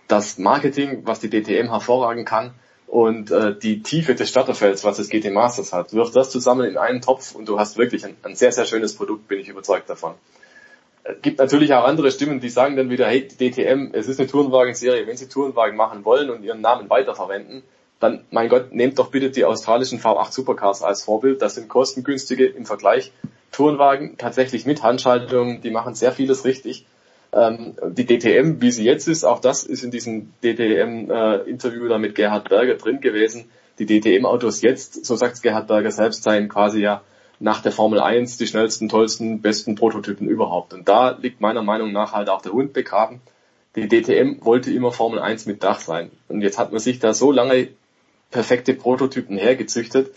Das 0.08 0.38
Marketing, 0.38 1.02
was 1.04 1.20
die 1.20 1.28
DTM 1.28 1.68
hervorragen 1.68 2.24
kann 2.24 2.52
und 2.86 3.30
äh, 3.30 3.56
die 3.56 3.82
Tiefe 3.82 4.14
des 4.14 4.28
Starterfelds, 4.28 4.84
was 4.84 4.96
das 4.96 5.08
GT 5.08 5.32
Masters 5.32 5.72
hat, 5.72 5.92
wirft 5.92 6.16
das 6.16 6.30
zusammen 6.30 6.66
in 6.66 6.78
einen 6.78 7.00
Topf 7.00 7.34
und 7.34 7.48
du 7.48 7.58
hast 7.58 7.76
wirklich 7.76 8.04
ein, 8.04 8.16
ein 8.22 8.34
sehr, 8.34 8.52
sehr 8.52 8.66
schönes 8.66 8.94
Produkt, 8.94 9.28
bin 9.28 9.38
ich 9.38 9.48
überzeugt 9.48 9.90
davon. 9.90 10.14
Es 11.02 11.22
gibt 11.22 11.38
natürlich 11.38 11.72
auch 11.74 11.84
andere 11.84 12.10
Stimmen, 12.10 12.40
die 12.40 12.50
sagen 12.50 12.76
dann 12.76 12.90
wieder, 12.90 13.06
hey, 13.06 13.26
DTM, 13.26 13.90
es 13.92 14.06
ist 14.06 14.20
eine 14.20 14.28
Tourenwagen-Serie, 14.28 15.06
wenn 15.06 15.16
sie 15.16 15.28
Tourenwagen 15.28 15.76
machen 15.76 16.04
wollen 16.04 16.30
und 16.30 16.42
ihren 16.42 16.60
Namen 16.60 16.90
weiterverwenden, 16.90 17.62
dann, 18.00 18.24
mein 18.30 18.48
Gott, 18.48 18.72
nehmt 18.72 18.98
doch 18.98 19.10
bitte 19.10 19.30
die 19.30 19.44
australischen 19.44 20.00
V8 20.00 20.32
Supercars 20.32 20.82
als 20.82 21.04
Vorbild. 21.04 21.42
Das 21.42 21.54
sind 21.54 21.68
kostengünstige 21.68 22.46
im 22.46 22.64
Vergleich 22.66 23.12
Tourenwagen, 23.52 24.16
tatsächlich 24.16 24.64
mit 24.64 24.82
Handschaltung, 24.82 25.60
die 25.60 25.70
machen 25.70 25.94
sehr 25.94 26.12
vieles 26.12 26.44
richtig. 26.44 26.86
Ähm, 27.32 27.74
die 27.88 28.06
DTM, 28.06 28.60
wie 28.60 28.70
sie 28.70 28.84
jetzt 28.84 29.06
ist, 29.06 29.24
auch 29.24 29.40
das 29.40 29.64
ist 29.64 29.84
in 29.84 29.90
diesem 29.90 30.32
DTM-Interview 30.42 31.86
äh, 31.86 31.88
da 31.88 31.98
mit 31.98 32.14
Gerhard 32.14 32.48
Berger 32.48 32.74
drin 32.74 33.00
gewesen. 33.00 33.50
Die 33.78 33.86
DTM-Autos 33.86 34.62
jetzt, 34.62 35.04
so 35.04 35.16
sagt 35.16 35.42
Gerhard 35.42 35.68
Berger 35.68 35.90
selbst, 35.90 36.22
seien 36.22 36.48
quasi 36.48 36.80
ja 36.80 37.02
nach 37.38 37.62
der 37.62 37.72
Formel 37.72 38.00
1 38.00 38.36
die 38.36 38.46
schnellsten, 38.46 38.88
tollsten, 38.88 39.40
besten 39.40 39.74
Prototypen 39.74 40.28
überhaupt. 40.28 40.74
Und 40.74 40.88
da 40.88 41.10
liegt 41.10 41.40
meiner 41.40 41.62
Meinung 41.62 41.92
nach 41.92 42.12
halt 42.12 42.28
auch 42.28 42.42
der 42.42 42.52
Hund 42.52 42.72
begraben. 42.72 43.20
Die 43.76 43.88
DTM 43.88 44.44
wollte 44.44 44.72
immer 44.72 44.90
Formel 44.92 45.20
1 45.20 45.46
mit 45.46 45.62
Dach 45.62 45.80
sein. 45.80 46.10
Und 46.28 46.42
jetzt 46.42 46.58
hat 46.58 46.72
man 46.72 46.80
sich 46.80 46.98
da 46.98 47.14
so 47.14 47.32
lange 47.32 47.68
perfekte 48.30 48.74
Prototypen 48.74 49.36
hergezüchtet, 49.36 50.14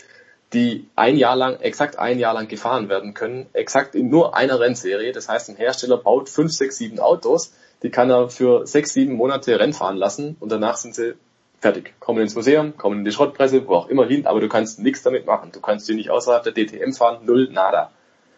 die 0.52 0.88
ein 0.94 1.16
Jahr 1.16 1.36
lang, 1.36 1.60
exakt 1.60 1.98
ein 1.98 2.18
Jahr 2.18 2.34
lang 2.34 2.48
gefahren 2.48 2.88
werden 2.88 3.12
können, 3.14 3.46
exakt 3.52 3.94
in 3.94 4.08
nur 4.08 4.36
einer 4.36 4.60
Rennserie. 4.60 5.12
Das 5.12 5.28
heißt, 5.28 5.50
ein 5.50 5.56
Hersteller 5.56 5.98
baut 5.98 6.28
fünf, 6.28 6.52
sechs, 6.52 6.76
sieben 6.76 7.00
Autos, 7.00 7.52
die 7.82 7.90
kann 7.90 8.10
er 8.10 8.30
für 8.30 8.66
sechs, 8.66 8.92
sieben 8.92 9.14
Monate 9.14 9.58
Rennen 9.58 9.72
fahren 9.72 9.96
lassen 9.96 10.36
und 10.40 10.50
danach 10.52 10.76
sind 10.76 10.94
sie 10.94 11.14
fertig. 11.60 11.94
Kommen 11.98 12.20
ins 12.20 12.34
Museum, 12.34 12.76
kommen 12.76 13.00
in 13.00 13.04
die 13.04 13.10
Schrottpresse, 13.10 13.66
wo 13.66 13.74
auch 13.74 13.88
immer 13.88 14.06
hin, 14.06 14.26
aber 14.26 14.40
du 14.40 14.48
kannst 14.48 14.78
nichts 14.78 15.02
damit 15.02 15.26
machen. 15.26 15.50
Du 15.52 15.60
kannst 15.60 15.86
sie 15.86 15.94
nicht 15.94 16.10
außerhalb 16.10 16.44
der 16.44 16.52
DTM 16.52 16.92
fahren, 16.92 17.24
null, 17.24 17.48
nada. 17.50 17.90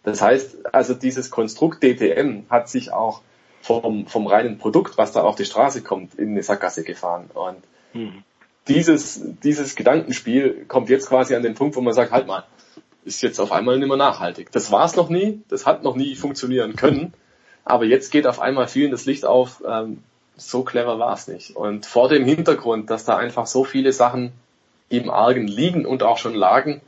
Das 0.04 0.22
heißt, 0.22 0.74
also 0.74 0.94
dieses 0.94 1.30
Konstrukt 1.30 1.82
DTM 1.82 2.44
hat 2.48 2.68
sich 2.68 2.92
auch 2.92 3.22
vom, 3.60 4.06
vom 4.06 4.26
reinen 4.26 4.58
Produkt, 4.58 4.96
was 4.96 5.12
da 5.12 5.22
auf 5.22 5.34
die 5.34 5.44
Straße 5.44 5.82
kommt, 5.82 6.14
in 6.14 6.30
eine 6.30 6.42
Sackgasse 6.42 6.84
gefahren. 6.84 7.28
Und 7.34 7.62
mhm 7.92 8.22
dieses, 8.68 9.20
dieses 9.42 9.76
Gedankenspiel 9.76 10.64
kommt 10.66 10.88
jetzt 10.88 11.08
quasi 11.08 11.34
an 11.34 11.42
den 11.42 11.54
Punkt, 11.54 11.76
wo 11.76 11.80
man 11.80 11.94
sagt, 11.94 12.12
halt 12.12 12.26
mal, 12.26 12.44
ist 13.04 13.22
jetzt 13.22 13.38
auf 13.38 13.52
einmal 13.52 13.78
nicht 13.78 13.88
mehr 13.88 13.96
nachhaltig. 13.96 14.50
Das 14.52 14.72
war 14.72 14.84
es 14.84 14.96
noch 14.96 15.08
nie, 15.08 15.42
das 15.48 15.66
hat 15.66 15.84
noch 15.84 15.94
nie 15.94 16.16
funktionieren 16.16 16.74
können, 16.74 17.14
aber 17.64 17.84
jetzt 17.84 18.10
geht 18.10 18.26
auf 18.26 18.40
einmal 18.40 18.68
vielen 18.68 18.90
das 18.90 19.06
Licht 19.06 19.24
auf, 19.24 19.62
ähm, 19.66 20.02
so 20.36 20.64
clever 20.64 20.98
war 20.98 21.14
es 21.14 21.28
nicht. 21.28 21.56
Und 21.56 21.86
vor 21.86 22.08
dem 22.08 22.24
Hintergrund, 22.24 22.90
dass 22.90 23.04
da 23.04 23.16
einfach 23.16 23.46
so 23.46 23.64
viele 23.64 23.92
Sachen 23.92 24.32
im 24.88 25.08
Argen 25.10 25.46
liegen 25.46 25.86
und 25.86 26.02
auch 26.02 26.18
schon 26.18 26.34
lagen, 26.34 26.82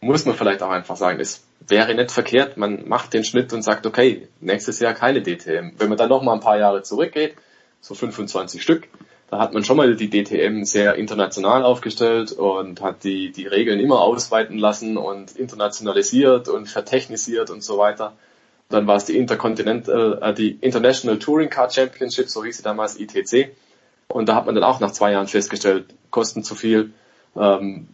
muss 0.00 0.26
man 0.26 0.34
vielleicht 0.34 0.62
auch 0.62 0.70
einfach 0.70 0.96
sagen, 0.96 1.20
es 1.20 1.44
wäre 1.66 1.94
nicht 1.94 2.10
verkehrt, 2.10 2.56
man 2.56 2.88
macht 2.88 3.14
den 3.14 3.24
Schnitt 3.24 3.52
und 3.52 3.62
sagt, 3.62 3.86
okay, 3.86 4.28
nächstes 4.40 4.80
Jahr 4.80 4.94
keine 4.94 5.22
DTM. 5.22 5.72
Wenn 5.78 5.88
man 5.88 5.96
dann 5.96 6.08
noch 6.08 6.22
mal 6.22 6.34
ein 6.34 6.40
paar 6.40 6.58
Jahre 6.58 6.82
zurückgeht, 6.82 7.34
so 7.80 7.94
25 7.94 8.62
Stück, 8.62 8.88
da 9.32 9.38
hat 9.38 9.54
man 9.54 9.64
schon 9.64 9.78
mal 9.78 9.96
die 9.96 10.10
DTM 10.10 10.64
sehr 10.64 10.96
international 10.96 11.62
aufgestellt 11.64 12.32
und 12.32 12.82
hat 12.82 13.02
die, 13.02 13.32
die 13.32 13.46
Regeln 13.46 13.80
immer 13.80 14.02
ausweiten 14.02 14.58
lassen 14.58 14.98
und 14.98 15.36
internationalisiert 15.36 16.48
und 16.48 16.68
vertechnisiert 16.68 17.48
und 17.48 17.64
so 17.64 17.78
weiter. 17.78 18.12
Dann 18.68 18.86
war 18.86 18.96
es 18.96 19.06
die 19.06 19.16
Interkontinent, 19.16 19.88
äh, 19.88 20.34
die 20.34 20.50
International 20.60 21.18
Touring 21.18 21.48
Car 21.48 21.70
Championship, 21.70 22.28
so 22.28 22.44
hieß 22.44 22.58
sie 22.58 22.62
damals 22.62 23.00
ITC. 23.00 23.56
Und 24.08 24.28
da 24.28 24.34
hat 24.34 24.44
man 24.44 24.54
dann 24.54 24.64
auch 24.64 24.80
nach 24.80 24.90
zwei 24.90 25.12
Jahren 25.12 25.28
festgestellt, 25.28 25.86
kosten 26.10 26.44
zu 26.44 26.54
viel, 26.54 26.92
ähm, 27.34 27.88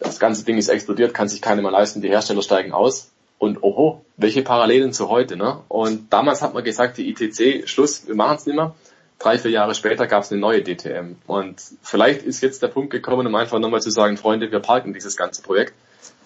das 0.00 0.18
ganze 0.18 0.44
Ding 0.44 0.58
ist 0.58 0.68
explodiert, 0.68 1.14
kann 1.14 1.28
sich 1.28 1.40
keiner 1.40 1.62
mehr 1.62 1.70
leisten, 1.70 2.02
die 2.02 2.10
Hersteller 2.10 2.42
steigen 2.42 2.72
aus. 2.72 3.10
Und 3.38 3.62
oho, 3.62 4.04
welche 4.18 4.42
Parallelen 4.42 4.92
zu 4.92 5.08
heute, 5.08 5.38
ne? 5.38 5.60
Und 5.68 6.12
damals 6.12 6.42
hat 6.42 6.52
man 6.52 6.62
gesagt, 6.62 6.98
die 6.98 7.08
ITC, 7.08 7.66
Schluss, 7.66 8.06
wir 8.06 8.14
machen 8.14 8.36
es 8.36 8.44
nicht 8.44 8.56
mehr 8.56 8.74
drei, 9.18 9.38
vier 9.38 9.50
Jahre 9.50 9.74
später 9.74 10.06
gab 10.06 10.22
es 10.22 10.32
eine 10.32 10.40
neue 10.40 10.62
DTM. 10.62 11.16
Und 11.26 11.62
vielleicht 11.82 12.22
ist 12.22 12.42
jetzt 12.42 12.62
der 12.62 12.68
Punkt 12.68 12.90
gekommen, 12.90 13.26
um 13.26 13.34
einfach 13.34 13.58
nochmal 13.58 13.82
zu 13.82 13.90
sagen, 13.90 14.16
Freunde, 14.16 14.50
wir 14.50 14.60
parken 14.60 14.92
dieses 14.92 15.16
ganze 15.16 15.42
Projekt. 15.42 15.74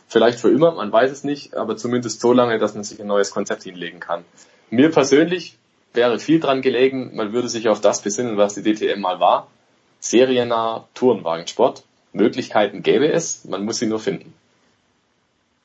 Vielleicht 0.08 0.40
für 0.40 0.50
immer, 0.50 0.72
man 0.72 0.90
weiß 0.90 1.10
es 1.10 1.22
nicht, 1.24 1.54
aber 1.54 1.76
zumindest 1.76 2.20
so 2.20 2.32
lange, 2.32 2.58
dass 2.58 2.74
man 2.74 2.84
sich 2.84 3.00
ein 3.00 3.06
neues 3.06 3.30
Konzept 3.30 3.64
hinlegen 3.64 4.00
kann. 4.00 4.24
Mir 4.70 4.90
persönlich 4.90 5.58
wäre 5.92 6.18
viel 6.18 6.40
dran 6.40 6.62
gelegen, 6.62 7.14
man 7.14 7.32
würde 7.32 7.48
sich 7.48 7.68
auf 7.68 7.80
das 7.80 8.02
besinnen, 8.02 8.36
was 8.36 8.54
die 8.54 8.62
DTM 8.62 9.00
mal 9.00 9.20
war. 9.20 9.48
Seriennah 10.00 10.86
Tourenwagensport. 10.94 11.84
Möglichkeiten 12.12 12.82
gäbe 12.82 13.12
es, 13.12 13.44
man 13.44 13.64
muss 13.64 13.78
sie 13.78 13.86
nur 13.86 14.00
finden. 14.00 14.32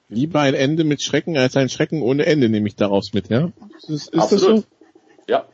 Lieber 0.10 0.42
ein 0.42 0.54
Ende 0.54 0.84
mit 0.84 1.02
Schrecken 1.02 1.38
als 1.38 1.56
ein 1.56 1.70
Schrecken 1.70 2.02
ohne 2.02 2.26
Ende, 2.26 2.50
nehme 2.50 2.68
ich 2.68 2.76
daraus 2.76 3.14
mit, 3.14 3.30
ja? 3.30 3.52
Ist, 3.88 4.10
ist 4.10 4.14
das 4.14 4.30
so? 4.30 4.64
Ja. 5.28 5.46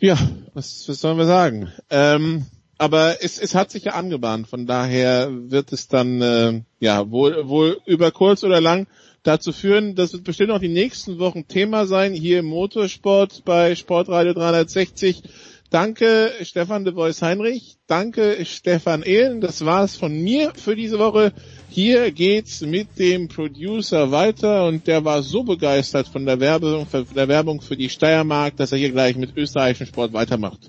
Ja, 0.00 0.16
was, 0.54 0.88
was 0.88 0.98
sollen 1.02 1.18
wir 1.18 1.26
sagen? 1.26 1.70
Ähm, 1.90 2.46
aber 2.78 3.22
es, 3.22 3.38
es 3.38 3.54
hat 3.54 3.70
sich 3.70 3.84
ja 3.84 3.92
angebahnt, 3.92 4.48
von 4.48 4.64
daher 4.66 5.28
wird 5.30 5.74
es 5.74 5.88
dann 5.88 6.22
äh, 6.22 6.62
ja 6.78 7.10
wohl, 7.10 7.46
wohl 7.48 7.78
über 7.84 8.10
kurz 8.10 8.42
oder 8.42 8.62
lang 8.62 8.86
dazu 9.22 9.52
führen, 9.52 9.94
das 9.96 10.14
wird 10.14 10.24
bestimmt 10.24 10.52
auch 10.52 10.58
die 10.58 10.68
nächsten 10.68 11.18
Wochen 11.18 11.46
Thema 11.46 11.84
sein, 11.84 12.14
hier 12.14 12.38
im 12.38 12.46
Motorsport 12.46 13.44
bei 13.44 13.74
Sportradio 13.74 14.32
360. 14.32 15.22
Danke 15.70 16.32
Stefan 16.42 16.84
de 16.84 16.96
Vois 16.96 17.22
Heinrich, 17.22 17.76
danke 17.86 18.44
Stefan 18.44 19.04
Ehlen, 19.04 19.40
das 19.40 19.64
war's 19.64 19.94
von 19.94 20.20
mir 20.20 20.50
für 20.56 20.74
diese 20.74 20.98
Woche. 20.98 21.32
Hier 21.68 22.10
geht's 22.10 22.60
mit 22.62 22.98
dem 22.98 23.28
Producer 23.28 24.10
weiter 24.10 24.66
und 24.66 24.88
der 24.88 25.04
war 25.04 25.22
so 25.22 25.44
begeistert 25.44 26.08
von 26.08 26.26
der 26.26 26.40
Werbung, 26.40 26.86
von 26.86 27.06
der 27.14 27.28
Werbung 27.28 27.60
für 27.60 27.76
die 27.76 27.88
Steiermark, 27.88 28.56
dass 28.56 28.72
er 28.72 28.78
hier 28.78 28.90
gleich 28.90 29.14
mit 29.14 29.36
österreichischen 29.36 29.86
Sport 29.86 30.12
weitermacht. 30.12 30.68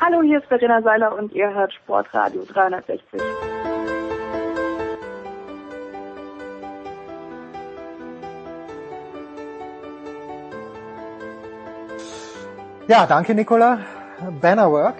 Hallo, 0.00 0.22
hier 0.22 0.38
ist 0.38 0.46
Verena 0.46 0.80
Seiler 0.80 1.18
und 1.18 1.34
ihr 1.34 1.52
hört 1.52 1.74
Sportradio 1.74 2.46
360. 2.46 3.20
Ja, 12.90 13.06
danke 13.06 13.36
Nicola. 13.36 13.78
Bannerwork, 14.40 14.96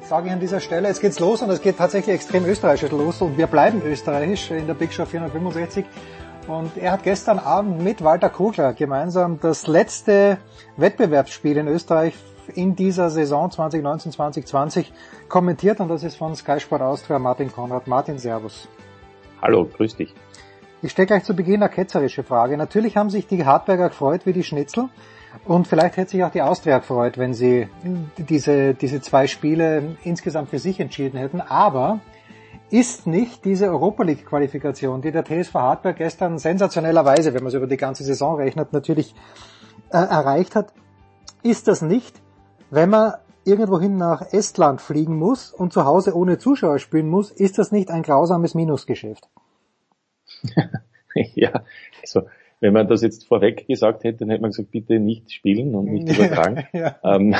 sage 0.00 0.28
ich 0.28 0.32
an 0.32 0.40
dieser 0.40 0.58
Stelle. 0.58 0.88
Jetzt 0.88 1.02
geht's 1.02 1.20
los 1.20 1.42
und 1.42 1.50
es 1.50 1.60
geht 1.60 1.76
tatsächlich 1.76 2.14
extrem 2.14 2.46
österreichisch 2.46 2.90
los 2.90 3.20
und 3.20 3.36
wir 3.36 3.46
bleiben 3.46 3.82
österreichisch 3.82 4.52
in 4.52 4.66
der 4.66 4.72
Big 4.72 4.90
Show 4.94 5.04
465. 5.04 5.84
Und 6.48 6.78
er 6.78 6.92
hat 6.92 7.02
gestern 7.02 7.38
Abend 7.38 7.84
mit 7.84 8.02
Walter 8.02 8.30
Kugler 8.30 8.72
gemeinsam 8.72 9.38
das 9.38 9.66
letzte 9.66 10.38
Wettbewerbsspiel 10.78 11.58
in 11.58 11.68
Österreich 11.68 12.14
in 12.54 12.74
dieser 12.74 13.10
Saison 13.10 13.50
2019-2020 13.50 14.86
kommentiert 15.28 15.80
und 15.80 15.88
das 15.88 16.04
ist 16.04 16.16
von 16.16 16.34
Sky 16.34 16.58
Sport 16.58 16.80
Austria 16.80 17.18
Martin 17.18 17.52
Konrad. 17.52 17.86
Martin, 17.86 18.18
Servus. 18.18 18.66
Hallo, 19.42 19.66
grüß 19.76 19.94
dich. 19.96 20.14
Ich 20.80 20.92
stelle 20.92 21.04
gleich 21.04 21.24
zu 21.24 21.36
Beginn 21.36 21.62
eine 21.62 21.70
ketzerische 21.70 22.22
Frage. 22.22 22.56
Natürlich 22.56 22.96
haben 22.96 23.10
sich 23.10 23.26
die 23.26 23.44
Hartberger 23.44 23.90
gefreut 23.90 24.22
wie 24.24 24.32
die 24.32 24.42
Schnitzel. 24.42 24.88
Und 25.44 25.66
vielleicht 25.66 25.96
hätte 25.96 26.10
sich 26.10 26.24
auch 26.24 26.30
die 26.30 26.42
Austria 26.42 26.78
gefreut, 26.78 27.18
wenn 27.18 27.34
sie 27.34 27.68
diese, 28.18 28.74
diese 28.74 29.00
zwei 29.00 29.26
Spiele 29.26 29.96
insgesamt 30.02 30.50
für 30.50 30.58
sich 30.58 30.80
entschieden 30.80 31.18
hätten. 31.18 31.40
Aber 31.40 32.00
ist 32.70 33.06
nicht 33.06 33.44
diese 33.44 33.68
Europa 33.68 34.02
League 34.02 34.26
Qualifikation, 34.26 35.00
die 35.00 35.12
der 35.12 35.24
TSV 35.24 35.54
Hartberg 35.54 35.96
gestern 35.96 36.38
sensationellerweise, 36.38 37.32
wenn 37.32 37.42
man 37.42 37.48
es 37.48 37.54
über 37.54 37.66
die 37.66 37.76
ganze 37.76 38.02
Saison 38.02 38.36
rechnet, 38.36 38.72
natürlich 38.72 39.14
äh, 39.90 39.98
erreicht 39.98 40.56
hat, 40.56 40.72
ist 41.42 41.68
das 41.68 41.82
nicht, 41.82 42.20
wenn 42.70 42.90
man 42.90 43.14
irgendwohin 43.44 43.96
nach 43.96 44.32
Estland 44.32 44.80
fliegen 44.80 45.16
muss 45.16 45.52
und 45.52 45.72
zu 45.72 45.84
Hause 45.84 46.16
ohne 46.16 46.38
Zuschauer 46.38 46.80
spielen 46.80 47.08
muss, 47.08 47.30
ist 47.30 47.58
das 47.58 47.70
nicht 47.70 47.90
ein 47.90 48.02
grausames 48.02 48.54
Minusgeschäft? 48.54 49.28
ja, 51.14 51.62
also 52.00 52.22
wenn 52.60 52.72
man 52.72 52.88
das 52.88 53.02
jetzt 53.02 53.26
vorweg 53.26 53.66
gesagt 53.66 54.04
hätte, 54.04 54.18
dann 54.20 54.30
hätte 54.30 54.42
man 54.42 54.50
gesagt, 54.50 54.70
bitte 54.70 54.98
nicht 54.98 55.32
spielen 55.32 55.74
und 55.74 55.86
nicht 55.86 56.08
übertragen. 56.16 56.64
ja. 56.72 56.96
ähm, 57.04 57.34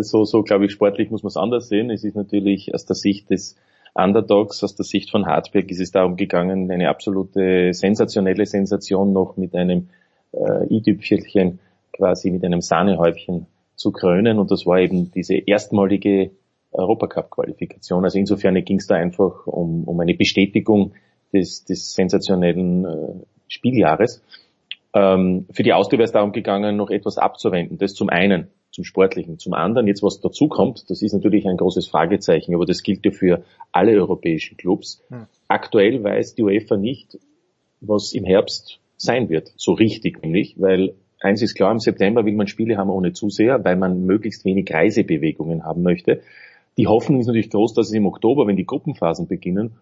so, 0.00 0.24
so 0.24 0.42
glaube 0.42 0.66
ich, 0.66 0.72
sportlich 0.72 1.10
muss 1.10 1.22
man 1.22 1.28
es 1.28 1.36
anders 1.36 1.68
sehen. 1.68 1.90
Es 1.90 2.04
ist 2.04 2.16
natürlich 2.16 2.74
aus 2.74 2.86
der 2.86 2.96
Sicht 2.96 3.30
des 3.30 3.56
Underdogs, 3.94 4.62
aus 4.64 4.74
der 4.74 4.84
Sicht 4.84 5.10
von 5.10 5.26
Hartberg 5.26 5.70
ist 5.70 5.80
es 5.80 5.90
darum 5.90 6.16
gegangen, 6.16 6.70
eine 6.70 6.88
absolute 6.88 7.74
sensationelle 7.74 8.46
Sensation 8.46 9.12
noch 9.12 9.36
mit 9.36 9.54
einem 9.54 9.88
äh, 10.32 10.74
i-Tüpfelchen 10.74 11.58
quasi 11.92 12.30
mit 12.30 12.42
einem 12.44 12.62
Sahnehäubchen 12.62 13.46
zu 13.74 13.92
krönen 13.92 14.38
und 14.38 14.50
das 14.50 14.64
war 14.64 14.80
eben 14.80 15.10
diese 15.10 15.34
erstmalige 15.34 16.30
Europacup-Qualifikation. 16.72 18.04
Also 18.04 18.18
insofern 18.18 18.54
ging 18.64 18.78
es 18.78 18.86
da 18.86 18.94
einfach 18.94 19.46
um, 19.46 19.84
um 19.84 20.00
eine 20.00 20.14
Bestätigung 20.14 20.92
des, 21.32 21.64
des 21.64 21.92
sensationellen 21.92 22.84
äh, 22.84 23.14
Spieljahres. 23.52 24.22
Ähm, 24.94 25.46
für 25.52 25.62
die 25.62 25.72
Austria 25.72 26.02
ist 26.02 26.14
darum 26.14 26.32
gegangen, 26.32 26.76
noch 26.76 26.90
etwas 26.90 27.18
abzuwenden. 27.18 27.78
Das 27.78 27.94
zum 27.94 28.08
einen, 28.08 28.48
zum 28.70 28.84
Sportlichen. 28.84 29.38
Zum 29.38 29.52
anderen, 29.52 29.86
jetzt 29.86 30.02
was 30.02 30.20
dazu 30.20 30.48
kommt, 30.48 30.90
das 30.90 31.02
ist 31.02 31.12
natürlich 31.12 31.46
ein 31.46 31.56
großes 31.56 31.86
Fragezeichen, 31.86 32.54
aber 32.54 32.66
das 32.66 32.82
gilt 32.82 33.04
ja 33.04 33.10
für 33.10 33.44
alle 33.70 33.92
europäischen 33.92 34.56
Clubs. 34.56 35.02
Hm. 35.08 35.26
Aktuell 35.48 36.02
weiß 36.02 36.34
die 36.34 36.42
UEFA 36.42 36.76
nicht, 36.76 37.18
was 37.80 38.12
im 38.12 38.24
Herbst 38.24 38.80
sein 38.96 39.28
wird. 39.28 39.52
So 39.56 39.72
richtig 39.72 40.22
nämlich, 40.22 40.60
weil 40.60 40.94
eins 41.20 41.42
ist 41.42 41.54
klar, 41.54 41.72
im 41.72 41.78
September 41.78 42.24
will 42.24 42.34
man 42.34 42.46
Spiele 42.46 42.76
haben 42.76 42.90
ohne 42.90 43.12
Zuseher, 43.12 43.64
weil 43.64 43.76
man 43.76 44.06
möglichst 44.06 44.44
wenig 44.44 44.72
Reisebewegungen 44.72 45.64
haben 45.64 45.82
möchte. 45.82 46.22
Die 46.78 46.86
Hoffnung 46.86 47.20
ist 47.20 47.26
natürlich 47.26 47.50
groß, 47.50 47.74
dass 47.74 47.88
es 47.88 47.92
im 47.92 48.06
Oktober, 48.06 48.46
wenn 48.46 48.56
die 48.56 48.64
Gruppenphasen 48.64 49.26
beginnen, 49.26 49.72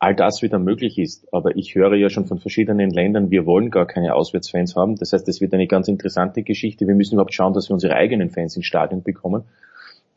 all 0.00 0.14
das 0.14 0.42
wieder 0.42 0.58
möglich 0.58 0.98
ist. 0.98 1.28
Aber 1.32 1.56
ich 1.56 1.74
höre 1.74 1.94
ja 1.94 2.08
schon 2.08 2.26
von 2.26 2.38
verschiedenen 2.38 2.90
Ländern, 2.90 3.30
wir 3.30 3.46
wollen 3.46 3.70
gar 3.70 3.86
keine 3.86 4.14
Auswärtsfans 4.14 4.74
haben. 4.74 4.96
Das 4.96 5.12
heißt, 5.12 5.28
es 5.28 5.40
wird 5.40 5.52
eine 5.54 5.66
ganz 5.66 5.88
interessante 5.88 6.42
Geschichte. 6.42 6.88
Wir 6.88 6.94
müssen 6.94 7.14
überhaupt 7.14 7.34
schauen, 7.34 7.52
dass 7.52 7.68
wir 7.68 7.74
unsere 7.74 7.94
eigenen 7.94 8.30
Fans 8.30 8.56
ins 8.56 8.66
Stadion 8.66 9.02
bekommen. 9.02 9.44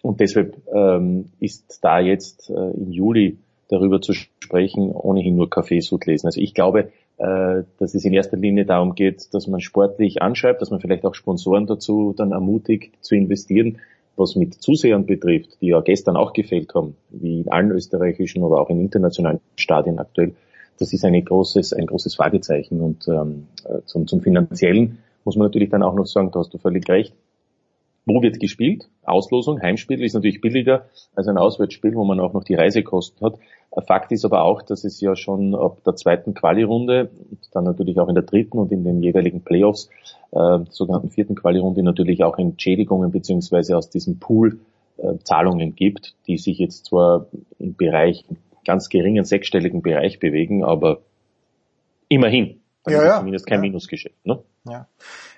Und 0.01 0.21
deshalb 0.21 0.57
ähm, 0.73 1.25
ist 1.39 1.79
da 1.83 1.99
jetzt 1.99 2.49
äh, 2.49 2.53
im 2.53 2.91
Juli 2.91 3.37
darüber 3.67 4.01
zu 4.01 4.13
sprechen, 4.13 4.91
ohnehin 4.91 5.35
nur 5.35 5.49
Kaffeesud 5.49 6.05
lesen. 6.05 6.27
Also 6.27 6.39
ich 6.39 6.53
glaube, 6.53 6.91
äh, 7.17 7.63
dass 7.77 7.93
es 7.93 8.05
in 8.05 8.13
erster 8.13 8.37
Linie 8.37 8.65
darum 8.65 8.95
geht, 8.95 9.33
dass 9.33 9.47
man 9.47 9.59
sportlich 9.59 10.21
anschreibt, 10.21 10.61
dass 10.61 10.71
man 10.71 10.79
vielleicht 10.79 11.05
auch 11.05 11.15
Sponsoren 11.15 11.67
dazu 11.67 12.13
dann 12.15 12.31
ermutigt 12.31 12.95
zu 13.01 13.15
investieren, 13.15 13.79
was 14.15 14.35
mit 14.35 14.55
Zusehern 14.55 15.05
betrifft, 15.05 15.57
die 15.61 15.67
ja 15.67 15.81
gestern 15.81 16.17
auch 16.17 16.33
gefällt 16.33 16.73
haben, 16.75 16.95
wie 17.09 17.41
in 17.41 17.49
allen 17.49 17.71
österreichischen, 17.71 18.43
aber 18.43 18.61
auch 18.61 18.69
in 18.69 18.79
internationalen 18.79 19.39
Stadien 19.55 19.99
aktuell, 19.99 20.33
das 20.79 20.93
ist 20.93 21.05
ein 21.05 21.23
großes, 21.23 21.73
ein 21.73 21.85
großes 21.85 22.15
Fragezeichen. 22.15 22.81
Und 22.81 23.07
ähm, 23.07 23.47
äh, 23.65 23.79
zum, 23.85 24.07
zum 24.07 24.21
Finanziellen 24.21 24.99
muss 25.23 25.35
man 25.35 25.47
natürlich 25.47 25.69
dann 25.69 25.83
auch 25.83 25.95
noch 25.95 26.05
sagen, 26.05 26.31
da 26.31 26.39
hast 26.39 26.53
du 26.53 26.57
völlig 26.57 26.87
recht, 26.89 27.13
wo 28.05 28.21
wird 28.21 28.39
gespielt? 28.39 28.89
Auslosung, 29.03 29.61
Heimspiel 29.61 30.03
ist 30.03 30.13
natürlich 30.13 30.41
billiger 30.41 30.85
als 31.15 31.27
ein 31.27 31.37
Auswärtsspiel, 31.37 31.95
wo 31.95 32.03
man 32.03 32.19
auch 32.19 32.33
noch 32.33 32.43
die 32.43 32.55
Reisekosten 32.55 33.25
hat. 33.25 33.39
Fakt 33.87 34.11
ist 34.11 34.25
aber 34.25 34.43
auch, 34.43 34.61
dass 34.61 34.83
es 34.83 35.01
ja 35.01 35.15
schon 35.15 35.55
ab 35.55 35.83
der 35.85 35.95
zweiten 35.95 36.33
Quali-Runde 36.33 37.09
und 37.31 37.39
dann 37.53 37.63
natürlich 37.63 37.99
auch 37.99 38.07
in 38.07 38.15
der 38.15 38.23
dritten 38.23 38.59
und 38.59 38.71
in 38.71 38.83
den 38.83 39.01
jeweiligen 39.01 39.41
Playoffs, 39.41 39.89
äh, 40.31 40.59
sogenannten 40.69 41.09
vierten 41.09 41.35
Quali-Runde 41.35 41.81
natürlich 41.81 42.23
auch 42.23 42.37
Entschädigungen 42.37 43.11
beziehungsweise 43.11 43.75
aus 43.77 43.89
diesem 43.89 44.19
Pool 44.19 44.59
äh, 44.97 45.17
Zahlungen 45.23 45.75
gibt, 45.75 46.15
die 46.27 46.37
sich 46.37 46.59
jetzt 46.59 46.85
zwar 46.85 47.27
im 47.57 47.75
Bereich, 47.75 48.25
ganz 48.65 48.89
geringen 48.89 49.25
sechsstelligen 49.25 49.81
Bereich 49.81 50.19
bewegen, 50.19 50.63
aber 50.63 50.99
immerhin. 52.09 52.59
Dann 52.83 52.93
ja, 52.93 52.99
ist 52.99 53.07
ja. 53.07 53.17
zumindest 53.19 53.47
kein 53.47 53.59
Ja. 53.59 53.61
Minusgeschäft. 53.61 54.25
Ne? 54.25 54.39
Ja. 54.65 54.87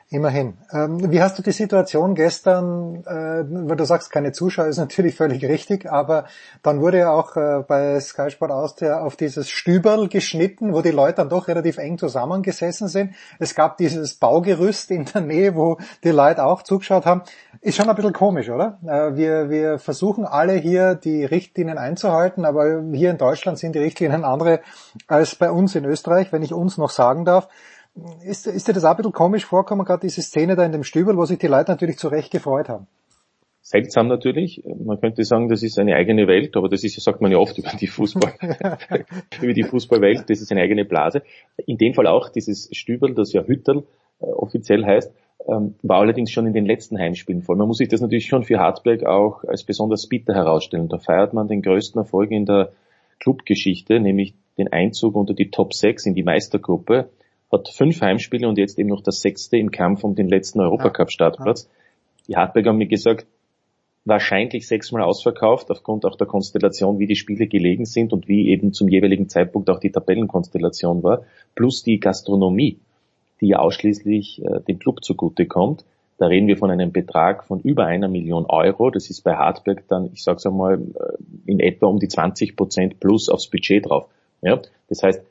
Immerhin. 0.10 0.54
Ähm, 0.72 1.12
wie 1.12 1.20
hast 1.20 1.40
du 1.40 1.42
die 1.42 1.52
Situation 1.52 2.14
gestern, 2.14 3.04
äh, 3.08 3.44
weil 3.68 3.76
du 3.76 3.86
sagst, 3.86 4.12
keine 4.12 4.34
Zuschauer, 4.34 4.68
ist 4.68 4.78
natürlich 4.78 5.16
völlig 5.16 5.44
richtig, 5.44 5.92
aber 5.92 6.26
dann 6.62 6.80
wurde 6.80 7.00
ja 7.00 7.12
auch 7.12 7.36
äh, 7.36 7.64
bei 7.68 8.00
Sky 8.00 8.30
Sport 8.30 8.52
Austria 8.52 9.00
auf 9.00 9.16
dieses 9.16 9.50
Stüberl 9.50 10.08
geschnitten, 10.08 10.74
wo 10.74 10.84
die 10.84 10.92
Leute 10.92 11.16
dann 11.16 11.30
doch 11.30 11.48
relativ 11.48 11.80
eng 11.80 11.98
zusammengesessen 11.98 12.88
sind. 12.88 13.16
Es 13.40 13.56
gab 13.56 13.78
dieses 13.78 14.14
Baugerüst 14.14 14.92
in 14.92 15.06
der 15.06 15.22
Nähe, 15.22 15.56
wo 15.56 15.80
die 16.04 16.12
Leute 16.12 16.46
auch 16.46 16.62
zugeschaut 16.62 17.08
haben. 17.08 17.24
Ist 17.62 17.78
schon 17.78 17.90
ein 17.90 17.96
bisschen 17.96 18.14
komisch, 18.14 18.52
oder? 18.52 18.78
Äh, 18.86 19.16
wir, 19.16 19.50
wir 19.50 19.80
versuchen 19.80 20.26
alle 20.26 20.54
hier 20.54 20.94
die 20.94 21.26
Richtlinien 21.26 21.80
einzuhalten, 21.80 22.46
aber 22.46 22.84
hier 22.94 23.10
in 23.10 23.18
Deutschland 23.18 23.58
sind 23.58 23.74
die 23.74 23.80
Richtlinien 23.80 24.24
andere 24.24 24.60
als 25.08 25.34
bei 25.34 25.50
uns 25.50 25.74
in 25.74 25.84
Österreich, 25.84 26.32
wenn 26.32 26.44
ich 26.44 26.54
uns 26.54 26.78
noch 26.78 26.92
sagen 26.92 27.26
darf. 27.26 27.48
Ist, 28.26 28.46
ist 28.48 28.68
dir 28.68 28.74
das 28.74 28.84
auch 28.84 28.92
ein 28.92 28.98
bisschen 28.98 29.14
komisch 29.14 29.46
vorkommen, 29.46 29.86
gerade 29.86 30.02
diese 30.02 30.22
Szene 30.22 30.56
da 30.56 30.66
in 30.66 30.74
dem 30.74 30.84
Stübel, 30.84 31.16
wo 31.16 31.24
sich 31.26 31.40
die 31.40 31.48
Leute 31.48 31.72
natürlich 31.72 31.98
zu 31.98 32.10
Recht 32.10 32.30
gefreut 32.30 32.68
haben? 32.68 32.88
Seltsam 33.62 34.08
natürlich. 34.08 34.62
Man 34.66 35.00
könnte 35.00 35.24
sagen, 35.24 35.50
das 35.50 35.64
ist 35.64 35.80
eine 35.80 35.96
eigene 35.96 36.28
Welt, 36.28 36.56
aber 36.58 36.70
das 36.70 36.84
ist, 36.84 37.02
sagt 37.02 37.22
man 37.22 37.32
ja 37.32 37.38
oft 37.38 37.58
über 37.58 37.72
die 37.80 37.88
Fußball, 37.88 38.34
über 39.42 39.54
die 39.54 39.64
Fußballwelt, 39.64 40.30
das 40.30 40.42
ist 40.42 40.52
eine 40.52 40.62
eigene 40.62 40.86
Blase. 40.86 41.24
In 41.66 41.78
dem 41.78 41.94
Fall 41.94 42.06
auch 42.06 42.30
dieses 42.30 42.70
Stüberl, 42.74 43.16
das 43.16 43.32
ja 43.34 43.44
Hütterl 43.44 43.86
äh, 44.20 44.26
offiziell 44.26 44.86
heißt, 44.86 45.12
ähm, 45.48 45.76
war 45.82 46.02
allerdings 46.02 46.32
schon 46.32 46.48
in 46.48 46.54
den 46.54 46.66
letzten 46.66 47.00
Heimspielen 47.00 47.44
voll. 47.44 47.56
Man 47.56 47.68
muss 47.68 47.78
sich 47.78 47.88
das 47.88 48.02
natürlich 48.02 48.28
schon 48.28 48.44
für 48.44 48.60
Hartberg 48.60 49.06
auch 49.06 49.44
als 49.46 49.64
besonders 49.64 50.08
bitter 50.08 50.34
herausstellen. 50.34 50.90
Da 50.90 50.98
feiert 51.00 51.34
man 51.34 51.48
den 51.48 51.62
größten 51.62 52.00
Erfolg 52.00 52.32
in 52.32 52.46
der 52.46 52.74
Clubgeschichte, 53.20 54.00
nämlich 54.00 54.36
den 54.58 54.72
Einzug 54.72 55.16
unter 55.16 55.34
die 55.34 55.50
Top 55.50 55.74
6 55.74 56.06
in 56.06 56.14
die 56.14 56.24
Meistergruppe 56.24 57.10
hat 57.56 57.70
fünf 57.70 58.02
Heimspiele 58.02 58.48
und 58.48 58.58
jetzt 58.58 58.78
eben 58.80 58.90
noch 58.90 59.02
das 59.02 59.22
sechste 59.22 59.58
im 59.58 59.72
Kampf 59.72 60.04
um 60.04 60.16
den 60.16 60.30
letzten 60.30 60.62
Europacup-Startplatz. 60.62 61.70
Die 62.28 62.36
Hartberg 62.36 62.68
haben 62.68 62.78
mir 62.78 62.88
gesagt, 62.88 63.26
wahrscheinlich 64.06 64.68
sechsmal 64.68 65.02
ausverkauft, 65.02 65.72
aufgrund 65.72 66.06
auch 66.06 66.16
der 66.16 66.28
Konstellation, 66.28 67.00
wie 67.00 67.08
die 67.08 67.16
Spiele 67.16 67.48
gelegen 67.48 67.86
sind 67.86 68.14
und 68.14 68.28
wie 68.28 68.50
eben 68.50 68.72
zum 68.72 68.88
jeweiligen 68.88 69.30
Zeitpunkt 69.30 69.70
auch 69.70 69.80
die 69.80 69.92
Tabellenkonstellation 69.92 71.04
war, 71.04 71.24
plus 71.56 71.84
die 71.84 72.00
Gastronomie, 72.00 72.80
die 73.42 73.48
ja 73.48 73.60
ausschließlich 73.60 74.44
äh, 74.46 74.62
dem 74.62 74.80
Club 74.80 75.04
zugute 75.04 75.48
kommt. 75.48 75.86
Da 76.18 76.28
reden 76.28 76.48
wir 76.48 76.56
von 76.56 76.72
einem 76.72 76.92
Betrag 76.92 77.44
von 77.44 77.60
über 77.60 77.86
einer 77.88 78.08
Million 78.08 78.46
Euro. 78.46 78.90
Das 78.90 79.10
ist 79.10 79.22
bei 79.24 79.36
Hartberg 79.36 79.84
dann, 79.90 80.12
ich 80.14 80.24
sage 80.24 80.40
einmal, 80.46 80.76
äh, 80.76 81.52
in 81.52 81.60
etwa 81.60 81.88
um 81.88 82.00
die 82.00 82.08
20 82.08 82.56
Prozent 82.56 83.00
plus 83.00 83.28
aufs 83.28 83.50
Budget 83.50 83.90
drauf. 83.90 84.08
Ja? 84.42 84.62
Das 84.88 85.04
heißt, 85.04 85.22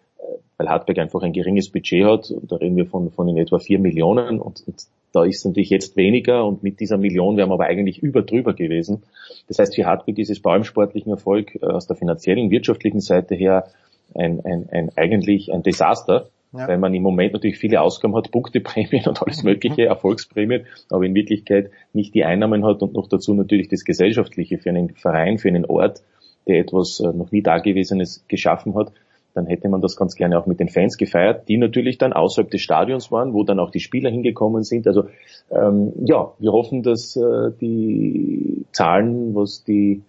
weil 0.57 0.69
Hartberg 0.69 0.99
einfach 0.99 1.23
ein 1.23 1.33
geringes 1.33 1.71
Budget 1.71 2.05
hat. 2.05 2.33
Da 2.43 2.57
reden 2.57 2.77
wir 2.77 2.87
von, 2.87 3.11
von 3.11 3.29
in 3.29 3.37
etwa 3.37 3.59
vier 3.59 3.79
Millionen 3.79 4.41
und, 4.41 4.63
und 4.67 4.83
da 5.13 5.25
ist 5.25 5.45
natürlich 5.45 5.71
jetzt 5.71 5.97
weniger 5.97 6.45
und 6.45 6.63
mit 6.63 6.81
dieser 6.81 6.99
Million 6.99 7.37
wären 7.37 7.49
wir 7.49 7.55
aber 7.55 7.67
eigentlich 7.67 8.03
über 8.03 8.23
drüber 8.23 8.53
gewesen. 8.53 9.03
Das 9.49 9.59
heißt, 9.59 9.75
für 9.75 9.87
Hartberg 9.87 10.19
ist 10.19 10.31
es 10.31 10.41
bei 10.41 10.53
allem 10.53 10.65
sportlichen 10.65 11.11
Erfolg 11.11 11.55
äh, 11.57 11.67
aus 11.67 11.87
der 11.87 11.97
finanziellen, 11.97 12.51
wirtschaftlichen 12.51 13.01
Seite 13.01 13.35
her 13.35 13.69
ein, 14.15 14.45
ein, 14.45 14.69
ein 14.71 14.91
eigentlich 14.97 15.53
ein 15.53 15.63
Desaster, 15.63 16.29
Ja. 16.53 16.69
weil 16.69 16.79
man 16.79 16.95
im 16.95 17.03
Moment 17.03 17.33
natürlich 17.33 17.59
viele 17.59 17.81
Ausgaben 17.81 18.15
hat, 18.15 18.31
Punkteprämien 18.31 19.07
und 19.09 19.21
alles 19.23 19.43
mögliche, 19.43 19.87
Erfolgsprämien, 19.87 20.67
aber 20.91 21.05
in 21.05 21.15
Wirklichkeit 21.15 21.71
nicht 21.93 22.15
die 22.15 22.25
Einnahmen 22.25 22.65
hat 22.65 22.83
und 22.83 22.95
noch 22.95 23.09
dazu 23.09 23.35
natürlich 23.35 23.69
das 23.69 23.85
Gesellschaftliche 23.85 24.59
für 24.59 24.71
einen 24.71 24.91
Verein, 24.95 25.39
für 25.39 25.49
einen 25.49 25.65
Ort, 25.65 26.03
der 26.47 26.61
etwas 26.61 27.01
äh, 27.01 27.13
noch 27.13 27.33
nie 27.33 27.43
Dagewesenes 27.43 28.25
geschaffen 28.29 28.75
hat 28.75 28.93
dann 29.35 29.47
hätte 29.47 29.69
man 29.69 29.81
das 29.81 29.97
ganz 29.97 30.15
gerne 30.15 30.39
auch 30.39 30.47
mit 30.47 30.61
den 30.61 30.69
Fans 30.69 30.97
gefeiert, 30.97 31.49
die 31.49 31.57
natürlich 31.57 31.99
dann 31.99 32.13
außerhalb 32.13 32.51
des 32.51 32.61
Stadions 32.61 33.11
waren, 33.11 33.35
wo 33.35 33.43
dann 33.43 33.59
auch 33.59 33.71
die 33.71 33.81
Spieler 33.81 34.09
hingekommen 34.11 34.63
sind. 34.63 34.87
Also 34.87 35.07
ähm, 35.51 35.93
ja, 36.05 36.33
wir 36.39 36.53
hoffen, 36.53 36.85
dass 36.85 37.17
äh, 37.17 37.51
die 37.61 38.65
Zahlen, 38.71 39.35
was 39.35 39.65
die 39.65 40.03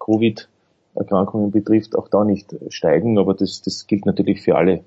Covid-Erkrankungen 0.00 1.52
betrifft, 1.52 1.96
auch 1.96 2.08
da 2.08 2.24
nicht 2.24 2.56
steigen. 2.68 3.18
Aber 3.18 3.34
das, 3.34 3.62
das 3.62 3.86
gilt 3.86 4.04
natürlich 4.04 4.42
für 4.42 4.56
alle, 4.56 4.80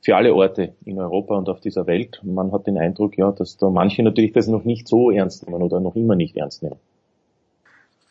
für 0.00 0.16
alle 0.16 0.34
Orte 0.34 0.72
in 0.86 0.98
Europa 0.98 1.36
und 1.36 1.50
auf 1.50 1.60
dieser 1.60 1.86
Welt. 1.86 2.20
Man 2.24 2.50
hat 2.52 2.66
den 2.66 2.78
Eindruck, 2.78 3.18
ja, 3.18 3.30
dass 3.30 3.58
da 3.58 3.68
manche 3.68 4.02
natürlich 4.02 4.32
das 4.32 4.48
noch 4.48 4.64
nicht 4.64 4.88
so 4.88 5.10
ernst 5.10 5.46
nehmen 5.46 5.62
oder 5.62 5.80
noch 5.80 5.96
immer 5.96 6.16
nicht 6.16 6.36
ernst 6.36 6.62
nehmen. 6.62 6.76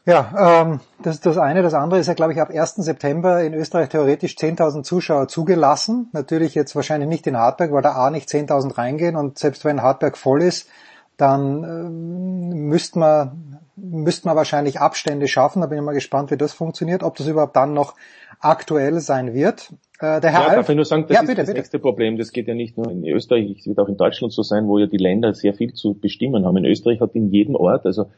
Ja, 0.07 0.61
ähm, 0.63 0.79
das 1.03 1.15
ist 1.15 1.25
das 1.25 1.37
eine. 1.37 1.61
Das 1.61 1.73
andere 1.73 1.99
ist 1.99 2.07
ja, 2.07 2.13
glaube 2.13 2.31
ich, 2.31 2.39
ab 2.39 2.49
1. 2.49 2.75
September 2.75 3.43
in 3.43 3.53
Österreich 3.53 3.89
theoretisch 3.89 4.35
10.000 4.35 4.83
Zuschauer 4.83 5.27
zugelassen. 5.27 6.07
Natürlich 6.13 6.55
jetzt 6.55 6.77
wahrscheinlich 6.77 7.09
nicht 7.09 7.27
in 7.27 7.35
Hartberg, 7.35 7.73
weil 7.73 7.81
da 7.81 7.91
A 7.91 8.09
nicht 8.09 8.29
10.000 8.29 8.77
reingehen 8.77 9.17
und 9.17 9.37
selbst 9.37 9.65
wenn 9.65 9.81
Hartberg 9.81 10.17
voll 10.17 10.43
ist, 10.43 10.69
dann 11.17 11.63
ähm, 11.65 12.69
müsste 12.69 12.99
man, 12.99 13.59
müsste 13.75 14.29
man 14.29 14.37
wahrscheinlich 14.37 14.79
Abstände 14.79 15.27
schaffen. 15.27 15.59
Da 15.61 15.67
bin 15.67 15.77
ich 15.77 15.83
mal 15.83 15.91
gespannt, 15.91 16.31
wie 16.31 16.37
das 16.37 16.53
funktioniert, 16.53 17.03
ob 17.03 17.17
das 17.17 17.27
überhaupt 17.27 17.57
dann 17.57 17.73
noch 17.73 17.93
aktuell 18.39 19.01
sein 19.01 19.33
wird. 19.33 19.73
Äh, 19.99 20.21
der 20.21 20.31
Herr 20.31 20.41
ja, 20.41 20.47
Alf, 20.47 20.55
darf 20.55 20.69
ich 20.69 20.75
nur 20.77 20.85
sagen, 20.85 21.03
das 21.09 21.15
ja, 21.15 21.21
ist 21.21 21.27
bitte, 21.27 21.41
das 21.41 21.47
bitte. 21.47 21.59
nächste 21.59 21.79
Problem. 21.79 22.17
Das 22.17 22.31
geht 22.31 22.47
ja 22.47 22.53
nicht 22.53 22.77
nur 22.77 22.89
in 22.89 23.05
Österreich, 23.05 23.57
es 23.59 23.67
wird 23.67 23.77
auch 23.79 23.89
in 23.89 23.97
Deutschland 23.97 24.31
so 24.31 24.41
sein, 24.41 24.67
wo 24.67 24.79
ja 24.79 24.85
die 24.85 24.95
Länder 24.95 25.33
sehr 25.33 25.53
viel 25.53 25.73
zu 25.73 25.95
bestimmen 25.95 26.45
haben. 26.45 26.55
In 26.55 26.65
Österreich 26.65 27.01
hat 27.01 27.13
in 27.13 27.29
jedem 27.29 27.55
Ort, 27.55 27.85
also 27.85 28.09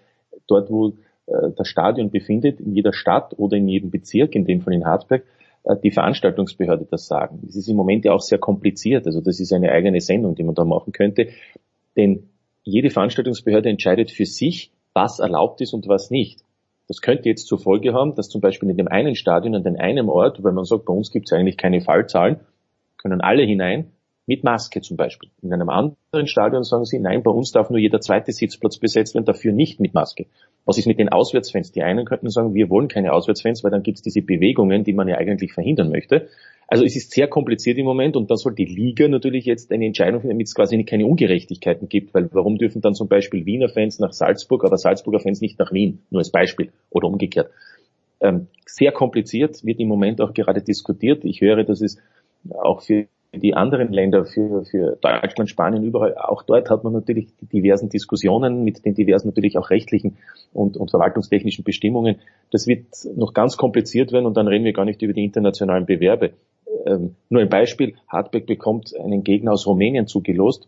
dort, 0.46 0.70
wo 0.70 0.94
das 1.56 1.68
Stadion 1.68 2.10
befindet, 2.10 2.60
in 2.60 2.74
jeder 2.74 2.94
Stadt 2.94 3.34
oder 3.38 3.58
in 3.58 3.68
jedem 3.68 3.92
Bezirk, 3.92 4.36
in 4.36 4.46
dem 4.46 4.62
von 4.62 4.74
in 4.74 4.86
Hartberg, 4.86 5.24
äh, 5.64 5.76
die 5.84 5.92
Veranstaltungsbehörde 5.92 6.88
das 6.90 7.08
sagen. 7.08 7.40
Das 7.44 7.56
ist 7.56 7.68
im 7.68 7.76
Moment 7.76 8.06
ja 8.06 8.14
auch 8.14 8.22
sehr 8.22 8.40
kompliziert. 8.40 9.06
Also 9.06 9.22
das 9.22 9.40
ist 9.40 9.54
eine 9.54 9.72
eigene 9.72 10.00
Sendung, 10.02 10.36
die 10.36 10.44
man 10.44 10.56
da 10.56 10.66
machen 10.66 10.94
könnte. 10.94 11.30
Denn 11.96 12.30
jede 12.64 12.90
Veranstaltungsbehörde 12.90 13.70
entscheidet 13.70 14.12
für 14.12 14.26
sich, 14.26 14.72
was 14.94 15.20
erlaubt 15.20 15.62
ist 15.62 15.74
und 15.74 15.88
was 15.88 16.12
nicht. 16.12 16.44
Das 16.88 17.02
könnte 17.02 17.30
jetzt 17.30 17.46
zur 17.46 17.60
Folge 17.60 17.94
haben, 17.94 18.16
dass 18.16 18.30
zum 18.30 18.42
Beispiel 18.42 18.70
in 18.70 18.78
dem 18.78 18.88
einen 18.88 19.16
Stadion, 19.16 19.56
an 19.56 19.64
dem 19.64 19.76
einem 19.76 20.10
Ort, 20.10 20.44
weil 20.44 20.54
man 20.54 20.66
sagt, 20.66 20.86
bei 20.86 20.94
uns 20.94 21.12
gibt 21.12 21.28
es 21.28 21.34
eigentlich 21.34 21.58
keine 21.58 21.82
Fallzahlen, 21.82 22.40
können 22.98 23.22
alle 23.22 23.44
hinein, 23.44 23.92
mit 24.30 24.44
Maske 24.44 24.80
zum 24.82 24.96
Beispiel. 24.96 25.32
In 25.42 25.52
einem 25.52 25.70
anderen 25.70 26.28
Stadion 26.28 26.64
sagen 26.64 26.86
sie, 26.86 27.00
nein, 27.00 27.24
bei 27.24 27.32
uns 27.32 27.52
darf 27.52 27.72
nur 27.72 27.80
jeder 27.80 28.00
zweite 28.00 28.32
Sitzplatz 28.32 28.78
besetzt 28.78 29.16
werden, 29.16 29.26
dafür 29.26 29.54
nicht 29.54 29.80
mit 29.80 29.96
Maske. 29.96 30.28
Was 30.66 30.78
ist 30.78 30.86
mit 30.86 31.00
den 31.00 31.10
Auswärtsfans? 31.10 31.72
Die 31.72 31.82
einen 31.82 32.06
könnten 32.06 32.30
sagen, 32.30 32.54
wir 32.54 32.70
wollen 32.70 32.90
keine 32.90 33.12
Auswärtsfans, 33.12 33.64
weil 33.64 33.72
dann 33.72 33.82
gibt 33.82 33.98
es 33.98 34.02
diese 34.04 34.22
Bewegungen, 34.22 34.84
die 34.84 34.94
man 34.94 35.08
ja 35.08 35.18
eigentlich 35.18 35.52
verhindern 35.54 35.90
möchte. 35.90 36.28
Also 36.68 36.86
es 36.86 36.96
ist 36.96 37.10
sehr 37.12 37.28
kompliziert 37.28 37.80
im 37.80 37.86
Moment 37.86 38.16
und 38.16 38.30
da 38.30 38.36
soll 38.36 38.54
die 38.54 38.66
Liga 38.66 39.08
natürlich 39.08 39.46
jetzt 39.46 39.72
eine 39.72 39.88
Entscheidung 39.88 40.22
finden, 40.22 40.36
damit 40.36 40.46
es 40.46 40.54
quasi 40.54 40.84
keine 40.84 41.08
Ungerechtigkeiten 41.08 41.90
gibt, 41.90 42.14
weil 42.14 42.30
warum 42.32 42.60
dürfen 42.60 42.82
dann 42.82 42.94
zum 42.94 43.08
Beispiel 43.08 43.48
Wiener 43.48 43.70
Fans 43.70 43.98
nach 43.98 44.14
Salzburg, 44.14 44.64
aber 44.64 44.78
Salzburger 44.78 45.20
Fans 45.20 45.42
nicht 45.42 45.58
nach 45.58 45.74
Wien, 45.74 46.04
nur 46.12 46.20
als 46.20 46.30
Beispiel 46.30 46.72
oder 46.92 47.08
umgekehrt. 47.08 47.50
Ähm, 48.22 48.46
sehr 48.68 48.92
kompliziert, 48.92 49.66
wird 49.66 49.80
im 49.80 49.88
Moment 49.88 50.22
auch 50.22 50.36
gerade 50.36 50.62
diskutiert. 50.62 51.26
Ich 51.26 51.42
höre, 51.42 51.64
dass 51.64 51.82
es 51.82 51.98
auch 52.62 52.84
für 52.84 53.08
die 53.34 53.54
anderen 53.54 53.94
Länder, 53.94 54.26
für, 54.26 54.66
für 54.66 54.98
Deutschland, 55.02 55.50
Spanien, 55.50 55.84
überall, 55.84 56.18
auch 56.18 56.42
dort 56.44 56.70
hat 56.70 56.84
man 56.84 56.94
natürlich 56.94 57.28
die 57.38 57.46
diversen 57.46 57.90
Diskussionen 57.90 58.64
mit 58.64 58.86
den 58.86 58.96
diversen 58.96 59.28
natürlich 59.28 59.58
auch 59.58 59.70
rechtlichen 59.70 60.18
und, 60.52 60.78
und 60.78 60.90
verwaltungstechnischen 60.90 61.64
Bestimmungen. 61.64 62.20
Das 62.52 62.66
wird 62.66 62.88
noch 63.16 63.34
ganz 63.34 63.56
kompliziert 63.56 64.12
werden 64.12 64.26
und 64.26 64.36
dann 64.36 64.48
reden 64.48 64.66
wir 64.66 64.74
gar 64.74 64.86
nicht 64.86 65.02
über 65.04 65.14
die 65.14 65.24
internationalen 65.24 65.86
Bewerbe. 65.86 66.32
Ähm, 66.86 67.16
nur 67.30 67.42
ein 67.42 67.50
Beispiel, 67.50 67.96
Hartberg 68.08 68.48
bekommt 68.48 68.94
einen 69.00 69.24
Gegner 69.24 69.52
aus 69.52 69.68
Rumänien 69.68 70.08
zugelost, 70.08 70.68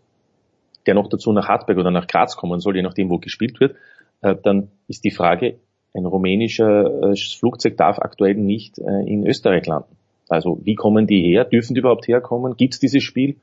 der 0.85 0.93
noch 0.93 1.09
dazu 1.09 1.31
nach 1.31 1.47
Hartberg 1.47 1.79
oder 1.79 1.91
nach 1.91 2.07
Graz 2.07 2.35
kommen 2.35 2.59
soll, 2.59 2.75
je 2.75 2.83
nachdem, 2.83 3.09
wo 3.09 3.17
gespielt 3.17 3.59
wird. 3.59 3.75
Äh, 4.21 4.35
dann 4.43 4.69
ist 4.87 5.03
die 5.03 5.11
Frage, 5.11 5.57
ein 5.93 6.05
rumänisches 6.05 7.33
äh, 7.33 7.37
Flugzeug 7.39 7.75
darf 7.77 7.99
aktuell 7.99 8.35
nicht 8.35 8.77
äh, 8.77 9.03
in 9.05 9.25
Österreich 9.25 9.65
landen. 9.65 9.97
Also 10.31 10.59
wie 10.63 10.75
kommen 10.75 11.07
die 11.07 11.21
her? 11.21 11.43
Dürfen 11.43 11.73
die 11.73 11.81
überhaupt 11.81 12.07
herkommen? 12.07 12.55
Gibt 12.55 12.75
es 12.75 12.79
dieses 12.79 13.03
Spiel? 13.03 13.35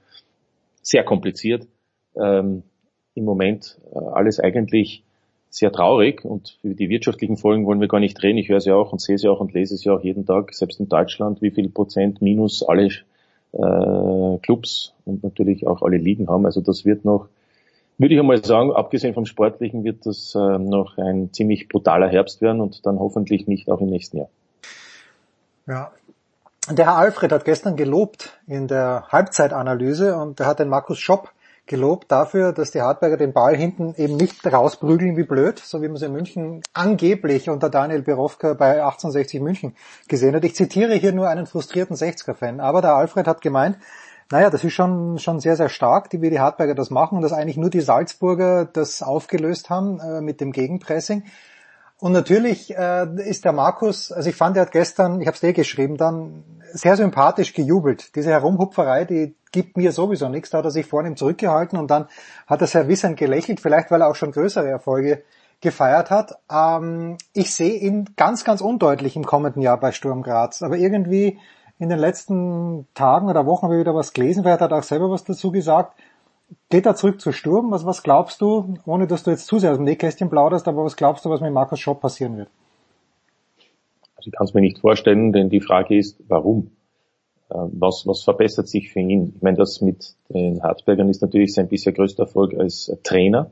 Sehr 0.80 1.04
kompliziert. 1.04 1.66
Ähm, 2.16 2.62
Im 3.14 3.24
Moment 3.24 3.78
äh, 3.94 3.98
alles 3.98 4.40
eigentlich 4.40 5.04
sehr 5.50 5.70
traurig 5.70 6.24
und 6.24 6.58
über 6.62 6.74
die 6.74 6.88
wirtschaftlichen 6.88 7.36
Folgen 7.36 7.66
wollen 7.66 7.80
wir 7.80 7.88
gar 7.88 8.00
nicht 8.00 8.22
reden. 8.22 8.38
Ich 8.38 8.48
höre 8.48 8.60
sie 8.60 8.72
auch 8.72 8.92
und 8.92 9.00
sehe 9.00 9.18
sie 9.18 9.28
auch 9.28 9.40
und 9.40 9.52
lese 9.52 9.76
sie 9.76 9.90
auch 9.90 10.02
jeden 10.02 10.24
Tag, 10.24 10.54
selbst 10.54 10.80
in 10.80 10.88
Deutschland, 10.88 11.42
wie 11.42 11.50
viel 11.50 11.68
Prozent 11.68 12.22
minus 12.22 12.62
alle 12.62 12.86
äh, 12.86 14.38
Clubs 14.42 14.94
und 15.04 15.22
natürlich 15.22 15.66
auch 15.66 15.82
alle 15.82 15.98
Ligen 15.98 16.28
haben. 16.28 16.46
Also 16.46 16.62
das 16.62 16.86
wird 16.86 17.04
noch, 17.04 17.28
würde 17.98 18.14
ich 18.14 18.20
einmal 18.20 18.42
sagen, 18.42 18.72
abgesehen 18.72 19.12
vom 19.12 19.26
Sportlichen 19.26 19.84
wird 19.84 20.06
das 20.06 20.34
äh, 20.34 20.58
noch 20.58 20.96
ein 20.96 21.32
ziemlich 21.34 21.68
brutaler 21.68 22.08
Herbst 22.08 22.40
werden 22.40 22.62
und 22.62 22.86
dann 22.86 22.98
hoffentlich 22.98 23.46
nicht 23.46 23.70
auch 23.70 23.82
im 23.82 23.90
nächsten 23.90 24.18
Jahr. 24.18 24.30
Ja, 25.66 25.92
der 26.70 26.86
Herr 26.86 26.96
Alfred 26.96 27.32
hat 27.32 27.44
gestern 27.44 27.76
gelobt 27.76 28.38
in 28.46 28.68
der 28.68 29.06
Halbzeitanalyse 29.10 30.16
und 30.16 30.40
er 30.40 30.46
hat 30.46 30.58
den 30.58 30.68
Markus 30.68 30.98
Schopp 30.98 31.32
gelobt 31.66 32.10
dafür, 32.10 32.52
dass 32.52 32.70
die 32.70 32.80
Hartberger 32.80 33.16
den 33.16 33.32
Ball 33.32 33.54
hinten 33.54 33.94
eben 33.96 34.16
nicht 34.16 34.46
rausprügeln 34.46 35.16
wie 35.16 35.24
blöd, 35.24 35.58
so 35.58 35.82
wie 35.82 35.86
man 35.86 35.96
es 35.96 36.02
in 36.02 36.12
München 36.12 36.62
angeblich 36.72 37.50
unter 37.50 37.68
Daniel 37.68 38.02
Birovka 38.02 38.54
bei 38.54 38.82
1860 38.82 39.40
München 39.40 39.76
gesehen 40.08 40.34
hat. 40.34 40.44
Ich 40.44 40.54
zitiere 40.54 40.94
hier 40.94 41.12
nur 41.12 41.28
einen 41.28 41.46
frustrierten 41.46 41.94
60er-Fan, 41.94 42.60
aber 42.60 42.80
der 42.80 42.94
Alfred 42.94 43.26
hat 43.26 43.42
gemeint, 43.42 43.78
naja, 44.30 44.50
das 44.50 44.64
ist 44.64 44.74
schon, 44.74 45.18
schon 45.18 45.40
sehr, 45.40 45.56
sehr 45.56 45.68
stark, 45.68 46.08
wie 46.12 46.30
die 46.30 46.40
Hartberger 46.40 46.74
das 46.74 46.90
machen 46.90 47.16
und 47.16 47.22
dass 47.22 47.32
eigentlich 47.32 47.56
nur 47.56 47.70
die 47.70 47.80
Salzburger 47.80 48.66
das 48.66 49.02
aufgelöst 49.02 49.70
haben 49.70 50.00
äh, 50.00 50.20
mit 50.20 50.40
dem 50.40 50.52
Gegenpressing. 50.52 51.24
Und 52.00 52.12
natürlich 52.12 52.76
äh, 52.76 53.06
ist 53.28 53.44
der 53.44 53.52
Markus, 53.52 54.12
also 54.12 54.30
ich 54.30 54.36
fand, 54.36 54.56
er 54.56 54.62
hat 54.62 54.70
gestern, 54.70 55.20
ich 55.20 55.26
habe 55.26 55.34
es 55.34 55.40
dir 55.40 55.52
geschrieben, 55.52 55.96
dann 55.96 56.44
sehr 56.72 56.96
sympathisch 56.96 57.54
gejubelt. 57.54 58.14
Diese 58.14 58.30
Herumhupferei, 58.30 59.04
die 59.04 59.34
gibt 59.50 59.76
mir 59.76 59.90
sowieso 59.90 60.28
nichts. 60.28 60.50
Da 60.50 60.58
hat 60.58 60.64
er 60.64 60.70
sich 60.70 60.86
vorne 60.86 61.14
zurückgehalten 61.16 61.78
und 61.78 61.90
dann 61.90 62.06
hat 62.46 62.60
er 62.60 62.68
sehr 62.68 62.86
wissend 62.86 63.16
gelächelt, 63.16 63.60
vielleicht 63.60 63.90
weil 63.90 64.02
er 64.02 64.08
auch 64.08 64.14
schon 64.14 64.30
größere 64.30 64.68
Erfolge 64.68 65.24
gefeiert 65.60 66.10
hat. 66.10 66.38
Ähm, 66.50 67.18
ich 67.32 67.52
sehe 67.52 67.74
ihn 67.74 68.10
ganz, 68.16 68.44
ganz 68.44 68.60
undeutlich 68.60 69.16
im 69.16 69.26
kommenden 69.26 69.60
Jahr 69.60 69.80
bei 69.80 69.90
Sturm 69.90 70.22
Graz. 70.22 70.62
Aber 70.62 70.76
irgendwie 70.76 71.40
in 71.80 71.88
den 71.88 71.98
letzten 71.98 72.86
Tagen 72.94 73.28
oder 73.28 73.44
Wochen 73.46 73.64
habe 73.64 73.74
ich 73.74 73.80
wieder 73.80 73.94
was 73.94 74.12
gelesen, 74.12 74.44
hat 74.44 74.60
er 74.60 74.72
auch 74.72 74.82
selber 74.84 75.10
was 75.10 75.24
dazu 75.24 75.50
gesagt 75.50 75.94
geht 76.70 76.86
er 76.86 76.94
zurück 76.94 77.20
zu 77.20 77.32
Sturm? 77.32 77.70
Was, 77.70 77.84
was 77.84 78.02
glaubst 78.02 78.40
du, 78.40 78.74
ohne 78.86 79.06
dass 79.06 79.22
du 79.22 79.30
jetzt 79.30 79.46
zu 79.46 79.58
sehr 79.58 79.70
aus 79.70 79.78
dem 79.78 79.84
Nähkästchen 79.84 80.30
plauderst, 80.30 80.68
aber 80.68 80.84
was 80.84 80.96
glaubst 80.96 81.24
du, 81.24 81.30
was 81.30 81.40
mit 81.40 81.52
Markus 81.52 81.80
Schopp 81.80 82.00
passieren 82.00 82.36
wird? 82.36 82.48
Also 84.16 84.28
ich 84.28 84.32
kann 84.32 84.46
es 84.46 84.54
mir 84.54 84.60
nicht 84.60 84.78
vorstellen, 84.78 85.32
denn 85.32 85.48
die 85.48 85.60
Frage 85.60 85.96
ist, 85.96 86.20
warum? 86.28 86.72
Ähm, 87.50 87.70
was, 87.72 88.06
was 88.06 88.22
verbessert 88.22 88.68
sich 88.68 88.92
für 88.92 89.00
ihn? 89.00 89.32
Ich 89.36 89.42
meine, 89.42 89.56
das 89.56 89.80
mit 89.80 90.14
den 90.28 90.62
Harzbergern 90.62 91.08
ist 91.08 91.22
natürlich 91.22 91.54
sein 91.54 91.68
bisher 91.68 91.92
größter 91.92 92.24
Erfolg 92.24 92.54
als 92.54 92.92
Trainer. 93.04 93.50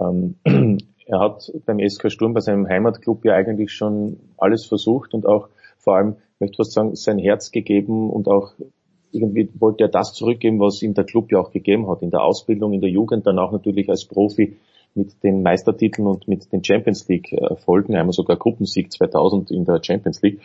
Ähm, 0.00 0.36
er 1.06 1.20
hat 1.20 1.52
beim 1.66 1.78
SK 1.86 2.10
Sturm, 2.10 2.34
bei 2.34 2.40
seinem 2.40 2.68
Heimatclub 2.68 3.24
ja 3.24 3.34
eigentlich 3.34 3.72
schon 3.72 4.18
alles 4.36 4.66
versucht 4.66 5.14
und 5.14 5.26
auch 5.26 5.48
vor 5.78 5.96
allem, 5.96 6.16
ich 6.34 6.40
möchte 6.40 6.56
fast 6.56 6.72
sagen, 6.72 6.96
sein 6.96 7.18
Herz 7.18 7.52
gegeben 7.52 8.10
und 8.10 8.28
auch 8.28 8.52
irgendwie 9.12 9.48
wollte 9.58 9.84
er 9.84 9.88
das 9.88 10.12
zurückgeben, 10.14 10.60
was 10.60 10.82
ihm 10.82 10.94
der 10.94 11.04
Club 11.04 11.32
ja 11.32 11.38
auch 11.38 11.50
gegeben 11.50 11.88
hat, 11.88 12.02
in 12.02 12.10
der 12.10 12.22
Ausbildung, 12.22 12.72
in 12.72 12.80
der 12.80 12.90
Jugend, 12.90 13.26
dann 13.26 13.38
auch 13.38 13.52
natürlich 13.52 13.88
als 13.88 14.04
Profi 14.04 14.56
mit 14.94 15.22
den 15.22 15.42
Meistertiteln 15.42 16.06
und 16.06 16.26
mit 16.26 16.52
den 16.52 16.64
Champions 16.64 17.06
League 17.08 17.32
Erfolgen, 17.32 17.94
einmal 17.94 18.12
sogar 18.12 18.36
Gruppensieg 18.36 18.90
2000 18.90 19.50
in 19.50 19.64
der 19.64 19.82
Champions 19.82 20.22
League. 20.22 20.40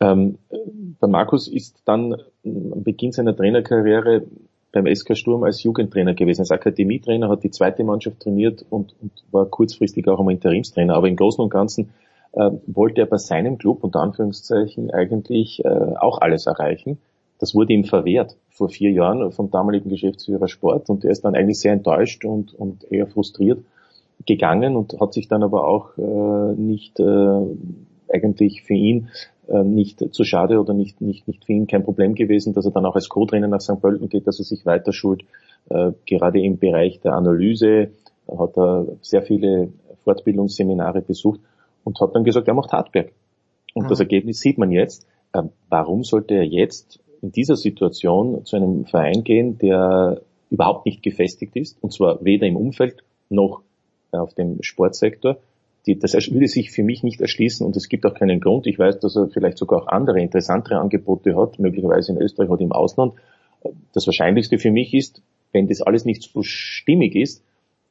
Ähm, 0.00 0.38
der 1.00 1.08
Markus 1.08 1.46
ist 1.46 1.80
dann 1.84 2.14
am 2.44 2.82
Beginn 2.82 3.12
seiner 3.12 3.36
Trainerkarriere 3.36 4.24
beim 4.72 4.92
SK 4.92 5.16
Sturm 5.16 5.44
als 5.44 5.62
Jugendtrainer 5.62 6.14
gewesen, 6.14 6.40
als 6.40 6.50
Akademietrainer, 6.50 7.28
hat 7.28 7.44
die 7.44 7.50
zweite 7.50 7.84
Mannschaft 7.84 8.20
trainiert 8.20 8.64
und, 8.68 8.94
und 9.00 9.12
war 9.30 9.46
kurzfristig 9.46 10.08
auch 10.08 10.18
einmal 10.18 10.34
Interimstrainer. 10.34 10.94
Aber 10.94 11.08
im 11.08 11.16
Großen 11.16 11.42
und 11.42 11.50
Ganzen 11.50 11.90
äh, 12.32 12.50
wollte 12.66 13.02
er 13.02 13.06
bei 13.06 13.18
seinem 13.18 13.58
Club, 13.58 13.84
unter 13.84 14.00
Anführungszeichen, 14.00 14.90
eigentlich 14.90 15.64
äh, 15.64 15.68
auch 15.68 16.20
alles 16.20 16.46
erreichen. 16.46 16.98
Das 17.42 17.56
wurde 17.56 17.72
ihm 17.72 17.82
verwehrt 17.82 18.36
vor 18.50 18.68
vier 18.68 18.92
Jahren 18.92 19.32
vom 19.32 19.50
damaligen 19.50 19.90
Geschäftsführer 19.90 20.46
Sport 20.46 20.88
und 20.88 21.04
er 21.04 21.10
ist 21.10 21.24
dann 21.24 21.34
eigentlich 21.34 21.58
sehr 21.58 21.72
enttäuscht 21.72 22.24
und, 22.24 22.54
und 22.54 22.84
eher 22.92 23.08
frustriert 23.08 23.64
gegangen 24.26 24.76
und 24.76 25.00
hat 25.00 25.12
sich 25.12 25.26
dann 25.26 25.42
aber 25.42 25.66
auch 25.66 25.98
äh, 25.98 26.54
nicht 26.54 27.00
äh, 27.00 27.40
eigentlich 28.08 28.62
für 28.62 28.74
ihn 28.74 29.08
äh, 29.48 29.64
nicht 29.64 30.14
zu 30.14 30.22
schade 30.22 30.60
oder 30.60 30.72
nicht, 30.72 31.00
nicht, 31.00 31.26
nicht 31.26 31.44
für 31.44 31.52
ihn 31.52 31.66
kein 31.66 31.82
Problem 31.82 32.14
gewesen, 32.14 32.54
dass 32.54 32.64
er 32.64 32.70
dann 32.70 32.86
auch 32.86 32.94
als 32.94 33.08
Co-Trainer 33.08 33.48
nach 33.48 33.60
St. 33.60 33.80
Pölten 33.80 34.08
geht, 34.08 34.28
dass 34.28 34.38
er 34.38 34.44
sich 34.44 34.64
weiter 34.64 34.92
schult. 34.92 35.24
Äh, 35.68 35.90
gerade 36.06 36.40
im 36.40 36.58
Bereich 36.58 37.00
der 37.00 37.14
Analyse 37.14 37.90
hat 38.28 38.56
er 38.56 38.86
sehr 39.00 39.22
viele 39.22 39.72
Fortbildungsseminare 40.04 41.02
besucht 41.02 41.40
und 41.82 42.00
hat 42.00 42.14
dann 42.14 42.22
gesagt, 42.22 42.46
er 42.46 42.54
macht 42.54 42.70
Hartberg. 42.70 43.10
Und 43.74 43.86
mhm. 43.86 43.88
das 43.88 43.98
Ergebnis 43.98 44.38
sieht 44.38 44.58
man 44.58 44.70
jetzt. 44.70 45.08
Äh, 45.32 45.42
warum 45.68 46.04
sollte 46.04 46.34
er 46.34 46.44
jetzt 46.44 47.00
in 47.22 47.32
dieser 47.32 47.56
Situation 47.56 48.44
zu 48.44 48.56
einem 48.56 48.84
Verein 48.84 49.24
gehen, 49.24 49.56
der 49.58 50.20
überhaupt 50.50 50.84
nicht 50.86 51.02
gefestigt 51.02 51.56
ist, 51.56 51.82
und 51.82 51.92
zwar 51.92 52.22
weder 52.24 52.46
im 52.46 52.56
Umfeld 52.56 53.02
noch 53.30 53.62
auf 54.10 54.34
dem 54.34 54.62
Sportsektor. 54.62 55.38
Die, 55.86 55.98
das 55.98 56.12
würde 56.12 56.46
sich 56.46 56.70
für 56.70 56.82
mich 56.82 57.02
nicht 57.02 57.20
erschließen 57.20 57.66
und 57.66 57.76
es 57.76 57.88
gibt 57.88 58.04
auch 58.06 58.14
keinen 58.14 58.40
Grund. 58.40 58.66
Ich 58.66 58.78
weiß, 58.78 59.00
dass 59.00 59.16
er 59.16 59.28
vielleicht 59.28 59.58
sogar 59.58 59.82
auch 59.82 59.86
andere 59.88 60.20
interessantere 60.20 60.78
Angebote 60.78 61.34
hat, 61.36 61.58
möglicherweise 61.58 62.12
in 62.12 62.20
Österreich 62.20 62.50
oder 62.50 62.60
im 62.60 62.72
Ausland. 62.72 63.14
Das 63.92 64.06
Wahrscheinlichste 64.06 64.58
für 64.58 64.70
mich 64.70 64.92
ist, 64.92 65.22
wenn 65.52 65.68
das 65.68 65.80
alles 65.80 66.04
nicht 66.04 66.22
so 66.22 66.42
stimmig 66.42 67.16
ist, 67.16 67.42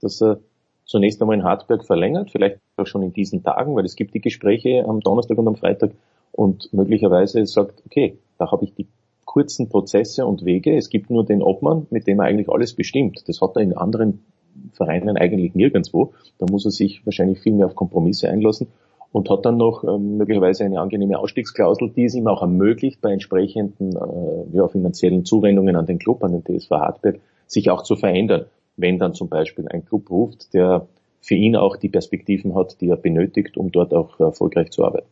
dass 0.01 0.21
er 0.21 0.39
zunächst 0.85 1.21
einmal 1.21 1.37
in 1.37 1.43
Hartberg 1.43 1.85
verlängert, 1.85 2.31
vielleicht 2.31 2.59
auch 2.77 2.87
schon 2.87 3.03
in 3.03 3.13
diesen 3.13 3.43
Tagen, 3.43 3.75
weil 3.75 3.85
es 3.85 3.95
gibt 3.95 4.13
die 4.13 4.21
Gespräche 4.21 4.85
am 4.87 4.99
Donnerstag 4.99 5.37
und 5.37 5.47
am 5.47 5.55
Freitag 5.55 5.91
und 6.31 6.71
möglicherweise 6.73 7.45
sagt, 7.45 7.81
okay, 7.85 8.17
da 8.37 8.51
habe 8.51 8.65
ich 8.65 8.73
die 8.73 8.87
kurzen 9.31 9.69
Prozesse 9.69 10.25
und 10.25 10.43
Wege. 10.43 10.75
Es 10.75 10.89
gibt 10.89 11.09
nur 11.09 11.23
den 11.23 11.41
Obmann, 11.41 11.87
mit 11.89 12.05
dem 12.05 12.19
er 12.19 12.25
eigentlich 12.25 12.49
alles 12.49 12.73
bestimmt. 12.73 13.23
Das 13.27 13.39
hat 13.39 13.55
er 13.55 13.61
in 13.61 13.77
anderen 13.77 14.25
Vereinen 14.73 15.15
eigentlich 15.15 15.55
nirgendwo. 15.55 16.11
Da 16.37 16.47
muss 16.51 16.65
er 16.65 16.71
sich 16.71 17.05
wahrscheinlich 17.05 17.39
viel 17.39 17.53
mehr 17.53 17.67
auf 17.67 17.75
Kompromisse 17.75 18.27
einlassen 18.27 18.67
und 19.13 19.29
hat 19.29 19.45
dann 19.45 19.55
noch 19.55 19.85
äh, 19.85 19.97
möglicherweise 19.97 20.65
eine 20.65 20.81
angenehme 20.81 21.17
Ausstiegsklausel, 21.17 21.91
die 21.95 22.03
es 22.03 22.13
ihm 22.13 22.27
auch 22.27 22.41
ermöglicht, 22.41 22.99
bei 22.99 23.13
entsprechenden 23.13 23.95
äh, 23.95 24.57
ja, 24.57 24.67
finanziellen 24.67 25.23
Zuwendungen 25.23 25.77
an 25.77 25.85
den 25.85 25.97
Club, 25.97 26.25
an 26.25 26.33
den 26.33 26.43
TSV 26.43 26.71
Hartberg, 26.71 27.21
sich 27.47 27.69
auch 27.69 27.83
zu 27.83 27.95
verändern. 27.95 28.47
Wenn 28.75 28.99
dann 28.99 29.13
zum 29.13 29.29
Beispiel 29.29 29.65
ein 29.69 29.85
Club 29.85 30.09
ruft, 30.09 30.53
der 30.53 30.87
für 31.21 31.35
ihn 31.35 31.55
auch 31.55 31.77
die 31.77 31.87
Perspektiven 31.87 32.53
hat, 32.53 32.81
die 32.81 32.89
er 32.89 32.97
benötigt, 32.97 33.55
um 33.55 33.71
dort 33.71 33.93
auch 33.93 34.19
erfolgreich 34.19 34.71
zu 34.71 34.83
arbeiten. 34.83 35.07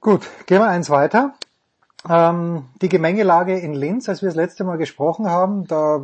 Gut, 0.00 0.20
gehen 0.46 0.60
wir 0.60 0.68
eins 0.68 0.90
weiter. 0.90 1.34
Ähm, 2.08 2.66
die 2.80 2.88
Gemengelage 2.88 3.58
in 3.58 3.74
Linz, 3.74 4.08
als 4.08 4.22
wir 4.22 4.28
das 4.28 4.36
letzte 4.36 4.64
Mal 4.64 4.76
gesprochen 4.76 5.28
haben, 5.28 5.66
da, 5.66 6.00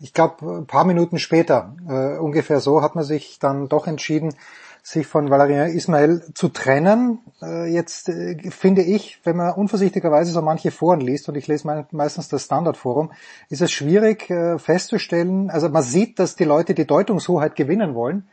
ich 0.00 0.12
glaube, 0.12 0.58
ein 0.58 0.66
paar 0.66 0.84
Minuten 0.84 1.18
später, 1.18 1.76
äh, 1.88 2.18
ungefähr 2.18 2.60
so, 2.60 2.82
hat 2.82 2.94
man 2.94 3.04
sich 3.04 3.38
dann 3.38 3.68
doch 3.68 3.86
entschieden, 3.86 4.34
sich 4.82 5.06
von 5.06 5.30
Valerian 5.30 5.68
Ismail 5.68 6.32
zu 6.34 6.48
trennen. 6.48 7.20
Äh, 7.42 7.72
jetzt 7.72 8.08
äh, 8.08 8.50
finde 8.50 8.82
ich, 8.82 9.20
wenn 9.24 9.36
man 9.36 9.54
unvorsichtigerweise 9.54 10.32
so 10.32 10.42
manche 10.42 10.70
Foren 10.70 11.00
liest, 11.00 11.28
und 11.28 11.36
ich 11.36 11.46
lese 11.46 11.66
me 11.66 11.86
meistens 11.92 12.28
das 12.28 12.44
Standardforum, 12.44 13.12
ist 13.50 13.62
es 13.62 13.70
schwierig 13.70 14.30
äh, 14.30 14.58
festzustellen, 14.58 15.50
also 15.50 15.68
man 15.68 15.82
sieht, 15.82 16.18
dass 16.18 16.34
die 16.34 16.44
Leute 16.44 16.74
die 16.74 16.86
Deutungshoheit 16.86 17.54
gewinnen 17.54 17.94
wollen. 17.94 18.28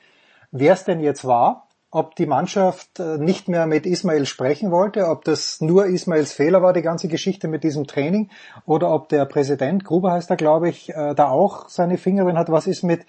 Wer 0.52 0.74
es 0.74 0.86
denn 0.86 1.02
jetzt 1.02 1.26
war, 1.26 1.67
ob 1.90 2.16
die 2.16 2.26
Mannschaft 2.26 3.00
äh, 3.00 3.18
nicht 3.18 3.48
mehr 3.48 3.66
mit 3.66 3.86
Ismail 3.86 4.26
sprechen 4.26 4.72
wollte, 4.72 5.08
ob 5.08 5.24
das 5.24 5.62
nur 5.62 5.86
Ismails 5.86 6.34
Fehler 6.34 6.62
war, 6.62 6.74
die 6.74 6.82
ganze 6.82 7.08
Geschichte 7.08 7.48
mit 7.48 7.64
diesem 7.64 7.88
Training, 7.88 8.30
oder 8.66 8.94
ob 8.94 9.10
der 9.10 9.26
Präsident, 9.26 9.86
Gruber 9.86 10.12
heißt 10.12 10.30
er, 10.30 10.36
glaube 10.36 10.70
ich, 10.70 10.90
äh, 10.90 11.16
da 11.16 11.30
auch 11.30 11.70
seine 11.70 11.98
Finger 11.98 12.26
drin 12.26 12.38
hat. 12.38 12.52
Was 12.52 12.68
ist 12.68 12.84
mit, 12.84 13.06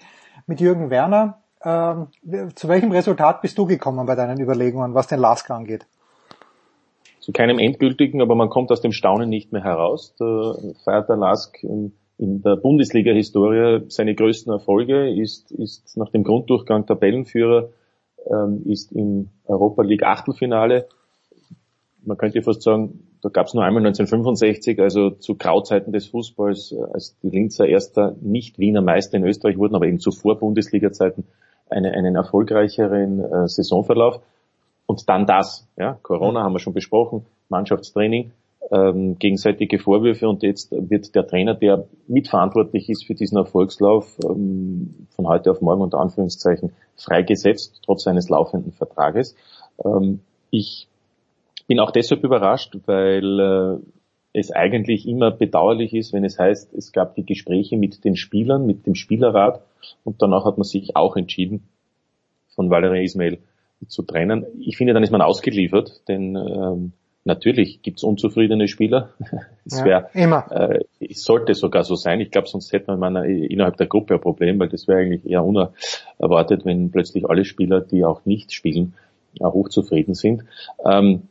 mit 0.47 0.61
Jürgen 0.61 0.89
Werner? 0.89 1.39
Ähm, 1.63 2.07
zu 2.55 2.69
welchem 2.69 2.91
Resultat 2.91 3.41
bist 3.41 3.57
du 3.57 3.65
gekommen 3.65 4.05
bei 4.05 4.15
deinen 4.15 4.39
Überlegungen, 4.39 4.93
was 4.93 5.07
den 5.07 5.19
Lask 5.19 5.49
angeht? 5.51 5.85
Zu 7.19 7.33
keinem 7.33 7.59
endgültigen, 7.59 8.21
aber 8.21 8.35
man 8.35 8.49
kommt 8.49 8.71
aus 8.71 8.79
dem 8.79 8.93
Staunen 8.93 9.27
nicht 9.27 9.51
mehr 9.51 9.63
heraus. 9.63 10.15
Da 10.17 10.55
feiert 10.85 11.09
der 11.09 11.17
Lask 11.17 11.61
in 11.63 11.91
der 12.17 12.55
Bundesliga-Historie 12.55 13.83
seine 13.89 14.15
größten 14.15 14.53
Erfolge, 14.53 15.13
ist, 15.13 15.51
ist 15.51 15.97
nach 15.97 16.09
dem 16.11 16.23
Grunddurchgang 16.23 16.85
Tabellenführer 16.85 17.69
ähm, 18.29 18.63
ist 18.65 18.91
im 18.91 19.29
Europa 19.45 19.83
League 19.83 20.03
Achtelfinale. 20.03 20.87
Man 22.03 22.17
könnte 22.17 22.41
fast 22.41 22.61
sagen, 22.61 23.07
da 23.21 23.29
gab 23.29 23.47
es 23.47 23.53
nur 23.53 23.63
einmal 23.63 23.85
1965, 23.85 24.79
also 24.79 25.11
zu 25.11 25.35
Grauzeiten 25.35 25.91
des 25.91 26.07
Fußballs, 26.07 26.71
äh, 26.71 26.81
als 26.93 27.17
die 27.19 27.29
Linzer 27.29 27.67
erster 27.67 28.15
Nicht-Wiener 28.21 28.81
Meister 28.81 29.17
in 29.17 29.25
Österreich 29.25 29.57
wurden, 29.57 29.75
aber 29.75 29.87
eben 29.87 29.99
zuvor 29.99 30.39
Bundesliga-Zeiten 30.39 31.25
eine, 31.69 31.91
einen 31.91 32.15
erfolgreicheren 32.15 33.19
äh, 33.19 33.47
Saisonverlauf. 33.47 34.21
Und 34.85 35.07
dann 35.07 35.25
das, 35.25 35.67
ja, 35.77 35.99
Corona 36.01 36.43
haben 36.43 36.53
wir 36.53 36.59
schon 36.59 36.73
besprochen, 36.73 37.25
Mannschaftstraining, 37.49 38.31
ähm, 38.71 39.17
gegenseitige 39.17 39.79
Vorwürfe 39.79 40.29
und 40.29 40.43
jetzt 40.43 40.71
wird 40.71 41.15
der 41.15 41.25
Trainer, 41.25 41.55
der 41.55 41.85
mitverantwortlich 42.07 42.89
ist 42.89 43.05
für 43.05 43.15
diesen 43.15 43.37
Erfolgslauf, 43.37 44.17
ähm, 44.23 45.07
von 45.15 45.27
heute 45.27 45.51
auf 45.51 45.61
morgen 45.61 45.81
unter 45.81 45.99
Anführungszeichen 45.99 46.71
freigesetzt, 46.95 47.81
trotz 47.85 48.03
seines 48.03 48.29
laufenden 48.29 48.71
Vertrages. 48.71 49.35
Ähm, 49.83 50.19
ich 50.51 50.87
bin 51.67 51.79
auch 51.79 51.91
deshalb 51.91 52.23
überrascht, 52.23 52.77
weil 52.85 53.39
äh, 53.39 53.77
es 54.33 54.51
eigentlich 54.51 55.07
immer 55.07 55.31
bedauerlich 55.31 55.93
ist, 55.93 56.13
wenn 56.13 56.23
es 56.23 56.37
heißt, 56.37 56.73
es 56.73 56.91
gab 56.91 57.15
die 57.15 57.25
Gespräche 57.25 57.77
mit 57.77 58.03
den 58.03 58.15
Spielern, 58.15 58.65
mit 58.65 58.85
dem 58.85 58.95
Spielerrat 58.95 59.63
und 60.03 60.21
danach 60.21 60.45
hat 60.45 60.57
man 60.57 60.65
sich 60.65 60.95
auch 60.95 61.15
entschieden, 61.15 61.63
von 62.55 62.69
Valerie 62.69 63.03
Ismail 63.03 63.39
zu 63.87 64.03
trennen. 64.03 64.45
Ich 64.59 64.77
finde, 64.77 64.93
dann 64.93 65.03
ist 65.03 65.11
man 65.11 65.21
ausgeliefert, 65.21 66.01
denn 66.07 66.35
ähm, 66.35 66.91
Natürlich 67.25 67.81
gibt's 67.81 68.03
unzufriedene 68.03 68.67
Spieler. 68.67 69.09
Es 69.65 69.83
ja, 69.85 70.09
immer. 70.15 70.51
Äh, 70.51 70.85
es 70.99 71.23
sollte 71.23 71.53
sogar 71.53 71.83
so 71.83 71.93
sein. 71.93 72.19
Ich 72.21 72.31
glaube, 72.31 72.47
sonst 72.47 72.73
hätte 72.73 72.97
man 72.97 73.15
innerhalb 73.23 73.77
der 73.77 73.85
Gruppe 73.85 74.15
ein 74.15 74.21
Problem, 74.21 74.57
weil 74.59 74.69
das 74.69 74.87
wäre 74.87 75.01
eigentlich 75.01 75.29
eher 75.29 75.43
unerwartet, 75.45 76.65
wenn 76.65 76.89
plötzlich 76.89 77.29
alle 77.29 77.45
Spieler, 77.45 77.81
die 77.81 78.03
auch 78.03 78.25
nicht 78.25 78.51
spielen, 78.51 78.95
äh, 79.39 79.43
hochzufrieden 79.43 80.15
sind. 80.15 80.45
Ähm, 80.83 81.27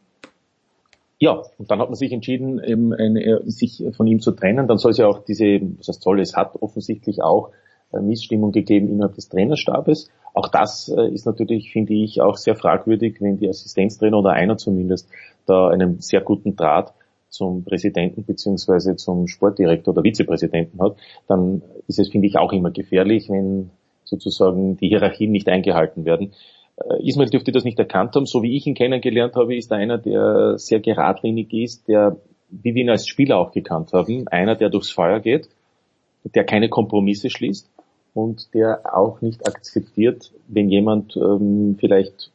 ja, 1.19 1.43
und 1.59 1.69
dann 1.69 1.81
hat 1.81 1.89
man 1.89 1.97
sich 1.97 2.12
entschieden, 2.12 2.62
eben 2.62 2.93
eine, 2.93 3.40
sich 3.47 3.82
von 3.97 4.06
ihm 4.06 4.20
zu 4.20 4.31
trennen. 4.31 4.69
Dann 4.69 4.78
soll 4.78 4.93
es 4.93 4.98
ja 4.98 5.09
auch 5.09 5.24
diese, 5.24 5.60
was 5.78 5.89
heißt 5.89 6.02
soll, 6.02 6.20
es 6.20 6.36
hat 6.36 6.55
offensichtlich 6.62 7.23
auch 7.23 7.51
äh, 7.93 8.01
Missstimmung 8.01 8.52
gegeben 8.52 8.89
innerhalb 8.89 9.16
des 9.16 9.28
Trainerstabes. 9.28 10.10
Auch 10.32 10.48
das 10.48 10.89
äh, 10.89 11.12
ist 11.12 11.27
natürlich, 11.27 11.73
finde 11.73 11.94
ich, 11.94 12.20
auch 12.20 12.36
sehr 12.36 12.55
fragwürdig, 12.55 13.16
wenn 13.20 13.39
die 13.39 13.48
Assistenztrainer 13.48 14.19
oder 14.19 14.31
einer 14.31 14.59
zumindest 14.59 15.09
da 15.49 15.69
einen 15.69 16.01
sehr 16.01 16.20
guten 16.20 16.57
Draht 16.57 16.93
zum 17.29 17.65
Präsidenten 17.65 18.25
beziehungsweise 18.25 18.97
zum 18.97 19.27
Sportdirektor 19.27 19.93
oder 19.93 20.03
Vizepräsidenten 20.03 20.81
hat, 20.81 20.97
dann 21.27 21.62
ist 21.87 21.99
es, 21.99 22.09
finde 22.09 22.27
ich, 22.27 22.39
auch 22.39 22.53
immer 22.53 22.70
gefährlich, 22.70 23.29
wenn 23.29 23.70
sozusagen 24.05 24.77
die 24.79 24.89
Hierarchien 24.89 25.31
nicht 25.31 25.49
eingehalten 25.49 26.05
werden. 26.05 26.33
Äh, 26.77 27.07
Ismail 27.07 27.29
dürfte 27.29 27.53
das 27.53 27.65
nicht 27.65 27.79
erkannt 27.79 28.15
haben. 28.16 28.27
So 28.27 28.43
wie 28.43 28.57
ich 28.57 28.66
ihn 28.66 28.75
kennengelernt 28.75 29.37
habe, 29.37 29.57
ist 29.57 29.70
er 29.70 29.79
einer, 29.79 29.99
der 29.99 30.59
sehr 30.59 30.81
geradlinig 30.81 31.53
ist, 31.53 31.89
der, 31.89 32.16
wie 32.51 32.75
wir 32.75 32.83
ihn 32.83 32.91
als 32.91 33.07
Spieler 33.07 33.39
auch 33.39 33.53
gekannt 33.53 33.93
haben, 33.93 34.27
einer, 34.29 34.57
der 34.57 34.70
durchs 34.70 34.91
Feuer 34.91 35.20
geht, 35.20 35.49
der 36.25 36.45
keine 36.45 36.69
Kompromisse 36.69 37.31
schließt 37.31 37.70
und 38.15 38.55
der 38.55 38.97
auch 38.97 39.20
nicht 39.20 39.47
akzeptiert, 39.47 40.33
wenn 40.49 40.70
jemand 40.70 41.16
ähm, 41.16 41.77
vielleicht 41.79 42.31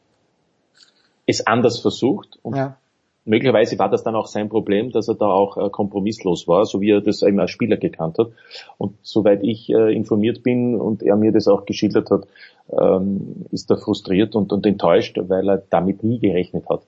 es 1.26 1.46
anders 1.46 1.80
versucht. 1.80 2.38
Und 2.42 2.56
ja. 2.56 2.76
Möglicherweise 3.24 3.78
war 3.78 3.88
das 3.90 4.02
dann 4.02 4.14
auch 4.14 4.26
sein 4.26 4.48
Problem, 4.48 4.92
dass 4.92 5.08
er 5.08 5.14
da 5.14 5.26
auch 5.26 5.56
äh, 5.56 5.70
kompromisslos 5.70 6.46
war, 6.46 6.66
so 6.66 6.80
wie 6.80 6.90
er 6.90 7.00
das 7.00 7.22
eben 7.22 7.40
als 7.40 7.50
Spieler 7.50 7.76
gekannt 7.76 8.18
hat. 8.18 8.28
Und 8.78 8.94
soweit 9.02 9.42
ich 9.42 9.70
äh, 9.70 9.94
informiert 9.94 10.42
bin 10.42 10.80
und 10.80 11.02
er 11.02 11.16
mir 11.16 11.32
das 11.32 11.48
auch 11.48 11.64
geschildert 11.66 12.10
hat, 12.10 12.26
ähm, 12.70 13.46
ist 13.50 13.70
er 13.70 13.78
frustriert 13.78 14.34
und, 14.34 14.52
und 14.52 14.66
enttäuscht, 14.66 15.18
weil 15.28 15.48
er 15.48 15.62
damit 15.70 16.02
nie 16.02 16.18
gerechnet 16.18 16.68
hat 16.68 16.82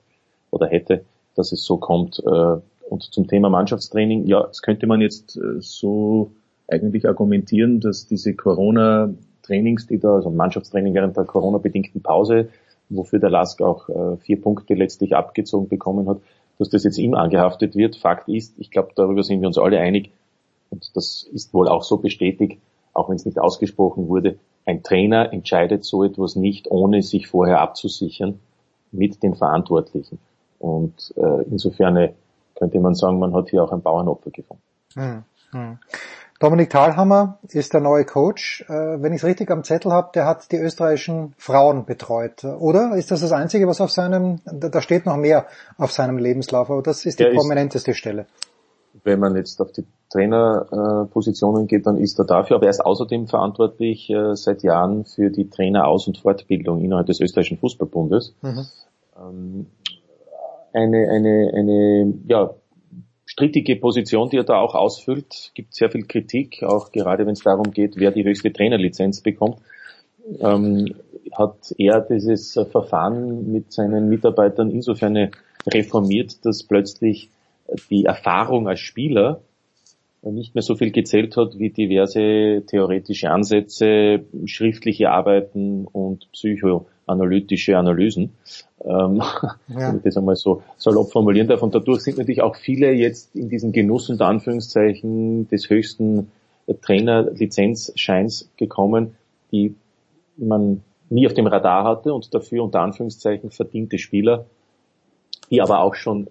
oder 0.51 0.67
hätte, 0.67 1.03
dass 1.35 1.51
es 1.51 1.63
so 1.63 1.77
kommt. 1.77 2.21
Äh, 2.25 2.55
und 2.89 3.03
zum 3.03 3.27
Thema 3.27 3.49
Mannschaftstraining, 3.49 4.27
ja, 4.27 4.43
das 4.43 4.61
könnte 4.61 4.87
man 4.87 5.01
jetzt 5.01 5.37
so 5.59 6.31
eigentlich 6.69 7.05
argumentieren, 7.05 7.81
dass 7.81 8.07
diese 8.07 8.33
Corona-Trainings, 8.33 9.87
die 9.87 9.99
da, 9.99 10.15
also 10.15 10.29
Mannschaftstraining 10.29 10.93
während 10.93 11.17
der 11.17 11.25
Corona-bedingten 11.25 12.01
Pause, 12.01 12.47
wofür 12.89 13.19
der 13.19 13.29
Lask 13.29 13.61
auch 13.61 13.89
äh, 13.89 14.17
vier 14.17 14.41
Punkte 14.41 14.73
letztlich 14.73 15.15
abgezogen 15.15 15.67
bekommen 15.67 16.07
hat, 16.09 16.19
dass 16.57 16.69
das 16.69 16.83
jetzt 16.83 16.97
ihm 16.97 17.13
angehaftet 17.13 17.75
wird. 17.75 17.97
Fakt 17.97 18.29
ist, 18.29 18.57
ich 18.57 18.71
glaube, 18.71 18.91
darüber 18.95 19.23
sind 19.23 19.41
wir 19.41 19.47
uns 19.47 19.57
alle 19.57 19.79
einig, 19.79 20.11
und 20.69 20.95
das 20.95 21.23
ist 21.31 21.53
wohl 21.53 21.67
auch 21.67 21.83
so 21.83 21.97
bestätigt, 21.97 22.59
auch 22.93 23.09
wenn 23.09 23.15
es 23.15 23.25
nicht 23.25 23.39
ausgesprochen 23.39 24.07
wurde, 24.07 24.37
ein 24.65 24.83
Trainer 24.83 25.31
entscheidet 25.31 25.85
so 25.85 26.03
etwas 26.03 26.35
nicht, 26.35 26.69
ohne 26.69 27.01
sich 27.01 27.27
vorher 27.27 27.61
abzusichern 27.61 28.39
mit 28.91 29.23
den 29.23 29.35
Verantwortlichen. 29.35 30.19
Und 30.59 31.13
äh, 31.15 31.43
insofern 31.43 32.09
könnte 32.55 32.79
man 32.79 32.95
sagen, 32.95 33.19
man 33.19 33.33
hat 33.33 33.49
hier 33.49 33.63
auch 33.63 33.71
ein 33.71 33.81
Bauernopfer 33.81 34.31
gefunden. 34.31 34.63
Hm, 34.95 35.23
hm. 35.51 35.77
Dominik 36.39 36.69
Thalhammer 36.69 37.39
ist 37.49 37.73
der 37.73 37.81
neue 37.81 38.05
Coach. 38.05 38.63
Äh, 38.69 39.01
wenn 39.01 39.11
ich 39.11 39.21
es 39.21 39.23
richtig 39.23 39.49
am 39.49 39.63
Zettel 39.63 39.91
habe, 39.91 40.09
der 40.13 40.25
hat 40.25 40.51
die 40.51 40.57
österreichischen 40.57 41.33
Frauen 41.37 41.85
betreut. 41.85 42.43
Oder 42.43 42.95
ist 42.95 43.09
das 43.09 43.21
das 43.21 43.31
Einzige, 43.31 43.67
was 43.67 43.81
auf 43.81 43.91
seinem, 43.91 44.39
da 44.45 44.81
steht 44.81 45.07
noch 45.07 45.17
mehr 45.17 45.47
auf 45.77 45.91
seinem 45.91 46.19
Lebenslauf, 46.19 46.69
aber 46.69 46.83
das 46.83 47.05
ist 47.05 47.19
die 47.19 47.23
der 47.23 47.31
prominenteste 47.31 47.91
ist, 47.91 47.97
Stelle. 47.97 48.27
Wenn 49.03 49.19
man 49.19 49.35
jetzt 49.35 49.59
auf 49.61 49.71
die 49.71 49.85
Trainerpositionen 50.11 51.67
geht, 51.67 51.87
dann 51.87 51.97
ist 51.97 52.19
er 52.19 52.25
dafür, 52.25 52.57
aber 52.57 52.65
er 52.65 52.71
ist 52.71 52.85
außerdem 52.85 53.27
verantwortlich 53.27 54.09
äh, 54.09 54.35
seit 54.35 54.61
Jahren 54.61 55.05
für 55.05 55.31
die 55.31 55.49
Traineraus- 55.49 56.07
und 56.07 56.19
Fortbildung 56.19 56.83
innerhalb 56.83 57.07
des 57.07 57.19
österreichischen 57.19 57.57
Fußballbundes. 57.57 58.35
Mhm. 58.41 58.65
Ähm, 59.19 59.65
eine, 60.73 61.09
eine, 61.09 61.51
eine, 61.55 62.13
ja, 62.27 62.51
strittige 63.27 63.75
Position, 63.75 64.29
die 64.29 64.37
er 64.37 64.43
da 64.43 64.57
auch 64.57 64.73
ausfüllt. 64.73 65.51
Gibt 65.53 65.75
sehr 65.75 65.91
viel 65.91 66.07
Kritik, 66.07 66.63
auch 66.63 66.91
gerade 66.91 67.25
wenn 67.25 67.33
es 67.33 67.43
darum 67.43 67.71
geht, 67.71 67.97
wer 67.97 68.11
die 68.11 68.23
höchste 68.23 68.51
Trainerlizenz 68.51 69.21
bekommt. 69.21 69.57
Ähm, 70.39 70.95
hat 71.37 71.73
er 71.77 72.01
dieses 72.01 72.53
Verfahren 72.71 73.51
mit 73.51 73.71
seinen 73.71 74.09
Mitarbeitern 74.09 74.71
insofern 74.71 75.29
reformiert, 75.67 76.45
dass 76.45 76.63
plötzlich 76.63 77.29
die 77.89 78.05
Erfahrung 78.05 78.67
als 78.67 78.79
Spieler 78.79 79.41
nicht 80.23 80.55
mehr 80.55 80.61
so 80.61 80.75
viel 80.75 80.91
gezählt 80.91 81.37
hat 81.37 81.59
wie 81.59 81.69
diverse 81.69 82.63
theoretische 82.65 83.29
Ansätze, 83.29 84.25
schriftliche 84.45 85.11
Arbeiten 85.11 85.85
und 85.85 86.27
psychoanalytische 87.07 87.77
Analysen. 87.77 88.33
Ähm, 88.83 89.17
ja. 89.17 89.55
Wenn 89.67 89.97
ich 89.97 90.03
das 90.03 90.17
einmal 90.17 90.35
so 90.35 90.61
salopp 90.77 91.11
formulieren 91.11 91.47
darf. 91.47 91.63
Und 91.63 91.73
dadurch 91.73 92.01
sind 92.01 92.17
natürlich 92.17 92.41
auch 92.41 92.55
viele 92.55 92.91
jetzt 92.91 93.35
in 93.35 93.49
diesen 93.49 93.71
Genuss 93.71 94.09
unter 94.09 94.27
Anführungszeichen 94.27 95.47
des 95.47 95.69
höchsten 95.69 96.31
Trainerlizenzscheins 96.81 98.49
gekommen, 98.57 99.15
die 99.51 99.75
man 100.35 100.83
nie 101.09 101.25
auf 101.25 101.33
dem 101.33 101.47
Radar 101.47 101.85
hatte 101.85 102.13
und 102.13 102.33
dafür 102.33 102.63
unter 102.63 102.81
Anführungszeichen 102.81 103.51
verdiente 103.51 103.97
Spieler, 103.97 104.45
die 105.49 105.61
aber 105.61 105.79
auch 105.79 105.95
schon 105.95 106.27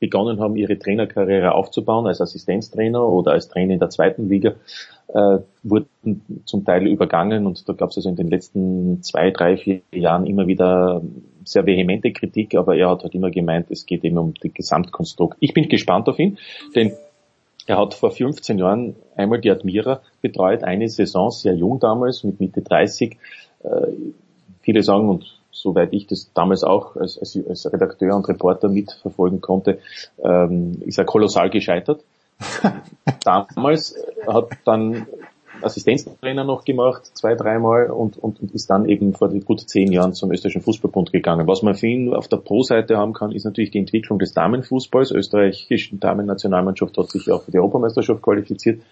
begonnen 0.00 0.40
haben, 0.40 0.56
ihre 0.56 0.78
Trainerkarriere 0.78 1.52
aufzubauen, 1.52 2.06
als 2.06 2.20
Assistenztrainer 2.20 3.06
oder 3.06 3.32
als 3.32 3.48
Trainer 3.48 3.74
in 3.74 3.78
der 3.78 3.90
zweiten 3.90 4.28
Liga, 4.28 4.54
äh, 5.08 5.38
wurden 5.62 6.42
zum 6.46 6.64
Teil 6.64 6.86
übergangen 6.86 7.46
und 7.46 7.68
da 7.68 7.74
gab 7.74 7.90
es 7.90 7.98
also 7.98 8.08
in 8.08 8.16
den 8.16 8.28
letzten 8.28 9.02
zwei, 9.02 9.30
drei, 9.30 9.56
vier 9.56 9.82
Jahren 9.92 10.26
immer 10.26 10.46
wieder 10.46 11.02
sehr 11.44 11.66
vehemente 11.66 12.12
Kritik, 12.12 12.54
aber 12.54 12.76
er 12.76 12.90
hat 12.90 13.02
halt 13.02 13.14
immer 13.14 13.30
gemeint, 13.30 13.70
es 13.70 13.86
geht 13.86 14.04
eben 14.04 14.18
um 14.18 14.34
die 14.34 14.52
Gesamtkonstrukt. 14.52 15.36
Ich 15.40 15.52
bin 15.52 15.68
gespannt 15.68 16.08
auf 16.08 16.18
ihn, 16.18 16.38
denn 16.74 16.92
er 17.66 17.78
hat 17.78 17.94
vor 17.94 18.10
15 18.10 18.58
Jahren 18.58 18.96
einmal 19.16 19.40
die 19.40 19.50
Admira 19.50 20.00
betreut, 20.22 20.64
eine 20.64 20.88
Saison, 20.88 21.30
sehr 21.30 21.54
jung 21.54 21.78
damals, 21.78 22.24
mit 22.24 22.40
Mitte 22.40 22.62
30. 22.62 23.16
Äh, 23.62 23.68
viele 24.62 24.82
sagen, 24.82 25.08
und 25.08 25.39
soweit 25.50 25.92
ich 25.92 26.06
das 26.06 26.32
damals 26.32 26.64
auch 26.64 26.96
als, 26.96 27.18
als, 27.18 27.72
Redakteur 27.72 28.16
und 28.16 28.28
Reporter 28.28 28.68
mitverfolgen 28.68 29.40
konnte, 29.40 29.78
ähm, 30.22 30.80
ist 30.84 30.98
er 30.98 31.04
kolossal 31.04 31.50
gescheitert. 31.50 32.02
damals 33.24 33.96
hat 34.26 34.48
dann 34.64 35.06
Assistenztrainer 35.62 36.44
noch 36.44 36.64
gemacht, 36.64 37.10
zwei, 37.14 37.34
dreimal 37.34 37.90
und, 37.90 38.16
und, 38.16 38.40
und 38.40 38.54
ist 38.54 38.70
dann 38.70 38.88
eben 38.88 39.12
vor 39.12 39.28
gut 39.28 39.60
zehn 39.60 39.92
Jahren 39.92 40.14
zum 40.14 40.32
österreichischen 40.32 40.62
Fußballbund 40.62 41.12
gegangen. 41.12 41.46
Was 41.46 41.62
man 41.62 41.74
für 41.74 41.86
ihn 41.86 42.14
auf 42.14 42.28
der 42.28 42.38
Pro-Seite 42.38 42.96
haben 42.96 43.12
kann, 43.12 43.32
ist 43.32 43.44
natürlich 43.44 43.70
die 43.70 43.78
Entwicklung 43.78 44.18
des 44.18 44.32
Damenfußballs. 44.32 45.10
Österreichische 45.10 45.96
Damen-Nationalmannschaft 45.96 46.96
hat 46.96 47.10
sich 47.10 47.30
auch 47.30 47.42
für 47.42 47.50
die 47.50 47.58
Europameisterschaft 47.58 48.22
qualifiziert. 48.22 48.82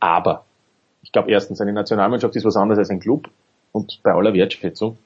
Aber 0.00 0.44
ich 1.02 1.12
glaube 1.12 1.30
erstens, 1.30 1.60
eine 1.60 1.72
Nationalmannschaft 1.72 2.36
ist 2.36 2.44
was 2.44 2.56
anderes 2.56 2.78
als 2.78 2.90
ein 2.90 3.00
Club 3.00 3.28
und 3.72 4.00
bei 4.02 4.12
aller 4.12 4.34
Wertschätzung. 4.34 4.98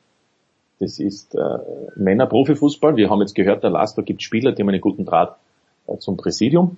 Das 0.82 0.98
ist 0.98 1.36
äh, 1.36 1.58
Männer-Profifußball. 1.94 2.96
Wir 2.96 3.08
haben 3.08 3.20
jetzt 3.20 3.36
gehört, 3.36 3.62
der 3.62 3.70
Last, 3.70 3.96
da 3.96 4.02
gibt 4.02 4.20
Spieler, 4.20 4.50
die 4.50 4.62
haben 4.62 4.68
einen 4.68 4.80
guten 4.80 5.04
Draht 5.04 5.36
äh, 5.86 5.96
zum 5.98 6.16
Präsidium. 6.16 6.76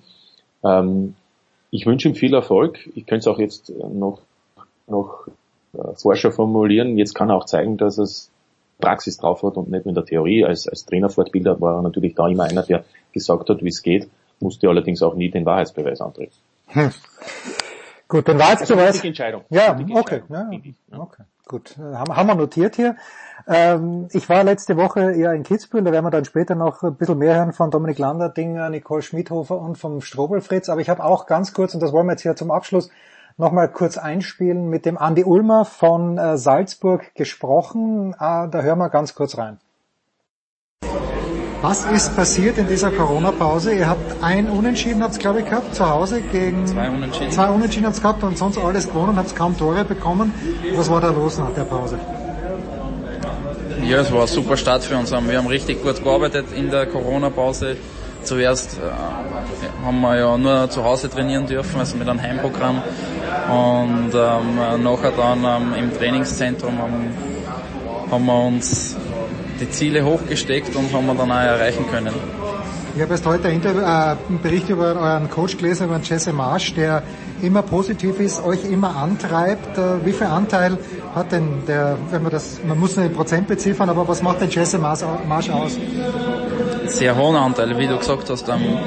Ähm, 0.62 1.14
ich 1.70 1.86
wünsche 1.86 2.10
ihm 2.10 2.14
viel 2.14 2.34
Erfolg. 2.34 2.86
Ich 2.94 3.06
könnte 3.06 3.20
es 3.20 3.26
auch 3.26 3.38
jetzt 3.38 3.70
noch, 3.70 4.20
noch 4.86 5.26
äh, 5.72 5.94
forscher 5.94 6.32
formulieren. 6.32 6.98
Jetzt 6.98 7.14
kann 7.14 7.30
er 7.30 7.36
auch 7.36 7.46
zeigen, 7.46 7.78
dass 7.78 7.96
es 7.96 8.30
Praxis 8.78 9.16
drauf 9.16 9.42
hat 9.42 9.56
und 9.56 9.70
nicht 9.70 9.86
nur 9.86 9.92
in 9.92 9.94
der 9.94 10.04
Theorie. 10.04 10.44
Als, 10.44 10.68
als 10.68 10.84
Trainerfortbilder 10.84 11.62
war 11.62 11.76
er 11.76 11.82
natürlich 11.82 12.14
da 12.14 12.28
immer 12.28 12.44
einer, 12.44 12.62
der 12.62 12.84
gesagt 13.12 13.48
hat, 13.48 13.64
wie 13.64 13.68
es 13.68 13.80
geht, 13.80 14.10
musste 14.38 14.68
allerdings 14.68 15.02
auch 15.02 15.14
nie 15.14 15.30
den 15.30 15.46
Wahrheitsbeweis 15.46 16.02
antreten. 16.02 16.34
Hm. 16.66 16.90
Gut, 18.06 18.28
dann 18.28 18.38
war 18.38 18.50
jetzt 18.50 18.70
also. 18.70 19.06
Entscheidung. 19.06 19.44
Ja, 19.48 19.74
okay. 19.94 20.20
Ja, 20.28 20.50
okay. 20.98 21.22
Gut, 21.46 21.76
haben, 21.78 22.16
haben 22.16 22.26
wir 22.26 22.34
notiert 22.36 22.76
hier. 22.76 22.96
Ähm, 23.46 24.08
ich 24.12 24.30
war 24.30 24.44
letzte 24.44 24.78
Woche 24.78 25.12
eher 25.12 25.34
in 25.34 25.42
Kitzbühel, 25.42 25.84
da 25.84 25.92
werden 25.92 26.06
wir 26.06 26.10
dann 26.10 26.24
später 26.24 26.54
noch 26.54 26.82
ein 26.82 26.94
bisschen 26.94 27.18
mehr 27.18 27.36
hören 27.36 27.52
von 27.52 27.70
Dominik 27.70 27.98
Landerdinger, 27.98 28.70
Nicole 28.70 29.02
Schmidhofer 29.02 29.58
und 29.58 29.76
vom 29.76 30.00
Strobelfritz. 30.00 30.70
Aber 30.70 30.80
ich 30.80 30.88
habe 30.88 31.04
auch 31.04 31.26
ganz 31.26 31.52
kurz, 31.52 31.74
und 31.74 31.80
das 31.80 31.92
wollen 31.92 32.06
wir 32.06 32.12
jetzt 32.12 32.22
hier 32.22 32.34
zum 32.34 32.50
Abschluss 32.50 32.90
nochmal 33.36 33.70
kurz 33.70 33.98
einspielen, 33.98 34.70
mit 34.70 34.86
dem 34.86 34.96
Andi 34.96 35.24
Ulmer 35.24 35.66
von 35.66 36.16
äh, 36.16 36.38
Salzburg 36.38 37.14
gesprochen. 37.14 38.14
Äh, 38.14 38.48
da 38.48 38.62
hören 38.62 38.78
wir 38.78 38.88
ganz 38.88 39.14
kurz 39.14 39.36
rein. 39.36 39.58
Was 41.66 41.86
ist 41.86 42.14
passiert 42.14 42.58
in 42.58 42.68
dieser 42.68 42.90
Corona-Pause? 42.90 43.72
Ihr 43.72 43.88
habt 43.88 44.22
ein 44.22 44.50
Unentschieden, 44.50 45.02
habt 45.02 45.18
glaube 45.18 45.40
ich, 45.40 45.46
gehabt, 45.46 45.74
zu 45.74 45.88
Hause 45.88 46.20
gegen... 46.20 46.66
Zwei 46.66 46.90
Unentschieden. 46.90 47.30
Zwei 47.30 47.48
Unentschieden 47.48 47.86
habt 47.86 48.02
gehabt 48.02 48.22
und 48.22 48.36
sonst 48.36 48.58
alles 48.58 48.86
gewonnen, 48.86 49.16
habt 49.16 49.34
kaum 49.34 49.56
Tore 49.56 49.82
bekommen. 49.82 50.34
Was 50.76 50.90
war 50.90 51.00
da 51.00 51.08
los 51.08 51.38
nach 51.38 51.54
der 51.54 51.62
Pause? 51.62 51.98
Ja, 53.82 54.00
es 54.00 54.12
war 54.12 54.20
ein 54.20 54.26
super 54.26 54.58
Start 54.58 54.82
für 54.82 54.94
uns. 54.98 55.10
Wir 55.10 55.38
haben 55.38 55.46
richtig 55.46 55.82
gut 55.82 56.04
gearbeitet 56.04 56.48
in 56.54 56.70
der 56.70 56.84
Corona-Pause. 56.84 57.78
Zuerst 58.24 58.76
äh, 58.76 59.86
haben 59.86 60.00
wir 60.02 60.18
ja 60.18 60.36
nur 60.36 60.68
zu 60.68 60.84
Hause 60.84 61.08
trainieren 61.08 61.46
dürfen, 61.46 61.80
also 61.80 61.96
mit 61.96 62.06
einem 62.06 62.20
Heimprogramm. 62.20 62.82
Und 63.48 64.12
ähm, 64.14 64.82
nachher 64.82 65.12
dann 65.16 65.42
ähm, 65.42 65.74
im 65.78 65.96
Trainingszentrum 65.96 66.76
haben, 66.76 67.14
haben 68.10 68.26
wir 68.26 68.44
uns 68.48 68.96
die 69.60 69.70
Ziele 69.70 70.04
hochgesteckt 70.04 70.74
und 70.76 70.92
haben 70.92 71.06
wir 71.06 71.14
dann 71.14 71.30
auch 71.30 71.36
erreichen 71.36 71.86
können. 71.90 72.14
Ich 72.96 73.02
habe 73.02 73.10
erst 73.10 73.26
heute 73.26 73.48
äh, 73.48 73.50
einen 73.50 74.40
Bericht 74.40 74.68
über 74.68 74.94
euren 74.94 75.28
Coach 75.28 75.56
gelesen, 75.56 75.88
über 75.88 75.98
Jesse 76.00 76.32
Marsch, 76.32 76.74
der 76.74 77.02
immer 77.42 77.62
positiv 77.62 78.20
ist, 78.20 78.44
euch 78.44 78.64
immer 78.64 78.94
antreibt. 78.94 79.76
Äh, 79.76 80.06
wie 80.06 80.12
viel 80.12 80.28
Anteil 80.28 80.78
hat 81.12 81.32
denn 81.32 81.64
der, 81.66 81.98
wenn 82.12 82.22
man 82.22 82.30
das, 82.30 82.60
man 82.64 82.78
muss 82.78 82.96
einen 82.96 83.12
Prozent 83.12 83.48
beziffern, 83.48 83.90
aber 83.90 84.06
was 84.06 84.22
macht 84.22 84.42
denn 84.42 84.50
Jesse 84.50 84.78
Marsch 84.78 85.50
aus? 85.50 85.76
Sehr 86.86 87.16
hohen 87.16 87.34
Anteil, 87.34 87.76
wie 87.76 87.88
du 87.88 87.98
gesagt 87.98 88.30
hast. 88.30 88.48
Ähm, 88.48 88.78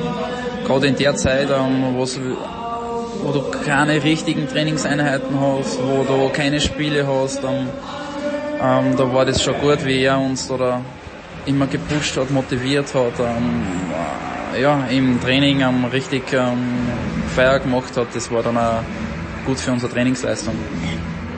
gerade 0.65 0.87
in 0.87 0.95
der 0.95 1.15
Zeit, 1.17 1.49
ähm, 1.49 1.95
wo 1.97 3.31
du 3.33 3.41
keine 3.65 4.01
richtigen 4.01 4.47
Trainingseinheiten 4.47 5.37
hast, 5.37 5.79
wo 5.83 6.03
du 6.03 6.29
keine 6.29 6.61
Spiele 6.61 7.05
hast, 7.05 7.43
ähm, 7.43 7.67
ähm, 8.61 8.95
da 8.98 9.14
war 9.14 9.26
das 9.26 9.42
schon 9.42 9.56
gut, 9.60 9.86
wie 9.86 10.03
er 10.03 10.19
uns 10.19 10.50
oder 10.50 10.82
immer 11.45 11.68
gepusht 11.68 12.18
hat, 12.18 12.30
motiviert 12.32 12.94
hat, 12.94 13.19
ähm, 13.19 13.64
ja, 14.60 14.86
im 14.90 15.22
Training 15.22 15.61
ähm, 15.61 15.86
richtig 15.86 16.34
ähm, 16.34 16.58
Feier 17.36 17.60
gemacht 17.60 17.95
hat. 17.95 18.08
Das 18.14 18.32
war 18.32 18.44
dann 18.44 18.58
auch 18.58 18.82
gut 19.45 19.60
für 19.60 19.72
unsere 19.72 19.92
Trainingsleistung. 19.92 20.56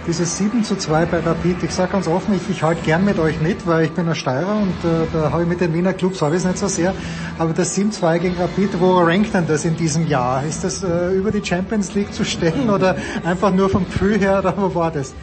Dieses 0.08 0.38
7 0.38 0.64
zu 0.64 0.76
2 0.76 1.06
bei 1.06 1.20
Rapid, 1.20 1.62
ich 1.62 1.72
sage 1.72 1.92
ganz 1.92 2.08
offen, 2.08 2.34
ich, 2.34 2.50
ich 2.50 2.64
halte 2.64 2.82
gern 2.82 3.06
mit 3.06 3.20
euch 3.20 3.40
mit, 3.42 3.68
weil 3.68 3.86
ich 3.86 3.92
bin 3.92 4.08
ein 4.08 4.16
Steirer 4.16 4.56
und 4.56 4.70
äh, 4.84 5.06
da 5.14 5.32
habe 5.32 5.44
ich 5.44 5.48
mit 5.48 5.62
den 5.62 5.72
Wiener 5.74 5.94
Clubs 5.94 6.22
habe 6.24 6.36
ich 6.36 6.44
nicht 6.44 6.58
so 6.58 6.68
sehr. 6.68 6.96
Aber 7.38 7.54
das 7.54 7.78
7-2 7.78 8.18
gegen 8.18 8.36
Rapid, 8.38 8.80
wo 8.80 8.98
rankt 8.98 9.36
denn 9.36 9.46
das 9.46 9.66
in 9.66 9.76
diesem 9.76 10.08
Jahr? 10.08 10.44
Ist 10.44 10.64
das 10.64 10.84
äh, 10.84 11.12
über 11.12 11.30
die 11.30 11.46
Champions 11.46 11.94
League 11.94 12.12
zu 12.12 12.26
stellen 12.26 12.70
oder 12.72 12.96
einfach 13.24 13.54
nur 13.54 13.70
vom 13.70 13.86
Gefühl 13.86 14.18
her 14.18 14.40
oder 14.40 14.56
wo 14.58 14.74
war 14.74 14.90
das? 14.90 15.14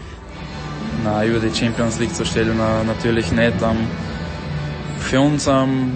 Über 1.24 1.38
die 1.38 1.54
Champions 1.54 1.98
League 1.98 2.14
zu 2.14 2.24
stellen, 2.24 2.58
natürlich 2.86 3.30
nicht. 3.30 3.54
Ähm, 3.62 3.86
für 4.98 5.20
uns 5.20 5.46
ähm, 5.46 5.92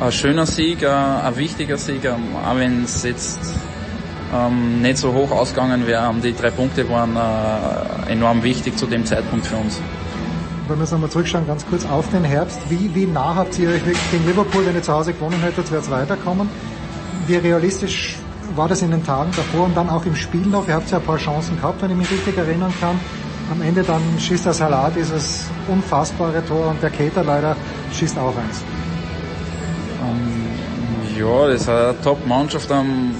ein 0.00 0.12
schöner 0.12 0.46
Sieg, 0.46 0.82
äh, 0.82 0.88
ein 0.88 1.36
wichtiger 1.36 1.76
Sieg, 1.76 2.04
ähm, 2.04 2.34
auch 2.44 2.56
wenn 2.56 2.84
es 2.84 3.04
jetzt 3.04 3.40
nicht 4.82 4.98
so 4.98 5.12
hoch 5.12 5.30
ausgegangen 5.30 5.86
wäre. 5.86 6.12
Die 6.20 6.34
drei 6.34 6.50
Punkte 6.50 6.88
waren 6.90 7.14
äh, 7.14 8.10
enorm 8.10 8.42
wichtig 8.42 8.76
zu 8.76 8.86
dem 8.86 9.06
Zeitpunkt 9.06 9.46
für 9.46 9.54
uns. 9.54 9.80
Wenn 10.66 10.76
wir 10.76 10.82
jetzt 10.82 10.90
nochmal 10.90 11.08
zurückschauen, 11.08 11.46
ganz 11.46 11.64
kurz 11.64 11.86
auf 11.86 12.10
den 12.10 12.24
Herbst. 12.24 12.58
Wie, 12.68 12.92
wie 12.96 13.06
nah 13.06 13.36
habt 13.36 13.56
ihr 13.60 13.68
euch 13.68 13.86
wirklich 13.86 14.10
gegen 14.10 14.26
Liverpool, 14.26 14.66
wenn 14.66 14.74
ihr 14.74 14.82
zu 14.82 14.92
Hause 14.92 15.12
gewonnen 15.12 15.40
hättet, 15.40 15.70
wäre 15.70 15.82
es 15.82 15.88
weiterkommen? 15.88 16.48
Wie 17.28 17.36
realistisch 17.36 18.16
war 18.56 18.66
das 18.66 18.82
in 18.82 18.90
den 18.90 19.04
Tagen 19.04 19.30
davor 19.36 19.66
und 19.66 19.76
dann 19.76 19.88
auch 19.88 20.04
im 20.04 20.16
Spiel 20.16 20.46
noch? 20.46 20.66
Ihr 20.66 20.74
habt 20.74 20.90
ja 20.90 20.98
ein 20.98 21.04
paar 21.04 21.18
Chancen 21.18 21.56
gehabt, 21.56 21.80
wenn 21.82 21.92
ich 21.92 21.96
mich 21.96 22.10
richtig 22.10 22.36
erinnern 22.36 22.72
kann 22.80 22.98
am 23.50 23.62
Ende 23.62 23.82
dann 23.82 24.02
schießt 24.18 24.46
der 24.46 24.52
Salat 24.52 24.96
dieses 24.96 25.44
unfassbare 25.68 26.44
Tor 26.46 26.68
und 26.68 26.82
der 26.82 26.90
Keter 26.90 27.24
leider 27.24 27.56
schießt 27.92 28.18
auch 28.18 28.36
eins. 28.36 28.64
Um, 30.00 30.08
ähm, 30.10 31.18
ja, 31.18 31.48
das 31.48 31.62
ist 31.62 31.68
eine 31.68 31.94
Top-Mannschaft, 32.02 32.70
um, 32.70 33.14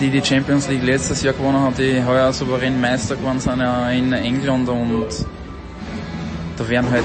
die 0.00 0.10
die 0.10 0.24
Champions 0.24 0.68
League 0.68 0.82
letztes 0.82 1.22
Jahr 1.22 1.34
gewonnen 1.34 1.62
hat, 1.62 1.78
die 1.78 2.02
heuer 2.04 2.32
souverän 2.32 2.80
Meister 2.80 3.16
geworden 3.16 3.40
sind 3.40 3.60
in 3.60 4.12
England 4.12 4.68
und 4.68 5.06
da 6.56 6.68
werden 6.68 6.90
halt 6.90 7.04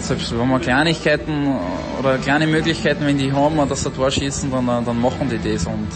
selbst 0.00 0.38
wenn 0.38 0.48
wir 0.48 0.60
Kleinigkeiten 0.60 1.56
oder 1.98 2.18
kleine 2.18 2.46
Möglichkeiten, 2.46 3.04
wenn 3.06 3.18
die 3.18 3.32
haben, 3.32 3.56
dass 3.68 3.82
sie 3.82 3.88
ein 3.88 3.94
Tor 3.94 4.10
schießen, 4.10 4.50
dann, 4.50 4.66
dann 4.66 5.00
machen 5.00 5.28
die 5.28 5.52
das 5.52 5.66
und 5.66 5.88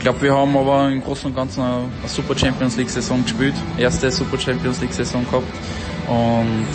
ich 0.00 0.04
glaube, 0.04 0.22
wir 0.22 0.34
haben 0.34 0.56
aber 0.56 0.88
im 0.88 1.04
Großen 1.04 1.26
und 1.26 1.36
Ganzen 1.36 1.62
eine, 1.62 1.74
eine 1.74 2.08
Super 2.08 2.34
Champions 2.34 2.74
League 2.78 2.88
Saison 2.88 3.22
gespielt. 3.22 3.52
Erste 3.76 4.10
Super 4.10 4.38
Champions 4.38 4.80
League 4.80 4.94
Saison 4.94 5.26
gehabt. 5.26 5.44
Und 6.08 6.66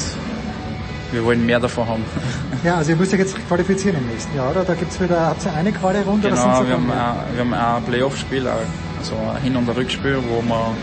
wir 1.11 1.25
wollen 1.25 1.43
mehr 1.43 1.59
davon 1.59 1.87
haben. 1.87 2.05
Ja, 2.63 2.75
also 2.75 2.91
ihr 2.91 2.97
müsst 2.97 3.13
euch 3.13 3.19
jetzt 3.19 3.35
qualifizieren 3.47 3.97
im 3.97 4.07
nächsten 4.07 4.35
Jahr, 4.35 4.51
oder? 4.51 4.63
Da 4.63 4.75
gibt's 4.75 5.01
wieder, 5.01 5.21
habt 5.21 5.43
ihr 5.43 5.53
eine 5.53 5.71
Quali-Runde? 5.71 6.29
Genau, 6.29 6.45
wir 6.67 6.73
haben, 6.73 6.91
ein, 6.91 7.15
wir 7.33 7.39
haben 7.39 7.53
ein 7.53 7.83
Playoff-Spiel, 7.83 8.47
also 8.47 9.13
ein 9.35 9.41
Hin- 9.41 9.55
und 9.55 9.67
ein 9.69 9.75
Rückspiel, 9.75 10.17
wo 10.29 10.43
wir 10.43 10.75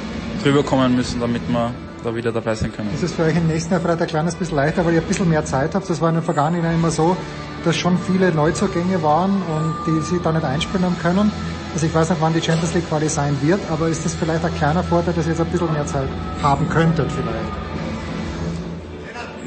drüber 0.43 0.65
kommen 0.65 0.97
müssen, 0.97 1.21
damit 1.21 1.43
wir 1.49 1.73
da 2.03 2.15
wieder 2.15 2.33
dabei 2.33 2.57
sein 2.57 2.73
können. 2.73 2.91
Ist 2.93 3.05
es 3.05 3.12
für 3.12 3.23
euch 3.23 3.37
im 3.37 3.47
nächsten 3.47 3.73
Jahr 3.73 3.81
vielleicht 3.81 4.01
ein 4.01 4.09
kleines 4.09 4.35
bisschen 4.35 4.57
leichter, 4.57 4.85
weil 4.85 4.95
ihr 4.95 5.01
ein 5.01 5.07
bisschen 5.07 5.29
mehr 5.29 5.45
Zeit 5.45 5.77
habt? 5.77 5.89
Das 5.89 6.01
war 6.01 6.09
in 6.09 6.17
den 6.17 6.25
vergangenen 6.25 6.65
Jahren 6.65 6.75
immer 6.75 6.91
so, 6.91 7.17
dass 7.65 7.77
schon 7.77 7.99
viele 7.99 8.33
Neuzugänge 8.33 9.01
waren 9.03 9.31
und 9.43 9.75
die 9.87 10.01
sie 10.03 10.21
da 10.23 10.33
nicht 10.33 10.45
einspielen 10.45 10.85
haben 10.85 10.99
können. 11.01 11.31
Also 11.75 11.86
ich 11.86 11.94
weiß 11.94 12.10
nicht, 12.10 12.20
wann 12.20 12.34
die 12.34 12.42
Champions 12.42 12.75
League 12.75 12.86
Quali 12.89 13.09
sein 13.09 13.36
wird, 13.41 13.60
aber 13.70 13.89
ist 13.89 14.05
das 14.05 14.15
vielleicht 14.15 14.44
ein 14.44 14.55
kleiner 14.55 14.83
Vorteil, 14.84 15.15
dass 15.15 15.25
ihr 15.25 15.33
jetzt 15.33 15.41
ein 15.41 15.47
bisschen 15.47 15.73
mehr 15.73 15.86
Zeit 15.86 16.09
haben 16.42 16.68
könntet 16.68 17.10
vielleicht? 17.10 17.73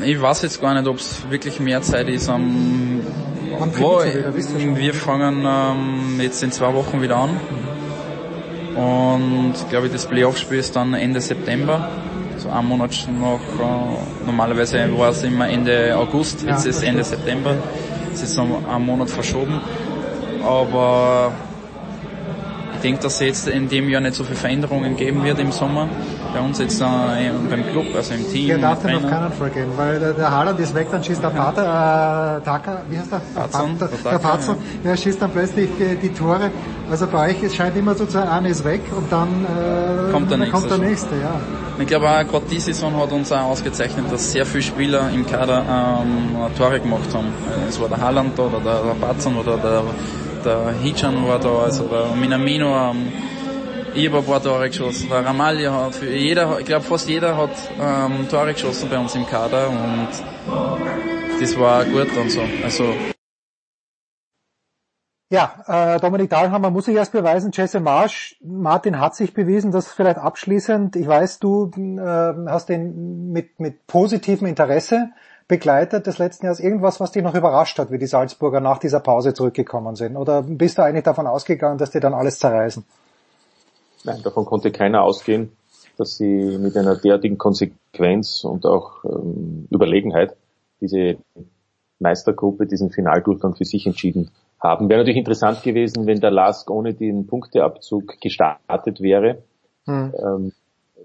Ich 0.03 0.21
weiß 0.21 0.41
jetzt 0.41 0.59
gar 0.59 0.73
nicht, 0.73 0.87
ob 0.87 0.97
es 0.97 1.21
wirklich 1.29 1.59
mehr 1.59 1.81
Zeit 1.81 2.09
ist. 2.09 2.27
Um, 2.27 3.01
wo, 3.77 4.03
wieder, 4.03 4.35
wir 4.75 4.93
fangen 4.93 5.45
ähm, 5.47 6.19
jetzt 6.19 6.43
in 6.43 6.51
zwei 6.51 6.73
Wochen 6.73 7.01
wieder 7.01 7.15
an. 7.15 7.39
Und 8.75 9.53
glaube 9.69 9.87
ich, 9.87 9.93
das 9.93 10.05
Playoff-Spiel 10.05 10.59
ist 10.59 10.75
dann 10.75 10.93
Ende 10.95 11.21
September. 11.21 11.89
So 12.37 12.49
einen 12.49 12.67
Monat 12.67 13.07
noch. 13.19 13.39
Äh, 13.39 14.25
normalerweise 14.25 14.89
war 14.97 15.11
es 15.11 15.23
immer 15.23 15.47
Ende 15.47 15.95
August, 15.95 16.43
jetzt 16.43 16.65
ja, 16.65 16.71
ist 16.71 16.83
Ende 16.83 17.03
September. 17.03 17.55
ist 18.11 18.21
jetzt 18.21 18.37
noch 18.37 18.67
einen 18.67 18.85
Monat 18.85 19.09
verschoben. 19.09 19.61
Aber 20.43 21.31
denke, 22.85 23.01
dass 23.01 23.15
es 23.15 23.19
jetzt 23.21 23.47
in 23.47 23.67
dem 23.67 23.89
Jahr 23.89 24.01
nicht 24.01 24.15
so 24.15 24.23
viele 24.23 24.37
Veränderungen 24.37 24.95
geben 24.95 25.23
wird 25.23 25.39
im 25.39 25.51
Sommer. 25.51 25.89
Bei 26.33 26.39
uns 26.39 26.59
jetzt 26.59 26.79
äh, 26.81 26.85
beim 27.49 27.65
Club, 27.71 27.87
also 27.95 28.13
im 28.13 28.31
Team. 28.31 28.47
Der 28.47 28.57
darf 28.59 28.81
den 28.81 28.95
auf 28.95 29.09
keinen 29.09 29.31
Fall 29.31 29.49
gehen, 29.49 29.69
weil 29.75 29.99
der, 29.99 30.13
der 30.13 30.31
Haaland 30.31 30.59
ist 30.59 30.75
weg, 30.75 30.87
dann 30.91 31.03
schießt 31.03 31.23
der 31.23 31.29
Pater, 31.29 31.63
äh, 31.63 32.45
Taka, 32.45 32.81
wie 32.89 32.97
heißt 32.97 33.11
der? 33.11 33.21
Patzon, 33.33 33.79
der, 33.79 33.87
der 33.87 34.19
Patzon, 34.19 34.55
ja. 34.55 34.91
der 34.91 34.97
schießt 34.97 35.21
dann 35.21 35.31
plötzlich 35.31 35.69
die, 35.79 35.95
die 35.95 36.13
Tore. 36.13 36.51
Also 36.91 37.07
bei 37.07 37.29
euch, 37.29 37.41
es 37.41 37.55
scheint 37.55 37.75
immer 37.75 37.95
so 37.95 38.05
zu 38.05 38.11
sein, 38.11 38.27
einer 38.27 38.49
ist 38.49 38.63
weg 38.63 38.81
und 38.95 39.11
dann 39.11 39.29
äh, 39.29 40.11
kommt 40.11 40.29
der, 40.29 40.37
dann 40.37 40.39
nächste, 40.47 40.51
kommt 40.51 40.71
der 40.71 40.77
nächste. 40.77 41.15
Ja. 41.15 41.39
Ich 41.79 41.87
glaube 41.87 42.09
auch 42.09 42.27
gerade 42.27 42.45
die 42.51 42.59
Saison 42.59 42.95
hat 42.97 43.11
uns 43.11 43.31
auch 43.31 43.49
ausgezeichnet, 43.51 44.05
dass 44.11 44.31
sehr 44.31 44.45
viele 44.45 44.63
Spieler 44.63 45.09
im 45.13 45.25
Kader 45.25 45.63
ähm, 46.03 46.35
Tore 46.57 46.79
gemacht 46.79 47.09
haben. 47.13 47.27
Es 47.67 47.79
war 47.81 47.89
der 47.89 47.99
Haaland 47.99 48.39
oder 48.39 48.59
der, 48.59 48.83
der 48.83 49.07
Patzon 49.07 49.35
oder 49.37 49.57
der, 49.57 49.83
der 50.45 50.73
Hichan 50.81 51.27
war 51.27 51.39
da, 51.39 51.63
also 51.63 51.85
der 51.87 52.15
Minamino. 52.15 52.69
Habe 52.75 52.97
ein 53.95 54.25
paar 54.25 54.43
Tore 54.43 54.67
geschossen. 54.67 55.07
Der 55.09 55.25
Ramalli 55.25 55.63
hat 55.63 55.95
für 55.95 56.09
jeder, 56.13 56.59
ich 56.59 56.65
glaube 56.65 56.83
fast 56.83 57.07
jeder 57.07 57.37
hat 57.37 57.51
ähm, 57.79 58.27
Tore 58.29 58.53
geschossen 58.53 58.89
bei 58.89 58.99
uns 58.99 59.15
im 59.15 59.25
Kader 59.25 59.69
und 59.69 60.09
das 61.39 61.57
war 61.57 61.85
gut 61.85 62.15
und 62.17 62.29
so. 62.29 62.41
Also 62.63 62.93
ja, 65.31 65.95
äh, 65.95 65.99
Dominik 65.99 66.29
Dahlhammer 66.29 66.69
muss 66.69 66.85
sich 66.85 66.95
erst 66.95 67.13
beweisen, 67.13 67.51
Jesse 67.53 67.79
Marsch, 67.79 68.37
Martin 68.43 68.99
hat 68.99 69.15
sich 69.15 69.33
bewiesen, 69.33 69.71
das 69.71 69.91
vielleicht 69.91 70.17
abschließend, 70.17 70.95
ich 70.95 71.07
weiß, 71.07 71.39
du 71.39 71.71
äh, 71.75 72.49
hast 72.49 72.69
den 72.69 73.31
mit, 73.31 73.59
mit 73.59 73.87
positivem 73.87 74.47
Interesse 74.47 75.09
begleitet 75.47 76.07
des 76.07 76.17
letzten 76.17 76.45
Jahres. 76.45 76.59
Irgendwas, 76.59 76.99
was 76.99 77.11
dich 77.11 77.23
noch 77.23 77.35
überrascht 77.35 77.77
hat, 77.77 77.91
wie 77.91 77.97
die 77.97 78.07
Salzburger 78.07 78.59
nach 78.59 78.79
dieser 78.79 78.99
Pause 78.99 79.33
zurückgekommen 79.33 79.95
sind? 79.95 80.17
Oder 80.17 80.43
bist 80.43 80.77
du 80.77 80.83
eigentlich 80.83 81.03
davon 81.03 81.27
ausgegangen, 81.27 81.77
dass 81.77 81.91
die 81.91 81.99
dann 81.99 82.13
alles 82.13 82.39
zerreißen? 82.39 82.83
Nein, 84.03 84.21
davon 84.23 84.45
konnte 84.45 84.71
keiner 84.71 85.03
ausgehen, 85.03 85.51
dass 85.97 86.17
sie 86.17 86.57
mit 86.57 86.75
einer 86.77 86.95
derartigen 86.95 87.37
Konsequenz 87.37 88.43
und 88.43 88.65
auch 88.65 89.03
ähm, 89.05 89.67
Überlegenheit 89.71 90.35
diese 90.81 91.17
Meistergruppe, 91.99 92.65
diesen 92.65 92.91
Finaldurchgang 92.91 93.55
für 93.55 93.65
sich 93.65 93.85
entschieden 93.87 94.31
haben. 94.59 94.89
Wäre 94.89 94.99
natürlich 94.99 95.17
interessant 95.17 95.63
gewesen, 95.63 96.05
wenn 96.05 96.19
der 96.19 96.31
Lask 96.31 96.69
ohne 96.69 96.93
den 96.93 97.27
Punkteabzug 97.27 98.19
gestartet 98.19 99.01
wäre. 99.01 99.43
Hm. 99.85 100.13
Ähm, 100.17 100.51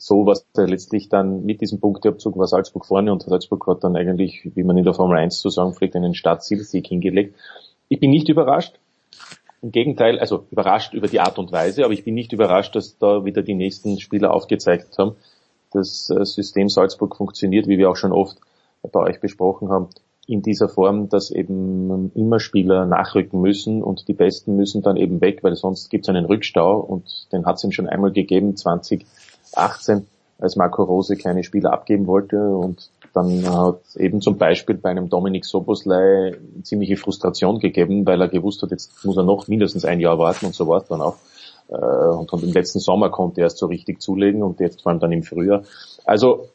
so 0.01 0.27
was 0.27 0.47
letztlich 0.57 1.09
dann 1.09 1.45
mit 1.45 1.61
diesem 1.61 1.79
Punkteabzug 1.79 2.37
war 2.39 2.47
Salzburg 2.47 2.87
vorne 2.87 3.13
und 3.13 3.23
Salzburg 3.23 3.67
hat 3.67 3.85
dann 3.85 3.97
eigentlich, 3.97 4.51
wie 4.55 4.63
man 4.63 4.79
in 4.79 4.85
der 4.85 4.95
Formel 4.95 5.19
1 5.19 5.41
zu 5.41 5.51
sagen 5.51 5.75
pflegt, 5.75 5.95
einen 5.95 6.15
Startzielsieg 6.15 6.87
hingelegt. 6.87 7.35
Ich 7.89 8.01
bin 8.01 8.11
nicht 8.11 8.29
überrascht, 8.29 8.79
im 9.63 9.73
Gegenteil, 9.73 10.19
also 10.19 10.47
überrascht 10.51 10.95
über 10.95 11.07
die 11.07 11.21
Art 11.21 11.39
und 11.39 11.53
Weise, 11.53 11.85
aber 11.85 11.93
ich 11.93 12.05
bin 12.05 12.15
nicht 12.15 12.33
überrascht, 12.33 12.75
dass 12.75 12.97
da 12.99 13.25
wieder 13.25 13.43
die 13.43 13.55
nächsten 13.55 14.01
Spieler 14.01 14.33
aufgezeigt 14.33 14.97
haben. 14.99 15.17
Das 15.73 16.09
äh, 16.09 16.25
System 16.25 16.69
Salzburg 16.69 17.15
funktioniert, 17.17 17.69
wie 17.69 17.77
wir 17.77 17.91
auch 17.91 17.97
schon 17.97 18.13
oft 18.13 18.39
bei 18.91 19.01
euch 19.01 19.21
besprochen 19.21 19.69
haben, 19.69 19.89
in 20.27 20.43
dieser 20.43 20.69
Form, 20.69 21.09
dass 21.09 21.31
eben 21.31 22.13
immer 22.15 22.41
Spieler 22.41 22.87
nachrücken 22.87 23.41
müssen 23.41 23.83
und 23.83 24.09
die 24.09 24.15
Besten 24.15 24.57
müssen 24.57 24.81
dann 24.81 24.97
eben 24.97 25.21
weg, 25.21 25.43
weil 25.43 25.57
sonst 25.57 25.91
gibt 25.91 26.05
es 26.05 26.09
einen 26.09 26.25
Rückstau 26.25 26.79
und 26.79 27.27
den 27.33 27.45
hat 27.45 27.57
es 27.57 27.65
ihm 27.65 27.73
schon 27.73 27.89
einmal 27.89 28.13
gegeben, 28.13 28.57
2018, 29.53 30.07
als 30.39 30.57
Marco 30.57 30.83
Rose 30.83 31.17
kleine 31.17 31.45
Spieler 31.45 31.73
abgeben 31.73 32.07
wollte 32.07 32.37
und 32.39 32.91
dann 33.13 33.45
hat 33.53 33.81
eben 33.97 34.21
zum 34.21 34.39
Beispiel 34.39 34.77
bei 34.77 34.91
einem 34.91 35.09
Dominik 35.09 35.45
Soboslai 35.45 36.37
ziemliche 36.63 36.97
Frustration 36.97 37.59
gegeben, 37.59 38.07
weil 38.07 38.21
er 38.21 38.29
gewusst 38.29 38.63
hat, 38.63 38.71
jetzt 38.71 39.05
muss 39.05 39.17
er 39.17 39.25
noch 39.25 39.49
mindestens 39.49 39.85
ein 39.85 40.01
Jahr 40.01 40.19
warten 40.19 40.47
und 40.47 40.55
so 40.55 40.67
war 40.69 40.81
es 40.81 40.89
dann 40.89 41.01
auch. 41.01 41.17
Äh, 41.69 41.75
und, 41.75 42.33
und 42.33 42.43
im 42.43 42.53
letzten 42.53 42.79
Sommer 42.79 43.11
konnte 43.11 43.41
er 43.41 43.45
erst 43.45 43.59
so 43.59 43.67
richtig 43.67 44.01
zulegen 44.01 44.43
und 44.43 44.61
jetzt 44.61 44.83
vor 44.83 44.91
allem 44.91 45.01
dann 45.01 45.13
im 45.13 45.23
Frühjahr. 45.23 45.63
Also 46.05 46.49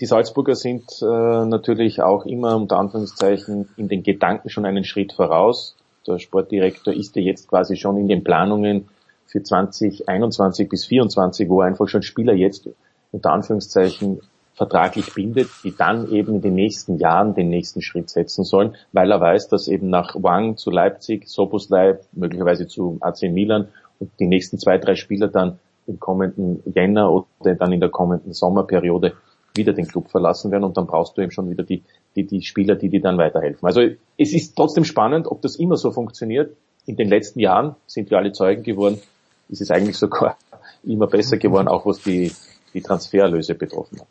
die 0.00 0.06
Salzburger 0.06 0.54
sind 0.54 0.84
äh, 1.02 1.44
natürlich 1.44 2.02
auch 2.02 2.26
immer 2.26 2.56
unter 2.56 2.78
Anführungszeichen 2.78 3.68
in 3.76 3.88
den 3.88 4.02
Gedanken 4.02 4.50
schon 4.50 4.66
einen 4.66 4.84
Schritt 4.84 5.12
voraus. 5.12 5.76
Der 6.06 6.18
Sportdirektor 6.18 6.92
ist 6.92 7.14
ja 7.16 7.22
jetzt 7.22 7.48
quasi 7.48 7.76
schon 7.76 7.96
in 7.96 8.08
den 8.08 8.24
Planungen 8.24 8.88
für 9.32 9.42
2021 9.42 10.68
bis 10.68 10.82
2024, 10.82 11.48
wo 11.48 11.62
einfach 11.62 11.88
schon 11.88 12.02
Spieler 12.02 12.34
jetzt 12.34 12.68
unter 13.12 13.32
Anführungszeichen 13.32 14.20
vertraglich 14.54 15.14
bindet, 15.14 15.48
die 15.64 15.74
dann 15.74 16.12
eben 16.12 16.36
in 16.36 16.40
den 16.42 16.54
nächsten 16.54 16.98
Jahren 16.98 17.34
den 17.34 17.48
nächsten 17.48 17.80
Schritt 17.80 18.10
setzen 18.10 18.44
sollen, 18.44 18.76
weil 18.92 19.10
er 19.10 19.20
weiß, 19.20 19.48
dass 19.48 19.68
eben 19.68 19.88
nach 19.88 20.14
Wang 20.22 20.58
zu 20.58 20.70
Leipzig, 20.70 21.26
Soboslai, 21.28 21.98
möglicherweise 22.12 22.66
zu 22.68 22.98
AC 23.00 23.22
Milan 23.22 23.68
und 23.98 24.10
die 24.20 24.26
nächsten 24.26 24.58
zwei, 24.58 24.76
drei 24.76 24.94
Spieler 24.94 25.28
dann 25.28 25.58
im 25.86 25.98
kommenden 25.98 26.62
Jänner 26.74 27.10
oder 27.10 27.54
dann 27.54 27.72
in 27.72 27.80
der 27.80 27.88
kommenden 27.88 28.34
Sommerperiode 28.34 29.14
wieder 29.56 29.72
den 29.72 29.88
Club 29.88 30.10
verlassen 30.10 30.50
werden 30.50 30.64
und 30.64 30.76
dann 30.76 30.86
brauchst 30.86 31.16
du 31.16 31.22
eben 31.22 31.32
schon 31.32 31.50
wieder 31.50 31.64
die, 31.64 31.82
die, 32.16 32.24
die 32.24 32.42
Spieler, 32.42 32.74
die 32.74 32.90
dir 32.90 33.00
dann 33.00 33.16
weiterhelfen. 33.16 33.66
Also 33.66 33.80
es 34.18 34.34
ist 34.34 34.54
trotzdem 34.54 34.84
spannend, 34.84 35.26
ob 35.26 35.40
das 35.40 35.56
immer 35.56 35.76
so 35.76 35.90
funktioniert. 35.90 36.54
In 36.84 36.96
den 36.96 37.08
letzten 37.08 37.40
Jahren 37.40 37.76
sind 37.86 38.10
wir 38.10 38.18
alle 38.18 38.32
Zeugen 38.32 38.62
geworden, 38.62 39.00
ist 39.52 39.60
es 39.60 39.70
eigentlich 39.70 39.96
sogar 39.96 40.36
immer 40.82 41.06
besser 41.06 41.36
geworden, 41.36 41.68
auch 41.68 41.86
was 41.86 42.00
die, 42.00 42.32
die 42.72 42.80
Transferlöse 42.80 43.54
betroffen 43.54 44.00
hat. 44.00 44.06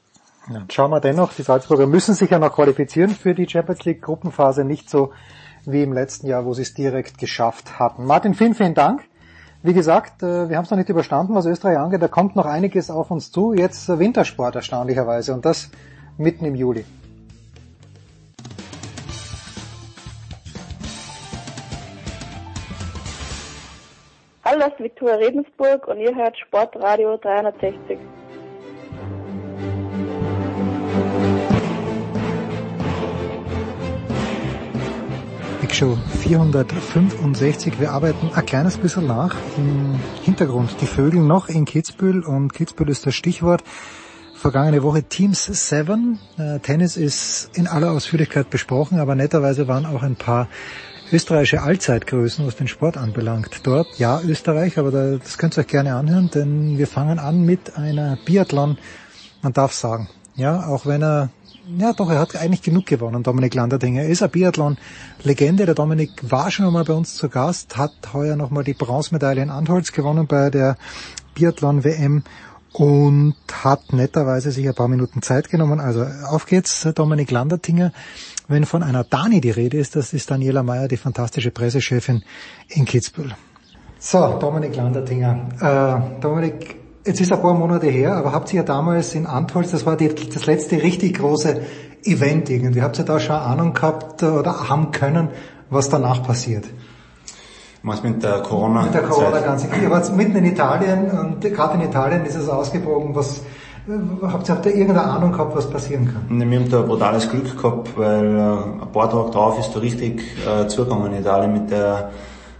Ja, 0.51 0.65
schauen 0.69 0.91
wir 0.91 1.01
dennoch, 1.01 1.33
die 1.33 1.41
Salzburger 1.41 1.87
müssen 1.87 2.15
sich 2.15 2.29
ja 2.29 2.39
noch 2.39 2.53
qualifizieren 2.53 3.09
für 3.09 3.33
die 3.33 3.47
Champions 3.47 3.83
League 3.85 4.01
Gruppenphase, 4.01 4.63
nicht 4.63 4.89
so 4.89 5.11
wie 5.65 5.83
im 5.83 5.93
letzten 5.93 6.27
Jahr, 6.27 6.45
wo 6.45 6.53
sie 6.53 6.63
es 6.63 6.73
direkt 6.73 7.17
geschafft 7.17 7.79
hatten. 7.79 8.05
Martin, 8.05 8.33
vielen, 8.33 8.55
vielen 8.55 8.73
Dank. 8.73 9.03
Wie 9.63 9.73
gesagt, 9.73 10.23
äh, 10.23 10.49
wir 10.49 10.57
haben 10.57 10.65
es 10.65 10.71
noch 10.71 10.77
nicht 10.77 10.89
überstanden, 10.89 11.35
was 11.35 11.45
Österreich 11.45 11.77
angeht. 11.77 12.01
Da 12.01 12.07
kommt 12.07 12.35
noch 12.35 12.45
einiges 12.45 12.89
auf 12.89 13.11
uns 13.11 13.31
zu. 13.31 13.53
Jetzt 13.53 13.87
Wintersport 13.87 14.55
erstaunlicherweise 14.55 15.33
und 15.33 15.45
das 15.45 15.69
mitten 16.17 16.45
im 16.45 16.55
Juli. 16.55 16.83
Ist 24.67 24.79
Viktoria 24.79 25.15
Redensburg 25.15 25.87
und 25.87 25.99
ihr 25.99 26.15
hört 26.15 26.37
Sportradio 26.37 27.17
360. 27.17 27.97
Big 35.61 35.73
Show 35.73 35.97
465. 36.19 37.79
Wir 37.79 37.91
arbeiten 37.91 38.29
ein 38.35 38.45
kleines 38.45 38.77
bisschen 38.77 39.07
nach 39.07 39.35
im 39.57 39.99
Hintergrund. 40.21 40.75
Die 40.79 40.85
Vögel 40.85 41.21
noch 41.21 41.49
in 41.49 41.65
Kitzbühel 41.65 42.23
und 42.23 42.53
Kitzbühel 42.53 42.89
ist 42.89 43.07
das 43.07 43.15
Stichwort. 43.15 43.63
Vergangene 44.35 44.83
Woche 44.83 45.03
Teams 45.03 45.45
7. 45.45 46.19
Äh, 46.37 46.59
Tennis 46.59 46.97
ist 46.97 47.57
in 47.57 47.67
aller 47.67 47.91
Ausführlichkeit 47.91 48.51
besprochen, 48.51 48.99
aber 48.99 49.15
netterweise 49.15 49.67
waren 49.67 49.85
auch 49.87 50.03
ein 50.03 50.15
paar 50.15 50.47
österreichische 51.11 51.61
Allzeitgrößen, 51.61 52.45
was 52.45 52.55
den 52.55 52.67
Sport 52.67 52.97
anbelangt. 52.97 53.61
Dort, 53.63 53.87
ja, 53.97 54.21
Österreich, 54.21 54.77
aber 54.77 54.91
das 54.91 55.37
könnt 55.37 55.57
ihr 55.57 55.61
euch 55.61 55.67
gerne 55.67 55.95
anhören, 55.95 56.29
denn 56.33 56.77
wir 56.77 56.87
fangen 56.87 57.19
an 57.19 57.45
mit 57.45 57.77
einer 57.77 58.17
Biathlon, 58.25 58.77
man 59.41 59.53
darf 59.53 59.73
sagen. 59.73 60.09
Ja, 60.35 60.67
auch 60.67 60.85
wenn 60.85 61.03
er 61.03 61.29
ja 61.77 61.93
doch, 61.93 62.09
er 62.09 62.19
hat 62.19 62.35
eigentlich 62.35 62.63
genug 62.63 62.85
gewonnen, 62.85 63.23
Dominik 63.23 63.53
Landerdinger. 63.53 64.03
Er 64.03 64.09
ist 64.09 64.23
ein 64.23 64.29
Biathlon-Legende. 64.29 65.65
Der 65.65 65.75
Dominik 65.75 66.11
war 66.23 66.49
schon 66.51 66.65
einmal 66.65 66.85
bei 66.85 66.93
uns 66.93 67.15
zu 67.15 67.29
Gast, 67.29 67.77
hat 67.77 67.91
heuer 68.13 68.35
nochmal 68.35 68.63
die 68.63 68.73
Bronzemedaille 68.73 69.41
in 69.41 69.49
Antholz 69.49 69.91
gewonnen 69.91 70.27
bei 70.27 70.49
der 70.49 70.77
Biathlon-WM 71.35 72.23
und 72.73 73.35
hat 73.51 73.93
netterweise 73.93 74.51
sich 74.51 74.67
ein 74.67 74.73
paar 74.73 74.87
Minuten 74.87 75.21
Zeit 75.21 75.49
genommen. 75.49 75.79
Also 75.79 76.05
auf 76.27 76.45
geht's, 76.45 76.87
Dominik 76.95 77.31
Landertinger. 77.31 77.91
Wenn 78.51 78.65
von 78.65 78.83
einer 78.83 79.05
Dani 79.05 79.39
die 79.39 79.49
Rede 79.49 79.77
ist, 79.77 79.95
das 79.95 80.11
ist 80.11 80.29
Daniela 80.29 80.61
Meyer, 80.61 80.89
die 80.89 80.97
fantastische 80.97 81.51
Pressechefin 81.51 82.21
in 82.67 82.83
Kitzbühel. 82.83 83.33
So, 83.97 84.37
Dominik 84.39 84.75
Landertinger. 84.75 86.11
Äh, 86.17 86.19
Dominik, 86.19 86.75
Jetzt 87.05 87.19
ist 87.19 87.31
ein 87.31 87.41
paar 87.41 87.55
Monate 87.55 87.87
her, 87.87 88.13
aber 88.13 88.31
habt 88.31 88.53
ihr 88.53 88.57
ja 88.57 88.63
damals 88.63 89.15
in 89.15 89.25
Antholz, 89.25 89.71
das 89.71 89.87
war 89.87 89.97
die, 89.97 90.09
das 90.09 90.45
letzte 90.45 90.83
richtig 90.83 91.17
große 91.17 91.61
Event 92.03 92.49
irgendwie, 92.49 92.83
habt 92.83 92.99
ihr 92.99 93.05
da 93.05 93.19
schon 93.19 93.37
Ahnung 93.37 93.73
gehabt 93.73 94.21
oder 94.21 94.69
haben 94.69 94.91
können, 94.91 95.29
was 95.71 95.89
danach 95.89 96.21
passiert? 96.21 96.65
Was 97.81 98.03
mit 98.03 98.21
der 98.21 98.41
Corona? 98.41 98.83
Mit 98.83 98.93
der 98.93 99.01
Corona-Ganze. 99.01 99.67
Ihr 99.81 99.89
wart 99.89 100.15
mitten 100.15 100.35
in 100.35 100.45
Italien 100.45 101.09
und 101.09 101.41
gerade 101.41 101.75
in 101.75 101.89
Italien 101.89 102.25
ist 102.25 102.35
es 102.35 102.47
ausgebrochen. 102.47 103.15
Was, 103.15 103.41
habt 103.87 104.49
ihr, 104.49 104.55
habt 104.55 104.65
ihr 104.65 104.75
irgendeine 104.75 105.03
Ahnung 105.03 105.31
gehabt, 105.31 105.55
was 105.55 105.69
passieren 105.69 106.05
kann? 106.05 106.39
Wir 106.39 106.59
haben 106.59 106.69
da 106.69 106.81
brutales 106.81 107.29
Glück 107.29 107.57
gehabt, 107.57 107.97
weil 107.97 108.35
äh, 108.35 108.83
ein 108.83 108.91
paar 108.91 109.09
Tage 109.09 109.31
drauf 109.31 109.59
ist 109.59 109.75
da 109.75 109.79
richtig 109.79 110.23
äh, 110.47 110.67
zugegangen 110.67 111.13
in 111.13 111.21
Italien 111.21 111.53
mit 111.53 111.71
der 111.71 112.11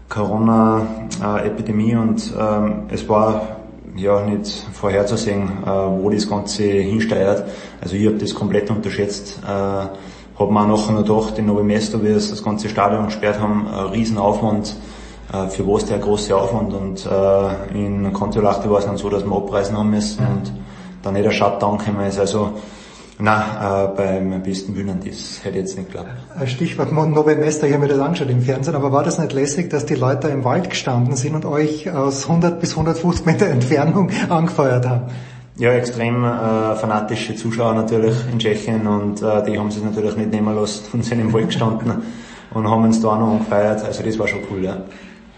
Corona-Epidemie 0.09 1.95
und 1.95 2.33
ähm, 2.37 2.83
es 2.89 3.07
war 3.07 3.57
ja 3.95 4.21
nicht 4.21 4.67
vorherzusehen, 4.73 5.43
äh, 5.65 5.69
wo 5.69 6.09
das 6.09 6.29
Ganze 6.29 6.63
hinsteuert. 6.63 7.45
Also 7.81 7.95
ich 7.95 8.05
habe 8.07 8.17
das 8.17 8.33
komplett 8.33 8.69
unterschätzt, 8.69 9.39
äh, 9.47 9.85
man 10.49 10.71
auch 10.71 10.89
nachher 10.89 10.93
noch 10.93 11.03
gedacht, 11.03 11.37
in 11.37 11.45
Novi 11.45 11.61
Mesto, 11.61 12.01
wie 12.03 12.07
es 12.07 12.31
das 12.31 12.43
ganze 12.43 12.67
Stadion 12.67 13.05
gesperrt 13.05 13.39
haben, 13.39 13.67
ein 13.67 13.85
Riesenaufwand, 13.91 14.75
äh, 15.31 15.47
für 15.49 15.67
was 15.67 15.85
der 15.85 15.99
große 15.99 16.35
Aufwand 16.35 16.73
und 16.73 17.05
äh, 17.05 17.77
in 17.77 18.11
Kontiolahti 18.11 18.69
war 18.69 18.79
es 18.79 18.85
dann 18.85 18.97
so, 18.97 19.09
dass 19.09 19.23
wir 19.23 19.35
abreisen 19.35 19.77
haben 19.77 19.91
müssen 19.91 20.25
und 20.25 20.51
dann 21.03 21.13
nicht 21.13 21.25
der 21.25 21.31
Shutdown 21.31 21.77
gekommen 21.77 22.05
ist, 22.05 22.19
also 22.19 22.53
na, 23.23 23.85
äh, 23.85 23.95
beim 23.95 24.41
besten 24.41 24.73
Bühnen, 24.73 24.99
das 25.05 25.43
hätte 25.43 25.57
ich 25.57 25.65
jetzt 25.65 25.77
nicht 25.77 25.91
geglaubt. 25.91 26.09
Stichwort 26.47 26.91
Novemester, 26.91 27.67
ich 27.67 27.73
habe 27.73 27.83
mir 27.83 27.89
das 27.89 27.99
angeschaut 27.99 28.29
im 28.29 28.41
Fernsehen, 28.41 28.75
aber 28.75 28.91
war 28.91 29.03
das 29.03 29.19
nicht 29.19 29.33
lässig, 29.33 29.69
dass 29.69 29.85
die 29.85 29.93
Leute 29.93 30.29
im 30.29 30.43
Wald 30.43 30.71
gestanden 30.71 31.15
sind 31.15 31.35
und 31.35 31.45
euch 31.45 31.91
aus 31.91 32.27
100 32.27 32.59
bis 32.59 32.71
150 32.71 33.25
Meter 33.25 33.45
Entfernung 33.47 34.09
angefeuert 34.29 34.87
haben? 34.87 35.03
Ja, 35.57 35.71
extrem 35.73 36.23
äh, 36.23 36.75
fanatische 36.75 37.35
Zuschauer 37.35 37.75
natürlich 37.75 38.15
in 38.31 38.39
Tschechien 38.39 38.87
und 38.87 39.21
äh, 39.21 39.43
die 39.43 39.59
haben 39.59 39.69
sich 39.69 39.83
natürlich 39.83 40.17
nicht 40.17 40.31
nehmen 40.31 40.55
lassen 40.55 40.85
und 40.93 41.05
sind 41.05 41.19
im 41.19 41.31
Wald 41.31 41.47
gestanden 41.47 42.01
und 42.53 42.69
haben 42.69 42.83
uns 42.83 43.01
da 43.01 43.09
auch 43.09 43.19
noch 43.19 43.31
angefeiert, 43.33 43.83
also 43.83 44.01
das 44.01 44.17
war 44.17 44.27
schon 44.27 44.39
cool, 44.51 44.63
ja. 44.63 44.77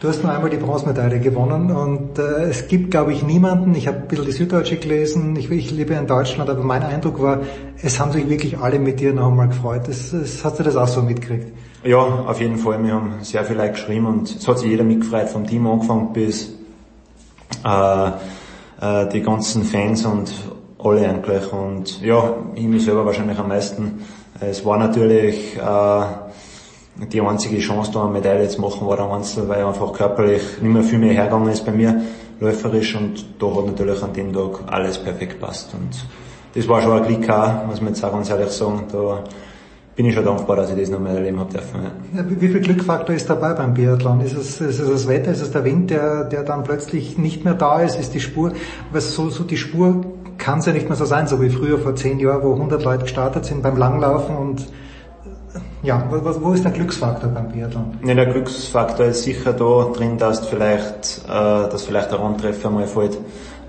Du 0.03 0.09
hast 0.09 0.21
nur 0.21 0.33
einmal 0.33 0.49
die 0.49 0.57
Bronzemedaille 0.57 1.21
gewonnen 1.21 1.71
und 1.71 2.19
äh, 2.19 2.49
es 2.49 2.67
gibt, 2.67 2.91
glaube 2.91 3.13
ich, 3.13 3.23
niemanden, 3.23 3.73
ich 3.73 3.87
habe 3.87 3.99
ein 3.99 4.07
bisschen 4.09 4.25
die 4.25 4.33
Süddeutsche 4.33 4.75
gelesen, 4.75 5.33
ich, 5.37 5.49
ich 5.49 5.71
lebe 5.71 5.93
in 5.93 6.07
Deutschland, 6.07 6.49
aber 6.49 6.61
mein 6.61 6.83
Eindruck 6.83 7.21
war, 7.21 7.39
es 7.81 8.01
haben 8.01 8.11
sich 8.11 8.27
wirklich 8.27 8.57
alle 8.57 8.79
mit 8.79 8.99
dir 8.99 9.13
noch 9.13 9.29
einmal 9.29 9.47
gefreut. 9.47 9.83
Das, 9.87 10.11
das, 10.11 10.43
hast 10.43 10.59
du 10.59 10.63
das 10.63 10.75
auch 10.75 10.89
so 10.89 11.01
mitgekriegt? 11.01 11.53
Ja, 11.85 11.99
auf 11.99 12.41
jeden 12.41 12.57
Fall. 12.57 12.83
Wir 12.83 12.95
haben 12.95 13.13
sehr 13.21 13.45
viel 13.45 13.55
Leute 13.55 13.71
geschrieben 13.71 14.05
und 14.07 14.29
es 14.29 14.45
hat 14.45 14.59
sich 14.59 14.71
jeder 14.71 14.83
mitgefreut, 14.83 15.29
vom 15.29 15.47
Team 15.47 15.65
angefangen 15.67 16.11
bis 16.11 16.53
äh, 17.63 18.07
äh, 18.81 19.07
die 19.07 19.21
ganzen 19.21 19.63
Fans 19.63 20.05
und 20.05 20.33
alle 20.79 21.07
eigentlich. 21.07 21.53
Und 21.53 22.01
ja, 22.01 22.35
ich 22.55 22.65
mich 22.65 22.83
selber 22.83 23.05
wahrscheinlich 23.05 23.39
am 23.39 23.47
meisten. 23.47 24.01
Es 24.41 24.65
war 24.65 24.77
natürlich 24.77 25.55
äh, 25.55 26.22
die 26.95 27.21
einzige 27.21 27.59
Chance 27.59 27.91
da 27.93 28.03
eine 28.03 28.11
Medaille 28.11 28.47
zu 28.47 28.61
machen 28.61 28.87
war 28.87 28.97
der 28.97 29.11
Einzel, 29.11 29.47
weil 29.49 29.65
einfach 29.65 29.91
körperlich 29.93 30.61
nicht 30.61 30.73
mehr 30.73 30.83
viel 30.83 30.99
mehr 30.99 31.13
hergegangen 31.13 31.49
ist 31.49 31.65
bei 31.65 31.71
mir, 31.71 32.01
läuferisch 32.39 32.95
und 32.95 33.25
da 33.39 33.47
hat 33.47 33.65
natürlich 33.65 34.03
an 34.03 34.13
dem 34.13 34.31
Tag 34.31 34.63
alles 34.67 34.97
perfekt 34.99 35.39
passt 35.39 35.73
und 35.73 35.89
das 36.55 36.67
war 36.67 36.81
schon 36.81 36.91
ein 36.91 37.07
Glück 37.07 37.29
auch, 37.29 37.65
muss 37.65 37.81
man 37.81 37.93
jetzt 37.93 38.03
auch 38.03 38.11
ganz 38.11 38.29
ehrlich 38.29 38.49
sagen, 38.49 38.83
da 38.91 39.23
bin 39.95 40.05
ich 40.05 40.15
schon 40.15 40.25
dankbar, 40.25 40.55
dass 40.55 40.71
ich 40.71 40.77
das 40.77 40.89
noch 40.89 40.99
mal 40.99 41.15
erleben 41.15 41.39
habe 41.39 41.51
dürfen. 41.51 41.81
Ja. 42.15 42.23
Wie 42.27 42.47
viel 42.47 42.61
Glückfaktor 42.61 43.15
ist 43.15 43.29
dabei 43.29 43.53
beim 43.53 43.73
Biathlon? 43.73 44.21
Ist 44.21 44.33
es, 44.33 44.59
ist 44.59 44.79
es 44.79 44.89
das 44.89 45.07
Wetter, 45.07 45.31
ist 45.31 45.41
es 45.41 45.51
der 45.51 45.63
Wind, 45.65 45.91
der, 45.91 46.23
der 46.25 46.43
dann 46.43 46.63
plötzlich 46.63 47.17
nicht 47.17 47.43
mehr 47.43 47.53
da 47.53 47.79
ist, 47.79 47.99
ist 47.99 48.13
die 48.13 48.19
Spur, 48.19 48.53
was 48.91 49.13
so, 49.13 49.29
so 49.29 49.43
die 49.43 49.57
Spur 49.57 50.03
kann 50.37 50.59
es 50.59 50.65
ja 50.65 50.73
nicht 50.73 50.89
mehr 50.89 50.95
so 50.95 51.05
sein, 51.05 51.27
so 51.27 51.41
wie 51.41 51.49
früher 51.49 51.77
vor 51.77 51.95
zehn 51.95 52.19
Jahren, 52.19 52.43
wo 52.43 52.53
100 52.53 52.83
Leute 52.83 53.03
gestartet 53.03 53.45
sind 53.45 53.61
beim 53.61 53.77
Langlaufen 53.77 54.35
und 54.35 54.67
ja, 55.83 56.03
wo, 56.09 56.43
wo 56.43 56.53
ist 56.53 56.63
der 56.63 56.71
Glücksfaktor 56.71 57.29
beim 57.29 57.49
Biathlon? 57.49 57.97
Ja, 58.05 58.13
der 58.13 58.27
Glücksfaktor 58.27 59.07
ist 59.07 59.23
sicher 59.23 59.53
da 59.53 59.91
drin, 59.93 60.17
dass 60.17 60.47
vielleicht, 60.47 61.21
äh, 61.25 61.29
dass 61.29 61.83
vielleicht 61.83 62.11
der 62.11 62.19
Rundtreffer 62.19 62.69
mal 62.69 62.87
fällt 62.87 63.17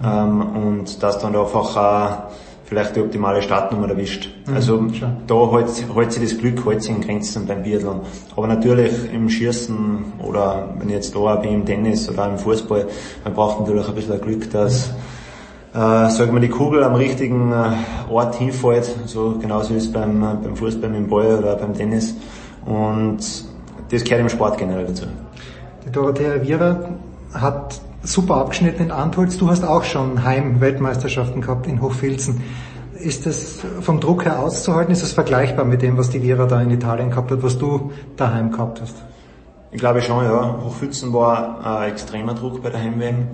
ähm, 0.02 0.41
und 0.41 1.02
dass 1.02 1.18
dann 1.18 1.34
einfach 1.34 1.76
auch 1.76 2.31
vielleicht 2.65 2.97
die 2.97 3.01
optimale 3.01 3.43
Startnummer 3.43 3.91
erwischt. 3.91 4.31
Mhm, 4.47 4.55
also 4.55 4.89
schon. 4.93 5.17
da 5.26 5.51
hält, 5.51 5.84
hält 5.94 6.12
sich 6.12 6.23
das 6.23 6.39
Glück 6.39 6.65
hält 6.65 6.83
sich 6.83 6.94
in 6.94 7.01
Grenzen 7.01 7.47
beim 7.47 7.62
Biathlon. 7.62 8.01
Aber 8.36 8.47
natürlich 8.47 9.12
im 9.12 9.28
Schießen 9.28 10.15
oder 10.23 10.68
wenn 10.78 10.89
ich 10.89 10.94
jetzt 10.94 11.15
da 11.15 11.36
bin 11.36 11.52
im 11.52 11.67
Tennis 11.67 12.09
oder 12.09 12.28
im 12.31 12.39
Fußball, 12.39 12.86
man 13.25 13.34
braucht 13.34 13.60
natürlich 13.60 13.89
ein 13.89 13.94
bisschen 13.94 14.20
Glück, 14.20 14.51
dass 14.51 14.89
mhm 14.89 15.14
äh, 15.75 16.09
sagen 16.09 16.33
wir, 16.33 16.41
die 16.41 16.49
Kugel 16.49 16.85
am 16.85 16.94
richtigen 16.94 17.53
äh, 17.53 17.73
Ort 18.09 18.36
hinfällt, 18.36 18.94
so 19.07 19.36
genauso 19.41 19.75
ist 19.75 19.86
es 19.86 19.93
beim, 19.93 20.23
äh, 20.23 20.36
beim 20.41 20.55
Fußball 20.57 20.91
dem 20.91 21.09
Ball 21.09 21.39
oder 21.39 21.57
beim 21.57 21.75
Tennis. 21.75 22.15
Und 22.65 23.19
das 23.91 24.05
gehört 24.05 24.20
im 24.20 24.28
Sport 24.28 24.57
generell 24.57 24.86
dazu. 24.86 25.07
Die 25.85 25.91
Dorothea 25.91 26.41
Viera 26.41 26.91
hat 27.35 27.81
super 28.05 28.36
abgeschnitten 28.36 28.85
in 28.85 28.91
Antholz. 28.93 29.36
Du 29.36 29.51
hast 29.51 29.65
auch 29.65 29.83
schon 29.83 30.25
Heim-Weltmeisterschaften 30.25 31.41
gehabt 31.41 31.67
in 31.67 31.83
Hochfilzen. 31.83 32.41
Ist 32.94 33.27
das 33.27 33.59
vom 33.81 33.99
Druck 33.99 34.25
her 34.25 34.39
auszuhalten? 34.39 34.93
Ist 34.93 35.03
das 35.03 35.12
vergleichbar 35.12 35.65
mit 35.65 35.83
dem, 35.83 35.99
was 35.99 36.09
die 36.09 36.23
Viera 36.23 36.47
da 36.47 36.62
in 36.62 36.70
Italien 36.70 37.11
gehabt 37.11 37.33
hat, 37.33 37.43
was 37.43 37.59
du 37.59 37.91
daheim 38.17 38.53
gehabt 38.53 38.81
hast? 38.81 38.94
Ich 39.73 39.81
glaube 39.81 40.01
schon, 40.03 40.25
ja. 40.25 40.57
Hochfilzen 40.65 41.12
war 41.12 41.59
ein 41.67 41.91
extremer 41.91 42.35
Druck 42.35 42.62
bei 42.62 42.70
der 42.70 42.81
Heim-WM 42.81 43.27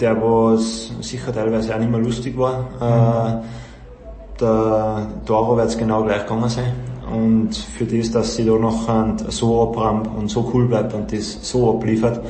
der 0.00 0.20
was 0.20 0.92
sicher 1.00 1.32
teilweise 1.32 1.74
auch 1.74 1.78
nicht 1.78 1.90
mehr 1.90 2.00
lustig 2.00 2.36
war. 2.36 2.64
Äh, 2.80 4.40
der 4.40 5.06
Doro 5.24 5.56
wird 5.56 5.68
es 5.68 5.78
genau 5.78 6.02
gleich 6.04 6.22
gegangen 6.22 6.48
sein. 6.48 6.72
Und 7.12 7.54
für 7.54 7.84
das, 7.84 8.10
dass 8.10 8.34
sie 8.34 8.44
da 8.44 8.52
noch 8.52 8.88
so 9.28 9.62
abrammt 9.62 10.08
und 10.16 10.28
so 10.28 10.50
cool 10.52 10.66
bleibt 10.66 10.92
und 10.92 11.12
das 11.12 11.38
so 11.48 11.76
abliefert, 11.76 12.20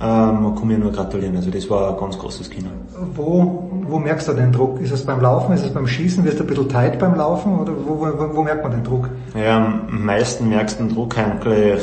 ähm, 0.00 0.54
kann 0.54 0.66
mir 0.66 0.78
nur 0.78 0.92
gratulieren. 0.92 1.36
Also 1.36 1.50
das 1.50 1.70
war 1.70 1.92
ein 1.92 1.96
ganz 1.98 2.18
großes 2.18 2.50
Kino. 2.50 2.68
Wo, 3.14 3.70
wo 3.88 3.98
merkst 3.98 4.28
du 4.28 4.32
den 4.32 4.52
Druck? 4.52 4.80
Ist 4.80 4.90
es 4.90 5.06
beim 5.06 5.20
Laufen, 5.20 5.54
ist 5.54 5.64
es 5.64 5.72
beim 5.72 5.86
Schießen? 5.86 6.24
Wirst 6.24 6.38
du 6.38 6.44
ein 6.44 6.48
bisschen 6.48 6.68
tight 6.68 6.98
beim 6.98 7.14
Laufen 7.14 7.58
oder 7.58 7.72
wo, 7.86 8.00
wo, 8.00 8.36
wo 8.36 8.42
merkt 8.42 8.62
man 8.62 8.72
den 8.72 8.84
Druck? 8.84 9.08
Ja, 9.34 9.56
am 9.56 10.04
meisten 10.04 10.48
merkst 10.48 10.80
du 10.80 10.84
den 10.84 10.94
Druck 10.94 11.16
eigentlich 11.16 11.82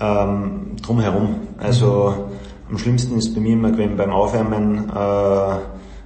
ähm, 0.00 0.76
drumherum. 0.82 1.36
Also 1.58 2.14
mhm 2.18 2.43
am 2.70 2.78
schlimmsten 2.78 3.18
ist 3.18 3.34
bei 3.34 3.40
mir 3.40 3.52
immer 3.52 3.70
gewesen 3.70 3.96
beim 3.96 4.10
Aufwärmen, 4.10 4.90
äh, 4.90 5.56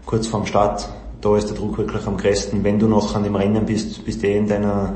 kurz 0.07 0.27
vorm 0.27 0.47
Start, 0.47 0.89
da 1.21 1.37
ist 1.37 1.49
der 1.49 1.57
Druck 1.57 1.79
wirklich 1.79 2.07
am 2.07 2.17
größten. 2.17 2.63
Wenn 2.65 2.79
du 2.79 2.89
noch 2.89 3.15
an 3.15 3.25
dem 3.25 3.37
Rennen 3.37 3.67
bist, 3.67 4.05
bist 4.05 4.23
du 4.23 4.27
eh 4.27 4.39
in 4.39 4.49
deiner 4.49 4.95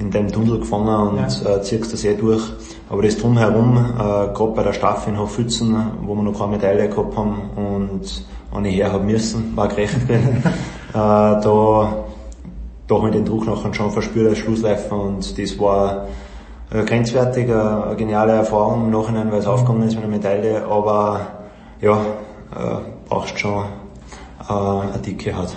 in 0.00 0.10
deinem 0.10 0.32
Tunnel 0.32 0.58
gefangen 0.58 1.10
und 1.10 1.44
ja. 1.44 1.56
äh, 1.56 1.62
ziehst 1.62 1.92
das 1.92 2.04
eh 2.04 2.14
durch. 2.14 2.42
Aber 2.88 3.02
das 3.02 3.18
drumherum, 3.18 3.76
äh, 3.76 3.98
gerade 3.98 4.52
bei 4.54 4.62
der 4.62 4.72
Staffel 4.72 5.12
in 5.12 5.20
Hochfützen, 5.20 5.76
wo 6.02 6.14
wir 6.14 6.22
noch 6.22 6.38
keine 6.38 6.52
Medaille 6.52 6.88
gehabt 6.88 7.16
haben 7.16 7.50
und 7.54 8.24
eine 8.52 8.68
her 8.68 8.92
haben 8.92 9.06
müssen, 9.06 9.54
war 9.54 9.68
gerecht 9.68 10.08
bin, 10.08 10.16
äh, 10.42 10.42
da, 10.92 12.04
da 12.86 12.94
habe 12.94 13.08
ich 13.08 13.14
den 13.14 13.24
Druck 13.26 13.46
nachher 13.46 13.74
schon 13.74 13.90
verspürt 13.90 14.30
als 14.30 14.38
Schlussläufer 14.38 14.96
und 14.96 15.38
das 15.38 15.58
war 15.58 16.06
äh, 16.72 16.84
grenzwertig, 16.84 17.50
eine 17.50 17.94
geniale 17.96 18.32
Erfahrung 18.32 18.84
im 18.84 18.90
Nachhinein, 18.90 19.30
weil 19.30 19.40
es 19.40 19.46
aufgegangen 19.46 19.88
ist 19.88 19.94
mit 19.94 20.04
einer 20.04 20.12
Medaille, 20.12 20.64
aber 20.64 21.20
ja, 21.80 22.00
äh, 22.00 22.80
brauchst 23.08 23.38
schon 23.38 23.64
äh, 24.48 24.52
eine 24.52 24.98
dicke 25.04 25.36
Haut. 25.36 25.54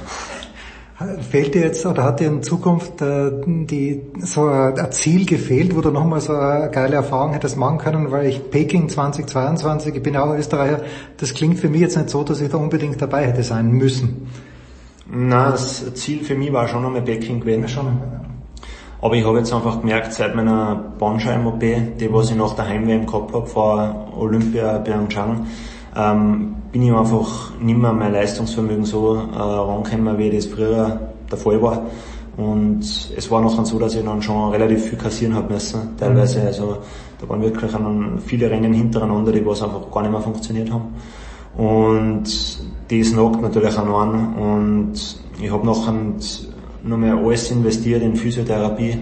Fehlt 1.30 1.54
dir 1.54 1.62
jetzt 1.62 1.86
oder 1.86 2.04
hat 2.04 2.20
dir 2.20 2.28
in 2.28 2.44
Zukunft 2.44 3.02
äh, 3.02 3.32
die, 3.46 4.02
so 4.20 4.46
ein 4.46 4.92
Ziel 4.92 5.26
gefehlt, 5.26 5.76
wo 5.76 5.82
du 5.82 5.92
nochmal 5.92 6.22
so 6.22 6.34
eine 6.34 6.70
geile 6.72 6.96
Erfahrung 6.96 7.34
hättest 7.34 7.58
machen 7.58 7.78
können, 7.78 8.12
weil 8.12 8.28
ich 8.28 8.50
Peking 8.52 8.88
2022, 8.88 9.96
ich 9.96 10.04
bin 10.04 10.14
ja 10.14 10.24
auch 10.24 10.34
Österreicher, 10.36 10.82
das 11.18 11.34
klingt 11.34 11.60
für 11.60 11.68
mich 11.68 11.82
jetzt 11.82 11.98
nicht 11.98 12.10
so, 12.10 12.24
dass 12.24 12.40
ich 12.40 12.50
da 12.50 12.58
unbedingt 12.58 13.02
dabei 13.02 13.26
hätte 13.26 13.44
sein 13.44 13.72
müssen. 13.72 14.28
Na, 15.12 15.52
das 15.52 15.94
Ziel 15.96 16.24
für 16.24 16.36
mich 16.36 16.54
war 16.54 16.68
schon 16.68 16.86
einmal 16.86 17.02
Peking 17.02 17.42
gewesen. 17.42 17.64
Ja, 17.64 17.68
schon 17.68 17.86
ja. 17.86 18.33
Aber 19.04 19.16
ich 19.16 19.26
habe 19.26 19.38
jetzt 19.40 19.52
einfach 19.52 19.82
gemerkt, 19.82 20.14
seit 20.14 20.34
meiner 20.34 20.76
Bandscheiben-OP, 20.98 21.60
die 21.60 22.08
was 22.14 22.32
ich 22.32 22.38
nach 22.38 22.56
der 22.56 22.70
Heimweh 22.70 23.00
gehabt 23.00 23.34
habe, 23.34 23.46
vor 23.46 24.08
Olympia 24.18 24.78
Pyeongchang, 24.80 25.46
ähm, 25.94 26.56
bin 26.72 26.84
ich 26.84 26.94
einfach 26.94 27.52
nicht 27.60 27.78
mehr 27.78 27.92
mein 27.92 28.14
Leistungsvermögen 28.14 28.86
so 28.86 29.16
äh, 29.16 29.38
rangekommen, 29.38 30.18
wie 30.18 30.30
das 30.30 30.46
früher 30.46 31.02
der 31.30 31.38
Fall 31.38 31.62
war. 31.62 31.82
Und 32.38 32.80
es 32.80 33.30
war 33.30 33.42
noch 33.42 33.54
dann 33.58 33.66
so, 33.66 33.78
dass 33.78 33.94
ich 33.94 34.06
dann 34.06 34.22
schon 34.22 34.52
relativ 34.52 34.86
viel 34.86 34.98
kassieren 34.98 35.36
habe 35.36 35.54
müssen, 35.54 35.98
teilweise. 35.98 36.40
Mhm. 36.40 36.48
Also 36.48 36.78
da 37.20 37.28
waren 37.28 37.42
wirklich 37.42 37.72
viele 38.26 38.50
Rennen 38.50 38.72
hintereinander, 38.72 39.34
die 39.34 39.46
was 39.46 39.62
einfach 39.64 39.92
gar 39.92 40.04
nicht 40.04 40.12
mehr 40.12 40.22
funktioniert 40.22 40.72
haben. 40.72 40.96
Und 41.58 42.24
das 42.24 43.12
knockt 43.12 43.42
natürlich 43.42 43.78
auch 43.78 44.00
an. 44.00 44.34
Und 44.36 44.94
ich 45.42 45.52
habe 45.52 45.66
noch 45.66 45.90
noch 46.84 46.98
mehr 46.98 47.16
alles 47.16 47.52
investiert 47.52 48.02
in 48.02 48.16
Physiotherapie 48.16 48.98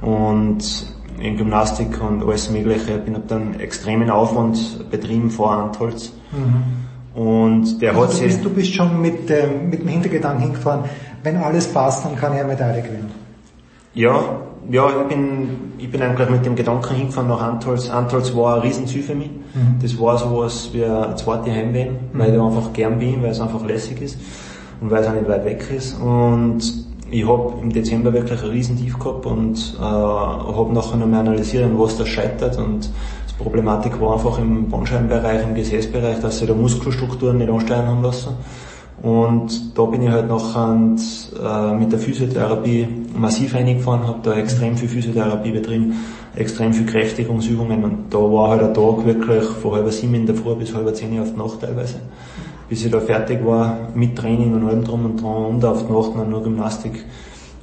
und 0.00 0.86
in 1.18 1.36
Gymnastik 1.36 2.00
und 2.02 2.22
alles 2.22 2.50
mögliche. 2.50 3.02
Ich 3.06 3.14
habe 3.14 3.22
dann 3.26 3.58
extremen 3.60 4.10
Aufwand 4.10 4.90
betrieben 4.90 5.30
vor 5.30 5.52
Antholz. 5.52 6.12
Mhm. 6.32 7.20
Und 7.20 7.80
der 7.80 7.90
also 7.90 8.04
hat 8.04 8.18
du 8.18 8.24
bist, 8.24 8.44
du 8.44 8.50
bist 8.50 8.74
schon 8.74 9.00
mit, 9.00 9.30
ähm, 9.30 9.68
mit 9.70 9.82
dem 9.82 9.88
Hintergedanken 9.88 10.42
hingefahren, 10.44 10.84
wenn 11.22 11.36
alles 11.36 11.68
passt, 11.68 12.04
dann 12.04 12.16
kann 12.16 12.32
er 12.32 12.46
Medaille 12.46 12.82
gewinnen. 12.82 13.10
Ja, 13.94 14.40
ja, 14.70 14.88
ich 14.88 15.08
bin, 15.08 15.48
ich 15.78 15.90
bin 15.90 16.00
eigentlich 16.02 16.30
mit 16.30 16.46
dem 16.46 16.54
Gedanken 16.54 16.94
hingefahren 16.94 17.28
nach 17.28 17.42
Antholz. 17.42 17.90
Antholz 17.90 18.34
war 18.34 18.56
ein 18.56 18.62
Riesenziel 18.62 19.02
für 19.02 19.14
mich. 19.14 19.28
Mhm. 19.28 19.78
Das 19.82 19.98
war 20.00 20.16
sowas 20.16 20.70
wie 20.72 20.84
eine 20.84 21.14
zweite 21.16 21.50
Heimweh, 21.50 21.90
mhm. 21.90 21.96
weil 22.14 22.34
ich 22.34 22.40
einfach 22.40 22.72
gern 22.72 22.98
bin, 22.98 23.22
weil 23.22 23.30
es 23.30 23.40
einfach 23.40 23.64
lässig 23.66 24.00
ist 24.00 24.18
und 24.80 24.90
weil 24.90 25.02
es 25.02 25.08
auch 25.08 25.12
nicht 25.12 25.28
weit 25.28 25.44
weg 25.44 25.64
ist. 25.76 26.00
Und 26.00 26.62
ich 27.12 27.28
habe 27.28 27.52
im 27.60 27.70
Dezember 27.70 28.12
wirklich 28.12 28.42
ein 28.42 28.50
Riesentief 28.50 28.98
gehabt 28.98 29.26
und 29.26 29.76
äh, 29.78 29.82
habe 29.82 30.72
nachher 30.72 30.96
noch 30.96 31.06
mehr 31.06 31.20
analysiert, 31.20 31.64
an 31.64 31.78
was 31.78 31.98
das 31.98 32.08
scheitert. 32.08 32.56
Und 32.56 32.88
die 33.30 33.42
Problematik 33.42 34.00
war 34.00 34.14
einfach 34.14 34.38
im 34.38 34.70
Bandscheibenbereich, 34.70 35.42
im 35.42 35.54
Gesäßbereich, 35.54 36.20
dass 36.20 36.38
sie 36.38 36.46
da 36.46 36.54
Muskelstrukturen 36.54 37.36
nicht 37.36 37.50
ansteuern 37.50 37.86
haben 37.86 38.02
lassen. 38.02 38.30
Und 39.02 39.76
da 39.76 39.84
bin 39.84 40.02
ich 40.02 40.08
halt 40.08 40.28
nachher 40.28 40.74
äh, 40.74 41.74
mit 41.74 41.92
der 41.92 41.98
Physiotherapie 41.98 42.88
massiv 43.14 43.54
reingefahren, 43.54 44.06
habe 44.06 44.20
da 44.22 44.34
extrem 44.34 44.76
viel 44.76 44.88
Physiotherapie 44.88 45.50
betrieben, 45.50 45.94
extrem 46.34 46.72
viel 46.72 46.86
Kräftigungsübungen. 46.86 47.84
Und 47.84 48.04
da 48.10 48.18
war 48.18 48.50
halt 48.50 48.62
ein 48.62 48.72
Tag 48.72 49.04
wirklich 49.04 49.44
von 49.44 49.72
halb 49.72 49.92
sieben 49.92 50.14
in 50.14 50.24
der 50.24 50.34
Früh 50.34 50.54
bis 50.54 50.74
halb 50.74 50.94
zehn 50.96 51.20
auf 51.20 51.32
die 51.32 51.38
Nacht 51.38 51.60
teilweise. 51.60 51.96
Bis 52.72 52.86
ich 52.86 52.90
da 52.90 53.00
fertig 53.00 53.44
war 53.44 53.90
mit 53.94 54.16
Training 54.16 54.54
und 54.54 54.66
allem 54.66 54.82
drum 54.82 55.04
und 55.04 55.22
dran 55.22 55.44
und 55.44 55.62
auf 55.62 55.86
die 55.86 55.92
Nacht 55.92 56.12
dann 56.16 56.30
nur 56.30 56.42
Gymnastik. 56.42 57.04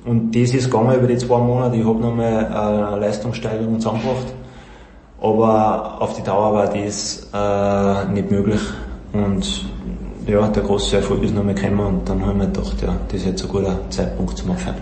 Und 0.06 0.36
das 0.36 0.54
ist 0.54 0.70
gegangen 0.70 1.00
über 1.00 1.08
die 1.08 1.18
zwei 1.18 1.40
Monate. 1.40 1.78
Ich 1.78 1.84
habe 1.84 2.00
nochmal 2.00 2.46
eine 2.46 3.00
Leistungssteigerung 3.00 3.80
zusammengebracht. 3.80 4.28
Aber 5.20 6.00
auf 6.00 6.16
die 6.16 6.22
Dauer 6.22 6.54
war 6.54 6.68
das 6.68 7.28
äh, 7.34 8.12
nicht 8.14 8.30
möglich. 8.30 8.62
Und 9.12 9.66
ja, 10.28 10.48
der 10.48 10.62
große 10.62 10.98
Erfolg 10.98 11.24
ist 11.24 11.34
noch 11.34 11.44
mal 11.44 11.56
gekommen 11.56 11.80
und 11.80 12.08
dann 12.08 12.24
haben 12.24 12.38
wir 12.38 12.46
gedacht, 12.46 12.80
ja, 12.84 12.96
das 13.08 13.22
ist 13.22 13.26
jetzt 13.26 13.42
ein 13.42 13.50
guter 13.50 13.80
Zeitpunkt 13.90 14.38
zum 14.38 14.52
Aufhören. 14.52 14.76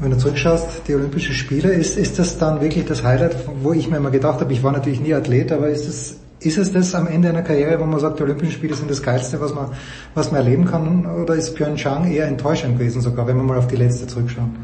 Wenn 0.00 0.10
du 0.10 0.16
zurückschaust, 0.16 0.88
die 0.88 0.94
Olympischen 0.94 1.34
Spiele, 1.34 1.74
ist, 1.74 1.98
ist 1.98 2.18
das 2.18 2.38
dann 2.38 2.62
wirklich 2.62 2.86
das 2.86 3.04
Highlight, 3.04 3.36
wo 3.62 3.74
ich 3.74 3.90
mir 3.90 3.98
immer 3.98 4.10
gedacht 4.10 4.40
habe, 4.40 4.54
ich 4.54 4.62
war 4.62 4.72
natürlich 4.72 5.02
nie 5.02 5.12
Athlet, 5.12 5.52
aber 5.52 5.68
ist 5.68 5.86
es, 5.86 6.16
ist 6.40 6.58
es 6.58 6.72
das 6.72 6.94
am 6.94 7.06
Ende 7.06 7.30
einer 7.30 7.42
Karriere, 7.42 7.80
wo 7.80 7.84
man 7.84 7.98
sagt, 7.98 8.18
die 8.18 8.22
Olympischen 8.22 8.52
Spiele 8.52 8.74
sind 8.74 8.90
das 8.90 9.02
Geilste, 9.02 9.40
was 9.40 9.54
man, 9.54 9.68
was 10.14 10.30
man 10.30 10.42
erleben 10.42 10.64
kann, 10.66 11.06
oder 11.06 11.34
ist 11.34 11.54
Pyeongchang 11.54 12.10
eher 12.10 12.26
enttäuschend 12.26 12.78
gewesen 12.78 13.00
sogar, 13.00 13.26
wenn 13.26 13.36
wir 13.36 13.42
mal 13.42 13.58
auf 13.58 13.66
die 13.66 13.76
letzte 13.76 14.06
zurückschauen? 14.06 14.54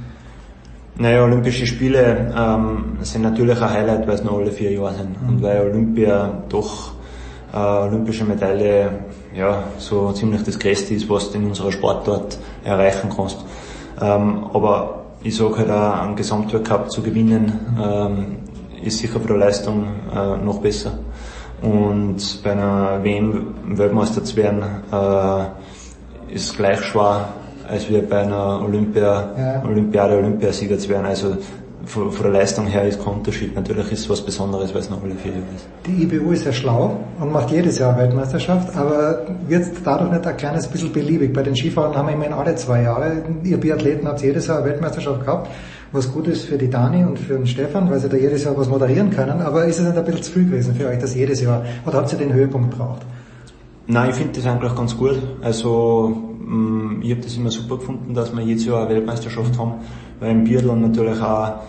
Naja, 0.98 1.24
Olympische 1.24 1.66
Spiele 1.66 2.32
ähm, 2.36 2.98
sind 3.00 3.22
natürlich 3.22 3.60
ein 3.60 3.70
Highlight, 3.70 4.06
weil 4.06 4.14
es 4.14 4.24
nur 4.24 4.38
alle 4.38 4.52
vier 4.52 4.72
Jahre 4.72 4.94
sind. 4.94 5.22
Mhm. 5.22 5.28
Und 5.28 5.42
weil 5.42 5.60
Olympia 5.62 6.42
doch 6.50 6.92
äh, 7.52 7.56
olympische 7.56 8.24
Medaille 8.24 8.90
ja, 9.34 9.64
so 9.78 10.12
ziemlich 10.12 10.42
das 10.42 10.58
Größte 10.58 10.94
ist, 10.94 11.08
was 11.08 11.30
du 11.30 11.38
in 11.38 11.46
unserer 11.46 11.72
Sportart 11.72 12.38
erreichen 12.64 13.08
kannst. 13.14 13.38
Ähm, 14.00 14.44
aber 14.52 15.04
ich 15.22 15.36
sage 15.36 15.58
halt 15.58 15.70
auch, 15.70 16.02
einen 16.02 16.16
Gesamtweltcup 16.16 16.90
zu 16.90 17.02
gewinnen, 17.02 17.58
ähm, 17.82 18.36
ist 18.84 18.98
sicher 18.98 19.20
für 19.20 19.32
die 19.32 19.38
Leistung 19.38 19.86
äh, 20.14 20.36
noch 20.36 20.60
besser. 20.60 20.98
Und 21.62 22.42
bei 22.42 22.52
einer 22.52 23.02
WM 23.02 23.54
Weltmeister 23.66 24.24
zu 24.24 24.36
werden, 24.36 24.62
äh, 24.92 26.34
ist 26.34 26.56
gleich 26.56 26.80
schwer, 26.82 27.28
als 27.68 27.88
wir 27.88 28.02
bei 28.08 28.22
einer 28.22 28.62
Olympia, 28.62 29.30
ja. 29.36 29.62
Olympiade 29.64 30.16
Olympiasieger 30.16 30.78
zu 30.78 30.88
werden. 30.88 31.06
Also 31.06 31.36
von, 31.84 32.12
von 32.12 32.22
der 32.24 32.40
Leistung 32.40 32.66
her 32.66 32.84
ist 32.84 33.02
kein 33.02 33.14
Unterschied. 33.14 33.54
Natürlich 33.54 33.92
ist 33.92 34.00
es 34.00 34.10
was 34.10 34.20
Besonderes, 34.20 34.72
weil 34.74 34.80
es 34.80 34.90
noch 34.90 35.02
alle 35.02 35.14
Jahre 35.14 35.42
ist. 35.54 35.66
Die 35.86 36.02
IBU 36.02 36.32
ist 36.32 36.44
ja 36.44 36.52
schlau 36.52 36.96
und 37.20 37.32
macht 37.32 37.50
jedes 37.50 37.78
Jahr 37.78 37.96
Weltmeisterschaft, 37.96 38.76
aber 38.76 39.26
wird 39.48 39.66
dadurch 39.84 40.10
nicht 40.10 40.26
ein 40.26 40.36
kleines 40.36 40.66
bisschen 40.66 40.92
beliebig? 40.92 41.32
Bei 41.32 41.42
den 41.42 41.56
Skifahrern 41.56 41.96
haben 41.96 42.08
wir 42.08 42.14
immerhin 42.14 42.34
alle 42.34 42.54
zwei 42.56 42.82
Jahre. 42.82 43.22
Ihr 43.42 43.58
Biathleten 43.58 44.06
habt 44.06 44.22
jedes 44.22 44.46
Jahr 44.46 44.58
eine 44.58 44.66
Weltmeisterschaft 44.66 45.24
gehabt, 45.24 45.48
was 45.92 46.12
gut 46.12 46.26
ist 46.26 46.44
für 46.44 46.56
die 46.56 46.70
Dani 46.70 47.04
und 47.04 47.18
für 47.18 47.34
den 47.34 47.46
Stefan, 47.46 47.90
weil 47.90 48.00
sie 48.00 48.08
da 48.08 48.16
jedes 48.16 48.44
Jahr 48.44 48.56
was 48.56 48.68
moderieren 48.68 49.10
können, 49.10 49.40
aber 49.40 49.66
ist 49.66 49.78
es 49.78 49.86
nicht 49.86 49.96
ein 49.96 50.04
bisschen 50.04 50.22
zu 50.22 50.32
viel 50.32 50.44
gewesen 50.46 50.74
für 50.74 50.88
euch, 50.88 50.98
das 50.98 51.14
jedes 51.14 51.40
Jahr? 51.40 51.64
Oder 51.86 51.98
habt 51.98 52.12
ihr 52.12 52.18
den 52.18 52.32
Höhepunkt 52.32 52.76
braucht? 52.76 53.02
Nein, 53.86 54.10
ich 54.10 54.16
finde 54.16 54.32
das 54.32 54.46
eigentlich 54.46 54.74
ganz 54.74 54.96
gut. 54.96 55.18
Also 55.42 56.16
mm, 56.40 57.02
ich 57.02 57.10
habe 57.10 57.20
das 57.20 57.36
immer 57.36 57.50
super 57.50 57.76
gefunden, 57.76 58.14
dass 58.14 58.34
wir 58.34 58.42
jedes 58.42 58.64
Jahr 58.64 58.86
eine 58.86 58.94
Weltmeisterschaft 58.94 59.58
haben, 59.58 59.74
weil 60.20 60.30
im 60.30 60.44
Biathlon 60.44 60.80
natürlich 60.80 61.20
auch 61.20 61.60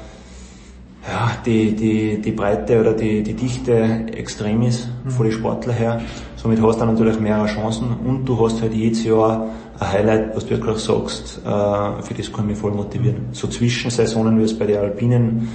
ja, 1.05 1.31
die, 1.45 1.75
die, 1.75 2.21
die 2.21 2.31
Breite 2.31 2.79
oder 2.79 2.93
die, 2.93 3.23
die 3.23 3.33
Dichte 3.33 4.05
extrem 4.13 4.61
ist 4.61 4.87
mhm. 5.03 5.09
von 5.09 5.25
den 5.25 5.33
Sportler 5.33 5.73
her. 5.73 6.01
Somit 6.37 6.61
hast 6.61 6.79
du 6.79 6.85
natürlich 6.85 7.19
mehrere 7.19 7.47
Chancen 7.47 7.87
und 8.05 8.25
du 8.25 8.39
hast 8.39 8.61
halt 8.61 8.73
jedes 8.73 9.03
Jahr 9.03 9.47
ein 9.79 9.91
Highlight, 9.91 10.35
was 10.35 10.45
du 10.45 10.51
wirklich 10.51 10.77
sagst, 10.77 11.39
äh, 11.45 12.01
für 12.01 12.13
das 12.13 12.31
kann 12.31 12.45
ich 12.45 12.51
mich 12.51 12.57
voll 12.57 12.71
motivieren. 12.71 13.27
So 13.31 13.47
Zwischensaisonen, 13.47 14.39
wie 14.39 14.43
es 14.43 14.57
bei 14.57 14.65
den 14.65 14.79
Alpinen 14.79 15.49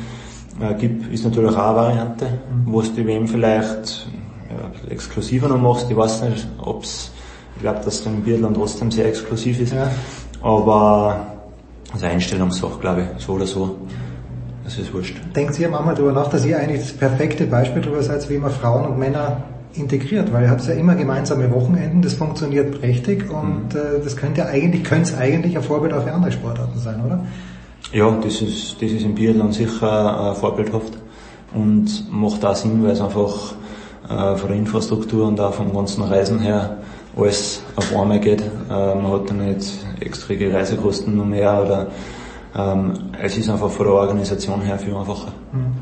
äh, 0.61 0.75
gibt, 0.75 1.13
ist 1.13 1.25
natürlich 1.25 1.55
auch 1.57 1.69
eine 1.69 1.77
Variante, 1.77 2.25
mhm. 2.27 2.73
wo 2.73 2.83
du 2.83 2.89
die 2.89 3.07
WM 3.07 3.27
vielleicht 3.29 4.09
ja, 4.51 4.91
exklusiver 4.91 5.49
noch 5.49 5.59
machst. 5.59 5.91
Ich 5.91 5.97
weiß 5.97 6.23
nicht, 6.23 6.49
ob's, 6.59 7.13
ich 7.57 7.63
glaube, 7.63 7.81
dass 7.85 8.03
du 8.03 8.11
im 8.11 8.23
Biathlon 8.23 8.55
trotzdem 8.55 8.91
sehr 8.91 9.07
exklusiv 9.07 9.61
ist. 9.61 9.73
Ja. 9.73 9.91
Aber 10.43 11.27
also 11.93 12.07
Einstellungssache, 12.07 12.79
glaube 12.81 13.03
ich, 13.03 13.25
so 13.25 13.33
oder 13.33 13.47
so. 13.47 13.77
Das 14.65 14.77
ist 14.77 14.93
wurscht. 14.93 15.17
Denkt 15.35 15.59
ihr 15.59 15.69
manchmal 15.71 15.95
darüber 15.95 16.13
nach, 16.13 16.29
dass 16.29 16.45
ihr 16.45 16.59
eigentlich 16.59 16.81
das 16.81 16.93
perfekte 16.93 17.47
Beispiel 17.47 17.81
darüber 17.81 18.03
seid, 18.03 18.29
wie 18.29 18.37
man 18.37 18.51
Frauen 18.51 18.85
und 18.87 18.99
Männer 18.99 19.45
integriert, 19.75 20.33
weil 20.33 20.45
ihr 20.45 20.51
habt 20.51 20.67
ja 20.67 20.75
immer 20.75 20.95
gemeinsame 20.95 21.51
Wochenenden, 21.53 22.03
das 22.03 22.15
funktioniert 22.15 22.81
prächtig 22.81 23.31
und 23.31 23.75
mhm. 23.75 23.81
äh, 23.81 24.03
das 24.03 24.17
könnte 24.17 24.47
eigentlich, 24.47 24.85
könnte 24.85 25.11
es 25.11 25.17
eigentlich 25.17 25.57
ein 25.57 25.63
Vorbild 25.63 25.93
auch 25.93 26.05
für 26.05 26.13
andere 26.13 26.33
Sportarten 26.33 26.79
sein, 26.79 27.01
oder? 27.05 27.25
Ja, 27.93 28.11
das 28.23 28.43
ist, 28.43 28.83
das 28.83 28.91
ist 28.91 29.03
im 29.03 29.15
Biathlon 29.15 29.53
sicher 29.53 30.33
äh, 30.33 30.35
vorbildhaft 30.35 30.99
und 31.55 32.11
macht 32.11 32.45
auch 32.45 32.55
Sinn, 32.55 32.83
weil 32.83 32.91
es 32.91 33.01
einfach 33.01 33.55
äh, 34.09 34.37
von 34.37 34.49
der 34.49 34.59
Infrastruktur 34.59 35.27
und 35.27 35.41
auch 35.41 35.55
vom 35.55 35.73
ganzen 35.73 36.03
Reisen 36.03 36.39
her 36.41 36.79
alles 37.17 37.63
auf 37.77 37.97
einmal 37.97 38.21
geht. 38.21 38.41
Äh, 38.41 38.95
man 38.95 39.11
hat 39.13 39.31
dann 39.31 39.47
nicht 39.47 39.87
extra 40.01 40.35
Reisekosten 40.35 41.17
noch 41.17 41.25
mehr 41.25 41.63
oder 41.63 41.87
ähm, 42.55 43.11
es 43.21 43.37
ist 43.37 43.49
einfach 43.49 43.71
von 43.71 43.87
der 43.87 43.95
Organisation 43.95 44.61
her 44.63 44.79
viel 44.79 44.95
einfacher. 44.95 45.33
Hm. 45.53 45.73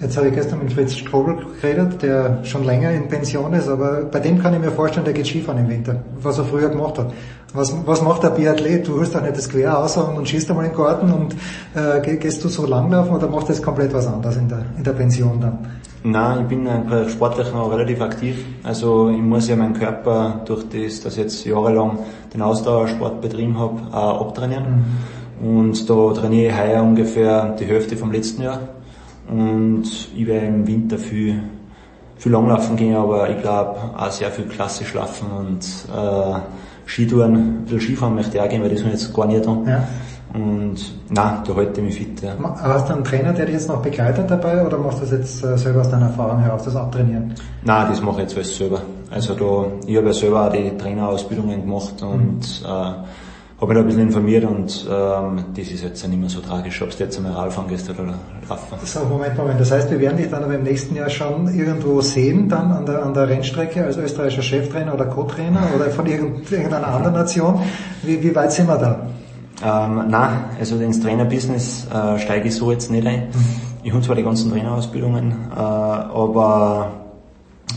Jetzt 0.00 0.16
habe 0.16 0.28
ich 0.28 0.34
gestern 0.34 0.60
mit 0.60 0.72
Fritz 0.72 0.94
Strobel 0.94 1.36
geredet, 1.60 2.02
der 2.02 2.42
schon 2.44 2.64
länger 2.64 2.90
in 2.90 3.08
Pension 3.08 3.52
ist, 3.52 3.68
aber 3.68 4.04
bei 4.04 4.18
dem 4.18 4.38
kann 4.40 4.54
ich 4.54 4.60
mir 4.60 4.70
vorstellen, 4.70 5.04
der 5.04 5.12
geht 5.12 5.26
Skifahren 5.26 5.58
im 5.58 5.68
Winter, 5.68 5.96
was 6.22 6.38
er 6.38 6.44
früher 6.44 6.70
gemacht 6.70 6.98
hat. 6.98 7.12
Was, 7.52 7.74
was 7.84 8.00
macht 8.00 8.22
der 8.22 8.30
Biathlet? 8.30 8.88
Du 8.88 8.98
holst 8.98 9.14
doch 9.14 9.20
nicht 9.20 9.36
das 9.36 9.50
Quer 9.50 9.78
aus 9.78 9.98
und 9.98 10.26
schießt 10.26 10.48
einmal 10.50 10.64
in 10.64 10.70
den 10.70 10.78
Garten 10.78 11.12
und 11.12 11.36
äh, 11.74 12.16
gehst 12.16 12.42
du 12.42 12.48
so 12.48 12.64
langlaufen 12.64 13.14
oder 13.14 13.28
macht 13.28 13.50
das 13.50 13.60
komplett 13.60 13.92
was 13.92 14.06
anderes 14.06 14.36
in 14.36 14.48
der, 14.48 14.64
in 14.78 14.84
der 14.84 14.92
Pension 14.92 15.38
dann? 15.38 15.58
Nein, 16.02 16.42
ich 16.42 16.46
bin 16.46 16.66
sportlich 17.10 17.52
noch 17.52 17.70
relativ 17.70 18.00
aktiv. 18.00 18.42
Also 18.62 19.10
ich 19.10 19.20
muss 19.20 19.48
ja 19.48 19.56
meinen 19.56 19.74
Körper 19.74 20.40
durch 20.46 20.64
das, 20.70 21.02
dass 21.02 21.14
ich 21.14 21.24
jetzt 21.24 21.44
jahrelang 21.44 21.98
den 22.32 22.40
Ausdauersport 22.40 23.20
betrieben 23.20 23.58
habe, 23.58 23.82
auch 23.92 24.28
abtrainieren. 24.28 24.86
Mhm. 25.42 25.60
Und 25.60 25.90
da 25.90 26.12
trainiere 26.12 26.52
ich 26.52 26.58
heuer 26.58 26.82
ungefähr 26.82 27.54
die 27.58 27.66
Hälfte 27.66 27.98
vom 27.98 28.12
letzten 28.12 28.42
Jahr. 28.42 28.60
Und 29.30 29.84
ich 30.16 30.26
werde 30.26 30.46
im 30.46 30.66
Winter 30.66 30.98
viel, 30.98 31.40
viel 32.16 32.32
Langlaufen 32.32 32.76
gehen, 32.76 32.96
aber 32.96 33.30
ich 33.30 33.40
glaube 33.40 33.78
auch 33.96 34.10
sehr 34.10 34.30
viel 34.30 34.46
klassisch 34.46 34.92
laufen 34.94 35.28
und 35.30 35.64
äh, 35.94 36.40
Skitouren, 36.84 37.34
ein 37.34 37.64
bisschen 37.64 37.80
Skifahren 37.80 38.14
möchte 38.16 38.36
ich 38.36 38.42
auch 38.42 38.48
gehen, 38.48 38.62
weil 38.62 38.70
das 38.70 38.80
habe 38.80 38.92
ich 38.92 39.00
jetzt 39.00 39.14
gar 39.14 39.26
nicht 39.26 39.44
tun. 39.44 39.64
Ja. 39.68 39.86
Und 40.32 40.76
nein, 41.08 41.42
da 41.44 41.54
halte 41.54 41.80
ich 41.80 41.86
mich 41.86 41.96
fit. 41.96 42.22
Ja. 42.22 42.36
Hast 42.60 42.88
du 42.88 42.94
einen 42.94 43.04
Trainer, 43.04 43.32
der 43.32 43.46
dich 43.46 43.54
jetzt 43.54 43.68
noch 43.68 43.82
begleitet 43.82 44.30
dabei 44.30 44.64
oder 44.64 44.78
machst 44.78 44.98
du 44.98 45.02
das 45.02 45.12
jetzt 45.12 45.44
äh, 45.44 45.56
selber 45.56 45.80
aus 45.80 45.90
deiner 45.90 46.06
Erfahrung 46.06 46.40
heraus, 46.40 46.64
das 46.64 46.74
Abtrainieren? 46.74 47.34
Nein, 47.64 47.86
das 47.88 48.00
mache 48.00 48.16
ich 48.16 48.22
jetzt 48.22 48.36
alles 48.36 48.56
selber. 48.56 48.82
Also 49.10 49.34
da, 49.34 49.66
ich 49.86 49.96
habe 49.96 50.06
ja 50.06 50.12
selber 50.12 50.46
auch 50.46 50.52
die 50.52 50.76
Trainerausbildungen 50.76 51.62
gemacht 51.62 52.02
und 52.02 52.62
mhm. 52.62 52.66
äh, 52.66 52.92
habe 53.60 53.74
mich 53.74 53.76
da 53.76 53.80
ein 53.80 53.86
bisschen 53.86 54.02
informiert 54.02 54.44
und 54.44 54.86
ähm, 54.90 55.44
das 55.54 55.68
ist 55.68 55.82
jetzt 55.82 56.08
nicht 56.08 56.18
mehr 56.18 56.30
so 56.30 56.40
tragisch, 56.40 56.80
ob 56.80 56.96
du 56.96 57.04
jetzt 57.04 57.18
einmal 57.18 57.32
Radfahren 57.32 57.68
gehst 57.68 57.90
oder 57.90 58.14
Laufen. 58.48 58.78
So, 58.84 59.04
Moment, 59.04 59.36
Moment. 59.36 59.60
Das 59.60 59.70
heißt, 59.70 59.90
wir 59.90 60.00
werden 60.00 60.16
dich 60.16 60.30
dann 60.30 60.42
aber 60.42 60.54
im 60.54 60.62
nächsten 60.62 60.96
Jahr 60.96 61.10
schon 61.10 61.46
irgendwo 61.54 62.00
sehen, 62.00 62.48
dann 62.48 62.72
an 62.72 62.86
der, 62.86 63.04
an 63.04 63.12
der 63.12 63.28
Rennstrecke 63.28 63.84
als 63.84 63.98
österreichischer 63.98 64.42
Cheftrainer 64.42 64.94
oder 64.94 65.04
Co-Trainer 65.06 65.60
oder 65.76 65.90
von 65.90 66.06
irgendeiner 66.06 66.86
anderen 66.86 67.14
Nation. 67.14 67.60
Wie, 68.02 68.22
wie 68.22 68.34
weit 68.34 68.52
sind 68.52 68.66
wir 68.66 68.78
da? 68.78 69.06
Ähm, 69.62 70.08
nein, 70.08 70.44
also 70.58 70.76
ins 70.76 71.00
Trainerbusiness 71.00 71.86
äh, 71.92 72.18
steige 72.18 72.48
ich 72.48 72.54
so 72.54 72.72
jetzt 72.72 72.90
nicht 72.90 73.06
ein. 73.06 73.28
Mhm. 73.28 73.70
Ich 73.82 73.92
habe 73.92 74.02
zwar 74.02 74.16
die 74.16 74.22
ganzen 74.22 74.50
Trainerausbildungen, 74.50 75.32
äh, 75.54 75.58
aber 75.58 76.92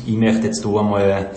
ich 0.05 0.15
möchte 0.15 0.47
jetzt 0.47 0.63
da 0.63 0.69
einmal 0.69 1.31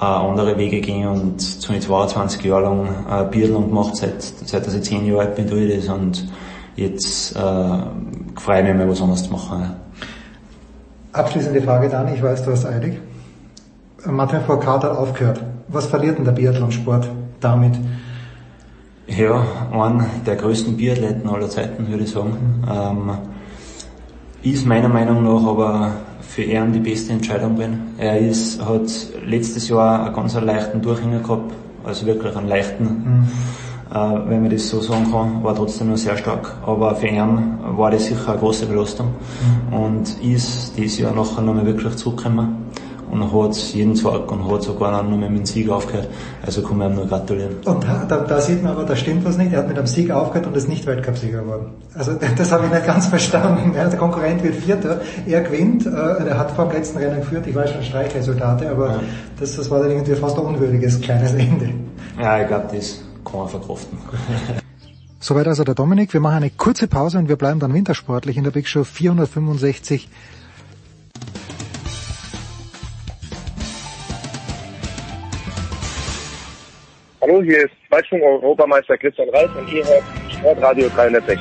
äh, 0.00 0.04
andere 0.04 0.56
Wege 0.56 0.80
gehen 0.80 1.06
und 1.06 1.40
so 1.40 1.72
22 1.72 2.42
Jahre 2.44 2.62
lang 2.62 2.88
äh, 3.10 3.24
Biathlon 3.30 3.68
gemacht, 3.68 3.96
seit, 3.96 4.22
seit 4.22 4.66
dass 4.66 4.74
ich 4.74 4.82
10 4.82 5.06
Jahre 5.06 5.20
alt 5.20 5.36
bin, 5.36 5.46
tue 5.46 5.64
ich 5.64 5.76
das 5.76 5.88
und 5.88 6.26
jetzt 6.76 7.36
äh, 7.36 7.38
freue 8.36 8.60
ich 8.60 8.68
mich 8.68 8.74
mal 8.76 8.88
was 8.88 9.02
anderes 9.02 9.24
zu 9.24 9.32
machen. 9.32 9.60
Ja. 9.60 9.76
Abschließende 11.12 11.60
Frage 11.60 11.88
dann, 11.88 12.14
ich 12.14 12.22
weiß, 12.22 12.44
du 12.44 12.52
hast 12.52 12.64
eilig. 12.64 12.98
Martin 14.06 14.40
Fourcade 14.40 14.88
hat 14.88 14.96
aufgehört. 14.96 15.42
Was 15.68 15.86
verliert 15.86 16.18
denn 16.18 16.24
der 16.24 16.32
Biathlonsport 16.32 17.08
damit? 17.40 17.74
Ja, 19.06 19.44
einen 19.72 20.06
der 20.24 20.36
größten 20.36 20.76
Biathleten 20.76 21.28
aller 21.28 21.50
Zeiten, 21.50 21.88
würde 21.88 22.04
ich 22.04 22.10
sagen. 22.10 22.64
Ähm, 22.70 23.10
ist 24.42 24.66
meiner 24.66 24.88
Meinung 24.88 25.22
nach 25.22 25.46
aber 25.46 25.92
für 26.20 26.42
ihn 26.42 26.72
die 26.72 26.78
beste 26.78 27.12
Entscheidung 27.12 27.56
gewesen. 27.56 27.94
Er 27.98 28.18
ist, 28.18 28.64
hat 28.64 28.90
letztes 29.26 29.68
Jahr 29.68 30.04
einen 30.04 30.14
ganz 30.14 30.34
leichten 30.34 30.80
Durchhänger 30.80 31.20
gehabt, 31.20 31.52
also 31.84 32.06
wirklich 32.06 32.34
einen 32.36 32.48
leichten, 32.48 32.84
mhm. 32.84 33.28
äh, 33.94 34.28
wenn 34.28 34.42
man 34.42 34.50
das 34.50 34.68
so 34.68 34.80
sagen 34.80 35.10
kann, 35.10 35.42
war 35.42 35.54
trotzdem 35.54 35.88
nur 35.88 35.96
sehr 35.96 36.16
stark. 36.16 36.56
Aber 36.64 36.94
für 36.94 37.08
ihn 37.08 37.58
war 37.76 37.90
das 37.90 38.06
sicher 38.06 38.30
eine 38.30 38.38
große 38.38 38.66
Belastung 38.66 39.08
mhm. 39.70 39.76
und 39.76 40.22
ist 40.22 40.76
dieses 40.76 40.98
Jahr 40.98 41.14
nachher 41.14 41.42
nochmal 41.42 41.66
wirklich 41.66 41.96
zurückgekommen 41.96 42.70
und 43.10 43.32
hat 43.32 43.56
jeden 43.74 43.94
Tag 43.94 44.30
und 44.30 44.50
hat 44.50 44.62
sogar 44.62 45.02
noch 45.02 45.16
mit 45.16 45.28
dem 45.28 45.46
Sieg 45.46 45.68
aufgehört. 45.68 46.08
Also 46.44 46.62
kann 46.62 46.78
man 46.78 46.92
ihm 46.92 46.96
nur 46.96 47.06
gratulieren. 47.06 47.56
Und 47.64 47.84
da, 47.84 48.04
da 48.18 48.40
sieht 48.40 48.62
man 48.62 48.72
aber, 48.72 48.84
da 48.84 48.96
stimmt 48.96 49.24
was 49.24 49.36
nicht. 49.36 49.52
Er 49.52 49.60
hat 49.60 49.68
mit 49.68 49.76
einem 49.76 49.86
Sieg 49.86 50.10
aufgehört 50.10 50.46
und 50.46 50.56
ist 50.56 50.68
nicht 50.68 50.86
Weltcupsieger 50.86 51.42
geworden. 51.42 51.72
Also 51.94 52.12
das 52.36 52.52
habe 52.52 52.66
ich 52.66 52.72
nicht 52.72 52.86
ganz 52.86 53.06
verstanden. 53.06 53.72
Ja, 53.74 53.88
der 53.88 53.98
Konkurrent 53.98 54.42
wird 54.42 54.56
Vierter, 54.56 55.00
er 55.26 55.40
gewinnt, 55.42 55.86
äh, 55.86 55.90
er 55.90 56.38
hat 56.38 56.52
vor 56.52 56.66
dem 56.66 56.76
letzten 56.76 56.98
Rennen 56.98 57.20
geführt, 57.20 57.46
ich 57.46 57.54
weiß 57.54 57.72
schon 57.72 57.82
Streichresultate, 57.82 58.70
aber 58.70 58.88
ja. 58.88 59.00
das, 59.38 59.56
das 59.56 59.70
war 59.70 59.80
dann 59.80 59.90
irgendwie 59.90 60.14
fast 60.14 60.38
ein 60.38 60.44
unwürdiges 60.44 61.00
kleines 61.00 61.32
Ende. 61.32 61.70
Ja, 62.20 62.40
ich 62.40 62.48
glaube, 62.48 62.68
das 62.74 63.02
kann 63.24 63.40
man 63.40 63.48
verkraften. 63.48 63.98
Soweit 65.22 65.48
also 65.48 65.64
der 65.64 65.74
Dominik. 65.74 66.14
Wir 66.14 66.20
machen 66.20 66.36
eine 66.36 66.50
kurze 66.50 66.88
Pause 66.88 67.18
und 67.18 67.28
wir 67.28 67.36
bleiben 67.36 67.60
dann 67.60 67.74
wintersportlich 67.74 68.38
in 68.38 68.44
der 68.44 68.52
Big 68.52 68.66
Show 68.66 68.84
465. 68.84 70.08
Hallo, 77.30 77.44
hier 77.44 77.58
ist 77.58 77.70
Zweitschwung-Europameister 77.88 78.98
Christian 78.98 79.28
Reis 79.28 79.48
und 79.56 79.72
ihr 79.72 79.86
hört 79.86 80.02
Sportradio 80.32 80.88
360. 80.88 81.38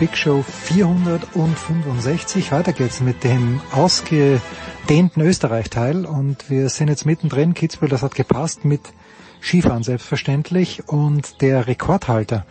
Big 0.00 0.16
Show 0.16 0.42
465. 0.42 2.50
Weiter 2.50 2.72
geht's 2.72 3.02
mit 3.02 3.22
dem 3.22 3.60
ausgedehnten 3.70 5.20
Österreich-Teil 5.20 6.06
und 6.06 6.50
wir 6.50 6.70
sind 6.70 6.88
jetzt 6.88 7.06
mittendrin. 7.06 7.54
Kitzbühel, 7.54 7.88
das 7.88 8.02
hat 8.02 8.16
gepasst 8.16 8.64
mit 8.64 8.80
Skifahren 9.44 9.82
selbstverständlich 9.82 10.88
und 10.88 11.42
der 11.42 11.66
Rekordhalter, 11.66 12.46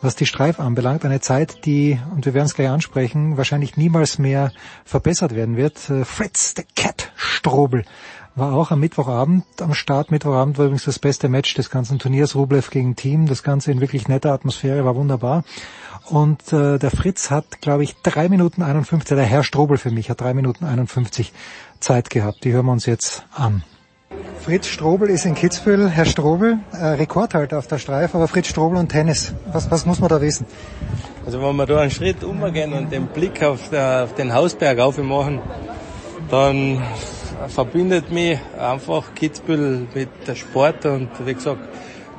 was 0.00 0.16
die 0.16 0.24
Streif 0.24 0.58
anbelangt, 0.58 1.04
eine 1.04 1.20
Zeit, 1.20 1.66
die, 1.66 2.00
und 2.14 2.24
wir 2.24 2.32
werden 2.32 2.46
es 2.46 2.54
gleich 2.54 2.70
ansprechen, 2.70 3.36
wahrscheinlich 3.36 3.76
niemals 3.76 4.18
mehr 4.18 4.50
verbessert 4.86 5.34
werden 5.34 5.58
wird. 5.58 5.90
Äh, 5.90 6.06
Fritz 6.06 6.54
the 6.56 6.64
Cat 6.74 7.12
Strobel 7.14 7.84
war 8.36 8.54
auch 8.54 8.70
am 8.70 8.80
Mittwochabend 8.80 9.44
am 9.60 9.74
Start. 9.74 10.10
Mittwochabend 10.10 10.56
war 10.56 10.64
übrigens 10.64 10.84
das 10.84 10.98
beste 10.98 11.28
Match 11.28 11.52
des 11.54 11.68
ganzen 11.68 11.98
Turniers, 11.98 12.34
Rublev 12.34 12.70
gegen 12.70 12.96
Team. 12.96 13.26
Das 13.26 13.42
Ganze 13.42 13.70
in 13.70 13.80
wirklich 13.80 14.08
netter 14.08 14.32
Atmosphäre, 14.32 14.84
war 14.84 14.96
wunderbar. 14.96 15.44
Und 16.06 16.52
äh, 16.54 16.78
der 16.78 16.90
Fritz 16.90 17.30
hat, 17.30 17.60
glaube 17.60 17.84
ich, 17.84 17.96
drei 18.02 18.30
Minuten 18.30 18.62
51, 18.62 19.14
der 19.14 19.26
Herr 19.26 19.44
Strobel 19.44 19.76
für 19.76 19.90
mich 19.90 20.08
hat 20.08 20.22
drei 20.22 20.32
Minuten 20.32 20.64
51 20.64 21.32
Zeit 21.80 22.08
gehabt. 22.08 22.44
Die 22.44 22.52
hören 22.52 22.66
wir 22.66 22.72
uns 22.72 22.86
jetzt 22.86 23.26
an. 23.34 23.62
Fritz 24.40 24.68
Strobel 24.68 25.10
ist 25.10 25.26
in 25.26 25.34
Kitzbühel. 25.34 25.90
Herr 25.90 26.06
Strobel, 26.06 26.58
äh, 26.72 26.84
Rekordhalter 26.84 27.58
auf 27.58 27.66
der 27.66 27.78
Streif, 27.78 28.14
aber 28.14 28.26
Fritz 28.26 28.48
Strobel 28.48 28.78
und 28.78 28.88
Tennis. 28.88 29.34
Was, 29.52 29.70
was 29.70 29.84
muss 29.84 30.00
man 30.00 30.08
da 30.08 30.20
wissen? 30.20 30.46
Also 31.26 31.42
wenn 31.42 31.54
wir 31.56 31.66
da 31.66 31.80
einen 31.80 31.90
Schritt 31.90 32.24
umgehen 32.24 32.72
und 32.72 32.90
den 32.90 33.06
Blick 33.06 33.42
auf, 33.42 33.68
der, 33.68 34.04
auf 34.04 34.14
den 34.14 34.32
Hausberg 34.32 34.78
aufmachen, 34.80 35.40
dann 36.30 36.82
verbindet 37.48 38.10
mich 38.10 38.38
einfach 38.58 39.14
Kitzbühel 39.14 39.86
mit 39.94 40.08
der 40.26 40.34
Sport 40.34 40.86
und 40.86 41.10
wie 41.24 41.34
gesagt, 41.34 41.60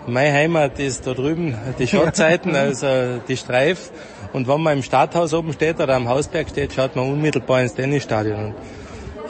meine 0.08 0.32
Heimat 0.34 0.80
ist 0.80 1.06
da 1.08 1.14
drüben, 1.14 1.58
die 1.80 1.88
Schottzeiten, 1.88 2.56
also 2.56 2.88
die 3.28 3.36
Streif. 3.36 3.92
Und 4.32 4.48
wenn 4.48 4.62
man 4.62 4.78
im 4.78 4.84
Stadthaus 4.84 5.34
oben 5.34 5.54
steht 5.54 5.80
oder 5.80 5.96
am 5.96 6.08
Hausberg 6.08 6.48
steht, 6.50 6.72
schaut 6.74 6.96
man 6.96 7.12
unmittelbar 7.12 7.62
ins 7.62 7.74
Tennisstadion. 7.74 8.54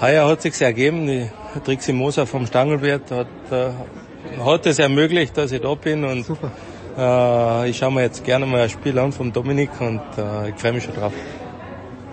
Heuer 0.01 0.27
hat 0.27 0.41
sich's 0.41 0.59
ergeben, 0.61 1.05
die 1.05 1.29
Trixie 1.63 1.93
Moser 1.93 2.25
vom 2.25 2.47
Stangelwirt 2.47 3.11
hat, 3.11 3.27
äh, 3.51 3.69
hat 4.43 4.65
es 4.65 4.79
ermöglicht, 4.79 5.37
dass 5.37 5.51
ich 5.51 5.61
da 5.61 5.75
bin 5.75 6.03
und 6.03 6.25
Super. 6.25 6.51
Äh, 6.97 7.69
ich 7.69 7.77
schaue 7.77 7.91
mir 7.91 8.01
jetzt 8.01 8.23
gerne 8.23 8.47
mal 8.47 8.61
ein 8.61 8.69
Spiel 8.69 8.97
an 8.97 9.11
vom 9.11 9.31
Dominik 9.31 9.69
und 9.79 10.01
äh, 10.17 10.49
ich 10.49 10.55
freue 10.55 10.73
mich 10.73 10.83
schon 10.85 10.95
drauf. 10.95 11.13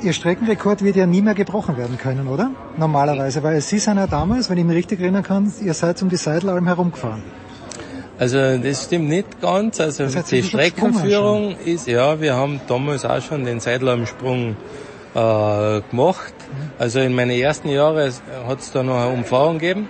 Ihr 0.02 0.12
Streckenrekord 0.12 0.84
wird 0.84 0.96
ja 0.96 1.06
nie 1.06 1.22
mehr 1.22 1.34
gebrochen 1.34 1.76
werden 1.76 1.96
können, 1.98 2.28
oder? 2.28 2.50
Normalerweise, 2.76 3.42
weil 3.42 3.60
Sie 3.62 3.78
sind 3.78 3.96
ja 3.96 4.06
damals, 4.06 4.48
wenn 4.50 4.58
ich 4.58 4.64
mich 4.64 4.76
richtig 4.76 5.00
erinnern 5.00 5.24
kann, 5.24 5.52
ihr 5.60 5.74
seid 5.74 6.00
um 6.02 6.10
die 6.10 6.16
Seidelalm 6.16 6.66
herumgefahren. 6.66 7.22
Also 8.18 8.58
das 8.58 8.84
stimmt 8.84 9.08
nicht 9.08 9.40
ganz. 9.40 9.80
Also 9.80 10.04
die 10.06 10.42
Streckenführung 10.42 11.56
ist, 11.64 11.86
ja, 11.86 12.20
wir 12.20 12.34
haben 12.34 12.60
damals 12.68 13.04
auch 13.04 13.22
schon 13.22 13.44
den 13.44 13.60
Seidlarmsprung 13.60 14.56
äh, 15.14 15.80
gemacht. 15.90 16.34
Also 16.78 17.00
in 17.00 17.14
meinen 17.14 17.30
ersten 17.30 17.68
Jahren 17.68 18.12
hat 18.46 18.60
es 18.60 18.72
da 18.72 18.82
noch 18.82 18.96
eine 18.96 19.12
Umfahrung 19.12 19.58
gegeben. 19.58 19.88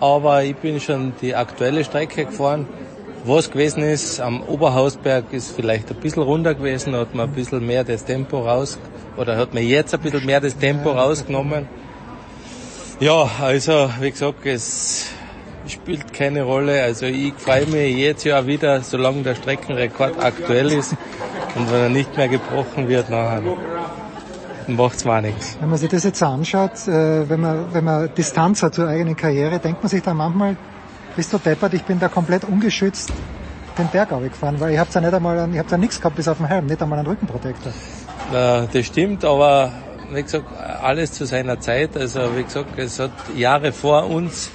Aber 0.00 0.44
ich 0.44 0.56
bin 0.56 0.80
schon 0.80 1.12
die 1.20 1.34
aktuelle 1.34 1.84
Strecke 1.84 2.24
gefahren. 2.24 2.66
Was 3.24 3.50
gewesen 3.50 3.82
ist, 3.82 4.20
am 4.20 4.42
Oberhausberg 4.42 5.32
ist 5.32 5.54
vielleicht 5.54 5.90
ein 5.90 5.96
bisschen 5.96 6.22
runter 6.22 6.54
gewesen, 6.54 6.94
hat 6.94 7.14
man 7.14 7.28
ein 7.28 7.34
bisschen 7.34 7.66
mehr 7.66 7.82
das 7.82 8.04
Tempo 8.04 8.38
raus, 8.38 8.78
oder 9.16 9.36
hat 9.36 9.52
man 9.52 9.64
jetzt 9.64 9.92
ein 9.92 10.00
bisschen 10.00 10.24
mehr 10.24 10.40
das 10.40 10.56
Tempo 10.56 10.92
rausgenommen. 10.92 11.68
Ja, 13.00 13.28
also 13.40 13.90
wie 14.00 14.10
gesagt, 14.12 14.46
es 14.46 15.10
spielt 15.66 16.12
keine 16.12 16.42
Rolle. 16.42 16.82
Also 16.82 17.06
ich 17.06 17.34
freue 17.36 17.66
mich 17.66 17.96
jedes 17.96 18.24
Jahr 18.24 18.46
wieder, 18.46 18.80
solange 18.82 19.22
der 19.22 19.34
Streckenrekord 19.34 20.18
aktuell 20.22 20.72
ist. 20.72 20.94
Und 21.54 21.70
wenn 21.70 21.80
er 21.80 21.88
nicht 21.88 22.16
mehr 22.16 22.28
gebrochen 22.28 22.88
wird, 22.88 23.10
nachher 23.10 23.42
macht's 24.68 25.04
mal 25.04 25.22
nichts. 25.22 25.56
Wenn 25.60 25.70
man 25.70 25.78
sich 25.78 25.88
das 25.88 26.04
jetzt 26.04 26.22
anschaut, 26.22 26.86
äh, 26.86 27.28
wenn 27.28 27.40
man, 27.40 27.72
wenn 27.72 27.84
man 27.84 28.10
Distanz 28.14 28.62
hat 28.62 28.74
zur 28.74 28.88
eigenen 28.88 29.16
Karriere, 29.16 29.58
denkt 29.58 29.82
man 29.82 29.88
sich 29.88 30.02
dann 30.02 30.16
manchmal, 30.16 30.56
bist 31.16 31.32
du 31.32 31.38
deppert, 31.38 31.74
ich 31.74 31.84
bin 31.84 31.98
da 31.98 32.08
komplett 32.08 32.44
ungeschützt 32.44 33.12
den 33.78 33.88
Berg 33.88 34.10
gefahren, 34.10 34.58
weil 34.58 34.72
ich 34.72 34.78
hab's 34.78 34.94
ja 34.94 35.00
nicht 35.00 35.14
einmal, 35.14 35.48
ich 35.52 35.58
hab 35.58 35.70
ja 35.70 35.78
nichts 35.78 36.00
gehabt 36.00 36.16
bis 36.16 36.28
auf 36.28 36.38
den 36.38 36.46
Helm, 36.46 36.66
nicht 36.66 36.82
einmal 36.82 36.98
einen 36.98 37.08
Rückenprotektor. 37.08 37.72
Ja, 38.32 38.66
das 38.66 38.86
stimmt, 38.86 39.24
aber 39.24 39.72
wie 40.12 40.22
gesagt, 40.22 40.46
alles 40.82 41.12
zu 41.12 41.26
seiner 41.26 41.60
Zeit. 41.60 41.96
Also 41.96 42.36
wie 42.36 42.42
gesagt, 42.42 42.78
es 42.78 42.98
hat 42.98 43.12
Jahre 43.36 43.72
vor 43.72 44.08
uns 44.08 44.50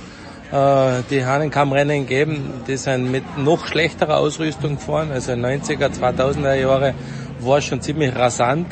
äh, 0.51 1.01
die 1.09 1.25
Hahnenkammrennen 1.25 2.05
geben, 2.05 2.63
die 2.67 2.77
sind 2.77 3.11
mit 3.11 3.37
noch 3.37 3.65
schlechterer 3.65 4.17
Ausrüstung 4.17 4.75
gefahren. 4.75 5.11
Also 5.11 5.31
90er, 5.33 5.89
2000er 5.89 6.55
Jahre 6.55 6.93
war 7.39 7.61
schon 7.61 7.81
ziemlich 7.81 8.15
rasant. 8.15 8.67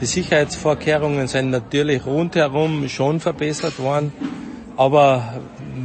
Die 0.00 0.06
Sicherheitsvorkehrungen 0.06 1.28
sind 1.28 1.50
natürlich 1.50 2.04
rundherum 2.04 2.88
schon 2.88 3.20
verbessert 3.20 3.78
worden. 3.78 4.12
Aber 4.76 5.34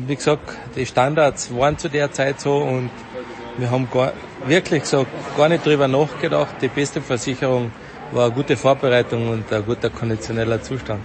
wie 0.08 0.16
gesagt, 0.16 0.52
die 0.76 0.86
Standards 0.86 1.56
waren 1.56 1.78
zu 1.78 1.90
der 1.90 2.12
Zeit 2.12 2.40
so 2.40 2.58
und 2.58 2.90
wir 3.58 3.70
haben 3.70 3.88
gar, 3.92 4.14
wirklich 4.46 4.86
so 4.86 5.06
gar 5.38 5.50
nicht 5.50 5.66
drüber 5.66 5.88
nachgedacht. 5.88 6.56
Die 6.62 6.70
beste 6.70 7.02
Versicherung 7.02 7.72
war 8.12 8.26
eine 8.26 8.34
gute 8.34 8.58
Vorbereitung 8.58 9.30
und 9.30 9.52
ein 9.54 9.66
guter 9.66 9.90
konditioneller 9.90 10.62
Zustand. 10.62 11.02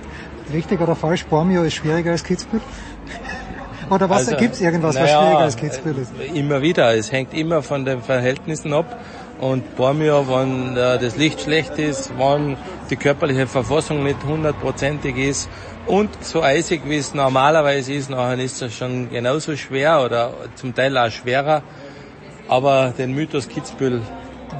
Richtig 0.52 0.81
oder 0.81 0.94
falsch, 0.94 1.26
Bormio 1.26 1.62
ist 1.62 1.74
schwieriger 1.74 2.12
als 2.12 2.24
Kitzbühel? 2.24 2.62
Oder 3.91 4.08
was 4.08 4.28
also, 4.28 4.36
gibt 4.36 4.55
es 4.55 4.62
irgendwas, 4.62 4.94
naja, 4.94 5.05
was 5.05 5.10
schwieriger 5.12 5.39
als 5.41 5.57
Kitzbühel 5.57 5.99
ist? 5.99 6.12
Immer 6.34 6.62
wieder. 6.62 6.94
Es 6.94 7.12
hängt 7.12 7.34
immer 7.34 7.62
von 7.62 7.84
den 7.84 8.00
Verhältnissen 8.00 8.73
ab. 8.73 8.99
Und 9.41 9.77
Bormio, 9.77 10.27
wenn 10.29 10.77
äh, 10.77 10.99
das 10.99 11.17
Licht 11.17 11.41
schlecht 11.41 11.79
ist, 11.79 12.13
wenn 12.17 12.57
die 12.91 12.97
körperliche 12.97 13.47
Verfassung 13.47 14.05
nicht 14.05 14.23
hundertprozentig 14.25 15.17
ist 15.17 15.49
und 15.87 16.11
so 16.25 16.43
eisig 16.43 16.83
wie 16.87 16.97
es 16.97 17.15
normalerweise 17.15 17.93
ist, 17.93 18.11
nachher 18.11 18.39
ist 18.39 18.63
es 18.63 18.75
schon 18.75 19.11
genauso 19.11 19.57
schwer 19.57 20.03
oder 20.05 20.33
zum 20.55 20.75
Teil 20.75 20.97
auch 20.97 21.11
schwerer. 21.11 21.63
Aber 22.49 22.93
den 22.97 23.15
Mythos 23.15 23.49
Kitzbühel 23.49 24.03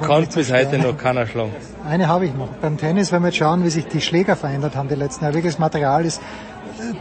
kann 0.01 0.27
bis 0.27 0.51
heute 0.51 0.77
noch 0.77 0.97
keiner 0.97 1.25
schlagen. 1.25 1.53
Eine 1.87 2.07
habe 2.07 2.25
ich 2.25 2.33
noch. 2.33 2.49
Beim 2.61 2.77
Tennis, 2.77 3.11
wenn 3.11 3.21
wir 3.21 3.29
jetzt 3.29 3.37
schauen, 3.37 3.63
wie 3.63 3.69
sich 3.69 3.87
die 3.87 4.01
Schläger 4.01 4.35
verändert 4.35 4.75
haben 4.75 4.89
die 4.89 4.95
letzten 4.95 5.23
Jahre, 5.23 5.35
wirklich 5.35 5.53
das 5.53 5.59
Material 5.59 6.05
ist 6.05 6.21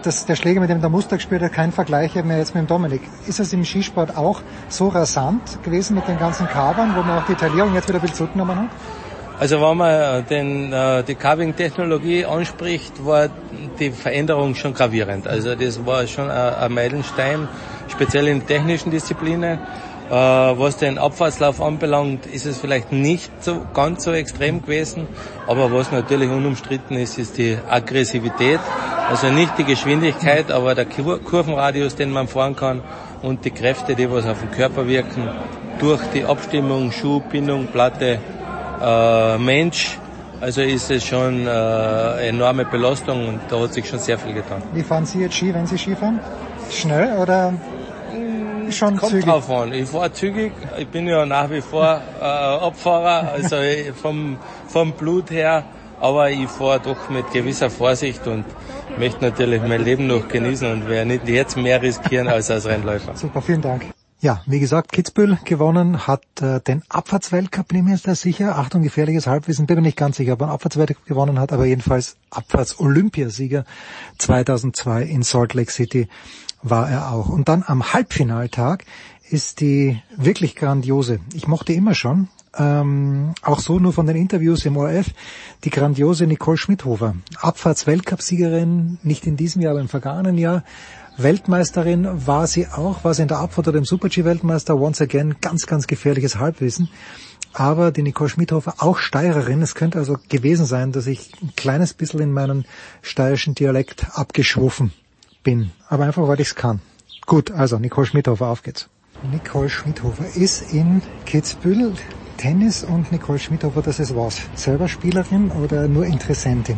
das, 0.02 0.26
der 0.26 0.36
Schläger, 0.36 0.60
mit 0.60 0.70
dem 0.70 0.80
der 0.80 0.90
Muster 0.90 1.16
gespielt 1.16 1.42
hat, 1.42 1.52
kein 1.52 1.72
Vergleich 1.72 2.14
mehr 2.24 2.38
jetzt 2.38 2.54
mit 2.54 2.62
dem 2.62 2.66
Dominik. 2.66 3.02
Ist 3.26 3.40
es 3.40 3.52
im 3.52 3.64
Skisport 3.64 4.16
auch 4.16 4.42
so 4.68 4.88
rasant 4.88 5.62
gewesen 5.62 5.94
mit 5.94 6.06
den 6.08 6.18
ganzen 6.18 6.46
Carbern, 6.48 6.94
wo 6.94 7.02
man 7.02 7.18
auch 7.18 7.26
die 7.26 7.34
Taillierung 7.34 7.74
jetzt 7.74 7.88
wieder 7.88 7.98
ein 7.98 8.02
bisschen 8.02 8.16
zurückgenommen 8.16 8.56
hat? 8.56 8.68
Also 9.38 9.60
wenn 9.60 9.76
man 9.76 10.24
den, 10.26 10.72
äh, 10.72 11.02
die 11.02 11.16
Carving-Technologie 11.16 12.24
anspricht, 12.24 13.04
war 13.04 13.28
die 13.80 13.90
Veränderung 13.90 14.54
schon 14.54 14.74
gravierend. 14.74 15.26
Also 15.26 15.56
das 15.56 15.84
war 15.84 16.06
schon 16.06 16.30
ein 16.30 16.72
Meilenstein, 16.72 17.48
speziell 17.88 18.28
in 18.28 18.46
technischen 18.46 18.92
Disziplinen. 18.92 19.58
Äh, 20.10 20.12
was 20.12 20.76
den 20.76 20.98
Abfahrtslauf 20.98 21.62
anbelangt, 21.62 22.26
ist 22.26 22.44
es 22.44 22.58
vielleicht 22.58 22.92
nicht 22.92 23.32
so 23.42 23.62
ganz 23.72 24.04
so 24.04 24.12
extrem 24.12 24.60
gewesen, 24.60 25.06
aber 25.46 25.72
was 25.72 25.92
natürlich 25.92 26.30
unumstritten 26.30 26.98
ist, 26.98 27.16
ist 27.18 27.38
die 27.38 27.56
Aggressivität. 27.68 28.60
Also 29.08 29.30
nicht 29.30 29.56
die 29.56 29.64
Geschwindigkeit, 29.64 30.50
aber 30.50 30.74
der 30.74 30.84
Kurvenradius, 30.84 31.94
den 31.94 32.10
man 32.10 32.28
fahren 32.28 32.54
kann 32.54 32.82
und 33.22 33.46
die 33.46 33.50
Kräfte, 33.50 33.94
die 33.94 34.10
was 34.10 34.26
auf 34.26 34.40
den 34.40 34.50
Körper 34.50 34.86
wirken, 34.86 35.28
durch 35.78 36.02
die 36.12 36.24
Abstimmung, 36.24 36.92
Schuh, 36.92 37.20
Bindung, 37.20 37.66
Platte, 37.68 38.18
äh, 38.82 39.38
Mensch. 39.38 39.98
Also 40.40 40.60
ist 40.60 40.90
es 40.90 41.04
schon 41.04 41.46
äh, 41.46 42.28
enorme 42.28 42.66
Belastung 42.66 43.28
und 43.28 43.40
da 43.48 43.60
hat 43.60 43.72
sich 43.72 43.88
schon 43.88 43.98
sehr 43.98 44.18
viel 44.18 44.34
getan. 44.34 44.62
Wie 44.74 44.82
fahren 44.82 45.06
Sie 45.06 45.20
jetzt 45.20 45.36
Ski, 45.36 45.54
wenn 45.54 45.66
Sie 45.66 45.78
Ski 45.78 45.96
fahren? 45.96 46.20
Schnell 46.70 47.16
oder 47.18 47.54
bin, 48.64 48.72
schon 48.72 48.96
kommt 48.96 49.12
zügig. 49.12 49.24
drauf 49.24 49.50
an. 49.50 49.72
Ich 49.72 49.88
fahre 49.88 50.12
zügig, 50.12 50.52
ich 50.78 50.88
bin 50.88 51.06
ja 51.06 51.24
nach 51.26 51.50
wie 51.50 51.60
vor 51.60 52.00
äh, 52.20 52.24
Abfahrer, 52.24 53.32
also 53.32 53.56
vom, 54.00 54.38
vom 54.68 54.92
Blut 54.92 55.30
her, 55.30 55.64
aber 56.00 56.30
ich 56.30 56.48
fahre 56.48 56.80
doch 56.80 57.08
mit 57.10 57.30
gewisser 57.32 57.70
Vorsicht 57.70 58.26
und 58.26 58.44
möchte 58.98 59.24
natürlich 59.24 59.62
mein 59.62 59.82
Leben 59.82 60.06
noch 60.06 60.28
genießen 60.28 60.70
und 60.70 60.88
werde 60.88 61.08
nicht 61.08 61.28
jetzt 61.28 61.56
mehr 61.56 61.80
riskieren 61.80 62.28
als 62.28 62.50
als 62.50 62.66
Rennläufer. 62.66 63.16
Super, 63.16 63.42
vielen 63.42 63.62
Dank. 63.62 63.84
Ja, 64.24 64.40
wie 64.46 64.58
gesagt, 64.58 64.92
Kitzbühel 64.92 65.38
gewonnen, 65.44 66.06
hat 66.06 66.22
äh, 66.40 66.58
den 66.58 66.82
Abfahrtsweltcup, 66.88 67.68
bin 67.68 67.80
ich 67.80 67.84
mir 67.84 67.98
da 68.02 68.14
sicher. 68.14 68.56
Achtung, 68.56 68.82
gefährliches 68.82 69.26
Halbwissen, 69.26 69.66
bin 69.66 69.76
mir 69.76 69.82
nicht 69.82 69.98
ganz 69.98 70.16
sicher, 70.16 70.32
ob 70.32 70.40
er 70.40 70.44
einen 70.46 70.54
Abfahrtsweltcup 70.54 71.04
gewonnen 71.04 71.38
hat, 71.38 71.52
aber 71.52 71.66
jedenfalls 71.66 72.16
Abfahrts-Olympiasieger 72.30 73.66
2002 74.16 75.02
in 75.02 75.22
Salt 75.22 75.52
Lake 75.52 75.70
City 75.70 76.08
war 76.64 76.90
er 76.90 77.12
auch. 77.12 77.28
Und 77.28 77.48
dann 77.48 77.62
am 77.64 77.92
Halbfinaltag 77.92 78.84
ist 79.30 79.60
die 79.60 80.02
wirklich 80.16 80.56
grandiose, 80.56 81.20
ich 81.34 81.46
mochte 81.46 81.72
immer 81.72 81.94
schon, 81.94 82.28
ähm, 82.56 83.34
auch 83.42 83.60
so 83.60 83.78
nur 83.78 83.92
von 83.92 84.06
den 84.06 84.16
Interviews 84.16 84.64
im 84.64 84.76
ORF, 84.76 85.06
die 85.64 85.70
grandiose 85.70 86.26
Nicole 86.26 86.56
Schmidhofer. 86.56 87.14
Abfahrts-Weltcup-Siegerin, 87.40 88.98
nicht 89.02 89.26
in 89.26 89.36
diesem 89.36 89.62
Jahr, 89.62 89.72
aber 89.72 89.80
im 89.80 89.88
vergangenen 89.88 90.38
Jahr. 90.38 90.64
Weltmeisterin 91.16 92.26
war 92.26 92.46
sie 92.46 92.66
auch, 92.68 93.04
war 93.04 93.14
sie 93.14 93.22
in 93.22 93.28
der 93.28 93.38
Abfahrt 93.38 93.68
oder 93.68 93.80
dem 93.80 93.84
Super-G-Weltmeister, 93.84 94.76
once 94.76 95.00
again, 95.00 95.36
ganz, 95.40 95.66
ganz 95.66 95.86
gefährliches 95.86 96.38
Halbwissen. 96.38 96.88
Aber 97.52 97.92
die 97.92 98.02
Nicole 98.02 98.30
Schmidhofer, 98.30 98.74
auch 98.78 98.98
Steirerin, 98.98 99.62
es 99.62 99.74
könnte 99.74 99.98
also 99.98 100.16
gewesen 100.28 100.66
sein, 100.66 100.90
dass 100.90 101.06
ich 101.06 101.30
ein 101.40 101.52
kleines 101.56 101.94
bisschen 101.94 102.20
in 102.20 102.32
meinen 102.32 102.64
steirischen 103.02 103.54
Dialekt 103.54 104.06
abgeschwuffen 104.14 104.92
bin. 105.44 105.70
Aber 105.88 106.04
einfach, 106.04 106.26
weil 106.26 106.40
ich 106.40 106.48
es 106.48 106.54
kann. 106.56 106.80
Gut, 107.26 107.52
also 107.52 107.78
Nicole 107.78 108.06
Schmidhofer, 108.06 108.48
auf 108.48 108.62
geht's. 108.62 108.88
Nicole 109.30 109.70
Schmidhofer 109.70 110.26
ist 110.34 110.72
in 110.72 111.00
Kitzbühel. 111.24 111.94
Tennis 112.36 112.82
und 112.84 113.12
Nicole 113.12 113.38
Schmidhofer, 113.38 113.80
das 113.80 114.00
ist 114.00 114.14
was? 114.16 114.42
Selber 114.54 114.88
Spielerin 114.88 115.50
oder 115.52 115.86
nur 115.86 116.04
Interessentin? 116.04 116.76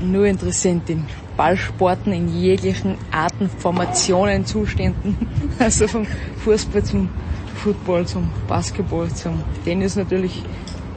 Nur 0.00 0.26
Interessentin. 0.26 1.06
Ballsporten 1.36 2.12
in 2.12 2.28
jeglichen 2.28 2.98
Arten, 3.12 3.48
Formationen, 3.48 4.44
Zuständen. 4.44 5.16
Also 5.58 5.88
vom 5.88 6.06
Fußball 6.44 6.84
zum 6.84 7.08
Football, 7.54 8.06
zum 8.06 8.30
Basketball, 8.48 9.08
zum 9.08 9.42
Tennis 9.64 9.96
natürlich. 9.96 10.42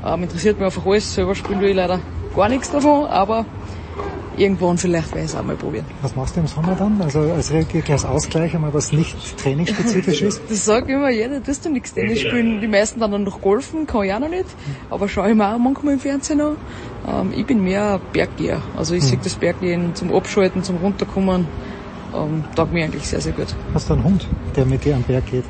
Ähm, 0.06 0.24
interessiert 0.24 0.58
mich 0.58 0.66
einfach 0.66 0.86
alles. 0.86 1.14
Selber 1.14 1.36
spielen 1.36 1.62
will 1.62 1.70
ich 1.70 1.76
leider 1.76 2.00
gar 2.36 2.50
nichts 2.50 2.70
davon, 2.72 3.06
aber 3.06 3.46
irgendwann 4.40 4.78
vielleicht 4.78 5.10
werde 5.14 5.26
ich 5.26 5.32
es 5.32 5.36
auch 5.38 5.44
mal 5.44 5.56
probieren. 5.56 5.86
Was 6.02 6.16
machst 6.16 6.36
du 6.36 6.40
im 6.40 6.48
Sommer 6.48 6.76
dann? 6.76 7.02
Also 7.02 7.20
als 7.20 7.52
als 7.52 8.06
Ausgleich 8.06 8.56
einmal 8.56 8.74
was 8.74 8.92
nicht 8.92 9.16
trainingsspezifisch 9.38 10.22
ist? 10.22 10.42
Das 10.50 10.66
sagt 10.66 10.90
immer 10.90 11.10
jeder, 11.10 11.40
das 11.40 11.62
du 11.62 11.70
nichts 11.70 11.94
Tennis 11.94 12.22
spielen. 12.22 12.62
Die 12.62 12.68
meisten 12.68 13.00
dann 13.00 13.24
noch 13.24 13.42
golfen, 13.42 13.86
kann 13.86 14.04
ich 14.06 14.14
auch 14.14 14.20
noch 14.20 14.30
nicht. 14.30 14.46
Aber 14.90 15.08
schaue 15.10 15.30
ich 15.30 15.36
mir 15.36 15.54
auch 15.54 15.58
manchmal 15.60 15.94
im 15.96 16.00
Fernsehen 16.00 16.42
an. 16.42 16.58
Ähm, 17.08 17.34
ich 17.36 17.46
bin 17.46 17.64
mehr 17.64 18.00
Berggeher. 18.14 18.62
Also 18.78 18.94
ich 18.96 19.04
Hm. 19.04 19.10
sehe 19.10 19.20
das 19.24 19.36
Berggehen 19.36 19.96
zum 19.96 20.14
Abschalten, 20.14 20.64
zum 20.64 20.78
Runterkommen. 20.78 21.48
Ähm, 22.16 22.44
taugt 22.56 22.74
mir 22.74 22.86
eigentlich 22.86 23.08
sehr, 23.08 23.22
sehr 23.22 23.34
gut. 23.34 23.48
Hast 23.74 23.90
du 23.90 23.94
einen 23.94 24.04
Hund, 24.04 24.26
der 24.56 24.66
mit 24.66 24.84
dir 24.84 24.96
am 24.96 25.04
Berg 25.04 25.26
geht? 25.28 25.46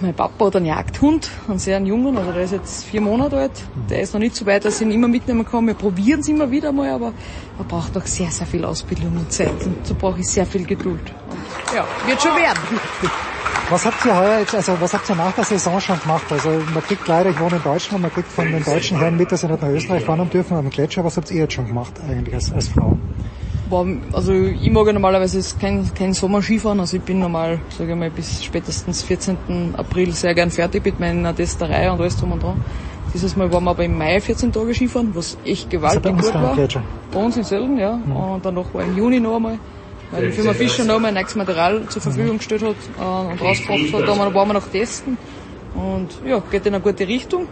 Mein 0.00 0.14
Papa 0.14 0.46
hat 0.46 0.56
einen 0.56 0.66
Jagdhund, 0.66 1.28
einen 1.48 1.58
sehr 1.58 1.80
jungen, 1.80 2.16
also 2.16 2.30
der 2.30 2.42
ist 2.42 2.52
jetzt 2.52 2.84
vier 2.84 3.00
Monate 3.00 3.36
alt. 3.36 3.50
Der 3.90 4.00
ist 4.00 4.12
noch 4.14 4.20
nicht 4.20 4.36
so 4.36 4.46
weit, 4.46 4.64
dass 4.64 4.80
ich 4.80 4.86
ihn 4.86 4.92
immer 4.92 5.08
mitnehmen 5.08 5.44
kann. 5.44 5.66
Wir 5.66 5.74
probieren 5.74 6.20
es 6.20 6.28
immer 6.28 6.50
wieder 6.50 6.70
mal, 6.70 6.90
aber 6.90 7.12
man 7.56 7.66
braucht 7.66 7.94
noch 7.96 8.06
sehr, 8.06 8.30
sehr 8.30 8.46
viel 8.46 8.64
Ausbildung 8.64 9.16
und 9.16 9.32
Zeit. 9.32 9.66
Und 9.66 9.84
so 9.84 9.94
brauche 9.96 10.20
ich 10.20 10.28
sehr 10.28 10.46
viel 10.46 10.64
Geduld. 10.64 11.00
Und 11.30 11.74
ja, 11.74 11.84
wird 12.06 12.22
schon 12.22 12.36
werden. 12.36 12.58
Was 13.70 13.84
habt 13.84 14.04
ihr 14.06 14.16
heuer 14.16 14.38
jetzt, 14.38 14.54
also 14.54 14.80
was 14.80 14.94
habt 14.94 15.10
ihr 15.10 15.14
nach 15.14 15.34
der 15.34 15.44
Saison 15.44 15.78
schon 15.78 16.00
gemacht? 16.00 16.24
Also 16.30 16.48
man 16.72 16.82
kriegt 16.82 17.06
leider, 17.06 17.28
ich 17.28 17.38
wohne 17.38 17.56
in 17.56 17.62
Deutschland, 17.62 18.00
man 18.00 18.10
kriegt 18.10 18.32
von 18.32 18.50
den 18.50 18.64
deutschen 18.64 18.98
Herren 18.98 19.18
mit, 19.18 19.30
dass 19.30 19.42
sie 19.42 19.46
nicht 19.46 19.60
nach 19.60 19.68
Österreich 19.68 20.06
fahren 20.06 20.30
dürfen, 20.30 20.58
im 20.58 20.70
Gletscher, 20.70 21.04
was 21.04 21.18
habt 21.18 21.30
ihr 21.30 21.42
jetzt 21.42 21.52
schon 21.52 21.66
gemacht 21.66 21.92
eigentlich 22.08 22.34
als, 22.34 22.50
als 22.50 22.68
Frau? 22.68 22.96
War, 23.70 23.86
also 24.12 24.32
ich 24.32 24.70
mag 24.70 24.86
ja 24.86 24.92
normalerweise 24.92 25.42
kein, 25.58 25.92
kein 25.94 26.14
Sommerskifahren, 26.14 26.80
also 26.80 26.96
ich 26.96 27.02
bin 27.02 27.18
normal, 27.18 27.60
sage 27.76 27.92
ich 27.92 27.98
mal, 27.98 28.10
bis 28.10 28.42
spätestens 28.42 29.02
14. 29.02 29.74
April 29.76 30.12
sehr 30.12 30.34
gern 30.34 30.50
fertig 30.50 30.84
mit 30.84 30.98
meiner 30.98 31.34
Testerei 31.34 31.90
und 31.90 32.00
alles 32.00 32.16
drum 32.16 32.32
und 32.32 32.42
dran. 32.42 32.60
Dieses 33.12 33.36
Mal 33.36 33.50
waren 33.52 33.64
wir 33.64 33.70
aber 33.70 33.84
im 33.84 33.96
Mai 33.96 34.20
14 34.20 34.52
Tage 34.52 34.74
Skifahren, 34.74 35.14
was 35.14 35.38
echt 35.44 35.70
gewaltig 35.70 36.02
bei 36.02 36.10
uns 36.10 36.26
gut 36.26 36.34
war. 36.34 36.54
Gletscher? 36.54 36.82
Bei 37.10 37.20
uns 37.20 37.36
in 37.36 37.44
Selden, 37.44 37.78
ja. 37.78 37.92
Und 37.92 38.44
danach 38.44 38.72
war 38.72 38.82
im 38.84 38.96
Juni 38.96 39.18
noch 39.18 39.36
einmal, 39.36 39.58
weil 40.10 40.26
die 40.26 40.32
Firma 40.32 40.52
Fischer 40.52 40.84
noch 40.84 40.96
einmal 40.96 41.12
neues 41.12 41.34
Material 41.34 41.86
zur 41.88 42.02
Verfügung 42.02 42.36
gestellt 42.36 42.62
hat 42.62 42.76
äh, 42.98 43.32
und 43.32 43.40
rausgebracht 43.40 43.92
hat. 43.94 44.02
Da 44.02 44.34
waren 44.34 44.48
wir 44.48 44.54
noch 44.54 44.68
testen. 44.68 45.16
Und 45.74 46.08
ja, 46.26 46.42
geht 46.50 46.66
in 46.66 46.74
eine 46.74 46.82
gute 46.82 47.06
Richtung. 47.06 47.46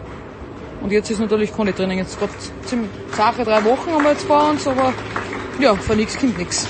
Und 0.83 0.93
jetzt 0.93 1.11
ist 1.11 1.21
natürlich 1.21 1.57
keine 1.57 1.75
Training. 1.75 1.99
Jetzt 1.99 2.19
gerade 2.19 2.33
ziemlich 2.65 2.91
Sache, 3.13 3.45
drei 3.45 3.65
Wochen 3.65 3.91
haben 3.93 4.03
wir 4.03 4.11
jetzt 4.11 4.25
vor 4.25 4.51
uns, 4.51 4.67
aber 4.67 4.93
ja, 5.61 5.75
von 5.75 5.97
nichts 5.97 6.19
kommt 6.19 6.39
nichts. 6.39 6.69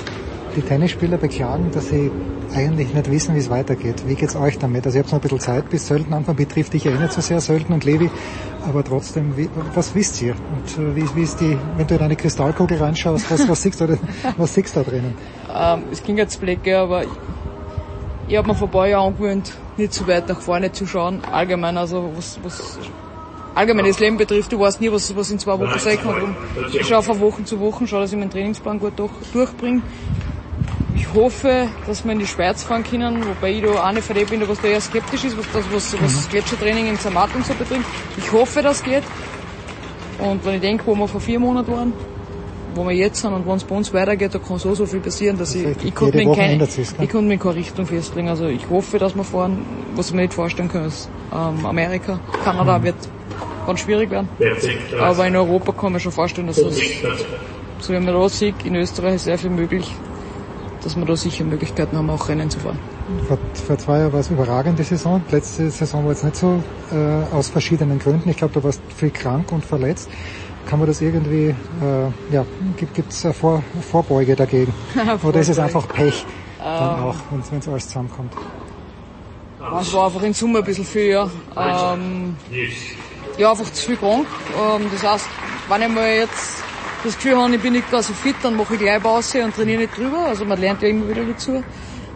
Die 0.54 0.62
Tennisspieler 0.62 1.18
beklagen, 1.18 1.70
dass 1.72 1.88
sie 1.88 2.10
eigentlich 2.54 2.94
nicht 2.94 3.10
wissen, 3.10 3.34
wie 3.34 3.40
es 3.40 3.50
weitergeht. 3.50 4.02
Wie 4.06 4.14
geht's 4.14 4.36
euch 4.36 4.58
damit? 4.58 4.86
Also 4.86 4.98
ihr 4.98 5.02
habt 5.02 5.12
noch 5.12 5.18
ein 5.18 5.22
bisschen 5.22 5.40
Zeit 5.40 5.68
bis 5.68 5.86
Sölden 5.86 6.14
Anfang 6.14 6.36
betrifft 6.36 6.72
dich 6.72 6.84
ja 6.84 6.92
eh 6.92 6.98
nicht 6.98 7.12
so 7.12 7.20
sehr, 7.20 7.40
Sölden 7.40 7.74
und 7.74 7.84
Levi, 7.84 8.10
aber 8.66 8.82
trotzdem, 8.82 9.36
wie, 9.36 9.50
was 9.74 9.94
wisst 9.94 10.22
ihr? 10.22 10.34
Und 10.34 10.82
äh, 10.82 10.96
wie, 10.96 11.04
wie 11.14 11.22
ist 11.22 11.40
die, 11.40 11.58
wenn 11.76 11.86
du 11.86 11.94
in 11.96 12.00
eine 12.00 12.16
Kristallkugel 12.16 12.78
reinschaust, 12.78 13.30
was, 13.30 13.48
was 13.48 13.62
siehst 13.62 13.80
du 13.80 13.98
was 14.36 14.54
siehst 14.54 14.76
du 14.76 14.80
da 14.80 14.90
drinnen? 14.90 15.14
Ähm, 15.54 15.82
es 15.92 16.02
klingt 16.02 16.18
jetzt 16.18 16.40
gell, 16.62 16.76
aber 16.76 17.04
ich, 17.04 17.10
ich 18.28 18.36
habe 18.36 18.48
mir 18.48 18.54
vor 18.54 18.68
ein 18.68 18.72
paar 18.72 18.88
Jahren 18.88 19.08
angewöhnt, 19.08 19.52
nicht 19.76 19.92
so 19.92 20.06
weit 20.06 20.28
nach 20.28 20.40
vorne 20.40 20.72
zu 20.72 20.86
schauen. 20.86 21.22
Allgemein, 21.30 21.76
also 21.76 22.12
was, 22.16 22.38
was 22.42 22.78
allgemeines 23.56 23.98
Leben 23.98 24.16
betrifft, 24.18 24.52
du 24.52 24.60
weißt 24.60 24.80
nie, 24.80 24.92
was, 24.92 25.16
was 25.16 25.30
in 25.30 25.38
zwei 25.38 25.58
Wochen 25.58 25.78
sein 25.78 25.98
kann. 26.00 26.36
Ich 26.72 26.86
schaue 26.86 27.02
von 27.02 27.18
Wochen 27.20 27.46
zu 27.46 27.58
Wochen, 27.58 27.88
schaue, 27.88 28.02
dass 28.02 28.12
ich 28.12 28.18
meinen 28.18 28.30
Trainingsplan 28.30 28.78
gut 28.78 28.92
durch, 28.96 29.10
durchbringe. 29.32 29.82
Ich 30.94 31.12
hoffe, 31.12 31.68
dass 31.86 32.04
wir 32.04 32.12
in 32.12 32.18
die 32.18 32.26
Schweiz 32.26 32.62
fahren 32.62 32.84
können, 32.84 33.24
wobei 33.26 33.52
ich 33.52 33.62
da 33.62 33.82
eine 33.84 34.02
von 34.02 34.14
denen 34.14 34.28
bin, 34.28 34.48
was 34.48 34.60
da 34.60 34.68
eher 34.68 34.80
skeptisch 34.80 35.24
ist, 35.24 35.36
was 35.36 35.46
das, 35.52 35.64
was, 35.72 36.02
was 36.02 36.14
das 36.14 36.28
Gletschertraining 36.28 36.86
in 36.86 36.98
Zermatt 36.98 37.34
und 37.34 37.44
so 37.44 37.54
betrifft. 37.54 37.86
Ich 38.16 38.30
hoffe, 38.32 38.62
das 38.62 38.82
geht. 38.82 39.02
Und 40.18 40.44
wenn 40.44 40.54
ich 40.54 40.60
denke, 40.60 40.86
wo 40.86 40.94
wir 40.94 41.08
vor 41.08 41.20
vier 41.20 41.38
Monaten 41.38 41.72
waren, 41.72 41.92
wo 42.74 42.84
wir 42.84 42.94
jetzt 42.94 43.20
sind 43.20 43.32
und 43.32 43.46
wenn 43.46 43.56
es 43.56 43.64
bei 43.64 43.74
uns 43.74 43.92
weitergeht, 43.92 44.34
da 44.34 44.38
kann 44.38 44.58
so, 44.58 44.74
so 44.74 44.84
viel 44.84 45.00
passieren, 45.00 45.38
dass 45.38 45.54
ich, 45.54 45.66
ich 45.82 45.94
konnte 45.94 46.18
mir 46.18 46.34
keine, 46.34 46.58
ne? 46.58 46.68
ich 46.68 47.10
konnte 47.10 47.22
mir 47.22 47.34
in 47.34 47.40
keine 47.40 47.54
Richtung 47.56 47.86
festlegen. 47.86 48.28
Also 48.28 48.46
ich 48.46 48.68
hoffe, 48.68 48.98
dass 48.98 49.14
wir 49.14 49.24
fahren, 49.24 49.64
was 49.94 50.08
ich 50.08 50.14
mir 50.14 50.22
nicht 50.22 50.34
vorstellen 50.34 50.68
kann, 50.68 50.86
ist 50.86 51.08
ähm, 51.32 51.64
Amerika. 51.64 52.20
Kanada 52.44 52.82
wird 52.82 52.96
ganz 53.66 53.80
schwierig 53.80 54.10
werden. 54.10 54.28
Aber 54.98 55.26
in 55.26 55.36
Europa 55.36 55.72
kann 55.72 55.92
man 55.92 56.00
schon 56.00 56.12
vorstellen, 56.12 56.46
dass 56.46 56.58
es, 56.58 56.80
so 57.80 57.92
wie 57.92 57.98
man 57.98 58.14
da 58.14 58.28
sieht, 58.28 58.64
in 58.64 58.74
Österreich 58.76 59.16
ist 59.16 59.24
sehr 59.24 59.38
viel 59.38 59.50
möglich, 59.50 59.92
dass 60.82 60.96
wir 60.96 61.04
da 61.04 61.16
sicher 61.16 61.44
Möglichkeiten 61.44 61.96
haben, 61.96 62.08
auch 62.10 62.28
Rennen 62.28 62.48
zu 62.48 62.58
fahren. 62.60 62.78
Vor, 63.28 63.38
vor 63.66 63.78
zwei 63.78 63.98
Jahren 64.00 64.12
war 64.12 64.20
es 64.20 64.30
überragende 64.30 64.82
Saison. 64.82 65.22
Letzte 65.30 65.70
Saison 65.70 66.04
war 66.04 66.12
jetzt 66.12 66.24
nicht 66.24 66.36
so, 66.36 66.62
äh, 66.92 67.34
aus 67.34 67.48
verschiedenen 67.48 67.98
Gründen. 67.98 68.28
Ich 68.30 68.36
glaube, 68.36 68.54
du 68.54 68.64
warst 68.64 68.80
viel 68.96 69.10
krank 69.10 69.52
und 69.52 69.64
verletzt. 69.64 70.08
Kann 70.66 70.80
man 70.80 70.88
das 70.88 71.00
irgendwie, 71.00 71.54
äh, 71.80 72.34
ja, 72.34 72.44
gibt 72.76 73.12
es 73.12 73.26
Vor, 73.38 73.62
Vorbeuge 73.80 74.34
dagegen? 74.34 74.74
Oder 75.22 75.40
ist 75.40 75.48
es 75.48 75.58
einfach 75.58 75.86
Pech 75.86 76.24
dann 76.58 76.98
Ähm. 76.98 77.04
auch, 77.04 77.14
wenn 77.30 77.58
es 77.58 77.68
alles 77.68 77.86
zusammenkommt? 77.86 78.32
Es 79.80 79.92
war 79.94 80.06
einfach 80.06 80.22
in 80.22 80.32
Summe 80.32 80.58
ein 80.60 80.64
bisschen 80.64 80.84
viel, 80.84 81.10
ja. 81.10 81.30
Ähm, 81.56 82.36
ja, 83.38 83.50
einfach 83.50 83.70
zu 83.72 83.86
viel 83.86 83.96
krank. 83.96 84.26
Ähm, 84.54 84.86
das 84.92 85.02
heißt, 85.02 85.28
wenn 85.68 85.82
ich 85.82 85.88
mal 85.88 86.08
jetzt 86.08 86.62
das 87.04 87.14
Gefühl 87.16 87.36
habe, 87.36 87.54
ich 87.54 87.62
bin 87.62 87.72
nicht 87.72 87.90
ganz 87.90 88.08
so 88.08 88.14
fit, 88.14 88.36
dann 88.42 88.56
mache 88.56 88.74
ich 88.74 88.80
gleich 88.80 89.02
Pause 89.02 89.44
und 89.44 89.54
trainiere 89.54 89.82
nicht 89.82 89.96
drüber. 89.96 90.26
Also 90.26 90.44
man 90.44 90.60
lernt 90.60 90.82
ja 90.82 90.88
immer 90.88 91.08
wieder 91.08 91.24
dazu. 91.24 91.62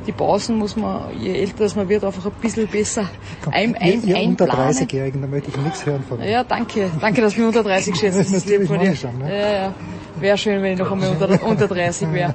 Die 0.06 0.12
Pausen 0.12 0.56
muss 0.56 0.76
man, 0.76 1.14
je 1.18 1.34
älter 1.34 1.68
man 1.76 1.88
wird, 1.88 2.02
einfach 2.04 2.24
ein 2.24 2.32
bisschen 2.40 2.66
besser 2.66 3.08
ein, 3.50 3.76
ein, 3.76 4.02
ihr, 4.02 4.16
ihr 4.16 4.28
unter 4.28 4.44
einplanen. 4.44 4.74
30-Jährigen, 4.74 5.20
da 5.20 5.28
möchte 5.28 5.50
ich 5.50 5.56
nichts 5.58 5.84
hören 5.84 6.02
von 6.08 6.20
euch. 6.20 6.30
Ja, 6.30 6.42
danke. 6.42 6.90
Danke, 7.00 7.20
dass 7.20 7.34
du 7.34 7.40
mich 7.40 7.48
unter 7.48 7.62
30 7.62 7.94
schätzt. 7.94 8.18
Das 8.18 8.32
ist 8.32 8.46
lieb 8.48 8.66
von 8.66 8.78
dir. 8.78 8.96
Schon, 8.96 9.18
ne? 9.18 9.28
Ja, 9.28 9.52
ja. 9.52 9.74
Wäre 10.18 10.38
schön, 10.38 10.62
wenn 10.62 10.72
ich 10.72 10.78
noch 10.78 10.90
einmal 10.90 11.10
unter, 11.10 11.42
unter 11.44 11.68
30 11.68 12.12
wäre. 12.12 12.34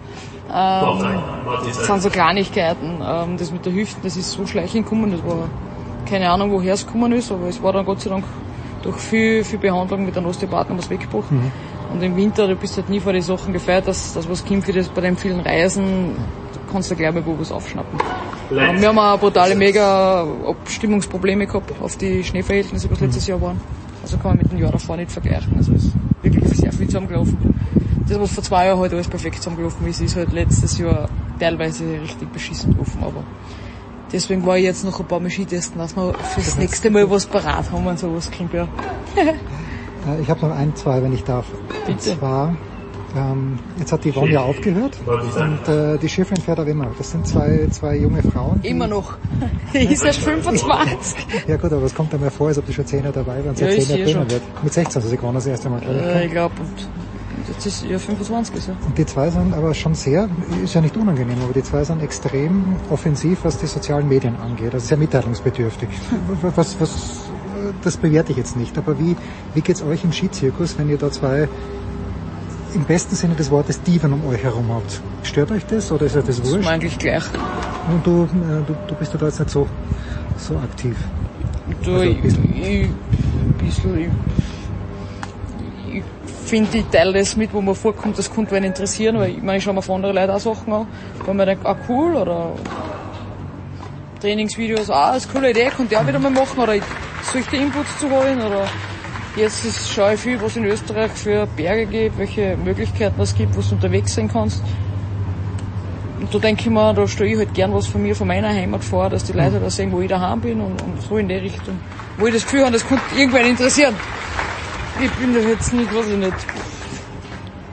Ähm, 0.54 1.22
das 1.66 1.88
sind 1.88 2.02
so 2.04 2.10
Kleinigkeiten. 2.10 3.02
Ähm, 3.04 3.38
das 3.38 3.52
mit 3.52 3.66
der 3.66 3.74
Hüfte, 3.74 4.00
das 4.04 4.16
ist 4.16 4.32
so 4.32 4.46
schleichend 4.46 4.86
gekommen. 4.86 5.12
Das 5.12 5.24
war 5.26 5.50
keine 6.06 6.30
Ahnung, 6.30 6.52
woher 6.52 6.76
es 6.76 6.86
gekommen 6.86 7.12
ist, 7.14 7.32
aber 7.32 7.48
es 7.48 7.62
war 7.62 7.74
dann 7.74 7.84
Gott 7.84 8.00
sei 8.00 8.12
Dank 8.12 8.24
durch 8.86 8.98
viel, 8.98 9.44
viel 9.44 9.60
Behandlung 9.60 10.06
mit 10.06 10.16
einem 10.16 10.28
Osteopathen 10.28 10.78
was 10.78 10.90
weggebrochen. 10.90 11.38
Mhm. 11.38 11.52
Und 11.94 12.02
im 12.04 12.16
Winter, 12.16 12.48
du 12.48 12.56
bist 12.56 12.78
halt 12.78 12.90
nie 12.90 13.00
vor 13.00 13.14
die 13.14 13.22
Sachen 13.22 13.52
gefeiert, 13.52 13.88
dass, 13.88 14.14
dass 14.14 14.30
was 14.30 14.46
kommt, 14.46 14.68
wie 14.68 14.72
das 14.72 14.88
bei 14.90 15.02
den 15.02 15.18
vielen 15.18 15.40
Reisen, 15.40 16.16
kannst 16.72 16.92
du 16.92 16.96
gleich 16.96 17.14
mal 17.14 17.26
wo 17.26 17.38
was 17.38 17.52
aufschnappen. 17.52 18.00
Ähm, 18.52 18.82
wir 18.82 18.88
haben 18.88 19.00
auch 19.00 19.20
brutale 19.20 19.56
mega 19.56 20.26
Abstimmungsprobleme 20.48 21.48
gehabt 21.48 21.74
auf 21.82 21.98
die 21.98 22.24
Schneeverhältnisse, 22.24 22.90
was 22.92 23.00
letztes 23.00 23.28
Jahr 23.28 23.42
waren. 23.42 23.60
Also 24.02 24.18
kann 24.18 24.32
man 24.32 24.38
mit 24.38 24.52
dem 24.52 24.60
Jahr 24.60 24.72
davor 24.72 24.98
nicht 24.98 25.12
vergleichen. 25.12 25.54
Also 25.58 25.74
es 25.74 25.86
ist 25.86 25.94
wirklich 26.22 26.48
sehr 26.50 26.72
viel 26.72 26.86
zusammengelaufen. 26.86 27.38
Das, 28.08 28.20
was 28.20 28.32
vor 28.32 28.44
zwei 28.44 28.68
Jahren 28.68 28.80
halt 28.80 28.94
alles 28.94 29.08
perfekt 29.08 29.38
zusammengelaufen 29.38 29.88
ist, 29.88 30.00
ist 30.00 30.16
halt 30.16 30.32
letztes 30.32 30.78
Jahr 30.78 31.10
teilweise 31.40 31.84
richtig 32.02 32.32
beschissen 32.32 32.74
gelaufen, 32.74 33.04
aber 33.04 33.24
Deswegen 34.16 34.46
war 34.46 34.58
ich 34.58 34.64
jetzt 34.64 34.86
noch 34.86 34.98
ein 34.98 35.06
paar 35.06 35.20
Mal 35.20 35.30
Skitesten, 35.30 35.78
dass 35.78 35.94
wir 35.94 36.14
fürs 36.14 36.56
nächste 36.58 36.90
Mal 36.90 37.12
was 37.12 37.26
parat 37.26 37.70
haben 37.70 37.86
und 37.86 38.00
sowas 38.00 38.32
klingt 38.32 38.54
ja. 38.54 38.68
Äh, 40.08 40.22
ich 40.22 40.30
habe 40.30 40.46
noch 40.46 40.56
ein, 40.56 40.76
zwei, 40.76 41.02
wenn 41.02 41.14
ich 41.14 41.24
darf. 41.24 41.48
Bitte. 41.88 41.92
Und 41.92 42.02
zwar, 42.20 42.56
ähm, 43.18 43.58
jetzt 43.80 43.92
hat 43.92 44.04
die 44.04 44.12
Yvonne 44.12 44.34
ja 44.34 44.42
aufgehört 44.42 44.96
und 45.08 45.68
äh, 45.68 45.98
die 45.98 46.08
Chefin 46.08 46.38
fährt 46.38 46.60
auch 46.60 46.66
immer. 46.68 46.88
Das 46.96 47.10
sind 47.10 47.26
zwei, 47.26 47.68
zwei 47.72 47.98
junge 47.98 48.22
Frauen. 48.22 48.60
Immer 48.62 48.86
noch. 48.86 49.18
Die 49.74 49.80
ist 49.80 50.06
erst 50.06 50.20
25. 50.22 51.26
ja 51.48 51.58
gut, 51.58 51.74
aber 51.74 51.82
es 51.86 51.96
kommt 51.96 52.14
einmal 52.14 52.30
vor, 52.30 52.50
als 52.50 52.60
ob 52.60 52.68
die 52.68 52.74
schon 52.74 52.86
10 52.86 53.02
dabei 53.12 53.44
waren, 53.44 53.56
ja, 53.56 53.68
10 53.68 53.70
Jahren 53.70 54.04
drinnen 54.04 54.30
wird. 54.30 54.44
Mit 54.64 54.74
16 54.74 54.96
also 54.98 55.10
sie 55.10 55.18
gewonnen 55.18 55.34
das 55.34 55.48
erste 55.48 55.70
Mal, 55.70 55.82
ich. 55.82 55.88
Äh, 55.90 56.26
ich 56.26 56.32
glaube, 56.32 56.54
und 56.60 56.88
jetzt 57.48 57.66
ist 57.66 57.86
ja 57.86 58.00
25 58.00 58.56
ist 58.56 58.68
ja. 58.68 58.76
Und 58.86 58.98
die 58.98 59.06
zwei 59.06 59.30
sind 59.30 59.54
aber 59.54 59.74
schon 59.74 59.96
sehr, 59.96 60.30
ist 60.64 60.74
ja 60.74 60.82
nicht 60.82 60.98
unangenehm, 60.98 61.38
aber 61.44 61.54
die 61.54 61.64
zwei 61.64 61.84
sind 61.84 62.02
extrem 62.02 62.76
offensiv, 62.90 63.40
was 63.44 63.58
die 63.58 63.68
sozialen 63.68 64.08
Medien 64.08 64.36
angeht. 64.38 64.74
Also 64.74 64.88
sehr 64.88 64.98
mitteilungsbedürftig. 64.98 65.90
was, 66.42 66.80
was, 66.80 67.30
das 67.84 67.98
bewerte 67.98 68.32
ich 68.32 68.38
jetzt 68.38 68.56
nicht, 68.56 68.78
aber 68.78 69.00
wie, 69.00 69.16
wie 69.54 69.62
geht's 69.62 69.82
euch 69.82 70.04
im 70.04 70.12
Skizirkus, 70.12 70.78
wenn 70.78 70.90
ihr 70.90 70.98
da 70.98 71.12
zwei 71.12 71.48
im 72.74 72.84
besten 72.84 73.16
Sinne 73.16 73.36
des 73.36 73.50
Wortes 73.52 73.82
Diven 73.82 74.14
um 74.14 74.26
euch 74.28 74.44
herum 74.44 74.70
habt? 74.70 75.02
Stört 75.24 75.52
euch 75.52 75.66
das 75.66 75.92
oder 75.92 76.06
ist 76.06 76.16
euch 76.16 76.26
das 76.26 76.44
wurscht? 76.44 76.60
Das 76.60 76.68
eigentlich 76.68 76.98
gleich. 76.98 77.24
Und 77.92 78.06
du, 78.06 78.24
äh, 78.24 78.64
du, 78.68 78.76
du 78.88 78.96
bist 78.96 79.14
ja 79.14 79.20
da 79.20 79.28
jetzt 79.28 79.40
nicht 79.40 79.50
so, 79.50 79.68
so 80.38 80.56
aktiv. 80.58 80.98
Du, 81.84 81.94
also, 81.94 82.04
ich, 82.04 82.18
ich, 82.26 82.34
ein 82.86 83.56
bisschen, 83.60 83.98
ich 83.98 84.10
finde, 86.46 86.78
ich 86.78 86.86
teile 86.86 87.14
das 87.14 87.36
mit, 87.36 87.54
wo 87.54 87.62
man 87.62 87.76
vorkommt, 87.76 88.18
das 88.18 88.34
könnte 88.34 88.56
einen 88.56 88.66
interessieren, 88.66 89.20
weil 89.20 89.32
ich 89.32 89.42
meine, 89.42 89.58
ich 89.58 89.64
schaue 89.64 89.74
mir 89.74 89.82
von 89.82 89.96
anderen 89.96 90.16
Leuten 90.16 90.32
auch 90.32 90.40
Sachen 90.40 90.74
an, 90.74 90.88
wo 91.26 91.34
man 91.34 91.48
denkt, 91.48 91.66
ah 91.66 91.76
cool, 91.90 92.16
oder 92.16 92.54
Trainingsvideos, 94.22 94.90
ah, 94.90 95.14
das 95.14 95.26
ist 95.26 95.30
eine 95.30 95.40
coole 95.40 95.52
Idee, 95.52 95.72
könnte 95.76 95.94
ich 95.94 96.00
auch 96.00 96.08
wieder 96.08 96.20
mal 96.20 96.32
machen, 96.32 96.60
oder 96.60 96.76
solche 97.32 97.56
Inputs 97.58 98.00
zu 98.00 98.10
holen, 98.10 98.42
oder 98.42 98.66
jetzt 99.36 99.66
ist, 99.66 99.92
schaue 99.92 100.14
ich 100.14 100.20
viel, 100.20 100.42
was 100.42 100.56
in 100.56 100.66
Österreich 100.66 101.12
für 101.12 101.48
Berge 101.48 101.86
gibt, 101.86 102.18
welche 102.18 102.58
Möglichkeiten 102.58 103.20
es 103.22 103.36
gibt, 103.36 103.56
wo 103.56 103.62
du 103.62 103.76
unterwegs 103.76 104.16
sein 104.16 104.30
kannst. 104.32 104.64
Und 106.20 106.34
da 106.34 106.40
denke 106.40 106.62
ich 106.62 106.70
mir, 106.70 106.94
da 106.94 107.08
stelle 107.08 107.30
ich 107.30 107.38
halt 107.38 107.54
gern 107.54 107.74
was 107.74 107.88
von 107.88 108.02
mir, 108.02 108.16
von 108.16 108.28
meiner 108.28 108.50
Heimat 108.50 108.84
vor, 108.84 109.10
dass 109.10 109.26
die 109.26 109.34
Leute 109.34 109.60
da 109.60 109.70
sehen, 109.70 109.92
wo 109.92 110.02
ich 110.02 110.10
daheim 110.10 110.42
bin 110.42 110.62
und, 110.62 110.82
und 110.82 111.02
so 111.02 111.18
in 111.18 111.28
die 111.28 111.36
Richtung. 111.36 111.80
Wo 112.18 112.26
ich 112.28 112.34
das 112.34 112.44
Gefühl 112.44 112.62
habe, 112.62 112.72
das 112.72 112.88
könnte 112.88 113.04
irgendwen 113.16 113.46
interessieren. 113.46 113.94
Ich 115.04 115.12
bin 115.12 115.34
da 115.34 115.40
jetzt 115.40 115.74
nicht, 115.74 115.94
weiß 115.94 116.08
ich 116.08 116.18
nicht. 116.18 116.36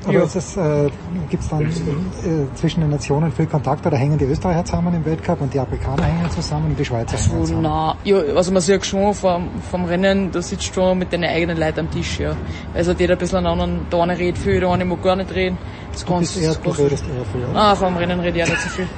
Aber 0.05 0.15
ja. 0.15 0.23
es, 0.25 0.57
äh, 0.57 0.91
gibt 1.31 1.45
es 1.45 1.49
dann 1.49 1.63
äh, 1.63 2.55
zwischen 2.57 2.81
den 2.81 2.91
Nationen 2.91 3.31
viel 3.31 3.47
Kontakt 3.47 3.87
oder 3.87 3.97
hängen 3.97 4.19
die 4.19 4.25
Österreicher 4.25 4.65
zusammen 4.65 4.95
im 4.95 5.05
Weltcup 5.05 5.41
und 5.41 5.55
die 5.55 5.61
Afrikaner 5.61 6.03
hängen 6.03 6.29
zusammen 6.31 6.71
und 6.71 6.79
die 6.79 6.85
Schweizer 6.85 7.17
so, 7.17 7.31
hängen 7.31 7.47
zusammen? 7.47 7.63
Na, 7.63 7.97
ja, 8.03 8.17
also 8.35 8.53
man 8.53 8.63
sieht 8.63 8.85
schon 8.85 9.15
vom, 9.15 9.49
vom 9.71 9.85
Rennen, 9.85 10.33
da 10.33 10.43
sitzt 10.43 10.75
schon 10.75 10.99
mit 10.99 11.13
den 11.13 11.23
eigenen 11.23 11.57
Leuten 11.57 11.81
am 11.81 11.91
Tisch, 11.91 12.19
ja. 12.19 12.35
Also 12.75 12.93
jeder 12.93 13.15
ein 13.15 13.19
bisschen 13.19 13.39
einen 13.39 13.47
anderen, 13.47 13.87
der 13.93 14.01
eine 14.01 14.19
redet 14.19 14.39
viel, 14.39 14.59
der 14.59 14.71
eine 14.71 14.85
mag 14.85 15.03
gar 15.03 15.15
nicht 15.15 15.33
reden. 15.33 15.57
Das 15.93 16.05
du, 16.05 16.19
bist 16.19 16.37
eher, 16.37 16.55
du 16.55 16.71
redest 16.71 17.05
eher 17.05 17.25
viel, 17.33 17.45
oder? 17.49 17.61
Ah, 17.61 17.77
vom 17.77 17.97
Rennen 17.97 18.19
rede 18.19 18.39
ich 18.39 18.45
auch 18.45 18.49
nicht 18.49 18.63
so 18.63 18.69
viel. 18.71 18.89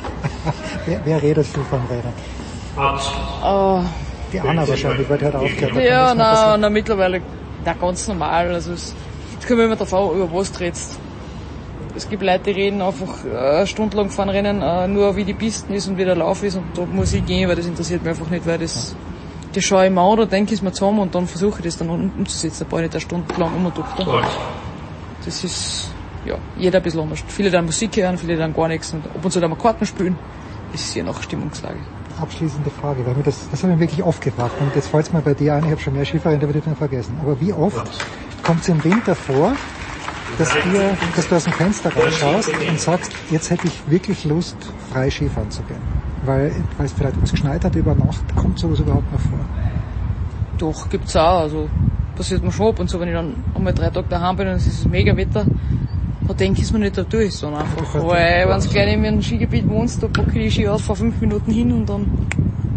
wer, 0.87 1.01
wer 1.05 1.23
redet 1.23 1.47
viel 1.47 1.63
vom 1.65 1.81
Rennen? 1.91 2.15
Uh, 2.77 3.85
die 4.33 4.41
Anna 4.41 4.67
wahrscheinlich, 4.67 5.09
weil 5.09 5.19
die 5.19 5.27
hat 5.27 5.35
aufgehört. 5.37 5.85
Ja, 5.85 6.15
na, 6.15 6.57
na, 6.57 6.71
mittlerweile, 6.71 7.21
na, 7.65 7.73
ganz 7.75 8.07
normal, 8.09 8.53
also 8.53 8.73
es, 8.73 8.95
kommen 9.47 9.59
wir 9.59 9.67
immer 9.67 9.77
davon, 9.77 10.17
über 10.17 10.33
was 10.33 10.53
du 10.53 10.61
redest. 10.61 10.99
Es 11.97 12.09
gibt 12.09 12.23
Leute, 12.23 12.45
die 12.45 12.51
reden 12.51 12.83
einfach 12.83 13.25
äh, 13.25 13.67
stundenlang 13.67 14.11
fahren 14.11 14.29
Rennen, 14.29 14.63
äh, 14.63 14.89
nur 14.89 15.15
wie 15.17 15.25
die 15.25 15.35
Pisten 15.35 15.73
ist 15.75 15.87
und 15.87 15.97
wie 15.97 16.05
der 16.05 16.17
Lauf 16.17 16.43
ist 16.43 16.57
und 16.57 16.65
da 16.77 16.85
muss 16.85 17.13
ich 17.13 17.25
gehen, 17.25 17.49
weil 17.49 17.57
das 17.57 17.67
interessiert 17.67 18.03
mich 18.03 18.11
einfach 18.11 18.29
nicht, 18.31 18.45
weil 18.47 18.59
das, 18.59 18.97
das 19.53 19.63
schaue 19.63 19.87
ich 19.87 19.93
mir 19.93 20.01
an, 20.01 20.17
da 20.17 20.25
denke 20.25 20.55
ich 20.55 20.59
es 20.59 20.63
mir 20.63 20.73
zusammen 20.73 21.01
und 21.01 21.15
dann 21.15 21.27
versuche 21.27 21.61
ich 21.61 21.67
das 21.67 21.79
dann 21.79 21.89
umzusetzen. 21.91 22.65
Da 22.65 22.67
brauche 22.69 22.81
ich 22.81 22.87
nicht 22.87 22.95
eine 22.95 23.01
Stunde 23.01 23.35
lang 23.39 23.55
umgedruckt. 23.55 24.07
Das 25.25 25.45
ist, 25.45 25.91
ja, 26.27 26.37
jeder 26.59 26.79
ein 26.79 26.83
bisschen 26.83 27.01
anders. 27.01 27.23
Viele 27.29 27.51
dann 27.51 27.65
Musik 27.67 27.97
hören, 27.97 28.19
viele 28.19 28.37
dann 28.37 28.53
gar 28.53 28.69
nichts 28.69 28.93
und 28.93 29.07
ab 29.07 29.25
und 29.25 29.31
zu 29.31 29.41
dann 29.41 29.51
mal 29.51 29.57
Karten 29.57 29.87
spielen. 29.87 30.19
Das 30.73 30.83
ist 30.83 30.95
je 30.95 31.03
nach 31.05 31.23
Stimmungslage. 31.23 31.79
Abschließende 32.21 32.71
Frage, 32.71 33.05
weil 33.07 33.15
mir 33.15 33.23
das, 33.23 33.49
das 33.51 33.63
habe 33.63 33.73
ich 33.75 33.81
wirklich 33.81 34.03
oft 34.03 34.23
gefragt 34.23 34.55
und 34.61 34.75
jetzt 34.75 34.89
fällt 34.89 35.07
es 35.07 35.13
mir 35.13 35.21
bei 35.21 35.35
dir 35.35 35.55
ein, 35.55 35.65
ich 35.65 35.71
habe 35.71 35.81
schon 35.81 35.95
mehr 35.95 36.05
Skifahrer 36.05 36.35
interviewt 36.35 36.67
und 36.67 36.77
vergessen. 36.77 37.17
Aber 37.21 37.41
wie 37.41 37.53
oft 37.53 37.83
kommt 38.45 38.63
es 38.63 38.69
im 38.69 38.83
Winter 38.85 39.15
vor, 39.15 39.53
dass, 40.39 40.53
dir, 40.53 40.97
dass 41.17 41.29
du 41.29 41.37
aus 41.37 41.45
dem 41.45 41.53
Fenster 41.53 41.93
rausschaust 41.95 42.51
und 42.69 42.81
sagst, 42.81 43.13
jetzt 43.31 43.51
hätte 43.51 43.67
ich 43.67 43.91
wirklich 43.91 44.25
Lust, 44.25 44.57
frei 44.93 45.11
Skifahren 45.11 45.51
zu 45.51 45.63
gehen. 45.63 45.81
Weil, 46.25 46.53
weil 46.77 46.87
es 46.87 46.93
vielleicht 46.93 47.21
was 47.21 47.33
geschneit 47.33 47.65
hat 47.65 47.75
über 47.75 47.95
Nacht, 47.95 48.23
kommt 48.37 48.59
sowas 48.59 48.79
überhaupt 48.79 49.13
noch 49.13 49.21
vor? 49.21 49.41
Doch, 50.59 50.89
gibt's 50.89 51.15
auch. 51.17 51.41
Also 51.41 51.69
passiert 52.17 52.43
mir 52.43 52.53
schon 52.53 52.69
ab 52.69 52.81
und 52.81 52.89
so, 52.89 52.99
wenn 53.01 53.09
ich 53.09 53.15
dann 53.15 53.35
einmal 53.55 53.75
drei 53.75 53.91
Tage 53.91 54.07
daheim 54.09 54.37
bin 54.37 54.49
und 54.49 54.55
es 54.55 54.67
ist 54.67 54.89
mega 54.89 55.17
Wetter, 55.17 55.47
da 56.27 56.35
denke 56.35 56.63
ich 56.63 56.73
mir 56.73 56.79
nicht 56.79 56.97
da 56.97 57.03
durch, 57.03 57.35
sondern 57.35 57.63
einfach, 57.63 58.07
weil 58.07 58.49
wenn 58.49 58.61
du 58.61 58.69
gleich 58.69 58.95
in 58.95 59.05
einem 59.05 59.23
Skigebiet 59.23 59.69
wohnst, 59.69 60.03
da 60.03 60.09
packe 60.09 60.39
ich 60.39 60.45
die 60.47 60.51
Ski 60.51 60.69
aus, 60.69 60.83
vor 60.83 60.97
fünf 60.97 61.21
Minuten 61.21 61.53
hin 61.53 61.73
und 61.73 61.89
dann 61.89 62.07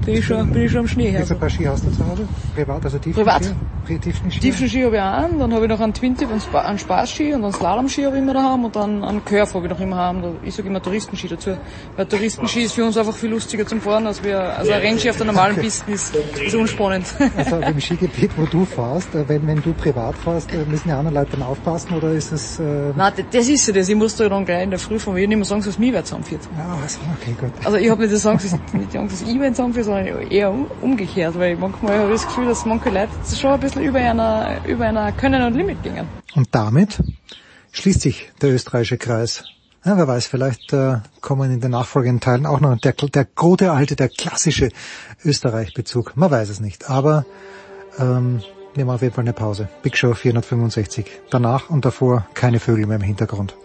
bin 0.07 0.15
ich 0.15 0.25
schon, 0.25 0.51
bin 0.51 0.63
ich 0.63 0.71
schon 0.71 0.79
am 0.79 0.87
Schnee 0.87 1.11
her. 1.11 1.21
Wie 1.21 1.25
viele 1.25 1.39
Paar 1.39 1.49
Ski 1.49 1.65
hast 1.65 1.85
du 1.85 1.91
zu 1.91 2.07
Hause? 2.07 2.27
Privat, 2.55 2.85
also 2.85 2.97
Tiefenski? 2.97 3.23
Privat. 3.23 4.01
Tiefenski? 4.01 4.39
Tiefenski 4.39 4.81
habe 4.83 4.95
ich 4.95 5.01
auch 5.01 5.23
einen, 5.23 5.39
dann 5.39 5.53
habe 5.53 5.65
ich 5.65 5.69
noch 5.69 5.79
einen 5.81 5.93
Twin-Tip, 5.93 6.29
einen 6.53 6.79
Spaßski 6.79 7.33
und 7.33 7.43
einen 7.43 7.53
Slalom-Ski 7.53 8.03
habe 8.03 8.15
ich 8.15 8.21
immer 8.21 8.33
daheim 8.33 8.63
und 8.63 8.75
dann 8.75 9.03
einen 9.03 9.23
Curve 9.25 9.53
habe 9.53 9.65
ich 9.65 9.71
noch 9.71 9.79
immer 9.81 9.95
daheim. 9.97 10.37
Ich 10.43 10.55
sage 10.55 10.69
immer 10.69 10.81
Touristenski 10.81 11.27
dazu. 11.27 11.57
Weil 11.95 12.05
Touristenski 12.05 12.63
ist 12.63 12.73
für 12.73 12.85
uns 12.85 12.97
einfach 12.97 13.13
viel 13.13 13.29
lustiger 13.29 13.65
zum 13.65 13.81
Fahren, 13.81 14.07
als 14.07 14.23
wir, 14.23 14.39
also 14.57 14.71
ein 14.71 14.79
Rennski 14.79 15.09
auf 15.09 15.17
der 15.17 15.25
normalen 15.25 15.57
Piste 15.57 15.91
ist, 15.91 16.15
ist 16.15 16.55
unspannend. 16.55 17.05
Also 17.37 17.57
im 17.57 17.79
Skigebiet, 17.79 18.31
wo 18.37 18.45
du 18.45 18.65
fährst, 18.65 19.13
äh, 19.13 19.27
wenn, 19.27 19.45
wenn 19.45 19.61
du 19.61 19.73
privat 19.73 20.15
fährst, 20.17 20.51
äh, 20.53 20.65
müssen 20.67 20.87
die 20.87 20.93
anderen 20.93 21.15
Leute 21.15 21.31
dann 21.31 21.43
aufpassen 21.43 21.93
oder 21.93 22.11
ist 22.11 22.31
es... 22.31 22.59
Äh 22.59 22.93
Nein, 22.95 23.13
das 23.31 23.47
ist 23.47 23.67
ja 23.67 23.73
das. 23.73 23.89
Ich 23.89 23.95
muss 23.95 24.15
da 24.15 24.27
dann 24.27 24.45
gleich 24.45 24.63
in 24.63 24.69
der 24.69 24.79
Früh 24.79 24.97
von 24.99 25.13
mir 25.13 25.27
nicht 25.27 25.37
mehr 25.37 25.45
sagen, 25.45 25.61
dass 25.63 25.77
mich 25.77 25.93
wer 25.93 26.03
zusammenführt. 26.03 26.41
Ja, 26.57 26.77
also, 26.81 26.99
okay, 27.19 27.35
gut. 27.39 27.51
Also 27.63 27.77
ich 27.77 27.89
habe 27.89 28.07
nicht 28.07 28.23
die 28.23 28.27
Angst, 28.27 28.73
nicht 28.73 28.93
die 28.93 28.97
Angst, 28.97 29.21
dass 29.21 29.29
ich 29.29 29.39
wer 29.39 29.49
zusammenführe, 29.51 29.85
sondern 30.05 30.31
eher 30.31 30.53
umgekehrt, 30.81 31.37
weil 31.37 31.55
manchmal 31.55 31.99
habe 31.99 32.13
ich 32.13 32.21
das 32.21 32.27
Gefühl, 32.27 32.47
dass 32.47 32.65
manche 32.65 32.89
Leute 32.89 33.09
schon 33.35 33.51
ein 33.51 33.59
bisschen 33.59 33.83
über 33.83 33.99
einer, 33.99 34.65
über 34.65 34.85
einer 34.85 35.11
Können 35.11 35.43
und 35.43 35.53
Limit 35.55 35.83
gingen. 35.83 36.07
Und 36.35 36.47
damit 36.51 37.01
schließt 37.71 38.01
sich 38.01 38.31
der 38.41 38.53
österreichische 38.53 38.97
Kreis. 38.97 39.43
Ja, 39.85 39.97
wer 39.97 40.07
weiß, 40.07 40.27
vielleicht 40.27 40.73
äh, 40.73 40.97
kommen 41.21 41.51
in 41.51 41.61
den 41.61 41.71
nachfolgenden 41.71 42.19
Teilen 42.19 42.45
auch 42.45 42.59
noch 42.59 42.77
der, 42.77 42.93
der 42.93 43.25
gute 43.25 43.71
alte, 43.71 43.95
der 43.95 44.09
klassische 44.09 44.69
Österreich-Bezug. 45.23 46.17
Man 46.17 46.29
weiß 46.29 46.49
es 46.49 46.59
nicht, 46.59 46.89
aber 46.89 47.25
ähm, 47.97 48.41
wir 48.73 48.85
machen 48.85 48.95
auf 48.95 49.01
jeden 49.01 49.13
Fall 49.13 49.23
eine 49.23 49.33
Pause. 49.33 49.69
Big 49.83 49.97
Show 49.97 50.13
465. 50.13 51.05
Danach 51.29 51.69
und 51.69 51.85
davor 51.85 52.27
keine 52.33 52.59
Vögel 52.59 52.85
mehr 52.85 52.97
im 52.97 53.01
Hintergrund. 53.01 53.55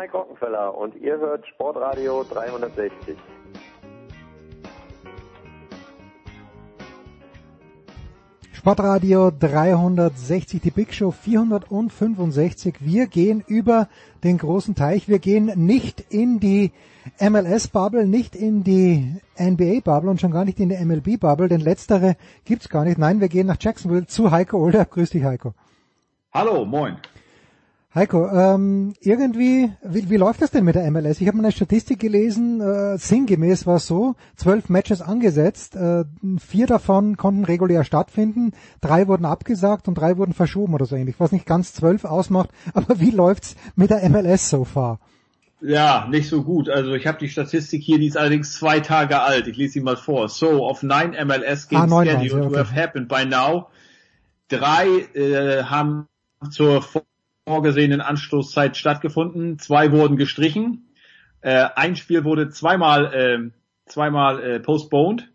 Mike 0.00 0.16
Rockenfeller 0.16 0.74
und 0.78 0.96
ihr 0.96 1.18
hört 1.18 1.46
Sportradio 1.46 2.24
360. 2.24 3.18
Sportradio 8.52 9.30
360, 9.30 10.62
die 10.62 10.70
Big 10.70 10.94
Show 10.94 11.10
465. 11.10 12.76
Wir 12.80 13.08
gehen 13.08 13.44
über 13.46 13.88
den 14.24 14.38
großen 14.38 14.74
Teich. 14.74 15.06
Wir 15.06 15.18
gehen 15.18 15.52
nicht 15.66 16.00
in 16.08 16.40
die 16.40 16.72
MLS-Bubble, 17.20 18.06
nicht 18.06 18.34
in 18.34 18.64
die 18.64 19.20
NBA-Bubble 19.38 20.08
und 20.08 20.18
schon 20.18 20.30
gar 20.30 20.46
nicht 20.46 20.60
in 20.60 20.70
die 20.70 20.82
MLB-Bubble, 20.82 21.48
denn 21.48 21.60
letztere 21.60 22.16
gibt's 22.46 22.70
gar 22.70 22.86
nicht. 22.86 22.96
Nein, 22.96 23.20
wir 23.20 23.28
gern 23.28 23.48
nach 23.48 23.58
Jacksonville 23.60 24.06
zu 24.06 24.30
Heiko 24.30 24.64
Older. 24.64 24.86
Grüß 24.86 25.10
dich, 25.10 25.24
Heiko. 25.24 25.52
Hallo, 26.32 26.64
moin. 26.64 26.96
Heiko, 27.92 28.28
ähm, 28.28 28.94
irgendwie, 29.00 29.72
wie, 29.82 30.08
wie 30.08 30.16
läuft 30.16 30.42
das 30.42 30.52
denn 30.52 30.64
mit 30.64 30.76
der 30.76 30.88
MLS? 30.92 31.20
Ich 31.20 31.26
habe 31.26 31.38
eine 31.38 31.50
Statistik 31.50 31.98
gelesen, 31.98 32.60
äh, 32.60 32.96
sinngemäß 32.96 33.66
war 33.66 33.76
es 33.76 33.88
so, 33.88 34.14
zwölf 34.36 34.68
Matches 34.68 35.02
angesetzt, 35.02 35.74
äh, 35.74 36.04
vier 36.38 36.68
davon 36.68 37.16
konnten 37.16 37.44
regulär 37.44 37.82
stattfinden, 37.82 38.52
drei 38.80 39.08
wurden 39.08 39.24
abgesagt 39.24 39.88
und 39.88 39.96
drei 39.96 40.18
wurden 40.18 40.34
verschoben 40.34 40.74
oder 40.74 40.86
so 40.86 40.94
ähnlich, 40.94 41.16
was 41.18 41.32
nicht 41.32 41.46
ganz 41.46 41.74
zwölf 41.74 42.04
ausmacht, 42.04 42.50
aber 42.74 43.00
wie 43.00 43.10
läuft's 43.10 43.56
mit 43.74 43.90
der 43.90 44.08
MLS 44.08 44.48
so 44.50 44.64
far? 44.64 45.00
Ja, 45.60 46.06
nicht 46.08 46.28
so 46.28 46.44
gut. 46.44 46.68
Also 46.68 46.94
ich 46.94 47.08
habe 47.08 47.18
die 47.18 47.28
Statistik 47.28 47.82
hier, 47.82 47.98
die 47.98 48.06
ist 48.06 48.16
allerdings 48.16 48.52
zwei 48.52 48.78
Tage 48.78 49.20
alt. 49.20 49.48
Ich 49.48 49.56
lese 49.56 49.74
sie 49.74 49.80
mal 49.80 49.96
vor. 49.96 50.28
So, 50.28 50.64
of 50.66 50.82
nine 50.84 51.16
MLS 51.24 51.68
games 51.68 51.92
ah, 51.92 52.04
scheduled 52.04 52.46
okay. 52.46 52.52
to 52.52 52.56
have 52.56 52.74
happened 52.74 53.08
by 53.08 53.26
now, 53.26 53.66
drei 54.48 54.86
äh, 55.14 55.64
haben 55.64 56.06
zur 56.50 56.82
vorgesehenen 57.50 58.00
Anstoßzeit 58.00 58.76
stattgefunden. 58.76 59.58
Zwei 59.58 59.90
wurden 59.90 60.16
gestrichen. 60.16 60.86
Äh, 61.40 61.66
ein 61.74 61.96
Spiel 61.96 62.22
wurde 62.22 62.50
zweimal, 62.50 63.12
äh, 63.12 63.50
zweimal 63.86 64.40
äh, 64.40 64.60
postponed. 64.60 65.28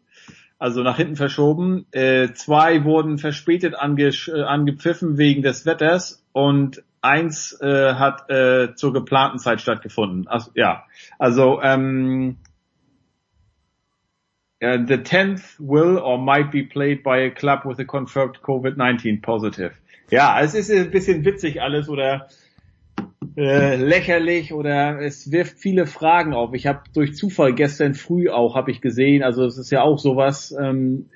also 0.58 0.82
nach 0.82 0.96
hinten 0.96 1.18
verschoben. 1.18 1.86
Äh, 1.92 2.32
zwei 2.34 2.86
wurden 2.86 3.18
verspätet 3.18 3.76
ange 3.76 4.12
äh, 4.28 4.42
angepfiffen 4.44 5.18
wegen 5.18 5.42
des 5.42 5.66
Wetters 5.66 6.26
und 6.32 6.82
eins 7.02 7.60
äh, 7.62 7.94
hat 7.96 8.30
äh, 8.30 8.74
zur 8.76 8.94
geplanten 8.94 9.40
Zeit 9.40 9.60
stattgefunden. 9.60 10.28
Also, 10.28 10.52
ja, 10.56 10.86
also 11.20 11.62
ähm, 11.62 12.38
uh, 14.64 14.78
the 14.88 14.96
10th 14.96 15.60
will 15.60 15.98
or 15.98 16.18
might 16.18 16.52
be 16.52 16.64
played 16.64 17.04
by 17.04 17.26
a 17.26 17.30
club 17.30 17.66
with 17.66 17.80
a 17.80 17.86
confirmed 17.86 18.42
COVID-19 18.42 19.22
positive. 19.22 19.74
Ja, 20.12 20.40
es 20.42 20.54
ist 20.54 20.72
ein 20.72 20.92
bisschen 20.92 21.26
witzig 21.26 21.62
alles 21.62 21.90
oder 21.90 22.28
äh, 23.38 23.76
lächerlich 23.76 24.54
oder 24.54 25.02
es 25.02 25.32
wirft 25.32 25.60
viele 25.60 25.88
Fragen 25.88 26.34
auf. 26.34 26.54
Ich 26.54 26.68
habe 26.68 26.84
durch 26.94 27.16
Zufall 27.16 27.54
gestern 27.54 27.94
früh 27.94 28.30
auch 28.30 28.56
habe 28.56 28.72
ich 28.72 28.82
gesehen, 28.82 29.24
also 29.24 29.46
es 29.46 29.58
ist 29.58 29.72
ja 29.72 29.82
auch 29.82 29.98
sowas. 29.98 30.56
Ähm, 30.60 31.10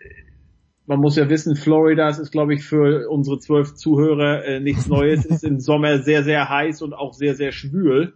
man 0.86 1.00
muss 1.00 1.16
ja 1.16 1.30
wissen, 1.30 1.56
Florida 1.56 2.10
ist, 2.10 2.32
glaube 2.32 2.56
ich, 2.56 2.64
für 2.64 3.08
unsere 3.10 3.38
zwölf 3.38 3.76
Zuhörer 3.76 4.44
äh, 4.44 4.60
nichts 4.60 4.88
Neues. 4.88 5.24
ist 5.26 5.44
im 5.44 5.60
Sommer 5.60 6.00
sehr, 6.00 6.24
sehr 6.24 6.50
heiß 6.50 6.82
und 6.82 6.94
auch 6.94 7.14
sehr, 7.14 7.36
sehr 7.36 7.52
schwül. 7.52 8.14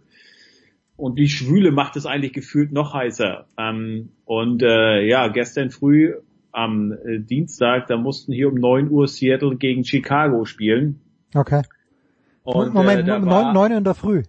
Und 0.96 1.18
die 1.18 1.28
Schwüle 1.28 1.70
macht 1.70 1.96
es 1.96 2.04
eigentlich 2.04 2.32
gefühlt 2.32 2.72
noch 2.72 2.92
heißer. 2.92 3.46
Ähm, 3.58 4.10
und 4.24 4.62
äh, 4.62 5.06
ja, 5.06 5.28
gestern 5.28 5.70
früh 5.70 6.14
am 6.54 6.92
äh, 6.92 7.18
Dienstag, 7.18 7.86
da 7.88 7.96
mussten 7.96 8.32
hier 8.32 8.48
um 8.48 8.54
neun 8.54 8.90
Uhr 8.90 9.08
Seattle 9.08 9.56
gegen 9.56 9.84
Chicago 9.84 10.44
spielen. 10.44 11.00
Okay. 11.34 11.62
Und, 12.42 12.74
Moment, 12.74 13.08
äh, 13.08 13.18
neun, 13.18 13.52
neun 13.52 13.72
in 13.72 13.84
der 13.84 13.94
Früh. 13.94 14.22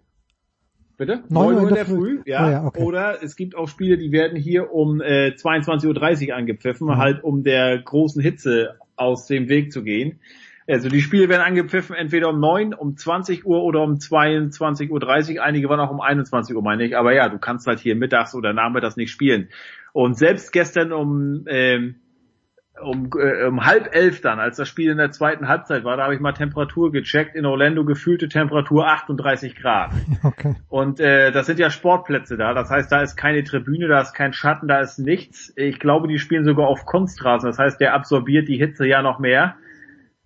Bitte? 0.97 1.23
9 1.27 1.55
Uhr 1.55 1.61
Uhr 1.61 1.69
in 1.69 1.75
der 1.75 1.85
Früh, 1.85 2.21
ja. 2.25 2.47
Oh 2.47 2.51
ja, 2.51 2.65
okay. 2.65 2.83
Oder 2.83 3.21
es 3.21 3.35
gibt 3.35 3.55
auch 3.55 3.67
Spiele, 3.67 3.97
die 3.97 4.11
werden 4.11 4.37
hier 4.37 4.71
um 4.73 5.01
äh, 5.01 5.33
22.30 5.35 6.29
Uhr 6.29 6.35
angepfiffen, 6.35 6.87
Mhm. 6.87 6.97
halt 6.97 7.23
um 7.23 7.43
der 7.43 7.79
großen 7.79 8.21
Hitze 8.21 8.75
aus 8.95 9.27
dem 9.27 9.49
Weg 9.49 9.73
zu 9.73 9.83
gehen. 9.83 10.19
Also 10.67 10.89
die 10.89 11.01
Spiele 11.01 11.29
werden 11.29 11.41
angepfiffen 11.41 11.95
entweder 11.95 12.29
um 12.29 12.39
9, 12.39 12.73
um 12.73 12.97
20 12.97 13.45
Uhr 13.45 13.61
oder 13.63 13.83
um 13.83 13.95
22.30 13.95 14.89
Uhr. 15.35 15.43
Einige 15.43 15.69
waren 15.69 15.79
auch 15.79 15.91
um 15.91 16.01
21 16.01 16.55
Uhr, 16.55 16.63
meine 16.63 16.85
ich. 16.85 16.97
Aber 16.97 17.13
ja, 17.13 17.29
du 17.29 17.37
kannst 17.37 17.67
halt 17.67 17.79
hier 17.79 17.95
mittags 17.95 18.33
oder 18.33 18.53
nachmittags 18.53 18.95
nicht 18.95 19.11
spielen. 19.11 19.49
Und 19.93 20.17
selbst 20.17 20.51
gestern 20.51 20.91
um 20.91 21.45
ähm, 21.47 21.95
um, 22.81 23.09
äh, 23.17 23.45
um 23.45 23.65
halb 23.65 23.95
elf 23.95 24.21
dann, 24.21 24.39
als 24.39 24.57
das 24.57 24.67
Spiel 24.67 24.91
in 24.91 24.97
der 24.97 25.11
zweiten 25.11 25.47
Halbzeit 25.47 25.83
war, 25.83 25.97
da 25.97 26.03
habe 26.03 26.15
ich 26.15 26.19
mal 26.19 26.33
Temperatur 26.33 26.91
gecheckt. 26.91 27.35
In 27.35 27.45
Orlando 27.45 27.85
gefühlte 27.85 28.27
Temperatur 28.27 28.87
38 28.87 29.55
Grad. 29.55 29.91
Okay. 30.23 30.55
Und 30.69 30.99
äh, 30.99 31.31
das 31.31 31.45
sind 31.45 31.59
ja 31.59 31.69
Sportplätze 31.69 32.35
da. 32.35 32.53
Das 32.53 32.71
heißt, 32.71 32.91
da 32.91 33.01
ist 33.01 33.15
keine 33.15 33.43
Tribüne, 33.43 33.87
da 33.87 34.01
ist 34.01 34.13
kein 34.13 34.33
Schatten, 34.33 34.67
da 34.67 34.79
ist 34.79 34.97
nichts. 34.97 35.53
Ich 35.55 35.79
glaube, 35.79 36.07
die 36.07 36.17
spielen 36.17 36.45
sogar 36.45 36.67
auf 36.67 36.85
Kunstrasen. 36.85 37.47
Das 37.47 37.59
heißt, 37.59 37.79
der 37.79 37.93
absorbiert 37.93 38.47
die 38.47 38.57
Hitze 38.57 38.87
ja 38.87 39.03
noch 39.03 39.19
mehr. 39.19 39.55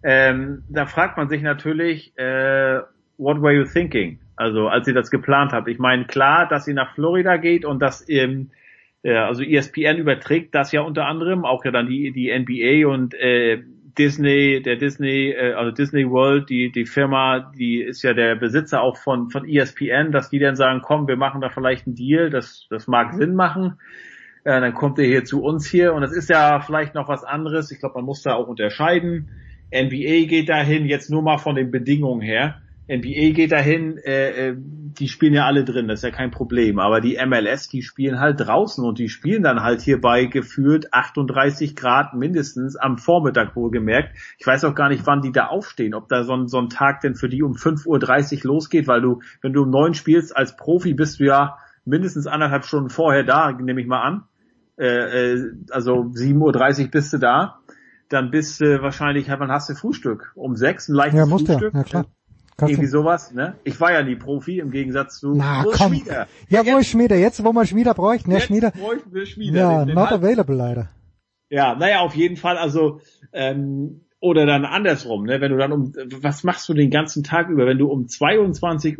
Ähm, 0.01 0.63
da 0.69 0.85
fragt 0.85 1.17
man 1.17 1.27
sich 1.27 1.41
natürlich, 1.41 2.17
äh, 2.17 2.79
what 3.17 3.41
were 3.41 3.53
you 3.53 3.65
thinking? 3.65 4.19
Also 4.37 4.69
als 4.69 4.87
ihr 4.87 4.93
das 4.93 5.11
geplant 5.11 5.51
habt. 5.51 5.67
Ich 5.67 5.79
meine, 5.79 6.05
klar, 6.05 6.47
dass 6.47 6.63
sie 6.63 6.73
nach 6.73 6.95
Florida 6.95 7.35
geht 7.35 7.65
und 7.65 7.79
dass 7.79 8.07
ähm, 8.07 8.51
äh, 8.51 8.55
also 9.03 9.43
ESPN 9.43 9.97
überträgt 9.97 10.53
das 10.55 10.71
ja 10.71 10.81
unter 10.81 11.05
anderem, 11.05 11.45
auch 11.45 11.63
ja 11.63 11.71
dann 11.71 11.87
die, 11.87 12.11
die 12.11 12.31
NBA 12.37 12.87
und 12.91 13.13
äh, 13.13 13.63
Disney, 13.97 14.61
der 14.61 14.77
Disney, 14.77 15.31
äh, 15.31 15.53
also 15.53 15.71
Disney 15.71 16.09
World, 16.09 16.49
die, 16.49 16.71
die 16.71 16.85
Firma, 16.85 17.51
die 17.57 17.81
ist 17.81 18.01
ja 18.01 18.13
der 18.13 18.35
Besitzer 18.35 18.81
auch 18.81 18.97
von, 18.97 19.29
von 19.29 19.47
ESPN, 19.47 20.11
dass 20.11 20.29
die 20.29 20.39
dann 20.39 20.55
sagen, 20.55 20.81
komm, 20.81 21.07
wir 21.07 21.17
machen 21.17 21.41
da 21.41 21.49
vielleicht 21.49 21.85
einen 21.85 21.95
Deal, 21.95 22.29
das, 22.29 22.67
das 22.69 22.87
mag 22.87 23.13
Sinn 23.13 23.35
machen. 23.35 23.79
Äh, 24.43 24.61
dann 24.61 24.73
kommt 24.73 24.99
er 24.99 25.05
hier 25.05 25.25
zu 25.25 25.43
uns 25.43 25.67
hier 25.67 25.93
und 25.93 26.01
das 26.01 26.13
ist 26.13 26.29
ja 26.29 26.61
vielleicht 26.61 26.95
noch 26.95 27.09
was 27.09 27.23
anderes. 27.23 27.71
Ich 27.71 27.79
glaube, 27.79 27.95
man 27.95 28.05
muss 28.05 28.21
da 28.23 28.35
auch 28.35 28.47
unterscheiden. 28.47 29.29
NBA 29.73 30.27
geht 30.27 30.49
dahin, 30.49 30.85
jetzt 30.85 31.09
nur 31.09 31.21
mal 31.21 31.37
von 31.37 31.55
den 31.55 31.69
Bedingungen 31.69 32.21
her. 32.21 32.61
NBA 32.89 33.33
geht 33.33 33.51
dahin, 33.51 33.97
äh, 33.99 34.49
äh, 34.49 34.55
die 34.57 35.07
spielen 35.07 35.33
ja 35.33 35.45
alle 35.45 35.63
drin, 35.63 35.87
das 35.87 35.99
ist 35.99 36.03
ja 36.03 36.11
kein 36.11 36.31
Problem. 36.31 36.79
Aber 36.79 37.01
die 37.01 37.17
MLS, 37.23 37.69
die 37.69 37.83
spielen 37.83 38.19
halt 38.19 38.39
draußen 38.39 38.83
und 38.83 38.97
die 38.97 39.09
spielen 39.09 39.43
dann 39.43 39.61
halt 39.61 39.81
hierbei 39.81 40.25
gefühlt 40.25 40.91
38 40.91 41.75
Grad 41.75 42.15
mindestens 42.15 42.75
am 42.75 42.97
Vormittag 42.97 43.55
wohlgemerkt. 43.55 44.17
Ich 44.39 44.47
weiß 44.47 44.65
auch 44.65 44.73
gar 44.73 44.89
nicht, 44.89 45.05
wann 45.05 45.21
die 45.21 45.31
da 45.31 45.47
aufstehen, 45.47 45.93
ob 45.93 46.09
da 46.09 46.23
so 46.23 46.33
ein, 46.33 46.47
so 46.47 46.57
ein 46.57 46.69
Tag 46.69 47.01
denn 47.01 47.15
für 47.15 47.29
die 47.29 47.43
um 47.43 47.53
5.30 47.53 48.45
Uhr 48.45 48.53
losgeht, 48.53 48.87
weil 48.87 49.01
du, 49.01 49.21
wenn 49.41 49.53
du 49.53 49.61
um 49.61 49.69
neun 49.69 49.93
spielst 49.93 50.35
als 50.35 50.57
Profi, 50.57 50.95
bist 50.95 51.19
du 51.19 51.25
ja 51.25 51.57
mindestens 51.85 52.25
anderthalb 52.27 52.65
Stunden 52.65 52.89
vorher 52.89 53.23
da, 53.23 53.51
nehme 53.51 53.81
ich 53.81 53.87
mal 53.87 54.01
an. 54.01 54.23
Äh, 54.77 55.33
äh, 55.33 55.51
also 55.69 55.93
7.30 56.01 56.85
Uhr 56.85 56.91
bist 56.91 57.13
du 57.13 57.17
da. 57.19 57.59
Dann 58.09 58.31
bist 58.31 58.59
du 58.59 58.81
wahrscheinlich, 58.81 59.29
wann 59.29 59.51
hast 59.51 59.69
du 59.69 59.75
Frühstück? 59.75 60.31
Um 60.33 60.55
sechs, 60.55 60.89
ein 60.89 60.95
leichtes 60.95 61.19
Ja, 61.19 61.27
Frühstück. 61.27 61.73
ja 61.75 61.83
klar. 61.83 62.05
Kannst 62.59 62.73
Irgendwie 62.73 62.89
sowas, 62.89 63.33
ne? 63.33 63.55
Ich 63.63 63.79
war 63.79 63.91
ja 63.93 64.03
nie 64.03 64.15
Profi, 64.15 64.59
im 64.59 64.69
Gegensatz 64.71 65.19
zu 65.19 65.33
Na 65.33 65.63
Urs 65.65 65.77
komm. 65.77 65.93
Schmieder. 65.95 66.27
Ja, 66.49 66.65
wo 66.65 66.77
ist 66.77 66.87
Schmieder? 66.89 67.15
Jetzt, 67.15 67.43
wo 67.43 67.51
wir 67.53 67.65
Schmieder 67.65 67.93
bräuchten. 67.93 68.29
Ja, 68.31 68.37
Jetzt 68.37 68.47
Schmieder. 68.47 68.71
bräuchten 68.71 69.13
wir 69.13 69.25
Schmieder. 69.25 69.59
Ja, 69.59 69.79
Den- 69.79 69.87
den 69.87 69.95
not 69.95 70.09
Halb- 70.11 70.23
available 70.23 70.55
leider. 70.55 70.89
Ja, 71.49 71.73
naja, 71.75 72.01
auf 72.01 72.15
jeden 72.15 72.35
Fall, 72.37 72.57
also, 72.57 73.01
ähm, 73.33 74.01
oder 74.21 74.45
dann 74.45 74.65
andersrum, 74.65 75.23
ne? 75.23 75.39
Wenn 75.41 75.51
du 75.51 75.57
dann 75.57 75.71
um, 75.71 75.93
was 76.21 76.43
machst 76.43 76.67
du 76.67 76.73
den 76.73 76.91
ganzen 76.91 77.23
Tag 77.23 77.47
über, 77.49 77.65
wenn 77.65 77.77
du 77.77 77.87
um 77.87 78.05
22.30 78.07 78.97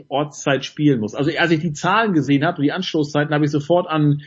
Uhr 0.00 0.04
Ortszeit 0.08 0.64
spielen 0.64 1.00
musst? 1.00 1.16
Also, 1.16 1.30
als 1.36 1.50
ich 1.50 1.60
die 1.60 1.72
Zahlen 1.72 2.12
gesehen 2.12 2.44
habe, 2.44 2.62
die 2.62 2.72
Anstoßzeiten, 2.72 3.34
habe 3.34 3.44
ich 3.44 3.50
sofort 3.50 3.88
an 3.88 4.22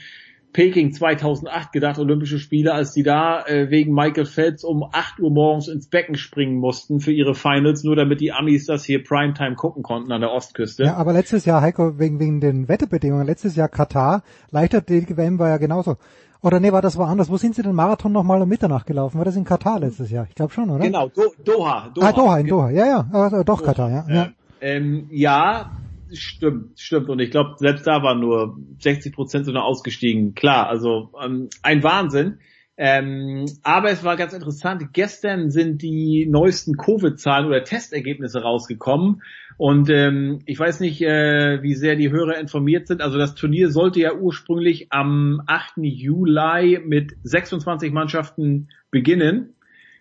Peking 0.51 0.91
2008 0.93 1.71
gedacht, 1.71 1.99
Olympische 1.99 2.39
Spiele, 2.39 2.73
als 2.73 2.93
die 2.93 3.03
da 3.03 3.45
äh, 3.45 3.69
wegen 3.69 3.93
Michael 3.93 4.25
Phelps 4.25 4.63
um 4.63 4.83
8 4.83 5.19
Uhr 5.19 5.29
morgens 5.29 5.67
ins 5.67 5.87
Becken 5.87 6.15
springen 6.15 6.57
mussten 6.57 6.99
für 6.99 7.11
ihre 7.11 7.35
Finals, 7.35 7.83
nur 7.83 7.95
damit 7.95 8.19
die 8.19 8.31
Amis 8.31 8.65
das 8.65 8.83
hier 8.83 9.03
Primetime 9.03 9.55
gucken 9.55 9.83
konnten 9.83 10.11
an 10.11 10.21
der 10.21 10.31
Ostküste. 10.31 10.85
Ja, 10.85 10.95
aber 10.95 11.13
letztes 11.13 11.45
Jahr, 11.45 11.61
Heiko, 11.61 11.99
wegen, 11.99 12.19
wegen 12.19 12.41
den 12.41 12.67
Wetterbedingungen, 12.67 13.27
letztes 13.27 13.55
Jahr 13.55 13.67
Katar, 13.67 14.23
Leichtathletik-WM 14.49 15.37
war 15.37 15.49
ja 15.49 15.57
genauso. 15.57 15.97
Oder 16.41 16.59
nee, 16.59 16.71
war 16.71 16.81
das 16.81 16.97
woanders? 16.97 17.29
Wo 17.29 17.37
sind 17.37 17.53
Sie 17.53 17.61
den 17.61 17.75
Marathon 17.75 18.13
nochmal 18.13 18.41
um 18.41 18.47
Mitternacht 18.47 18.87
gelaufen? 18.87 19.17
War 19.17 19.25
das 19.25 19.35
in 19.35 19.43
Katar 19.43 19.79
letztes 19.79 20.09
Jahr? 20.09 20.25
Ich 20.29 20.35
glaube 20.35 20.53
schon, 20.53 20.69
oder? 20.69 20.85
Genau, 20.85 21.09
Do 21.09 21.33
Doha, 21.43 21.89
Doha. 21.93 22.07
Ah, 22.07 22.11
Doha, 22.13 22.39
in 22.39 22.47
Doha. 22.47 22.69
Ja, 22.69 22.85
ja, 22.85 23.07
aber 23.11 23.43
doch 23.43 23.61
Katar, 23.61 23.91
ja. 23.91 24.05
ja. 24.07 24.29
Ähm, 24.61 25.07
ja, 25.11 25.71
stimmt, 26.13 26.79
stimmt. 26.79 27.09
Und 27.09 27.19
ich 27.19 27.31
glaube, 27.31 27.55
selbst 27.57 27.85
da 27.85 28.03
waren 28.03 28.19
nur 28.19 28.57
60 28.79 29.13
Prozent 29.13 29.45
sind 29.45 29.57
ausgestiegen. 29.57 30.35
Klar, 30.35 30.67
also 30.67 31.11
ähm, 31.23 31.49
ein 31.63 31.83
Wahnsinn. 31.83 32.39
Ähm, 32.81 33.45
aber 33.61 33.91
es 33.91 34.05
war 34.05 34.15
ganz 34.15 34.31
interessant. 34.31 34.93
Gestern 34.93 35.51
sind 35.51 35.81
die 35.81 36.25
neuesten 36.25 36.77
Covid-Zahlen 36.77 37.45
oder 37.45 37.65
Testergebnisse 37.65 38.41
rausgekommen. 38.41 39.21
Und 39.57 39.89
ähm, 39.89 40.39
ich 40.45 40.57
weiß 40.57 40.79
nicht, 40.79 41.01
äh, 41.01 41.61
wie 41.61 41.75
sehr 41.75 41.97
die 41.97 42.09
Hörer 42.09 42.39
informiert 42.39 42.87
sind. 42.87 43.01
Also 43.01 43.17
das 43.17 43.35
Turnier 43.35 43.69
sollte 43.69 43.99
ja 43.99 44.13
ursprünglich 44.13 44.87
am 44.91 45.41
8. 45.45 45.79
Juli 45.81 46.79
mit 46.85 47.17
26 47.23 47.91
Mannschaften 47.91 48.69
beginnen. 48.91 49.55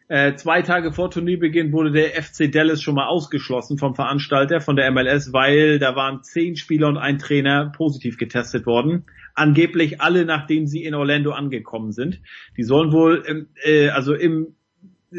Äh, 0.09 0.37
zwei 0.37 0.63
Tage 0.63 0.93
vor 0.93 1.11
Turnierbeginn 1.11 1.71
wurde 1.71 1.91
der 1.91 2.23
FC 2.23 2.51
Dallas 2.51 2.81
schon 2.81 2.95
mal 2.95 3.07
ausgeschlossen 3.07 3.77
vom 3.77 3.95
Veranstalter, 3.95 4.63
von 4.63 4.75
der 4.75 4.91
MLS, 4.91 5.35
weil 5.35 5.79
da 5.79 5.95
waren 5.97 6.23
zehn 6.23 6.57
Spieler 6.57 6.89
und 6.89 6.97
ein 6.97 7.19
Trainer 7.19 7.71
positiv 7.77 8.17
getestet 8.17 8.65
worden. 8.65 9.05
Angeblich 9.35 10.01
alle, 10.01 10.25
nachdem 10.25 10.67
sie 10.67 10.85
in 10.85 10.95
Orlando 10.95 11.33
angekommen 11.33 11.93
sind. 11.93 12.23
Die 12.57 12.63
sollen 12.63 12.91
wohl, 12.91 13.47
äh, 13.63 13.91
also 13.91 14.15
im 14.15 14.55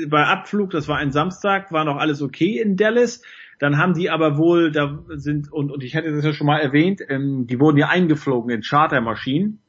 bei 0.08 0.26
Abflug, 0.26 0.72
das 0.72 0.88
war 0.88 0.98
ein 0.98 1.12
Samstag, 1.12 1.72
war 1.72 1.84
noch 1.84 1.98
alles 1.98 2.22
okay 2.22 2.60
in 2.60 2.76
Dallas. 2.76 3.22
Dann 3.60 3.78
haben 3.78 3.94
die 3.94 4.10
aber 4.10 4.38
wohl, 4.38 4.72
da 4.72 5.04
sind, 5.10 5.52
und, 5.52 5.72
und 5.72 5.84
ich 5.84 5.96
hatte 5.96 6.12
das 6.12 6.24
ja 6.24 6.34
schon 6.34 6.48
mal 6.48 6.60
erwähnt, 6.60 7.02
ähm, 7.10 7.46
die 7.48 7.60
wurden 7.60 7.78
ja 7.78 7.90
eingeflogen 7.90 8.52
in 8.52 8.62
Chartermaschinen. 8.62 9.62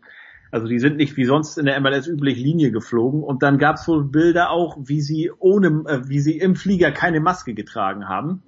Also 0.51 0.67
die 0.67 0.79
sind 0.79 0.97
nicht 0.97 1.17
wie 1.17 1.25
sonst 1.25 1.59
in 1.59 1.67
der 1.67 1.81
MLS 1.81 2.07
üblich 2.07 2.39
Linie 2.39 2.73
geflogen. 2.73 3.23
Und 3.23 3.43
dann 3.43 3.59
gab 3.59 3.77
es 3.77 3.87
wohl 3.87 4.05
Bilder 4.05 4.51
auch, 4.51 4.77
wie 4.81 5.01
sie 5.01 5.31
ohne, 5.39 5.85
äh, 5.87 6.09
wie 6.09 6.21
sie 6.21 6.39
im 6.39 6.57
Flieger 6.57 6.91
keine 6.91 7.21
Maske 7.21 7.55
getragen 7.55 8.09
haben 8.09 8.43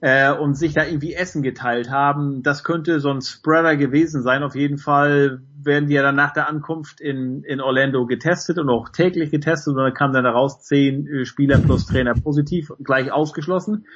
äh, 0.00 0.32
und 0.32 0.54
sich 0.54 0.74
da 0.74 0.84
irgendwie 0.84 1.14
Essen 1.14 1.42
geteilt 1.42 1.90
haben. 1.90 2.42
Das 2.42 2.64
könnte 2.64 3.00
so 3.00 3.10
ein 3.10 3.20
Spreader 3.20 3.76
gewesen 3.76 4.22
sein. 4.22 4.42
Auf 4.42 4.54
jeden 4.54 4.78
Fall 4.78 5.42
werden 5.62 5.88
die 5.88 5.94
ja 5.94 6.02
dann 6.02 6.16
nach 6.16 6.32
der 6.32 6.48
Ankunft 6.48 7.00
in, 7.00 7.44
in 7.44 7.60
Orlando 7.60 8.06
getestet 8.06 8.58
und 8.58 8.68
auch 8.68 8.88
täglich 8.88 9.30
getestet. 9.30 9.74
Und 9.74 9.82
dann 9.82 9.94
kam 9.94 10.12
dann 10.12 10.24
daraus 10.24 10.62
zehn 10.62 11.06
äh, 11.06 11.24
Spieler 11.24 11.58
plus 11.58 11.86
Trainer 11.86 12.14
positiv, 12.14 12.72
gleich 12.82 13.12
ausgeschlossen. 13.12 13.86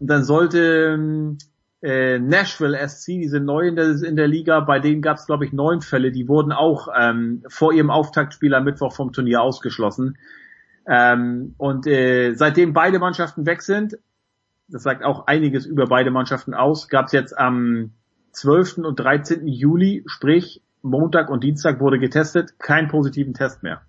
Und 0.00 0.08
dann 0.08 0.24
sollte 0.24 0.94
ähm, 0.94 1.38
äh, 1.82 2.18
Nashville 2.18 2.78
SC, 2.88 3.06
die 3.06 3.28
sind 3.28 3.44
neu 3.44 3.66
in 3.66 3.76
der, 3.76 4.02
in 4.02 4.16
der 4.16 4.28
Liga, 4.28 4.60
bei 4.60 4.78
denen 4.78 5.02
gab 5.02 5.16
es, 5.16 5.26
glaube 5.26 5.44
ich, 5.44 5.52
neun 5.52 5.80
Fälle, 5.80 6.12
die 6.12 6.28
wurden 6.28 6.52
auch 6.52 6.88
ähm, 6.96 7.42
vor 7.48 7.72
ihrem 7.72 7.90
Auftaktspiel 7.90 8.54
am 8.54 8.64
Mittwoch 8.64 8.94
vom 8.94 9.12
Turnier 9.12 9.42
ausgeschlossen. 9.42 10.16
Ähm, 10.86 11.54
und 11.58 11.86
äh, 11.86 12.34
seitdem 12.34 12.72
beide 12.72 12.98
Mannschaften 12.98 13.46
weg 13.46 13.62
sind, 13.62 13.98
das 14.68 14.84
sagt 14.84 15.04
auch 15.04 15.26
einiges 15.26 15.66
über 15.66 15.86
beide 15.86 16.10
Mannschaften 16.10 16.54
aus, 16.54 16.88
gab 16.88 17.06
es 17.06 17.12
jetzt 17.12 17.36
am 17.36 17.92
12. 18.30 18.78
und 18.78 18.98
13. 18.98 19.46
Juli, 19.46 20.04
sprich 20.06 20.62
Montag 20.82 21.30
und 21.30 21.44
Dienstag 21.44 21.80
wurde 21.80 21.98
getestet, 21.98 22.58
keinen 22.58 22.88
positiven 22.88 23.34
Test 23.34 23.62
mehr. 23.62 23.82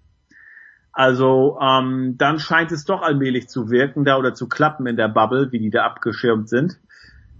Also 0.91 1.57
ähm, 1.59 2.15
dann 2.17 2.37
scheint 2.37 2.71
es 2.71 2.85
doch 2.85 3.01
allmählich 3.01 3.49
zu 3.49 3.69
wirken 3.69 4.05
da 4.05 4.17
oder 4.17 4.33
zu 4.33 4.47
klappen 4.47 4.85
in 4.85 4.95
der 4.95 5.07
Bubble, 5.07 5.51
wie 5.51 5.59
die 5.59 5.71
da 5.71 5.85
abgeschirmt 5.85 6.49
sind. 6.49 6.79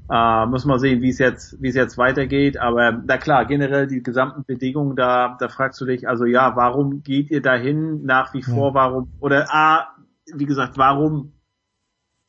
Äh, 0.09 0.45
muss 0.47 0.65
man 0.65 0.79
sehen, 0.79 1.01
wie 1.01 1.09
es 1.09 1.19
jetzt, 1.19 1.61
wie 1.61 1.69
es 1.69 1.75
jetzt 1.75 1.97
weitergeht. 1.97 2.57
Aber 2.57 3.01
na 3.05 3.17
klar, 3.17 3.45
generell 3.45 3.87
die 3.87 4.03
gesamten 4.03 4.43
Bedingungen, 4.45 4.95
da, 4.95 5.37
da 5.39 5.47
fragst 5.47 5.79
du 5.79 5.85
dich, 5.85 6.07
also 6.07 6.25
ja, 6.25 6.55
warum 6.55 7.03
geht 7.03 7.31
ihr 7.31 7.41
dahin 7.41 8.03
nach 8.05 8.33
wie 8.33 8.43
vor? 8.43 8.69
Ja. 8.69 8.73
Warum 8.73 9.11
oder 9.19 9.47
a, 9.53 9.95
wie 10.33 10.45
gesagt, 10.45 10.77
warum 10.77 11.33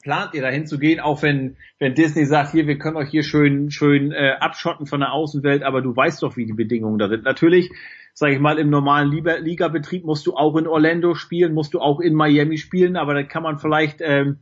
plant 0.05 0.35
ihr 0.35 0.43
dahin 0.43 0.67
zu 0.67 0.79
gehen, 0.79 1.01
auch 1.01 1.23
wenn, 1.23 1.57
wenn 1.79 1.95
Disney 1.95 2.27
sagt, 2.27 2.53
hier, 2.53 2.67
wir 2.67 2.79
können 2.79 2.97
euch 2.97 3.09
hier 3.09 3.23
schön, 3.23 3.71
schön 3.71 4.13
äh, 4.13 4.35
abschotten 4.39 4.87
von 4.87 5.01
der 5.01 5.13
Außenwelt, 5.13 5.63
aber 5.63 5.81
du 5.81 5.97
weißt 5.97 6.23
doch, 6.23 6.37
wie 6.37 6.45
die 6.45 6.53
Bedingungen 6.53 6.99
da 6.99 7.09
sind. 7.09 7.25
Natürlich, 7.25 7.71
sage 8.13 8.35
ich 8.35 8.41
mal, 8.41 8.59
im 8.59 8.69
normalen 8.69 9.11
Liga-Betrieb 9.11 10.05
musst 10.05 10.27
du 10.27 10.35
auch 10.35 10.57
in 10.57 10.69
Orlando 10.69 11.15
spielen, 11.15 11.55
musst 11.55 11.73
du 11.73 11.81
auch 11.81 12.01
in 12.01 12.15
Miami 12.15 12.59
spielen, 12.59 12.97
aber 12.97 13.15
da 13.15 13.23
kann 13.23 13.43
man 13.43 13.59
vielleicht 13.59 14.01
ähm, 14.03 14.39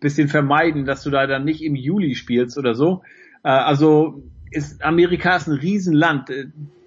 bisschen 0.00 0.28
vermeiden, 0.28 0.84
dass 0.84 1.02
du 1.02 1.10
da 1.10 1.26
dann 1.26 1.44
nicht 1.44 1.62
im 1.62 1.76
Juli 1.76 2.14
spielst 2.14 2.58
oder 2.58 2.74
so. 2.74 3.02
Äh, 3.42 3.48
also 3.50 4.22
ist, 4.50 4.82
Amerika 4.82 5.36
ist 5.36 5.46
ein 5.46 5.58
Riesenland. 5.58 6.30
Äh, 6.30 6.46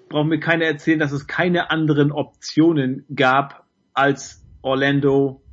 braucht 0.10 0.28
mir 0.28 0.40
keiner 0.40 0.66
erzählen, 0.66 1.00
dass 1.00 1.12
es 1.12 1.28
keine 1.28 1.72
anderen 1.72 2.12
Optionen 2.12 3.06
gab 3.16 3.66
als 3.94 4.44
Orlando, 4.62 5.44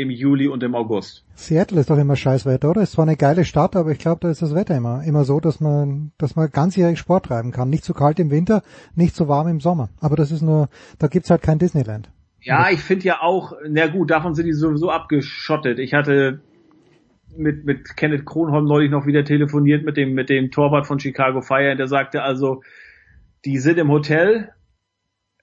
im 0.00 0.10
Juli 0.10 0.48
und 0.48 0.62
im 0.62 0.74
August. 0.74 1.24
Seattle 1.34 1.80
ist 1.80 1.90
doch 1.90 1.98
immer 1.98 2.16
Scheißwetter, 2.16 2.70
oder? 2.70 2.82
Ist 2.82 2.92
zwar 2.92 3.06
eine 3.06 3.16
geile 3.16 3.44
Stadt, 3.44 3.76
aber 3.76 3.90
ich 3.90 3.98
glaube, 3.98 4.20
da 4.22 4.30
ist 4.30 4.42
das 4.42 4.54
Wetter 4.54 4.76
immer, 4.76 5.02
immer 5.04 5.24
so, 5.24 5.40
dass 5.40 5.60
man, 5.60 6.12
dass 6.18 6.36
man 6.36 6.50
ganzjährig 6.50 6.98
Sport 6.98 7.26
treiben 7.26 7.52
kann. 7.52 7.70
Nicht 7.70 7.84
zu 7.84 7.92
kalt 7.92 8.18
im 8.18 8.30
Winter, 8.30 8.62
nicht 8.94 9.14
zu 9.14 9.28
warm 9.28 9.48
im 9.48 9.60
Sommer. 9.60 9.90
Aber 10.00 10.16
das 10.16 10.30
ist 10.30 10.42
nur, 10.42 10.68
da 10.98 11.08
gibt's 11.08 11.30
halt 11.30 11.42
kein 11.42 11.58
Disneyland. 11.58 12.10
Ja, 12.40 12.70
ich 12.70 12.80
finde 12.80 13.04
ja 13.04 13.20
auch, 13.20 13.52
na 13.68 13.86
gut, 13.88 14.10
davon 14.10 14.34
sind 14.34 14.46
die 14.46 14.54
sowieso 14.54 14.90
abgeschottet. 14.90 15.78
Ich 15.78 15.92
hatte 15.92 16.40
mit, 17.40 17.64
mit 17.64 17.96
Kenneth 17.96 18.24
Kronholm 18.24 18.66
neulich 18.66 18.90
noch 18.90 19.06
wieder 19.06 19.24
telefoniert 19.24 19.84
mit 19.84 19.96
dem, 19.96 20.12
mit 20.12 20.28
dem 20.28 20.50
Torwart 20.50 20.86
von 20.86 21.00
Chicago 21.00 21.40
Fire, 21.40 21.74
der 21.74 21.88
sagte 21.88 22.22
also, 22.22 22.62
die 23.44 23.58
sind 23.58 23.78
im 23.78 23.90
Hotel, 23.90 24.52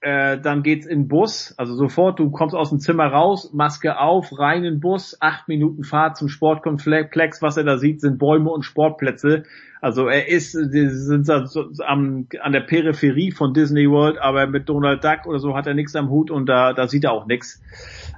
äh, 0.00 0.38
dann 0.38 0.62
geht's 0.62 0.86
in 0.86 1.08
Bus, 1.08 1.54
also 1.56 1.74
sofort, 1.74 2.18
du 2.18 2.30
kommst 2.30 2.54
aus 2.54 2.70
dem 2.70 2.78
Zimmer 2.78 3.06
raus, 3.06 3.52
Maske 3.52 3.98
auf, 3.98 4.38
rein 4.38 4.64
in 4.64 4.80
Bus, 4.80 5.16
acht 5.20 5.48
Minuten 5.48 5.84
Fahrt 5.84 6.16
zum 6.16 6.28
Sportkomplex, 6.28 7.42
was 7.42 7.56
er 7.56 7.64
da 7.64 7.78
sieht, 7.78 8.00
sind 8.00 8.18
Bäume 8.18 8.50
und 8.50 8.62
Sportplätze. 8.64 9.44
Also 9.80 10.08
er 10.08 10.28
ist, 10.28 10.54
die 10.54 10.88
sind 10.88 11.28
am, 11.30 12.26
an 12.40 12.52
der 12.52 12.60
Peripherie 12.60 13.30
von 13.30 13.54
Disney 13.54 13.88
World, 13.88 14.18
aber 14.18 14.46
mit 14.46 14.68
Donald 14.68 15.04
Duck 15.04 15.26
oder 15.26 15.38
so 15.38 15.56
hat 15.56 15.66
er 15.66 15.74
nichts 15.74 15.94
am 15.94 16.10
Hut 16.10 16.30
und 16.30 16.46
da, 16.46 16.72
da 16.72 16.88
sieht 16.88 17.04
er 17.04 17.12
auch 17.12 17.26
nichts. 17.26 17.62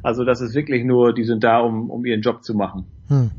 Also 0.03 0.25
das 0.25 0.41
ist 0.41 0.55
wirklich 0.55 0.85
nur, 0.85 1.13
die 1.13 1.25
sind 1.25 1.45
da, 1.45 1.59
um, 1.61 1.91
um 1.91 2.05
ihren 2.05 2.23
Job 2.23 2.43
zu 2.45 2.55
machen. 2.55 2.87
Hm. 3.09 3.31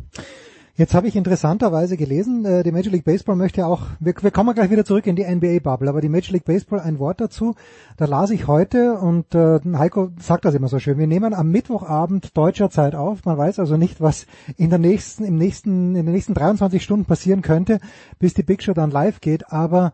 Jetzt 0.82 0.96
habe 0.96 1.08
ich 1.08 1.16
interessanterweise 1.16 1.96
gelesen, 1.96 2.44
äh, 2.44 2.64
die 2.64 2.72
Major 2.72 2.92
League 2.92 3.04
Baseball 3.04 3.36
möchte 3.36 3.68
auch, 3.68 3.84
wir, 4.00 4.16
wir 4.20 4.32
kommen 4.32 4.56
gleich 4.56 4.72
wieder 4.72 4.84
zurück 4.84 5.06
in 5.06 5.16
die 5.16 5.24
NBA-Bubble, 5.24 5.88
aber 5.88 6.02
die 6.02 6.10
Major 6.10 6.34
League 6.34 6.46
Baseball, 6.46 6.80
ein 6.80 6.98
Wort 6.98 7.22
dazu, 7.22 7.54
da 7.98 8.06
las 8.06 8.32
ich 8.32 8.48
heute 8.48 8.98
und 8.98 9.36
äh, 9.36 9.60
Heiko 9.76 10.10
sagt 10.20 10.44
das 10.44 10.56
immer 10.56 10.70
so 10.70 10.80
schön, 10.80 10.98
wir 10.98 11.06
nehmen 11.06 11.36
am 11.36 11.52
Mittwochabend 11.52 12.36
deutscher 12.36 12.72
Zeit 12.72 12.96
auf, 12.96 13.26
man 13.26 13.38
weiß 13.38 13.60
also 13.60 13.78
nicht, 13.78 14.02
was 14.02 14.26
in 14.58 14.72
der 14.72 14.80
nächsten, 14.80 15.24
im 15.24 15.36
nächsten, 15.36 15.96
in 15.96 16.08
den 16.08 16.14
nächsten 16.16 16.34
23 16.34 16.82
Stunden 16.82 17.06
passieren 17.06 17.44
könnte, 17.44 17.80
bis 18.18 18.34
die 18.34 18.42
Big 18.42 18.64
Show 18.64 18.74
dann 18.74 18.90
live 18.90 19.22
geht, 19.22 19.52
aber 19.52 19.94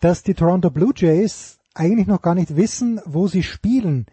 dass 0.00 0.22
die 0.22 0.34
Toronto 0.34 0.68
Blue 0.68 0.92
Jays 0.94 1.60
eigentlich 1.72 2.08
noch 2.08 2.20
gar 2.20 2.34
nicht 2.34 2.56
wissen, 2.56 3.00
wo 3.06 3.26
sie 3.26 3.42
spielen, 3.42 4.04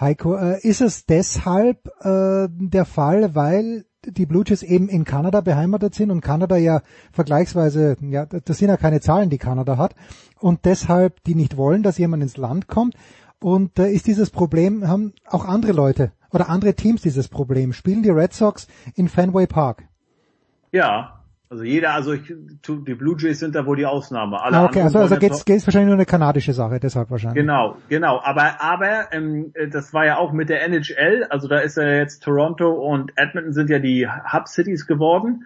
Heiko, 0.00 0.34
äh, 0.34 0.66
ist 0.66 0.80
es 0.80 1.04
deshalb 1.04 1.88
äh, 2.00 2.48
der 2.48 2.86
Fall, 2.86 3.34
weil 3.34 3.84
die 4.04 4.26
Blue 4.26 4.44
Jays 4.46 4.62
eben 4.62 4.88
in 4.88 5.04
Kanada 5.04 5.40
beheimatet 5.40 5.94
sind 5.94 6.10
und 6.10 6.20
Kanada 6.20 6.56
ja 6.56 6.82
vergleichsweise, 7.12 7.96
ja, 8.00 8.26
das 8.26 8.58
sind 8.58 8.68
ja 8.68 8.76
keine 8.76 9.00
Zahlen, 9.00 9.30
die 9.30 9.38
Kanada 9.38 9.76
hat 9.76 9.94
und 10.40 10.64
deshalb 10.64 11.22
die 11.24 11.34
nicht 11.34 11.56
wollen, 11.56 11.82
dass 11.82 11.98
jemand 11.98 12.22
ins 12.22 12.36
Land 12.36 12.68
kommt. 12.68 12.94
Und 13.40 13.78
äh, 13.78 13.90
ist 13.90 14.06
dieses 14.06 14.30
Problem, 14.30 14.86
haben 14.86 15.14
auch 15.26 15.44
andere 15.44 15.72
Leute 15.72 16.12
oder 16.30 16.48
andere 16.48 16.74
Teams 16.74 17.02
dieses 17.02 17.28
Problem? 17.28 17.72
Spielen 17.72 18.02
die 18.02 18.10
Red 18.10 18.32
Sox 18.32 18.68
in 18.94 19.08
Fenway 19.08 19.46
Park? 19.46 19.82
Ja, 20.70 21.21
also 21.52 21.64
jeder, 21.64 21.92
also 21.92 22.14
ich, 22.14 22.22
die 22.26 22.94
Blue 22.94 23.14
Jays 23.18 23.40
sind 23.40 23.54
da 23.54 23.66
wohl 23.66 23.76
die 23.76 23.84
Ausnahme. 23.84 24.40
Alle 24.40 24.56
ah, 24.56 24.64
okay, 24.64 24.80
also, 24.80 25.00
also 25.00 25.16
geht's, 25.16 25.44
geht's 25.44 25.66
wahrscheinlich 25.66 25.88
nur 25.88 25.96
eine 25.96 26.06
kanadische 26.06 26.54
Sache, 26.54 26.80
deshalb 26.80 27.10
wahrscheinlich. 27.10 27.42
Genau, 27.42 27.76
genau. 27.90 28.22
Aber, 28.24 28.62
aber 28.62 29.12
ähm, 29.12 29.52
das 29.70 29.92
war 29.92 30.06
ja 30.06 30.16
auch 30.16 30.32
mit 30.32 30.48
der 30.48 30.62
NHL, 30.62 31.26
also 31.28 31.48
da 31.48 31.58
ist 31.58 31.76
ja 31.76 31.86
jetzt 31.86 32.22
Toronto 32.22 32.70
und 32.70 33.12
Edmonton 33.16 33.52
sind 33.52 33.68
ja 33.68 33.80
die 33.80 34.08
Hub 34.08 34.48
Cities 34.48 34.86
geworden. 34.86 35.44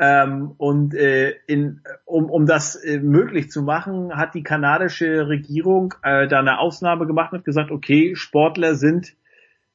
Ähm, 0.00 0.52
und 0.56 0.94
äh, 0.94 1.36
in, 1.46 1.80
um, 2.06 2.28
um 2.28 2.46
das 2.46 2.74
äh, 2.74 2.98
möglich 2.98 3.48
zu 3.48 3.62
machen, 3.62 4.16
hat 4.16 4.34
die 4.34 4.42
kanadische 4.42 5.28
Regierung 5.28 5.94
äh, 6.02 6.26
da 6.26 6.40
eine 6.40 6.58
Ausnahme 6.58 7.06
gemacht 7.06 7.32
und 7.32 7.44
gesagt, 7.44 7.70
okay, 7.70 8.16
Sportler 8.16 8.74
sind, 8.74 9.14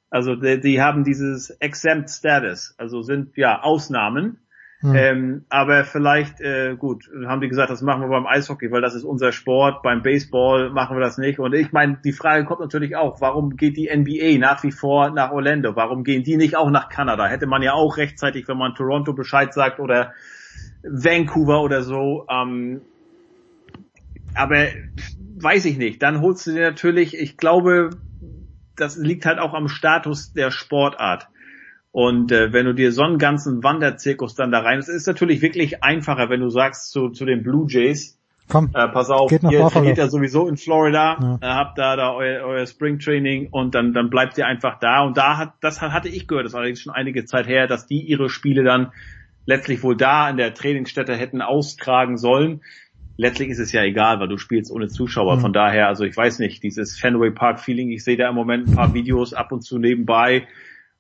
also 0.10 0.36
die, 0.36 0.60
die 0.60 0.82
haben 0.82 1.06
dieses 1.06 1.50
Exempt 1.50 2.10
Status, 2.10 2.76
also 2.78 3.04
sind 3.04 3.38
ja 3.38 3.62
Ausnahmen 3.62 4.38
hm. 4.82 4.96
Ähm, 4.96 5.46
aber 5.50 5.84
vielleicht, 5.84 6.42
äh, 6.42 6.76
gut, 6.76 7.08
haben 7.28 7.40
die 7.40 7.48
gesagt, 7.48 7.70
das 7.70 7.84
machen 7.84 8.02
wir 8.02 8.08
beim 8.08 8.26
Eishockey, 8.26 8.72
weil 8.72 8.82
das 8.82 8.96
ist 8.96 9.04
unser 9.04 9.32
Sport. 9.32 9.84
Beim 9.84 10.02
Baseball 10.02 10.72
machen 10.72 10.98
wir 10.98 11.02
das 11.02 11.20
nicht. 11.20 11.38
Und 11.38 11.54
ich 11.54 11.72
meine, 11.72 12.00
die 12.04 12.12
Frage 12.12 12.46
kommt 12.46 12.62
natürlich 12.62 12.96
auch, 12.96 13.22
warum 13.22 13.58
geht 13.58 13.78
die 13.78 13.90
NBA 13.96 14.40
nach 14.40 14.64
wie 14.64 14.72
vor 14.72 15.12
nach 15.12 15.32
Orlando? 15.32 15.76
Warum 15.76 16.04
gehen 16.04 16.24
die 16.24 16.36
nicht 16.36 16.56
auch 16.56 16.72
nach 16.72 16.90
Kanada? 16.90 17.28
Hätte 17.28 17.46
man 17.46 17.62
ja 17.62 17.74
auch 17.74 17.98
rechtzeitig, 17.98 18.48
wenn 18.48 18.58
man 18.58 18.74
Toronto 18.74 19.14
Bescheid 19.14 19.54
sagt 19.54 19.80
oder 19.80 20.14
Vancouver 20.84 21.62
oder 21.62 21.84
so. 21.84 22.26
Ähm, 22.28 22.82
aber 24.34 24.66
weiß 25.36 25.66
ich 25.66 25.78
nicht. 25.78 26.02
Dann 26.02 26.22
holst 26.22 26.48
du 26.48 26.54
dir 26.54 26.62
natürlich, 26.62 27.16
ich 27.16 27.38
glaube, 27.38 27.92
das 28.76 28.98
liegt 28.98 29.28
halt 29.28 29.38
auch 29.38 29.54
am 29.54 29.68
Status 29.68 30.34
der 30.34 30.50
Sportart. 30.50 31.28
Und 31.92 32.32
äh, 32.32 32.54
wenn 32.54 32.66
du 32.66 32.74
dir 32.74 32.92
so 32.92 33.04
einen 33.04 33.18
ganzen 33.18 33.64
Wanderzirkus 33.64 34.36
dann 34.36 34.52
da 34.52 34.60
rein, 34.60 34.80
es 34.80 34.88
ist 34.88 35.08
natürlich 35.08 35.42
wirklich 35.42 35.84
einfacher, 35.84 36.30
wenn 36.30 36.40
du 36.40 36.50
sagst 36.50 36.92
zu, 36.92 37.10
zu 37.10 37.26
den 37.26 37.44
Blue 37.44 37.66
Jays, 37.70 38.18
Komm, 38.48 38.70
äh, 38.74 38.88
pass 38.90 39.10
auf, 39.10 39.30
geht 39.30 39.44
ihr 39.44 39.66
trainiert 39.68 39.98
ja 39.98 40.08
sowieso 40.08 40.48
in 40.48 40.58
Florida, 40.58 41.18
ja. 41.22 41.36
äh, 41.42 41.54
habt 41.54 41.78
da, 41.78 41.96
da 41.96 42.14
euer, 42.14 42.46
euer 42.46 42.66
Springtraining 42.66 43.50
und 43.52 43.76
dann, 43.76 43.94
dann 43.94 44.10
bleibt 44.10 44.38
ihr 44.38 44.46
einfach 44.46 44.80
da. 44.80 45.04
Und 45.04 45.18
da 45.18 45.38
hat, 45.38 45.54
das 45.62 45.82
hatte 45.82 46.10
ich 46.10 46.28
gehört, 46.28 46.46
das 46.46 46.52
ist 46.52 46.56
allerdings 46.56 46.82
schon 46.82 46.94
einige 46.94 47.26
Zeit 47.26 47.48
her, 47.48 47.68
dass 47.68 47.88
die 47.88 48.02
ihre 48.02 48.30
Spiele 48.30 48.64
dann 48.64 48.92
letztlich 49.46 49.84
wohl 49.84 49.96
da 49.96 50.30
in 50.30 50.38
der 50.38 50.54
Trainingsstätte 50.54 51.16
hätten 51.16 51.42
austragen 51.42 52.18
sollen. 52.18 52.62
Letztlich 53.18 53.50
ist 53.50 53.60
es 53.60 53.72
ja 53.72 53.84
egal, 53.84 54.20
weil 54.20 54.28
du 54.28 54.38
spielst 54.38 54.72
ohne 54.72 54.88
Zuschauer. 54.88 55.38
Mhm. 55.38 55.42
Von 55.42 55.54
daher, 55.54 55.88
also 55.88 56.04
ich 56.04 56.16
weiß 56.16 56.40
nicht, 56.40 56.64
dieses 56.64 56.98
Fenway 56.98 57.32
Park 57.32 57.60
Feeling, 57.60 57.90
ich 57.90 58.04
sehe 58.04 58.18
da 58.18 58.30
im 58.30 58.36
Moment 58.36 58.68
ein 58.68 58.76
paar 58.76 58.94
Videos 58.94 59.34
ab 59.34 59.52
und 59.52 59.62
zu 59.62 59.78
nebenbei 59.78 60.48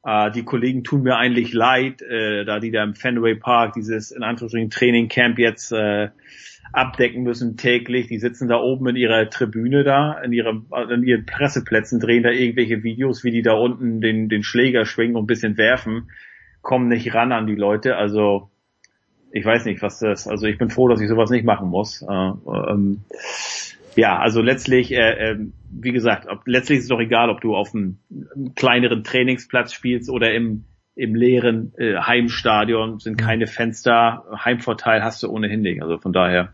äh, 0.04 0.32
die 0.32 0.44
Kollegen 0.44 0.84
tun 0.84 1.04
mir 1.04 1.18
eigentlich 1.18 1.54
leid, 1.54 2.02
äh, 2.02 2.44
da 2.46 2.60
die 2.60 2.72
da 2.72 2.84
im 2.84 2.96
Fenway 2.96 3.36
Park 3.36 3.74
dieses 3.74 4.12
in 4.12 4.24
Anführungsstrichen 4.24 4.70
Training 4.70 5.08
Camp 5.08 5.38
jetzt 5.38 5.72
äh, 5.72 6.10
abdecken 6.74 7.24
müssen 7.24 7.58
täglich. 7.58 8.08
Die 8.08 8.20
sitzen 8.20 8.48
da 8.48 8.58
oben 8.58 8.88
in 8.88 8.96
ihrer 8.96 9.30
Tribüne 9.30 9.84
da, 9.84 10.14
in 10.22 10.32
ihrem, 10.32 10.68
in 10.90 11.04
ihren 11.04 11.26
Presseplätzen, 11.26 12.00
drehen 12.00 12.24
da 12.24 12.30
irgendwelche 12.30 12.84
Videos, 12.84 13.24
wie 13.24 13.32
die 13.32 13.42
da 13.42 13.54
unten 13.54 14.02
den, 14.02 14.30
den 14.30 14.44
Schläger 14.44 14.86
schwingen 14.86 15.16
und 15.16 15.24
ein 15.24 15.28
bisschen 15.28 15.58
werfen, 15.58 16.10
kommen 16.62 16.88
nicht 16.88 17.14
ran 17.14 17.32
an 17.32 17.48
die 17.48 17.56
Leute. 17.56 17.98
Also 17.98 18.50
ich 19.32 19.46
weiß 19.46 19.66
nicht, 19.66 19.82
was 19.82 20.00
das. 20.00 20.28
Also 20.28 20.48
ich 20.48 20.58
bin 20.58 20.70
froh, 20.70 20.88
dass 20.88 21.02
ich 21.02 21.10
sowas 21.10 21.30
nicht 21.30 21.46
machen 21.46 21.70
muss. 21.70 22.02
Äh, 22.02 22.06
ähm, 22.10 23.02
ja, 23.96 24.18
also 24.20 24.42
letztlich, 24.42 24.92
äh, 24.92 25.32
äh, 25.32 25.40
wie 25.72 25.92
gesagt, 25.92 26.28
ob, 26.30 26.42
letztlich 26.46 26.80
ist 26.80 26.86
es 26.86 26.90
doch 26.90 27.00
egal, 27.00 27.30
ob 27.30 27.42
du 27.42 27.56
auf 27.56 27.74
einem, 27.74 28.00
einem 28.10 28.56
kleineren 28.56 29.04
Trainingsplatz 29.04 29.74
spielst 29.74 30.10
oder 30.10 30.34
im 30.34 30.66
im 30.94 31.16
leeren 31.16 31.74
äh, 31.78 31.96
Heimstadion 31.96 33.00
sind 33.00 33.18
keine 33.18 33.48
Fenster, 33.48 34.26
Heimvorteil 34.44 35.02
hast 35.02 35.24
du 35.24 35.30
ohnehin 35.30 35.62
nicht. 35.62 35.82
Also 35.82 35.98
von 35.98 36.12
daher. 36.12 36.50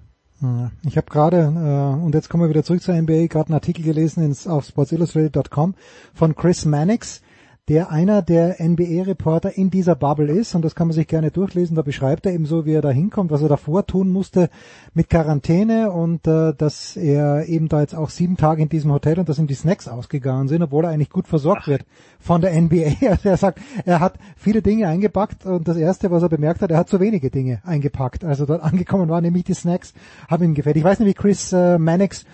Ich 0.88 0.96
habe 0.98 1.08
gerade, 1.10 1.38
äh, 1.38 2.04
und 2.04 2.14
jetzt 2.14 2.30
kommen 2.30 2.44
wir 2.44 2.50
wieder 2.50 2.64
zurück 2.64 2.82
zur 2.82 2.94
NBA, 2.94 3.26
gerade 3.26 3.48
einen 3.48 3.56
Artikel 3.56 3.84
gelesen 3.84 4.24
ins, 4.24 4.48
auf 4.48 4.66
sportsillustrated.com 4.66 5.74
von 6.14 6.36
Chris 6.36 6.66
Mannix, 6.66 7.24
der 7.70 7.92
einer 7.92 8.22
der 8.22 8.58
NBA-Reporter 8.60 9.58
in 9.58 9.70
dieser 9.70 9.96
Bubble 9.96 10.32
ist 10.32 10.56
und 10.56 10.64
das 10.64 10.74
kann 10.74 10.88
man 10.88 10.96
sich 10.96 11.08
gerne 11.08 11.32
durchlesen. 11.32 11.76
Da 11.76 11.82
beschreibt 11.82 12.26
er 12.26 12.34
eben 12.34 12.46
so, 12.46 12.66
wie 12.66 12.72
er 12.72 12.82
da 12.82 12.92
hinkommt, 12.92 13.30
was 13.30 13.42
er 13.42 13.50
davor 13.50 13.86
tun 13.86 14.10
musste 14.10 14.50
mit 14.94 15.10
Quarantäne 15.10 15.92
und 15.92 16.26
äh, 16.28 16.54
dass 16.54 16.96
er 16.96 17.46
eben 17.48 17.68
da 17.68 17.82
jetzt 17.82 17.94
auch 17.94 18.10
sieben 18.10 18.38
Tage 18.38 18.62
in 18.62 18.70
diesem 18.70 18.94
Hotel 18.94 19.20
und 19.20 19.28
dass 19.28 19.38
ihm 19.38 19.48
die 19.48 19.54
Snacks 19.54 19.90
ausgegangen 19.90 20.48
sind, 20.48 20.64
obwohl 20.64 20.86
er 20.86 20.92
eigentlich 20.92 21.10
gut 21.10 21.28
versorgt 21.28 21.64
Ach. 21.64 21.68
wird 21.68 21.86
von 22.20 22.42
der 22.42 22.60
NBA. 22.60 22.96
Also 23.18 23.30
er 23.30 23.38
sagt, 23.38 23.60
er 23.86 24.00
hat 24.00 24.16
viele 24.36 24.62
Dinge 24.62 24.88
eingepackt 24.88 25.46
und 25.46 25.68
das 25.68 25.78
erste, 25.78 26.12
was 26.12 26.24
er 26.24 26.30
bemerkt 26.30 26.62
hat, 26.62 26.72
er 26.72 26.78
hat 26.78 26.90
zu 26.90 27.00
wenige 27.00 27.30
Dinge 27.32 27.62
eingepackt. 27.66 28.24
Also 28.24 28.46
dort 28.46 28.64
angekommen 28.64 29.10
waren 29.10 29.24
nämlich 29.24 29.44
die 29.44 29.54
Snacks, 29.54 29.94
haben 30.30 30.44
ihm 30.44 30.54
gefällt. 30.54 30.78
Ich 30.78 30.84
weiß 30.84 31.00
nicht, 31.00 31.10
wie 31.10 31.14
Chris 31.14 31.52
äh, 31.52 31.78
Mannix 31.78 32.26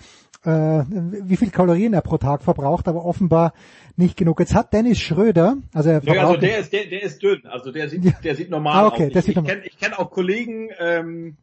äh, 0.44 0.84
wie 0.88 1.36
viel 1.36 1.50
Kalorien 1.50 1.94
er 1.94 2.02
pro 2.02 2.18
Tag 2.18 2.42
verbraucht, 2.42 2.88
aber 2.88 3.04
offenbar 3.04 3.52
nicht 3.96 4.16
genug. 4.16 4.40
Jetzt 4.40 4.54
hat 4.54 4.72
Dennis 4.72 4.98
Schröder, 4.98 5.56
also 5.72 5.90
er 5.90 6.02
ja, 6.02 6.26
also 6.26 6.36
der 6.40 6.58
ist 6.58 6.72
der, 6.72 6.86
der 6.86 7.02
ist 7.02 7.22
dünn, 7.22 7.42
also 7.46 7.70
der 7.70 7.88
sieht 7.88 8.12
der 8.24 8.34
sieht 8.34 8.50
normal 8.50 8.84
ah, 8.84 8.86
okay, 8.88 9.06
aus. 9.06 9.12
Der 9.12 9.22
sieht 9.22 9.36
ich 9.36 9.44
kenne 9.44 9.62
ich 9.64 9.78
kenn 9.78 9.92
auch 9.94 10.10
Kollegen, 10.10 10.68
ähm, 10.78 11.36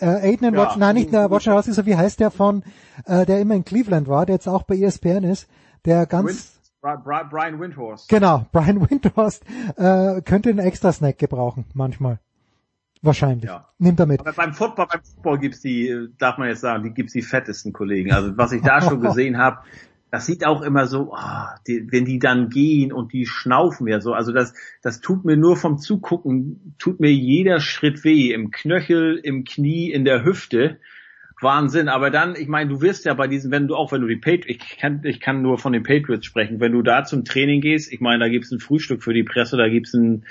äh, 0.00 0.06
Aiden 0.06 0.54
Ja. 0.54 0.60
Watch, 0.60 0.76
nein, 0.76 0.94
nicht 0.94 1.12
der 1.12 1.30
Watcher 1.30 1.56
wie 1.86 1.96
heißt 1.96 2.20
der 2.20 2.30
von, 2.30 2.62
äh, 3.06 3.24
der 3.26 3.40
immer 3.40 3.54
in 3.54 3.64
Cleveland 3.64 4.08
war, 4.08 4.26
der 4.26 4.36
jetzt 4.36 4.48
auch 4.48 4.62
bei 4.64 4.76
ESPN 4.76 5.24
ist, 5.24 5.48
der 5.84 6.06
ganz, 6.06 6.58
Win, 6.82 6.90
Bri- 6.90 7.02
Bri- 7.02 7.28
Brian 7.28 7.60
Windhorst. 7.60 8.08
genau, 8.08 8.46
Brian 8.52 8.88
Windhorst, 8.88 9.44
äh, 9.76 10.20
könnte 10.22 10.50
einen 10.50 10.58
extra 10.60 10.92
Snack 10.92 11.18
gebrauchen, 11.18 11.64
manchmal. 11.74 12.18
Wahrscheinlich. 13.00 13.44
Ja. 13.44 13.68
Nimmt 13.78 14.00
er 14.00 14.06
mit. 14.06 14.20
Aber 14.20 14.32
beim 14.32 14.52
Football, 14.54 14.88
beim 14.90 15.00
Football 15.02 15.38
gibt's 15.38 15.60
die, 15.60 15.88
äh, 15.88 16.08
darf 16.18 16.36
man 16.36 16.48
jetzt 16.48 16.62
sagen, 16.62 16.82
die 16.82 16.90
gibt's 16.90 17.12
die 17.12 17.22
fettesten 17.22 17.72
Kollegen. 17.72 18.12
Also 18.12 18.36
was 18.36 18.50
ich 18.50 18.60
da 18.62 18.80
schon 18.82 19.00
gesehen 19.08 19.38
habe, 19.38 19.58
das 20.10 20.26
sieht 20.26 20.46
auch 20.46 20.62
immer 20.62 20.86
so, 20.86 21.12
ah, 21.12 21.56
die, 21.66 21.86
wenn 21.90 22.04
die 22.04 22.18
dann 22.18 22.48
gehen 22.48 22.92
und 22.92 23.12
die 23.12 23.26
schnaufen 23.26 23.86
ja 23.86 24.00
so. 24.00 24.12
Also 24.12 24.32
das, 24.32 24.54
das 24.82 25.00
tut 25.00 25.24
mir 25.24 25.36
nur 25.36 25.56
vom 25.56 25.78
Zugucken, 25.78 26.74
tut 26.78 26.98
mir 27.00 27.12
jeder 27.12 27.60
Schritt 27.60 28.04
weh. 28.04 28.32
Im 28.32 28.50
Knöchel, 28.50 29.20
im 29.22 29.44
Knie, 29.44 29.90
in 29.90 30.04
der 30.04 30.24
Hüfte. 30.24 30.78
Wahnsinn. 31.40 31.88
Aber 31.88 32.10
dann, 32.10 32.34
ich 32.36 32.48
meine, 32.48 32.70
du 32.70 32.80
wirst 32.80 33.04
ja 33.04 33.14
bei 33.14 33.28
diesen, 33.28 33.52
wenn 33.52 33.68
du 33.68 33.76
auch, 33.76 33.92
wenn 33.92 34.00
du 34.00 34.08
die 34.08 34.16
Patriots, 34.16 34.46
ich 34.48 34.78
kann, 34.78 35.02
ich 35.04 35.20
kann 35.20 35.42
nur 35.42 35.58
von 35.58 35.72
den 35.72 35.82
Patriots 35.82 36.26
sprechen, 36.26 36.58
wenn 36.60 36.72
du 36.72 36.82
da 36.82 37.04
zum 37.04 37.24
Training 37.24 37.60
gehst, 37.60 37.92
ich 37.92 38.00
meine, 38.00 38.18
da 38.18 38.28
gibt's 38.28 38.50
ein 38.50 38.58
Frühstück 38.58 39.02
für 39.02 39.14
die 39.14 39.22
Presse, 39.22 39.56
da 39.56 39.68
gibt's 39.68 39.94
ein, 39.94 40.24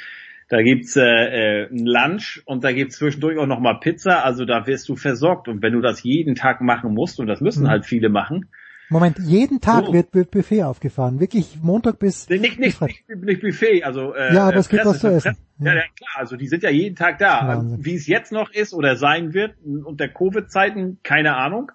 da 0.50 0.62
gibt's 0.62 0.98
äh, 0.98 1.04
äh, 1.04 1.70
ein 1.72 1.86
Lunch 1.86 2.42
und 2.46 2.64
da 2.64 2.72
gibt's 2.74 2.98
zwischendurch 2.98 3.38
auch 3.38 3.48
nochmal 3.48 3.80
Pizza, 3.80 4.26
also 4.26 4.44
da 4.44 4.68
wirst 4.68 4.90
du 4.90 4.96
versorgt. 4.96 5.48
Und 5.48 5.62
wenn 5.62 5.74
du 5.74 5.82
das 5.82 6.04
jeden 6.04 6.36
Tag 6.36 6.62
machen 6.62 6.94
musst, 6.94 7.20
und 7.20 7.28
das 7.28 7.42
müssen 7.42 7.64
Mhm. 7.64 7.70
halt 7.70 7.86
viele 7.86 8.10
machen, 8.10 8.48
Moment, 8.90 9.20
jeden 9.20 9.60
Tag 9.60 9.86
So. 9.86 9.94
wird, 9.94 10.14
wird 10.14 10.32
Buffet 10.32 10.64
aufgefahren. 10.64 11.20
Wirklich 11.20 11.60
Montag 11.62 12.00
bis, 12.00 12.30
nicht, 12.30 12.42
nicht, 12.60 12.80
bis 12.80 12.82
nicht, 12.82 13.10
nicht 13.10 13.42
Buffet, 13.42 13.84
also 13.84 14.14
äh, 14.14 14.34
Ja, 14.34 14.48
aber 14.48 14.58
es 14.58 14.70
gibt 14.70 14.86
was 14.86 15.00
zu 15.00 15.08
essen. 15.08 15.36
Ja. 15.60 15.74
ja, 15.74 15.82
klar, 15.82 16.10
also 16.16 16.38
die 16.38 16.48
sind 16.48 16.64
ja 16.64 16.70
jeden 16.70 16.96
Tag 16.96 17.18
da. 17.20 17.48
Wahnsinn. 17.48 17.84
Wie 17.84 17.96
es 17.96 18.08
jetzt 18.08 18.32
noch 18.32 18.52
ist 18.52 18.74
oder 18.74 18.96
sein 18.96 19.34
wird 19.34 19.56
unter 19.64 20.08
Covid-Zeiten, 20.08 21.00
keine 21.04 21.36
Ahnung. 21.36 21.72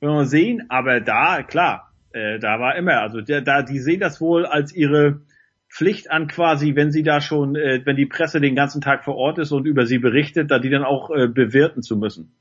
Werden 0.00 0.16
wir 0.16 0.26
sehen, 0.26 0.66
aber 0.68 1.00
da, 1.00 1.42
klar, 1.42 1.92
äh, 2.12 2.38
da 2.38 2.60
war 2.60 2.76
immer, 2.76 3.00
also 3.00 3.20
der, 3.20 3.40
da, 3.40 3.62
die 3.62 3.78
sehen 3.78 4.00
das 4.00 4.20
wohl 4.20 4.46
als 4.46 4.72
ihre 4.74 5.22
Pflicht 5.68 6.10
an 6.10 6.28
quasi, 6.28 6.76
wenn 6.76 6.92
sie 6.92 7.02
da 7.02 7.20
schon, 7.20 7.56
äh, 7.56 7.80
wenn 7.84 7.96
die 7.96 8.06
Presse 8.06 8.40
den 8.40 8.54
ganzen 8.54 8.82
Tag 8.82 9.04
vor 9.04 9.16
Ort 9.16 9.38
ist 9.38 9.52
und 9.52 9.64
über 9.66 9.86
sie 9.86 9.98
berichtet, 9.98 10.50
da 10.50 10.58
die 10.58 10.70
dann 10.70 10.84
auch 10.84 11.10
äh, 11.10 11.28
bewirten 11.28 11.82
zu 11.82 11.96
müssen. 11.96 12.34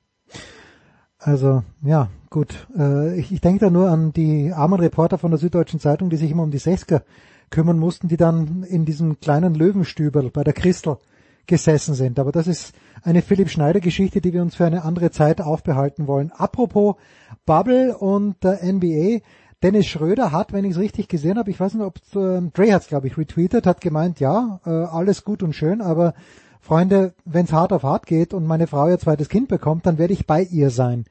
Also, 1.23 1.63
ja, 1.83 2.09
gut. 2.31 2.67
Äh, 2.75 3.19
ich, 3.19 3.31
ich 3.31 3.41
denke 3.41 3.65
da 3.65 3.69
nur 3.69 3.89
an 3.89 4.11
die 4.11 4.51
armen 4.51 4.79
Reporter 4.79 5.19
von 5.19 5.29
der 5.29 5.39
Süddeutschen 5.39 5.79
Zeitung, 5.79 6.09
die 6.09 6.17
sich 6.17 6.31
immer 6.31 6.43
um 6.43 6.51
die 6.51 6.57
Sechsker 6.57 7.03
kümmern 7.51 7.77
mussten, 7.77 8.07
die 8.07 8.17
dann 8.17 8.63
in 8.63 8.85
diesem 8.85 9.19
kleinen 9.19 9.53
Löwenstüberl 9.53 10.31
bei 10.31 10.43
der 10.43 10.53
Christel 10.53 10.97
gesessen 11.45 11.93
sind. 11.93 12.17
Aber 12.17 12.31
das 12.31 12.47
ist 12.47 12.73
eine 13.03 13.21
Philipp 13.21 13.49
Schneider 13.49 13.81
Geschichte, 13.81 14.19
die 14.19 14.33
wir 14.33 14.41
uns 14.41 14.55
für 14.55 14.65
eine 14.65 14.83
andere 14.83 15.11
Zeit 15.11 15.41
aufbehalten 15.41 16.07
wollen. 16.07 16.31
Apropos 16.31 16.95
Bubble 17.45 17.95
und 17.97 18.43
der 18.43 18.63
NBA. 18.63 19.19
Dennis 19.61 19.85
Schröder 19.85 20.31
hat, 20.31 20.53
wenn 20.53 20.65
ich 20.65 20.71
es 20.71 20.79
richtig 20.79 21.07
gesehen 21.07 21.37
habe, 21.37 21.51
ich 21.51 21.59
weiß 21.59 21.75
nicht, 21.75 21.83
ob 21.83 21.97
äh, 22.15 22.41
Dre 22.51 22.73
hat 22.73 22.81
es, 22.81 22.87
glaube 22.87 23.05
ich, 23.05 23.15
retweetet, 23.15 23.67
hat 23.67 23.79
gemeint, 23.79 24.19
ja, 24.19 24.59
äh, 24.65 24.69
alles 24.69 25.23
gut 25.23 25.43
und 25.43 25.53
schön, 25.53 25.81
aber 25.81 26.15
Freunde, 26.61 27.13
wenn 27.25 27.45
es 27.45 27.53
hart 27.53 27.73
auf 27.73 27.83
hart 27.83 28.05
geht 28.05 28.33
und 28.33 28.45
meine 28.45 28.67
Frau 28.67 28.87
ihr 28.87 28.99
zweites 28.99 29.29
Kind 29.29 29.47
bekommt, 29.49 29.85
dann 29.85 29.97
werde 29.97 30.13
ich 30.13 30.27
bei 30.27 30.43
ihr 30.43 30.69
sein. 30.69 31.05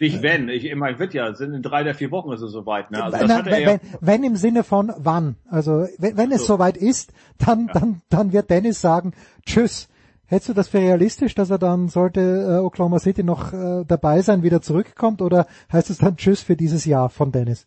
Nicht 0.00 0.22
wenn, 0.22 0.50
ich, 0.50 0.64
ich 0.66 0.74
meine, 0.74 0.98
wird 0.98 1.14
ja, 1.14 1.34
sind 1.34 1.54
in 1.54 1.62
drei 1.62 1.80
oder 1.80 1.94
vier 1.94 2.10
Wochen 2.10 2.30
ist 2.32 2.42
es 2.42 2.52
soweit, 2.52 2.90
ne? 2.90 3.02
Also 3.02 3.16
er 3.16 3.44
wenn, 3.46 3.62
ja, 3.62 3.66
wenn, 3.66 3.80
wenn 4.00 4.24
im 4.24 4.36
Sinne 4.36 4.62
von 4.62 4.92
wann. 4.98 5.36
Also 5.48 5.86
wenn, 5.98 6.18
wenn 6.18 6.32
es 6.32 6.46
so. 6.46 6.54
soweit 6.54 6.76
ist, 6.76 7.12
dann, 7.38 7.68
dann, 7.72 8.02
dann 8.10 8.32
wird 8.32 8.50
Dennis 8.50 8.80
sagen, 8.80 9.12
tschüss. 9.46 9.88
Hättest 10.26 10.48
du 10.48 10.54
das 10.54 10.68
für 10.68 10.78
realistisch, 10.78 11.34
dass 11.34 11.50
er 11.50 11.58
dann, 11.58 11.88
sollte 11.88 12.20
äh, 12.20 12.58
Oklahoma 12.58 12.98
City 12.98 13.22
noch 13.22 13.52
äh, 13.52 13.84
dabei 13.86 14.22
sein, 14.22 14.42
wieder 14.42 14.60
zurückkommt? 14.60 15.22
Oder 15.22 15.46
heißt 15.72 15.88
es 15.88 15.98
dann 15.98 16.16
Tschüss 16.16 16.42
für 16.42 16.56
dieses 16.56 16.84
Jahr 16.84 17.08
von 17.08 17.32
Dennis? 17.32 17.66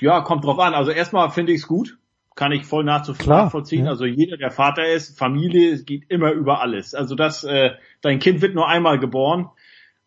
Ja, 0.00 0.20
kommt 0.20 0.44
drauf 0.44 0.58
an. 0.58 0.74
Also 0.74 0.90
erstmal 0.90 1.30
finde 1.30 1.52
ich 1.52 1.60
es 1.60 1.68
gut. 1.68 1.96
Kann 2.36 2.52
ich 2.52 2.64
voll 2.66 2.84
Klar, 2.84 3.44
nachvollziehen. 3.44 3.86
ja. 3.86 3.90
Also 3.90 4.04
jeder, 4.04 4.36
der 4.36 4.50
Vater 4.50 4.86
ist, 4.86 5.18
Familie, 5.18 5.72
es 5.72 5.86
geht 5.86 6.04
immer 6.10 6.32
über 6.32 6.60
alles. 6.60 6.94
Also 6.94 7.14
das, 7.14 7.44
äh, 7.44 7.70
dein 8.02 8.18
Kind 8.18 8.42
wird 8.42 8.54
nur 8.54 8.68
einmal 8.68 8.98
geboren. 8.98 9.48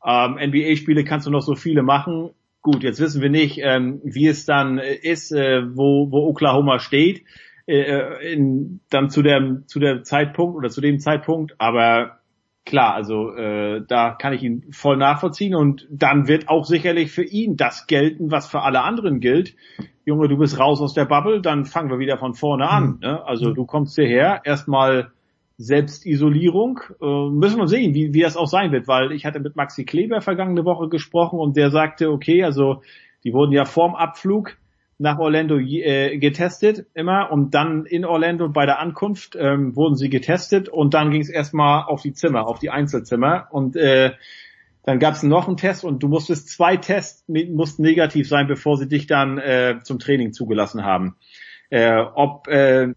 Ähm, 0.06 0.38
NBA-Spiele 0.38 1.04
kannst 1.04 1.26
du 1.26 1.32
noch 1.32 1.42
so 1.42 1.56
viele 1.56 1.82
machen. 1.82 2.30
Gut, 2.62 2.84
jetzt 2.84 3.00
wissen 3.00 3.24
wir 3.24 3.32
nicht, 3.32 3.60
ähm, 3.64 4.00
wie 4.04 4.28
es 4.28 4.46
dann 4.46 4.78
äh, 4.78 4.94
ist, 4.94 5.32
äh, 5.32 5.64
wo, 5.76 6.12
wo 6.12 6.28
Oklahoma 6.28 6.78
steht, 6.78 7.24
äh, 7.66 8.32
in, 8.32 8.82
dann 8.92 9.10
zu 9.10 9.24
der, 9.24 9.64
zu 9.66 9.80
der 9.80 10.04
Zeitpunkt 10.04 10.56
oder 10.56 10.70
zu 10.70 10.82
dem 10.82 11.00
Zeitpunkt. 11.00 11.56
Aber 11.58 12.19
klar, 12.70 12.94
also 12.94 13.34
äh, 13.36 13.82
da 13.88 14.12
kann 14.12 14.32
ich 14.32 14.44
ihn 14.44 14.72
voll 14.72 14.96
nachvollziehen 14.96 15.56
und 15.56 15.88
dann 15.90 16.28
wird 16.28 16.48
auch 16.48 16.64
sicherlich 16.64 17.12
für 17.12 17.24
ihn 17.24 17.58
das 17.58 17.88
gelten, 17.88 18.32
was 18.32 18.48
für 18.48 18.62
alle 18.62 18.84
anderen 18.84 19.20
gilt. 19.20 19.56
Junge, 20.06 20.28
du 20.28 20.38
bist 20.38 20.60
raus 20.60 20.80
aus 20.80 20.94
der 20.94 21.06
Bubble, 21.06 21.42
dann 21.42 21.66
fangen 21.66 21.90
wir 21.90 22.00
wieder 22.00 22.18
von 22.18 22.36
vorne 22.36 22.70
an. 22.70 23.00
Ne? 23.02 23.26
Also 23.26 23.54
du 23.54 23.66
kommst 23.66 23.96
hierher, 23.96 24.42
erstmal 24.46 25.12
Selbstisolierung. 25.58 26.80
Äh, 27.02 27.30
müssen 27.30 27.60
wir 27.60 27.68
sehen, 27.68 27.94
wie, 27.94 28.14
wie 28.14 28.22
das 28.22 28.38
auch 28.38 28.48
sein 28.48 28.72
wird, 28.72 28.88
weil 28.88 29.12
ich 29.12 29.26
hatte 29.26 29.40
mit 29.40 29.56
Maxi 29.56 29.84
Kleber 29.84 30.22
vergangene 30.22 30.64
Woche 30.64 30.88
gesprochen 30.88 31.40
und 31.40 31.58
der 31.58 31.72
sagte, 31.72 32.10
okay, 32.10 32.44
also 32.44 32.82
die 33.24 33.34
wurden 33.34 33.52
ja 33.52 33.66
vorm 33.66 33.96
Abflug 33.96 34.58
nach 35.00 35.18
Orlando 35.18 35.58
äh, 35.58 36.18
getestet 36.18 36.86
immer 36.94 37.32
und 37.32 37.56
dann 37.56 37.86
in 37.86 38.06
Orlando 38.06 38.50
bei 38.50 38.66
der 38.66 38.80
Ankunft 38.80 39.36
ähm, 39.40 39.76
wurden 39.76 39.96
sie 39.96 40.10
getestet 40.10 40.68
und 40.70 40.94
dann 40.94 41.10
ging 41.10 41.22
es 41.22 41.30
erstmal 41.30 41.84
auf 41.86 42.02
die 42.02 42.14
Zimmer, 42.14 42.48
auf 42.48 42.60
die 42.60 42.70
Einzelzimmer 42.70 43.48
und 43.50 43.76
äh, 43.78 44.12
dann 44.84 45.00
gab 45.00 45.14
es 45.14 45.24
noch 45.24 45.48
einen 45.48 45.58
Test 45.58 45.84
und 45.86 46.04
du 46.04 46.08
musstest 46.08 46.50
zwei 46.50 46.76
Tests 46.76 47.24
mussten 47.28 47.82
negativ 47.82 48.28
sein, 48.28 48.48
bevor 48.48 48.78
sie 48.78 48.88
dich 48.88 49.08
dann 49.08 49.38
äh, 49.38 49.80
zum 49.84 50.00
Training 50.00 50.34
zugelassen 50.34 50.84
haben. 50.84 51.16
Äh, 51.70 52.02
ob 52.16 52.48
äh, 52.48 52.94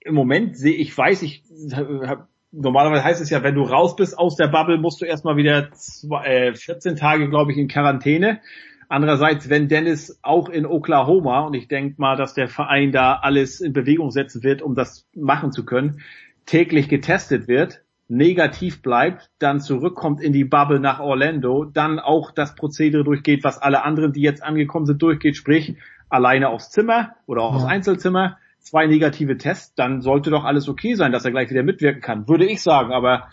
im 0.00 0.14
Moment 0.14 0.56
sehe 0.56 0.74
ich, 0.74 0.96
weiß 0.96 1.22
ich, 1.22 1.42
hab, 1.74 2.28
normalerweise 2.52 3.04
heißt 3.04 3.20
es 3.20 3.30
ja, 3.30 3.42
wenn 3.42 3.54
du 3.54 3.62
raus 3.62 3.96
bist 3.96 4.18
aus 4.18 4.36
der 4.36 4.48
Bubble, 4.48 4.78
musst 4.78 5.00
du 5.00 5.04
erstmal 5.04 5.36
wieder 5.36 5.72
zwei, 5.72 6.24
äh, 6.24 6.54
14 6.54 6.96
Tage, 6.96 7.28
glaube 7.28 7.52
ich, 7.52 7.58
in 7.58 7.68
Quarantäne. 7.68 8.40
Andererseits, 8.88 9.50
wenn 9.50 9.68
Dennis 9.68 10.18
auch 10.22 10.48
in 10.48 10.66
Oklahoma, 10.66 11.40
und 11.40 11.54
ich 11.54 11.68
denke 11.68 11.96
mal, 11.98 12.16
dass 12.16 12.34
der 12.34 12.48
Verein 12.48 12.92
da 12.92 13.14
alles 13.14 13.60
in 13.60 13.72
Bewegung 13.72 14.10
setzen 14.10 14.42
wird, 14.42 14.62
um 14.62 14.74
das 14.74 15.06
machen 15.14 15.52
zu 15.52 15.64
können, 15.64 16.02
täglich 16.46 16.88
getestet 16.88 17.48
wird, 17.48 17.82
negativ 18.08 18.82
bleibt, 18.82 19.30
dann 19.40 19.60
zurückkommt 19.60 20.20
in 20.20 20.32
die 20.32 20.44
Bubble 20.44 20.78
nach 20.78 21.00
Orlando, 21.00 21.64
dann 21.64 21.98
auch 21.98 22.30
das 22.30 22.54
Prozedere 22.54 23.02
durchgeht, 23.02 23.42
was 23.42 23.58
alle 23.58 23.82
anderen, 23.82 24.12
die 24.12 24.22
jetzt 24.22 24.44
angekommen 24.44 24.86
sind, 24.86 25.02
durchgeht, 25.02 25.36
sprich 25.36 25.76
alleine 26.08 26.48
aufs 26.50 26.70
Zimmer 26.70 27.16
oder 27.26 27.42
auch 27.42 27.54
aufs 27.54 27.64
Ja. 27.64 27.70
Einzelzimmer, 27.70 28.38
zwei 28.60 28.86
negative 28.86 29.38
Tests, 29.38 29.74
dann 29.74 30.00
sollte 30.02 30.30
doch 30.30 30.44
alles 30.44 30.68
okay 30.68 30.94
sein, 30.94 31.10
dass 31.10 31.24
er 31.24 31.32
gleich 31.32 31.50
wieder 31.50 31.64
mitwirken 31.64 32.00
kann, 32.00 32.28
würde 32.28 32.46
ich 32.46 32.62
sagen, 32.62 32.92
aber 32.92 33.28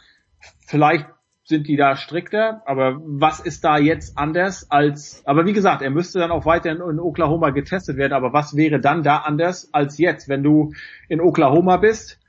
vielleicht 0.65 1.05
sind 1.45 1.67
die 1.67 1.75
da 1.75 1.95
strikter, 1.95 2.61
aber 2.65 3.01
was 3.03 3.39
ist 3.41 3.63
da 3.65 3.77
jetzt 3.77 4.17
anders 4.17 4.71
als, 4.71 5.23
aber 5.25 5.45
wie 5.45 5.53
gesagt, 5.53 5.81
er 5.81 5.89
müsste 5.89 6.19
dann 6.19 6.31
auch 6.31 6.45
weiter 6.45 6.71
in, 6.71 6.77
in 6.77 6.99
Oklahoma 6.99 7.49
getestet 7.49 7.97
werden, 7.97 8.13
aber 8.13 8.31
was 8.31 8.55
wäre 8.55 8.79
dann 8.79 9.03
da 9.03 9.17
anders 9.17 9.69
als 9.73 9.97
jetzt, 9.97 10.29
wenn 10.29 10.41
du 10.41 10.71
in 11.09 11.19
Oklahoma 11.19 11.77
bist, 11.77 12.19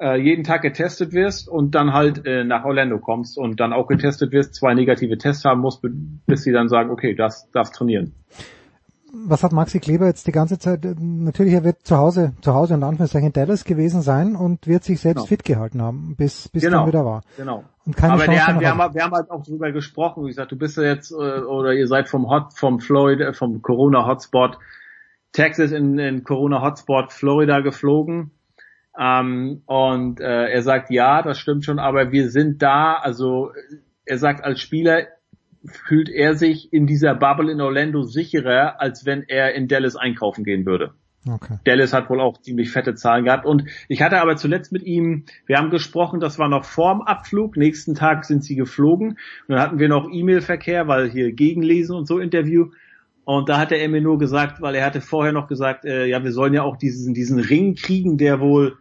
äh, 0.00 0.20
jeden 0.20 0.42
Tag 0.42 0.62
getestet 0.62 1.12
wirst 1.12 1.48
und 1.48 1.76
dann 1.76 1.92
halt 1.92 2.26
äh, 2.26 2.42
nach 2.42 2.64
Orlando 2.64 2.98
kommst 2.98 3.38
und 3.38 3.60
dann 3.60 3.72
auch 3.72 3.86
getestet 3.86 4.32
wirst, 4.32 4.56
zwei 4.56 4.74
negative 4.74 5.18
Tests 5.18 5.44
haben 5.44 5.60
musst, 5.60 5.80
bis 6.26 6.42
sie 6.42 6.52
dann 6.52 6.68
sagen, 6.68 6.90
okay, 6.90 7.14
das 7.14 7.48
darfst 7.52 7.76
trainieren. 7.76 8.12
Was 9.26 9.42
hat 9.42 9.52
Maxi 9.52 9.78
Kleber 9.78 10.06
jetzt 10.06 10.26
die 10.26 10.32
ganze 10.32 10.58
Zeit? 10.58 10.84
Natürlich, 10.98 11.54
er 11.54 11.64
wird 11.64 11.86
zu 11.86 11.96
Hause, 11.96 12.32
zu 12.40 12.52
Hause 12.52 12.74
in 12.74 12.82
Anführungszeichen 12.82 13.28
in 13.28 13.32
Dallas 13.32 13.64
gewesen 13.64 14.02
sein 14.02 14.34
und 14.34 14.66
wird 14.66 14.84
sich 14.84 15.00
selbst 15.00 15.22
Genau. 15.22 15.26
fit 15.26 15.44
gehalten 15.44 15.80
haben, 15.80 16.16
bis, 16.16 16.48
bis 16.48 16.62
genau, 16.62 16.78
dann 16.78 16.86
wieder 16.88 17.04
war. 17.04 17.22
Genau. 17.36 17.64
Und 17.86 17.96
keine 17.96 18.14
Aber 18.14 18.24
der, 18.24 18.32
wir, 18.32 18.46
haben, 18.46 18.94
wir 18.94 19.02
haben 19.02 19.12
halt 19.12 19.30
auch 19.30 19.44
drüber 19.44 19.70
gesprochen. 19.72 20.24
Wie 20.24 20.28
gesagt, 20.28 20.50
du 20.52 20.56
bist 20.56 20.76
ja 20.76 20.84
jetzt 20.84 21.12
äh, 21.12 21.14
oder 21.14 21.72
ihr 21.72 21.86
seid 21.86 22.08
vom 22.08 22.28
Hot, 22.28 22.54
vom 22.54 22.80
Florida, 22.80 23.32
vom 23.32 23.62
Corona 23.62 24.06
Hotspot 24.06 24.58
Texas 25.32 25.72
in, 25.72 25.98
in 25.98 26.24
Corona 26.24 26.62
Hotspot 26.62 27.12
Florida 27.12 27.60
geflogen. 27.60 28.30
Ähm, 28.98 29.62
und 29.66 30.20
äh, 30.20 30.48
er 30.48 30.62
sagt, 30.62 30.90
ja, 30.90 31.22
das 31.22 31.38
stimmt 31.38 31.64
schon, 31.64 31.78
aber 31.78 32.12
wir 32.12 32.30
sind 32.30 32.62
da. 32.62 32.94
Also 32.94 33.50
er 34.04 34.18
sagt, 34.18 34.44
als 34.44 34.60
Spieler 34.60 35.06
fühlt 35.66 36.08
er 36.08 36.34
sich 36.34 36.72
in 36.72 36.86
dieser 36.86 37.14
Bubble 37.14 37.50
in 37.50 37.60
Orlando 37.60 38.02
sicherer, 38.02 38.80
als 38.80 39.06
wenn 39.06 39.22
er 39.22 39.54
in 39.54 39.68
Dallas 39.68 39.96
einkaufen 39.96 40.44
gehen 40.44 40.66
würde. 40.66 40.94
Okay. 41.26 41.58
Dallas 41.64 41.94
hat 41.94 42.10
wohl 42.10 42.20
auch 42.20 42.38
ziemlich 42.42 42.70
fette 42.70 42.94
Zahlen 42.94 43.24
gehabt. 43.24 43.46
Und 43.46 43.64
ich 43.88 44.02
hatte 44.02 44.20
aber 44.20 44.36
zuletzt 44.36 44.72
mit 44.72 44.82
ihm, 44.82 45.24
wir 45.46 45.56
haben 45.56 45.70
gesprochen, 45.70 46.20
das 46.20 46.38
war 46.38 46.48
noch 46.48 46.64
vorm 46.64 47.00
Abflug. 47.00 47.56
Nächsten 47.56 47.94
Tag 47.94 48.24
sind 48.26 48.44
sie 48.44 48.56
geflogen. 48.56 49.10
Und 49.10 49.18
dann 49.48 49.60
hatten 49.60 49.78
wir 49.78 49.88
noch 49.88 50.08
E-Mail-Verkehr, 50.10 50.86
weil 50.86 51.10
hier 51.10 51.32
Gegenlesen 51.32 51.96
und 51.96 52.06
so 52.06 52.18
Interview. 52.18 52.66
Und 53.24 53.48
da 53.48 53.58
hatte 53.58 53.76
er 53.76 53.88
mir 53.88 54.02
nur 54.02 54.18
gesagt, 54.18 54.60
weil 54.60 54.74
er 54.74 54.84
hatte 54.84 55.00
vorher 55.00 55.32
noch 55.32 55.46
gesagt, 55.46 55.86
äh, 55.86 56.04
ja, 56.04 56.22
wir 56.22 56.32
sollen 56.32 56.52
ja 56.52 56.62
auch 56.62 56.76
diesen, 56.76 57.14
diesen 57.14 57.38
Ring 57.38 57.74
kriegen, 57.74 58.18
der 58.18 58.38
wohl 58.40 58.76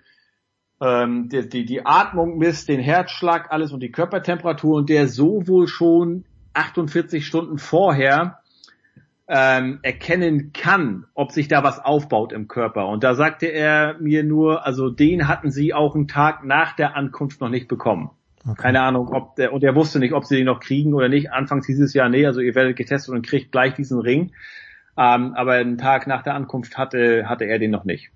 ähm, 0.82 1.30
die, 1.30 1.48
die, 1.48 1.64
die 1.64 1.86
Atmung 1.86 2.38
misst, 2.38 2.68
den 2.68 2.82
Herzschlag, 2.82 3.52
alles 3.52 3.72
und 3.72 3.80
die 3.80 3.92
Körpertemperatur 3.92 4.76
und 4.76 4.90
der 4.90 5.08
so 5.08 5.48
wohl 5.48 5.68
schon 5.68 6.26
48 6.54 7.26
Stunden 7.26 7.58
vorher 7.58 8.40
ähm, 9.28 9.80
erkennen 9.82 10.52
kann, 10.54 11.06
ob 11.14 11.32
sich 11.32 11.48
da 11.48 11.64
was 11.64 11.80
aufbaut 11.80 12.34
im 12.34 12.48
Körper. 12.48 12.88
Und 12.88 13.04
da 13.04 13.16
sagte 13.16 13.48
er 13.48 13.98
mir 14.00 14.24
nur, 14.24 14.66
also 14.66 14.90
den 14.90 15.28
hatten 15.28 15.50
sie 15.50 15.74
auch 15.74 15.96
einen 15.96 16.08
Tag 16.08 16.44
nach 16.44 16.76
der 16.76 16.96
Ankunft 16.96 17.40
noch 17.42 17.50
nicht 17.50 17.68
bekommen. 17.68 18.12
Okay. 18.46 18.62
Keine 18.62 18.82
Ahnung, 18.82 19.08
ob 19.08 19.38
der, 19.38 19.54
und 19.54 19.64
er 19.64 19.76
wusste 19.76 20.00
nicht, 20.00 20.14
ob 20.14 20.26
sie 20.26 20.36
den 20.36 20.46
noch 20.46 20.60
kriegen 20.60 20.94
oder 20.94 21.08
nicht. 21.08 21.32
Anfangs 21.32 21.66
dieses 21.66 21.94
Jahr, 21.94 22.10
nee, 22.10 22.26
also 22.26 22.42
ihr 22.42 22.56
werdet 22.56 22.76
getestet 22.76 23.16
und 23.16 23.26
kriegt 23.26 23.52
gleich 23.54 23.74
diesen 23.74 24.00
Ring. 24.00 24.34
Ähm, 24.98 25.34
aber 25.34 25.54
einen 25.54 25.78
Tag 25.78 26.08
nach 26.08 26.24
der 26.24 26.36
Ankunft 26.36 26.78
hatte, 26.78 27.28
hatte 27.30 27.46
er 27.46 27.58
den 27.58 27.72
noch 27.72 27.86
nicht. 27.86 28.12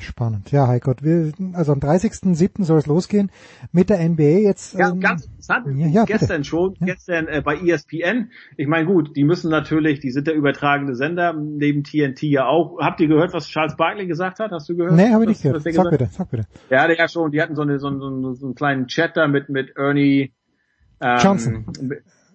Spannend. 0.00 0.50
Ja, 0.50 0.66
Heiko, 0.66 0.94
wir, 1.00 1.32
also 1.52 1.72
am 1.72 1.78
30.07. 1.78 2.64
soll 2.64 2.78
es 2.78 2.86
losgehen 2.86 3.30
mit 3.72 3.90
der 3.90 4.06
NBA 4.08 4.22
jetzt. 4.22 4.78
Ja, 4.78 4.90
ähm, 4.90 5.00
ganz 5.00 5.26
interessant. 5.26 5.66
Ja, 5.78 5.86
ja, 5.86 6.04
gestern 6.04 6.38
bitte. 6.38 6.44
schon, 6.44 6.74
ja. 6.80 6.86
gestern 6.86 7.28
äh, 7.28 7.42
bei 7.44 7.56
ESPN. 7.56 8.30
Ich 8.56 8.66
meine, 8.66 8.86
gut, 8.86 9.16
die 9.16 9.24
müssen 9.24 9.50
natürlich, 9.50 10.00
die 10.00 10.10
sind 10.10 10.26
der 10.26 10.34
übertragene 10.34 10.94
Sender, 10.94 11.32
neben 11.32 11.84
TNT 11.84 12.22
ja 12.22 12.46
auch. 12.46 12.78
Habt 12.80 13.00
ihr 13.00 13.08
gehört, 13.08 13.32
was 13.34 13.46
Charles 13.46 13.76
Barkley 13.76 14.06
gesagt 14.06 14.40
hat? 14.40 14.50
Hast 14.52 14.68
du 14.68 14.76
gehört? 14.76 14.94
Nee, 14.94 15.10
habe 15.10 15.24
ich 15.24 15.28
nicht 15.28 15.42
gehört. 15.42 15.62
Sag 15.62 15.90
bitte, 15.90 16.08
sag 16.10 16.30
bitte. 16.30 16.46
Ja, 16.70 16.86
der 16.86 16.96
ja 16.96 17.08
schon, 17.08 17.30
die 17.30 17.42
hatten 17.42 17.54
so, 17.54 17.62
eine, 17.62 17.78
so, 17.78 17.88
einen, 17.88 18.34
so 18.34 18.46
einen 18.46 18.54
kleinen 18.54 18.86
Chat 18.86 19.16
da 19.16 19.28
mit, 19.28 19.48
mit 19.48 19.76
Ernie 19.76 20.32
ähm, 21.00 21.18
Johnson. 21.22 21.66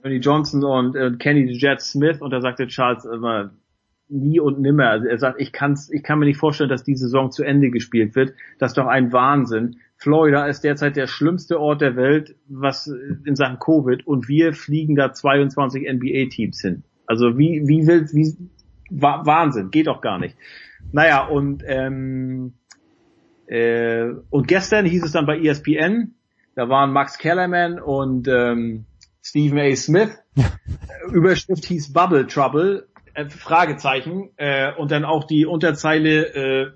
Ernie 0.03 0.18
Johnson 0.18 0.64
und 0.64 0.95
äh, 0.95 1.11
Kenny 1.18 1.52
Jet 1.52 1.82
Smith 1.82 2.22
und 2.22 2.30
da 2.30 2.40
sagte 2.40 2.68
Charles 2.68 3.06
immer, 3.06 3.52
nie 4.09 4.40
und 4.40 4.59
nimmer. 4.59 4.90
Also 4.90 5.08
er 5.08 5.17
sagt, 5.17 5.42
ich 5.42 5.51
kann's, 5.51 5.90
ich 5.92 6.03
kann 6.03 6.19
mir 6.19 6.25
nicht 6.25 6.38
vorstellen, 6.38 6.69
dass 6.69 6.84
die 6.84 6.95
Saison 6.95 7.32
zu 7.32 7.43
Ende 7.43 7.69
gespielt 7.69 8.16
wird. 8.16 8.34
Das 8.59 8.72
ist 8.72 8.77
doch 8.77 8.88
ein 8.88 9.11
Wahnsinn. 9.11 9.77
Florida 9.98 10.45
ist 10.45 10.64
derzeit 10.64 10.95
der 10.95 11.08
schlimmste 11.08 11.59
Ort 11.59 11.82
der 11.82 11.95
Welt, 11.95 12.35
was 12.48 12.92
in 13.25 13.35
Sachen 13.35 13.59
Covid 13.59 14.06
und 14.06 14.27
wir 14.27 14.53
fliegen 14.53 14.95
da 14.95 15.14
22 15.14 15.88
NBA-Teams 15.90 16.61
hin. 16.61 16.84
Also 17.08 17.38
wie, 17.38 17.64
wie 17.67 17.88
willst, 17.88 18.14
wie, 18.14 18.35
Wahnsinn, 18.90 19.72
geht 19.72 19.88
doch 19.88 20.01
gar 20.01 20.19
nicht. 20.19 20.35
Naja, 20.92 21.25
und, 21.25 21.64
ähm, 21.66 22.53
äh, 23.48 24.09
und 24.30 24.48
gestern 24.48 24.85
hieß 24.85 25.03
es 25.03 25.11
dann 25.11 25.25
bei 25.25 25.40
ESPN, 25.40 26.16
da 26.56 26.69
waren 26.69 26.92
Max 26.92 27.17
Kellerman 27.17 27.80
und 27.80 28.27
ähm, 28.27 28.85
Stephen 29.22 29.59
A. 29.59 29.75
Smith. 29.75 30.17
Überschrift 31.11 31.66
hieß 31.66 31.93
Bubble 31.93 32.27
Trouble 32.27 32.88
äh, 33.16 33.30
Fragezeichen 33.30 34.30
äh, 34.38 34.74
und 34.74 34.92
dann 34.92 35.06
auch 35.06 35.24
die 35.24 35.45
Unterzeile 35.45 36.35
äh, 36.35 36.72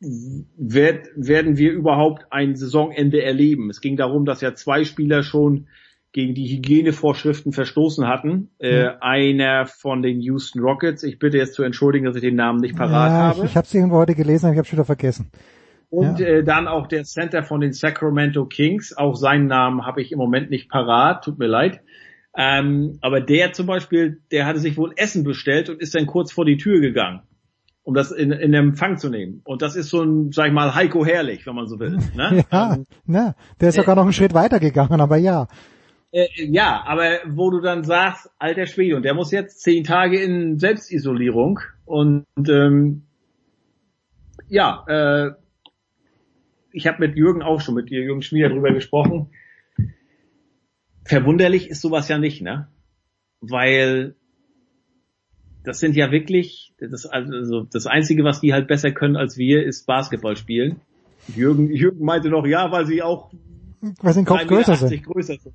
werd, 0.00 1.08
werden 1.16 1.56
wir 1.56 1.72
überhaupt 1.72 2.26
ein 2.30 2.54
Saisonende 2.54 3.22
erleben. 3.22 3.70
Es 3.70 3.80
ging 3.80 3.96
darum, 3.96 4.24
dass 4.24 4.40
ja 4.40 4.54
zwei 4.54 4.84
Spieler 4.84 5.22
schon 5.22 5.68
gegen 6.12 6.34
die 6.34 6.48
Hygienevorschriften 6.48 7.52
verstoßen 7.52 8.06
hatten. 8.06 8.50
Äh, 8.58 8.84
mhm. 8.84 8.90
Einer 9.00 9.66
von 9.66 10.02
den 10.02 10.20
Houston 10.20 10.60
Rockets. 10.60 11.02
Ich 11.02 11.18
bitte 11.18 11.36
jetzt 11.36 11.54
zu 11.54 11.62
entschuldigen, 11.62 12.06
dass 12.06 12.16
ich 12.16 12.22
den 12.22 12.36
Namen 12.36 12.60
nicht 12.60 12.76
parat 12.76 13.10
ja, 13.10 13.16
habe. 13.18 13.38
Ich, 13.40 13.50
ich 13.50 13.56
habe 13.56 13.66
es 13.66 13.74
irgendwo 13.74 13.96
heute 13.96 14.14
gelesen, 14.14 14.46
aber 14.46 14.54
ich 14.54 14.58
habe 14.58 14.68
schon 14.68 14.78
wieder 14.78 14.86
vergessen. 14.86 15.30
Und 15.90 16.18
ja. 16.18 16.26
äh, 16.26 16.44
dann 16.44 16.68
auch 16.68 16.86
der 16.86 17.04
Center 17.04 17.42
von 17.42 17.60
den 17.60 17.72
Sacramento 17.72 18.46
Kings. 18.46 18.96
Auch 18.96 19.14
seinen 19.14 19.46
Namen 19.46 19.84
habe 19.86 20.00
ich 20.00 20.10
im 20.10 20.18
Moment 20.18 20.50
nicht 20.50 20.70
parat. 20.70 21.24
Tut 21.24 21.38
mir 21.38 21.48
leid. 21.48 21.80
Ähm, 22.36 22.98
aber 23.00 23.22
der 23.22 23.52
zum 23.52 23.66
Beispiel, 23.66 24.20
der 24.30 24.44
hatte 24.44 24.58
sich 24.58 24.76
wohl 24.76 24.92
Essen 24.96 25.24
bestellt 25.24 25.70
und 25.70 25.80
ist 25.80 25.94
dann 25.94 26.04
kurz 26.04 26.32
vor 26.32 26.44
die 26.44 26.58
Tür 26.58 26.80
gegangen, 26.80 27.22
um 27.82 27.94
das 27.94 28.12
in, 28.12 28.30
in 28.30 28.52
Empfang 28.52 28.98
zu 28.98 29.08
nehmen. 29.08 29.40
Und 29.44 29.62
das 29.62 29.74
ist 29.74 29.88
so 29.88 30.02
ein, 30.02 30.32
sag 30.32 30.48
ich 30.48 30.52
mal, 30.52 30.74
Heiko 30.74 31.06
Herrlich, 31.06 31.46
wenn 31.46 31.54
man 31.54 31.66
so 31.66 31.80
will. 31.80 31.98
Ne? 32.14 32.44
ja, 32.52 32.74
ähm, 32.74 32.86
na, 33.06 33.34
der 33.58 33.70
ist 33.70 33.78
äh, 33.78 33.80
sogar 33.80 33.96
noch 33.96 34.02
einen 34.02 34.12
Schritt 34.12 34.34
weiter 34.34 34.60
gegangen, 34.60 35.00
aber 35.00 35.16
ja. 35.16 35.48
Äh, 36.12 36.26
ja, 36.36 36.84
aber 36.86 37.20
wo 37.26 37.50
du 37.50 37.60
dann 37.60 37.84
sagst, 37.84 38.30
alter 38.38 38.66
Schwede, 38.66 38.96
und 38.96 39.04
der 39.04 39.14
muss 39.14 39.30
jetzt 39.30 39.62
zehn 39.62 39.82
Tage 39.82 40.20
in 40.20 40.58
Selbstisolierung 40.58 41.60
und 41.86 42.26
ähm, 42.48 43.06
ja, 44.48 44.84
äh, 44.88 45.30
ich 46.70 46.86
habe 46.86 46.98
mit 47.06 47.16
Jürgen 47.16 47.42
auch 47.42 47.62
schon, 47.62 47.74
mit 47.74 47.90
Jürgen 47.90 48.20
Schmieder 48.20 48.50
drüber 48.50 48.72
gesprochen 48.72 49.30
verwunderlich 51.06 51.70
ist 51.70 51.80
sowas 51.80 52.08
ja 52.08 52.18
nicht, 52.18 52.42
ne? 52.42 52.68
Weil 53.40 54.14
das 55.64 55.80
sind 55.80 55.96
ja 55.96 56.10
wirklich, 56.12 56.74
das, 56.78 57.06
also 57.06 57.64
das 57.64 57.86
Einzige, 57.86 58.24
was 58.24 58.40
die 58.40 58.52
halt 58.52 58.68
besser 58.68 58.92
können 58.92 59.16
als 59.16 59.36
wir, 59.36 59.64
ist 59.64 59.86
Basketball 59.86 60.36
spielen. 60.36 60.80
Jürgen, 61.34 61.70
Jürgen 61.70 62.04
meinte 62.04 62.28
noch, 62.28 62.46
ja, 62.46 62.70
weil 62.70 62.86
sie 62.86 63.02
auch 63.02 63.32
weil 64.00 64.14
sie 64.14 64.24
Kopf 64.24 64.46
größer 64.46 64.76
sind. 64.76 65.02
größer 65.02 65.36
sind. 65.38 65.54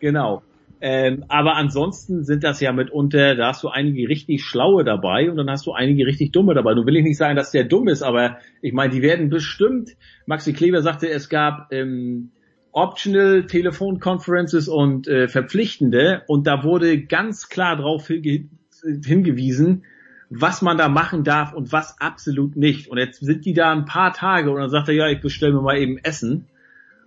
Genau. 0.00 0.42
Ähm, 0.80 1.24
aber 1.28 1.54
ansonsten 1.54 2.24
sind 2.24 2.44
das 2.44 2.60
ja 2.60 2.72
mitunter, 2.72 3.36
da 3.36 3.48
hast 3.48 3.62
du 3.62 3.68
einige 3.68 4.08
richtig 4.08 4.42
Schlaue 4.42 4.84
dabei 4.84 5.30
und 5.30 5.36
dann 5.36 5.48
hast 5.48 5.66
du 5.66 5.72
einige 5.72 6.04
richtig 6.04 6.32
Dumme 6.32 6.52
dabei. 6.52 6.74
Du 6.74 6.84
will 6.84 6.96
ich 6.96 7.04
nicht 7.04 7.16
sagen, 7.16 7.36
dass 7.36 7.52
der 7.52 7.64
dumm 7.64 7.88
ist, 7.88 8.02
aber 8.02 8.38
ich 8.60 8.72
meine, 8.72 8.92
die 8.92 9.00
werden 9.00 9.30
bestimmt, 9.30 9.96
Maxi 10.26 10.52
Kleber 10.52 10.82
sagte, 10.82 11.08
es 11.08 11.28
gab 11.28 11.72
ähm, 11.72 12.32
Optional 12.74 13.46
Telefonconferences 13.46 14.68
und 14.68 15.06
äh, 15.06 15.28
verpflichtende 15.28 16.22
und 16.26 16.46
da 16.46 16.64
wurde 16.64 17.04
ganz 17.04 17.48
klar 17.48 17.76
darauf 17.76 18.08
hingewiesen, 18.08 19.84
was 20.28 20.60
man 20.60 20.76
da 20.76 20.88
machen 20.88 21.22
darf 21.22 21.52
und 21.52 21.72
was 21.72 22.00
absolut 22.00 22.56
nicht. 22.56 22.88
Und 22.88 22.98
jetzt 22.98 23.20
sind 23.20 23.44
die 23.44 23.54
da 23.54 23.72
ein 23.72 23.84
paar 23.84 24.12
Tage 24.12 24.50
und 24.50 24.60
dann 24.60 24.70
sagt 24.70 24.88
er, 24.88 24.94
ja, 24.94 25.08
ich 25.08 25.20
bestelle 25.20 25.52
mir 25.52 25.62
mal 25.62 25.78
eben 25.78 25.98
Essen. 25.98 26.48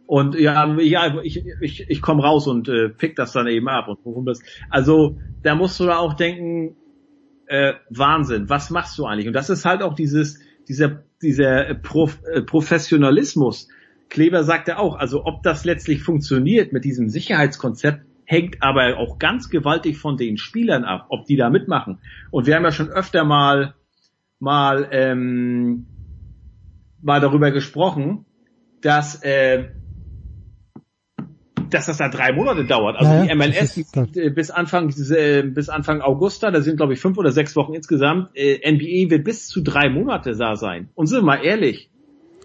Und 0.06 0.40
ja, 0.40 0.74
ja, 0.80 1.20
ich, 1.22 1.44
ich, 1.60 1.90
ich 1.90 2.02
komme 2.02 2.24
raus 2.24 2.48
und 2.48 2.70
äh, 2.70 2.88
pick 2.88 3.18
das 3.18 3.34
dann 3.34 3.48
eben 3.48 3.68
ab. 3.68 3.90
Und 3.90 4.00
worum 4.06 4.26
das, 4.26 4.42
also 4.70 5.18
da 5.44 5.56
musst 5.56 5.80
du 5.82 5.86
da 5.86 5.98
auch 5.98 6.14
denken, 6.14 6.78
äh, 7.48 7.74
Wahnsinn, 7.90 8.50
was 8.50 8.70
machst 8.70 8.98
du 8.98 9.06
eigentlich? 9.06 9.28
Und 9.28 9.34
das 9.34 9.50
ist 9.50 9.66
halt 9.66 9.82
auch 9.82 9.96
dieses, 9.96 10.40
dieser, 10.70 11.04
dieser 11.22 11.74
Prof, 11.76 12.20
äh, 12.32 12.42
Professionalismus, 12.42 13.68
Kleber 14.10 14.44
sagte 14.44 14.77
auch, 14.80 14.95
also 14.95 15.26
ob 15.26 15.44
das 15.44 15.66
letztlich 15.66 16.02
funktioniert 16.02 16.74
mit 16.74 16.86
diesem 16.86 17.10
Sicherheitskonzept, 17.10 18.06
hängt 18.26 18.61
aber 18.61 18.98
auch 18.98 19.19
ganz 19.19 19.50
gewaltig 19.50 19.98
von 19.98 20.18
den 20.18 20.38
Spielern 20.38 20.84
ab, 20.84 21.08
ob 21.10 21.26
die 21.26 21.38
da 21.38 21.50
mitmachen. 21.50 22.00
Und 22.30 22.45
wir 22.45 22.56
haben 22.56 22.64
ja 22.64 22.72
schon 22.72 22.90
öfter 22.90 23.24
mal 23.24 23.76
mal 24.40 24.88
ähm, 24.92 25.88
mal 27.02 27.22
darüber 27.22 27.52
gesprochen, 27.52 28.26
dass 28.82 29.22
äh, 29.24 29.69
dass 31.69 31.88
das 31.88 31.98
da 31.98 32.10
drei 32.10 32.32
Monate 32.34 32.66
dauert. 32.66 32.98
Also 32.98 33.11
ja, 33.11 33.26
die 33.26 33.36
MLS 33.36 33.77
ist, 33.77 33.98
äh, 34.16 34.30
bis 34.30 34.52
Anfang 34.52 34.90
äh, 34.90 35.44
bis 35.44 35.69
Anfang 35.69 36.02
August 36.02 36.44
da, 36.44 36.52
da 36.52 36.61
sind 36.61 36.77
glaube 36.77 36.94
ich 36.94 37.00
fünf 37.00 37.18
oder 37.18 37.32
sechs 37.32 37.56
Wochen 37.56 37.74
insgesamt. 37.74 38.30
Äh, 38.36 38.60
NBA 38.72 39.10
wird 39.10 39.24
bis 39.24 39.48
zu 39.48 39.61
drei 39.61 39.90
Monate 39.90 40.36
da 40.36 40.56
sein. 40.56 40.90
Und 40.95 41.08
sind 41.08 41.19
wir 41.19 41.26
mal 41.26 41.44
ehrlich, 41.44 41.90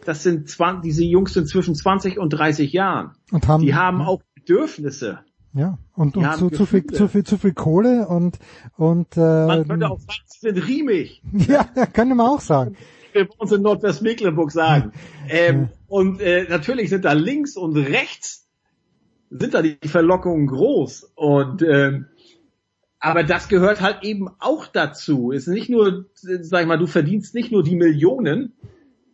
das 0.04 0.22
sind 0.22 0.48
20, 0.48 0.82
diese 0.82 1.04
Jungs 1.04 1.32
sind 1.34 1.48
zwischen 1.48 1.74
20 1.74 2.18
und 2.18 2.30
30 2.30 2.72
Jahren. 2.72 3.12
Und 3.30 3.48
haben, 3.48 3.62
die 3.62 3.74
haben 3.74 4.00
auch 4.02 4.22
Bedürfnisse. 4.34 5.20
Ja, 5.54 5.78
und, 5.94 6.16
und 6.16 6.32
zu, 6.34 6.48
zu, 6.50 6.64
viel, 6.64 6.86
zu 6.86 7.08
viel, 7.08 7.24
zu 7.24 7.36
viel 7.36 7.52
Kohle 7.52 8.08
und, 8.08 8.38
und, 8.76 9.16
äh, 9.16 9.20
Man 9.20 9.68
könnte 9.68 9.90
auch 9.90 10.00
sagen, 10.00 10.20
sie 10.26 10.38
sind 10.40 10.66
riemig. 10.66 11.22
Ja, 11.48 11.64
könnte 11.64 12.14
man 12.14 12.26
auch 12.26 12.40
sagen. 12.40 12.76
Wir 13.12 13.26
bei 13.26 13.34
uns 13.36 13.52
in 13.52 13.62
Nordwestmecklenburg 13.62 14.50
sagen. 14.50 14.92
ähm. 15.28 15.68
Und 15.88 16.22
äh, 16.22 16.46
natürlich 16.48 16.88
sind 16.88 17.04
da 17.04 17.12
links 17.12 17.58
und 17.58 17.76
rechts 17.76 18.48
sind 19.28 19.52
da 19.52 19.60
die 19.60 19.76
Verlockungen 19.86 20.46
groß. 20.46 21.12
Und 21.14 21.60
ähm, 21.60 22.06
aber 22.98 23.24
das 23.24 23.48
gehört 23.48 23.80
halt 23.80 24.04
eben 24.04 24.28
auch 24.38 24.68
dazu. 24.68 25.32
Ist 25.32 25.48
nicht 25.48 25.68
nur, 25.68 26.06
sag 26.14 26.62
ich 26.62 26.66
mal, 26.66 26.78
du 26.78 26.86
verdienst 26.86 27.34
nicht 27.34 27.50
nur 27.50 27.62
die 27.62 27.74
Millionen, 27.74 28.54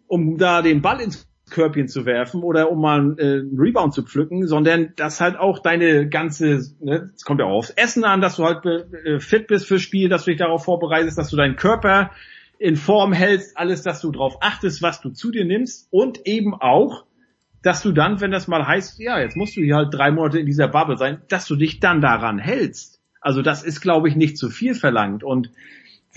um 0.09 0.39
da 0.39 0.63
den 0.63 0.83
Ball 0.83 1.01
ins 1.01 1.29
Körbchen 1.51 1.89
zu 1.89 2.05
werfen 2.05 2.43
oder 2.43 2.71
um 2.71 2.81
mal 2.81 3.17
äh, 3.19 3.41
einen 3.41 3.59
Rebound 3.59 3.95
zu 3.95 4.03
pflücken, 4.03 4.47
sondern 4.47 4.93
dass 4.97 5.21
halt 5.21 5.37
auch 5.37 5.61
deine 5.61 6.09
ganze, 6.09 6.61
ne, 6.81 7.11
es 7.15 7.25
kommt 7.25 7.41
ja 7.41 7.47
auch 7.47 7.59
aufs 7.59 7.71
Essen 7.71 8.05
an, 8.05 8.21
dass 8.21 8.37
du 8.37 8.45
halt 8.45 8.65
äh, 8.67 9.21
fit 9.21 9.47
bist 9.47 9.67
fürs 9.67 9.83
Spiel, 9.83 10.09
dass 10.09 10.25
du 10.25 10.31
dich 10.31 10.39
darauf 10.39 10.65
vorbereitest, 10.65 11.17
dass 11.17 11.31
du 11.31 11.37
deinen 11.37 11.57
Körper 11.57 12.11
in 12.59 12.77
Form 12.77 13.13
hältst, 13.13 13.57
alles, 13.57 13.83
dass 13.83 14.01
du 14.01 14.11
darauf 14.11 14.43
achtest, 14.43 14.83
was 14.83 15.01
du 15.01 15.11
zu 15.11 15.31
dir 15.31 15.45
nimmst 15.45 15.89
und 15.91 16.27
eben 16.27 16.55
auch, 16.55 17.05
dass 17.63 17.83
du 17.83 17.93
dann, 17.93 18.21
wenn 18.21 18.31
das 18.31 18.49
mal 18.49 18.67
heißt, 18.67 19.01
ja, 19.01 19.21
jetzt 19.21 19.37
musst 19.37 19.57
du 19.57 19.63
hier 19.63 19.77
halt 19.77 19.93
drei 19.93 20.11
Monate 20.11 20.39
in 20.39 20.47
dieser 20.47 20.69
Bubble 20.69 20.97
sein, 20.97 21.23
dass 21.29 21.47
du 21.47 21.57
dich 21.57 21.81
dann 21.81 22.01
daran 22.01 22.39
hältst. 22.39 23.01
Also 23.21 23.43
das 23.43 23.63
ist, 23.63 23.81
glaube 23.81 24.09
ich, 24.09 24.17
nicht 24.17 24.39
zu 24.39 24.49
viel 24.49 24.75
verlangt 24.75 25.25
und 25.25 25.51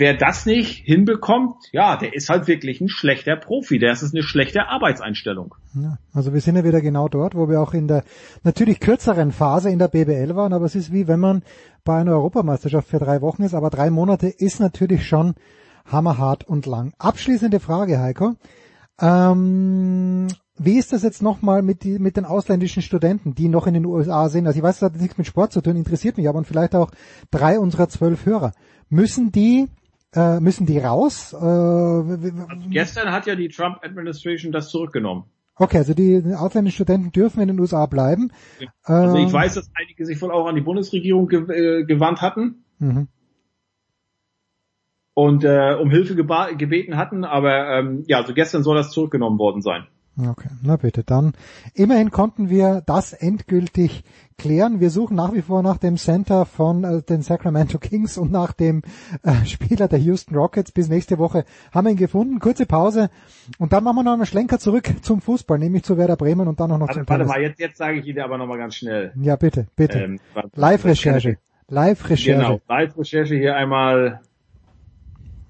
wer 0.02 0.18
das 0.18 0.46
nicht 0.48 0.84
hinbekommt, 0.84 1.70
ja, 1.72 1.96
der 1.96 2.14
ist 2.14 2.28
halt 2.28 2.48
wirklich 2.48 2.82
ein 2.82 2.90
schlechter 2.90 3.36
Profi. 3.38 3.78
Der 3.78 3.94
ist 3.94 4.04
eine 4.04 4.24
schlechte 4.24 4.68
Arbeitseinstellung. 4.68 5.54
Ja, 5.76 6.00
also 6.12 6.34
wir 6.34 6.42
sind 6.42 6.56
ja 6.56 6.64
wieder 6.64 6.82
genau 6.82 7.08
dort, 7.08 7.36
wo 7.36 7.48
wir 7.48 7.62
auch 7.62 7.74
in 7.74 7.88
der 7.88 8.04
natürlich 8.44 8.80
kürzeren 8.80 9.32
Phase 9.32 9.70
in 9.70 9.78
der 9.78 9.88
BBL 9.88 10.36
waren, 10.36 10.54
aber 10.54 10.66
es 10.66 10.76
ist 10.76 10.92
wie 10.92 11.08
wenn 11.08 11.20
man 11.20 11.44
bei 11.86 11.98
einer 11.98 12.14
Europameisterschaft 12.14 12.88
für 12.88 12.98
drei 12.98 13.22
Wochen 13.22 13.44
ist, 13.44 13.54
aber 13.54 13.70
drei 13.70 13.92
Monate 13.92 14.28
ist 14.28 14.60
natürlich 14.60 15.08
schon 15.08 15.36
hammerhart 15.86 16.44
und 16.46 16.66
lang. 16.66 16.94
Abschließende 16.98 17.60
Frage, 17.60 18.00
Heiko. 18.00 18.34
Ähm, 19.00 20.28
wie 20.58 20.78
ist 20.78 20.94
das 20.94 21.04
jetzt 21.04 21.22
nochmal 21.22 21.62
mit, 21.62 21.86
mit 21.86 22.18
den 22.18 22.26
ausländischen 22.26 22.82
Studenten, 22.82 23.36
die 23.36 23.50
noch 23.50 23.68
in 23.68 23.76
den 23.76 23.86
USA 23.86 24.30
sind? 24.30 24.48
Also 24.48 24.58
ich 24.58 24.64
weiß, 24.64 24.80
das 24.80 24.92
hat 24.92 25.00
nichts 25.00 25.18
mit 25.18 25.28
Sport 25.28 25.54
zu 25.54 25.62
tun, 25.62 25.76
interessiert 25.76 26.18
mich 26.18 26.28
aber 26.28 26.40
und 26.40 26.48
vielleicht 26.48 26.76
auch 26.76 26.90
drei 27.30 27.60
unserer 27.60 27.88
zwölf 27.88 28.26
Hörer. 28.26 28.52
Müssen 28.90 29.32
die 29.32 29.70
äh, 30.14 30.40
müssen 30.40 30.66
die 30.66 30.80
raus? 30.80 31.34
Äh, 31.34 31.38
also 31.38 32.70
gestern 32.70 33.12
hat 33.12 33.28
ja 33.28 33.36
die 33.36 33.50
Trump 33.50 33.80
Administration 33.84 34.52
das 34.52 34.70
zurückgenommen. 34.70 35.26
Okay, 35.56 35.78
also 35.78 35.94
die 35.94 36.24
ausländischen 36.36 36.76
Studenten 36.76 37.12
dürfen 37.12 37.42
in 37.42 37.48
den 37.48 37.60
USA 37.60 37.86
bleiben. 37.86 38.32
Also 38.84 39.18
ich 39.18 39.26
ähm, 39.26 39.34
weiß, 39.34 39.56
dass 39.56 39.70
einige 39.76 40.06
sich 40.06 40.22
wohl 40.22 40.32
auch 40.32 40.48
an 40.48 40.56
die 40.56 40.62
Bundesregierung 40.62 41.28
ge 41.28 41.42
äh, 41.82 41.84
gewandt 41.86 42.22
hatten. 42.22 42.66
Mhm. 42.80 43.08
Und 45.14 45.44
äh, 45.44 45.76
um 45.80 45.92
Hilfe 45.92 46.16
gebeten 46.16 46.98
hatten, 46.98 47.26
aber 47.26 47.78
ähm, 47.78 48.06
ja, 48.08 48.18
also 48.18 48.34
gestern 48.34 48.64
soll 48.64 48.78
das 48.78 48.92
zurückgenommen 48.92 49.38
worden 49.38 49.62
sein. 49.62 49.88
Okay, 50.18 50.50
na 50.62 50.76
bitte, 50.76 51.04
dann 51.06 51.34
immerhin 51.74 52.12
konnten 52.12 52.50
wir 52.50 52.84
das 52.86 53.14
endgültig 53.14 54.04
klären. 54.38 54.82
Wir 54.82 54.90
suchen 54.90 55.16
nach 55.16 55.34
wie 55.34 55.42
vor 55.42 55.64
nach 55.64 55.78
dem 55.78 55.96
Center 55.96 56.46
von 56.46 56.84
äh, 56.84 57.02
den 57.02 57.22
Sacramento 57.22 57.80
Kings 57.80 58.18
und 58.18 58.30
nach 58.30 58.52
dem 58.52 58.82
äh, 59.24 59.34
Spieler 59.46 59.88
der 59.88 60.00
Houston 60.00 60.36
Rockets. 60.36 60.74
Bis 60.74 60.90
nächste 60.90 61.18
Woche 61.18 61.46
haben 61.72 61.86
wir 61.86 61.92
ihn 61.92 61.98
gefunden. 61.98 62.40
Kurze 62.40 62.66
Pause 62.66 63.10
und 63.58 63.72
dann 63.72 63.86
machen 63.86 63.98
wir 63.98 64.04
noch 64.04 64.14
einen 64.14 64.26
Schlenker 64.26 64.60
zurück 64.60 64.92
zum 65.02 65.22
Fußball, 65.22 65.58
nämlich 65.58 65.84
zu 65.84 65.98
Werder 65.98 66.18
Bremen 66.18 66.48
und 66.48 66.60
dann 66.60 66.72
auch 66.74 66.78
noch 66.78 66.88
warte, 66.88 67.00
zum 67.00 67.10
Warte 67.10 67.24
Tennis. 67.24 67.28
mal, 67.28 67.42
jetzt, 67.42 67.60
jetzt 67.60 67.78
sage 67.78 68.00
ich 68.00 68.06
Ihnen 68.06 68.20
aber 68.20 68.38
nochmal 68.38 68.58
ganz 68.58 68.76
schnell. 68.76 69.14
Ja, 69.16 69.38
bitte, 69.38 69.68
bitte. 69.78 70.00
Ähm, 70.00 70.20
Live-Recherche. 70.56 71.38
Live-Recherche. 71.70 72.42
Genau, 72.42 72.60
Live-Recherche 72.68 73.36
hier 73.36 73.56
einmal 73.56 74.20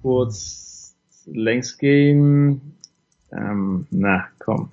kurz 0.04 0.96
längs 1.26 1.78
gehen. 1.80 2.71
Ähm, 3.32 3.88
na, 3.92 4.28
komm. 4.40 4.72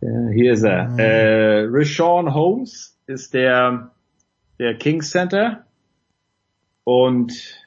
Äh, 0.00 0.32
hier 0.32 0.52
ist 0.52 0.62
er. 0.62 0.88
Mhm. 0.88 0.98
Äh, 0.98 1.64
Rashawn 1.68 2.34
Holmes 2.34 2.98
ist 3.06 3.34
der, 3.34 3.90
der 4.58 4.76
Kings 4.76 5.10
Center. 5.10 5.64
Und 6.84 7.64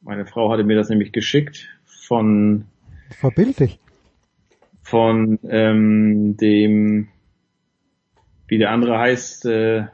meine 0.00 0.26
Frau 0.26 0.50
hatte 0.50 0.64
mir 0.64 0.76
das 0.76 0.88
nämlich 0.88 1.12
geschickt 1.12 1.68
von 1.84 2.66
Verbildlich. 3.10 3.78
Von 4.82 5.38
ähm, 5.44 6.36
dem, 6.36 7.08
wie 8.48 8.58
der 8.58 8.70
andere 8.70 8.98
heißt, 8.98 9.46
äh, 9.46 9.86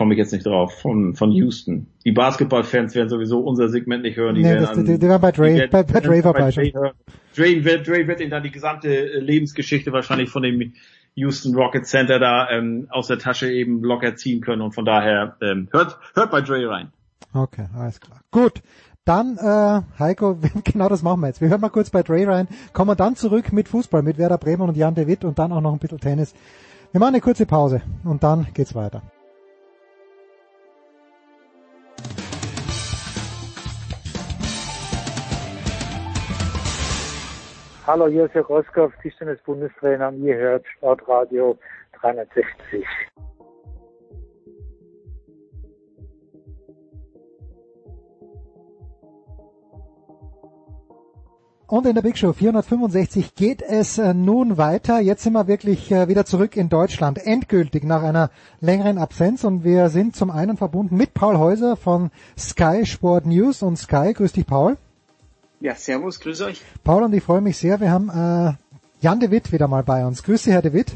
komme 0.00 0.14
ich 0.14 0.18
jetzt 0.18 0.32
nicht 0.32 0.46
drauf, 0.46 0.80
von, 0.80 1.14
von 1.14 1.30
Houston. 1.30 1.86
Die 2.06 2.12
Basketballfans 2.12 2.94
werden 2.94 3.10
sowieso 3.10 3.40
unser 3.40 3.68
Segment 3.68 4.02
nicht 4.02 4.16
hören. 4.16 4.34
Die 4.34 4.40
nee, 4.40 4.48
werden 4.48 4.62
das, 4.62 4.78
an, 4.78 4.86
die, 4.86 4.98
die 4.98 5.08
waren 5.10 5.20
bei 5.20 5.30
Dre, 5.30 5.68
bei, 5.70 5.82
bei 5.82 6.00
Dre 6.00 6.22
vorbei. 6.22 6.50
Dre, 6.50 7.64
wird, 7.66 7.86
Dre 7.86 8.08
wird 8.08 8.22
ihnen 8.22 8.30
dann 8.30 8.42
die 8.42 8.50
gesamte 8.50 8.88
äh, 8.88 9.18
Lebensgeschichte 9.20 9.92
wahrscheinlich 9.92 10.30
von 10.30 10.42
dem 10.42 10.72
Houston 11.16 11.54
Rocket 11.54 11.86
Center 11.86 12.18
da 12.18 12.48
ähm, 12.48 12.86
aus 12.88 13.08
der 13.08 13.18
Tasche 13.18 13.52
eben 13.52 13.82
locker 13.82 14.16
ziehen 14.16 14.40
können 14.40 14.62
und 14.62 14.74
von 14.74 14.86
daher 14.86 15.36
ähm, 15.42 15.68
hört, 15.70 15.98
hört 16.14 16.30
bei 16.30 16.40
Dre 16.40 16.66
rein. 16.66 16.92
Okay, 17.34 17.66
alles 17.76 18.00
klar. 18.00 18.22
Gut. 18.30 18.62
Dann, 19.04 19.36
äh, 19.36 19.82
Heiko, 19.98 20.38
genau 20.64 20.88
das 20.88 21.02
machen 21.02 21.20
wir 21.20 21.26
jetzt. 21.26 21.42
Wir 21.42 21.50
hören 21.50 21.60
mal 21.60 21.68
kurz 21.68 21.90
bei 21.90 22.02
Dre 22.02 22.26
rein, 22.26 22.48
kommen 22.72 22.96
dann 22.96 23.16
zurück 23.16 23.52
mit 23.52 23.68
Fußball, 23.68 24.00
mit 24.00 24.16
Werder 24.16 24.38
Bremen 24.38 24.62
und 24.62 24.78
Jan 24.78 24.94
de 24.94 25.06
Witt 25.06 25.26
und 25.26 25.38
dann 25.38 25.52
auch 25.52 25.60
noch 25.60 25.74
ein 25.74 25.78
bisschen 25.78 26.00
Tennis. 26.00 26.32
Wir 26.90 27.00
machen 27.00 27.16
eine 27.16 27.20
kurze 27.20 27.44
Pause 27.44 27.82
und 28.02 28.22
dann 28.22 28.46
geht's 28.54 28.74
weiter. 28.74 29.02
Hallo, 37.92 38.06
hier 38.06 38.26
ist 38.26 38.34
Herr 38.34 38.42
Roskopf, 38.42 38.92
Tischtennis-Bundestrainer 39.02 40.10
und 40.10 40.22
ihr 40.22 40.36
hört 40.36 40.64
Sportradio 40.76 41.58
360. 42.00 42.86
Und 51.66 51.84
in 51.84 51.96
der 51.96 52.02
Big 52.02 52.16
Show 52.16 52.32
465 52.32 53.34
geht 53.34 53.60
es 53.60 53.98
äh, 53.98 54.14
nun 54.14 54.56
weiter. 54.56 55.00
Jetzt 55.00 55.24
sind 55.24 55.32
wir 55.32 55.48
wirklich 55.48 55.90
äh, 55.90 56.06
wieder 56.06 56.24
zurück 56.24 56.56
in 56.56 56.68
Deutschland, 56.68 57.18
endgültig 57.18 57.82
nach 57.82 58.04
einer 58.04 58.30
längeren 58.60 58.98
Absenz. 58.98 59.42
Und 59.42 59.64
wir 59.64 59.88
sind 59.88 60.14
zum 60.14 60.30
einen 60.30 60.56
verbunden 60.56 60.96
mit 60.96 61.12
Paul 61.12 61.38
Häuser 61.38 61.74
von 61.74 62.12
Sky 62.38 62.86
Sport 62.86 63.26
News 63.26 63.64
und 63.64 63.76
Sky. 63.78 64.12
Grüß 64.14 64.34
dich, 64.34 64.46
Paul. 64.46 64.76
Ja, 65.60 65.74
servus, 65.74 66.20
grüß 66.20 66.40
euch. 66.40 66.62
Paul 66.84 67.02
und 67.02 67.12
ich 67.12 67.22
freue 67.22 67.42
mich 67.42 67.58
sehr. 67.58 67.80
Wir 67.80 67.90
haben 67.90 68.08
äh, 68.08 68.54
Jan 69.02 69.20
de 69.20 69.30
Witt 69.30 69.52
wieder 69.52 69.68
mal 69.68 69.82
bei 69.82 70.06
uns. 70.06 70.22
Grüße, 70.22 70.50
Herr 70.50 70.62
de 70.62 70.72
Witt. 70.72 70.92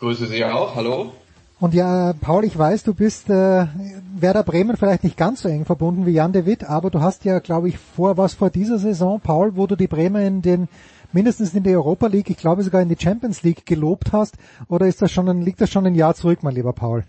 Grüße 0.00 0.26
Sie 0.26 0.44
auch, 0.44 0.74
hallo. 0.74 1.14
Und 1.60 1.72
ja, 1.72 2.12
Paul, 2.20 2.44
ich 2.44 2.58
weiß, 2.58 2.82
du 2.84 2.92
bist 2.92 3.30
äh, 3.30 3.66
Werder 4.16 4.42
Bremen 4.42 4.76
vielleicht 4.76 5.02
nicht 5.02 5.16
ganz 5.16 5.40
so 5.40 5.48
eng 5.48 5.64
verbunden 5.64 6.04
wie 6.04 6.12
Jan 6.12 6.34
de 6.34 6.44
Witt, 6.44 6.64
aber 6.64 6.90
du 6.90 7.00
hast 7.00 7.24
ja, 7.24 7.38
glaube 7.38 7.70
ich, 7.70 7.78
vor 7.78 8.18
was 8.18 8.34
vor 8.34 8.50
dieser 8.50 8.78
Saison, 8.78 9.18
Paul, 9.18 9.56
wo 9.56 9.66
du 9.66 9.76
die 9.76 9.86
Bremer 9.86 10.20
in 10.20 10.42
den 10.42 10.68
mindestens 11.12 11.54
in 11.54 11.62
die 11.62 11.74
Europa 11.74 12.06
League, 12.06 12.28
ich 12.28 12.36
glaube 12.36 12.62
sogar 12.62 12.82
in 12.82 12.88
die 12.90 13.02
Champions 13.02 13.42
League 13.42 13.64
gelobt 13.64 14.12
hast, 14.12 14.36
oder 14.68 14.86
ist 14.86 15.00
das 15.00 15.10
schon 15.10 15.28
ein, 15.28 15.40
liegt 15.40 15.60
das 15.60 15.70
schon 15.70 15.86
ein 15.86 15.94
Jahr 15.94 16.14
zurück, 16.14 16.42
mein 16.42 16.54
lieber 16.54 16.74
Paul? 16.74 17.04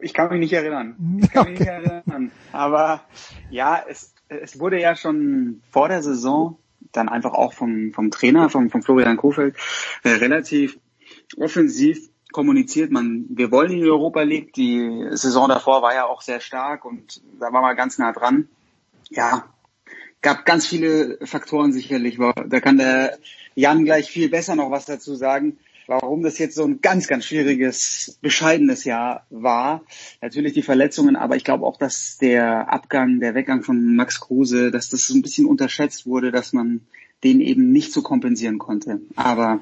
Ich 0.00 0.14
kann 0.14 0.30
mich 0.30 0.38
nicht 0.38 0.52
erinnern. 0.52 1.18
Ich 1.20 1.30
kann 1.30 1.42
okay. 1.42 1.50
mich 1.50 1.60
nicht 1.60 1.68
erinnern. 1.68 2.30
Aber 2.52 3.00
ja, 3.50 3.82
es, 3.88 4.15
es 4.28 4.58
wurde 4.58 4.80
ja 4.80 4.96
schon 4.96 5.62
vor 5.70 5.88
der 5.88 6.02
Saison 6.02 6.58
dann 6.92 7.08
einfach 7.08 7.32
auch 7.32 7.52
vom, 7.52 7.92
vom 7.92 8.10
Trainer, 8.10 8.48
vom, 8.48 8.70
vom 8.70 8.82
Florian 8.82 9.16
Kofeld, 9.16 9.56
äh, 10.02 10.10
relativ 10.10 10.78
offensiv 11.36 12.08
kommuniziert, 12.32 12.90
man, 12.90 13.26
wir 13.30 13.50
wollen 13.50 13.72
in 13.72 13.80
die 13.80 13.90
Europa 13.90 14.22
League. 14.22 14.52
Die 14.52 15.06
Saison 15.12 15.48
davor 15.48 15.82
war 15.82 15.94
ja 15.94 16.06
auch 16.06 16.20
sehr 16.20 16.40
stark 16.40 16.84
und 16.84 17.22
da 17.40 17.52
war 17.52 17.62
man 17.62 17.76
ganz 17.76 17.98
nah 17.98 18.12
dran. 18.12 18.48
Ja, 19.08 19.48
gab 20.20 20.44
ganz 20.44 20.66
viele 20.66 21.18
Faktoren 21.24 21.72
sicherlich. 21.72 22.18
Da 22.18 22.60
kann 22.60 22.76
der 22.76 23.18
Jan 23.54 23.84
gleich 23.84 24.10
viel 24.10 24.28
besser 24.28 24.54
noch 24.54 24.70
was 24.70 24.84
dazu 24.84 25.14
sagen 25.14 25.58
warum 25.86 26.22
das 26.22 26.38
jetzt 26.38 26.54
so 26.54 26.64
ein 26.64 26.80
ganz, 26.80 27.06
ganz 27.06 27.24
schwieriges, 27.24 28.18
bescheidenes 28.20 28.84
Jahr 28.84 29.26
war. 29.30 29.82
Natürlich 30.20 30.52
die 30.52 30.62
Verletzungen, 30.62 31.16
aber 31.16 31.36
ich 31.36 31.44
glaube 31.44 31.64
auch, 31.64 31.76
dass 31.76 32.18
der 32.18 32.72
Abgang, 32.72 33.20
der 33.20 33.34
Weggang 33.34 33.62
von 33.62 33.96
Max 33.96 34.20
Kruse, 34.20 34.70
dass 34.70 34.88
das 34.88 35.06
so 35.06 35.14
ein 35.14 35.22
bisschen 35.22 35.46
unterschätzt 35.46 36.06
wurde, 36.06 36.32
dass 36.32 36.52
man 36.52 36.80
den 37.24 37.40
eben 37.40 37.72
nicht 37.72 37.92
so 37.92 38.02
kompensieren 38.02 38.58
konnte. 38.58 39.00
Aber 39.14 39.60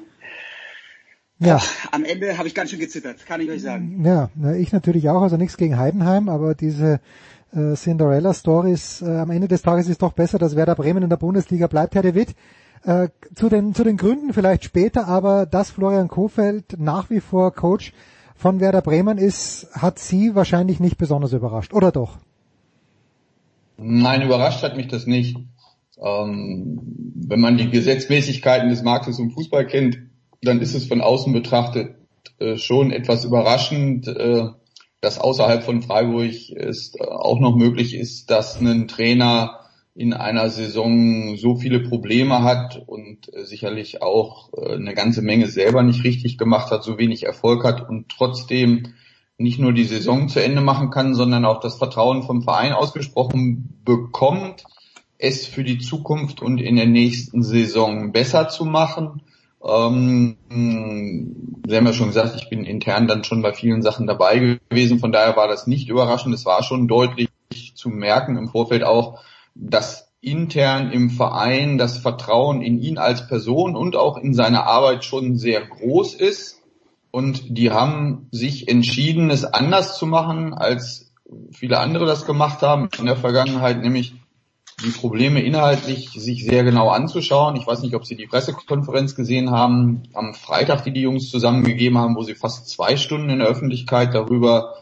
ja. 1.39 1.59
Am 1.91 2.03
Ende 2.05 2.37
habe 2.37 2.47
ich 2.47 2.55
ganz 2.55 2.69
schön 2.69 2.79
gezittert, 2.79 3.25
kann 3.25 3.41
ich 3.41 3.49
euch 3.49 3.61
sagen. 3.61 4.03
Ja, 4.05 4.29
ich 4.53 4.71
natürlich 4.71 5.09
auch, 5.09 5.21
also 5.21 5.37
nichts 5.37 5.57
gegen 5.57 5.77
Heidenheim, 5.77 6.29
aber 6.29 6.55
diese 6.55 7.01
äh, 7.53 7.73
Cinderella 7.75 8.33
Stories, 8.33 9.01
äh, 9.01 9.17
am 9.17 9.31
Ende 9.31 9.47
des 9.47 9.61
Tages 9.61 9.89
ist 9.89 10.01
doch 10.01 10.13
besser, 10.13 10.39
dass 10.39 10.55
Werder 10.55 10.75
Bremen 10.75 11.03
in 11.03 11.09
der 11.09 11.17
Bundesliga 11.17 11.67
bleibt, 11.67 11.95
Herr 11.95 12.03
De 12.03 12.15
Witt. 12.15 12.35
Äh, 12.85 13.09
zu, 13.33 13.49
den, 13.49 13.73
zu 13.73 13.83
den 13.83 13.97
Gründen 13.97 14.31
vielleicht 14.31 14.63
später, 14.63 15.07
aber 15.07 15.47
dass 15.47 15.71
Florian 15.71 16.07
Kofeld 16.07 16.79
nach 16.79 17.09
wie 17.09 17.19
vor 17.19 17.51
Coach 17.51 17.93
von 18.35 18.59
Werder 18.59 18.81
Bremen 18.81 19.17
ist, 19.17 19.67
hat 19.73 19.97
Sie 19.97 20.35
wahrscheinlich 20.35 20.79
nicht 20.79 20.97
besonders 20.97 21.33
überrascht, 21.33 21.73
oder 21.73 21.91
doch? 21.91 22.19
Nein, 23.77 24.21
überrascht 24.21 24.61
hat 24.61 24.77
mich 24.77 24.87
das 24.87 25.07
nicht. 25.07 25.35
Ähm, 25.99 26.79
wenn 27.15 27.39
man 27.39 27.57
die 27.57 27.71
Gesetzmäßigkeiten 27.71 28.69
des 28.69 28.83
Marktes 28.83 29.17
im 29.17 29.31
Fußball 29.31 29.65
kennt, 29.65 29.97
dann 30.41 30.61
ist 30.61 30.75
es 30.75 30.85
von 30.85 31.01
außen 31.01 31.33
betrachtet 31.33 31.95
äh, 32.37 32.57
schon 32.57 32.91
etwas 32.91 33.25
überraschend, 33.25 34.07
äh, 34.07 34.43
dass 35.01 35.17
außerhalb 35.17 35.63
von 35.63 35.81
Freiburg 35.81 36.33
es 36.55 36.93
äh, 36.99 37.03
auch 37.03 37.39
noch 37.39 37.55
möglich 37.55 37.95
ist, 37.95 38.29
dass 38.29 38.59
ein 38.59 38.87
Trainer 38.87 39.64
in 39.95 40.13
einer 40.13 40.49
Saison 40.49 41.37
so 41.37 41.55
viele 41.55 41.79
Probleme 41.79 42.43
hat 42.43 42.83
und 42.85 43.33
äh, 43.33 43.45
sicherlich 43.45 44.01
auch 44.01 44.51
äh, 44.53 44.75
eine 44.75 44.93
ganze 44.93 45.21
Menge 45.21 45.47
selber 45.47 45.83
nicht 45.83 46.03
richtig 46.03 46.37
gemacht 46.37 46.69
hat, 46.69 46.83
so 46.83 46.97
wenig 46.97 47.23
Erfolg 47.23 47.63
hat 47.63 47.89
und 47.89 48.09
trotzdem 48.09 48.93
nicht 49.37 49.57
nur 49.57 49.71
die 49.71 49.85
Saison 49.85 50.27
zu 50.27 50.43
Ende 50.43 50.61
machen 50.61 50.89
kann, 50.89 51.15
sondern 51.15 51.45
auch 51.45 51.61
das 51.61 51.77
Vertrauen 51.77 52.23
vom 52.23 52.41
Verein 52.41 52.73
ausgesprochen 52.73 53.81
bekommt, 53.85 54.65
es 55.17 55.45
für 55.45 55.63
die 55.63 55.79
Zukunft 55.79 56.41
und 56.41 56.59
in 56.59 56.75
der 56.75 56.87
nächsten 56.87 57.41
Saison 57.41 58.11
besser 58.11 58.49
zu 58.49 58.65
machen. 58.65 59.21
Ähm, 59.65 60.35
Sie 61.67 61.75
haben 61.75 61.85
ja 61.85 61.93
schon 61.93 62.07
gesagt, 62.07 62.35
ich 62.35 62.49
bin 62.49 62.65
intern 62.65 63.07
dann 63.07 63.23
schon 63.23 63.41
bei 63.41 63.53
vielen 63.53 63.81
Sachen 63.81 64.07
dabei 64.07 64.59
gewesen, 64.69 64.99
von 64.99 65.13
daher 65.13 65.37
war 65.37 65.47
das 65.47 65.67
nicht 65.67 65.87
überraschend, 65.87 66.35
es 66.35 66.45
war 66.45 66.63
schon 66.63 66.89
deutlich 66.89 67.29
zu 67.75 67.89
merken 67.89 68.37
im 68.37 68.49
Vorfeld 68.49 68.83
auch, 68.83 69.21
dass 69.55 70.11
intern 70.21 70.91
im 70.91 71.09
Verein 71.09 71.77
das 71.77 71.97
Vertrauen 71.97 72.61
in 72.61 72.79
ihn 72.79 72.97
als 72.97 73.27
Person 73.27 73.75
und 73.75 73.95
auch 73.95 74.17
in 74.17 74.33
seine 74.33 74.65
Arbeit 74.65 75.05
schon 75.05 75.37
sehr 75.37 75.61
groß 75.65 76.15
ist. 76.15 76.61
Und 77.11 77.57
die 77.57 77.71
haben 77.71 78.27
sich 78.31 78.67
entschieden, 78.67 79.29
es 79.29 79.45
anders 79.45 79.97
zu 79.97 80.05
machen, 80.05 80.53
als 80.53 81.13
viele 81.51 81.79
andere 81.79 82.05
das 82.05 82.25
gemacht 82.25 82.61
haben 82.61 82.89
in 82.99 83.05
der 83.05 83.15
Vergangenheit, 83.15 83.81
nämlich 83.81 84.15
die 84.83 84.89
Probleme 84.89 85.41
inhaltlich 85.41 86.09
sich 86.09 86.43
sehr 86.43 86.63
genau 86.63 86.89
anzuschauen. 86.89 87.55
Ich 87.55 87.65
weiß 87.65 87.81
nicht, 87.81 87.95
ob 87.95 88.05
Sie 88.05 88.15
die 88.15 88.27
Pressekonferenz 88.27 89.15
gesehen 89.15 89.51
haben 89.51 90.03
am 90.13 90.33
Freitag, 90.33 90.83
die 90.83 90.91
die 90.91 91.01
Jungs 91.01 91.29
zusammengegeben 91.29 91.97
haben, 91.97 92.15
wo 92.15 92.23
sie 92.23 92.35
fast 92.35 92.67
zwei 92.67 92.97
Stunden 92.97 93.29
in 93.29 93.39
der 93.39 93.47
Öffentlichkeit 93.47 94.13
darüber 94.13 94.75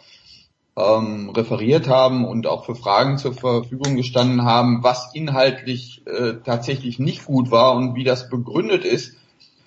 ähm, 0.76 1.30
referiert 1.30 1.88
haben 1.88 2.26
und 2.26 2.48
auch 2.48 2.66
für 2.66 2.76
Fragen 2.76 3.18
zur 3.18 3.34
Verfügung 3.34 3.96
gestanden 3.96 4.44
haben, 4.44 4.84
was 4.84 5.14
inhaltlich 5.14 6.02
äh, 6.08 6.36
tatsächlich 6.44 7.00
nicht 7.00 7.26
gut 7.26 7.52
war 7.52 7.76
und 7.76 7.96
wie 7.96 8.04
das 8.04 8.30
begründet 8.30 8.84
ist, 8.84 9.16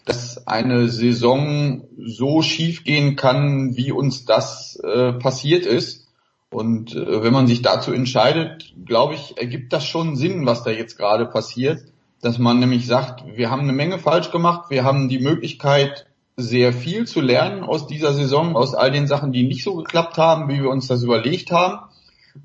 dass 0.05 0.47
eine 0.47 0.89
Saison 0.89 1.85
so 1.99 2.43
schief 2.43 2.85
gehen 2.85 3.17
kann, 3.17 3.77
wie 3.77 3.93
uns 3.93 4.25
das 4.25 4.81
äh, 4.83 5.13
passiert 5.13 5.67
ist. 5.67 6.07
Und 6.51 6.95
äh, 6.95 7.23
wenn 7.23 7.33
man 7.33 7.49
sich 7.49 7.63
dazu 7.63 7.93
entscheidet, 7.93 8.73
glaube 8.85 9.15
ich, 9.15 9.37
ergibt 9.37 9.73
das 9.73 9.85
schon 9.85 10.17
Sinn, 10.17 10.47
was 10.47 10.63
da 10.63 10.71
jetzt 10.71 10.97
gerade 10.97 11.27
passiert, 11.27 11.81
dass 12.21 12.39
man 12.39 12.61
nämlich 12.61 12.87
sagt, 12.87 13.25
wir 13.37 13.51
haben 13.51 13.63
eine 13.63 13.73
Menge 13.73 13.99
falsch 13.99 14.31
gemacht, 14.31 14.71
wir 14.71 14.85
haben 14.85 15.09
die 15.09 15.19
Möglichkeit, 15.19 16.06
sehr 16.37 16.73
viel 16.73 17.07
zu 17.07 17.21
lernen 17.21 17.65
aus 17.65 17.87
dieser 17.87 18.13
Saison, 18.13 18.57
aus 18.57 18.75
all 18.75 18.91
den 18.91 19.07
Sachen, 19.07 19.33
die 19.33 19.47
nicht 19.47 19.65
so 19.65 19.75
geklappt 19.75 20.19
haben, 20.19 20.49
wie 20.49 20.63
wir 20.63 20.71
uns 20.71 20.87
das 20.87 21.03
überlegt 21.03 21.51
haben. 21.51 21.89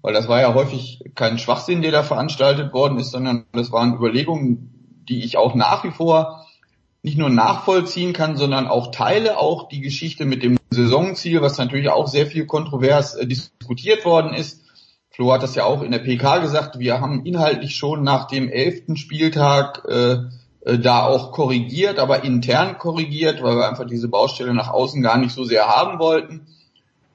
Weil 0.02 0.14
das 0.14 0.30
war 0.30 0.40
ja 0.40 0.54
häufig 0.54 1.04
kein 1.16 1.38
Schwachsinn, 1.38 1.82
der 1.82 1.92
da 1.92 2.04
veranstaltet 2.04 2.74
worden 2.74 2.98
ist, 2.98 3.12
sondern 3.12 3.46
das 3.52 3.72
waren 3.74 3.94
Überlegungen, 3.94 5.04
die 5.10 5.26
ich 5.26 5.38
auch 5.38 5.56
nach 5.56 5.84
wie 5.84 5.92
vor 5.92 6.46
nicht 7.04 7.18
nur 7.18 7.30
nachvollziehen 7.30 8.14
kann, 8.14 8.38
sondern 8.38 8.68
auch 8.68 8.92
teile 8.92 9.38
auch 9.38 9.68
die 9.68 9.82
Geschichte 9.82 10.26
mit 10.26 10.44
dem 10.44 10.58
Saisonziel, 10.70 11.42
was 11.42 11.58
natürlich 11.58 11.90
auch 11.90 12.08
sehr 12.08 12.28
viel 12.28 12.46
kontrovers 12.46 13.16
äh, 13.16 13.26
diskutiert 13.26 14.06
worden 14.06 14.34
ist. 14.34 14.62
Flo 15.10 15.34
hat 15.34 15.44
das 15.44 15.56
ja 15.56 15.66
auch 15.66 15.82
in 15.82 15.92
der 15.92 16.00
PK 16.00 16.38
gesagt, 16.38 16.80
wir 16.80 17.02
haben 17.02 17.26
inhaltlich 17.26 17.76
schon 17.76 18.04
nach 18.04 18.28
dem 18.28 18.48
elften 18.50 18.96
Spieltag 18.96 19.84
äh, 19.86 20.20
äh, 20.66 20.78
da 20.78 21.06
auch 21.06 21.32
korrigiert, 21.32 22.00
aber 22.00 22.24
intern 22.24 22.78
korrigiert, 22.78 23.42
weil 23.42 23.58
wir 23.58 23.70
einfach 23.70 23.88
diese 23.88 24.08
Baustelle 24.08 24.54
nach 24.54 24.70
außen 24.70 25.02
gar 25.02 25.18
nicht 25.18 25.34
so 25.34 25.44
sehr 25.44 25.68
haben 25.68 26.00
wollten. 26.00 26.48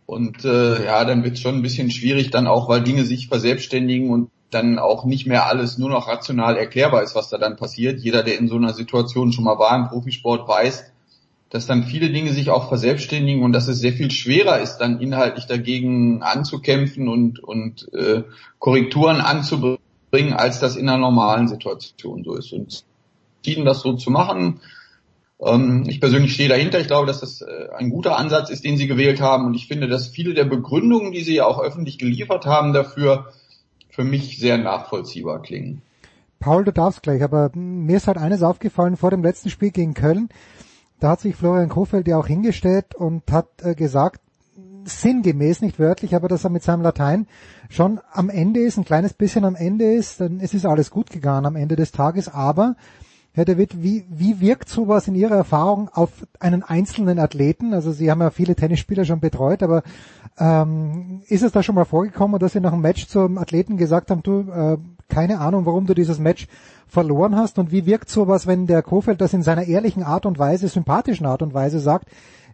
Und 0.07 0.45
äh, 0.45 0.85
ja, 0.85 1.05
dann 1.05 1.25
wird 1.25 1.35
es 1.35 1.41
schon 1.41 1.57
ein 1.57 1.63
bisschen 1.63 1.91
schwierig 1.91 2.31
dann 2.31 2.47
auch, 2.47 2.69
weil 2.69 2.83
Dinge 2.83 3.05
sich 3.05 3.29
verselbstständigen 3.29 4.11
und 4.11 4.31
dann 4.51 4.79
auch 4.79 5.05
nicht 5.05 5.27
mehr 5.27 5.47
alles 5.47 5.79
nur 5.79 5.91
noch 5.91 6.09
rational 6.09 6.57
erklärbar 6.57 7.03
ist, 7.03 7.15
was 7.15 7.29
da 7.29 7.39
dann 7.39 7.57
passiert. 7.57 8.01
Jeder, 8.01 8.23
der 8.23 8.39
in 8.39 8.49
so 8.49 8.57
einer 8.57 8.73
Situation 8.73 9.33
schon 9.33 9.45
mal 9.45 9.59
war 9.59 9.77
im 9.77 9.89
Profisport, 9.89 10.47
weiß, 10.49 10.93
dass 11.51 11.67
dann 11.67 11.85
viele 11.85 12.11
Dinge 12.11 12.33
sich 12.33 12.51
auch 12.51 12.69
verselbstständigen 12.69 13.43
und 13.43 13.53
dass 13.53 13.69
es 13.69 13.79
sehr 13.79 13.93
viel 13.93 14.11
schwerer 14.11 14.61
ist, 14.61 14.79
dann 14.79 15.01
inhaltlich 15.01 15.47
dagegen 15.47 16.23
anzukämpfen 16.23 17.09
und, 17.09 17.43
und 17.43 17.93
äh, 17.93 18.23
Korrekturen 18.59 19.21
anzubringen, 19.21 20.33
als 20.33 20.61
das 20.61 20.77
in 20.77 20.89
einer 20.89 20.99
normalen 20.99 21.49
Situation 21.49 22.25
so 22.25 22.35
ist. 22.35 22.53
Und 22.53 22.85
entschieden, 23.47 23.65
das 23.65 23.81
so 23.81 23.93
zu 23.93 24.11
machen. 24.11 24.61
Ähm, 25.41 25.85
ich 25.87 26.01
persönlich 26.01 26.35
stehe 26.35 26.49
dahinter. 26.49 26.81
Ich 26.81 26.89
glaube, 26.89 27.07
dass 27.07 27.21
das 27.21 27.43
äh, 27.43 27.69
ein 27.77 27.91
guter 27.91 28.19
Ansatz 28.19 28.51
ist, 28.51 28.65
den 28.65 28.77
Sie 28.77 28.89
gewählt 28.89 29.21
haben. 29.21 29.47
Und 29.47 29.55
ich 29.55 29.69
finde, 29.69 29.87
dass 29.87 30.09
viele 30.09 30.35
der 30.35 30.45
Begründungen, 30.45 31.13
die 31.13 31.23
Sie 31.23 31.41
auch 31.41 31.61
öffentlich 31.61 31.99
geliefert 31.99 32.47
haben, 32.47 32.73
dafür 32.73 33.33
für 33.89 34.05
mich 34.05 34.39
sehr 34.39 34.59
nachvollziehbar 34.59 35.43
klingen. 35.43 35.83
Paul, 36.41 36.65
du 36.65 36.73
darfst 36.73 37.03
gleich, 37.03 37.23
aber 37.23 37.51
mir 37.55 37.97
ist 37.97 38.09
halt 38.09 38.19
eines 38.19 38.43
aufgefallen 38.43 38.97
vor 38.97 39.11
dem 39.11 39.23
letzten 39.23 39.49
Spiel 39.49 39.71
gegen 39.71 39.95
Köln. 39.95 40.29
Da 41.01 41.11
hat 41.11 41.21
sich 41.21 41.37
Florian 41.37 41.69
Kofeld 41.69 42.09
ja 42.09 42.19
auch 42.19 42.27
hingestellt 42.27 42.95
und 42.95 43.31
hat 43.31 43.49
äh, 43.63 43.75
gesagt, 43.75 44.21
sinngemäß, 44.85 45.63
nicht 45.63 45.79
wörtlich, 45.79 46.15
aber 46.15 46.29
dass 46.29 46.45
er 46.45 46.51
mit 46.51 46.63
seinem 46.63 46.83
Latein 46.83 47.27
schon 47.69 48.01
am 48.13 48.29
Ende 48.29 48.61
ist, 48.61 48.77
ein 48.77 48.85
kleines 48.85 49.15
bisschen 49.15 49.45
am 49.45 49.57
Ende 49.57 49.93
ist, 49.93 50.21
dann 50.21 50.41
ist 50.41 50.55
es 50.55 50.65
alles 50.65 50.91
gut 50.91 51.11
gegangen 51.11 51.47
am 51.47 51.57
Ende 51.57 51.77
des 51.77 51.93
Tages, 51.93 52.29
aber 52.29 52.77
Herr 53.37 53.45
David, 53.45 53.83
wie, 53.83 54.07
wie 54.09 54.41
wirkt 54.41 54.71
sowas 54.71 55.09
in 55.09 55.15
Ihrer 55.15 55.35
Erfahrung 55.35 55.91
auf 55.93 56.09
einen 56.41 56.63
einzelnen 56.63 57.19
Athleten? 57.19 57.75
Also 57.75 57.93
Sie 57.93 58.11
haben 58.11 58.23
ja 58.23 58.31
viele 58.31 58.57
Tennisspieler 58.57 59.05
schon 59.05 59.21
betreut, 59.21 59.63
aber 59.63 59.83
ähm, 60.39 61.21
ist 61.29 61.43
es 61.43 61.53
da 61.53 61.63
schon 61.63 61.75
mal 61.75 61.85
vorgekommen, 61.85 62.41
dass 62.41 62.55
Sie 62.55 62.61
nach 62.61 62.73
einem 62.73 62.81
Match 62.81 63.09
zum 63.09 63.37
Athleten 63.37 63.77
gesagt 63.77 64.11
haben, 64.11 64.23
du, 64.23 64.51
äh, 64.51 64.79
keine 65.11 65.39
Ahnung, 65.39 65.67
warum 65.67 65.85
du 65.85 65.93
dieses 65.93 66.19
Match 66.19 66.49
verloren 66.87 67.37
hast? 67.37 67.59
Und 67.59 67.71
wie 67.73 67.85
wirkt 67.85 68.09
sowas, 68.09 68.47
wenn 68.47 68.67
der 68.67 68.83
Kofeld 68.83 69.21
das 69.21 69.35
in 69.35 69.43
seiner 69.43 69.65
ehrlichen 69.65 70.03
Art 70.03 70.25
und 70.25 70.39
Weise, 70.39 70.67
sympathischen 70.69 71.27
Art 71.27 71.43
und 71.43 71.53
Weise 71.53 71.79
sagt? 71.79 72.09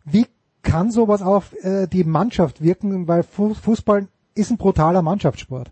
Wie 0.05 0.27
kann 0.62 0.91
sowas 0.91 1.23
auf 1.23 1.55
äh, 1.62 1.86
die 1.86 2.02
Mannschaft 2.02 2.61
wirken? 2.61 3.07
Weil 3.07 3.23
Fußball 3.23 4.09
ist 4.35 4.51
ein 4.51 4.57
brutaler 4.57 5.02
Mannschaftssport. 5.02 5.70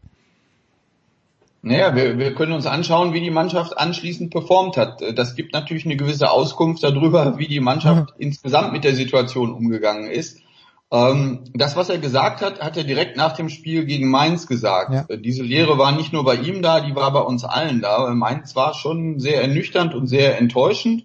Naja, 1.62 1.94
wir, 1.94 2.18
wir 2.18 2.34
können 2.34 2.52
uns 2.52 2.66
anschauen, 2.66 3.12
wie 3.12 3.20
die 3.20 3.30
Mannschaft 3.30 3.76
anschließend 3.76 4.30
performt 4.30 4.78
hat. 4.78 5.02
Das 5.16 5.34
gibt 5.34 5.52
natürlich 5.52 5.84
eine 5.84 5.97
gewisse 5.97 6.30
Auskunft 6.30 6.82
darüber, 6.82 7.39
wie 7.39 7.48
die 7.48 7.60
Mannschaft 7.60 8.14
insgesamt 8.16 8.72
mit 8.72 8.84
der 8.84 8.94
Situation 8.94 9.52
umgegangen 9.52 10.10
ist. 10.10 10.40
Ähm, 10.92 11.44
das, 11.55 11.76
was 11.76 11.89
er 11.89 11.98
gesagt 11.98 12.40
hat, 12.40 12.60
hat 12.60 12.76
er 12.76 12.84
direkt 12.84 13.16
nach 13.16 13.32
dem 13.32 13.48
Spiel 13.48 13.84
gegen 13.84 14.10
Mainz 14.10 14.47
gesagt. 14.47 14.92
Ja. 14.92 15.16
Diese 15.16 15.42
Lehre 15.42 15.78
war 15.78 15.92
nicht 15.92 16.12
nur 16.12 16.24
bei 16.24 16.34
ihm 16.34 16.62
da, 16.62 16.80
die 16.80 16.97
war 16.97 17.12
bei 17.12 17.20
uns 17.20 17.44
allen 17.44 17.82
da. 17.82 18.08
Mainz 18.14 18.56
war 18.56 18.74
schon 18.74 19.20
sehr 19.20 19.42
ernüchternd 19.42 19.94
und 19.94 20.06
sehr 20.06 20.39
enttäuschend. 20.39 21.05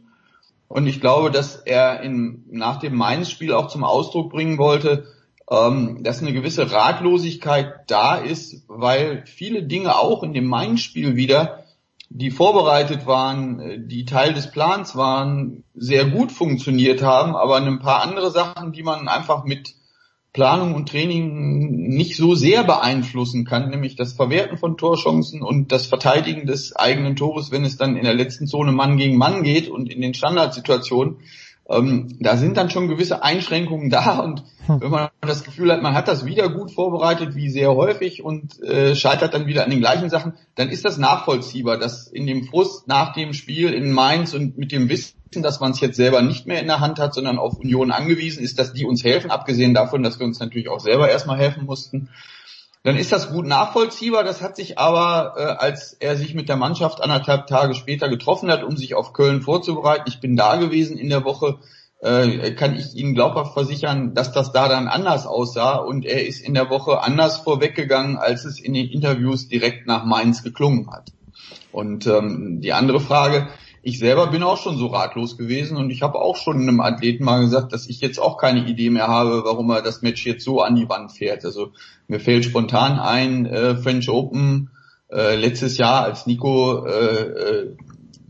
Und 0.67 0.87
ich 0.87 1.01
glaube, 1.01 1.29
dass 1.29 1.57
er 1.57 2.01
in, 2.01 2.45
nach 2.49 2.79
dem 2.79 2.95
Mainz-Spiel 2.95 3.53
auch 3.53 3.67
zum 3.67 3.83
Ausdruck 3.83 4.31
bringen 4.31 4.57
wollte, 4.57 5.05
ähm, 5.49 6.03
dass 6.03 6.21
eine 6.21 6.33
gewisse 6.33 6.71
Ratlosigkeit 6.71 7.81
da 7.87 8.15
ist, 8.15 8.63
weil 8.67 9.23
viele 9.25 9.63
Dinge 9.63 9.97
auch 9.97 10.23
in 10.23 10.33
dem 10.33 10.45
Main-Spiel 10.45 11.15
wieder, 11.15 11.63
die 12.09 12.31
vorbereitet 12.31 13.05
waren, 13.05 13.59
äh, 13.59 13.79
die 13.79 14.05
Teil 14.05 14.33
des 14.33 14.51
Plans 14.51 14.95
waren, 14.95 15.63
sehr 15.73 16.05
gut 16.05 16.31
funktioniert 16.31 17.01
haben, 17.01 17.35
aber 17.35 17.57
ein 17.57 17.79
paar 17.79 18.01
andere 18.01 18.31
Sachen, 18.31 18.71
die 18.71 18.83
man 18.83 19.07
einfach 19.07 19.43
mit 19.43 19.75
Planung 20.35 20.75
und 20.75 20.89
Training 20.89 21.87
nicht 21.87 22.17
so 22.17 22.35
sehr 22.35 22.65
beeinflussen 22.65 23.45
kann, 23.45 23.69
nämlich 23.69 23.95
das 23.95 24.11
Verwerten 24.11 24.57
von 24.57 24.75
Torchancen 24.75 25.41
und 25.41 25.71
das 25.71 25.85
Verteidigen 25.85 26.45
des 26.45 26.75
eigenen 26.75 27.15
Tores, 27.15 27.51
wenn 27.51 27.63
es 27.63 27.77
dann 27.77 27.95
in 27.95 28.03
der 28.03 28.13
letzten 28.13 28.45
Zone 28.45 28.73
Mann 28.73 28.97
gegen 28.97 29.17
Mann 29.17 29.43
geht 29.43 29.69
und 29.69 29.89
in 29.89 30.01
den 30.01 30.13
Standardsituationen, 30.13 31.19
ähm, 31.67 32.17
da 32.19 32.37
sind 32.37 32.57
dann 32.57 32.69
schon 32.69 32.87
gewisse 32.87 33.23
Einschränkungen 33.23 33.89
da 33.89 34.19
und 34.19 34.43
hm. 34.67 34.81
wenn 34.81 34.91
man 34.91 35.09
das 35.21 35.43
Gefühl 35.43 35.71
hat, 35.71 35.81
man 35.81 35.95
hat 35.95 36.07
das 36.07 36.25
wieder 36.25 36.49
gut 36.49 36.71
vorbereitet, 36.71 37.35
wie 37.35 37.49
sehr 37.49 37.73
häufig 37.73 38.23
und 38.23 38.61
äh, 38.61 38.95
scheitert 38.95 39.33
dann 39.33 39.47
wieder 39.47 39.63
an 39.63 39.71
den 39.71 39.79
gleichen 39.79 40.09
Sachen, 40.09 40.33
dann 40.55 40.69
ist 40.69 40.85
das 40.85 40.97
nachvollziehbar, 40.97 41.77
dass 41.77 42.07
in 42.07 42.27
dem 42.27 42.43
Frust 42.43 42.87
nach 42.87 43.13
dem 43.13 43.33
Spiel 43.33 43.73
in 43.73 43.91
Mainz 43.91 44.33
und 44.33 44.57
mit 44.57 44.71
dem 44.71 44.89
Wissen, 44.89 45.15
dass 45.31 45.59
man 45.59 45.71
es 45.71 45.79
jetzt 45.79 45.97
selber 45.97 46.21
nicht 46.21 46.45
mehr 46.45 46.61
in 46.61 46.67
der 46.67 46.79
Hand 46.79 46.99
hat, 46.99 47.13
sondern 47.13 47.39
auf 47.39 47.57
Union 47.57 47.91
angewiesen 47.91 48.43
ist, 48.43 48.59
dass 48.59 48.73
die 48.73 48.85
uns 48.85 49.03
helfen, 49.03 49.31
abgesehen 49.31 49.73
davon, 49.73 50.03
dass 50.03 50.19
wir 50.19 50.25
uns 50.25 50.39
natürlich 50.39 50.69
auch 50.69 50.79
selber 50.79 51.09
erstmal 51.09 51.39
helfen 51.39 51.65
mussten, 51.65 52.09
dann 52.85 52.97
ist 52.97 53.11
das 53.11 53.31
gut 53.31 53.47
nachvollziehbar. 53.47 54.23
Das 54.23 54.43
hat 54.43 54.55
sich 54.55 54.77
aber, 54.77 55.33
äh, 55.37 55.41
als 55.41 55.93
er 55.93 56.15
sich 56.15 56.35
mit 56.35 56.49
der 56.49 56.55
Mannschaft 56.55 57.01
anderthalb 57.01 57.47
Tage 57.47 57.73
später 57.73 58.09
getroffen 58.09 58.51
hat, 58.51 58.63
um 58.63 58.77
sich 58.77 58.93
auf 58.93 59.11
Köln 59.11 59.41
vorzubereiten, 59.41 60.05
ich 60.07 60.19
bin 60.19 60.35
da 60.35 60.55
gewesen 60.57 60.95
in 60.95 61.09
der 61.09 61.25
Woche, 61.25 61.57
äh, 62.01 62.51
kann 62.51 62.75
ich 62.75 62.93
Ihnen 62.93 63.15
glaubhaft 63.15 63.53
versichern, 63.53 64.13
dass 64.13 64.31
das 64.31 64.51
da 64.51 64.69
dann 64.69 64.87
anders 64.87 65.25
aussah 65.25 65.77
und 65.77 66.05
er 66.05 66.27
ist 66.27 66.45
in 66.45 66.53
der 66.53 66.69
Woche 66.69 67.01
anders 67.01 67.39
vorweggegangen, 67.39 68.17
als 68.17 68.45
es 68.45 68.59
in 68.59 68.75
den 68.75 68.87
Interviews 68.87 69.47
direkt 69.47 69.87
nach 69.87 70.05
Mainz 70.05 70.43
geklungen 70.43 70.91
hat. 70.91 71.11
Und 71.71 72.05
ähm, 72.05 72.61
die 72.61 72.73
andere 72.73 72.99
Frage, 72.99 73.47
ich 73.87 73.99
selber 73.99 74.25
bin 74.27 74.41
auch 74.41 74.57
schon 74.57 74.79
so 74.79 74.87
ratlos 74.87 75.37
gewesen 75.37 75.77
und 75.77 75.91
ich 75.91 76.01
habe 76.01 76.19
auch 76.19 76.37
schon 76.37 76.59
einem 76.59 76.81
Athleten 76.81 77.23
mal 77.23 77.41
gesagt, 77.41 77.71
dass 77.71 77.87
ich 77.87 78.01
jetzt 78.01 78.17
auch 78.19 78.39
keine 78.39 78.67
Idee 78.67 78.89
mehr 78.89 79.07
habe, 79.07 79.43
warum 79.45 79.69
er 79.69 79.83
das 79.83 80.01
Match 80.01 80.25
jetzt 80.25 80.43
so 80.43 80.59
an 80.59 80.75
die 80.75 80.89
Wand 80.89 81.11
fährt. 81.11 81.45
Also 81.45 81.71
mir 82.07 82.19
fällt 82.19 82.45
spontan 82.45 82.97
ein, 82.97 83.45
äh, 83.45 83.75
French 83.75 84.09
Open 84.09 84.71
äh, 85.11 85.35
letztes 85.35 85.77
Jahr, 85.77 86.03
als 86.03 86.25
Nico 86.25 86.83
äh, 86.83 87.21
äh, 87.21 87.75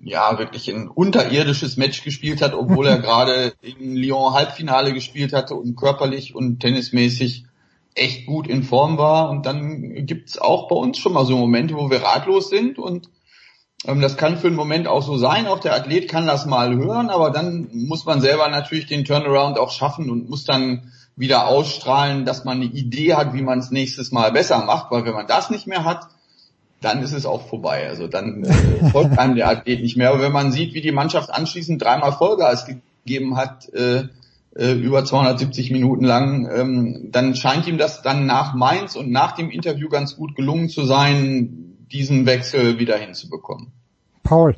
ja 0.04 0.38
wirklich 0.38 0.70
ein 0.70 0.90
unterirdisches 0.90 1.78
Match 1.78 2.04
gespielt 2.04 2.42
hat, 2.42 2.54
obwohl 2.54 2.88
er 2.88 2.98
gerade 3.00 3.54
in 3.62 3.96
Lyon 3.96 4.34
Halbfinale 4.34 4.92
gespielt 4.92 5.32
hatte 5.32 5.56
und 5.56 5.78
körperlich 5.78 6.36
und 6.36 6.60
tennismäßig 6.60 7.46
echt 7.94 8.26
gut 8.26 8.48
in 8.48 8.64
Form 8.64 8.98
war. 8.98 9.30
Und 9.30 9.46
dann 9.46 10.06
gibt's 10.06 10.38
auch 10.38 10.68
bei 10.68 10.76
uns 10.76 10.98
schon 10.98 11.14
mal 11.14 11.26
so 11.26 11.38
Momente, 11.38 11.76
wo 11.76 11.90
wir 11.90 12.04
ratlos 12.04 12.50
sind 12.50 12.78
und 12.78 13.10
das 14.02 14.18
kann 14.18 14.38
für 14.38 14.48
einen 14.48 14.56
Moment 14.56 14.88
auch 14.88 15.04
so 15.04 15.18
sein. 15.18 15.48
Auch 15.48 15.60
der 15.60 15.74
Athlet 15.76 16.10
kann 16.10 16.28
das 16.28 16.46
mal 16.46 16.76
hören, 16.76 17.10
aber 17.10 17.30
dann 17.30 17.68
muss 17.72 18.06
man 18.06 18.22
selber 18.22 18.50
natürlich 18.50 18.88
den 18.88 19.06
Turnaround 19.06 19.60
auch 19.60 19.72
schaffen 19.72 20.10
und 20.10 20.30
muss 20.30 20.44
dann 20.44 20.92
wieder 21.16 21.48
ausstrahlen, 21.48 22.26
dass 22.26 22.46
man 22.46 22.58
eine 22.58 22.66
Idee 22.66 23.14
hat, 23.14 23.34
wie 23.34 23.42
man 23.42 23.60
es 23.60 23.72
nächstes 23.72 24.12
Mal 24.12 24.32
besser 24.32 24.66
macht, 24.66 24.92
weil 24.92 25.06
wenn 25.06 25.14
man 25.14 25.28
das 25.28 25.50
nicht 25.50 25.68
mehr 25.68 25.86
hat, 25.86 26.08
dann 26.82 27.02
ist 27.02 27.14
es 27.14 27.26
auch 27.26 27.48
vorbei. 27.48 27.88
Also 27.88 28.08
dann 28.08 28.44
äh, 28.44 28.90
folgt 28.92 29.18
einem 29.18 29.36
der 29.36 29.50
Athlet 29.50 29.82
nicht 29.82 29.98
mehr. 29.98 30.10
Aber 30.10 30.22
wenn 30.22 30.32
man 30.32 30.52
sieht, 30.52 30.74
wie 30.74 30.82
die 30.82 30.92
Mannschaft 30.92 31.34
anschließend 31.34 31.82
dreimal 31.82 32.12
Vollgas 32.12 32.66
gegeben 32.66 33.38
hat, 33.38 33.70
äh, 33.74 34.04
äh, 34.56 34.72
über 34.74 35.04
270 35.04 35.72
Minuten 35.72 36.06
lang, 36.06 36.50
ähm, 36.54 37.10
dann 37.12 37.36
scheint 37.36 37.68
ihm 37.68 37.78
das 37.78 38.02
dann 38.02 38.26
nach 38.26 38.54
Mainz 38.54 38.96
und 38.96 39.12
nach 39.12 39.34
dem 39.34 39.50
Interview 39.50 39.90
ganz 39.90 40.16
gut 40.16 40.36
gelungen 40.36 40.70
zu 40.70 40.86
sein, 40.86 41.75
diesen 41.92 42.26
Wechsel 42.26 42.80
wieder 42.80 42.98
hinzubekommen. 42.98 43.72
Paul. 44.24 44.56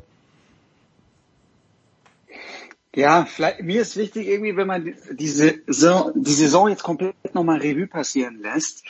Ja, 2.94 3.26
vielleicht, 3.26 3.62
mir 3.62 3.82
ist 3.82 3.96
wichtig 3.96 4.26
irgendwie, 4.26 4.56
wenn 4.56 4.66
man 4.66 4.94
diese 5.12 5.60
Saison, 5.66 6.10
die 6.16 6.32
Saison 6.32 6.68
jetzt 6.68 6.82
komplett 6.82 7.14
nochmal 7.32 7.60
Revue 7.60 7.86
passieren 7.86 8.40
lässt. 8.40 8.82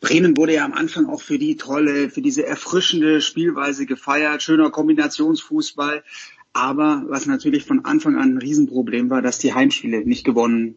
Bremen 0.00 0.36
wurde 0.36 0.54
ja 0.54 0.64
am 0.64 0.72
Anfang 0.72 1.06
auch 1.06 1.20
für 1.20 1.38
die 1.38 1.56
tolle, 1.56 2.10
für 2.10 2.22
diese 2.22 2.46
erfrischende 2.46 3.20
Spielweise 3.20 3.86
gefeiert, 3.86 4.42
schöner 4.42 4.70
Kombinationsfußball. 4.70 6.04
Aber 6.52 7.02
was 7.08 7.26
natürlich 7.26 7.64
von 7.64 7.84
Anfang 7.84 8.16
an 8.16 8.34
ein 8.34 8.38
Riesenproblem 8.38 9.10
war, 9.10 9.20
dass 9.20 9.38
die 9.38 9.52
Heimspiele 9.52 10.06
nicht 10.06 10.24
gewonnen 10.24 10.76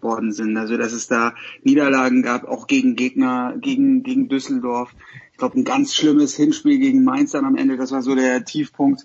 worden 0.00 0.32
sind. 0.32 0.56
Also 0.56 0.76
dass 0.76 0.92
es 0.92 1.08
da 1.08 1.34
Niederlagen 1.62 2.22
gab, 2.22 2.44
auch 2.44 2.66
gegen 2.66 2.96
Gegner, 2.96 3.56
gegen, 3.60 4.02
gegen 4.02 4.28
Düsseldorf. 4.28 4.94
Ich 5.42 5.44
glaube, 5.44 5.58
ein 5.58 5.64
ganz 5.64 5.92
schlimmes 5.96 6.36
Hinspiel 6.36 6.78
gegen 6.78 7.02
Mainz 7.02 7.32
dann 7.32 7.44
am 7.44 7.56
Ende, 7.56 7.76
das 7.76 7.90
war 7.90 8.00
so 8.00 8.14
der 8.14 8.44
Tiefpunkt. 8.44 9.04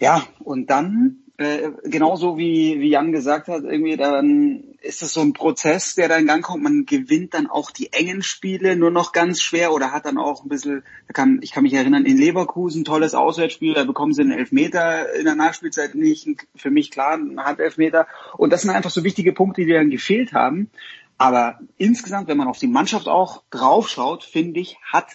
Ja, 0.00 0.24
und 0.40 0.68
dann 0.68 1.18
äh, 1.36 1.70
genauso 1.84 2.36
wie, 2.36 2.80
wie 2.80 2.88
Jan 2.88 3.12
gesagt 3.12 3.46
hat, 3.46 3.62
irgendwie 3.62 3.96
dann 3.96 4.64
ist 4.82 5.02
es 5.02 5.14
so 5.14 5.20
ein 5.20 5.32
Prozess, 5.32 5.94
der 5.94 6.08
da 6.08 6.16
in 6.16 6.26
Gang 6.26 6.42
kommt. 6.42 6.64
Man 6.64 6.86
gewinnt 6.86 7.34
dann 7.34 7.46
auch 7.46 7.70
die 7.70 7.92
engen 7.92 8.24
Spiele 8.24 8.74
nur 8.74 8.90
noch 8.90 9.12
ganz 9.12 9.42
schwer 9.42 9.72
oder 9.72 9.92
hat 9.92 10.06
dann 10.06 10.18
auch 10.18 10.42
ein 10.42 10.48
bisschen, 10.48 10.82
da 11.06 11.12
kann, 11.12 11.38
ich 11.40 11.52
kann 11.52 11.62
mich 11.62 11.74
erinnern, 11.74 12.04
in 12.04 12.18
Leverkusen, 12.18 12.84
tolles 12.84 13.14
Auswärtsspiel, 13.14 13.74
da 13.74 13.84
bekommen 13.84 14.12
sie 14.12 14.22
einen 14.22 14.32
Elfmeter 14.32 15.14
in 15.14 15.24
der 15.24 15.36
Nachspielzeit 15.36 15.94
nicht, 15.94 16.28
für 16.56 16.72
mich 16.72 16.90
klar, 16.90 17.14
ein 17.16 17.38
Handelfmeter. 17.38 18.08
Und 18.36 18.52
das 18.52 18.62
sind 18.62 18.70
einfach 18.72 18.90
so 18.90 19.04
wichtige 19.04 19.32
Punkte, 19.32 19.64
die 19.64 19.72
dann 19.72 19.90
gefehlt 19.90 20.32
haben. 20.32 20.68
Aber 21.16 21.60
insgesamt, 21.78 22.26
wenn 22.26 22.38
man 22.38 22.48
auf 22.48 22.58
die 22.58 22.66
Mannschaft 22.66 23.06
auch 23.06 23.44
draufschaut, 23.50 24.24
finde 24.24 24.58
ich, 24.58 24.78
hat 24.92 25.06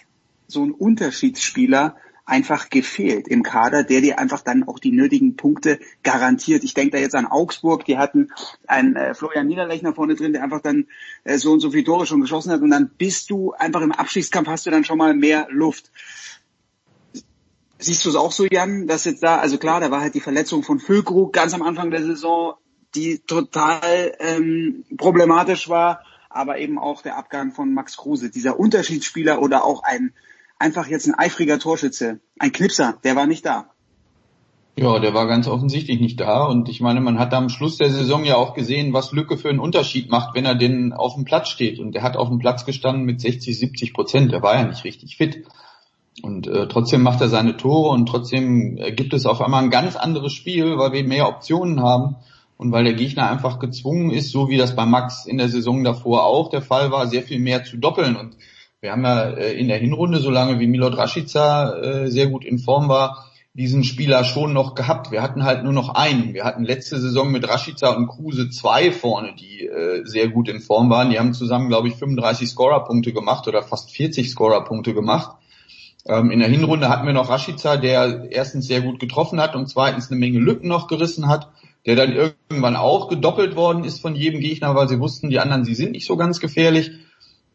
so 0.49 0.63
ein 0.63 0.71
Unterschiedsspieler 0.71 1.95
einfach 2.29 2.69
gefehlt 2.69 3.27
im 3.27 3.43
Kader, 3.43 3.83
der 3.83 4.01
dir 4.01 4.19
einfach 4.19 4.41
dann 4.41 4.63
auch 4.63 4.79
die 4.79 4.91
nötigen 4.91 5.35
Punkte 5.35 5.79
garantiert. 6.03 6.63
Ich 6.63 6.73
denke 6.73 6.91
da 6.91 6.97
jetzt 6.99 7.15
an 7.15 7.25
Augsburg, 7.25 7.85
die 7.85 7.97
hatten 7.97 8.29
einen 8.67 8.95
äh, 8.95 9.13
Florian 9.13 9.47
Niederlechner 9.47 9.93
vorne 9.93 10.15
drin, 10.15 10.33
der 10.33 10.43
einfach 10.43 10.61
dann 10.61 10.85
äh, 11.23 11.37
so 11.37 11.51
und 11.51 11.59
so 11.59 11.71
viele 11.71 11.83
Tore 11.83 12.05
schon 12.05 12.21
geschossen 12.21 12.51
hat 12.51 12.61
und 12.61 12.69
dann 12.69 12.91
bist 12.97 13.29
du 13.31 13.51
einfach 13.53 13.81
im 13.81 13.91
Abstiegskampf, 13.91 14.47
hast 14.47 14.65
du 14.65 14.71
dann 14.71 14.85
schon 14.85 14.99
mal 14.99 15.15
mehr 15.15 15.47
Luft. 15.49 15.91
Siehst 17.79 18.05
du 18.05 18.09
es 18.09 18.15
auch 18.15 18.31
so, 18.31 18.45
Jan, 18.45 18.87
dass 18.87 19.05
jetzt 19.05 19.23
da, 19.23 19.37
also 19.37 19.57
klar, 19.57 19.79
da 19.79 19.89
war 19.89 20.01
halt 20.01 20.13
die 20.13 20.19
Verletzung 20.19 20.63
von 20.63 20.79
Füllkrug 20.79 21.33
ganz 21.33 21.53
am 21.53 21.61
Anfang 21.61 21.91
der 21.91 22.03
Saison, 22.03 22.55
die 22.93 23.19
total 23.19 24.13
ähm, 24.19 24.83
problematisch 24.97 25.69
war, 25.69 26.03
aber 26.29 26.59
eben 26.59 26.77
auch 26.77 27.01
der 27.01 27.17
Abgang 27.17 27.53
von 27.53 27.73
Max 27.73 27.97
Kruse, 27.97 28.29
dieser 28.29 28.59
Unterschiedsspieler 28.59 29.41
oder 29.41 29.63
auch 29.63 29.83
ein 29.83 30.13
einfach 30.59 30.87
jetzt 30.87 31.07
ein 31.07 31.15
eifriger 31.15 31.57
Torschütze, 31.57 32.19
ein 32.37 32.51
Knipser, 32.51 32.97
der 33.03 33.15
war 33.15 33.25
nicht 33.25 33.45
da. 33.45 33.71
Ja, 34.75 34.97
der 34.99 35.13
war 35.13 35.27
ganz 35.27 35.47
offensichtlich 35.47 35.99
nicht 35.99 36.21
da. 36.21 36.45
Und 36.45 36.69
ich 36.69 36.79
meine, 36.79 37.01
man 37.01 37.19
hat 37.19 37.33
am 37.33 37.49
Schluss 37.49 37.77
der 37.77 37.89
Saison 37.89 38.23
ja 38.23 38.37
auch 38.37 38.53
gesehen, 38.53 38.93
was 38.93 39.11
Lücke 39.11 39.35
für 39.37 39.49
einen 39.49 39.59
Unterschied 39.59 40.09
macht, 40.09 40.35
wenn 40.35 40.45
er 40.45 40.55
denn 40.55 40.93
auf 40.93 41.15
dem 41.15 41.25
Platz 41.25 41.49
steht. 41.49 41.79
Und 41.79 41.95
der 41.95 42.03
hat 42.03 42.15
auf 42.15 42.29
dem 42.29 42.39
Platz 42.39 42.65
gestanden 42.65 43.03
mit 43.03 43.19
60, 43.19 43.59
70 43.59 43.93
Prozent. 43.93 44.31
Der 44.31 44.41
war 44.41 44.55
ja 44.55 44.65
nicht 44.65 44.85
richtig 44.85 45.17
fit. 45.17 45.45
Und 46.21 46.47
äh, 46.47 46.67
trotzdem 46.69 47.01
macht 47.01 47.19
er 47.19 47.27
seine 47.27 47.57
Tore 47.57 47.89
und 47.89 48.05
trotzdem 48.07 48.77
äh, 48.77 48.91
gibt 48.93 49.13
es 49.13 49.25
auf 49.25 49.41
einmal 49.41 49.63
ein 49.63 49.69
ganz 49.69 49.95
anderes 49.95 50.33
Spiel, 50.33 50.77
weil 50.77 50.93
wir 50.93 51.03
mehr 51.03 51.27
Optionen 51.27 51.81
haben 51.81 52.15
und 52.57 52.71
weil 52.71 52.83
der 52.83 52.93
Gegner 52.93 53.29
einfach 53.29 53.59
gezwungen 53.59 54.11
ist, 54.11 54.31
so 54.31 54.49
wie 54.49 54.57
das 54.57 54.75
bei 54.75 54.85
Max 54.85 55.25
in 55.25 55.37
der 55.37 55.49
Saison 55.49 55.83
davor 55.83 56.25
auch 56.25 56.49
der 56.49 56.61
Fall 56.61 56.91
war, 56.91 57.07
sehr 57.07 57.23
viel 57.23 57.39
mehr 57.39 57.63
zu 57.63 57.77
doppeln. 57.77 58.15
Und 58.15 58.35
wir 58.81 58.91
haben 58.91 59.03
ja 59.03 59.29
äh, 59.29 59.53
in 59.53 59.67
der 59.67 59.77
Hinrunde, 59.77 60.19
solange 60.19 60.59
wie 60.59 60.67
Milot 60.67 60.97
Rashica 60.97 61.73
äh, 61.75 62.11
sehr 62.11 62.27
gut 62.27 62.45
in 62.45 62.59
Form 62.59 62.87
war, 62.87 63.25
diesen 63.53 63.83
Spieler 63.83 64.23
schon 64.23 64.53
noch 64.53 64.75
gehabt. 64.75 65.11
Wir 65.11 65.21
hatten 65.21 65.43
halt 65.43 65.63
nur 65.63 65.73
noch 65.73 65.89
einen. 65.95 66.33
Wir 66.33 66.45
hatten 66.45 66.63
letzte 66.63 66.99
Saison 66.99 67.31
mit 67.31 67.47
Rashica 67.47 67.89
und 67.89 68.07
Kruse 68.07 68.49
zwei 68.49 68.91
vorne, 68.91 69.33
die 69.37 69.65
äh, 69.65 70.05
sehr 70.05 70.29
gut 70.29 70.47
in 70.47 70.61
Form 70.61 70.89
waren. 70.89 71.09
Die 71.09 71.19
haben 71.19 71.33
zusammen, 71.33 71.67
glaube 71.67 71.89
ich, 71.89 71.95
35 71.95 72.47
Scorerpunkte 72.47 73.11
gemacht 73.11 73.47
oder 73.47 73.63
fast 73.63 73.91
40 73.91 74.29
Scorerpunkte 74.29 74.93
gemacht. 74.93 75.35
Ähm, 76.05 76.31
in 76.31 76.39
der 76.39 76.47
Hinrunde 76.47 76.87
hatten 76.87 77.05
wir 77.05 77.13
noch 77.13 77.29
Rashica, 77.29 77.75
der 77.75 78.27
erstens 78.29 78.67
sehr 78.67 78.81
gut 78.81 78.99
getroffen 78.99 79.41
hat 79.41 79.55
und 79.55 79.67
zweitens 79.67 80.09
eine 80.09 80.19
Menge 80.19 80.39
Lücken 80.39 80.69
noch 80.69 80.87
gerissen 80.87 81.27
hat, 81.27 81.51
der 81.85 81.97
dann 81.97 82.13
irgendwann 82.13 82.77
auch 82.77 83.09
gedoppelt 83.09 83.57
worden 83.57 83.83
ist 83.83 83.99
von 83.99 84.15
jedem 84.15 84.39
Gegner, 84.39 84.73
weil 84.75 84.87
sie 84.87 84.99
wussten, 84.99 85.29
die 85.29 85.39
anderen, 85.39 85.65
sie 85.65 85.75
sind 85.75 85.91
nicht 85.91 86.05
so 86.05 86.15
ganz 86.15 86.39
gefährlich. 86.39 86.91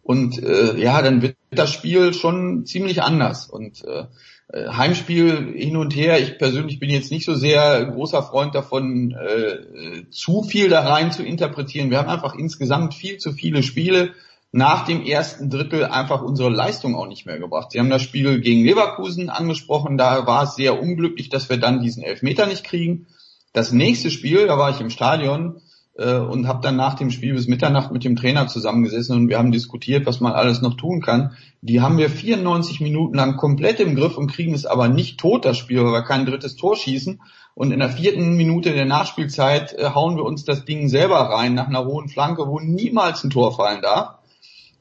Und 0.04 0.40
äh, 0.42 0.78
ja, 0.78 1.02
dann 1.02 1.22
wird 1.22 1.36
das 1.50 1.72
Spiel 1.72 2.12
schon 2.12 2.66
ziemlich 2.66 3.02
anders. 3.02 3.48
Und 3.48 3.84
äh, 3.84 4.04
äh, 4.52 4.68
Heimspiel 4.68 5.54
hin 5.56 5.76
und 5.76 5.96
her, 5.96 6.20
ich 6.20 6.38
persönlich 6.38 6.78
bin 6.78 6.90
jetzt 6.90 7.10
nicht 7.10 7.24
so 7.24 7.34
sehr 7.34 7.84
großer 7.86 8.22
Freund 8.22 8.54
davon, 8.54 9.12
äh, 9.12 10.08
zu 10.10 10.42
viel 10.42 10.68
da 10.68 10.80
rein 10.80 11.10
zu 11.10 11.24
interpretieren. 11.24 11.90
Wir 11.90 11.98
haben 11.98 12.10
einfach 12.10 12.34
insgesamt 12.34 12.94
viel 12.94 13.16
zu 13.16 13.32
viele 13.32 13.62
Spiele 13.62 14.12
nach 14.52 14.84
dem 14.84 15.02
ersten 15.02 15.50
Drittel 15.50 15.84
einfach 15.84 16.22
unsere 16.22 16.50
Leistung 16.50 16.94
auch 16.94 17.08
nicht 17.08 17.26
mehr 17.26 17.38
gebracht. 17.38 17.72
Sie 17.72 17.80
haben 17.80 17.90
das 17.90 18.02
Spiel 18.02 18.40
gegen 18.40 18.62
Leverkusen 18.62 19.30
angesprochen, 19.30 19.98
da 19.98 20.26
war 20.26 20.44
es 20.44 20.54
sehr 20.54 20.80
unglücklich, 20.80 21.28
dass 21.28 21.48
wir 21.48 21.56
dann 21.56 21.80
diesen 21.80 22.04
Elfmeter 22.04 22.46
nicht 22.46 22.62
kriegen. 22.62 23.06
Das 23.52 23.72
nächste 23.72 24.10
Spiel, 24.10 24.46
da 24.46 24.58
war 24.58 24.70
ich 24.70 24.80
im 24.80 24.90
Stadion, 24.90 25.60
äh, 25.96 26.16
und 26.16 26.48
habe 26.48 26.60
dann 26.62 26.76
nach 26.76 26.94
dem 26.94 27.10
Spiel 27.10 27.34
bis 27.34 27.46
Mitternacht 27.46 27.92
mit 27.92 28.04
dem 28.04 28.16
Trainer 28.16 28.46
zusammengesessen 28.46 29.16
und 29.16 29.28
wir 29.28 29.38
haben 29.38 29.52
diskutiert, 29.52 30.06
was 30.06 30.20
man 30.20 30.32
alles 30.32 30.60
noch 30.60 30.74
tun 30.74 31.00
kann. 31.00 31.36
Die 31.60 31.80
haben 31.80 31.98
wir 31.98 32.10
94 32.10 32.80
Minuten 32.80 33.16
lang 33.16 33.36
komplett 33.36 33.80
im 33.80 33.94
Griff 33.94 34.18
und 34.18 34.30
kriegen 34.30 34.54
es 34.54 34.66
aber 34.66 34.88
nicht 34.88 35.18
tot, 35.18 35.44
das 35.44 35.56
Spiel, 35.56 35.84
weil 35.84 35.92
wir 35.92 36.02
kein 36.02 36.26
drittes 36.26 36.56
Tor 36.56 36.76
schießen. 36.76 37.20
Und 37.54 37.70
in 37.70 37.78
der 37.78 37.90
vierten 37.90 38.34
Minute 38.36 38.72
der 38.72 38.84
Nachspielzeit 38.84 39.72
äh, 39.74 39.90
hauen 39.94 40.16
wir 40.16 40.24
uns 40.24 40.44
das 40.44 40.64
Ding 40.64 40.88
selber 40.88 41.18
rein 41.18 41.54
nach 41.54 41.68
einer 41.68 41.84
hohen 41.84 42.08
Flanke, 42.08 42.48
wo 42.48 42.58
niemals 42.58 43.22
ein 43.22 43.30
Tor 43.30 43.54
fallen 43.54 43.82
darf. 43.82 44.16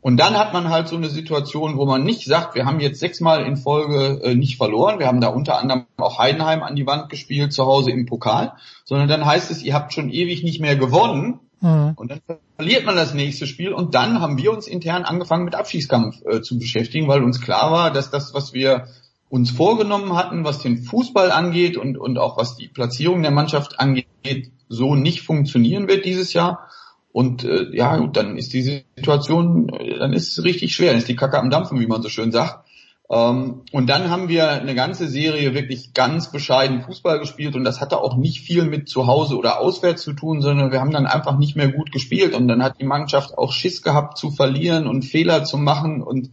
Und 0.04 0.18
dann 0.18 0.38
hat 0.38 0.52
man 0.52 0.68
halt 0.68 0.90
so 0.90 0.98
eine 0.98 1.08
Situation, 1.08 1.78
wo 1.78 1.86
man 1.86 2.04
nicht 2.04 2.26
sagt, 2.26 2.56
wir 2.56 2.66
haben 2.66 2.82
jetzt 2.82 3.00
sechsmal 3.00 3.46
in 3.46 3.56
Folge 3.56 4.20
äh, 4.22 4.36
nicht 4.36 4.58
verloren. 4.58 5.00
Wir 5.00 5.08
haben 5.08 5.22
da 5.22 5.30
unter 5.30 5.58
anderem 5.58 5.86
auch 5.96 6.20
Heidenheim 6.20 6.62
an 6.62 6.76
die 6.76 6.86
Wand 6.86 7.08
gespielt, 7.08 7.54
zu 7.54 7.66
Hause 7.66 7.92
im 7.92 8.06
Pokal. 8.06 8.52
Sondern 8.84 9.08
dann 9.08 9.26
heißt 9.26 9.50
es, 9.50 9.64
ihr 9.64 9.74
habt 9.74 9.94
schon 9.94 10.10
ewig 10.10 10.44
nicht 10.44 10.60
mehr 10.60 10.76
gewonnen. 10.76 11.40
Mhm. 11.62 11.94
Und 11.96 12.12
dann 12.12 12.20
verliert 12.58 12.86
man 12.86 12.98
das 12.98 13.14
nächste 13.14 13.48
Spiel. 13.48 13.72
Und 13.72 13.96
dann 13.96 14.20
haben 14.20 14.38
wir 14.38 14.52
uns 14.52 14.68
intern 14.68 15.06
angefangen 15.06 15.46
mit 15.46 15.56
Abschießkampf 15.56 16.18
äh, 16.26 16.42
zu 16.42 16.60
beschäftigen, 16.60 17.08
weil 17.08 17.24
uns 17.24 17.40
klar 17.40 17.72
war, 17.72 17.90
dass 17.90 18.12
das, 18.12 18.34
was 18.34 18.52
wir 18.52 18.88
uns 19.30 19.52
vorgenommen 19.52 20.18
hatten, 20.18 20.44
was 20.44 20.60
den 20.60 20.84
Fußball 20.84 21.32
angeht 21.32 21.78
und, 21.78 21.98
und 21.98 22.18
auch 22.18 22.36
was 22.36 22.58
die 22.58 22.68
Platzierung 22.68 23.22
der 23.22 23.32
Mannschaft 23.32 23.80
angeht, 23.80 24.52
so 24.68 24.96
nicht 24.96 25.22
funktionieren 25.22 25.88
wird 25.88 26.04
dieses 26.04 26.34
Jahr. 26.34 26.68
Und 27.14 27.44
äh, 27.44 27.68
ja, 27.72 27.96
gut, 27.98 28.18
dann 28.18 28.38
ist 28.38 28.54
die 28.54 28.64
Situation, 28.64 29.70
äh, 29.70 30.00
dann 30.00 30.14
ist 30.14 30.38
es 30.38 30.44
richtig 30.44 30.76
schwer, 30.76 30.90
dann 30.90 30.98
ist 30.98 31.08
die 31.08 31.16
Kacke 31.16 31.40
am 31.40 31.52
Dampfen, 31.52 31.80
wie 31.80 31.88
man 31.88 32.02
so 32.02 32.10
schön 32.10 32.32
sagt. 32.32 32.66
Ähm, 33.10 33.62
und 33.72 33.88
dann 33.88 34.10
haben 34.10 34.30
wir 34.30 34.50
eine 34.50 34.74
ganze 34.74 35.08
Serie 35.08 35.54
wirklich 35.54 35.94
ganz 35.94 36.32
bescheiden 36.32 36.82
Fußball 36.82 37.20
gespielt 37.20 37.56
und 37.56 37.66
das 37.66 37.82
hatte 37.82 38.00
auch 38.00 38.18
nicht 38.18 38.40
viel 38.40 38.66
mit 38.66 38.90
zu 38.90 39.06
Hause 39.06 39.38
oder 39.38 39.60
auswärts 39.60 40.02
zu 40.02 40.14
tun, 40.14 40.42
sondern 40.42 40.72
wir 40.72 40.80
haben 40.80 40.90
dann 40.90 41.06
einfach 41.06 41.38
nicht 41.38 41.56
mehr 41.56 41.72
gut 41.72 41.92
gespielt 41.92 42.34
und 42.34 42.48
dann 42.48 42.64
hat 42.64 42.80
die 42.80 42.86
Mannschaft 42.86 43.38
auch 43.38 43.52
Schiss 43.52 43.84
gehabt 43.84 44.18
zu 44.18 44.32
verlieren 44.32 44.88
und 44.88 45.06
Fehler 45.06 45.44
zu 45.44 45.60
machen 45.60 46.02
und 46.02 46.32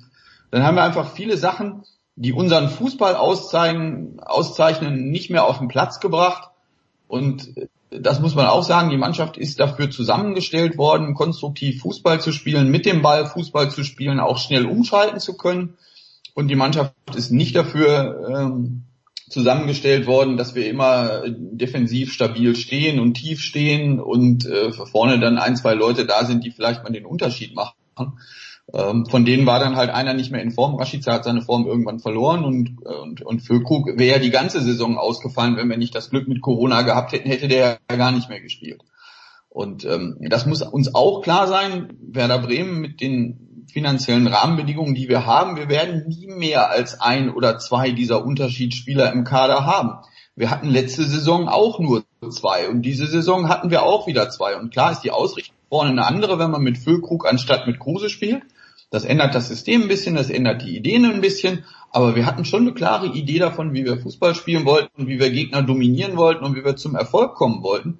dann 0.51 0.63
haben 0.63 0.77
wir 0.77 0.83
einfach 0.83 1.13
viele 1.13 1.37
Sachen, 1.37 1.83
die 2.17 2.33
unseren 2.33 2.71
Fußball 2.71 3.17
auszeichnen, 3.17 4.19
auszeichnen 4.21 5.11
nicht 5.11 5.29
mehr 5.29 5.45
auf 5.45 5.59
den 5.59 5.69
Platz 5.69 6.01
gebracht 6.01 6.51
und 7.07 7.53
das 7.91 8.21
muss 8.21 8.35
man 8.35 8.47
auch 8.47 8.63
sagen, 8.63 8.91
die 8.91 8.97
Mannschaft 8.97 9.37
ist 9.37 9.59
dafür 9.59 9.91
zusammengestellt 9.91 10.79
worden, 10.79 11.15
konstruktiv 11.15 11.83
Fußball 11.83 12.21
zu 12.21 12.33
spielen, 12.33 12.71
mit 12.71 12.87
dem 12.87 13.03
Ball 13.03 13.27
Fußball 13.27 13.71
zu 13.71 13.83
spielen, 13.83 14.21
auch 14.21 14.39
schnell 14.39 14.67
umschalten 14.67 15.19
zu 15.19 15.37
können. 15.37 15.77
Und 16.35 16.49
die 16.49 16.57
Mannschaft 16.57 16.95
ist 17.17 17.33
nicht 17.33 17.57
dafür 17.57 18.29
ähm, 18.31 18.85
zusammengestellt 19.29 20.07
worden, 20.07 20.37
dass 20.37 20.55
wir 20.55 20.69
immer 20.69 21.25
defensiv 21.29 22.13
stabil 22.13 22.55
stehen 22.55 23.01
und 23.01 23.15
tief 23.15 23.41
stehen 23.41 23.99
und 23.99 24.47
äh, 24.47 24.73
vorne 24.73 25.19
dann 25.19 25.39
ein, 25.39 25.57
zwei 25.57 25.75
Leute 25.75 26.07
da 26.07 26.25
sind, 26.25 26.45
die 26.45 26.51
vielleicht 26.51 26.85
mal 26.85 26.93
den 26.93 27.07
Unterschied 27.07 27.55
machen. 27.55 27.75
Ähm, 28.73 29.07
von 29.07 29.25
denen 29.25 29.47
war 29.47 29.59
dann 29.59 29.77
halt 29.77 29.91
einer 29.91 30.15
nicht 30.15 30.31
mehr 30.31 30.43
in 30.43 30.53
Form. 30.53 30.77
Rashica 30.77 31.13
hat 31.13 31.25
seine 31.25 31.43
Form 31.43 31.67
irgendwann 31.67 31.99
verloren 31.99 32.45
und, 32.45 32.83
und, 32.87 33.23
und 33.23 33.41
Füllkrug 33.41 33.99
wäre 33.99 34.21
die 34.21 34.31
ganze 34.31 34.61
Saison 34.61 34.97
ausgefallen, 34.97 35.57
wenn 35.57 35.69
wir 35.69 35.77
nicht 35.77 35.95
das 35.95 36.11
Glück 36.11 36.29
mit 36.29 36.41
Corona 36.41 36.83
gehabt 36.83 37.13
hätten, 37.13 37.29
hätte 37.29 37.49
der 37.49 37.79
ja 37.91 37.97
gar 37.97 38.13
nicht 38.13 38.29
mehr 38.29 38.41
gespielt. 38.41 38.83
Und 39.49 39.85
ähm, 39.85 40.17
das 40.21 40.47
muss 40.47 40.63
uns 40.63 40.95
auch 40.95 41.23
klar 41.23 41.49
sein, 41.49 41.89
Werder 42.01 42.39
Bremen 42.39 42.81
mit 42.81 43.01
den 43.01 43.67
finanziellen 43.73 44.27
Rahmenbedingungen, 44.27 44.95
die 44.95 45.09
wir 45.09 45.27
haben, 45.27 45.57
wir 45.57 45.69
werden 45.69 46.07
nie 46.07 46.27
mehr 46.27 46.71
als 46.71 47.01
ein 47.01 47.31
oder 47.31 47.59
zwei 47.59 47.91
dieser 47.91 48.25
Unterschiedsspieler 48.25 49.13
im 49.13 49.25
Kader 49.25 49.67
haben. 49.67 50.05
Wir 50.37 50.51
hatten 50.51 50.69
letzte 50.69 51.05
Saison 51.05 51.49
auch 51.49 51.81
nur 51.81 52.05
zwei 52.31 52.69
und 52.69 52.83
diese 52.83 53.07
Saison 53.07 53.49
hatten 53.49 53.71
wir 53.71 53.83
auch 53.83 54.07
wieder 54.07 54.31
zwei. 54.31 54.57
Und 54.57 54.71
klar 54.71 54.93
ist 54.93 55.01
die 55.01 55.11
Ausrichtung 55.11 55.57
vorne 55.69 55.91
eine 55.91 56.07
andere, 56.07 56.39
wenn 56.39 56.51
man 56.51 56.63
mit 56.63 56.79
Füllkrug 56.79 57.27
anstatt 57.27 57.67
mit 57.67 57.81
Kruse 57.81 58.09
spielt. 58.09 58.43
Das 58.91 59.05
ändert 59.05 59.35
das 59.35 59.49
System 59.49 59.83
ein 59.83 59.89
bisschen, 59.89 60.17
das 60.17 60.31
ändert 60.31 60.63
die 60.63 60.77
Ideen 60.77 61.05
ein 61.05 61.21
bisschen, 61.21 61.65
aber 61.93 62.17
wir 62.17 62.27
hatten 62.27 62.45
schon 62.45 62.63
eine 62.63 62.75
klare 62.75 63.07
Idee 63.07 63.39
davon, 63.39 63.73
wie 63.73 63.85
wir 63.85 63.99
Fußball 63.99 64.35
spielen 64.35 64.65
wollten, 64.65 65.07
wie 65.07 65.21
wir 65.21 65.31
Gegner 65.31 65.63
dominieren 65.63 66.17
wollten 66.17 66.45
und 66.45 66.57
wie 66.57 66.65
wir 66.65 66.77
zum 66.77 66.97
Erfolg 66.97 67.35
kommen 67.35 67.63
wollten. 67.63 67.99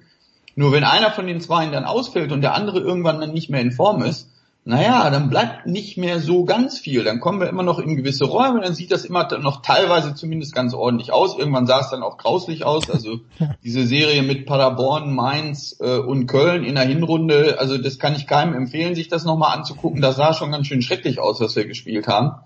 Nur 0.55 0.73
wenn 0.73 0.83
einer 0.83 1.11
von 1.11 1.27
den 1.27 1.39
zwei 1.39 1.65
dann 1.67 1.85
ausfällt 1.85 2.31
und 2.33 2.41
der 2.41 2.53
andere 2.53 2.79
irgendwann 2.79 3.21
dann 3.21 3.33
nicht 3.33 3.49
mehr 3.49 3.61
in 3.61 3.71
Form 3.71 4.03
ist, 4.03 4.29
naja, 4.63 5.09
dann 5.09 5.31
bleibt 5.31 5.65
nicht 5.65 5.97
mehr 5.97 6.19
so 6.19 6.45
ganz 6.45 6.77
viel. 6.77 7.03
Dann 7.03 7.19
kommen 7.19 7.39
wir 7.39 7.49
immer 7.49 7.63
noch 7.63 7.79
in 7.79 7.95
gewisse 7.95 8.25
Räume, 8.25 8.61
dann 8.61 8.75
sieht 8.75 8.91
das 8.91 9.05
immer 9.05 9.27
noch 9.39 9.63
teilweise 9.63 10.13
zumindest 10.13 10.53
ganz 10.53 10.75
ordentlich 10.75 11.11
aus. 11.11 11.35
Irgendwann 11.35 11.65
sah 11.65 11.79
es 11.79 11.89
dann 11.89 12.03
auch 12.03 12.17
grauslich 12.17 12.63
aus. 12.63 12.87
Also 12.89 13.21
diese 13.63 13.87
Serie 13.87 14.21
mit 14.21 14.45
Paderborn, 14.45 15.15
Mainz 15.15 15.77
äh, 15.79 15.97
und 15.97 16.27
Köln 16.27 16.63
in 16.63 16.75
der 16.75 16.85
Hinrunde, 16.85 17.57
also 17.59 17.79
das 17.79 17.97
kann 17.97 18.15
ich 18.15 18.27
keinem 18.27 18.53
empfehlen, 18.53 18.93
sich 18.93 19.07
das 19.07 19.25
nochmal 19.25 19.57
anzugucken. 19.57 19.99
Das 19.99 20.15
sah 20.15 20.33
schon 20.33 20.51
ganz 20.51 20.67
schön 20.67 20.83
schrecklich 20.83 21.19
aus, 21.19 21.41
was 21.41 21.55
wir 21.55 21.65
gespielt 21.65 22.07
haben. 22.07 22.43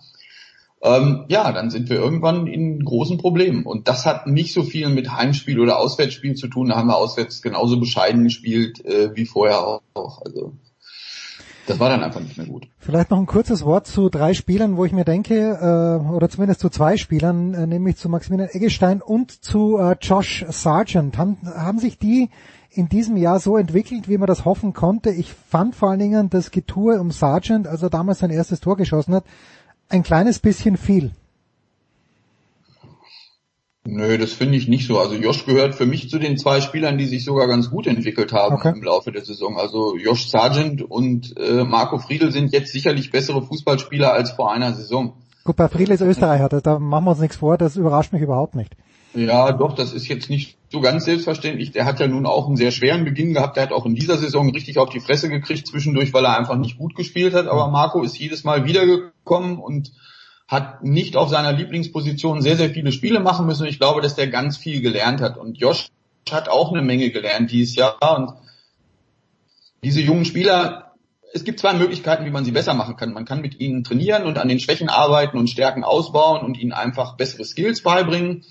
Ähm, 0.82 1.26
ja, 1.28 1.52
dann 1.52 1.70
sind 1.70 1.90
wir 1.90 1.98
irgendwann 1.98 2.48
in 2.48 2.86
großen 2.86 3.18
Problemen. 3.18 3.66
Und 3.66 3.90
das 3.90 4.06
hat 4.06 4.26
nicht 4.26 4.54
so 4.54 4.64
viel 4.64 4.88
mit 4.88 5.12
Heimspiel 5.12 5.60
oder 5.60 5.80
Auswärtsspiel 5.80 6.36
zu 6.36 6.48
tun. 6.48 6.70
Da 6.70 6.78
haben 6.78 6.88
wir 6.88 6.96
auswärts 6.96 7.42
genauso 7.42 7.78
bescheiden 7.78 8.24
gespielt 8.24 8.86
äh, 8.86 9.14
wie 9.16 9.26
vorher 9.26 9.82
auch. 9.96 10.22
Also 10.22 10.54
das 11.68 11.80
war 11.80 11.90
dann 11.90 12.04
einfach 12.04 12.22
nicht 12.22 12.38
mehr 12.38 12.48
gut. 12.48 12.68
Vielleicht 12.78 13.12
noch 13.12 13.18
ein 13.18 13.26
kurzes 13.26 13.66
Wort 13.66 13.88
zu 13.88 14.10
drei 14.10 14.34
Spielern, 14.34 14.78
wo 14.78 14.86
ich 14.86 14.92
mir 14.92 15.06
denke, 15.06 15.36
äh, 15.36 16.14
oder 16.14 16.30
zumindest 16.30 16.60
zu 16.60 16.70
zwei 16.70 16.98
Spielern, 16.98 17.54
äh, 17.54 17.68
nämlich 17.68 17.98
zu 17.98 18.10
Maximilian 18.10 18.50
Eggestein 18.50 19.02
und 19.02 19.32
zu 19.44 19.78
äh, 19.78 19.96
Josh 20.02 20.46
Sargent. 20.50 21.18
Haben, 21.18 21.38
haben 21.44 21.80
sich 21.80 21.98
die 21.98 22.30
in 22.72 22.90
diesem 22.90 23.18
Jahr 23.18 23.40
so 23.40 23.58
entwickelt, 23.58 24.10
wie 24.10 24.18
man 24.18 24.28
das 24.28 24.46
hoffen 24.46 24.74
konnte? 24.74 25.10
Ich 25.10 25.34
fand 25.34 25.76
vor 25.76 25.90
allen 25.90 26.00
Dingen 26.00 26.30
das 26.30 26.52
Getue 26.52 27.00
um 27.00 27.12
Sargent, 27.12 27.68
als 27.68 27.82
er 27.82 27.90
damals 27.90 28.20
sein 28.20 28.32
erstes 28.32 28.60
Tor 28.60 28.78
geschossen 28.78 29.16
hat, 29.16 29.24
ein 29.90 30.04
kleines 30.04 30.40
bisschen 30.40 30.78
viel. 30.78 31.12
Nö, 33.88 34.18
das 34.18 34.34
finde 34.34 34.58
ich 34.58 34.68
nicht 34.68 34.88
so. 34.88 35.00
Also 35.00 35.14
Josh 35.14 35.46
gehört 35.46 35.76
für 35.76 35.86
mich 35.86 36.10
zu 36.10 36.18
den 36.18 36.38
zwei 36.38 36.60
Spielern, 36.60 36.98
die 36.98 37.06
sich 37.06 37.24
sogar 37.24 37.48
ganz 37.48 37.70
gut 37.70 37.86
entwickelt 37.86 38.34
haben 38.34 38.56
okay. 38.56 38.74
im 38.76 38.82
Laufe 38.82 39.12
der 39.12 39.24
Saison. 39.24 39.60
Also 39.60 39.96
Josh 39.96 40.28
Sargent 40.28 40.82
und 40.82 41.38
äh, 41.38 41.64
Marco 41.64 42.00
Friedl 42.00 42.32
sind 42.32 42.52
jetzt 42.52 42.72
sicherlich 42.72 43.12
bessere 43.12 43.44
Fußballspieler 43.44 44.12
als 44.12 44.32
vor 44.32 44.52
einer 44.52 44.74
Saison. 44.74 45.14
Gut, 45.44 45.56
bei 45.56 45.68
Friedl 45.68 45.92
ist 45.92 46.02
Österreicher, 46.02 46.50
da 46.50 46.80
machen 46.80 47.06
wir 47.06 47.12
uns 47.12 47.20
nichts 47.20 47.38
vor, 47.38 47.60
das 47.60 47.76
überrascht 47.76 48.12
mich 48.12 48.24
überhaupt 48.24 48.56
nicht. 48.56 48.76
Ja, 49.14 49.52
doch, 49.52 49.76
das 49.76 49.94
ist 49.94 50.08
jetzt 50.08 50.30
nicht 50.30 50.58
so 50.70 50.82
ganz 50.82 51.06
selbstverständlich. 51.06 51.72
Der 51.72 51.86
hat 51.86 52.00
ja 52.00 52.08
nun 52.08 52.26
auch 52.26 52.48
einen 52.48 52.58
sehr 52.58 52.72
schweren 52.72 53.06
Beginn 53.06 53.34
gehabt. 53.34 53.56
Der 53.56 53.64
hat 53.64 53.72
auch 53.72 53.86
in 53.86 53.96
dieser 53.96 54.18
Saison 54.18 54.50
richtig 54.50 54.78
auf 54.78 54.90
die 54.90 55.00
Fresse 55.00 55.30
gekriegt 55.30 55.68
zwischendurch, 55.68 56.14
weil 56.14 56.26
er 56.26 56.38
einfach 56.38 56.58
nicht 56.58 56.78
gut 56.78 56.96
gespielt 56.96 57.34
hat. 57.34 57.48
Aber 57.48 57.70
Marco 57.70 58.04
ist 58.04 58.18
jedes 58.18 58.44
Mal 58.44 58.66
wiedergekommen 58.66 59.58
und 59.58 59.94
hat 60.48 60.84
nicht 60.84 61.16
auf 61.16 61.30
seiner 61.30 61.52
Lieblingsposition 61.52 62.42
sehr, 62.42 62.56
sehr 62.56 62.70
viele 62.70 62.92
Spiele 62.92 63.20
machen 63.20 63.46
müssen. 63.46 63.66
ich 63.66 63.80
glaube, 63.80 64.02
dass 64.02 64.16
der 64.16 64.28
ganz 64.28 64.58
viel 64.58 64.82
gelernt 64.82 65.22
hat. 65.22 65.38
Und 65.38 65.58
Josh 65.58 65.88
hat 66.30 66.50
auch 66.50 66.72
eine 66.72 66.82
Menge 66.82 67.10
gelernt 67.10 67.52
dieses 67.52 67.76
Jahr. 67.76 67.98
Und 68.18 68.34
diese 69.84 70.02
jungen 70.02 70.26
Spieler, 70.26 70.94
es 71.34 71.44
gibt 71.44 71.60
zwei 71.60 71.74
Möglichkeiten, 71.74 72.26
wie 72.26 72.32
man 72.32 72.46
sie 72.46 72.52
besser 72.52 72.76
machen 72.76 72.96
kann. 72.96 73.14
Man 73.14 73.26
kann 73.26 73.42
mit 73.42 73.60
ihnen 73.60 73.84
trainieren 73.84 74.24
und 74.24 74.38
an 74.38 74.48
den 74.48 74.60
Schwächen 74.60 74.90
arbeiten 74.90 75.38
und 75.38 75.50
Stärken 75.50 75.84
ausbauen 75.84 76.46
und 76.46 76.58
ihnen 76.58 76.74
einfach 76.74 77.18
bessere 77.18 77.44
Skills 77.44 77.82
beibringen 77.82 78.44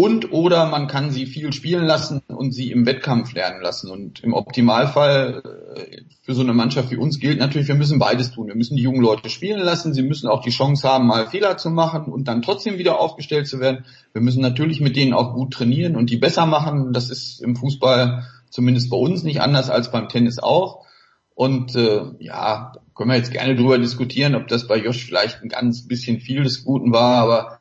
und 0.00 0.32
oder 0.32 0.64
man 0.64 0.86
kann 0.86 1.10
sie 1.10 1.26
viel 1.26 1.52
spielen 1.52 1.84
lassen 1.84 2.22
und 2.26 2.52
sie 2.52 2.70
im 2.70 2.86
Wettkampf 2.86 3.34
lernen 3.34 3.60
lassen. 3.60 3.90
Und 3.90 4.20
im 4.20 4.32
Optimalfall 4.32 5.42
äh, 5.76 6.00
für 6.22 6.32
so 6.32 6.40
eine 6.40 6.54
Mannschaft 6.54 6.90
wie 6.90 6.96
uns 6.96 7.18
gilt 7.18 7.38
natürlich, 7.38 7.68
wir 7.68 7.74
müssen 7.74 7.98
beides 7.98 8.30
tun. 8.30 8.46
Wir 8.46 8.54
müssen 8.54 8.78
die 8.78 8.82
jungen 8.82 9.02
Leute 9.02 9.28
spielen 9.28 9.60
lassen, 9.60 9.92
sie 9.92 10.02
müssen 10.02 10.26
auch 10.26 10.40
die 10.40 10.52
Chance 10.52 10.88
haben, 10.88 11.06
mal 11.06 11.26
Fehler 11.26 11.58
zu 11.58 11.68
machen 11.68 12.10
und 12.10 12.28
dann 12.28 12.40
trotzdem 12.40 12.78
wieder 12.78 12.98
aufgestellt 12.98 13.46
zu 13.46 13.60
werden. 13.60 13.84
Wir 14.14 14.22
müssen 14.22 14.40
natürlich 14.40 14.80
mit 14.80 14.96
denen 14.96 15.12
auch 15.12 15.34
gut 15.34 15.52
trainieren 15.52 15.96
und 15.96 16.08
die 16.08 16.16
besser 16.16 16.46
machen. 16.46 16.94
Das 16.94 17.10
ist 17.10 17.42
im 17.42 17.54
Fußball 17.54 18.24
zumindest 18.48 18.88
bei 18.88 18.96
uns 18.96 19.22
nicht 19.22 19.42
anders 19.42 19.68
als 19.68 19.90
beim 19.90 20.08
Tennis 20.08 20.38
auch. 20.38 20.86
Und 21.34 21.76
äh, 21.76 22.04
ja, 22.20 22.72
können 22.94 23.10
wir 23.10 23.18
jetzt 23.18 23.32
gerne 23.32 23.54
drüber 23.54 23.78
diskutieren, 23.78 24.34
ob 24.34 24.48
das 24.48 24.66
bei 24.66 24.78
Josh 24.78 25.04
vielleicht 25.04 25.42
ein 25.42 25.50
ganz 25.50 25.86
bisschen 25.86 26.20
viel 26.20 26.42
des 26.42 26.64
Guten 26.64 26.90
war, 26.90 27.16
aber 27.16 27.59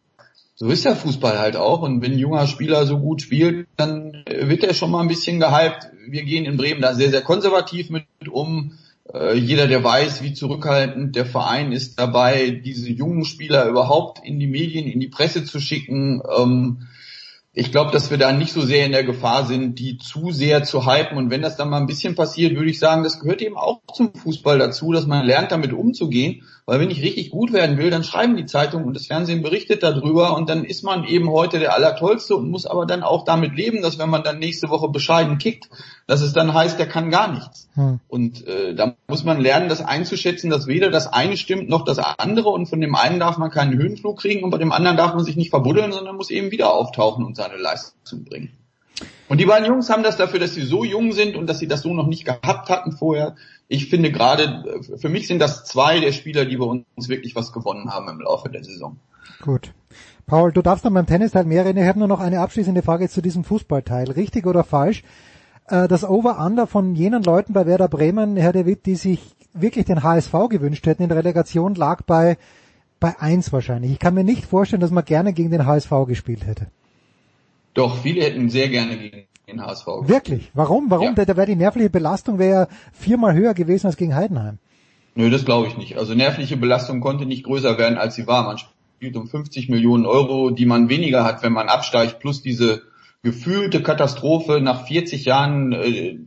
so 0.61 0.67
ist 0.67 0.83
der 0.83 0.97
Fußball 0.97 1.39
halt 1.39 1.55
auch. 1.55 1.81
Und 1.83 2.01
wenn 2.01 2.11
ein 2.11 2.19
junger 2.19 2.45
Spieler 2.45 2.85
so 2.85 2.99
gut 2.99 3.21
spielt, 3.21 3.67
dann 3.77 4.25
wird 4.27 4.65
er 4.65 4.73
schon 4.73 4.91
mal 4.91 4.99
ein 4.99 5.07
bisschen 5.07 5.39
gehypt. 5.39 5.87
Wir 6.05 6.23
gehen 6.23 6.43
in 6.43 6.57
Bremen 6.57 6.81
da 6.81 6.93
sehr, 6.93 7.09
sehr 7.11 7.21
konservativ 7.21 7.89
mit 7.89 8.05
um. 8.29 8.73
Äh, 9.13 9.37
jeder, 9.37 9.67
der 9.67 9.81
weiß, 9.81 10.21
wie 10.21 10.33
zurückhaltend 10.33 11.15
der 11.15 11.25
Verein 11.25 11.71
ist 11.71 11.97
dabei, 11.97 12.49
diese 12.49 12.91
jungen 12.91 13.23
Spieler 13.23 13.69
überhaupt 13.69 14.19
in 14.25 14.37
die 14.37 14.47
Medien, 14.47 14.85
in 14.85 14.99
die 14.99 15.07
Presse 15.07 15.45
zu 15.45 15.61
schicken. 15.61 16.21
Ähm, 16.37 16.87
ich 17.53 17.71
glaube, 17.71 17.91
dass 17.91 18.11
wir 18.11 18.17
da 18.17 18.33
nicht 18.33 18.51
so 18.51 18.61
sehr 18.61 18.85
in 18.85 18.91
der 18.91 19.05
Gefahr 19.05 19.45
sind, 19.45 19.79
die 19.79 19.97
zu 19.97 20.31
sehr 20.31 20.65
zu 20.65 20.85
hypen. 20.85 21.17
Und 21.17 21.29
wenn 21.29 21.41
das 21.41 21.55
dann 21.55 21.69
mal 21.69 21.77
ein 21.77 21.87
bisschen 21.87 22.15
passiert, 22.15 22.57
würde 22.57 22.69
ich 22.69 22.79
sagen, 22.79 23.03
das 23.03 23.21
gehört 23.21 23.41
eben 23.41 23.55
auch 23.55 23.79
zum 23.93 24.13
Fußball 24.13 24.59
dazu, 24.59 24.91
dass 24.91 25.07
man 25.07 25.25
lernt, 25.25 25.53
damit 25.53 25.71
umzugehen. 25.71 26.43
Weil 26.69 26.81
wenn 26.81 26.91
ich 26.91 27.01
richtig 27.01 27.31
gut 27.31 27.51
werden 27.51 27.79
will, 27.79 27.89
dann 27.89 28.03
schreiben 28.03 28.37
die 28.37 28.45
Zeitungen 28.45 28.85
und 28.85 28.95
das 28.95 29.07
Fernsehen 29.07 29.41
berichtet 29.41 29.81
darüber 29.81 30.37
und 30.37 30.49
dann 30.49 30.63
ist 30.63 30.83
man 30.83 31.03
eben 31.03 31.31
heute 31.31 31.57
der 31.57 31.73
Allertollste 31.73 32.35
und 32.35 32.51
muss 32.51 32.67
aber 32.67 32.85
dann 32.85 33.01
auch 33.01 33.25
damit 33.25 33.55
leben, 33.55 33.81
dass 33.81 33.97
wenn 33.97 34.11
man 34.11 34.21
dann 34.21 34.37
nächste 34.37 34.69
Woche 34.69 34.87
bescheiden 34.87 35.39
kickt, 35.39 35.67
dass 36.05 36.21
es 36.21 36.31
dann 36.31 36.53
heißt, 36.53 36.77
der 36.77 36.87
kann 36.87 37.09
gar 37.09 37.33
nichts. 37.33 37.67
Hm. 37.73 37.99
Und 38.07 38.45
äh, 38.45 38.75
da 38.75 38.93
muss 39.07 39.23
man 39.23 39.41
lernen, 39.41 39.67
das 39.67 39.81
einzuschätzen, 39.81 40.51
dass 40.51 40.67
weder 40.67 40.91
das 40.91 41.07
eine 41.07 41.37
stimmt 41.37 41.69
noch 41.69 41.85
das 41.85 41.97
andere 41.97 42.49
und 42.49 42.67
von 42.67 42.79
dem 42.79 42.93
einen 42.93 43.19
darf 43.19 43.39
man 43.39 43.49
keinen 43.49 43.75
Höhenflug 43.75 44.19
kriegen 44.19 44.43
und 44.43 44.51
bei 44.51 44.59
dem 44.59 44.71
anderen 44.71 44.95
darf 44.95 45.15
man 45.15 45.23
sich 45.23 45.37
nicht 45.37 45.49
verbuddeln, 45.49 45.91
sondern 45.91 46.17
muss 46.17 46.29
eben 46.29 46.51
wieder 46.51 46.71
auftauchen 46.71 47.25
und 47.25 47.35
seine 47.35 47.57
Leistung 47.57 48.25
bringen. 48.25 48.58
Und 49.29 49.39
die 49.39 49.45
beiden 49.45 49.67
Jungs 49.67 49.91
haben 49.91 50.01
das 50.01 50.17
dafür, 50.17 50.39
dass 50.39 50.55
sie 50.55 50.63
so 50.63 50.83
jung 50.83 51.11
sind 51.11 51.35
und 51.35 51.47
dass 51.47 51.59
sie 51.59 51.67
das 51.67 51.83
so 51.83 51.93
noch 51.93 52.07
nicht 52.07 52.25
gehabt 52.25 52.69
hatten 52.69 52.91
vorher. 52.91 53.35
Ich 53.67 53.87
finde 53.87 54.11
gerade, 54.11 54.81
für 54.97 55.07
mich 55.07 55.27
sind 55.27 55.37
das 55.37 55.65
zwei 55.65 55.99
der 55.99 56.11
Spieler, 56.11 56.45
die 56.45 56.57
bei 56.57 56.65
uns 56.65 57.09
wirklich 57.09 57.35
was 57.35 57.53
gewonnen 57.53 57.91
haben 57.91 58.09
im 58.09 58.19
Laufe 58.19 58.49
der 58.49 58.63
Saison. 58.63 58.97
Gut. 59.39 59.71
Paul, 60.25 60.51
du 60.51 60.63
darfst 60.63 60.83
dann 60.83 60.95
beim 60.95 61.05
Tennisteil 61.05 61.45
mehr 61.45 61.63
reden. 61.63 61.77
Ich 61.77 61.87
habe 61.87 61.99
nur 61.99 62.07
noch 62.07 62.19
eine 62.19 62.39
abschließende 62.39 62.81
Frage 62.81 63.07
zu 63.07 63.21
diesem 63.21 63.43
Fußballteil. 63.43 64.09
Richtig 64.11 64.47
oder 64.47 64.63
falsch? 64.63 65.03
Äh, 65.67 65.87
das 65.87 66.03
Over-Under 66.03 66.65
von 66.65 66.95
jenen 66.95 67.21
Leuten 67.21 67.53
bei 67.53 67.67
Werder 67.67 67.87
Bremen, 67.87 68.35
Herr 68.35 68.51
De 68.51 68.65
Witt, 68.65 68.87
die 68.87 68.95
sich 68.95 69.21
wirklich 69.53 69.85
den 69.85 70.01
HSV 70.01 70.33
gewünscht 70.49 70.87
hätten 70.87 71.03
in 71.03 71.09
der 71.09 71.19
Relegation, 71.19 71.75
lag 71.75 72.01
bei, 72.01 72.37
bei 72.99 73.19
eins 73.19 73.53
wahrscheinlich. 73.53 73.91
Ich 73.91 73.99
kann 73.99 74.15
mir 74.15 74.23
nicht 74.23 74.45
vorstellen, 74.45 74.81
dass 74.81 74.91
man 74.91 75.05
gerne 75.05 75.33
gegen 75.33 75.51
den 75.51 75.67
HSV 75.67 75.91
gespielt 76.07 76.47
hätte. 76.47 76.71
Doch, 77.73 77.97
viele 77.97 78.23
hätten 78.23 78.49
sehr 78.49 78.69
gerne 78.69 78.97
gegen 78.97 79.27
den 79.47 79.61
HSV 79.61 79.85
gespielt. 79.85 80.09
Wirklich? 80.09 80.51
Warum? 80.53 80.89
Warum? 80.89 81.05
Ja. 81.05 81.13
Da, 81.13 81.25
da 81.25 81.37
wäre 81.37 81.47
die 81.47 81.55
nervliche 81.55 81.89
Belastung 81.89 82.39
wäre 82.39 82.67
viermal 82.93 83.33
höher 83.33 83.53
gewesen 83.53 83.87
als 83.87 83.97
gegen 83.97 84.15
Heidenheim. 84.15 84.59
Nö, 85.15 85.29
das 85.29 85.45
glaube 85.45 85.67
ich 85.67 85.77
nicht. 85.77 85.97
Also 85.97 86.13
nervliche 86.13 86.57
Belastung 86.57 87.01
konnte 87.01 87.25
nicht 87.25 87.43
größer 87.43 87.77
werden, 87.77 87.97
als 87.97 88.15
sie 88.15 88.27
war. 88.27 88.43
Man 88.43 88.57
spielt 88.57 89.15
um 89.15 89.27
50 89.27 89.69
Millionen 89.69 90.05
Euro, 90.05 90.51
die 90.51 90.65
man 90.65 90.89
weniger 90.89 91.23
hat, 91.23 91.43
wenn 91.43 91.53
man 91.53 91.67
absteigt, 91.67 92.19
plus 92.19 92.41
diese 92.41 92.83
gefühlte 93.21 93.83
Katastrophe, 93.83 94.61
nach 94.61 94.87
40 94.87 95.25
Jahren 95.25 95.73
äh, 95.73 96.17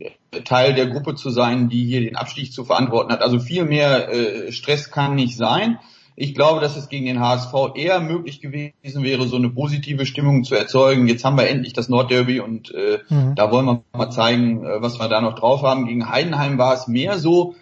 Teil 0.43 0.73
der 0.73 0.87
Gruppe 0.87 1.15
zu 1.15 1.29
sein, 1.29 1.69
die 1.69 1.85
hier 1.85 2.01
den 2.01 2.15
Abstieg 2.15 2.53
zu 2.53 2.65
verantworten 2.65 3.11
hat. 3.11 3.21
Also 3.21 3.39
viel 3.39 3.65
mehr 3.65 4.09
äh, 4.09 4.51
Stress 4.51 4.91
kann 4.91 5.15
nicht 5.15 5.37
sein. 5.37 5.79
Ich 6.15 6.35
glaube, 6.35 6.61
dass 6.61 6.75
es 6.75 6.89
gegen 6.89 7.05
den 7.05 7.19
HSV 7.19 7.53
eher 7.75 7.99
möglich 7.99 8.39
gewesen 8.39 9.03
wäre, 9.03 9.27
so 9.27 9.35
eine 9.35 9.49
positive 9.49 10.05
Stimmung 10.05 10.43
zu 10.43 10.55
erzeugen. 10.55 11.07
Jetzt 11.07 11.25
haben 11.25 11.37
wir 11.37 11.47
endlich 11.47 11.73
das 11.73 11.89
Nordderby 11.89 12.39
und 12.39 12.73
äh, 12.73 12.99
mhm. 13.09 13.35
da 13.35 13.51
wollen 13.51 13.65
wir 13.65 13.83
mal 13.93 14.11
zeigen, 14.11 14.63
äh, 14.63 14.81
was 14.81 14.99
wir 14.99 15.07
da 15.07 15.21
noch 15.21 15.35
drauf 15.35 15.63
haben. 15.63 15.87
Gegen 15.87 16.09
Heidenheim 16.09 16.57
war 16.57 16.73
es 16.73 16.87
mehr 16.87 17.17
so, 17.17 17.55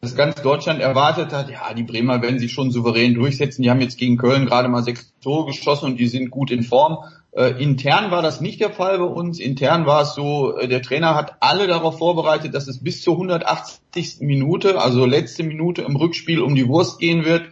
dass 0.00 0.14
ganz 0.14 0.40
Deutschland 0.42 0.80
erwartet 0.80 1.32
hat, 1.32 1.50
ja, 1.50 1.74
die 1.74 1.82
Bremer 1.82 2.22
werden 2.22 2.38
sich 2.38 2.52
schon 2.52 2.70
souverän 2.70 3.14
durchsetzen. 3.14 3.62
Die 3.62 3.70
haben 3.70 3.80
jetzt 3.80 3.98
gegen 3.98 4.16
Köln 4.16 4.46
gerade 4.46 4.68
mal 4.68 4.82
sechs 4.82 5.12
Tore 5.20 5.46
geschossen 5.46 5.86
und 5.86 5.96
die 5.98 6.06
sind 6.06 6.30
gut 6.30 6.50
in 6.50 6.62
Form. 6.62 6.98
Äh, 7.32 7.62
intern 7.62 8.10
war 8.10 8.22
das 8.22 8.40
nicht 8.40 8.60
der 8.60 8.70
Fall 8.70 8.98
bei 8.98 9.04
uns. 9.04 9.40
Intern 9.40 9.86
war 9.86 10.02
es 10.02 10.14
so, 10.14 10.56
äh, 10.56 10.68
der 10.68 10.82
Trainer 10.82 11.14
hat 11.14 11.36
alle 11.40 11.66
darauf 11.66 11.98
vorbereitet, 11.98 12.54
dass 12.54 12.68
es 12.68 12.82
bis 12.82 13.02
zur 13.02 13.14
180. 13.14 14.18
Minute, 14.20 14.80
also 14.80 15.06
letzte 15.06 15.42
Minute 15.42 15.82
im 15.82 15.96
Rückspiel 15.96 16.40
um 16.40 16.54
die 16.54 16.68
Wurst 16.68 16.98
gehen 16.98 17.24
wird 17.24 17.44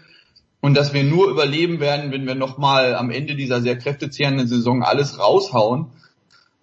und 0.60 0.76
dass 0.76 0.92
wir 0.92 1.04
nur 1.04 1.28
überleben 1.28 1.80
werden, 1.80 2.12
wenn 2.12 2.26
wir 2.26 2.34
nochmal 2.34 2.94
am 2.94 3.10
Ende 3.10 3.34
dieser 3.34 3.60
sehr 3.60 3.78
kräftezehrenden 3.78 4.46
Saison 4.46 4.82
alles 4.82 5.18
raushauen. 5.18 5.86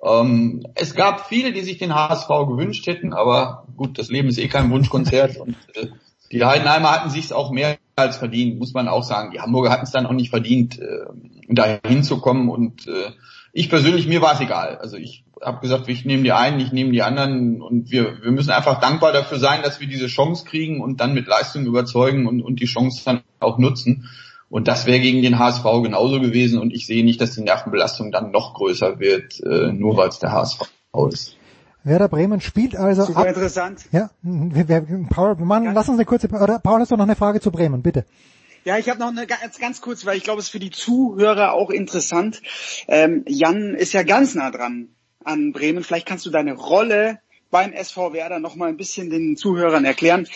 Ähm, 0.03 0.66
es 0.76 0.93
gab 0.93 1.27
viele, 1.27 1.51
die 1.51 1.61
sich 1.61 1.77
den 1.77 1.95
HSV 1.95 2.27
gewünscht 2.48 2.85
hätten, 2.85 3.14
aber 3.14 3.66
gut, 3.76 3.98
das 3.98 4.09
Leben 4.09 4.30
ist 4.30 4.38
eh 4.38 4.48
kein 4.48 4.69
Wunschkonzert 4.69 5.38
und 5.42 5.56
äh, 5.76 5.88
die 6.32 6.43
Heidenheimer 6.43 6.92
hatten 6.92 7.09
sich 7.09 7.26
es 7.26 7.32
auch 7.32 7.51
mehr 7.51 7.77
als 7.95 8.17
verdient, 8.17 8.59
muss 8.59 8.74
man 8.74 8.88
auch 8.88 9.03
sagen. 9.03 9.32
Die 9.32 9.40
Hamburger 9.40 9.72
hatten 9.72 9.85
es 9.85 9.92
dann 9.92 10.06
auch 10.06 10.11
nicht 10.11 10.30
verdient, 10.30 10.80
äh, 10.80 11.06
da 11.48 11.80
hinzukommen 11.85 12.50
und 12.50 12.88
äh, 12.88 13.11
ich 13.57 13.71
persönlich, 13.71 14.07
mir 14.07 14.21
war 14.21 14.35
es 14.35 14.39
egal. 14.39 14.77
Also 14.77 14.97
ich 14.97 15.23
habe 15.41 15.61
gesagt, 15.61 15.89
ich 15.89 16.05
nehme 16.05 16.21
die 16.21 16.31
einen, 16.31 16.59
ich 16.59 16.71
nehme 16.71 16.91
die 16.91 17.01
anderen 17.01 17.59
und 17.59 17.89
wir, 17.89 18.21
wir 18.21 18.31
müssen 18.31 18.51
einfach 18.51 18.79
dankbar 18.79 19.11
dafür 19.11 19.39
sein, 19.39 19.63
dass 19.63 19.79
wir 19.79 19.87
diese 19.87 20.05
Chance 20.05 20.45
kriegen 20.45 20.79
und 20.79 21.01
dann 21.01 21.15
mit 21.15 21.25
Leistung 21.25 21.65
überzeugen 21.65 22.27
und, 22.27 22.43
und 22.43 22.59
die 22.59 22.67
Chance 22.67 23.01
dann 23.03 23.21
auch 23.39 23.57
nutzen. 23.57 24.09
Und 24.47 24.67
das 24.67 24.85
wäre 24.85 24.99
gegen 24.99 25.23
den 25.23 25.39
HSV 25.39 25.63
genauso 25.81 26.21
gewesen 26.21 26.59
und 26.59 26.71
ich 26.71 26.85
sehe 26.85 27.03
nicht, 27.03 27.19
dass 27.19 27.33
die 27.33 27.41
Nervenbelastung 27.41 28.11
dann 28.11 28.29
noch 28.29 28.53
größer 28.53 28.99
wird, 28.99 29.39
äh, 29.39 29.73
nur 29.73 29.97
weil 29.97 30.09
es 30.09 30.19
der 30.19 30.31
HSV 30.33 30.61
ist. 31.11 31.35
Werder 31.83 32.09
Bremen 32.09 32.41
spielt 32.41 32.75
also 32.75 33.05
Super 33.05 33.21
ab, 33.21 33.27
interessant. 33.27 33.85
Ja, 33.91 34.11
Paul, 35.09 35.35
Mann, 35.37 35.63
ja. 35.63 35.71
lass 35.71 35.89
uns 35.89 35.97
eine 35.97 36.05
kurze, 36.05 36.27
oder 36.27 36.59
Paul, 36.59 36.81
hast 36.81 36.91
du 36.91 36.95
noch 36.95 37.05
eine 37.05 37.15
Frage 37.15 37.39
zu 37.39 37.49
Bremen, 37.49 37.81
bitte. 37.81 38.05
Ja, 38.67 38.77
ich 38.77 38.89
habe 38.89 38.99
noch 38.99 39.07
eine 39.07 39.25
ganz, 39.25 39.59
ganz 39.59 39.79
kurz, 39.79 40.05
weil 40.05 40.17
ich 40.17 40.25
glaube, 40.25 40.39
es 40.39 40.47
ist 40.47 40.51
für 40.51 40.59
die 40.59 40.71
Zuhörer 40.71 41.53
auch 41.53 41.69
interessant. 41.69 42.41
Ähm, 42.89 43.23
Jan 43.25 43.75
ist 43.75 43.93
ja 43.93 44.03
ganz 44.03 44.35
nah 44.35 44.51
dran 44.51 44.89
an 45.23 45.53
Bremen. 45.53 45.85
Vielleicht 45.85 46.05
kannst 46.05 46.25
du 46.25 46.29
deine 46.31 46.51
Rolle 46.51 47.21
beim 47.49 47.71
SV 47.71 48.11
Werder 48.11 48.39
noch 48.39 48.57
mal 48.57 48.67
ein 48.67 48.75
bisschen 48.75 49.09
den 49.09 49.37
Zuhörern 49.37 49.85
erklären. 49.85 50.27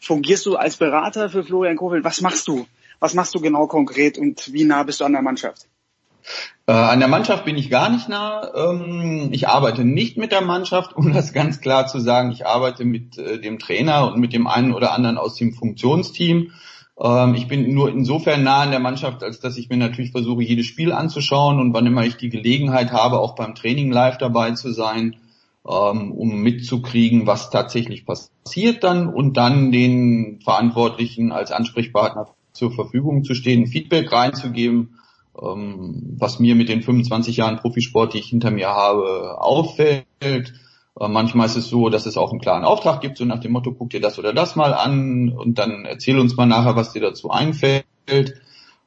Fungierst 0.00 0.46
du 0.46 0.54
als 0.54 0.76
Berater 0.76 1.30
für 1.30 1.42
Florian 1.42 1.74
Kofeld? 1.74 2.04
Was 2.04 2.20
machst 2.20 2.46
du? 2.46 2.68
Was 3.00 3.14
machst 3.14 3.34
du 3.34 3.40
genau 3.40 3.66
konkret 3.66 4.18
und 4.18 4.52
wie 4.52 4.62
nah 4.62 4.84
bist 4.84 5.00
du 5.00 5.04
an 5.04 5.12
der 5.14 5.22
Mannschaft? 5.22 5.66
Äh, 6.68 6.72
an 6.72 7.00
der 7.00 7.08
Mannschaft 7.08 7.44
bin 7.44 7.58
ich 7.58 7.70
gar 7.70 7.90
nicht 7.90 8.08
nah. 8.08 8.52
Ähm, 8.54 9.30
ich 9.32 9.48
arbeite 9.48 9.84
nicht 9.84 10.16
mit 10.16 10.30
der 10.30 10.42
Mannschaft, 10.42 10.92
um 10.94 11.12
das 11.12 11.32
ganz 11.32 11.60
klar 11.60 11.88
zu 11.88 11.98
sagen. 11.98 12.30
Ich 12.30 12.46
arbeite 12.46 12.84
mit 12.84 13.18
äh, 13.18 13.40
dem 13.40 13.58
Trainer 13.58 14.12
und 14.12 14.20
mit 14.20 14.32
dem 14.32 14.46
einen 14.46 14.74
oder 14.74 14.92
anderen 14.92 15.18
aus 15.18 15.34
dem 15.34 15.52
Funktionsteam. 15.52 16.52
Ähm, 17.02 17.34
ich 17.34 17.48
bin 17.48 17.72
nur 17.72 17.90
insofern 17.90 18.42
nah 18.42 18.60
an 18.60 18.70
der 18.70 18.80
Mannschaft, 18.80 19.22
als 19.22 19.40
dass 19.40 19.56
ich 19.56 19.68
mir 19.68 19.76
natürlich 19.76 20.12
versuche, 20.12 20.42
jedes 20.42 20.66
Spiel 20.66 20.92
anzuschauen 20.92 21.58
und 21.58 21.72
wann 21.72 21.86
immer 21.86 22.04
ich 22.04 22.16
die 22.16 22.28
Gelegenheit 22.28 22.92
habe, 22.92 23.20
auch 23.20 23.34
beim 23.34 23.54
Training 23.54 23.90
live 23.90 24.18
dabei 24.18 24.52
zu 24.52 24.72
sein, 24.72 25.16
ähm, 25.66 26.12
um 26.12 26.42
mitzukriegen, 26.42 27.26
was 27.26 27.50
tatsächlich 27.50 28.04
passiert 28.04 28.84
dann 28.84 29.08
und 29.08 29.36
dann 29.36 29.72
den 29.72 30.40
Verantwortlichen 30.42 31.32
als 31.32 31.52
Ansprechpartner 31.52 32.28
zur 32.52 32.72
Verfügung 32.72 33.24
zu 33.24 33.34
stehen, 33.34 33.66
Feedback 33.66 34.12
reinzugeben, 34.12 34.98
ähm, 35.40 36.16
was 36.18 36.38
mir 36.38 36.54
mit 36.54 36.68
den 36.68 36.82
25 36.82 37.38
Jahren 37.38 37.58
Profisport, 37.58 38.14
die 38.14 38.18
ich 38.18 38.26
hinter 38.26 38.50
mir 38.50 38.68
habe, 38.68 39.40
auffällt 39.40 40.52
manchmal 41.08 41.46
ist 41.46 41.56
es 41.56 41.68
so, 41.68 41.88
dass 41.88 42.06
es 42.06 42.16
auch 42.16 42.30
einen 42.30 42.40
klaren 42.40 42.64
Auftrag 42.64 43.00
gibt, 43.00 43.18
so 43.18 43.24
nach 43.24 43.40
dem 43.40 43.52
Motto, 43.52 43.72
guck 43.72 43.90
dir 43.90 44.00
das 44.00 44.18
oder 44.18 44.32
das 44.32 44.56
mal 44.56 44.74
an 44.74 45.30
und 45.30 45.58
dann 45.58 45.84
erzähl 45.84 46.18
uns 46.18 46.36
mal 46.36 46.46
nachher, 46.46 46.76
was 46.76 46.92
dir 46.92 47.00
dazu 47.00 47.30
einfällt. 47.30 47.86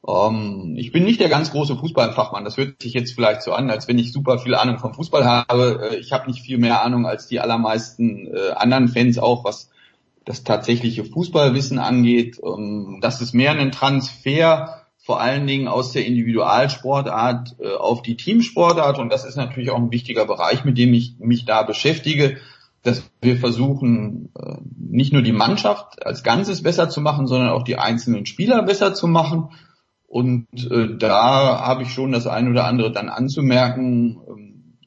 Ähm, 0.08 0.76
ich 0.78 0.92
bin 0.92 1.06
nicht 1.06 1.20
der 1.20 1.30
ganz 1.30 1.52
große 1.52 1.76
Fußballfachmann. 1.76 2.44
Das 2.44 2.58
hört 2.58 2.82
sich 2.82 2.94
jetzt 2.94 3.14
vielleicht 3.14 3.42
so 3.42 3.54
an, 3.54 3.70
als 3.70 3.88
wenn 3.88 3.98
ich 3.98 4.12
super 4.12 4.38
viel 4.38 4.56
Ahnung 4.56 4.78
vom 4.78 4.94
Fußball 4.94 5.26
habe. 5.26 5.92
Äh, 5.92 5.96
ich 5.98 6.12
habe 6.12 6.28
nicht 6.28 6.42
viel 6.42 6.58
mehr 6.58 6.84
Ahnung 6.84 7.06
als 7.06 7.28
die 7.28 7.40
allermeisten 7.40 8.28
äh, 8.28 8.52
anderen 8.52 8.90
Fans 8.90 9.18
auch, 9.18 9.44
was 9.46 9.70
das 10.26 10.44
tatsächliche 10.44 11.06
Fußballwissen 11.06 11.80
angeht. 11.80 12.40
Ähm, 12.44 13.00
das 13.02 13.22
ist 13.22 13.34
mehr 13.34 13.52
ein 13.52 13.72
Transfer 13.72 14.83
vor 15.04 15.20
allen 15.20 15.46
Dingen 15.46 15.68
aus 15.68 15.92
der 15.92 16.06
Individualsportart 16.06 17.58
äh, 17.60 17.76
auf 17.76 18.02
die 18.02 18.16
Teamsportart. 18.16 19.00
Und 19.00 19.12
das 19.12 19.26
ist 19.26 19.36
natürlich 19.36 19.70
auch 19.70 19.78
ein 19.78 19.92
wichtiger 19.92 20.26
Bereich, 20.26 20.64
mit 20.64 20.78
dem 20.78 20.94
ich 20.94 21.16
mich 21.20 21.44
da 21.44 21.64
beschäftige, 21.64 22.38
dass 22.84 23.04
wir 23.22 23.36
versuchen, 23.36 24.32
äh, 24.40 24.56
nicht 24.78 25.12
nur 25.12 25.22
die 25.22 25.34
Mannschaft 25.34 26.06
als 26.06 26.24
Ganzes 26.24 26.64
besser 26.64 26.88
zu 26.88 27.02
machen, 27.02 27.28
sondern 27.28 27.50
auch 27.50 27.64
die 27.64 27.78
einzelnen 27.78 28.26
Spieler 28.26 28.64
besser 28.64 28.94
zu 28.94 29.08
machen. 29.08 29.50
Und 30.08 30.48
äh, 30.72 30.96
da 30.98 31.60
habe 31.60 31.84
ich 31.84 31.90
schon 31.90 32.14
das 32.14 32.26
ein 32.26 32.50
oder 32.50 32.66
andere 32.66 32.94
dann 32.94 33.10
anzumerken, 33.10 34.22
ähm, 34.26 34.78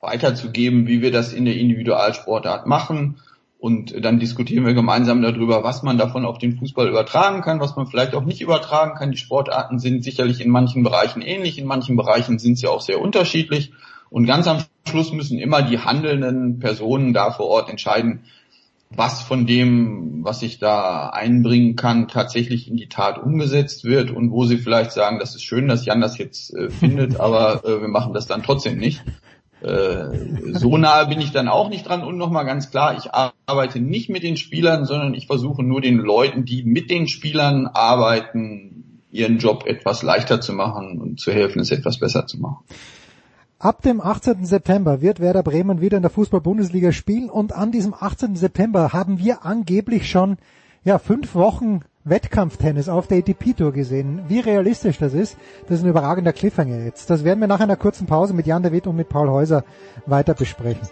weiterzugeben, 0.00 0.88
wie 0.88 1.00
wir 1.00 1.12
das 1.12 1.32
in 1.32 1.44
der 1.44 1.56
Individualsportart 1.56 2.66
machen 2.66 3.18
und 3.60 3.94
dann 4.02 4.18
diskutieren 4.18 4.64
wir 4.64 4.72
gemeinsam 4.72 5.20
darüber, 5.20 5.62
was 5.62 5.82
man 5.82 5.98
davon 5.98 6.24
auf 6.24 6.38
den 6.38 6.56
Fußball 6.56 6.88
übertragen 6.88 7.42
kann, 7.42 7.60
was 7.60 7.76
man 7.76 7.86
vielleicht 7.86 8.14
auch 8.14 8.24
nicht 8.24 8.40
übertragen 8.40 8.94
kann. 8.94 9.10
Die 9.10 9.18
Sportarten 9.18 9.78
sind 9.78 10.02
sicherlich 10.02 10.40
in 10.40 10.50
manchen 10.50 10.82
Bereichen 10.82 11.20
ähnlich, 11.20 11.58
in 11.58 11.66
manchen 11.66 11.94
Bereichen 11.94 12.38
sind 12.38 12.56
sie 12.56 12.68
auch 12.68 12.80
sehr 12.80 13.02
unterschiedlich. 13.02 13.72
Und 14.08 14.24
ganz 14.24 14.48
am 14.48 14.64
Schluss 14.88 15.12
müssen 15.12 15.38
immer 15.38 15.60
die 15.60 15.78
handelnden 15.78 16.58
Personen 16.58 17.12
da 17.12 17.32
vor 17.32 17.48
Ort 17.48 17.68
entscheiden, 17.68 18.24
was 18.88 19.20
von 19.20 19.46
dem, 19.46 20.24
was 20.24 20.40
ich 20.40 20.58
da 20.58 21.10
einbringen 21.10 21.76
kann, 21.76 22.08
tatsächlich 22.08 22.66
in 22.66 22.78
die 22.78 22.88
Tat 22.88 23.22
umgesetzt 23.22 23.84
wird 23.84 24.10
und 24.10 24.30
wo 24.30 24.46
sie 24.46 24.56
vielleicht 24.56 24.92
sagen, 24.92 25.18
das 25.18 25.34
ist 25.34 25.44
schön, 25.44 25.68
dass 25.68 25.84
Jan 25.84 26.00
das 26.00 26.16
jetzt 26.16 26.54
äh, 26.54 26.70
findet, 26.70 27.20
aber 27.20 27.62
äh, 27.64 27.82
wir 27.82 27.88
machen 27.88 28.14
das 28.14 28.26
dann 28.26 28.42
trotzdem 28.42 28.78
nicht. 28.78 29.04
Äh, 29.62 30.54
so 30.54 30.76
nahe 30.76 31.06
bin 31.06 31.20
ich 31.20 31.32
dann 31.32 31.48
auch 31.48 31.68
nicht 31.68 31.88
dran. 31.88 32.02
Und 32.02 32.16
nochmal 32.16 32.44
ganz 32.44 32.70
klar, 32.70 32.96
ich 32.96 33.10
arbeite 33.46 33.80
nicht 33.80 34.08
mit 34.08 34.22
den 34.22 34.36
Spielern, 34.36 34.84
sondern 34.84 35.14
ich 35.14 35.26
versuche 35.26 35.62
nur 35.62 35.80
den 35.80 35.98
Leuten, 35.98 36.44
die 36.44 36.62
mit 36.62 36.90
den 36.90 37.08
Spielern 37.08 37.66
arbeiten, 37.66 39.02
ihren 39.10 39.38
Job 39.38 39.64
etwas 39.66 40.02
leichter 40.02 40.40
zu 40.40 40.52
machen 40.52 41.00
und 41.00 41.20
zu 41.20 41.32
helfen, 41.32 41.60
es 41.60 41.70
etwas 41.70 41.98
besser 41.98 42.26
zu 42.26 42.38
machen. 42.40 42.64
Ab 43.58 43.82
dem 43.82 44.00
18. 44.00 44.46
September 44.46 45.02
wird 45.02 45.20
Werder 45.20 45.42
Bremen 45.42 45.82
wieder 45.82 45.98
in 45.98 46.02
der 46.02 46.10
Fußball-Bundesliga 46.10 46.92
spielen 46.92 47.28
und 47.28 47.52
an 47.52 47.72
diesem 47.72 47.92
18. 47.92 48.34
September 48.34 48.94
haben 48.94 49.18
wir 49.18 49.44
angeblich 49.44 50.08
schon 50.08 50.38
ja, 50.82 50.98
fünf 50.98 51.34
Wochen 51.34 51.80
Wettkampftennis 52.04 52.88
auf 52.88 53.06
der 53.08 53.18
ATP-Tour 53.18 53.72
gesehen. 53.72 54.22
Wie 54.28 54.40
realistisch 54.40 54.98
das 54.98 55.12
ist, 55.12 55.36
das 55.68 55.78
ist 55.78 55.84
ein 55.84 55.90
überragender 55.90 56.32
Cliffhanger 56.32 56.84
jetzt. 56.84 57.10
Das 57.10 57.24
werden 57.24 57.40
wir 57.40 57.46
nach 57.46 57.60
einer 57.60 57.76
kurzen 57.76 58.06
Pause 58.06 58.32
mit 58.32 58.46
Jan 58.46 58.62
David 58.62 58.86
und 58.86 58.96
mit 58.96 59.10
Paul 59.10 59.28
Häuser 59.28 59.64
weiter 60.06 60.32
besprechen. 60.34 60.88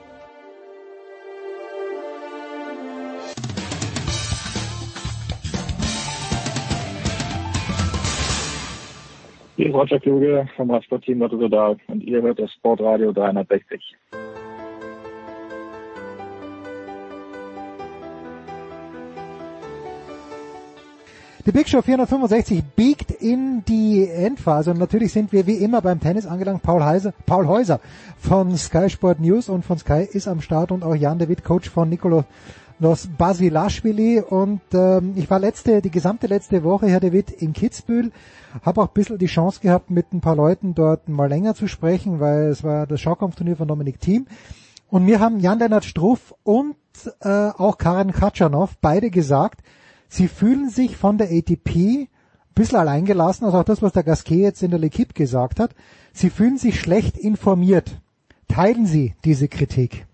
Hier 9.56 9.66
ist 9.68 9.74
Roger 9.74 9.98
Kluge 9.98 10.46
vom 10.56 10.70
Radsportteam 10.70 11.22
Rotterdam 11.22 11.78
und 11.88 12.02
ihr 12.02 12.20
hört 12.20 12.38
das 12.38 12.52
Sportradio 12.52 13.12
360. 13.12 13.96
Die 21.46 21.52
Big 21.52 21.68
Show 21.68 21.82
465 21.82 22.64
biegt 22.74 23.12
in 23.12 23.64
die 23.66 24.08
Endphase 24.08 24.72
und 24.72 24.78
natürlich 24.78 25.12
sind 25.12 25.32
wir 25.32 25.46
wie 25.46 25.54
immer 25.54 25.80
beim 25.80 26.00
Tennis 26.00 26.26
angelangt. 26.26 26.62
Paul, 26.62 26.84
Heise, 26.84 27.14
Paul 27.26 27.46
Häuser 27.46 27.80
von 28.18 28.56
Sky 28.56 28.90
Sport 28.90 29.20
News 29.20 29.48
und 29.48 29.64
von 29.64 29.78
Sky 29.78 30.06
ist 30.10 30.26
am 30.26 30.40
Start 30.40 30.72
und 30.72 30.82
auch 30.82 30.96
Jan 30.96 31.18
David, 31.18 31.44
Coach 31.44 31.70
von 31.70 31.88
Nicolo 31.88 32.24
Los 32.80 33.06
Basilashvili. 33.06 34.20
Und 34.20 34.60
ähm, 34.74 35.12
ich 35.14 35.30
war 35.30 35.38
letzte, 35.38 35.80
die 35.80 35.92
gesamte 35.92 36.26
letzte 36.26 36.64
Woche, 36.64 36.88
Herr 36.88 37.00
David, 37.00 37.30
in 37.30 37.52
Kitzbühel, 37.52 38.10
habe 38.62 38.82
auch 38.82 38.88
ein 38.88 38.94
bisschen 38.94 39.18
die 39.18 39.26
Chance 39.26 39.60
gehabt, 39.60 39.90
mit 39.90 40.12
ein 40.12 40.20
paar 40.20 40.36
Leuten 40.36 40.74
dort 40.74 41.08
mal 41.08 41.28
länger 41.28 41.54
zu 41.54 41.68
sprechen, 41.68 42.18
weil 42.18 42.48
es 42.48 42.64
war 42.64 42.86
das 42.86 43.00
Schaukampfturnier 43.00 43.56
von 43.56 43.68
Dominik 43.68 44.00
Thiem. 44.00 44.26
Und 44.90 45.04
mir 45.04 45.20
haben 45.20 45.38
Jan-Lennart 45.38 45.84
Struff 45.84 46.34
und 46.42 46.76
äh, 47.20 47.28
auch 47.28 47.78
Karen 47.78 48.12
Katschanov 48.12 48.76
beide 48.80 49.10
gesagt, 49.10 49.60
Sie 50.08 50.28
fühlen 50.28 50.70
sich 50.70 50.96
von 50.96 51.18
der 51.18 51.30
ATP 51.30 51.76
ein 51.76 52.08
bisschen 52.54 52.78
alleingelassen, 52.78 53.44
also 53.44 53.58
auch 53.58 53.64
das, 53.64 53.82
was 53.82 53.92
der 53.92 54.02
Gasquet 54.02 54.42
jetzt 54.42 54.62
in 54.62 54.70
der 54.70 54.80
L'Equipe 54.80 55.14
gesagt 55.14 55.60
hat. 55.60 55.74
Sie 56.12 56.30
fühlen 56.30 56.58
sich 56.58 56.80
schlecht 56.80 57.16
informiert. 57.16 58.00
Teilen 58.48 58.86
Sie 58.86 59.14
diese 59.24 59.48
Kritik? 59.48 60.06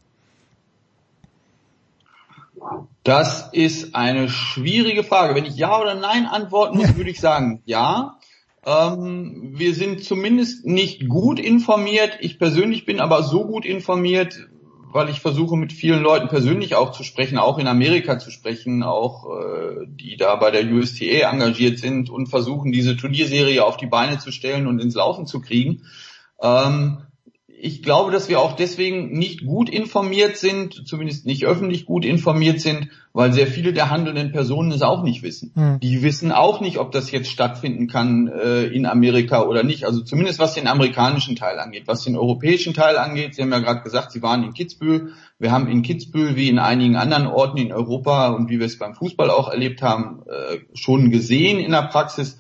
Das 3.05 3.51
ist 3.53 3.95
eine 3.95 4.29
schwierige 4.29 5.05
Frage. 5.05 5.35
Wenn 5.35 5.45
ich 5.45 5.57
Ja 5.57 5.81
oder 5.81 5.95
Nein 5.95 6.27
antworten 6.27 6.79
muss, 6.79 6.97
würde 6.97 7.11
ich 7.11 7.21
sagen 7.21 7.63
Ja. 7.65 8.19
Ähm, 8.67 9.53
wir 9.55 9.75
sind 9.75 10.03
zumindest 10.03 10.65
nicht 10.65 11.09
gut 11.09 11.39
informiert. 11.39 12.17
Ich 12.21 12.39
persönlich 12.39 12.87
bin 12.87 13.01
aber 13.01 13.23
so 13.23 13.45
gut 13.45 13.67
informiert, 13.67 14.49
weil 14.95 15.09
ich 15.09 15.21
versuche 15.21 15.57
mit 15.57 15.73
vielen 15.73 16.05
Leuten 16.05 16.29
persönlich 16.29 16.77
auch 16.77 16.93
zu 16.93 17.03
sprechen, 17.03 17.37
auch 17.37 17.59
in 17.59 17.67
Amerika 17.67 18.21
zu 18.21 18.31
sprechen, 18.31 18.85
auch 18.85 19.27
äh, 19.27 19.87
die 19.89 20.17
da 20.17 20.37
bei 20.37 20.53
der 20.53 20.65
USTA 20.65 21.29
engagiert 21.33 21.81
sind 21.81 22.11
und 22.11 22.29
versuchen 22.29 22.71
diese 22.71 22.97
Turnierserie 22.97 23.65
auf 23.65 23.77
die 23.77 23.89
Beine 23.89 24.19
zu 24.19 24.31
stellen 24.31 24.69
und 24.69 24.79
ins 24.79 24.95
Laufen 24.95 25.27
zu 25.27 25.41
kriegen. 25.41 25.83
Ähm, 26.41 26.99
ich 27.65 27.83
glaube, 27.83 28.13
dass 28.13 28.29
wir 28.29 28.41
auch 28.41 28.53
deswegen 28.53 29.17
nicht 29.17 29.47
gut 29.47 29.71
informiert 29.71 30.37
sind, 30.37 30.87
zumindest 30.87 31.25
nicht 31.25 31.47
öffentlich 31.47 31.87
gut 31.87 32.05
informiert 32.05 32.61
sind, 32.61 32.91
weil 33.15 33.33
sehr 33.33 33.47
viele 33.47 33.73
der 33.73 33.89
handelnden 33.89 34.33
Personen 34.33 34.71
es 34.71 34.83
auch 34.83 35.03
nicht 35.03 35.23
wissen. 35.23 35.53
Mhm. 35.55 35.81
Die 35.81 36.03
wissen 36.03 36.31
auch 36.31 36.61
nicht, 36.61 36.77
ob 36.77 36.93
das 36.93 37.11
jetzt 37.11 37.31
stattfinden 37.31 37.87
kann 37.87 38.29
äh, 38.29 38.65
in 38.65 38.85
Amerika 38.85 39.45
oder 39.45 39.63
nicht. 39.63 39.87
Also 39.87 40.03
zumindest 40.03 40.39
was 40.41 40.53
den 40.53 40.67
amerikanischen 40.67 41.37
Teil 41.37 41.59
angeht. 41.59 41.85
Was 41.87 42.05
den 42.05 42.17
europäischen 42.17 42.75
Teil 42.75 42.99
angeht, 42.99 43.35
Sie 43.35 43.41
haben 43.41 43.53
ja 43.53 43.61
gerade 43.61 43.81
gesagt, 43.81 44.13
Sie 44.13 44.21
waren 44.21 44.45
in 44.45 44.53
Kitzbühel. 44.53 45.15
Wir 45.39 45.51
haben 45.51 45.67
in 45.67 45.81
Kitzbühel 45.81 46.37
wie 46.37 46.51
in 46.51 46.59
einigen 46.59 46.97
anderen 46.97 47.27
Orten 47.27 47.57
in 47.57 47.73
Europa 47.73 48.29
und 48.29 48.51
wie 48.51 48.59
wir 48.59 48.67
es 48.67 48.79
beim 48.79 48.95
Fußball 48.95 49.31
auch 49.31 49.49
erlebt 49.49 49.81
haben, 49.81 50.23
äh, 50.27 50.59
schon 50.75 51.11
gesehen 51.11 51.61
in 51.61 51.73
der 51.73 51.89
Praxis, 51.89 52.39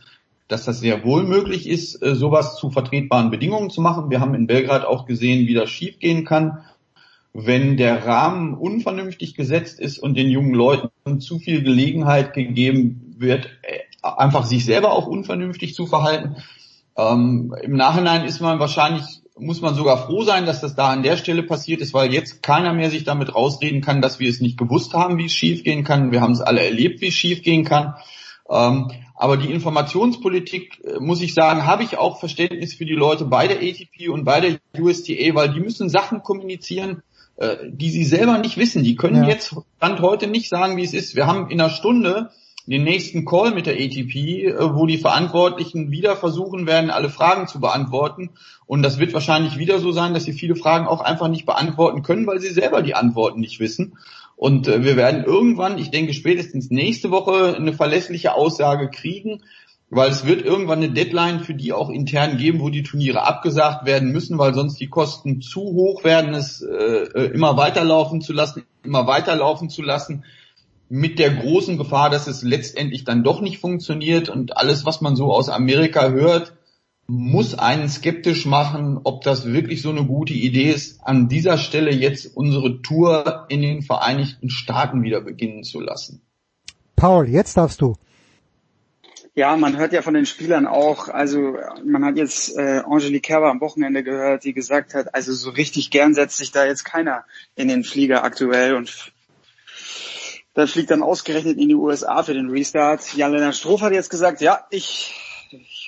dass 0.48 0.64
das 0.64 0.80
sehr 0.80 1.04
wohl 1.04 1.24
möglich 1.24 1.68
ist, 1.68 2.02
äh, 2.02 2.14
sowas 2.14 2.56
zu 2.56 2.70
vertretbaren 2.70 3.30
Bedingungen 3.30 3.70
zu 3.70 3.80
machen. 3.80 4.10
Wir 4.10 4.20
haben 4.20 4.34
in 4.34 4.46
Belgrad 4.46 4.84
auch 4.84 5.06
gesehen, 5.06 5.46
wie 5.46 5.54
das 5.54 5.70
schiefgehen 5.70 6.24
kann, 6.24 6.64
wenn 7.32 7.76
der 7.76 8.06
Rahmen 8.06 8.54
unvernünftig 8.54 9.34
gesetzt 9.34 9.80
ist 9.80 9.98
und 9.98 10.16
den 10.16 10.30
jungen 10.30 10.54
Leuten 10.54 11.20
zu 11.20 11.38
viel 11.38 11.62
Gelegenheit 11.62 12.32
gegeben 12.32 13.16
wird, 13.18 13.46
äh, 13.62 13.80
einfach 14.02 14.44
sich 14.44 14.64
selber 14.64 14.92
auch 14.92 15.06
unvernünftig 15.06 15.74
zu 15.74 15.86
verhalten. 15.86 16.36
Ähm, 16.96 17.54
Im 17.62 17.76
Nachhinein 17.76 18.24
ist 18.24 18.40
man 18.40 18.60
wahrscheinlich, 18.60 19.04
muss 19.36 19.62
man 19.62 19.74
sogar 19.74 20.06
froh 20.06 20.22
sein, 20.22 20.46
dass 20.46 20.60
das 20.60 20.76
da 20.76 20.90
an 20.90 21.02
der 21.02 21.16
Stelle 21.16 21.42
passiert 21.42 21.80
ist, 21.80 21.94
weil 21.94 22.12
jetzt 22.12 22.42
keiner 22.42 22.72
mehr 22.72 22.90
sich 22.90 23.02
damit 23.02 23.34
rausreden 23.34 23.80
kann, 23.80 24.00
dass 24.00 24.20
wir 24.20 24.30
es 24.30 24.40
nicht 24.40 24.58
gewusst 24.58 24.92
haben, 24.92 25.18
wie 25.18 25.24
es 25.24 25.32
schiefgehen 25.32 25.82
kann. 25.82 26.12
Wir 26.12 26.20
haben 26.20 26.32
es 26.32 26.40
alle 26.40 26.62
erlebt, 26.62 27.00
wie 27.00 27.08
es 27.08 27.14
schiefgehen 27.14 27.64
kann. 27.64 27.94
Ähm, 28.48 28.92
aber 29.14 29.36
die 29.36 29.50
Informationspolitik, 29.52 30.82
äh, 30.84 30.98
muss 31.00 31.22
ich 31.22 31.34
sagen, 31.34 31.66
habe 31.66 31.84
ich 31.84 31.96
auch 31.96 32.18
Verständnis 32.18 32.74
für 32.74 32.84
die 32.84 32.94
Leute 32.94 33.24
bei 33.24 33.46
der 33.46 33.58
ATP 33.58 34.08
und 34.08 34.24
bei 34.24 34.40
der 34.40 34.58
USTA, 34.78 35.34
weil 35.34 35.52
die 35.52 35.60
müssen 35.60 35.88
Sachen 35.88 36.22
kommunizieren, 36.22 37.02
äh, 37.36 37.56
die 37.68 37.90
sie 37.90 38.04
selber 38.04 38.38
nicht 38.38 38.56
wissen. 38.56 38.82
Die 38.82 38.96
können 38.96 39.22
ja. 39.22 39.28
jetzt 39.28 39.54
Stand 39.76 40.00
heute 40.00 40.26
nicht 40.26 40.48
sagen, 40.48 40.76
wie 40.76 40.84
es 40.84 40.94
ist. 40.94 41.14
Wir 41.14 41.26
haben 41.26 41.50
in 41.50 41.60
einer 41.60 41.70
Stunde 41.70 42.30
den 42.66 42.82
nächsten 42.82 43.24
Call 43.24 43.52
mit 43.52 43.66
der 43.66 43.74
ATP, 43.74 44.46
äh, 44.46 44.74
wo 44.74 44.86
die 44.86 44.98
Verantwortlichen 44.98 45.90
wieder 45.90 46.16
versuchen 46.16 46.66
werden, 46.66 46.90
alle 46.90 47.10
Fragen 47.10 47.46
zu 47.46 47.60
beantworten. 47.60 48.30
Und 48.66 48.82
das 48.82 48.98
wird 48.98 49.12
wahrscheinlich 49.12 49.58
wieder 49.58 49.78
so 49.78 49.92
sein, 49.92 50.14
dass 50.14 50.24
sie 50.24 50.32
viele 50.32 50.56
Fragen 50.56 50.86
auch 50.86 51.00
einfach 51.00 51.28
nicht 51.28 51.46
beantworten 51.46 52.02
können, 52.02 52.26
weil 52.26 52.40
sie 52.40 52.48
selber 52.48 52.82
die 52.82 52.94
Antworten 52.94 53.40
nicht 53.40 53.60
wissen. 53.60 53.96
Und 54.44 54.68
äh, 54.68 54.84
wir 54.84 54.96
werden 54.96 55.24
irgendwann, 55.24 55.78
ich 55.78 55.90
denke 55.90 56.12
spätestens 56.12 56.68
nächste 56.68 57.10
Woche, 57.10 57.56
eine 57.56 57.72
verlässliche 57.72 58.34
Aussage 58.34 58.90
kriegen, 58.90 59.40
weil 59.88 60.10
es 60.10 60.26
wird 60.26 60.44
irgendwann 60.44 60.82
eine 60.82 60.92
Deadline 60.92 61.40
für 61.40 61.54
die 61.54 61.72
auch 61.72 61.88
intern 61.88 62.36
geben, 62.36 62.60
wo 62.60 62.68
die 62.68 62.82
Turniere 62.82 63.26
abgesagt 63.26 63.86
werden 63.86 64.12
müssen, 64.12 64.36
weil 64.36 64.52
sonst 64.52 64.78
die 64.78 64.90
Kosten 64.90 65.40
zu 65.40 65.62
hoch 65.62 66.04
werden, 66.04 66.34
es 66.34 66.60
äh, 66.60 66.74
äh 66.74 67.30
immer 67.32 67.56
weiterlaufen 67.56 68.20
zu 68.20 68.34
lassen, 68.34 68.64
immer 68.82 69.06
weiterlaufen 69.06 69.70
zu 69.70 69.80
lassen, 69.80 70.24
mit 70.90 71.18
der 71.18 71.30
großen 71.30 71.78
Gefahr, 71.78 72.10
dass 72.10 72.26
es 72.26 72.42
letztendlich 72.42 73.04
dann 73.04 73.24
doch 73.24 73.40
nicht 73.40 73.60
funktioniert 73.60 74.28
und 74.28 74.58
alles, 74.58 74.84
was 74.84 75.00
man 75.00 75.16
so 75.16 75.32
aus 75.32 75.48
Amerika 75.48 76.10
hört, 76.10 76.52
muss 77.06 77.54
einen 77.54 77.88
skeptisch 77.88 78.46
machen, 78.46 79.00
ob 79.04 79.22
das 79.22 79.46
wirklich 79.46 79.82
so 79.82 79.90
eine 79.90 80.04
gute 80.04 80.32
Idee 80.32 80.70
ist, 80.70 81.00
an 81.02 81.28
dieser 81.28 81.58
Stelle 81.58 81.92
jetzt 81.92 82.36
unsere 82.36 82.80
Tour 82.82 83.46
in 83.48 83.62
den 83.62 83.82
Vereinigten 83.82 84.48
Staaten 84.48 85.02
wieder 85.02 85.20
beginnen 85.20 85.64
zu 85.64 85.80
lassen. 85.80 86.22
Paul, 86.96 87.28
jetzt 87.28 87.56
darfst 87.56 87.80
du. 87.80 87.96
Ja, 89.36 89.56
man 89.56 89.76
hört 89.76 89.92
ja 89.92 90.00
von 90.00 90.14
den 90.14 90.26
Spielern 90.26 90.66
auch, 90.66 91.08
also 91.08 91.56
man 91.84 92.04
hat 92.04 92.16
jetzt 92.16 92.56
äh, 92.56 92.82
Angelique 92.86 93.24
Kerber 93.24 93.50
am 93.50 93.60
Wochenende 93.60 94.04
gehört, 94.04 94.44
die 94.44 94.52
gesagt 94.52 94.94
hat, 94.94 95.12
also 95.12 95.32
so 95.32 95.50
richtig 95.50 95.90
gern 95.90 96.14
setzt 96.14 96.36
sich 96.36 96.52
da 96.52 96.64
jetzt 96.64 96.84
keiner 96.84 97.24
in 97.56 97.66
den 97.66 97.82
Flieger 97.82 98.22
aktuell 98.22 98.76
und 98.76 99.12
da 100.54 100.68
fliegt 100.68 100.92
dann 100.92 101.02
ausgerechnet 101.02 101.58
in 101.58 101.68
die 101.68 101.74
USA 101.74 102.22
für 102.22 102.32
den 102.32 102.48
Restart. 102.48 103.12
Jan-Lennart 103.14 103.56
Stroh 103.56 103.80
hat 103.80 103.92
jetzt 103.92 104.08
gesagt, 104.08 104.40
ja, 104.40 104.68
ich 104.70 105.12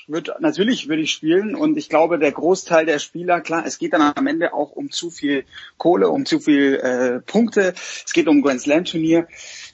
würde 0.06 0.36
natürlich 0.40 0.88
würde 0.88 1.02
ich 1.02 1.12
spielen 1.12 1.54
und 1.54 1.76
ich 1.76 1.88
glaube 1.88 2.18
der 2.18 2.32
Großteil 2.32 2.86
der 2.86 2.98
Spieler 2.98 3.40
klar 3.40 3.64
es 3.66 3.78
geht 3.78 3.92
dann 3.92 4.12
am 4.14 4.26
Ende 4.26 4.52
auch 4.52 4.72
um 4.72 4.90
zu 4.90 5.10
viel 5.10 5.44
Kohle 5.78 6.08
um 6.08 6.26
zu 6.26 6.38
viel 6.38 6.74
äh, 6.76 7.20
Punkte. 7.20 7.74
Es 8.04 8.12
geht 8.12 8.28
um 8.28 8.42
Grand 8.42 8.60
Slam 8.60 8.84
Turnier. 8.84 9.26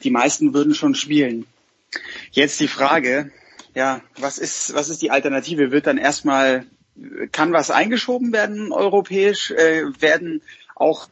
Die 0.03 0.11
meisten 0.11 0.55
würden 0.55 0.75
schon 0.75 0.95
spielen. 0.95 1.47
Jetzt 2.31 2.61
die 2.61 2.69
Frage 2.69 3.31
ja 3.75 4.01
was 4.19 4.39
ist 4.39 4.75
was 4.75 4.89
ist 4.89 5.03
die 5.03 5.11
Alternative? 5.11 5.71
Wird 5.71 5.87
dann 5.87 5.99
erstmal 5.99 6.67
kann 7.33 7.53
was 7.53 7.71
eingeschoben 7.71 8.33
werden 8.33 8.73
europäisch 8.73 9.51
äh, 9.51 9.85
werden 10.01 10.43
auch 10.75 11.09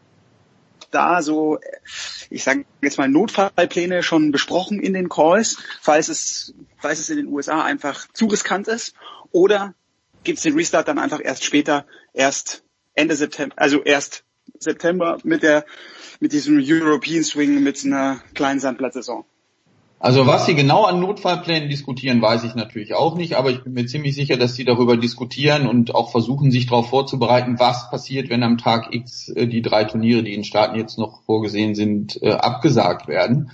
da 0.90 1.22
so, 1.22 1.58
ich 2.30 2.44
sage 2.44 2.64
jetzt 2.82 2.98
mal 2.98 3.08
Notfallpläne 3.08 4.02
schon 4.02 4.32
besprochen 4.32 4.80
in 4.80 4.92
den 4.92 5.08
Calls, 5.08 5.58
falls 5.80 6.08
es, 6.08 6.54
falls 6.78 7.00
es 7.00 7.10
in 7.10 7.16
den 7.16 7.28
USA 7.28 7.62
einfach 7.62 8.06
zu 8.12 8.26
riskant 8.26 8.68
ist? 8.68 8.94
Oder 9.32 9.74
gibt 10.24 10.38
es 10.38 10.44
den 10.44 10.54
Restart 10.54 10.88
dann 10.88 10.98
einfach 10.98 11.20
erst 11.22 11.44
später, 11.44 11.86
erst 12.12 12.64
Ende 12.94 13.14
September, 13.14 13.54
also 13.58 13.82
erst 13.82 14.24
September 14.58 15.18
mit 15.22 15.42
der 15.42 15.64
mit 16.18 16.32
diesem 16.32 16.60
European 16.62 17.24
Swing 17.24 17.62
mit 17.62 17.84
einer 17.84 18.20
kleinen 18.34 18.60
Sandplatzsaison? 18.60 19.24
Also 20.02 20.26
was 20.26 20.46
Sie 20.46 20.54
genau 20.54 20.84
an 20.84 20.98
Notfallplänen 20.98 21.68
diskutieren, 21.68 22.22
weiß 22.22 22.44
ich 22.44 22.54
natürlich 22.54 22.94
auch 22.94 23.16
nicht, 23.16 23.34
aber 23.34 23.50
ich 23.50 23.62
bin 23.62 23.74
mir 23.74 23.84
ziemlich 23.84 24.14
sicher, 24.14 24.38
dass 24.38 24.54
Sie 24.54 24.64
darüber 24.64 24.96
diskutieren 24.96 25.66
und 25.66 25.94
auch 25.94 26.10
versuchen, 26.10 26.50
sich 26.50 26.66
darauf 26.66 26.88
vorzubereiten, 26.88 27.58
was 27.58 27.90
passiert, 27.90 28.30
wenn 28.30 28.42
am 28.42 28.56
Tag 28.56 28.94
X 28.94 29.28
äh, 29.28 29.46
die 29.46 29.60
drei 29.60 29.84
Turniere, 29.84 30.22
die 30.22 30.32
in 30.32 30.42
Staaten 30.42 30.78
jetzt 30.78 30.98
noch 30.98 31.22
vorgesehen 31.24 31.74
sind, 31.74 32.18
äh, 32.22 32.30
abgesagt 32.30 33.08
werden. 33.08 33.50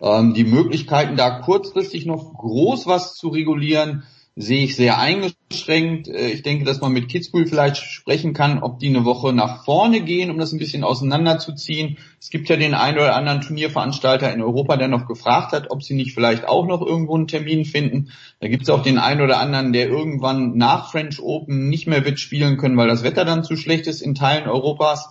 Ähm, 0.00 0.32
die 0.32 0.44
Möglichkeiten, 0.44 1.16
da 1.16 1.40
kurzfristig 1.40 2.06
noch 2.06 2.32
groß 2.32 2.86
was 2.86 3.14
zu 3.14 3.28
regulieren, 3.28 4.04
sehe 4.36 4.64
ich 4.64 4.76
sehr 4.76 4.98
eingeschränkt. 4.98 6.08
Äh, 6.08 6.30
ich 6.30 6.42
denke, 6.42 6.64
dass 6.64 6.80
man 6.80 6.92
mit 6.92 7.08
Kitzbühel 7.08 7.46
vielleicht 7.46 7.76
sprechen 7.76 8.32
kann, 8.32 8.62
ob 8.62 8.78
die 8.78 8.88
eine 8.88 9.04
Woche 9.04 9.32
nach 9.32 9.64
vorne 9.64 10.00
gehen, 10.02 10.30
um 10.30 10.38
das 10.38 10.52
ein 10.52 10.58
bisschen 10.58 10.84
auseinanderzuziehen. 10.84 11.98
Es 12.20 12.30
gibt 12.30 12.48
ja 12.48 12.56
den 12.56 12.74
einen 12.74 12.98
oder 12.98 13.16
anderen 13.16 13.40
Turnierveranstalter 13.40 14.32
in 14.32 14.42
Europa, 14.42 14.76
der 14.76 14.88
noch 14.88 15.06
gefragt 15.06 15.52
hat, 15.52 15.70
ob 15.70 15.82
sie 15.82 15.94
nicht 15.94 16.14
vielleicht 16.14 16.46
auch 16.46 16.66
noch 16.66 16.80
irgendwo 16.80 17.16
einen 17.16 17.26
Termin 17.26 17.64
finden. 17.64 18.12
Da 18.40 18.48
gibt 18.48 18.62
es 18.62 18.70
auch 18.70 18.82
den 18.82 18.98
einen 18.98 19.20
oder 19.20 19.40
anderen, 19.40 19.72
der 19.72 19.88
irgendwann 19.88 20.56
nach 20.56 20.90
French 20.90 21.20
Open 21.20 21.68
nicht 21.68 21.86
mehr 21.86 22.04
wird 22.04 22.20
spielen 22.20 22.56
können, 22.56 22.76
weil 22.76 22.88
das 22.88 23.02
Wetter 23.02 23.24
dann 23.24 23.44
zu 23.44 23.56
schlecht 23.56 23.86
ist 23.86 24.00
in 24.00 24.14
Teilen 24.14 24.48
Europas. 24.48 25.10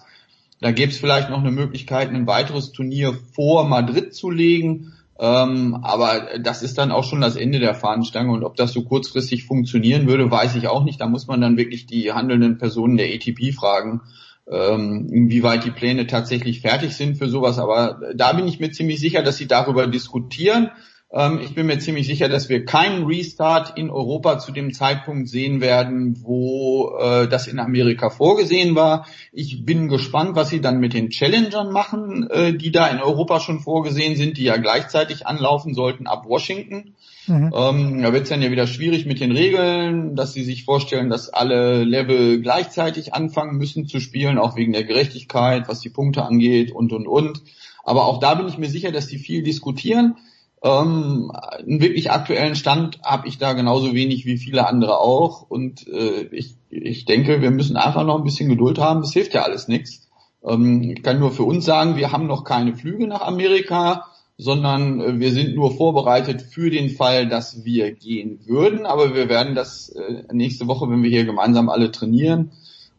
Da 0.61 0.71
gäbe 0.71 0.91
es 0.91 0.97
vielleicht 0.97 1.29
noch 1.29 1.39
eine 1.39 1.51
Möglichkeit, 1.51 2.09
ein 2.09 2.27
weiteres 2.27 2.71
Turnier 2.71 3.17
vor 3.33 3.65
Madrid 3.65 4.13
zu 4.13 4.29
legen. 4.29 4.93
Ähm, 5.21 5.77
aber 5.83 6.39
das 6.39 6.63
ist 6.63 6.77
dann 6.77 6.91
auch 6.91 7.03
schon 7.03 7.19
das 7.19 7.35
Ende 7.35 7.59
der 7.59 7.75
Fahnenstange 7.75 8.31
und 8.31 8.45
ob 8.45 8.55
das 8.55 8.71
so 8.71 8.83
kurzfristig 8.83 9.43
funktionieren 9.43 10.07
würde, 10.07 10.31
weiß 10.31 10.55
ich 10.55 10.69
auch 10.69 10.85
nicht. 10.85 11.01
Da 11.01 11.07
muss 11.07 11.27
man 11.27 11.41
dann 11.41 11.57
wirklich 11.57 11.85
die 11.85 12.13
handelnden 12.13 12.57
Personen 12.57 12.95
der 12.95 13.13
ATP 13.13 13.53
fragen, 13.53 14.01
ähm, 14.49 15.09
inwieweit 15.11 15.65
die 15.65 15.71
Pläne 15.71 16.07
tatsächlich 16.07 16.61
fertig 16.61 16.95
sind 16.95 17.17
für 17.17 17.27
sowas. 17.27 17.59
Aber 17.59 17.99
da 18.15 18.31
bin 18.31 18.47
ich 18.47 18.61
mir 18.61 18.71
ziemlich 18.71 19.01
sicher, 19.01 19.21
dass 19.21 19.35
sie 19.35 19.47
darüber 19.47 19.87
diskutieren. 19.87 20.71
Ähm, 21.11 21.39
ich 21.41 21.55
bin 21.55 21.65
mir 21.65 21.79
ziemlich 21.79 22.05
sicher, 22.05 22.29
dass 22.29 22.49
wir 22.49 22.65
keinen 22.65 23.05
Restart 23.05 23.77
in 23.77 23.89
Europa 23.89 24.37
zu 24.37 24.51
dem 24.51 24.73
Zeitpunkt 24.73 25.27
sehen 25.27 25.59
werden, 25.59 26.21
wo 26.23 26.97
äh, 26.99 27.27
das 27.27 27.47
in 27.47 27.59
Amerika 27.59 28.11
vorgesehen 28.11 28.75
war. 28.75 29.07
Ich 29.31 29.65
bin 29.65 29.87
gespannt, 29.87 30.35
was 30.35 30.49
sie 30.49 30.61
dann 30.61 30.79
mit 30.79 30.93
den 30.93 31.09
Challengern 31.09 31.71
machen, 31.71 32.29
äh, 32.29 32.53
die 32.53 32.71
da 32.71 32.87
in 32.87 32.99
Europa 32.99 33.39
schon 33.39 33.59
vorgesehen 33.59 34.15
sind, 34.15 34.37
die 34.37 34.43
ja 34.43 34.57
gleichzeitig 34.57 35.25
anlaufen 35.25 35.73
sollten 35.73 36.05
ab 36.05 36.25
Washington. 36.27 36.93
Mhm. 37.25 37.53
Ähm, 37.55 38.01
da 38.03 38.13
wird 38.13 38.23
es 38.23 38.29
dann 38.29 38.43
ja 38.43 38.51
wieder 38.51 38.67
schwierig 38.67 39.07
mit 39.07 39.19
den 39.19 39.31
Regeln, 39.31 40.15
dass 40.15 40.33
sie 40.33 40.43
sich 40.43 40.63
vorstellen, 40.63 41.09
dass 41.09 41.29
alle 41.29 41.83
Level 41.83 42.39
gleichzeitig 42.41 43.15
anfangen 43.15 43.57
müssen 43.57 43.87
zu 43.87 43.99
spielen, 43.99 44.37
auch 44.37 44.55
wegen 44.55 44.73
der 44.73 44.83
Gerechtigkeit, 44.83 45.67
was 45.67 45.79
die 45.79 45.89
Punkte 45.89 46.23
angeht 46.23 46.71
und 46.71 46.93
und 46.93 47.07
und. 47.07 47.41
Aber 47.83 48.05
auch 48.05 48.19
da 48.19 48.35
bin 48.35 48.47
ich 48.47 48.59
mir 48.59 48.69
sicher, 48.69 48.91
dass 48.91 49.07
die 49.07 49.17
viel 49.17 49.41
diskutieren. 49.41 50.15
Ähm, 50.61 51.31
einen 51.31 51.81
wirklich 51.81 52.11
aktuellen 52.11 52.55
Stand 52.55 52.99
habe 53.03 53.27
ich 53.27 53.37
da 53.37 53.53
genauso 53.53 53.93
wenig 53.93 54.25
wie 54.25 54.37
viele 54.37 54.67
andere 54.67 54.99
auch. 54.99 55.49
Und 55.49 55.87
äh, 55.87 56.23
ich, 56.31 56.55
ich 56.69 57.05
denke, 57.05 57.41
wir 57.41 57.51
müssen 57.51 57.77
einfach 57.77 58.05
noch 58.05 58.17
ein 58.17 58.23
bisschen 58.23 58.49
Geduld 58.49 58.77
haben. 58.77 59.01
Das 59.01 59.13
hilft 59.13 59.33
ja 59.33 59.43
alles 59.43 59.67
nichts. 59.67 60.09
Ähm, 60.43 60.83
ich 60.83 61.03
kann 61.03 61.19
nur 61.19 61.31
für 61.31 61.43
uns 61.43 61.65
sagen, 61.65 61.95
wir 61.95 62.11
haben 62.11 62.27
noch 62.27 62.43
keine 62.43 62.75
Flüge 62.75 63.07
nach 63.07 63.21
Amerika, 63.21 64.07
sondern 64.37 64.99
äh, 64.99 65.19
wir 65.19 65.31
sind 65.31 65.55
nur 65.55 65.75
vorbereitet 65.75 66.41
für 66.41 66.69
den 66.69 66.89
Fall, 66.89 67.29
dass 67.29 67.63
wir 67.63 67.93
gehen 67.93 68.39
würden. 68.45 68.85
Aber 68.85 69.15
wir 69.15 69.29
werden 69.29 69.55
das 69.55 69.89
äh, 69.89 70.23
nächste 70.33 70.67
Woche, 70.67 70.89
wenn 70.89 71.03
wir 71.03 71.09
hier 71.09 71.25
gemeinsam 71.25 71.69
alle 71.69 71.91
trainieren, 71.91 72.51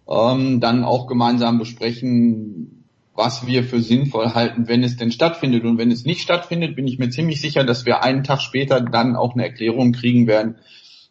ähm, 0.09 0.61
dann 0.61 0.83
auch 0.85 1.07
gemeinsam 1.07 1.59
besprechen, 1.59 2.80
was 3.21 3.47
wir 3.47 3.63
für 3.63 3.81
sinnvoll 3.81 4.35
halten, 4.35 4.67
wenn 4.67 4.83
es 4.83 4.97
denn 4.97 5.13
stattfindet. 5.13 5.65
Und 5.65 5.79
wenn 5.79 5.91
es 5.91 6.05
nicht 6.05 6.23
stattfindet, 6.23 6.75
bin 6.75 6.89
ich 6.89 6.99
mir 6.99 7.11
ziemlich 7.11 7.41
sicher, 7.41 7.63
dass 7.63 7.87
wir 7.87 8.03
einen 8.03 8.25
Tag 8.25 8.41
später 8.41 8.81
dann 8.81 9.15
auch 9.15 9.35
eine 9.35 9.45
Erklärung 9.45 9.93
kriegen 9.93 10.27
werden, 10.27 10.57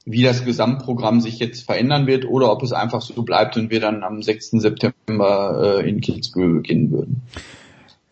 wie 0.06 0.24
das 0.24 0.44
Gesamtprogramm 0.44 1.22
sich 1.22 1.38
jetzt 1.40 1.66
verändern 1.66 2.08
wird 2.08 2.26
oder 2.26 2.52
ob 2.52 2.64
es 2.64 2.74
einfach 2.74 3.02
so 3.02 3.22
bleibt 3.22 3.56
und 3.58 3.70
wir 3.70 3.80
dann 3.80 4.04
am 4.04 4.24
6. 4.24 4.52
September 4.54 5.80
äh, 5.80 5.88
in 5.88 6.02
Kitzbühel 6.02 6.56
beginnen 6.56 6.92
würden. 6.92 7.22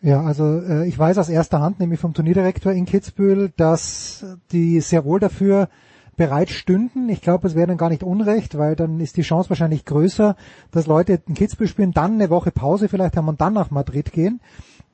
Ja, 0.01 0.21
also 0.21 0.61
äh, 0.61 0.87
ich 0.87 0.97
weiß 0.97 1.17
aus 1.17 1.29
erster 1.29 1.59
Hand, 1.59 1.79
nämlich 1.79 1.99
vom 1.99 2.13
Turnierdirektor 2.13 2.71
in 2.71 2.85
Kitzbühel, 2.85 3.51
dass 3.57 4.23
die 4.51 4.79
sehr 4.79 5.05
wohl 5.05 5.19
dafür 5.19 5.69
bereit 6.17 6.49
stünden. 6.49 7.07
Ich 7.07 7.21
glaube, 7.21 7.47
es 7.47 7.55
wäre 7.55 7.67
dann 7.67 7.77
gar 7.77 7.89
nicht 7.89 8.03
unrecht, 8.03 8.57
weil 8.57 8.75
dann 8.75 8.99
ist 8.99 9.15
die 9.15 9.21
Chance 9.21 9.49
wahrscheinlich 9.49 9.85
größer, 9.85 10.35
dass 10.71 10.87
Leute 10.87 11.21
in 11.27 11.35
Kitzbühel 11.35 11.69
spielen, 11.69 11.91
dann 11.91 12.13
eine 12.13 12.29
Woche 12.29 12.51
Pause 12.51 12.89
vielleicht 12.89 13.15
haben 13.15 13.29
und 13.29 13.39
dann 13.39 13.53
nach 13.53 13.71
Madrid 13.71 14.11
gehen. 14.11 14.41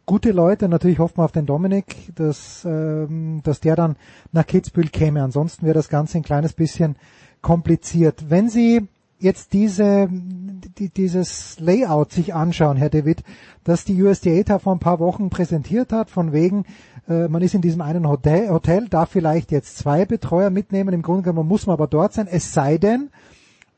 Gute 0.05 0.31
Leute, 0.31 0.67
natürlich 0.67 0.99
hoffen 0.99 1.17
wir 1.17 1.23
auf 1.23 1.31
den 1.31 1.45
Dominik, 1.45 2.13
dass, 2.15 2.65
ähm, 2.65 3.39
dass 3.43 3.61
der 3.61 3.77
dann 3.77 3.95
nach 4.33 4.45
Kitzbühel 4.45 4.89
käme. 4.89 5.23
Ansonsten 5.23 5.65
wäre 5.65 5.75
das 5.75 5.87
Ganze 5.87 6.17
ein 6.17 6.23
kleines 6.23 6.51
bisschen 6.51 6.97
kompliziert. 7.41 8.25
Wenn 8.29 8.49
Sie 8.49 8.87
jetzt 9.19 9.53
diese, 9.53 10.09
die, 10.11 10.89
dieses 10.89 11.57
Layout 11.59 12.11
sich 12.11 12.33
anschauen, 12.33 12.75
Herr 12.75 12.89
David, 12.89 13.23
das 13.63 13.85
die 13.85 14.03
USDA 14.03 14.59
vor 14.59 14.75
ein 14.75 14.79
paar 14.79 14.99
Wochen 14.99 15.29
präsentiert 15.29 15.93
hat, 15.93 16.09
von 16.09 16.33
wegen, 16.33 16.65
äh, 17.07 17.27
man 17.27 17.41
ist 17.41 17.53
in 17.53 17.61
diesem 17.61 17.81
einen 17.81 18.07
Hotel, 18.07 18.49
Hotel, 18.49 18.87
darf 18.87 19.09
vielleicht 19.09 19.51
jetzt 19.51 19.77
zwei 19.77 20.05
Betreuer 20.05 20.49
mitnehmen, 20.49 20.93
im 20.93 21.01
Grunde 21.01 21.23
genommen 21.23 21.47
muss 21.47 21.67
man 21.67 21.73
aber 21.73 21.87
dort 21.87 22.13
sein, 22.13 22.27
es 22.27 22.53
sei 22.53 22.77
denn, 22.77 23.09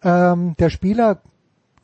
ähm, 0.04 0.56
der 0.60 0.70
Spieler 0.70 1.20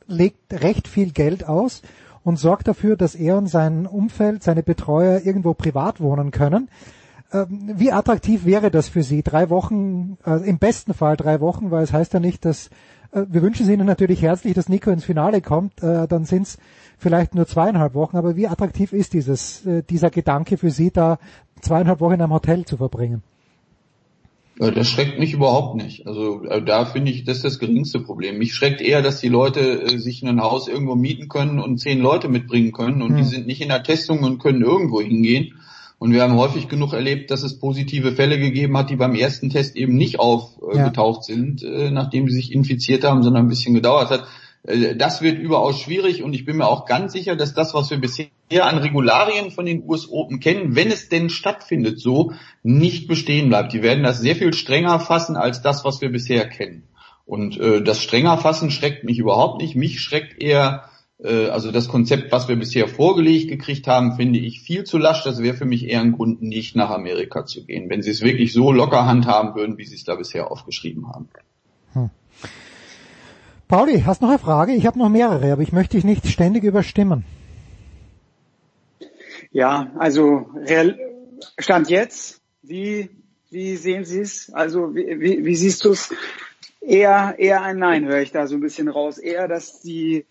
legt 0.06 0.52
recht 0.52 0.88
viel 0.88 1.10
Geld 1.12 1.46
aus 1.46 1.82
und 2.24 2.38
sorgt 2.38 2.68
dafür, 2.68 2.96
dass 2.96 3.14
er 3.14 3.36
und 3.36 3.48
sein 3.48 3.86
Umfeld, 3.86 4.42
seine 4.42 4.62
Betreuer 4.62 5.20
irgendwo 5.24 5.54
privat 5.54 6.00
wohnen 6.00 6.30
können. 6.30 6.68
Ähm, 7.32 7.72
wie 7.74 7.92
attraktiv 7.92 8.44
wäre 8.44 8.70
das 8.70 8.88
für 8.88 9.02
Sie? 9.02 9.22
Drei 9.22 9.50
Wochen, 9.50 10.18
äh, 10.24 10.48
im 10.48 10.58
besten 10.58 10.94
Fall 10.94 11.16
drei 11.16 11.40
Wochen, 11.40 11.70
weil 11.70 11.82
es 11.82 11.92
heißt 11.92 12.12
ja 12.12 12.20
nicht, 12.20 12.44
dass 12.44 12.68
äh, 13.12 13.24
wir 13.28 13.42
wünschen 13.42 13.68
Ihnen 13.68 13.86
natürlich 13.86 14.22
herzlich, 14.22 14.54
dass 14.54 14.68
Nico 14.68 14.90
ins 14.90 15.04
Finale 15.04 15.40
kommt, 15.40 15.82
äh, 15.82 16.06
dann 16.06 16.24
sind 16.24 16.42
es 16.42 16.58
vielleicht 17.02 17.34
nur 17.34 17.46
zweieinhalb 17.46 17.94
Wochen, 17.94 18.16
aber 18.16 18.36
wie 18.36 18.46
attraktiv 18.46 18.92
ist 18.92 19.12
dieses, 19.12 19.66
äh, 19.66 19.82
dieser 19.82 20.10
Gedanke 20.10 20.56
für 20.56 20.70
Sie, 20.70 20.90
da 20.90 21.18
zweieinhalb 21.60 22.00
Wochen 22.00 22.14
in 22.14 22.22
einem 22.22 22.32
Hotel 22.32 22.64
zu 22.64 22.76
verbringen? 22.76 23.22
Das 24.58 24.88
schreckt 24.88 25.18
mich 25.18 25.32
überhaupt 25.32 25.76
nicht. 25.76 26.06
Also 26.06 26.42
da 26.64 26.84
finde 26.84 27.10
ich, 27.10 27.24
das 27.24 27.38
ist 27.38 27.44
das 27.44 27.58
geringste 27.58 28.00
Problem. 28.00 28.38
Mich 28.38 28.54
schreckt 28.54 28.80
eher, 28.80 29.02
dass 29.02 29.18
die 29.18 29.28
Leute 29.28 29.98
sich 29.98 30.22
ein 30.22 30.40
Haus 30.40 30.68
irgendwo 30.68 30.94
mieten 30.94 31.28
können 31.28 31.58
und 31.58 31.78
zehn 31.78 31.98
Leute 31.98 32.28
mitbringen 32.28 32.72
können 32.72 33.02
und 33.02 33.10
hm. 33.10 33.16
die 33.16 33.24
sind 33.24 33.46
nicht 33.46 33.62
in 33.62 33.70
der 33.70 33.82
Testung 33.82 34.20
und 34.22 34.38
können 34.38 34.62
irgendwo 34.62 35.00
hingehen. 35.00 35.54
Und 35.98 36.12
wir 36.12 36.22
haben 36.22 36.36
häufig 36.36 36.68
genug 36.68 36.92
erlebt, 36.92 37.30
dass 37.30 37.44
es 37.44 37.58
positive 37.58 38.12
Fälle 38.12 38.38
gegeben 38.38 38.76
hat, 38.76 38.90
die 38.90 38.96
beim 38.96 39.14
ersten 39.14 39.50
Test 39.50 39.76
eben 39.76 39.96
nicht 39.96 40.18
aufgetaucht 40.18 41.28
ja. 41.28 41.34
sind, 41.34 41.62
äh, 41.62 41.90
nachdem 41.90 42.28
sie 42.28 42.34
sich 42.34 42.52
infiziert 42.52 43.04
haben, 43.04 43.22
sondern 43.22 43.44
ein 43.44 43.48
bisschen 43.48 43.74
gedauert 43.74 44.10
hat. 44.10 44.24
Äh, 44.64 44.96
das 44.96 45.22
wird 45.22 45.38
überaus 45.38 45.80
schwierig 45.80 46.22
und 46.22 46.34
ich 46.34 46.44
bin 46.44 46.56
mir 46.56 46.66
auch 46.66 46.86
ganz 46.86 47.12
sicher, 47.12 47.36
dass 47.36 47.54
das, 47.54 47.74
was 47.74 47.90
wir 47.90 47.98
bisher 47.98 48.28
an 48.60 48.78
Regularien 48.78 49.50
von 49.50 49.66
den 49.66 49.84
US 49.88 50.08
Open 50.10 50.40
kennen, 50.40 50.76
wenn 50.76 50.90
es 50.90 51.08
denn 51.08 51.30
stattfindet, 51.30 52.00
so 52.00 52.32
nicht 52.62 53.08
bestehen 53.08 53.48
bleibt. 53.48 53.72
Die 53.72 53.82
werden 53.82 54.04
das 54.04 54.20
sehr 54.20 54.36
viel 54.36 54.52
strenger 54.52 55.00
fassen 55.00 55.36
als 55.36 55.62
das, 55.62 55.84
was 55.84 56.00
wir 56.00 56.10
bisher 56.10 56.48
kennen. 56.48 56.88
Und 57.24 57.58
äh, 57.58 57.82
das 57.82 58.02
strenger 58.02 58.38
fassen 58.38 58.70
schreckt 58.70 59.04
mich 59.04 59.18
überhaupt 59.18 59.60
nicht. 59.60 59.76
Mich 59.76 60.00
schreckt 60.00 60.42
eher 60.42 60.84
äh, 61.22 61.46
also 61.46 61.70
das 61.70 61.88
Konzept, 61.88 62.32
was 62.32 62.48
wir 62.48 62.56
bisher 62.56 62.88
vorgelegt 62.88 63.48
gekriegt 63.48 63.86
haben, 63.86 64.16
finde 64.16 64.38
ich 64.38 64.60
viel 64.60 64.84
zu 64.84 64.98
lasch. 64.98 65.24
Das 65.24 65.42
wäre 65.42 65.56
für 65.56 65.64
mich 65.64 65.88
eher 65.88 66.00
ein 66.00 66.12
Grund, 66.12 66.42
nicht 66.42 66.76
nach 66.76 66.90
Amerika 66.90 67.46
zu 67.46 67.64
gehen, 67.64 67.88
wenn 67.90 68.02
sie 68.02 68.10
es 68.10 68.22
wirklich 68.22 68.52
so 68.52 68.72
locker 68.72 69.06
handhaben 69.06 69.54
würden, 69.54 69.78
wie 69.78 69.84
sie 69.84 69.94
es 69.94 70.04
da 70.04 70.16
bisher 70.16 70.50
aufgeschrieben 70.50 71.08
haben. 71.08 71.28
Pauli, 73.72 74.02
hast 74.02 74.20
noch 74.20 74.28
eine 74.28 74.38
Frage? 74.38 74.74
Ich 74.74 74.84
habe 74.84 74.98
noch 74.98 75.08
mehrere, 75.08 75.50
aber 75.50 75.62
ich 75.62 75.72
möchte 75.72 75.96
dich 75.96 76.04
nicht 76.04 76.26
ständig 76.26 76.62
überstimmen. 76.62 77.24
Ja, 79.50 79.90
also 79.96 80.50
Stand 81.56 81.88
jetzt, 81.88 82.42
wie, 82.60 83.08
wie 83.48 83.76
sehen 83.76 84.04
Sie 84.04 84.20
es? 84.20 84.52
Also 84.52 84.94
wie, 84.94 85.18
wie, 85.18 85.46
wie 85.46 85.56
siehst 85.56 85.86
du 85.86 85.92
es? 85.92 86.14
Eher, 86.82 87.36
eher 87.38 87.62
ein 87.62 87.78
Nein 87.78 88.04
höre 88.04 88.20
ich 88.20 88.30
da 88.30 88.46
so 88.46 88.56
ein 88.56 88.60
bisschen 88.60 88.88
raus. 88.88 89.16
Eher, 89.16 89.48
dass 89.48 89.80
die 89.80 90.26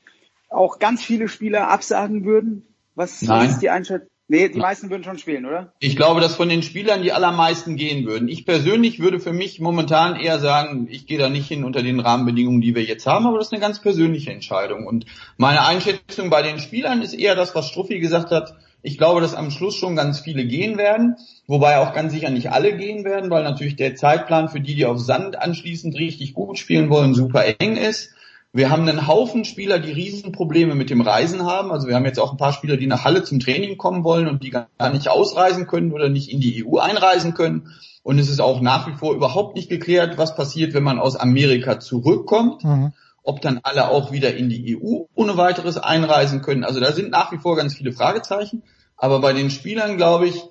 auch 0.50 0.78
ganz 0.78 1.02
viele 1.02 1.28
Spieler 1.28 1.68
absagen 1.68 2.26
würden? 2.26 2.68
Was, 2.94 3.28
was 3.28 3.53
ist 3.53 3.64
die 3.64 3.72
Einschätzung? 3.72 4.11
Nee, 4.32 4.48
die 4.48 4.60
meisten 4.60 4.90
würden 4.90 5.03
schon 5.03 5.18
spielen, 5.18 5.45
oder? 5.45 5.74
Ich 5.80 5.98
glaube, 5.98 6.22
dass 6.22 6.35
von 6.35 6.48
den 6.48 6.64
Spielern 6.64 7.03
die 7.03 7.11
allermeisten 7.11 7.76
gehen 7.76 8.06
würden. 8.06 8.30
Ich 8.30 8.45
persönlich 8.45 9.01
würde 9.01 9.19
für 9.19 9.34
mich 9.34 9.60
momentan 9.60 10.16
eher 10.16 10.40
sagen, 10.40 10.88
ich 10.90 11.06
gehe 11.06 11.18
da 11.18 11.27
nicht 11.27 11.50
hin 11.50 11.66
unter 11.66 11.84
den 11.84 12.00
Rahmenbedingungen, 12.00 12.61
die 12.61 12.74
wir 12.74 12.82
jetzt 12.82 13.06
haben, 13.06 13.27
aber 13.27 13.40
das 13.40 13.48
ist 13.48 13.51
eine 13.51 13.60
ganz 13.60 13.82
persönliche 13.82 14.32
Entscheidung. 14.32 14.88
Und 14.88 15.06
meine 15.35 15.66
Einschätzung 15.66 16.30
bei 16.30 16.43
den 16.43 16.60
Spielern 16.60 17.01
ist 17.01 17.14
eher 17.14 17.35
das, 17.35 17.53
was 17.56 17.68
Struffi 17.68 18.00
gesagt 18.00 18.32
hat. 18.32 18.56
Ich 18.82 18.98
glaube, 18.98 19.19
dass 19.19 19.35
am 19.35 19.51
Schluss 19.51 19.76
schon 19.76 19.98
ganz 19.98 20.22
viele 20.22 20.45
gehen 20.45 20.77
werden, 20.77 21.18
wobei 21.45 21.80
auch 21.80 21.93
ganz 21.93 22.14
sicher 22.14 22.30
nicht 22.30 22.53
alle 22.53 22.77
gehen 22.77 23.03
werden, 23.03 23.30
weil 23.32 23.43
natürlich 23.43 23.76
der 23.76 23.95
Zeitplan 23.95 24.48
für 24.48 24.61
die, 24.61 24.76
die 24.76 24.85
auf 24.85 24.98
Sand 24.98 25.38
anschließend 25.38 25.93
richtig 26.00 26.34
gut 26.35 26.58
spielen 26.58 26.90
wollen, 26.90 27.14
super 27.14 27.43
eng 27.60 27.76
ist. 27.76 28.14
Wir 28.54 28.70
haben 28.70 28.88
einen 28.88 29.08
Haufen 29.08 29.46
Spieler, 29.46 29.80
die 29.80 29.94
Riesenprobleme 29.94 30.76
mit 30.76 30.90
dem 30.90 31.00
Reisen 31.00 31.46
haben. 31.46 31.72
Also 31.72 31.88
wir 31.88 31.96
haben 31.96 32.04
jetzt 32.04 32.20
auch 32.20 32.32
ein 32.32 32.38
paar 32.38 32.52
Spieler, 32.52 32.76
die 32.76 32.88
nach 32.88 33.06
Halle 33.06 33.24
zum 33.24 33.40
Training 33.40 33.78
kommen 33.78 34.04
wollen 34.04 34.28
und 34.28 34.44
die 34.44 34.50
gar 34.50 34.68
nicht 34.92 35.08
ausreisen 35.08 35.68
können 35.68 35.94
oder 35.94 36.10
nicht 36.10 36.30
in 36.30 36.42
die 36.42 36.66
EU 36.66 36.78
einreisen 36.78 37.34
können. 37.34 37.72
Und 38.04 38.20
es 38.20 38.30
ist 38.30 38.42
auch 38.42 38.60
nach 38.60 38.88
wie 38.88 38.98
vor 38.98 39.14
überhaupt 39.14 39.56
nicht 39.56 39.70
geklärt, 39.70 40.18
was 40.18 40.36
passiert, 40.36 40.74
wenn 40.74 40.84
man 40.84 41.00
aus 41.00 41.16
Amerika 41.16 41.80
zurückkommt. 41.80 42.66
Mhm. 42.66 42.92
Ob 43.24 43.40
dann 43.40 43.62
alle 43.64 43.90
auch 43.90 44.12
wieder 44.12 44.36
in 44.36 44.50
die 44.50 44.76
EU 44.76 45.04
ohne 45.16 45.38
weiteres 45.38 45.78
einreisen 45.78 46.42
können. 46.42 46.66
Also 46.66 46.82
da 46.82 46.92
sind 46.92 47.12
nach 47.12 47.32
wie 47.32 47.38
vor 47.38 47.56
ganz 47.56 47.76
viele 47.76 47.94
Fragezeichen. 47.94 48.64
Aber 48.98 49.22
bei 49.22 49.32
den 49.32 49.50
Spielern 49.50 49.96
glaube 49.96 50.28
ich, 50.28 50.44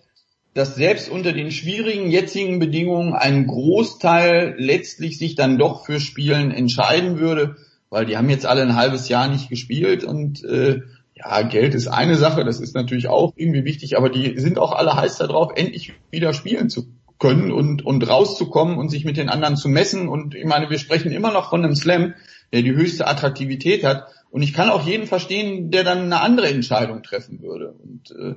dass 0.54 0.74
selbst 0.74 1.10
unter 1.10 1.32
den 1.32 1.50
schwierigen 1.50 2.10
jetzigen 2.10 2.60
Bedingungen 2.60 3.12
ein 3.12 3.46
Großteil 3.46 4.54
letztlich 4.56 5.18
sich 5.18 5.34
dann 5.34 5.58
doch 5.58 5.84
für 5.84 6.00
Spielen 6.00 6.50
entscheiden 6.50 7.18
würde 7.18 7.56
weil 7.90 8.06
die 8.06 8.16
haben 8.16 8.30
jetzt 8.30 8.46
alle 8.46 8.62
ein 8.62 8.76
halbes 8.76 9.08
Jahr 9.08 9.28
nicht 9.28 9.48
gespielt 9.48 10.04
und 10.04 10.42
äh, 10.44 10.80
ja, 11.14 11.42
Geld 11.42 11.74
ist 11.74 11.88
eine 11.88 12.16
Sache, 12.16 12.44
das 12.44 12.60
ist 12.60 12.74
natürlich 12.74 13.08
auch 13.08 13.34
irgendwie 13.36 13.64
wichtig, 13.64 13.98
aber 13.98 14.08
die 14.08 14.38
sind 14.38 14.58
auch 14.58 14.72
alle 14.72 14.96
heiß 14.96 15.18
darauf, 15.18 15.52
endlich 15.54 15.92
wieder 16.10 16.32
spielen 16.32 16.70
zu 16.70 16.86
können 17.18 17.52
und, 17.52 17.84
und 17.84 18.08
rauszukommen 18.08 18.78
und 18.78 18.88
sich 18.88 19.04
mit 19.04 19.18
den 19.18 19.28
anderen 19.28 19.56
zu 19.56 19.68
messen. 19.68 20.08
Und 20.08 20.34
ich 20.34 20.46
meine, 20.46 20.70
wir 20.70 20.78
sprechen 20.78 21.12
immer 21.12 21.30
noch 21.30 21.50
von 21.50 21.62
einem 21.62 21.76
Slam, 21.76 22.14
der 22.52 22.62
die 22.62 22.72
höchste 22.72 23.06
Attraktivität 23.06 23.84
hat. 23.84 24.06
Und 24.30 24.42
ich 24.42 24.54
kann 24.54 24.70
auch 24.70 24.86
jeden 24.86 25.06
verstehen, 25.06 25.70
der 25.70 25.84
dann 25.84 25.98
eine 25.98 26.20
andere 26.20 26.48
Entscheidung 26.48 27.02
treffen 27.02 27.42
würde. 27.42 27.72
Und 27.72 28.10
äh, 28.12 28.36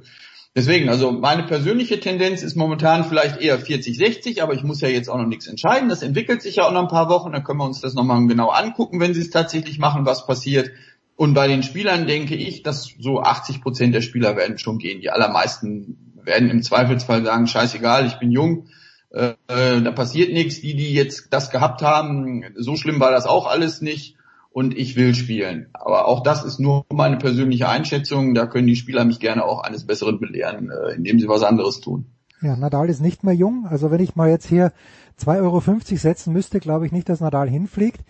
Deswegen, 0.55 0.89
also 0.89 1.11
meine 1.11 1.43
persönliche 1.43 1.99
Tendenz 1.99 2.43
ist 2.43 2.55
momentan 2.55 3.05
vielleicht 3.05 3.41
eher 3.41 3.59
40-60, 3.59 4.39
aber 4.39 4.53
ich 4.53 4.63
muss 4.63 4.81
ja 4.81 4.87
jetzt 4.87 5.09
auch 5.09 5.17
noch 5.17 5.25
nichts 5.25 5.47
entscheiden. 5.47 5.89
Das 5.89 6.03
entwickelt 6.03 6.43
sich 6.43 6.57
ja 6.57 6.67
auch 6.67 6.71
noch 6.71 6.83
ein 6.83 6.87
paar 6.89 7.09
Wochen, 7.09 7.31
dann 7.31 7.43
können 7.43 7.59
wir 7.59 7.65
uns 7.65 7.81
das 7.81 7.95
nochmal 7.95 8.25
genau 8.27 8.49
angucken, 8.49 8.99
wenn 8.99 9.15
sie 9.15 9.21
es 9.21 9.31
tatsächlich 9.31 9.79
machen, 9.79 10.05
was 10.05 10.27
passiert. 10.27 10.69
Und 11.15 11.33
bei 11.33 11.47
den 11.47 11.63
Spielern 11.63 12.05
denke 12.05 12.35
ich, 12.35 12.61
dass 12.61 12.89
so 12.99 13.21
80 13.21 13.61
Prozent 13.61 13.95
der 13.95 14.01
Spieler 14.01 14.35
werden 14.35 14.59
schon 14.59 14.77
gehen. 14.77 15.01
Die 15.01 15.09
allermeisten 15.09 16.13
werden 16.23 16.51
im 16.51 16.61
Zweifelsfall 16.61 17.23
sagen, 17.23 17.47
scheißegal, 17.47 18.05
ich 18.05 18.19
bin 18.19 18.31
jung, 18.31 18.67
äh, 19.09 19.33
da 19.47 19.91
passiert 19.91 20.31
nichts. 20.31 20.61
Die, 20.61 20.75
die 20.75 20.93
jetzt 20.93 21.27
das 21.31 21.49
gehabt 21.49 21.81
haben, 21.81 22.45
so 22.55 22.75
schlimm 22.75 22.99
war 22.99 23.11
das 23.11 23.25
auch 23.25 23.47
alles 23.47 23.81
nicht 23.81 24.17
und 24.53 24.77
ich 24.77 24.95
will 24.95 25.15
spielen. 25.15 25.67
Aber 25.73 26.07
auch 26.07 26.21
das 26.21 26.45
ist 26.45 26.59
nur 26.59 26.85
meine 26.93 27.17
persönliche 27.17 27.67
Einschätzung. 27.67 28.35
Da 28.35 28.45
können 28.45 28.67
die 28.67 28.75
Spieler 28.75 29.03
mich 29.03 29.19
gerne 29.19 29.43
auch 29.43 29.63
eines 29.63 29.85
Besseren 29.85 30.19
belehren, 30.19 30.69
äh, 30.69 30.93
indem 30.93 31.19
sie 31.19 31.27
was 31.27 31.43
anderes 31.43 31.81
tun. 31.81 32.05
Ja, 32.41 32.55
Nadal 32.55 32.89
ist 32.89 33.01
nicht 33.01 33.23
mehr 33.23 33.33
jung. 33.33 33.65
Also 33.67 33.89
wenn 33.89 34.01
ich 34.01 34.15
mal 34.15 34.29
jetzt 34.29 34.47
hier 34.47 34.71
2,50 35.19 35.41
Euro 35.41 35.61
setzen 35.97 36.33
müsste, 36.33 36.59
glaube 36.59 36.85
ich 36.85 36.91
nicht, 36.91 37.09
dass 37.09 37.19
Nadal 37.19 37.49
hinfliegt. 37.49 38.01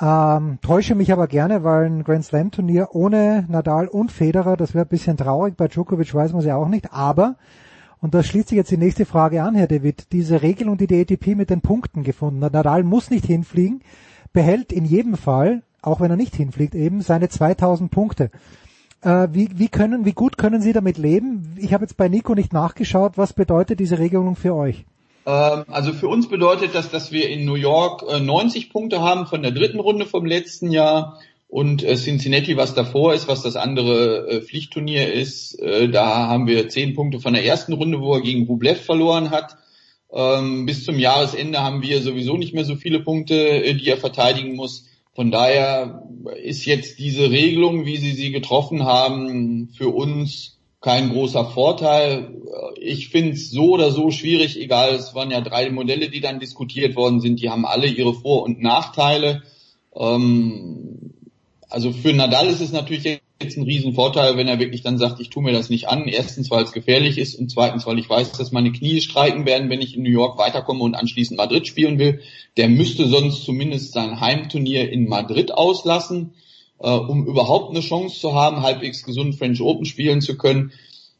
Ähm, 0.00 0.58
täusche 0.62 0.96
mich 0.96 1.12
aber 1.12 1.28
gerne, 1.28 1.62
weil 1.62 1.86
ein 1.86 2.02
Grand 2.02 2.24
Slam 2.24 2.50
Turnier 2.50 2.88
ohne 2.92 3.46
Nadal 3.48 3.86
und 3.86 4.10
Federer, 4.10 4.56
das 4.56 4.74
wäre 4.74 4.86
ein 4.86 4.88
bisschen 4.88 5.16
traurig. 5.16 5.56
Bei 5.56 5.68
Djokovic 5.68 6.12
weiß 6.12 6.32
man 6.32 6.40
es 6.40 6.46
ja 6.46 6.56
auch 6.56 6.68
nicht. 6.68 6.92
Aber, 6.92 7.36
und 8.00 8.14
das 8.14 8.26
schließt 8.26 8.48
sich 8.48 8.56
jetzt 8.56 8.72
die 8.72 8.78
nächste 8.78 9.06
Frage 9.06 9.44
an, 9.44 9.54
Herr 9.54 9.68
David, 9.68 10.10
diese 10.10 10.42
Regelung, 10.42 10.76
die 10.76 10.88
die 10.88 11.00
ATP 11.00 11.36
mit 11.36 11.50
den 11.50 11.60
Punkten 11.60 12.02
gefunden 12.02 12.42
hat. 12.42 12.52
Nadal 12.52 12.82
muss 12.82 13.10
nicht 13.10 13.26
hinfliegen, 13.26 13.82
behält 14.32 14.72
in 14.72 14.84
jedem 14.84 15.16
Fall 15.16 15.62
auch 15.86 16.00
wenn 16.00 16.10
er 16.10 16.16
nicht 16.16 16.34
hinfliegt, 16.34 16.74
eben 16.74 17.02
seine 17.02 17.28
2000 17.28 17.90
Punkte. 17.90 18.30
Äh, 19.02 19.28
wie, 19.32 19.48
wie 19.54 19.68
können, 19.68 20.04
wie 20.04 20.12
gut 20.12 20.38
können 20.38 20.62
Sie 20.62 20.72
damit 20.72 20.98
leben? 20.98 21.56
Ich 21.60 21.74
habe 21.74 21.84
jetzt 21.84 21.96
bei 21.96 22.08
Nico 22.08 22.34
nicht 22.34 22.52
nachgeschaut. 22.52 23.12
Was 23.16 23.32
bedeutet 23.32 23.80
diese 23.80 23.98
Regelung 23.98 24.36
für 24.36 24.54
euch? 24.54 24.84
Ähm, 25.26 25.64
also 25.68 25.92
für 25.92 26.08
uns 26.08 26.28
bedeutet 26.28 26.74
das, 26.74 26.90
dass 26.90 27.12
wir 27.12 27.28
in 27.28 27.44
New 27.44 27.54
York 27.54 28.04
90 28.20 28.64
äh, 28.64 28.70
Punkte 28.70 29.00
haben 29.00 29.26
von 29.26 29.42
der 29.42 29.52
dritten 29.52 29.80
Runde 29.80 30.06
vom 30.06 30.24
letzten 30.24 30.70
Jahr 30.70 31.18
und 31.48 31.84
äh, 31.84 31.96
Cincinnati, 31.96 32.56
was 32.56 32.74
davor 32.74 33.14
ist, 33.14 33.28
was 33.28 33.42
das 33.42 33.56
andere 33.56 34.42
Pflichtturnier 34.44 35.12
ist, 35.12 35.56
da 35.60 36.28
haben 36.28 36.46
wir 36.46 36.68
10 36.68 36.94
Punkte 36.94 37.20
von 37.20 37.34
der 37.34 37.44
ersten 37.44 37.74
Runde, 37.74 38.00
wo 38.00 38.14
er 38.14 38.22
gegen 38.22 38.46
Rublev 38.46 38.80
verloren 38.80 39.30
hat. 39.30 39.56
Ähm, 40.14 40.64
bis 40.64 40.84
zum 40.84 40.96
Jahresende 40.96 41.60
haben 41.60 41.82
wir 41.82 42.00
sowieso 42.00 42.36
nicht 42.36 42.54
mehr 42.54 42.64
so 42.64 42.76
viele 42.76 43.00
Punkte, 43.00 43.34
äh, 43.34 43.74
die 43.74 43.88
er 43.88 43.96
verteidigen 43.96 44.54
muss. 44.54 44.86
Von 45.14 45.30
daher 45.30 46.02
ist 46.42 46.64
jetzt 46.64 46.98
diese 46.98 47.30
Regelung, 47.30 47.86
wie 47.86 47.96
Sie 47.96 48.12
sie 48.12 48.32
getroffen 48.32 48.84
haben, 48.84 49.68
für 49.68 49.88
uns 49.88 50.58
kein 50.80 51.10
großer 51.10 51.46
Vorteil. 51.46 52.42
Ich 52.78 53.08
finde 53.08 53.32
es 53.32 53.50
so 53.50 53.70
oder 53.70 53.90
so 53.90 54.10
schwierig, 54.10 54.60
egal, 54.60 54.94
es 54.94 55.14
waren 55.14 55.30
ja 55.30 55.40
drei 55.40 55.70
Modelle, 55.70 56.10
die 56.10 56.20
dann 56.20 56.40
diskutiert 56.40 56.94
worden 56.94 57.20
sind, 57.20 57.40
die 57.40 57.48
haben 57.48 57.64
alle 57.64 57.86
ihre 57.86 58.12
Vor- 58.12 58.42
und 58.42 58.60
Nachteile. 58.60 59.42
Ähm, 59.96 61.14
also 61.70 61.92
für 61.92 62.12
Nadal 62.12 62.48
ist 62.48 62.60
es 62.60 62.72
natürlich 62.72 63.20
jetzt 63.42 63.56
ein 63.56 63.64
Riesenvorteil, 63.64 64.36
wenn 64.36 64.48
er 64.48 64.58
wirklich 64.58 64.82
dann 64.82 64.98
sagt, 64.98 65.20
ich 65.20 65.28
tue 65.28 65.42
mir 65.42 65.52
das 65.52 65.68
nicht 65.68 65.88
an. 65.88 66.06
Erstens, 66.06 66.50
weil 66.50 66.64
es 66.64 66.72
gefährlich 66.72 67.18
ist 67.18 67.34
und 67.34 67.50
zweitens, 67.50 67.86
weil 67.86 67.98
ich 67.98 68.08
weiß, 68.08 68.32
dass 68.32 68.52
meine 68.52 68.72
Knie 68.72 69.00
streiken 69.00 69.44
werden, 69.44 69.70
wenn 69.70 69.80
ich 69.80 69.96
in 69.96 70.02
New 70.02 70.10
York 70.10 70.38
weiterkomme 70.38 70.82
und 70.82 70.94
anschließend 70.94 71.38
Madrid 71.38 71.66
spielen 71.66 71.98
will. 71.98 72.20
Der 72.56 72.68
müsste 72.68 73.08
sonst 73.08 73.44
zumindest 73.44 73.92
sein 73.92 74.20
Heimturnier 74.20 74.90
in 74.90 75.08
Madrid 75.08 75.52
auslassen, 75.52 76.34
äh, 76.78 76.90
um 76.90 77.26
überhaupt 77.26 77.70
eine 77.70 77.80
Chance 77.80 78.20
zu 78.20 78.34
haben, 78.34 78.62
halbwegs 78.62 79.02
gesund 79.02 79.34
French 79.34 79.60
Open 79.60 79.84
spielen 79.84 80.20
zu 80.20 80.36
können. 80.36 80.72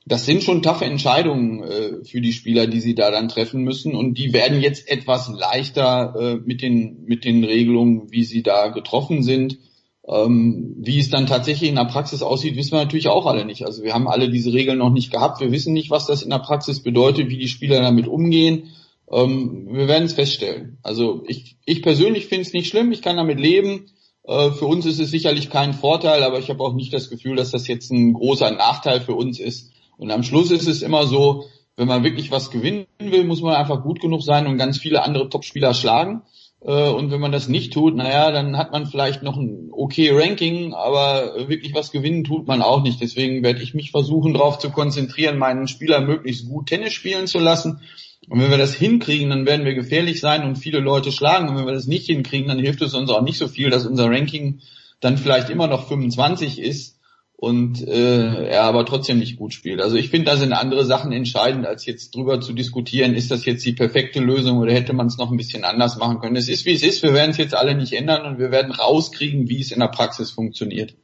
Das 0.06 0.26
sind 0.26 0.42
schon 0.42 0.62
taffe 0.62 0.84
Entscheidungen 0.84 1.62
äh, 1.62 2.04
für 2.04 2.20
die 2.20 2.34
Spieler, 2.34 2.66
die 2.66 2.80
sie 2.80 2.94
da 2.94 3.10
dann 3.10 3.28
treffen 3.28 3.62
müssen 3.62 3.94
und 3.94 4.18
die 4.18 4.34
werden 4.34 4.60
jetzt 4.60 4.88
etwas 4.88 5.28
leichter 5.28 6.14
äh, 6.18 6.34
mit 6.44 6.60
den 6.60 7.04
mit 7.06 7.24
den 7.24 7.42
Regelungen, 7.42 8.12
wie 8.12 8.24
sie 8.24 8.42
da 8.42 8.68
getroffen 8.68 9.22
sind. 9.22 9.58
Ähm, 10.06 10.74
wie 10.78 10.98
es 10.98 11.08
dann 11.08 11.26
tatsächlich 11.26 11.70
in 11.70 11.76
der 11.76 11.86
Praxis 11.86 12.22
aussieht, 12.22 12.56
wissen 12.56 12.72
wir 12.72 12.80
natürlich 12.80 13.08
auch 13.08 13.24
alle 13.24 13.46
nicht. 13.46 13.64
Also 13.64 13.82
wir 13.82 13.94
haben 13.94 14.06
alle 14.06 14.28
diese 14.28 14.52
Regeln 14.52 14.78
noch 14.78 14.90
nicht 14.90 15.10
gehabt. 15.10 15.40
Wir 15.40 15.50
wissen 15.50 15.72
nicht, 15.72 15.90
was 15.90 16.06
das 16.06 16.22
in 16.22 16.30
der 16.30 16.40
Praxis 16.40 16.82
bedeutet, 16.82 17.30
wie 17.30 17.38
die 17.38 17.48
Spieler 17.48 17.80
damit 17.80 18.06
umgehen. 18.06 18.70
Ähm, 19.10 19.68
wir 19.70 19.88
werden 19.88 20.04
es 20.04 20.12
feststellen. 20.12 20.78
Also 20.82 21.24
ich, 21.26 21.56
ich 21.64 21.82
persönlich 21.82 22.26
finde 22.26 22.42
es 22.42 22.52
nicht 22.52 22.68
schlimm. 22.68 22.92
Ich 22.92 23.00
kann 23.00 23.16
damit 23.16 23.40
leben. 23.40 23.86
Äh, 24.24 24.50
für 24.50 24.66
uns 24.66 24.84
ist 24.84 25.00
es 25.00 25.10
sicherlich 25.10 25.48
kein 25.48 25.72
Vorteil, 25.72 26.22
aber 26.22 26.38
ich 26.38 26.50
habe 26.50 26.62
auch 26.62 26.74
nicht 26.74 26.92
das 26.92 27.08
Gefühl, 27.08 27.36
dass 27.36 27.50
das 27.50 27.66
jetzt 27.66 27.90
ein 27.90 28.12
großer 28.12 28.50
Nachteil 28.50 29.00
für 29.00 29.14
uns 29.14 29.40
ist. 29.40 29.72
Und 29.96 30.10
am 30.10 30.22
Schluss 30.22 30.50
ist 30.50 30.66
es 30.66 30.82
immer 30.82 31.06
so, 31.06 31.44
wenn 31.76 31.88
man 31.88 32.04
wirklich 32.04 32.30
was 32.30 32.50
gewinnen 32.50 32.86
will, 32.98 33.24
muss 33.24 33.42
man 33.42 33.54
einfach 33.54 33.82
gut 33.82 34.00
genug 34.00 34.22
sein 34.22 34.46
und 34.46 34.58
ganz 34.58 34.78
viele 34.78 35.02
andere 35.02 35.28
Topspieler 35.28 35.74
schlagen. 35.74 36.22
Äh, 36.64 36.88
und 36.88 37.10
wenn 37.10 37.20
man 37.20 37.32
das 37.32 37.48
nicht 37.48 37.72
tut, 37.72 37.94
naja, 37.94 38.30
dann 38.30 38.56
hat 38.56 38.72
man 38.72 38.86
vielleicht 38.86 39.22
noch 39.22 39.36
ein 39.36 39.68
okay 39.70 40.10
Ranking, 40.12 40.72
aber 40.74 41.48
wirklich 41.48 41.74
was 41.74 41.92
gewinnen 41.92 42.24
tut 42.24 42.46
man 42.46 42.62
auch 42.62 42.82
nicht. 42.82 43.00
Deswegen 43.00 43.42
werde 43.42 43.62
ich 43.62 43.74
mich 43.74 43.90
versuchen, 43.90 44.34
darauf 44.34 44.58
zu 44.58 44.70
konzentrieren, 44.70 45.38
meinen 45.38 45.68
Spieler 45.68 46.00
möglichst 46.00 46.48
gut 46.48 46.66
Tennis 46.66 46.92
spielen 46.92 47.26
zu 47.26 47.38
lassen. 47.38 47.80
Und 48.28 48.40
wenn 48.40 48.50
wir 48.50 48.58
das 48.58 48.74
hinkriegen, 48.74 49.28
dann 49.28 49.46
werden 49.46 49.66
wir 49.66 49.74
gefährlich 49.74 50.20
sein 50.20 50.44
und 50.44 50.56
viele 50.56 50.80
Leute 50.80 51.12
schlagen. 51.12 51.48
Und 51.48 51.56
wenn 51.56 51.66
wir 51.66 51.74
das 51.74 51.86
nicht 51.86 52.06
hinkriegen, 52.06 52.48
dann 52.48 52.58
hilft 52.58 52.80
es 52.80 52.94
uns 52.94 53.10
auch 53.10 53.22
nicht 53.22 53.36
so 53.36 53.48
viel, 53.48 53.68
dass 53.68 53.86
unser 53.86 54.06
Ranking 54.06 54.60
dann 55.00 55.18
vielleicht 55.18 55.50
immer 55.50 55.66
noch 55.66 55.86
25 55.86 56.58
ist 56.58 56.93
und 57.36 57.86
äh, 57.86 58.46
er 58.46 58.62
aber 58.62 58.86
trotzdem 58.86 59.18
nicht 59.18 59.36
gut 59.36 59.52
spielt. 59.52 59.80
Also 59.80 59.96
ich 59.96 60.08
finde, 60.10 60.30
da 60.30 60.36
sind 60.36 60.52
andere 60.52 60.84
Sachen 60.84 61.12
entscheidend, 61.12 61.66
als 61.66 61.84
jetzt 61.84 62.14
drüber 62.14 62.40
zu 62.40 62.52
diskutieren, 62.52 63.14
ist 63.14 63.30
das 63.30 63.44
jetzt 63.44 63.64
die 63.64 63.72
perfekte 63.72 64.20
Lösung 64.20 64.58
oder 64.58 64.72
hätte 64.72 64.92
man 64.92 65.08
es 65.08 65.18
noch 65.18 65.30
ein 65.30 65.36
bisschen 65.36 65.64
anders 65.64 65.96
machen 65.96 66.20
können. 66.20 66.36
Es 66.36 66.48
ist, 66.48 66.64
wie 66.64 66.72
es 66.72 66.82
ist, 66.82 67.02
wir 67.02 67.12
werden 67.12 67.30
es 67.30 67.36
jetzt 67.36 67.54
alle 67.54 67.74
nicht 67.74 67.92
ändern 67.92 68.24
und 68.24 68.38
wir 68.38 68.50
werden 68.50 68.72
rauskriegen, 68.72 69.48
wie 69.48 69.60
es 69.60 69.72
in 69.72 69.80
der 69.80 69.88
Praxis 69.88 70.30
funktioniert. 70.30 70.94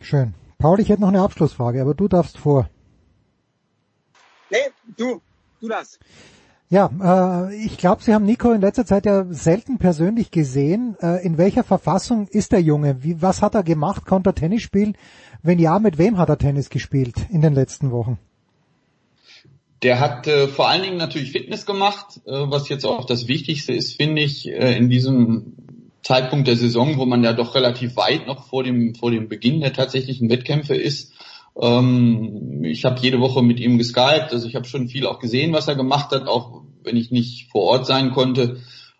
Schön. 0.00 0.34
Paul, 0.58 0.80
ich 0.80 0.88
hätte 0.88 1.02
noch 1.02 1.08
eine 1.08 1.22
Abschlussfrage, 1.22 1.80
aber 1.80 1.94
du 1.94 2.08
darfst 2.08 2.38
vor. 2.38 2.70
Nee, 4.50 4.58
du, 4.96 5.20
du 5.60 5.68
das. 5.68 5.98
Ja, 6.68 7.48
äh, 7.48 7.64
ich 7.64 7.78
glaube, 7.78 8.02
Sie 8.02 8.12
haben 8.12 8.24
Nico 8.24 8.50
in 8.50 8.60
letzter 8.60 8.84
Zeit 8.84 9.06
ja 9.06 9.24
selten 9.30 9.78
persönlich 9.78 10.32
gesehen. 10.32 10.96
Äh, 11.00 11.24
in 11.24 11.38
welcher 11.38 11.62
Verfassung 11.62 12.26
ist 12.28 12.52
der 12.52 12.60
Junge? 12.60 13.04
Wie, 13.04 13.22
was 13.22 13.40
hat 13.40 13.54
er 13.54 13.62
gemacht? 13.62 14.04
Konnte 14.04 14.30
er 14.30 14.34
Tennis 14.34 14.62
spielen? 14.62 14.96
Wenn 15.42 15.60
ja, 15.60 15.78
mit 15.78 15.96
wem 15.98 16.18
hat 16.18 16.28
er 16.28 16.38
Tennis 16.38 16.68
gespielt 16.68 17.14
in 17.30 17.40
den 17.40 17.54
letzten 17.54 17.92
Wochen? 17.92 18.18
Der 19.82 20.00
hat 20.00 20.26
äh, 20.26 20.48
vor 20.48 20.68
allen 20.68 20.82
Dingen 20.82 20.96
natürlich 20.96 21.30
Fitness 21.30 21.66
gemacht, 21.66 22.20
äh, 22.26 22.32
was 22.32 22.68
jetzt 22.68 22.84
auch 22.84 23.04
das 23.04 23.28
Wichtigste 23.28 23.72
ist, 23.72 23.96
finde 23.96 24.22
ich, 24.22 24.48
äh, 24.48 24.76
in 24.76 24.88
diesem 24.88 25.52
Zeitpunkt 26.02 26.48
der 26.48 26.56
Saison, 26.56 26.98
wo 26.98 27.04
man 27.04 27.22
ja 27.22 27.32
doch 27.32 27.54
relativ 27.54 27.96
weit 27.96 28.26
noch 28.26 28.46
vor 28.46 28.64
dem, 28.64 28.94
vor 28.94 29.10
dem 29.10 29.28
Beginn 29.28 29.60
der 29.60 29.72
tatsächlichen 29.72 30.30
Wettkämpfe 30.30 30.74
ist. 30.74 31.12
Ähm, 31.60 32.64
ich 32.64 32.84
habe 32.84 33.00
jede 33.00 33.20
Woche 33.20 33.42
mit 33.42 33.60
ihm 33.60 33.78
geskypt, 33.78 34.32
also 34.32 34.46
ich 34.46 34.54
habe 34.54 34.66
schon 34.66 34.88
viel 34.88 35.06
auch 35.06 35.18
gesehen, 35.18 35.52
was 35.52 35.68
er 35.68 35.74
gemacht 35.74 36.10
hat, 36.12 36.28
auch 36.28 36.62
wenn 36.82 36.96
ich 36.96 37.10
nicht 37.10 37.50
vor 37.50 37.62
Ort 37.62 37.86
sein 37.86 38.12
konnte. 38.12 38.58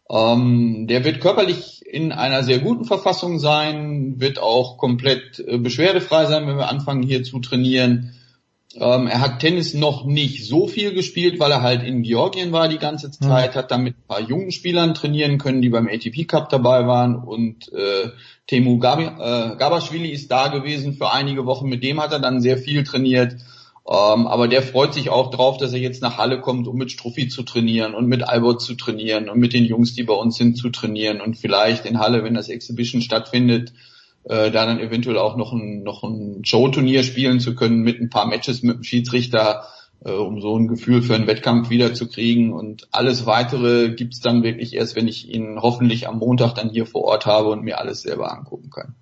Ähm, 0.09 0.87
der 0.87 1.05
wird 1.05 1.21
körperlich 1.21 1.85
in 1.87 2.13
einer 2.13 2.43
sehr 2.43 2.59
guten 2.59 2.85
Verfassung 2.85 3.39
sein, 3.39 4.21
wird 4.21 4.39
auch 4.39 4.79
komplett 4.79 5.41
äh, 5.41 5.59
beschwerdefrei 5.59 6.27
sein, 6.27 6.47
wenn 6.47 6.57
wir 6.57 6.69
anfangen 6.69 7.03
hier 7.03 7.25
zu 7.25 7.41
trainieren. 7.41 8.15
Ähm, 8.79 9.07
er 9.07 9.21
hat 9.21 9.41
Tennis 9.41 9.75
noch 9.75 10.05
nicht 10.05 10.47
so 10.47 10.67
viel 10.69 10.93
gespielt, 10.93 11.41
weil 11.41 11.51
er 11.51 11.63
halt 11.63 11.83
in 11.83 12.03
Georgien 12.03 12.53
war 12.53 12.69
die 12.69 12.79
ganze 12.79 13.11
Zeit, 13.11 13.55
mhm. 13.55 13.59
hat 13.59 13.71
dann 13.71 13.83
mit 13.83 13.97
ein 13.97 14.07
paar 14.07 14.21
jungen 14.21 14.53
Spielern 14.53 14.95
trainieren 14.95 15.39
können, 15.39 15.63
die 15.63 15.71
beim 15.71 15.89
ATP 15.89 16.25
Cup 16.27 16.51
dabei 16.51 16.87
waren 16.87 17.17
und 17.17 17.73
äh, 17.73 18.11
Temu 18.47 18.79
Gabi, 18.79 19.05
äh, 19.05 19.57
Gabashvili 19.57 20.11
ist 20.11 20.31
da 20.31 20.49
gewesen 20.49 20.95
für 20.95 21.11
einige 21.11 21.47
Wochen, 21.47 21.69
mit 21.69 21.83
dem 21.83 22.01
hat 22.01 22.13
er 22.13 22.21
dann 22.21 22.41
sehr 22.41 22.59
viel 22.59 22.85
trainiert. 22.85 23.37
Ähm, 23.89 24.27
aber 24.27 24.49
der 24.49 24.63
freut 24.63 24.95
sich 24.95 25.11
auch 25.11 25.31
drauf, 25.31 25.59
dass 25.59 25.73
er 25.73 25.79
jetzt 25.79 26.03
nach 26.03 26.19
Halle 26.19 26.41
kommt, 26.41 26.67
um 26.67 26.77
mit 26.77 26.91
Struffi 26.91 27.29
zu 27.29 27.45
trainieren 27.45 27.95
und 27.95 28.07
mit 28.07 28.29
Albert 28.29 28.61
zu 28.61 28.75
trainieren 28.75 29.29
und 29.29 29.39
mit 29.39 29.53
den 29.53 29.65
Jungs, 29.65 29.95
die 29.95 30.03
bei 30.03 30.15
uns 30.15 30.37
sind, 30.37 30.59
zu 30.59 30.71
trainieren 30.71 31.21
und 31.21 31.37
vielleicht 31.37 31.87
in 31.87 32.01
Halle, 32.01 32.25
wenn 32.25 32.35
das 32.35 32.49
Exhibition 32.49 33.01
stattfindet, 33.01 33.73
äh, 34.29 34.51
da 34.51 34.67
dann 34.67 34.81
eventuell 34.81 35.19
auch 35.19 35.37
noch 35.37 35.53
ein, 35.53 35.83
noch 35.83 36.03
ein 36.03 36.45
Showturnier 36.45 37.03
spielen 37.05 37.41
zu 37.41 37.55
können 37.55 37.83
mit 37.83 38.01
ein 38.01 38.11
paar 38.11 38.27
Matches 38.27 38.63
mit 38.63 38.77
dem 38.77 38.83
Schiedsrichter, 38.83 39.65
äh, 40.05 40.11
um 40.11 40.41
so 40.41 40.57
ein 40.57 40.67
Gefühl 40.67 41.03
für 41.03 41.15
einen 41.15 41.29
Wettkampf 41.29 41.71
wiederzukriegen. 41.71 42.53
Und 42.53 42.89
alles 42.91 43.27
weitere 43.27 43.91
gibt's 43.91 44.21
dann 44.21 44.43
wirklich 44.43 44.75
erst, 44.75 44.97
wenn 44.97 45.07
ich 45.07 45.33
ihn 45.33 45.59
hoffentlich 45.61 46.09
am 46.09 46.19
Montag 46.19 46.55
dann 46.55 46.71
hier 46.71 46.87
vor 46.87 47.05
Ort 47.05 47.27
habe 47.27 47.51
und 47.51 47.63
mir 47.63 47.79
alles 47.79 48.03
selber 48.03 48.33
angucken 48.33 48.71
kann. 48.71 48.95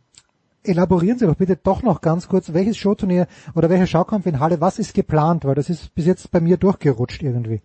Elaborieren 0.63 1.19
Sie 1.19 1.27
doch 1.27 1.37
bitte 1.37 1.59
doch 1.63 1.83
noch 1.83 2.01
ganz 2.01 2.29
kurz, 2.29 2.55
welches 2.55 2.77
Showturnier 2.77 3.27
oder 3.55 3.69
welcher 3.69 3.87
Schaukampf 3.87 4.27
in 4.27 4.41
Halle, 4.41 4.61
was 4.61 4.79
ist 4.79 4.95
geplant? 4.95 5.45
Weil 5.45 5.55
das 5.55 5.69
ist 5.69 5.95
bis 5.95 6.07
jetzt 6.07 6.31
bei 6.31 6.41
mir 6.41 6.57
durchgerutscht 6.57 7.23
irgendwie. 7.23 7.61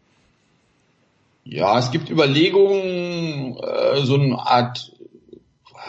Ja, 1.46 1.80
es 1.80 1.92
gibt 1.92 2.10
Überlegungen, 2.10 3.58
äh, 3.58 4.02
so 4.04 4.16
eine 4.16 4.38
Art 4.38 4.94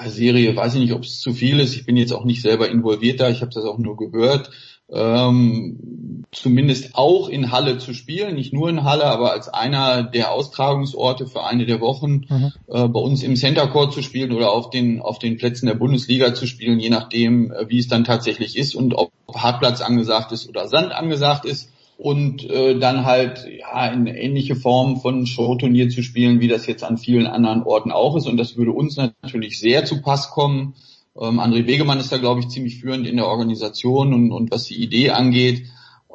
Serie, 0.09 0.57
weiß 0.57 0.75
ich 0.75 0.81
nicht, 0.81 0.93
ob 0.93 1.03
es 1.03 1.21
zu 1.21 1.33
viel 1.33 1.61
ist. 1.61 1.75
Ich 1.75 1.85
bin 1.85 1.97
jetzt 1.97 2.13
auch 2.13 2.25
nicht 2.25 2.43
selber 2.43 2.69
involviert 2.69 3.21
da, 3.21 3.29
ich 3.29 3.43
habe 3.43 3.53
das 3.53 3.65
auch 3.65 3.79
nur 3.79 3.97
gehört. 3.97 4.51
Ähm, 4.93 6.25
zumindest 6.33 6.97
auch 6.97 7.29
in 7.29 7.53
Halle 7.53 7.79
zu 7.79 7.95
spielen, 7.95 8.35
nicht 8.35 8.53
nur 8.53 8.69
in 8.69 8.83
Halle, 8.83 9.05
aber 9.05 9.33
als 9.33 9.49
einer 9.49 10.03
der 10.03 10.33
Austragungsorte 10.33 11.27
für 11.27 11.45
eine 11.45 11.65
der 11.65 11.81
Wochen 11.81 12.27
mhm. 12.29 12.53
äh, 12.67 12.89
bei 12.89 13.01
uns 13.01 13.23
im 13.23 13.37
Center 13.37 13.69
Court 13.69 13.93
zu 13.93 14.03
spielen 14.03 14.33
oder 14.33 14.51
auf 14.51 14.71
den 14.71 15.01
auf 15.01 15.21
den 15.21 15.37
Plätzen 15.37 15.67
der 15.67 15.75
Bundesliga 15.75 16.35
zu 16.35 16.47
spielen, 16.47 16.81
je 16.81 16.91
nachdem, 16.91 17.53
äh, 17.53 17.69
wie 17.69 17.79
es 17.79 17.87
dann 17.87 18.05
tatsächlich 18.05 18.57
ist 18.57 18.75
und 18.75 18.95
ob 18.95 19.13
Hartplatz 19.33 19.81
angesagt 19.81 20.33
ist 20.33 20.49
oder 20.49 20.67
Sand 20.67 20.93
angesagt 20.93 21.45
ist 21.45 21.71
und 22.01 22.49
äh, 22.49 22.79
dann 22.79 23.05
halt 23.05 23.47
ja 23.47 23.87
in 23.89 24.07
ähnliche 24.07 24.57
Form 24.57 24.97
von 24.97 25.27
Showturnier 25.27 25.91
zu 25.91 26.03
spielen, 26.03 26.41
wie 26.41 26.49
das 26.49 26.67
jetzt 26.67 26.83
an 26.83 26.97
vielen 26.97 27.27
anderen 27.27 27.63
Orten 27.63 27.93
auch 27.93 28.17
ist. 28.17 28.27
Und 28.27 28.39
das 28.39 28.57
würde 28.57 28.73
uns 28.73 28.97
natürlich 28.97 29.61
sehr 29.61 29.85
zu 29.85 30.01
Pass 30.01 30.31
kommen. 30.31 30.75
Ähm, 31.21 31.39
André 31.41 31.63
Begemann 31.63 32.01
ist 32.01 32.11
da, 32.11 32.17
glaube 32.17 32.41
ich, 32.41 32.49
ziemlich 32.49 32.81
führend 32.81 33.07
in 33.07 33.17
der 33.17 33.27
Organisation 33.27 34.15
und, 34.15 34.33
und 34.33 34.51
was 34.51 34.65
die 34.65 34.83
Idee 34.83 35.11
angeht. 35.11 35.67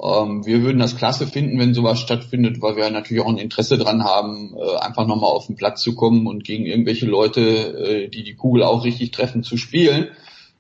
Ähm, 0.02 0.44
wir 0.44 0.64
würden 0.64 0.80
das 0.80 0.98
klasse 0.98 1.28
finden, 1.28 1.60
wenn 1.60 1.76
sowas 1.76 2.00
stattfindet, 2.00 2.64
weil 2.64 2.76
wir 2.78 2.90
natürlich 2.90 3.24
auch 3.24 3.30
ein 3.30 3.38
Interesse 3.38 3.78
dran 3.78 4.04
haben, 4.04 4.56
äh, 4.58 4.78
einfach 4.80 5.06
nochmal 5.06 5.30
auf 5.30 5.46
den 5.46 5.56
Platz 5.56 5.84
zu 5.84 5.94
kommen 5.94 6.26
und 6.26 6.44
gegen 6.44 6.66
irgendwelche 6.66 7.06
Leute, 7.06 7.42
äh, 7.42 8.10
die 8.10 8.24
die 8.24 8.34
Kugel 8.34 8.64
auch 8.64 8.86
richtig 8.86 9.12
treffen, 9.12 9.44
zu 9.44 9.56
spielen. 9.56 10.08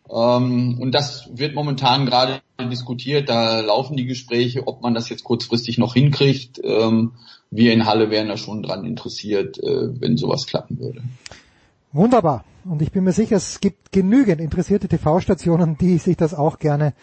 Ähm, 0.09 0.77
und 0.80 0.92
das 0.92 1.30
wird 1.34 1.56
momentan 1.56 2.06
gerade 2.06 2.42
diskutiert, 2.69 3.30
da 3.30 3.61
laufen 3.61 3.98
die 3.98 4.06
Gespräche, 4.06 4.67
ob 4.67 4.82
man 4.82 4.93
das 4.93 5.09
jetzt 5.09 5.24
kurzfristig 5.24 5.77
noch 5.77 5.93
hinkriegt. 5.93 6.61
Ähm, 6.64 7.14
wir 7.51 7.74
in 7.74 7.85
Halle 7.85 8.09
wären 8.09 8.27
da 8.27 8.38
schon 8.38 8.64
dran 8.64 8.85
interessiert, 8.85 9.58
äh, 9.59 10.00
wenn 10.00 10.17
sowas 10.17 10.45
klappen 10.45 10.80
würde. 10.80 11.01
Wunderbar. 11.92 12.43
Und 12.66 12.82
ich 12.82 12.92
bin 12.92 13.03
mir 13.03 13.14
sicher, 13.14 13.35
es 13.35 13.61
gibt 13.61 13.92
genügend 13.92 14.42
interessierte 14.42 14.88
TV-Stationen, 14.88 15.77
die 15.77 15.98
sich 15.98 16.17
das 16.17 16.34
auch 16.34 16.59
gerne 16.59 16.93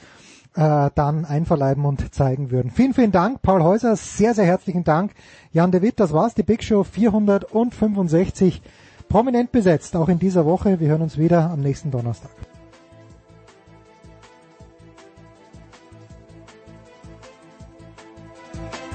äh, 0.55 0.91
dann 0.95 1.25
einverleiben 1.25 1.85
und 1.85 2.13
zeigen 2.15 2.51
würden. 2.51 2.71
Vielen, 2.71 2.95
vielen 2.95 3.13
Dank, 3.13 3.43
Paul 3.43 3.63
Häuser. 3.63 3.97
Sehr, 3.97 4.35
sehr 4.35 4.45
herzlichen 4.45 4.85
Dank. 4.85 5.13
Jan 5.53 5.71
de 5.71 5.83
Witt, 5.83 6.01
das 6.01 6.13
war's, 6.13 6.35
die 6.35 6.43
Big 6.43 6.63
Show 6.63 6.85
465. 6.85 8.61
Prominent 9.09 9.53
besetzt, 9.53 9.97
auch 9.97 10.09
in 10.09 10.19
dieser 10.19 10.45
Woche. 10.45 10.81
Wir 10.81 10.89
hören 10.89 11.03
uns 11.03 11.17
wieder 11.17 11.51
am 11.51 11.61
nächsten 11.61 11.91
Donnerstag. 11.91 12.31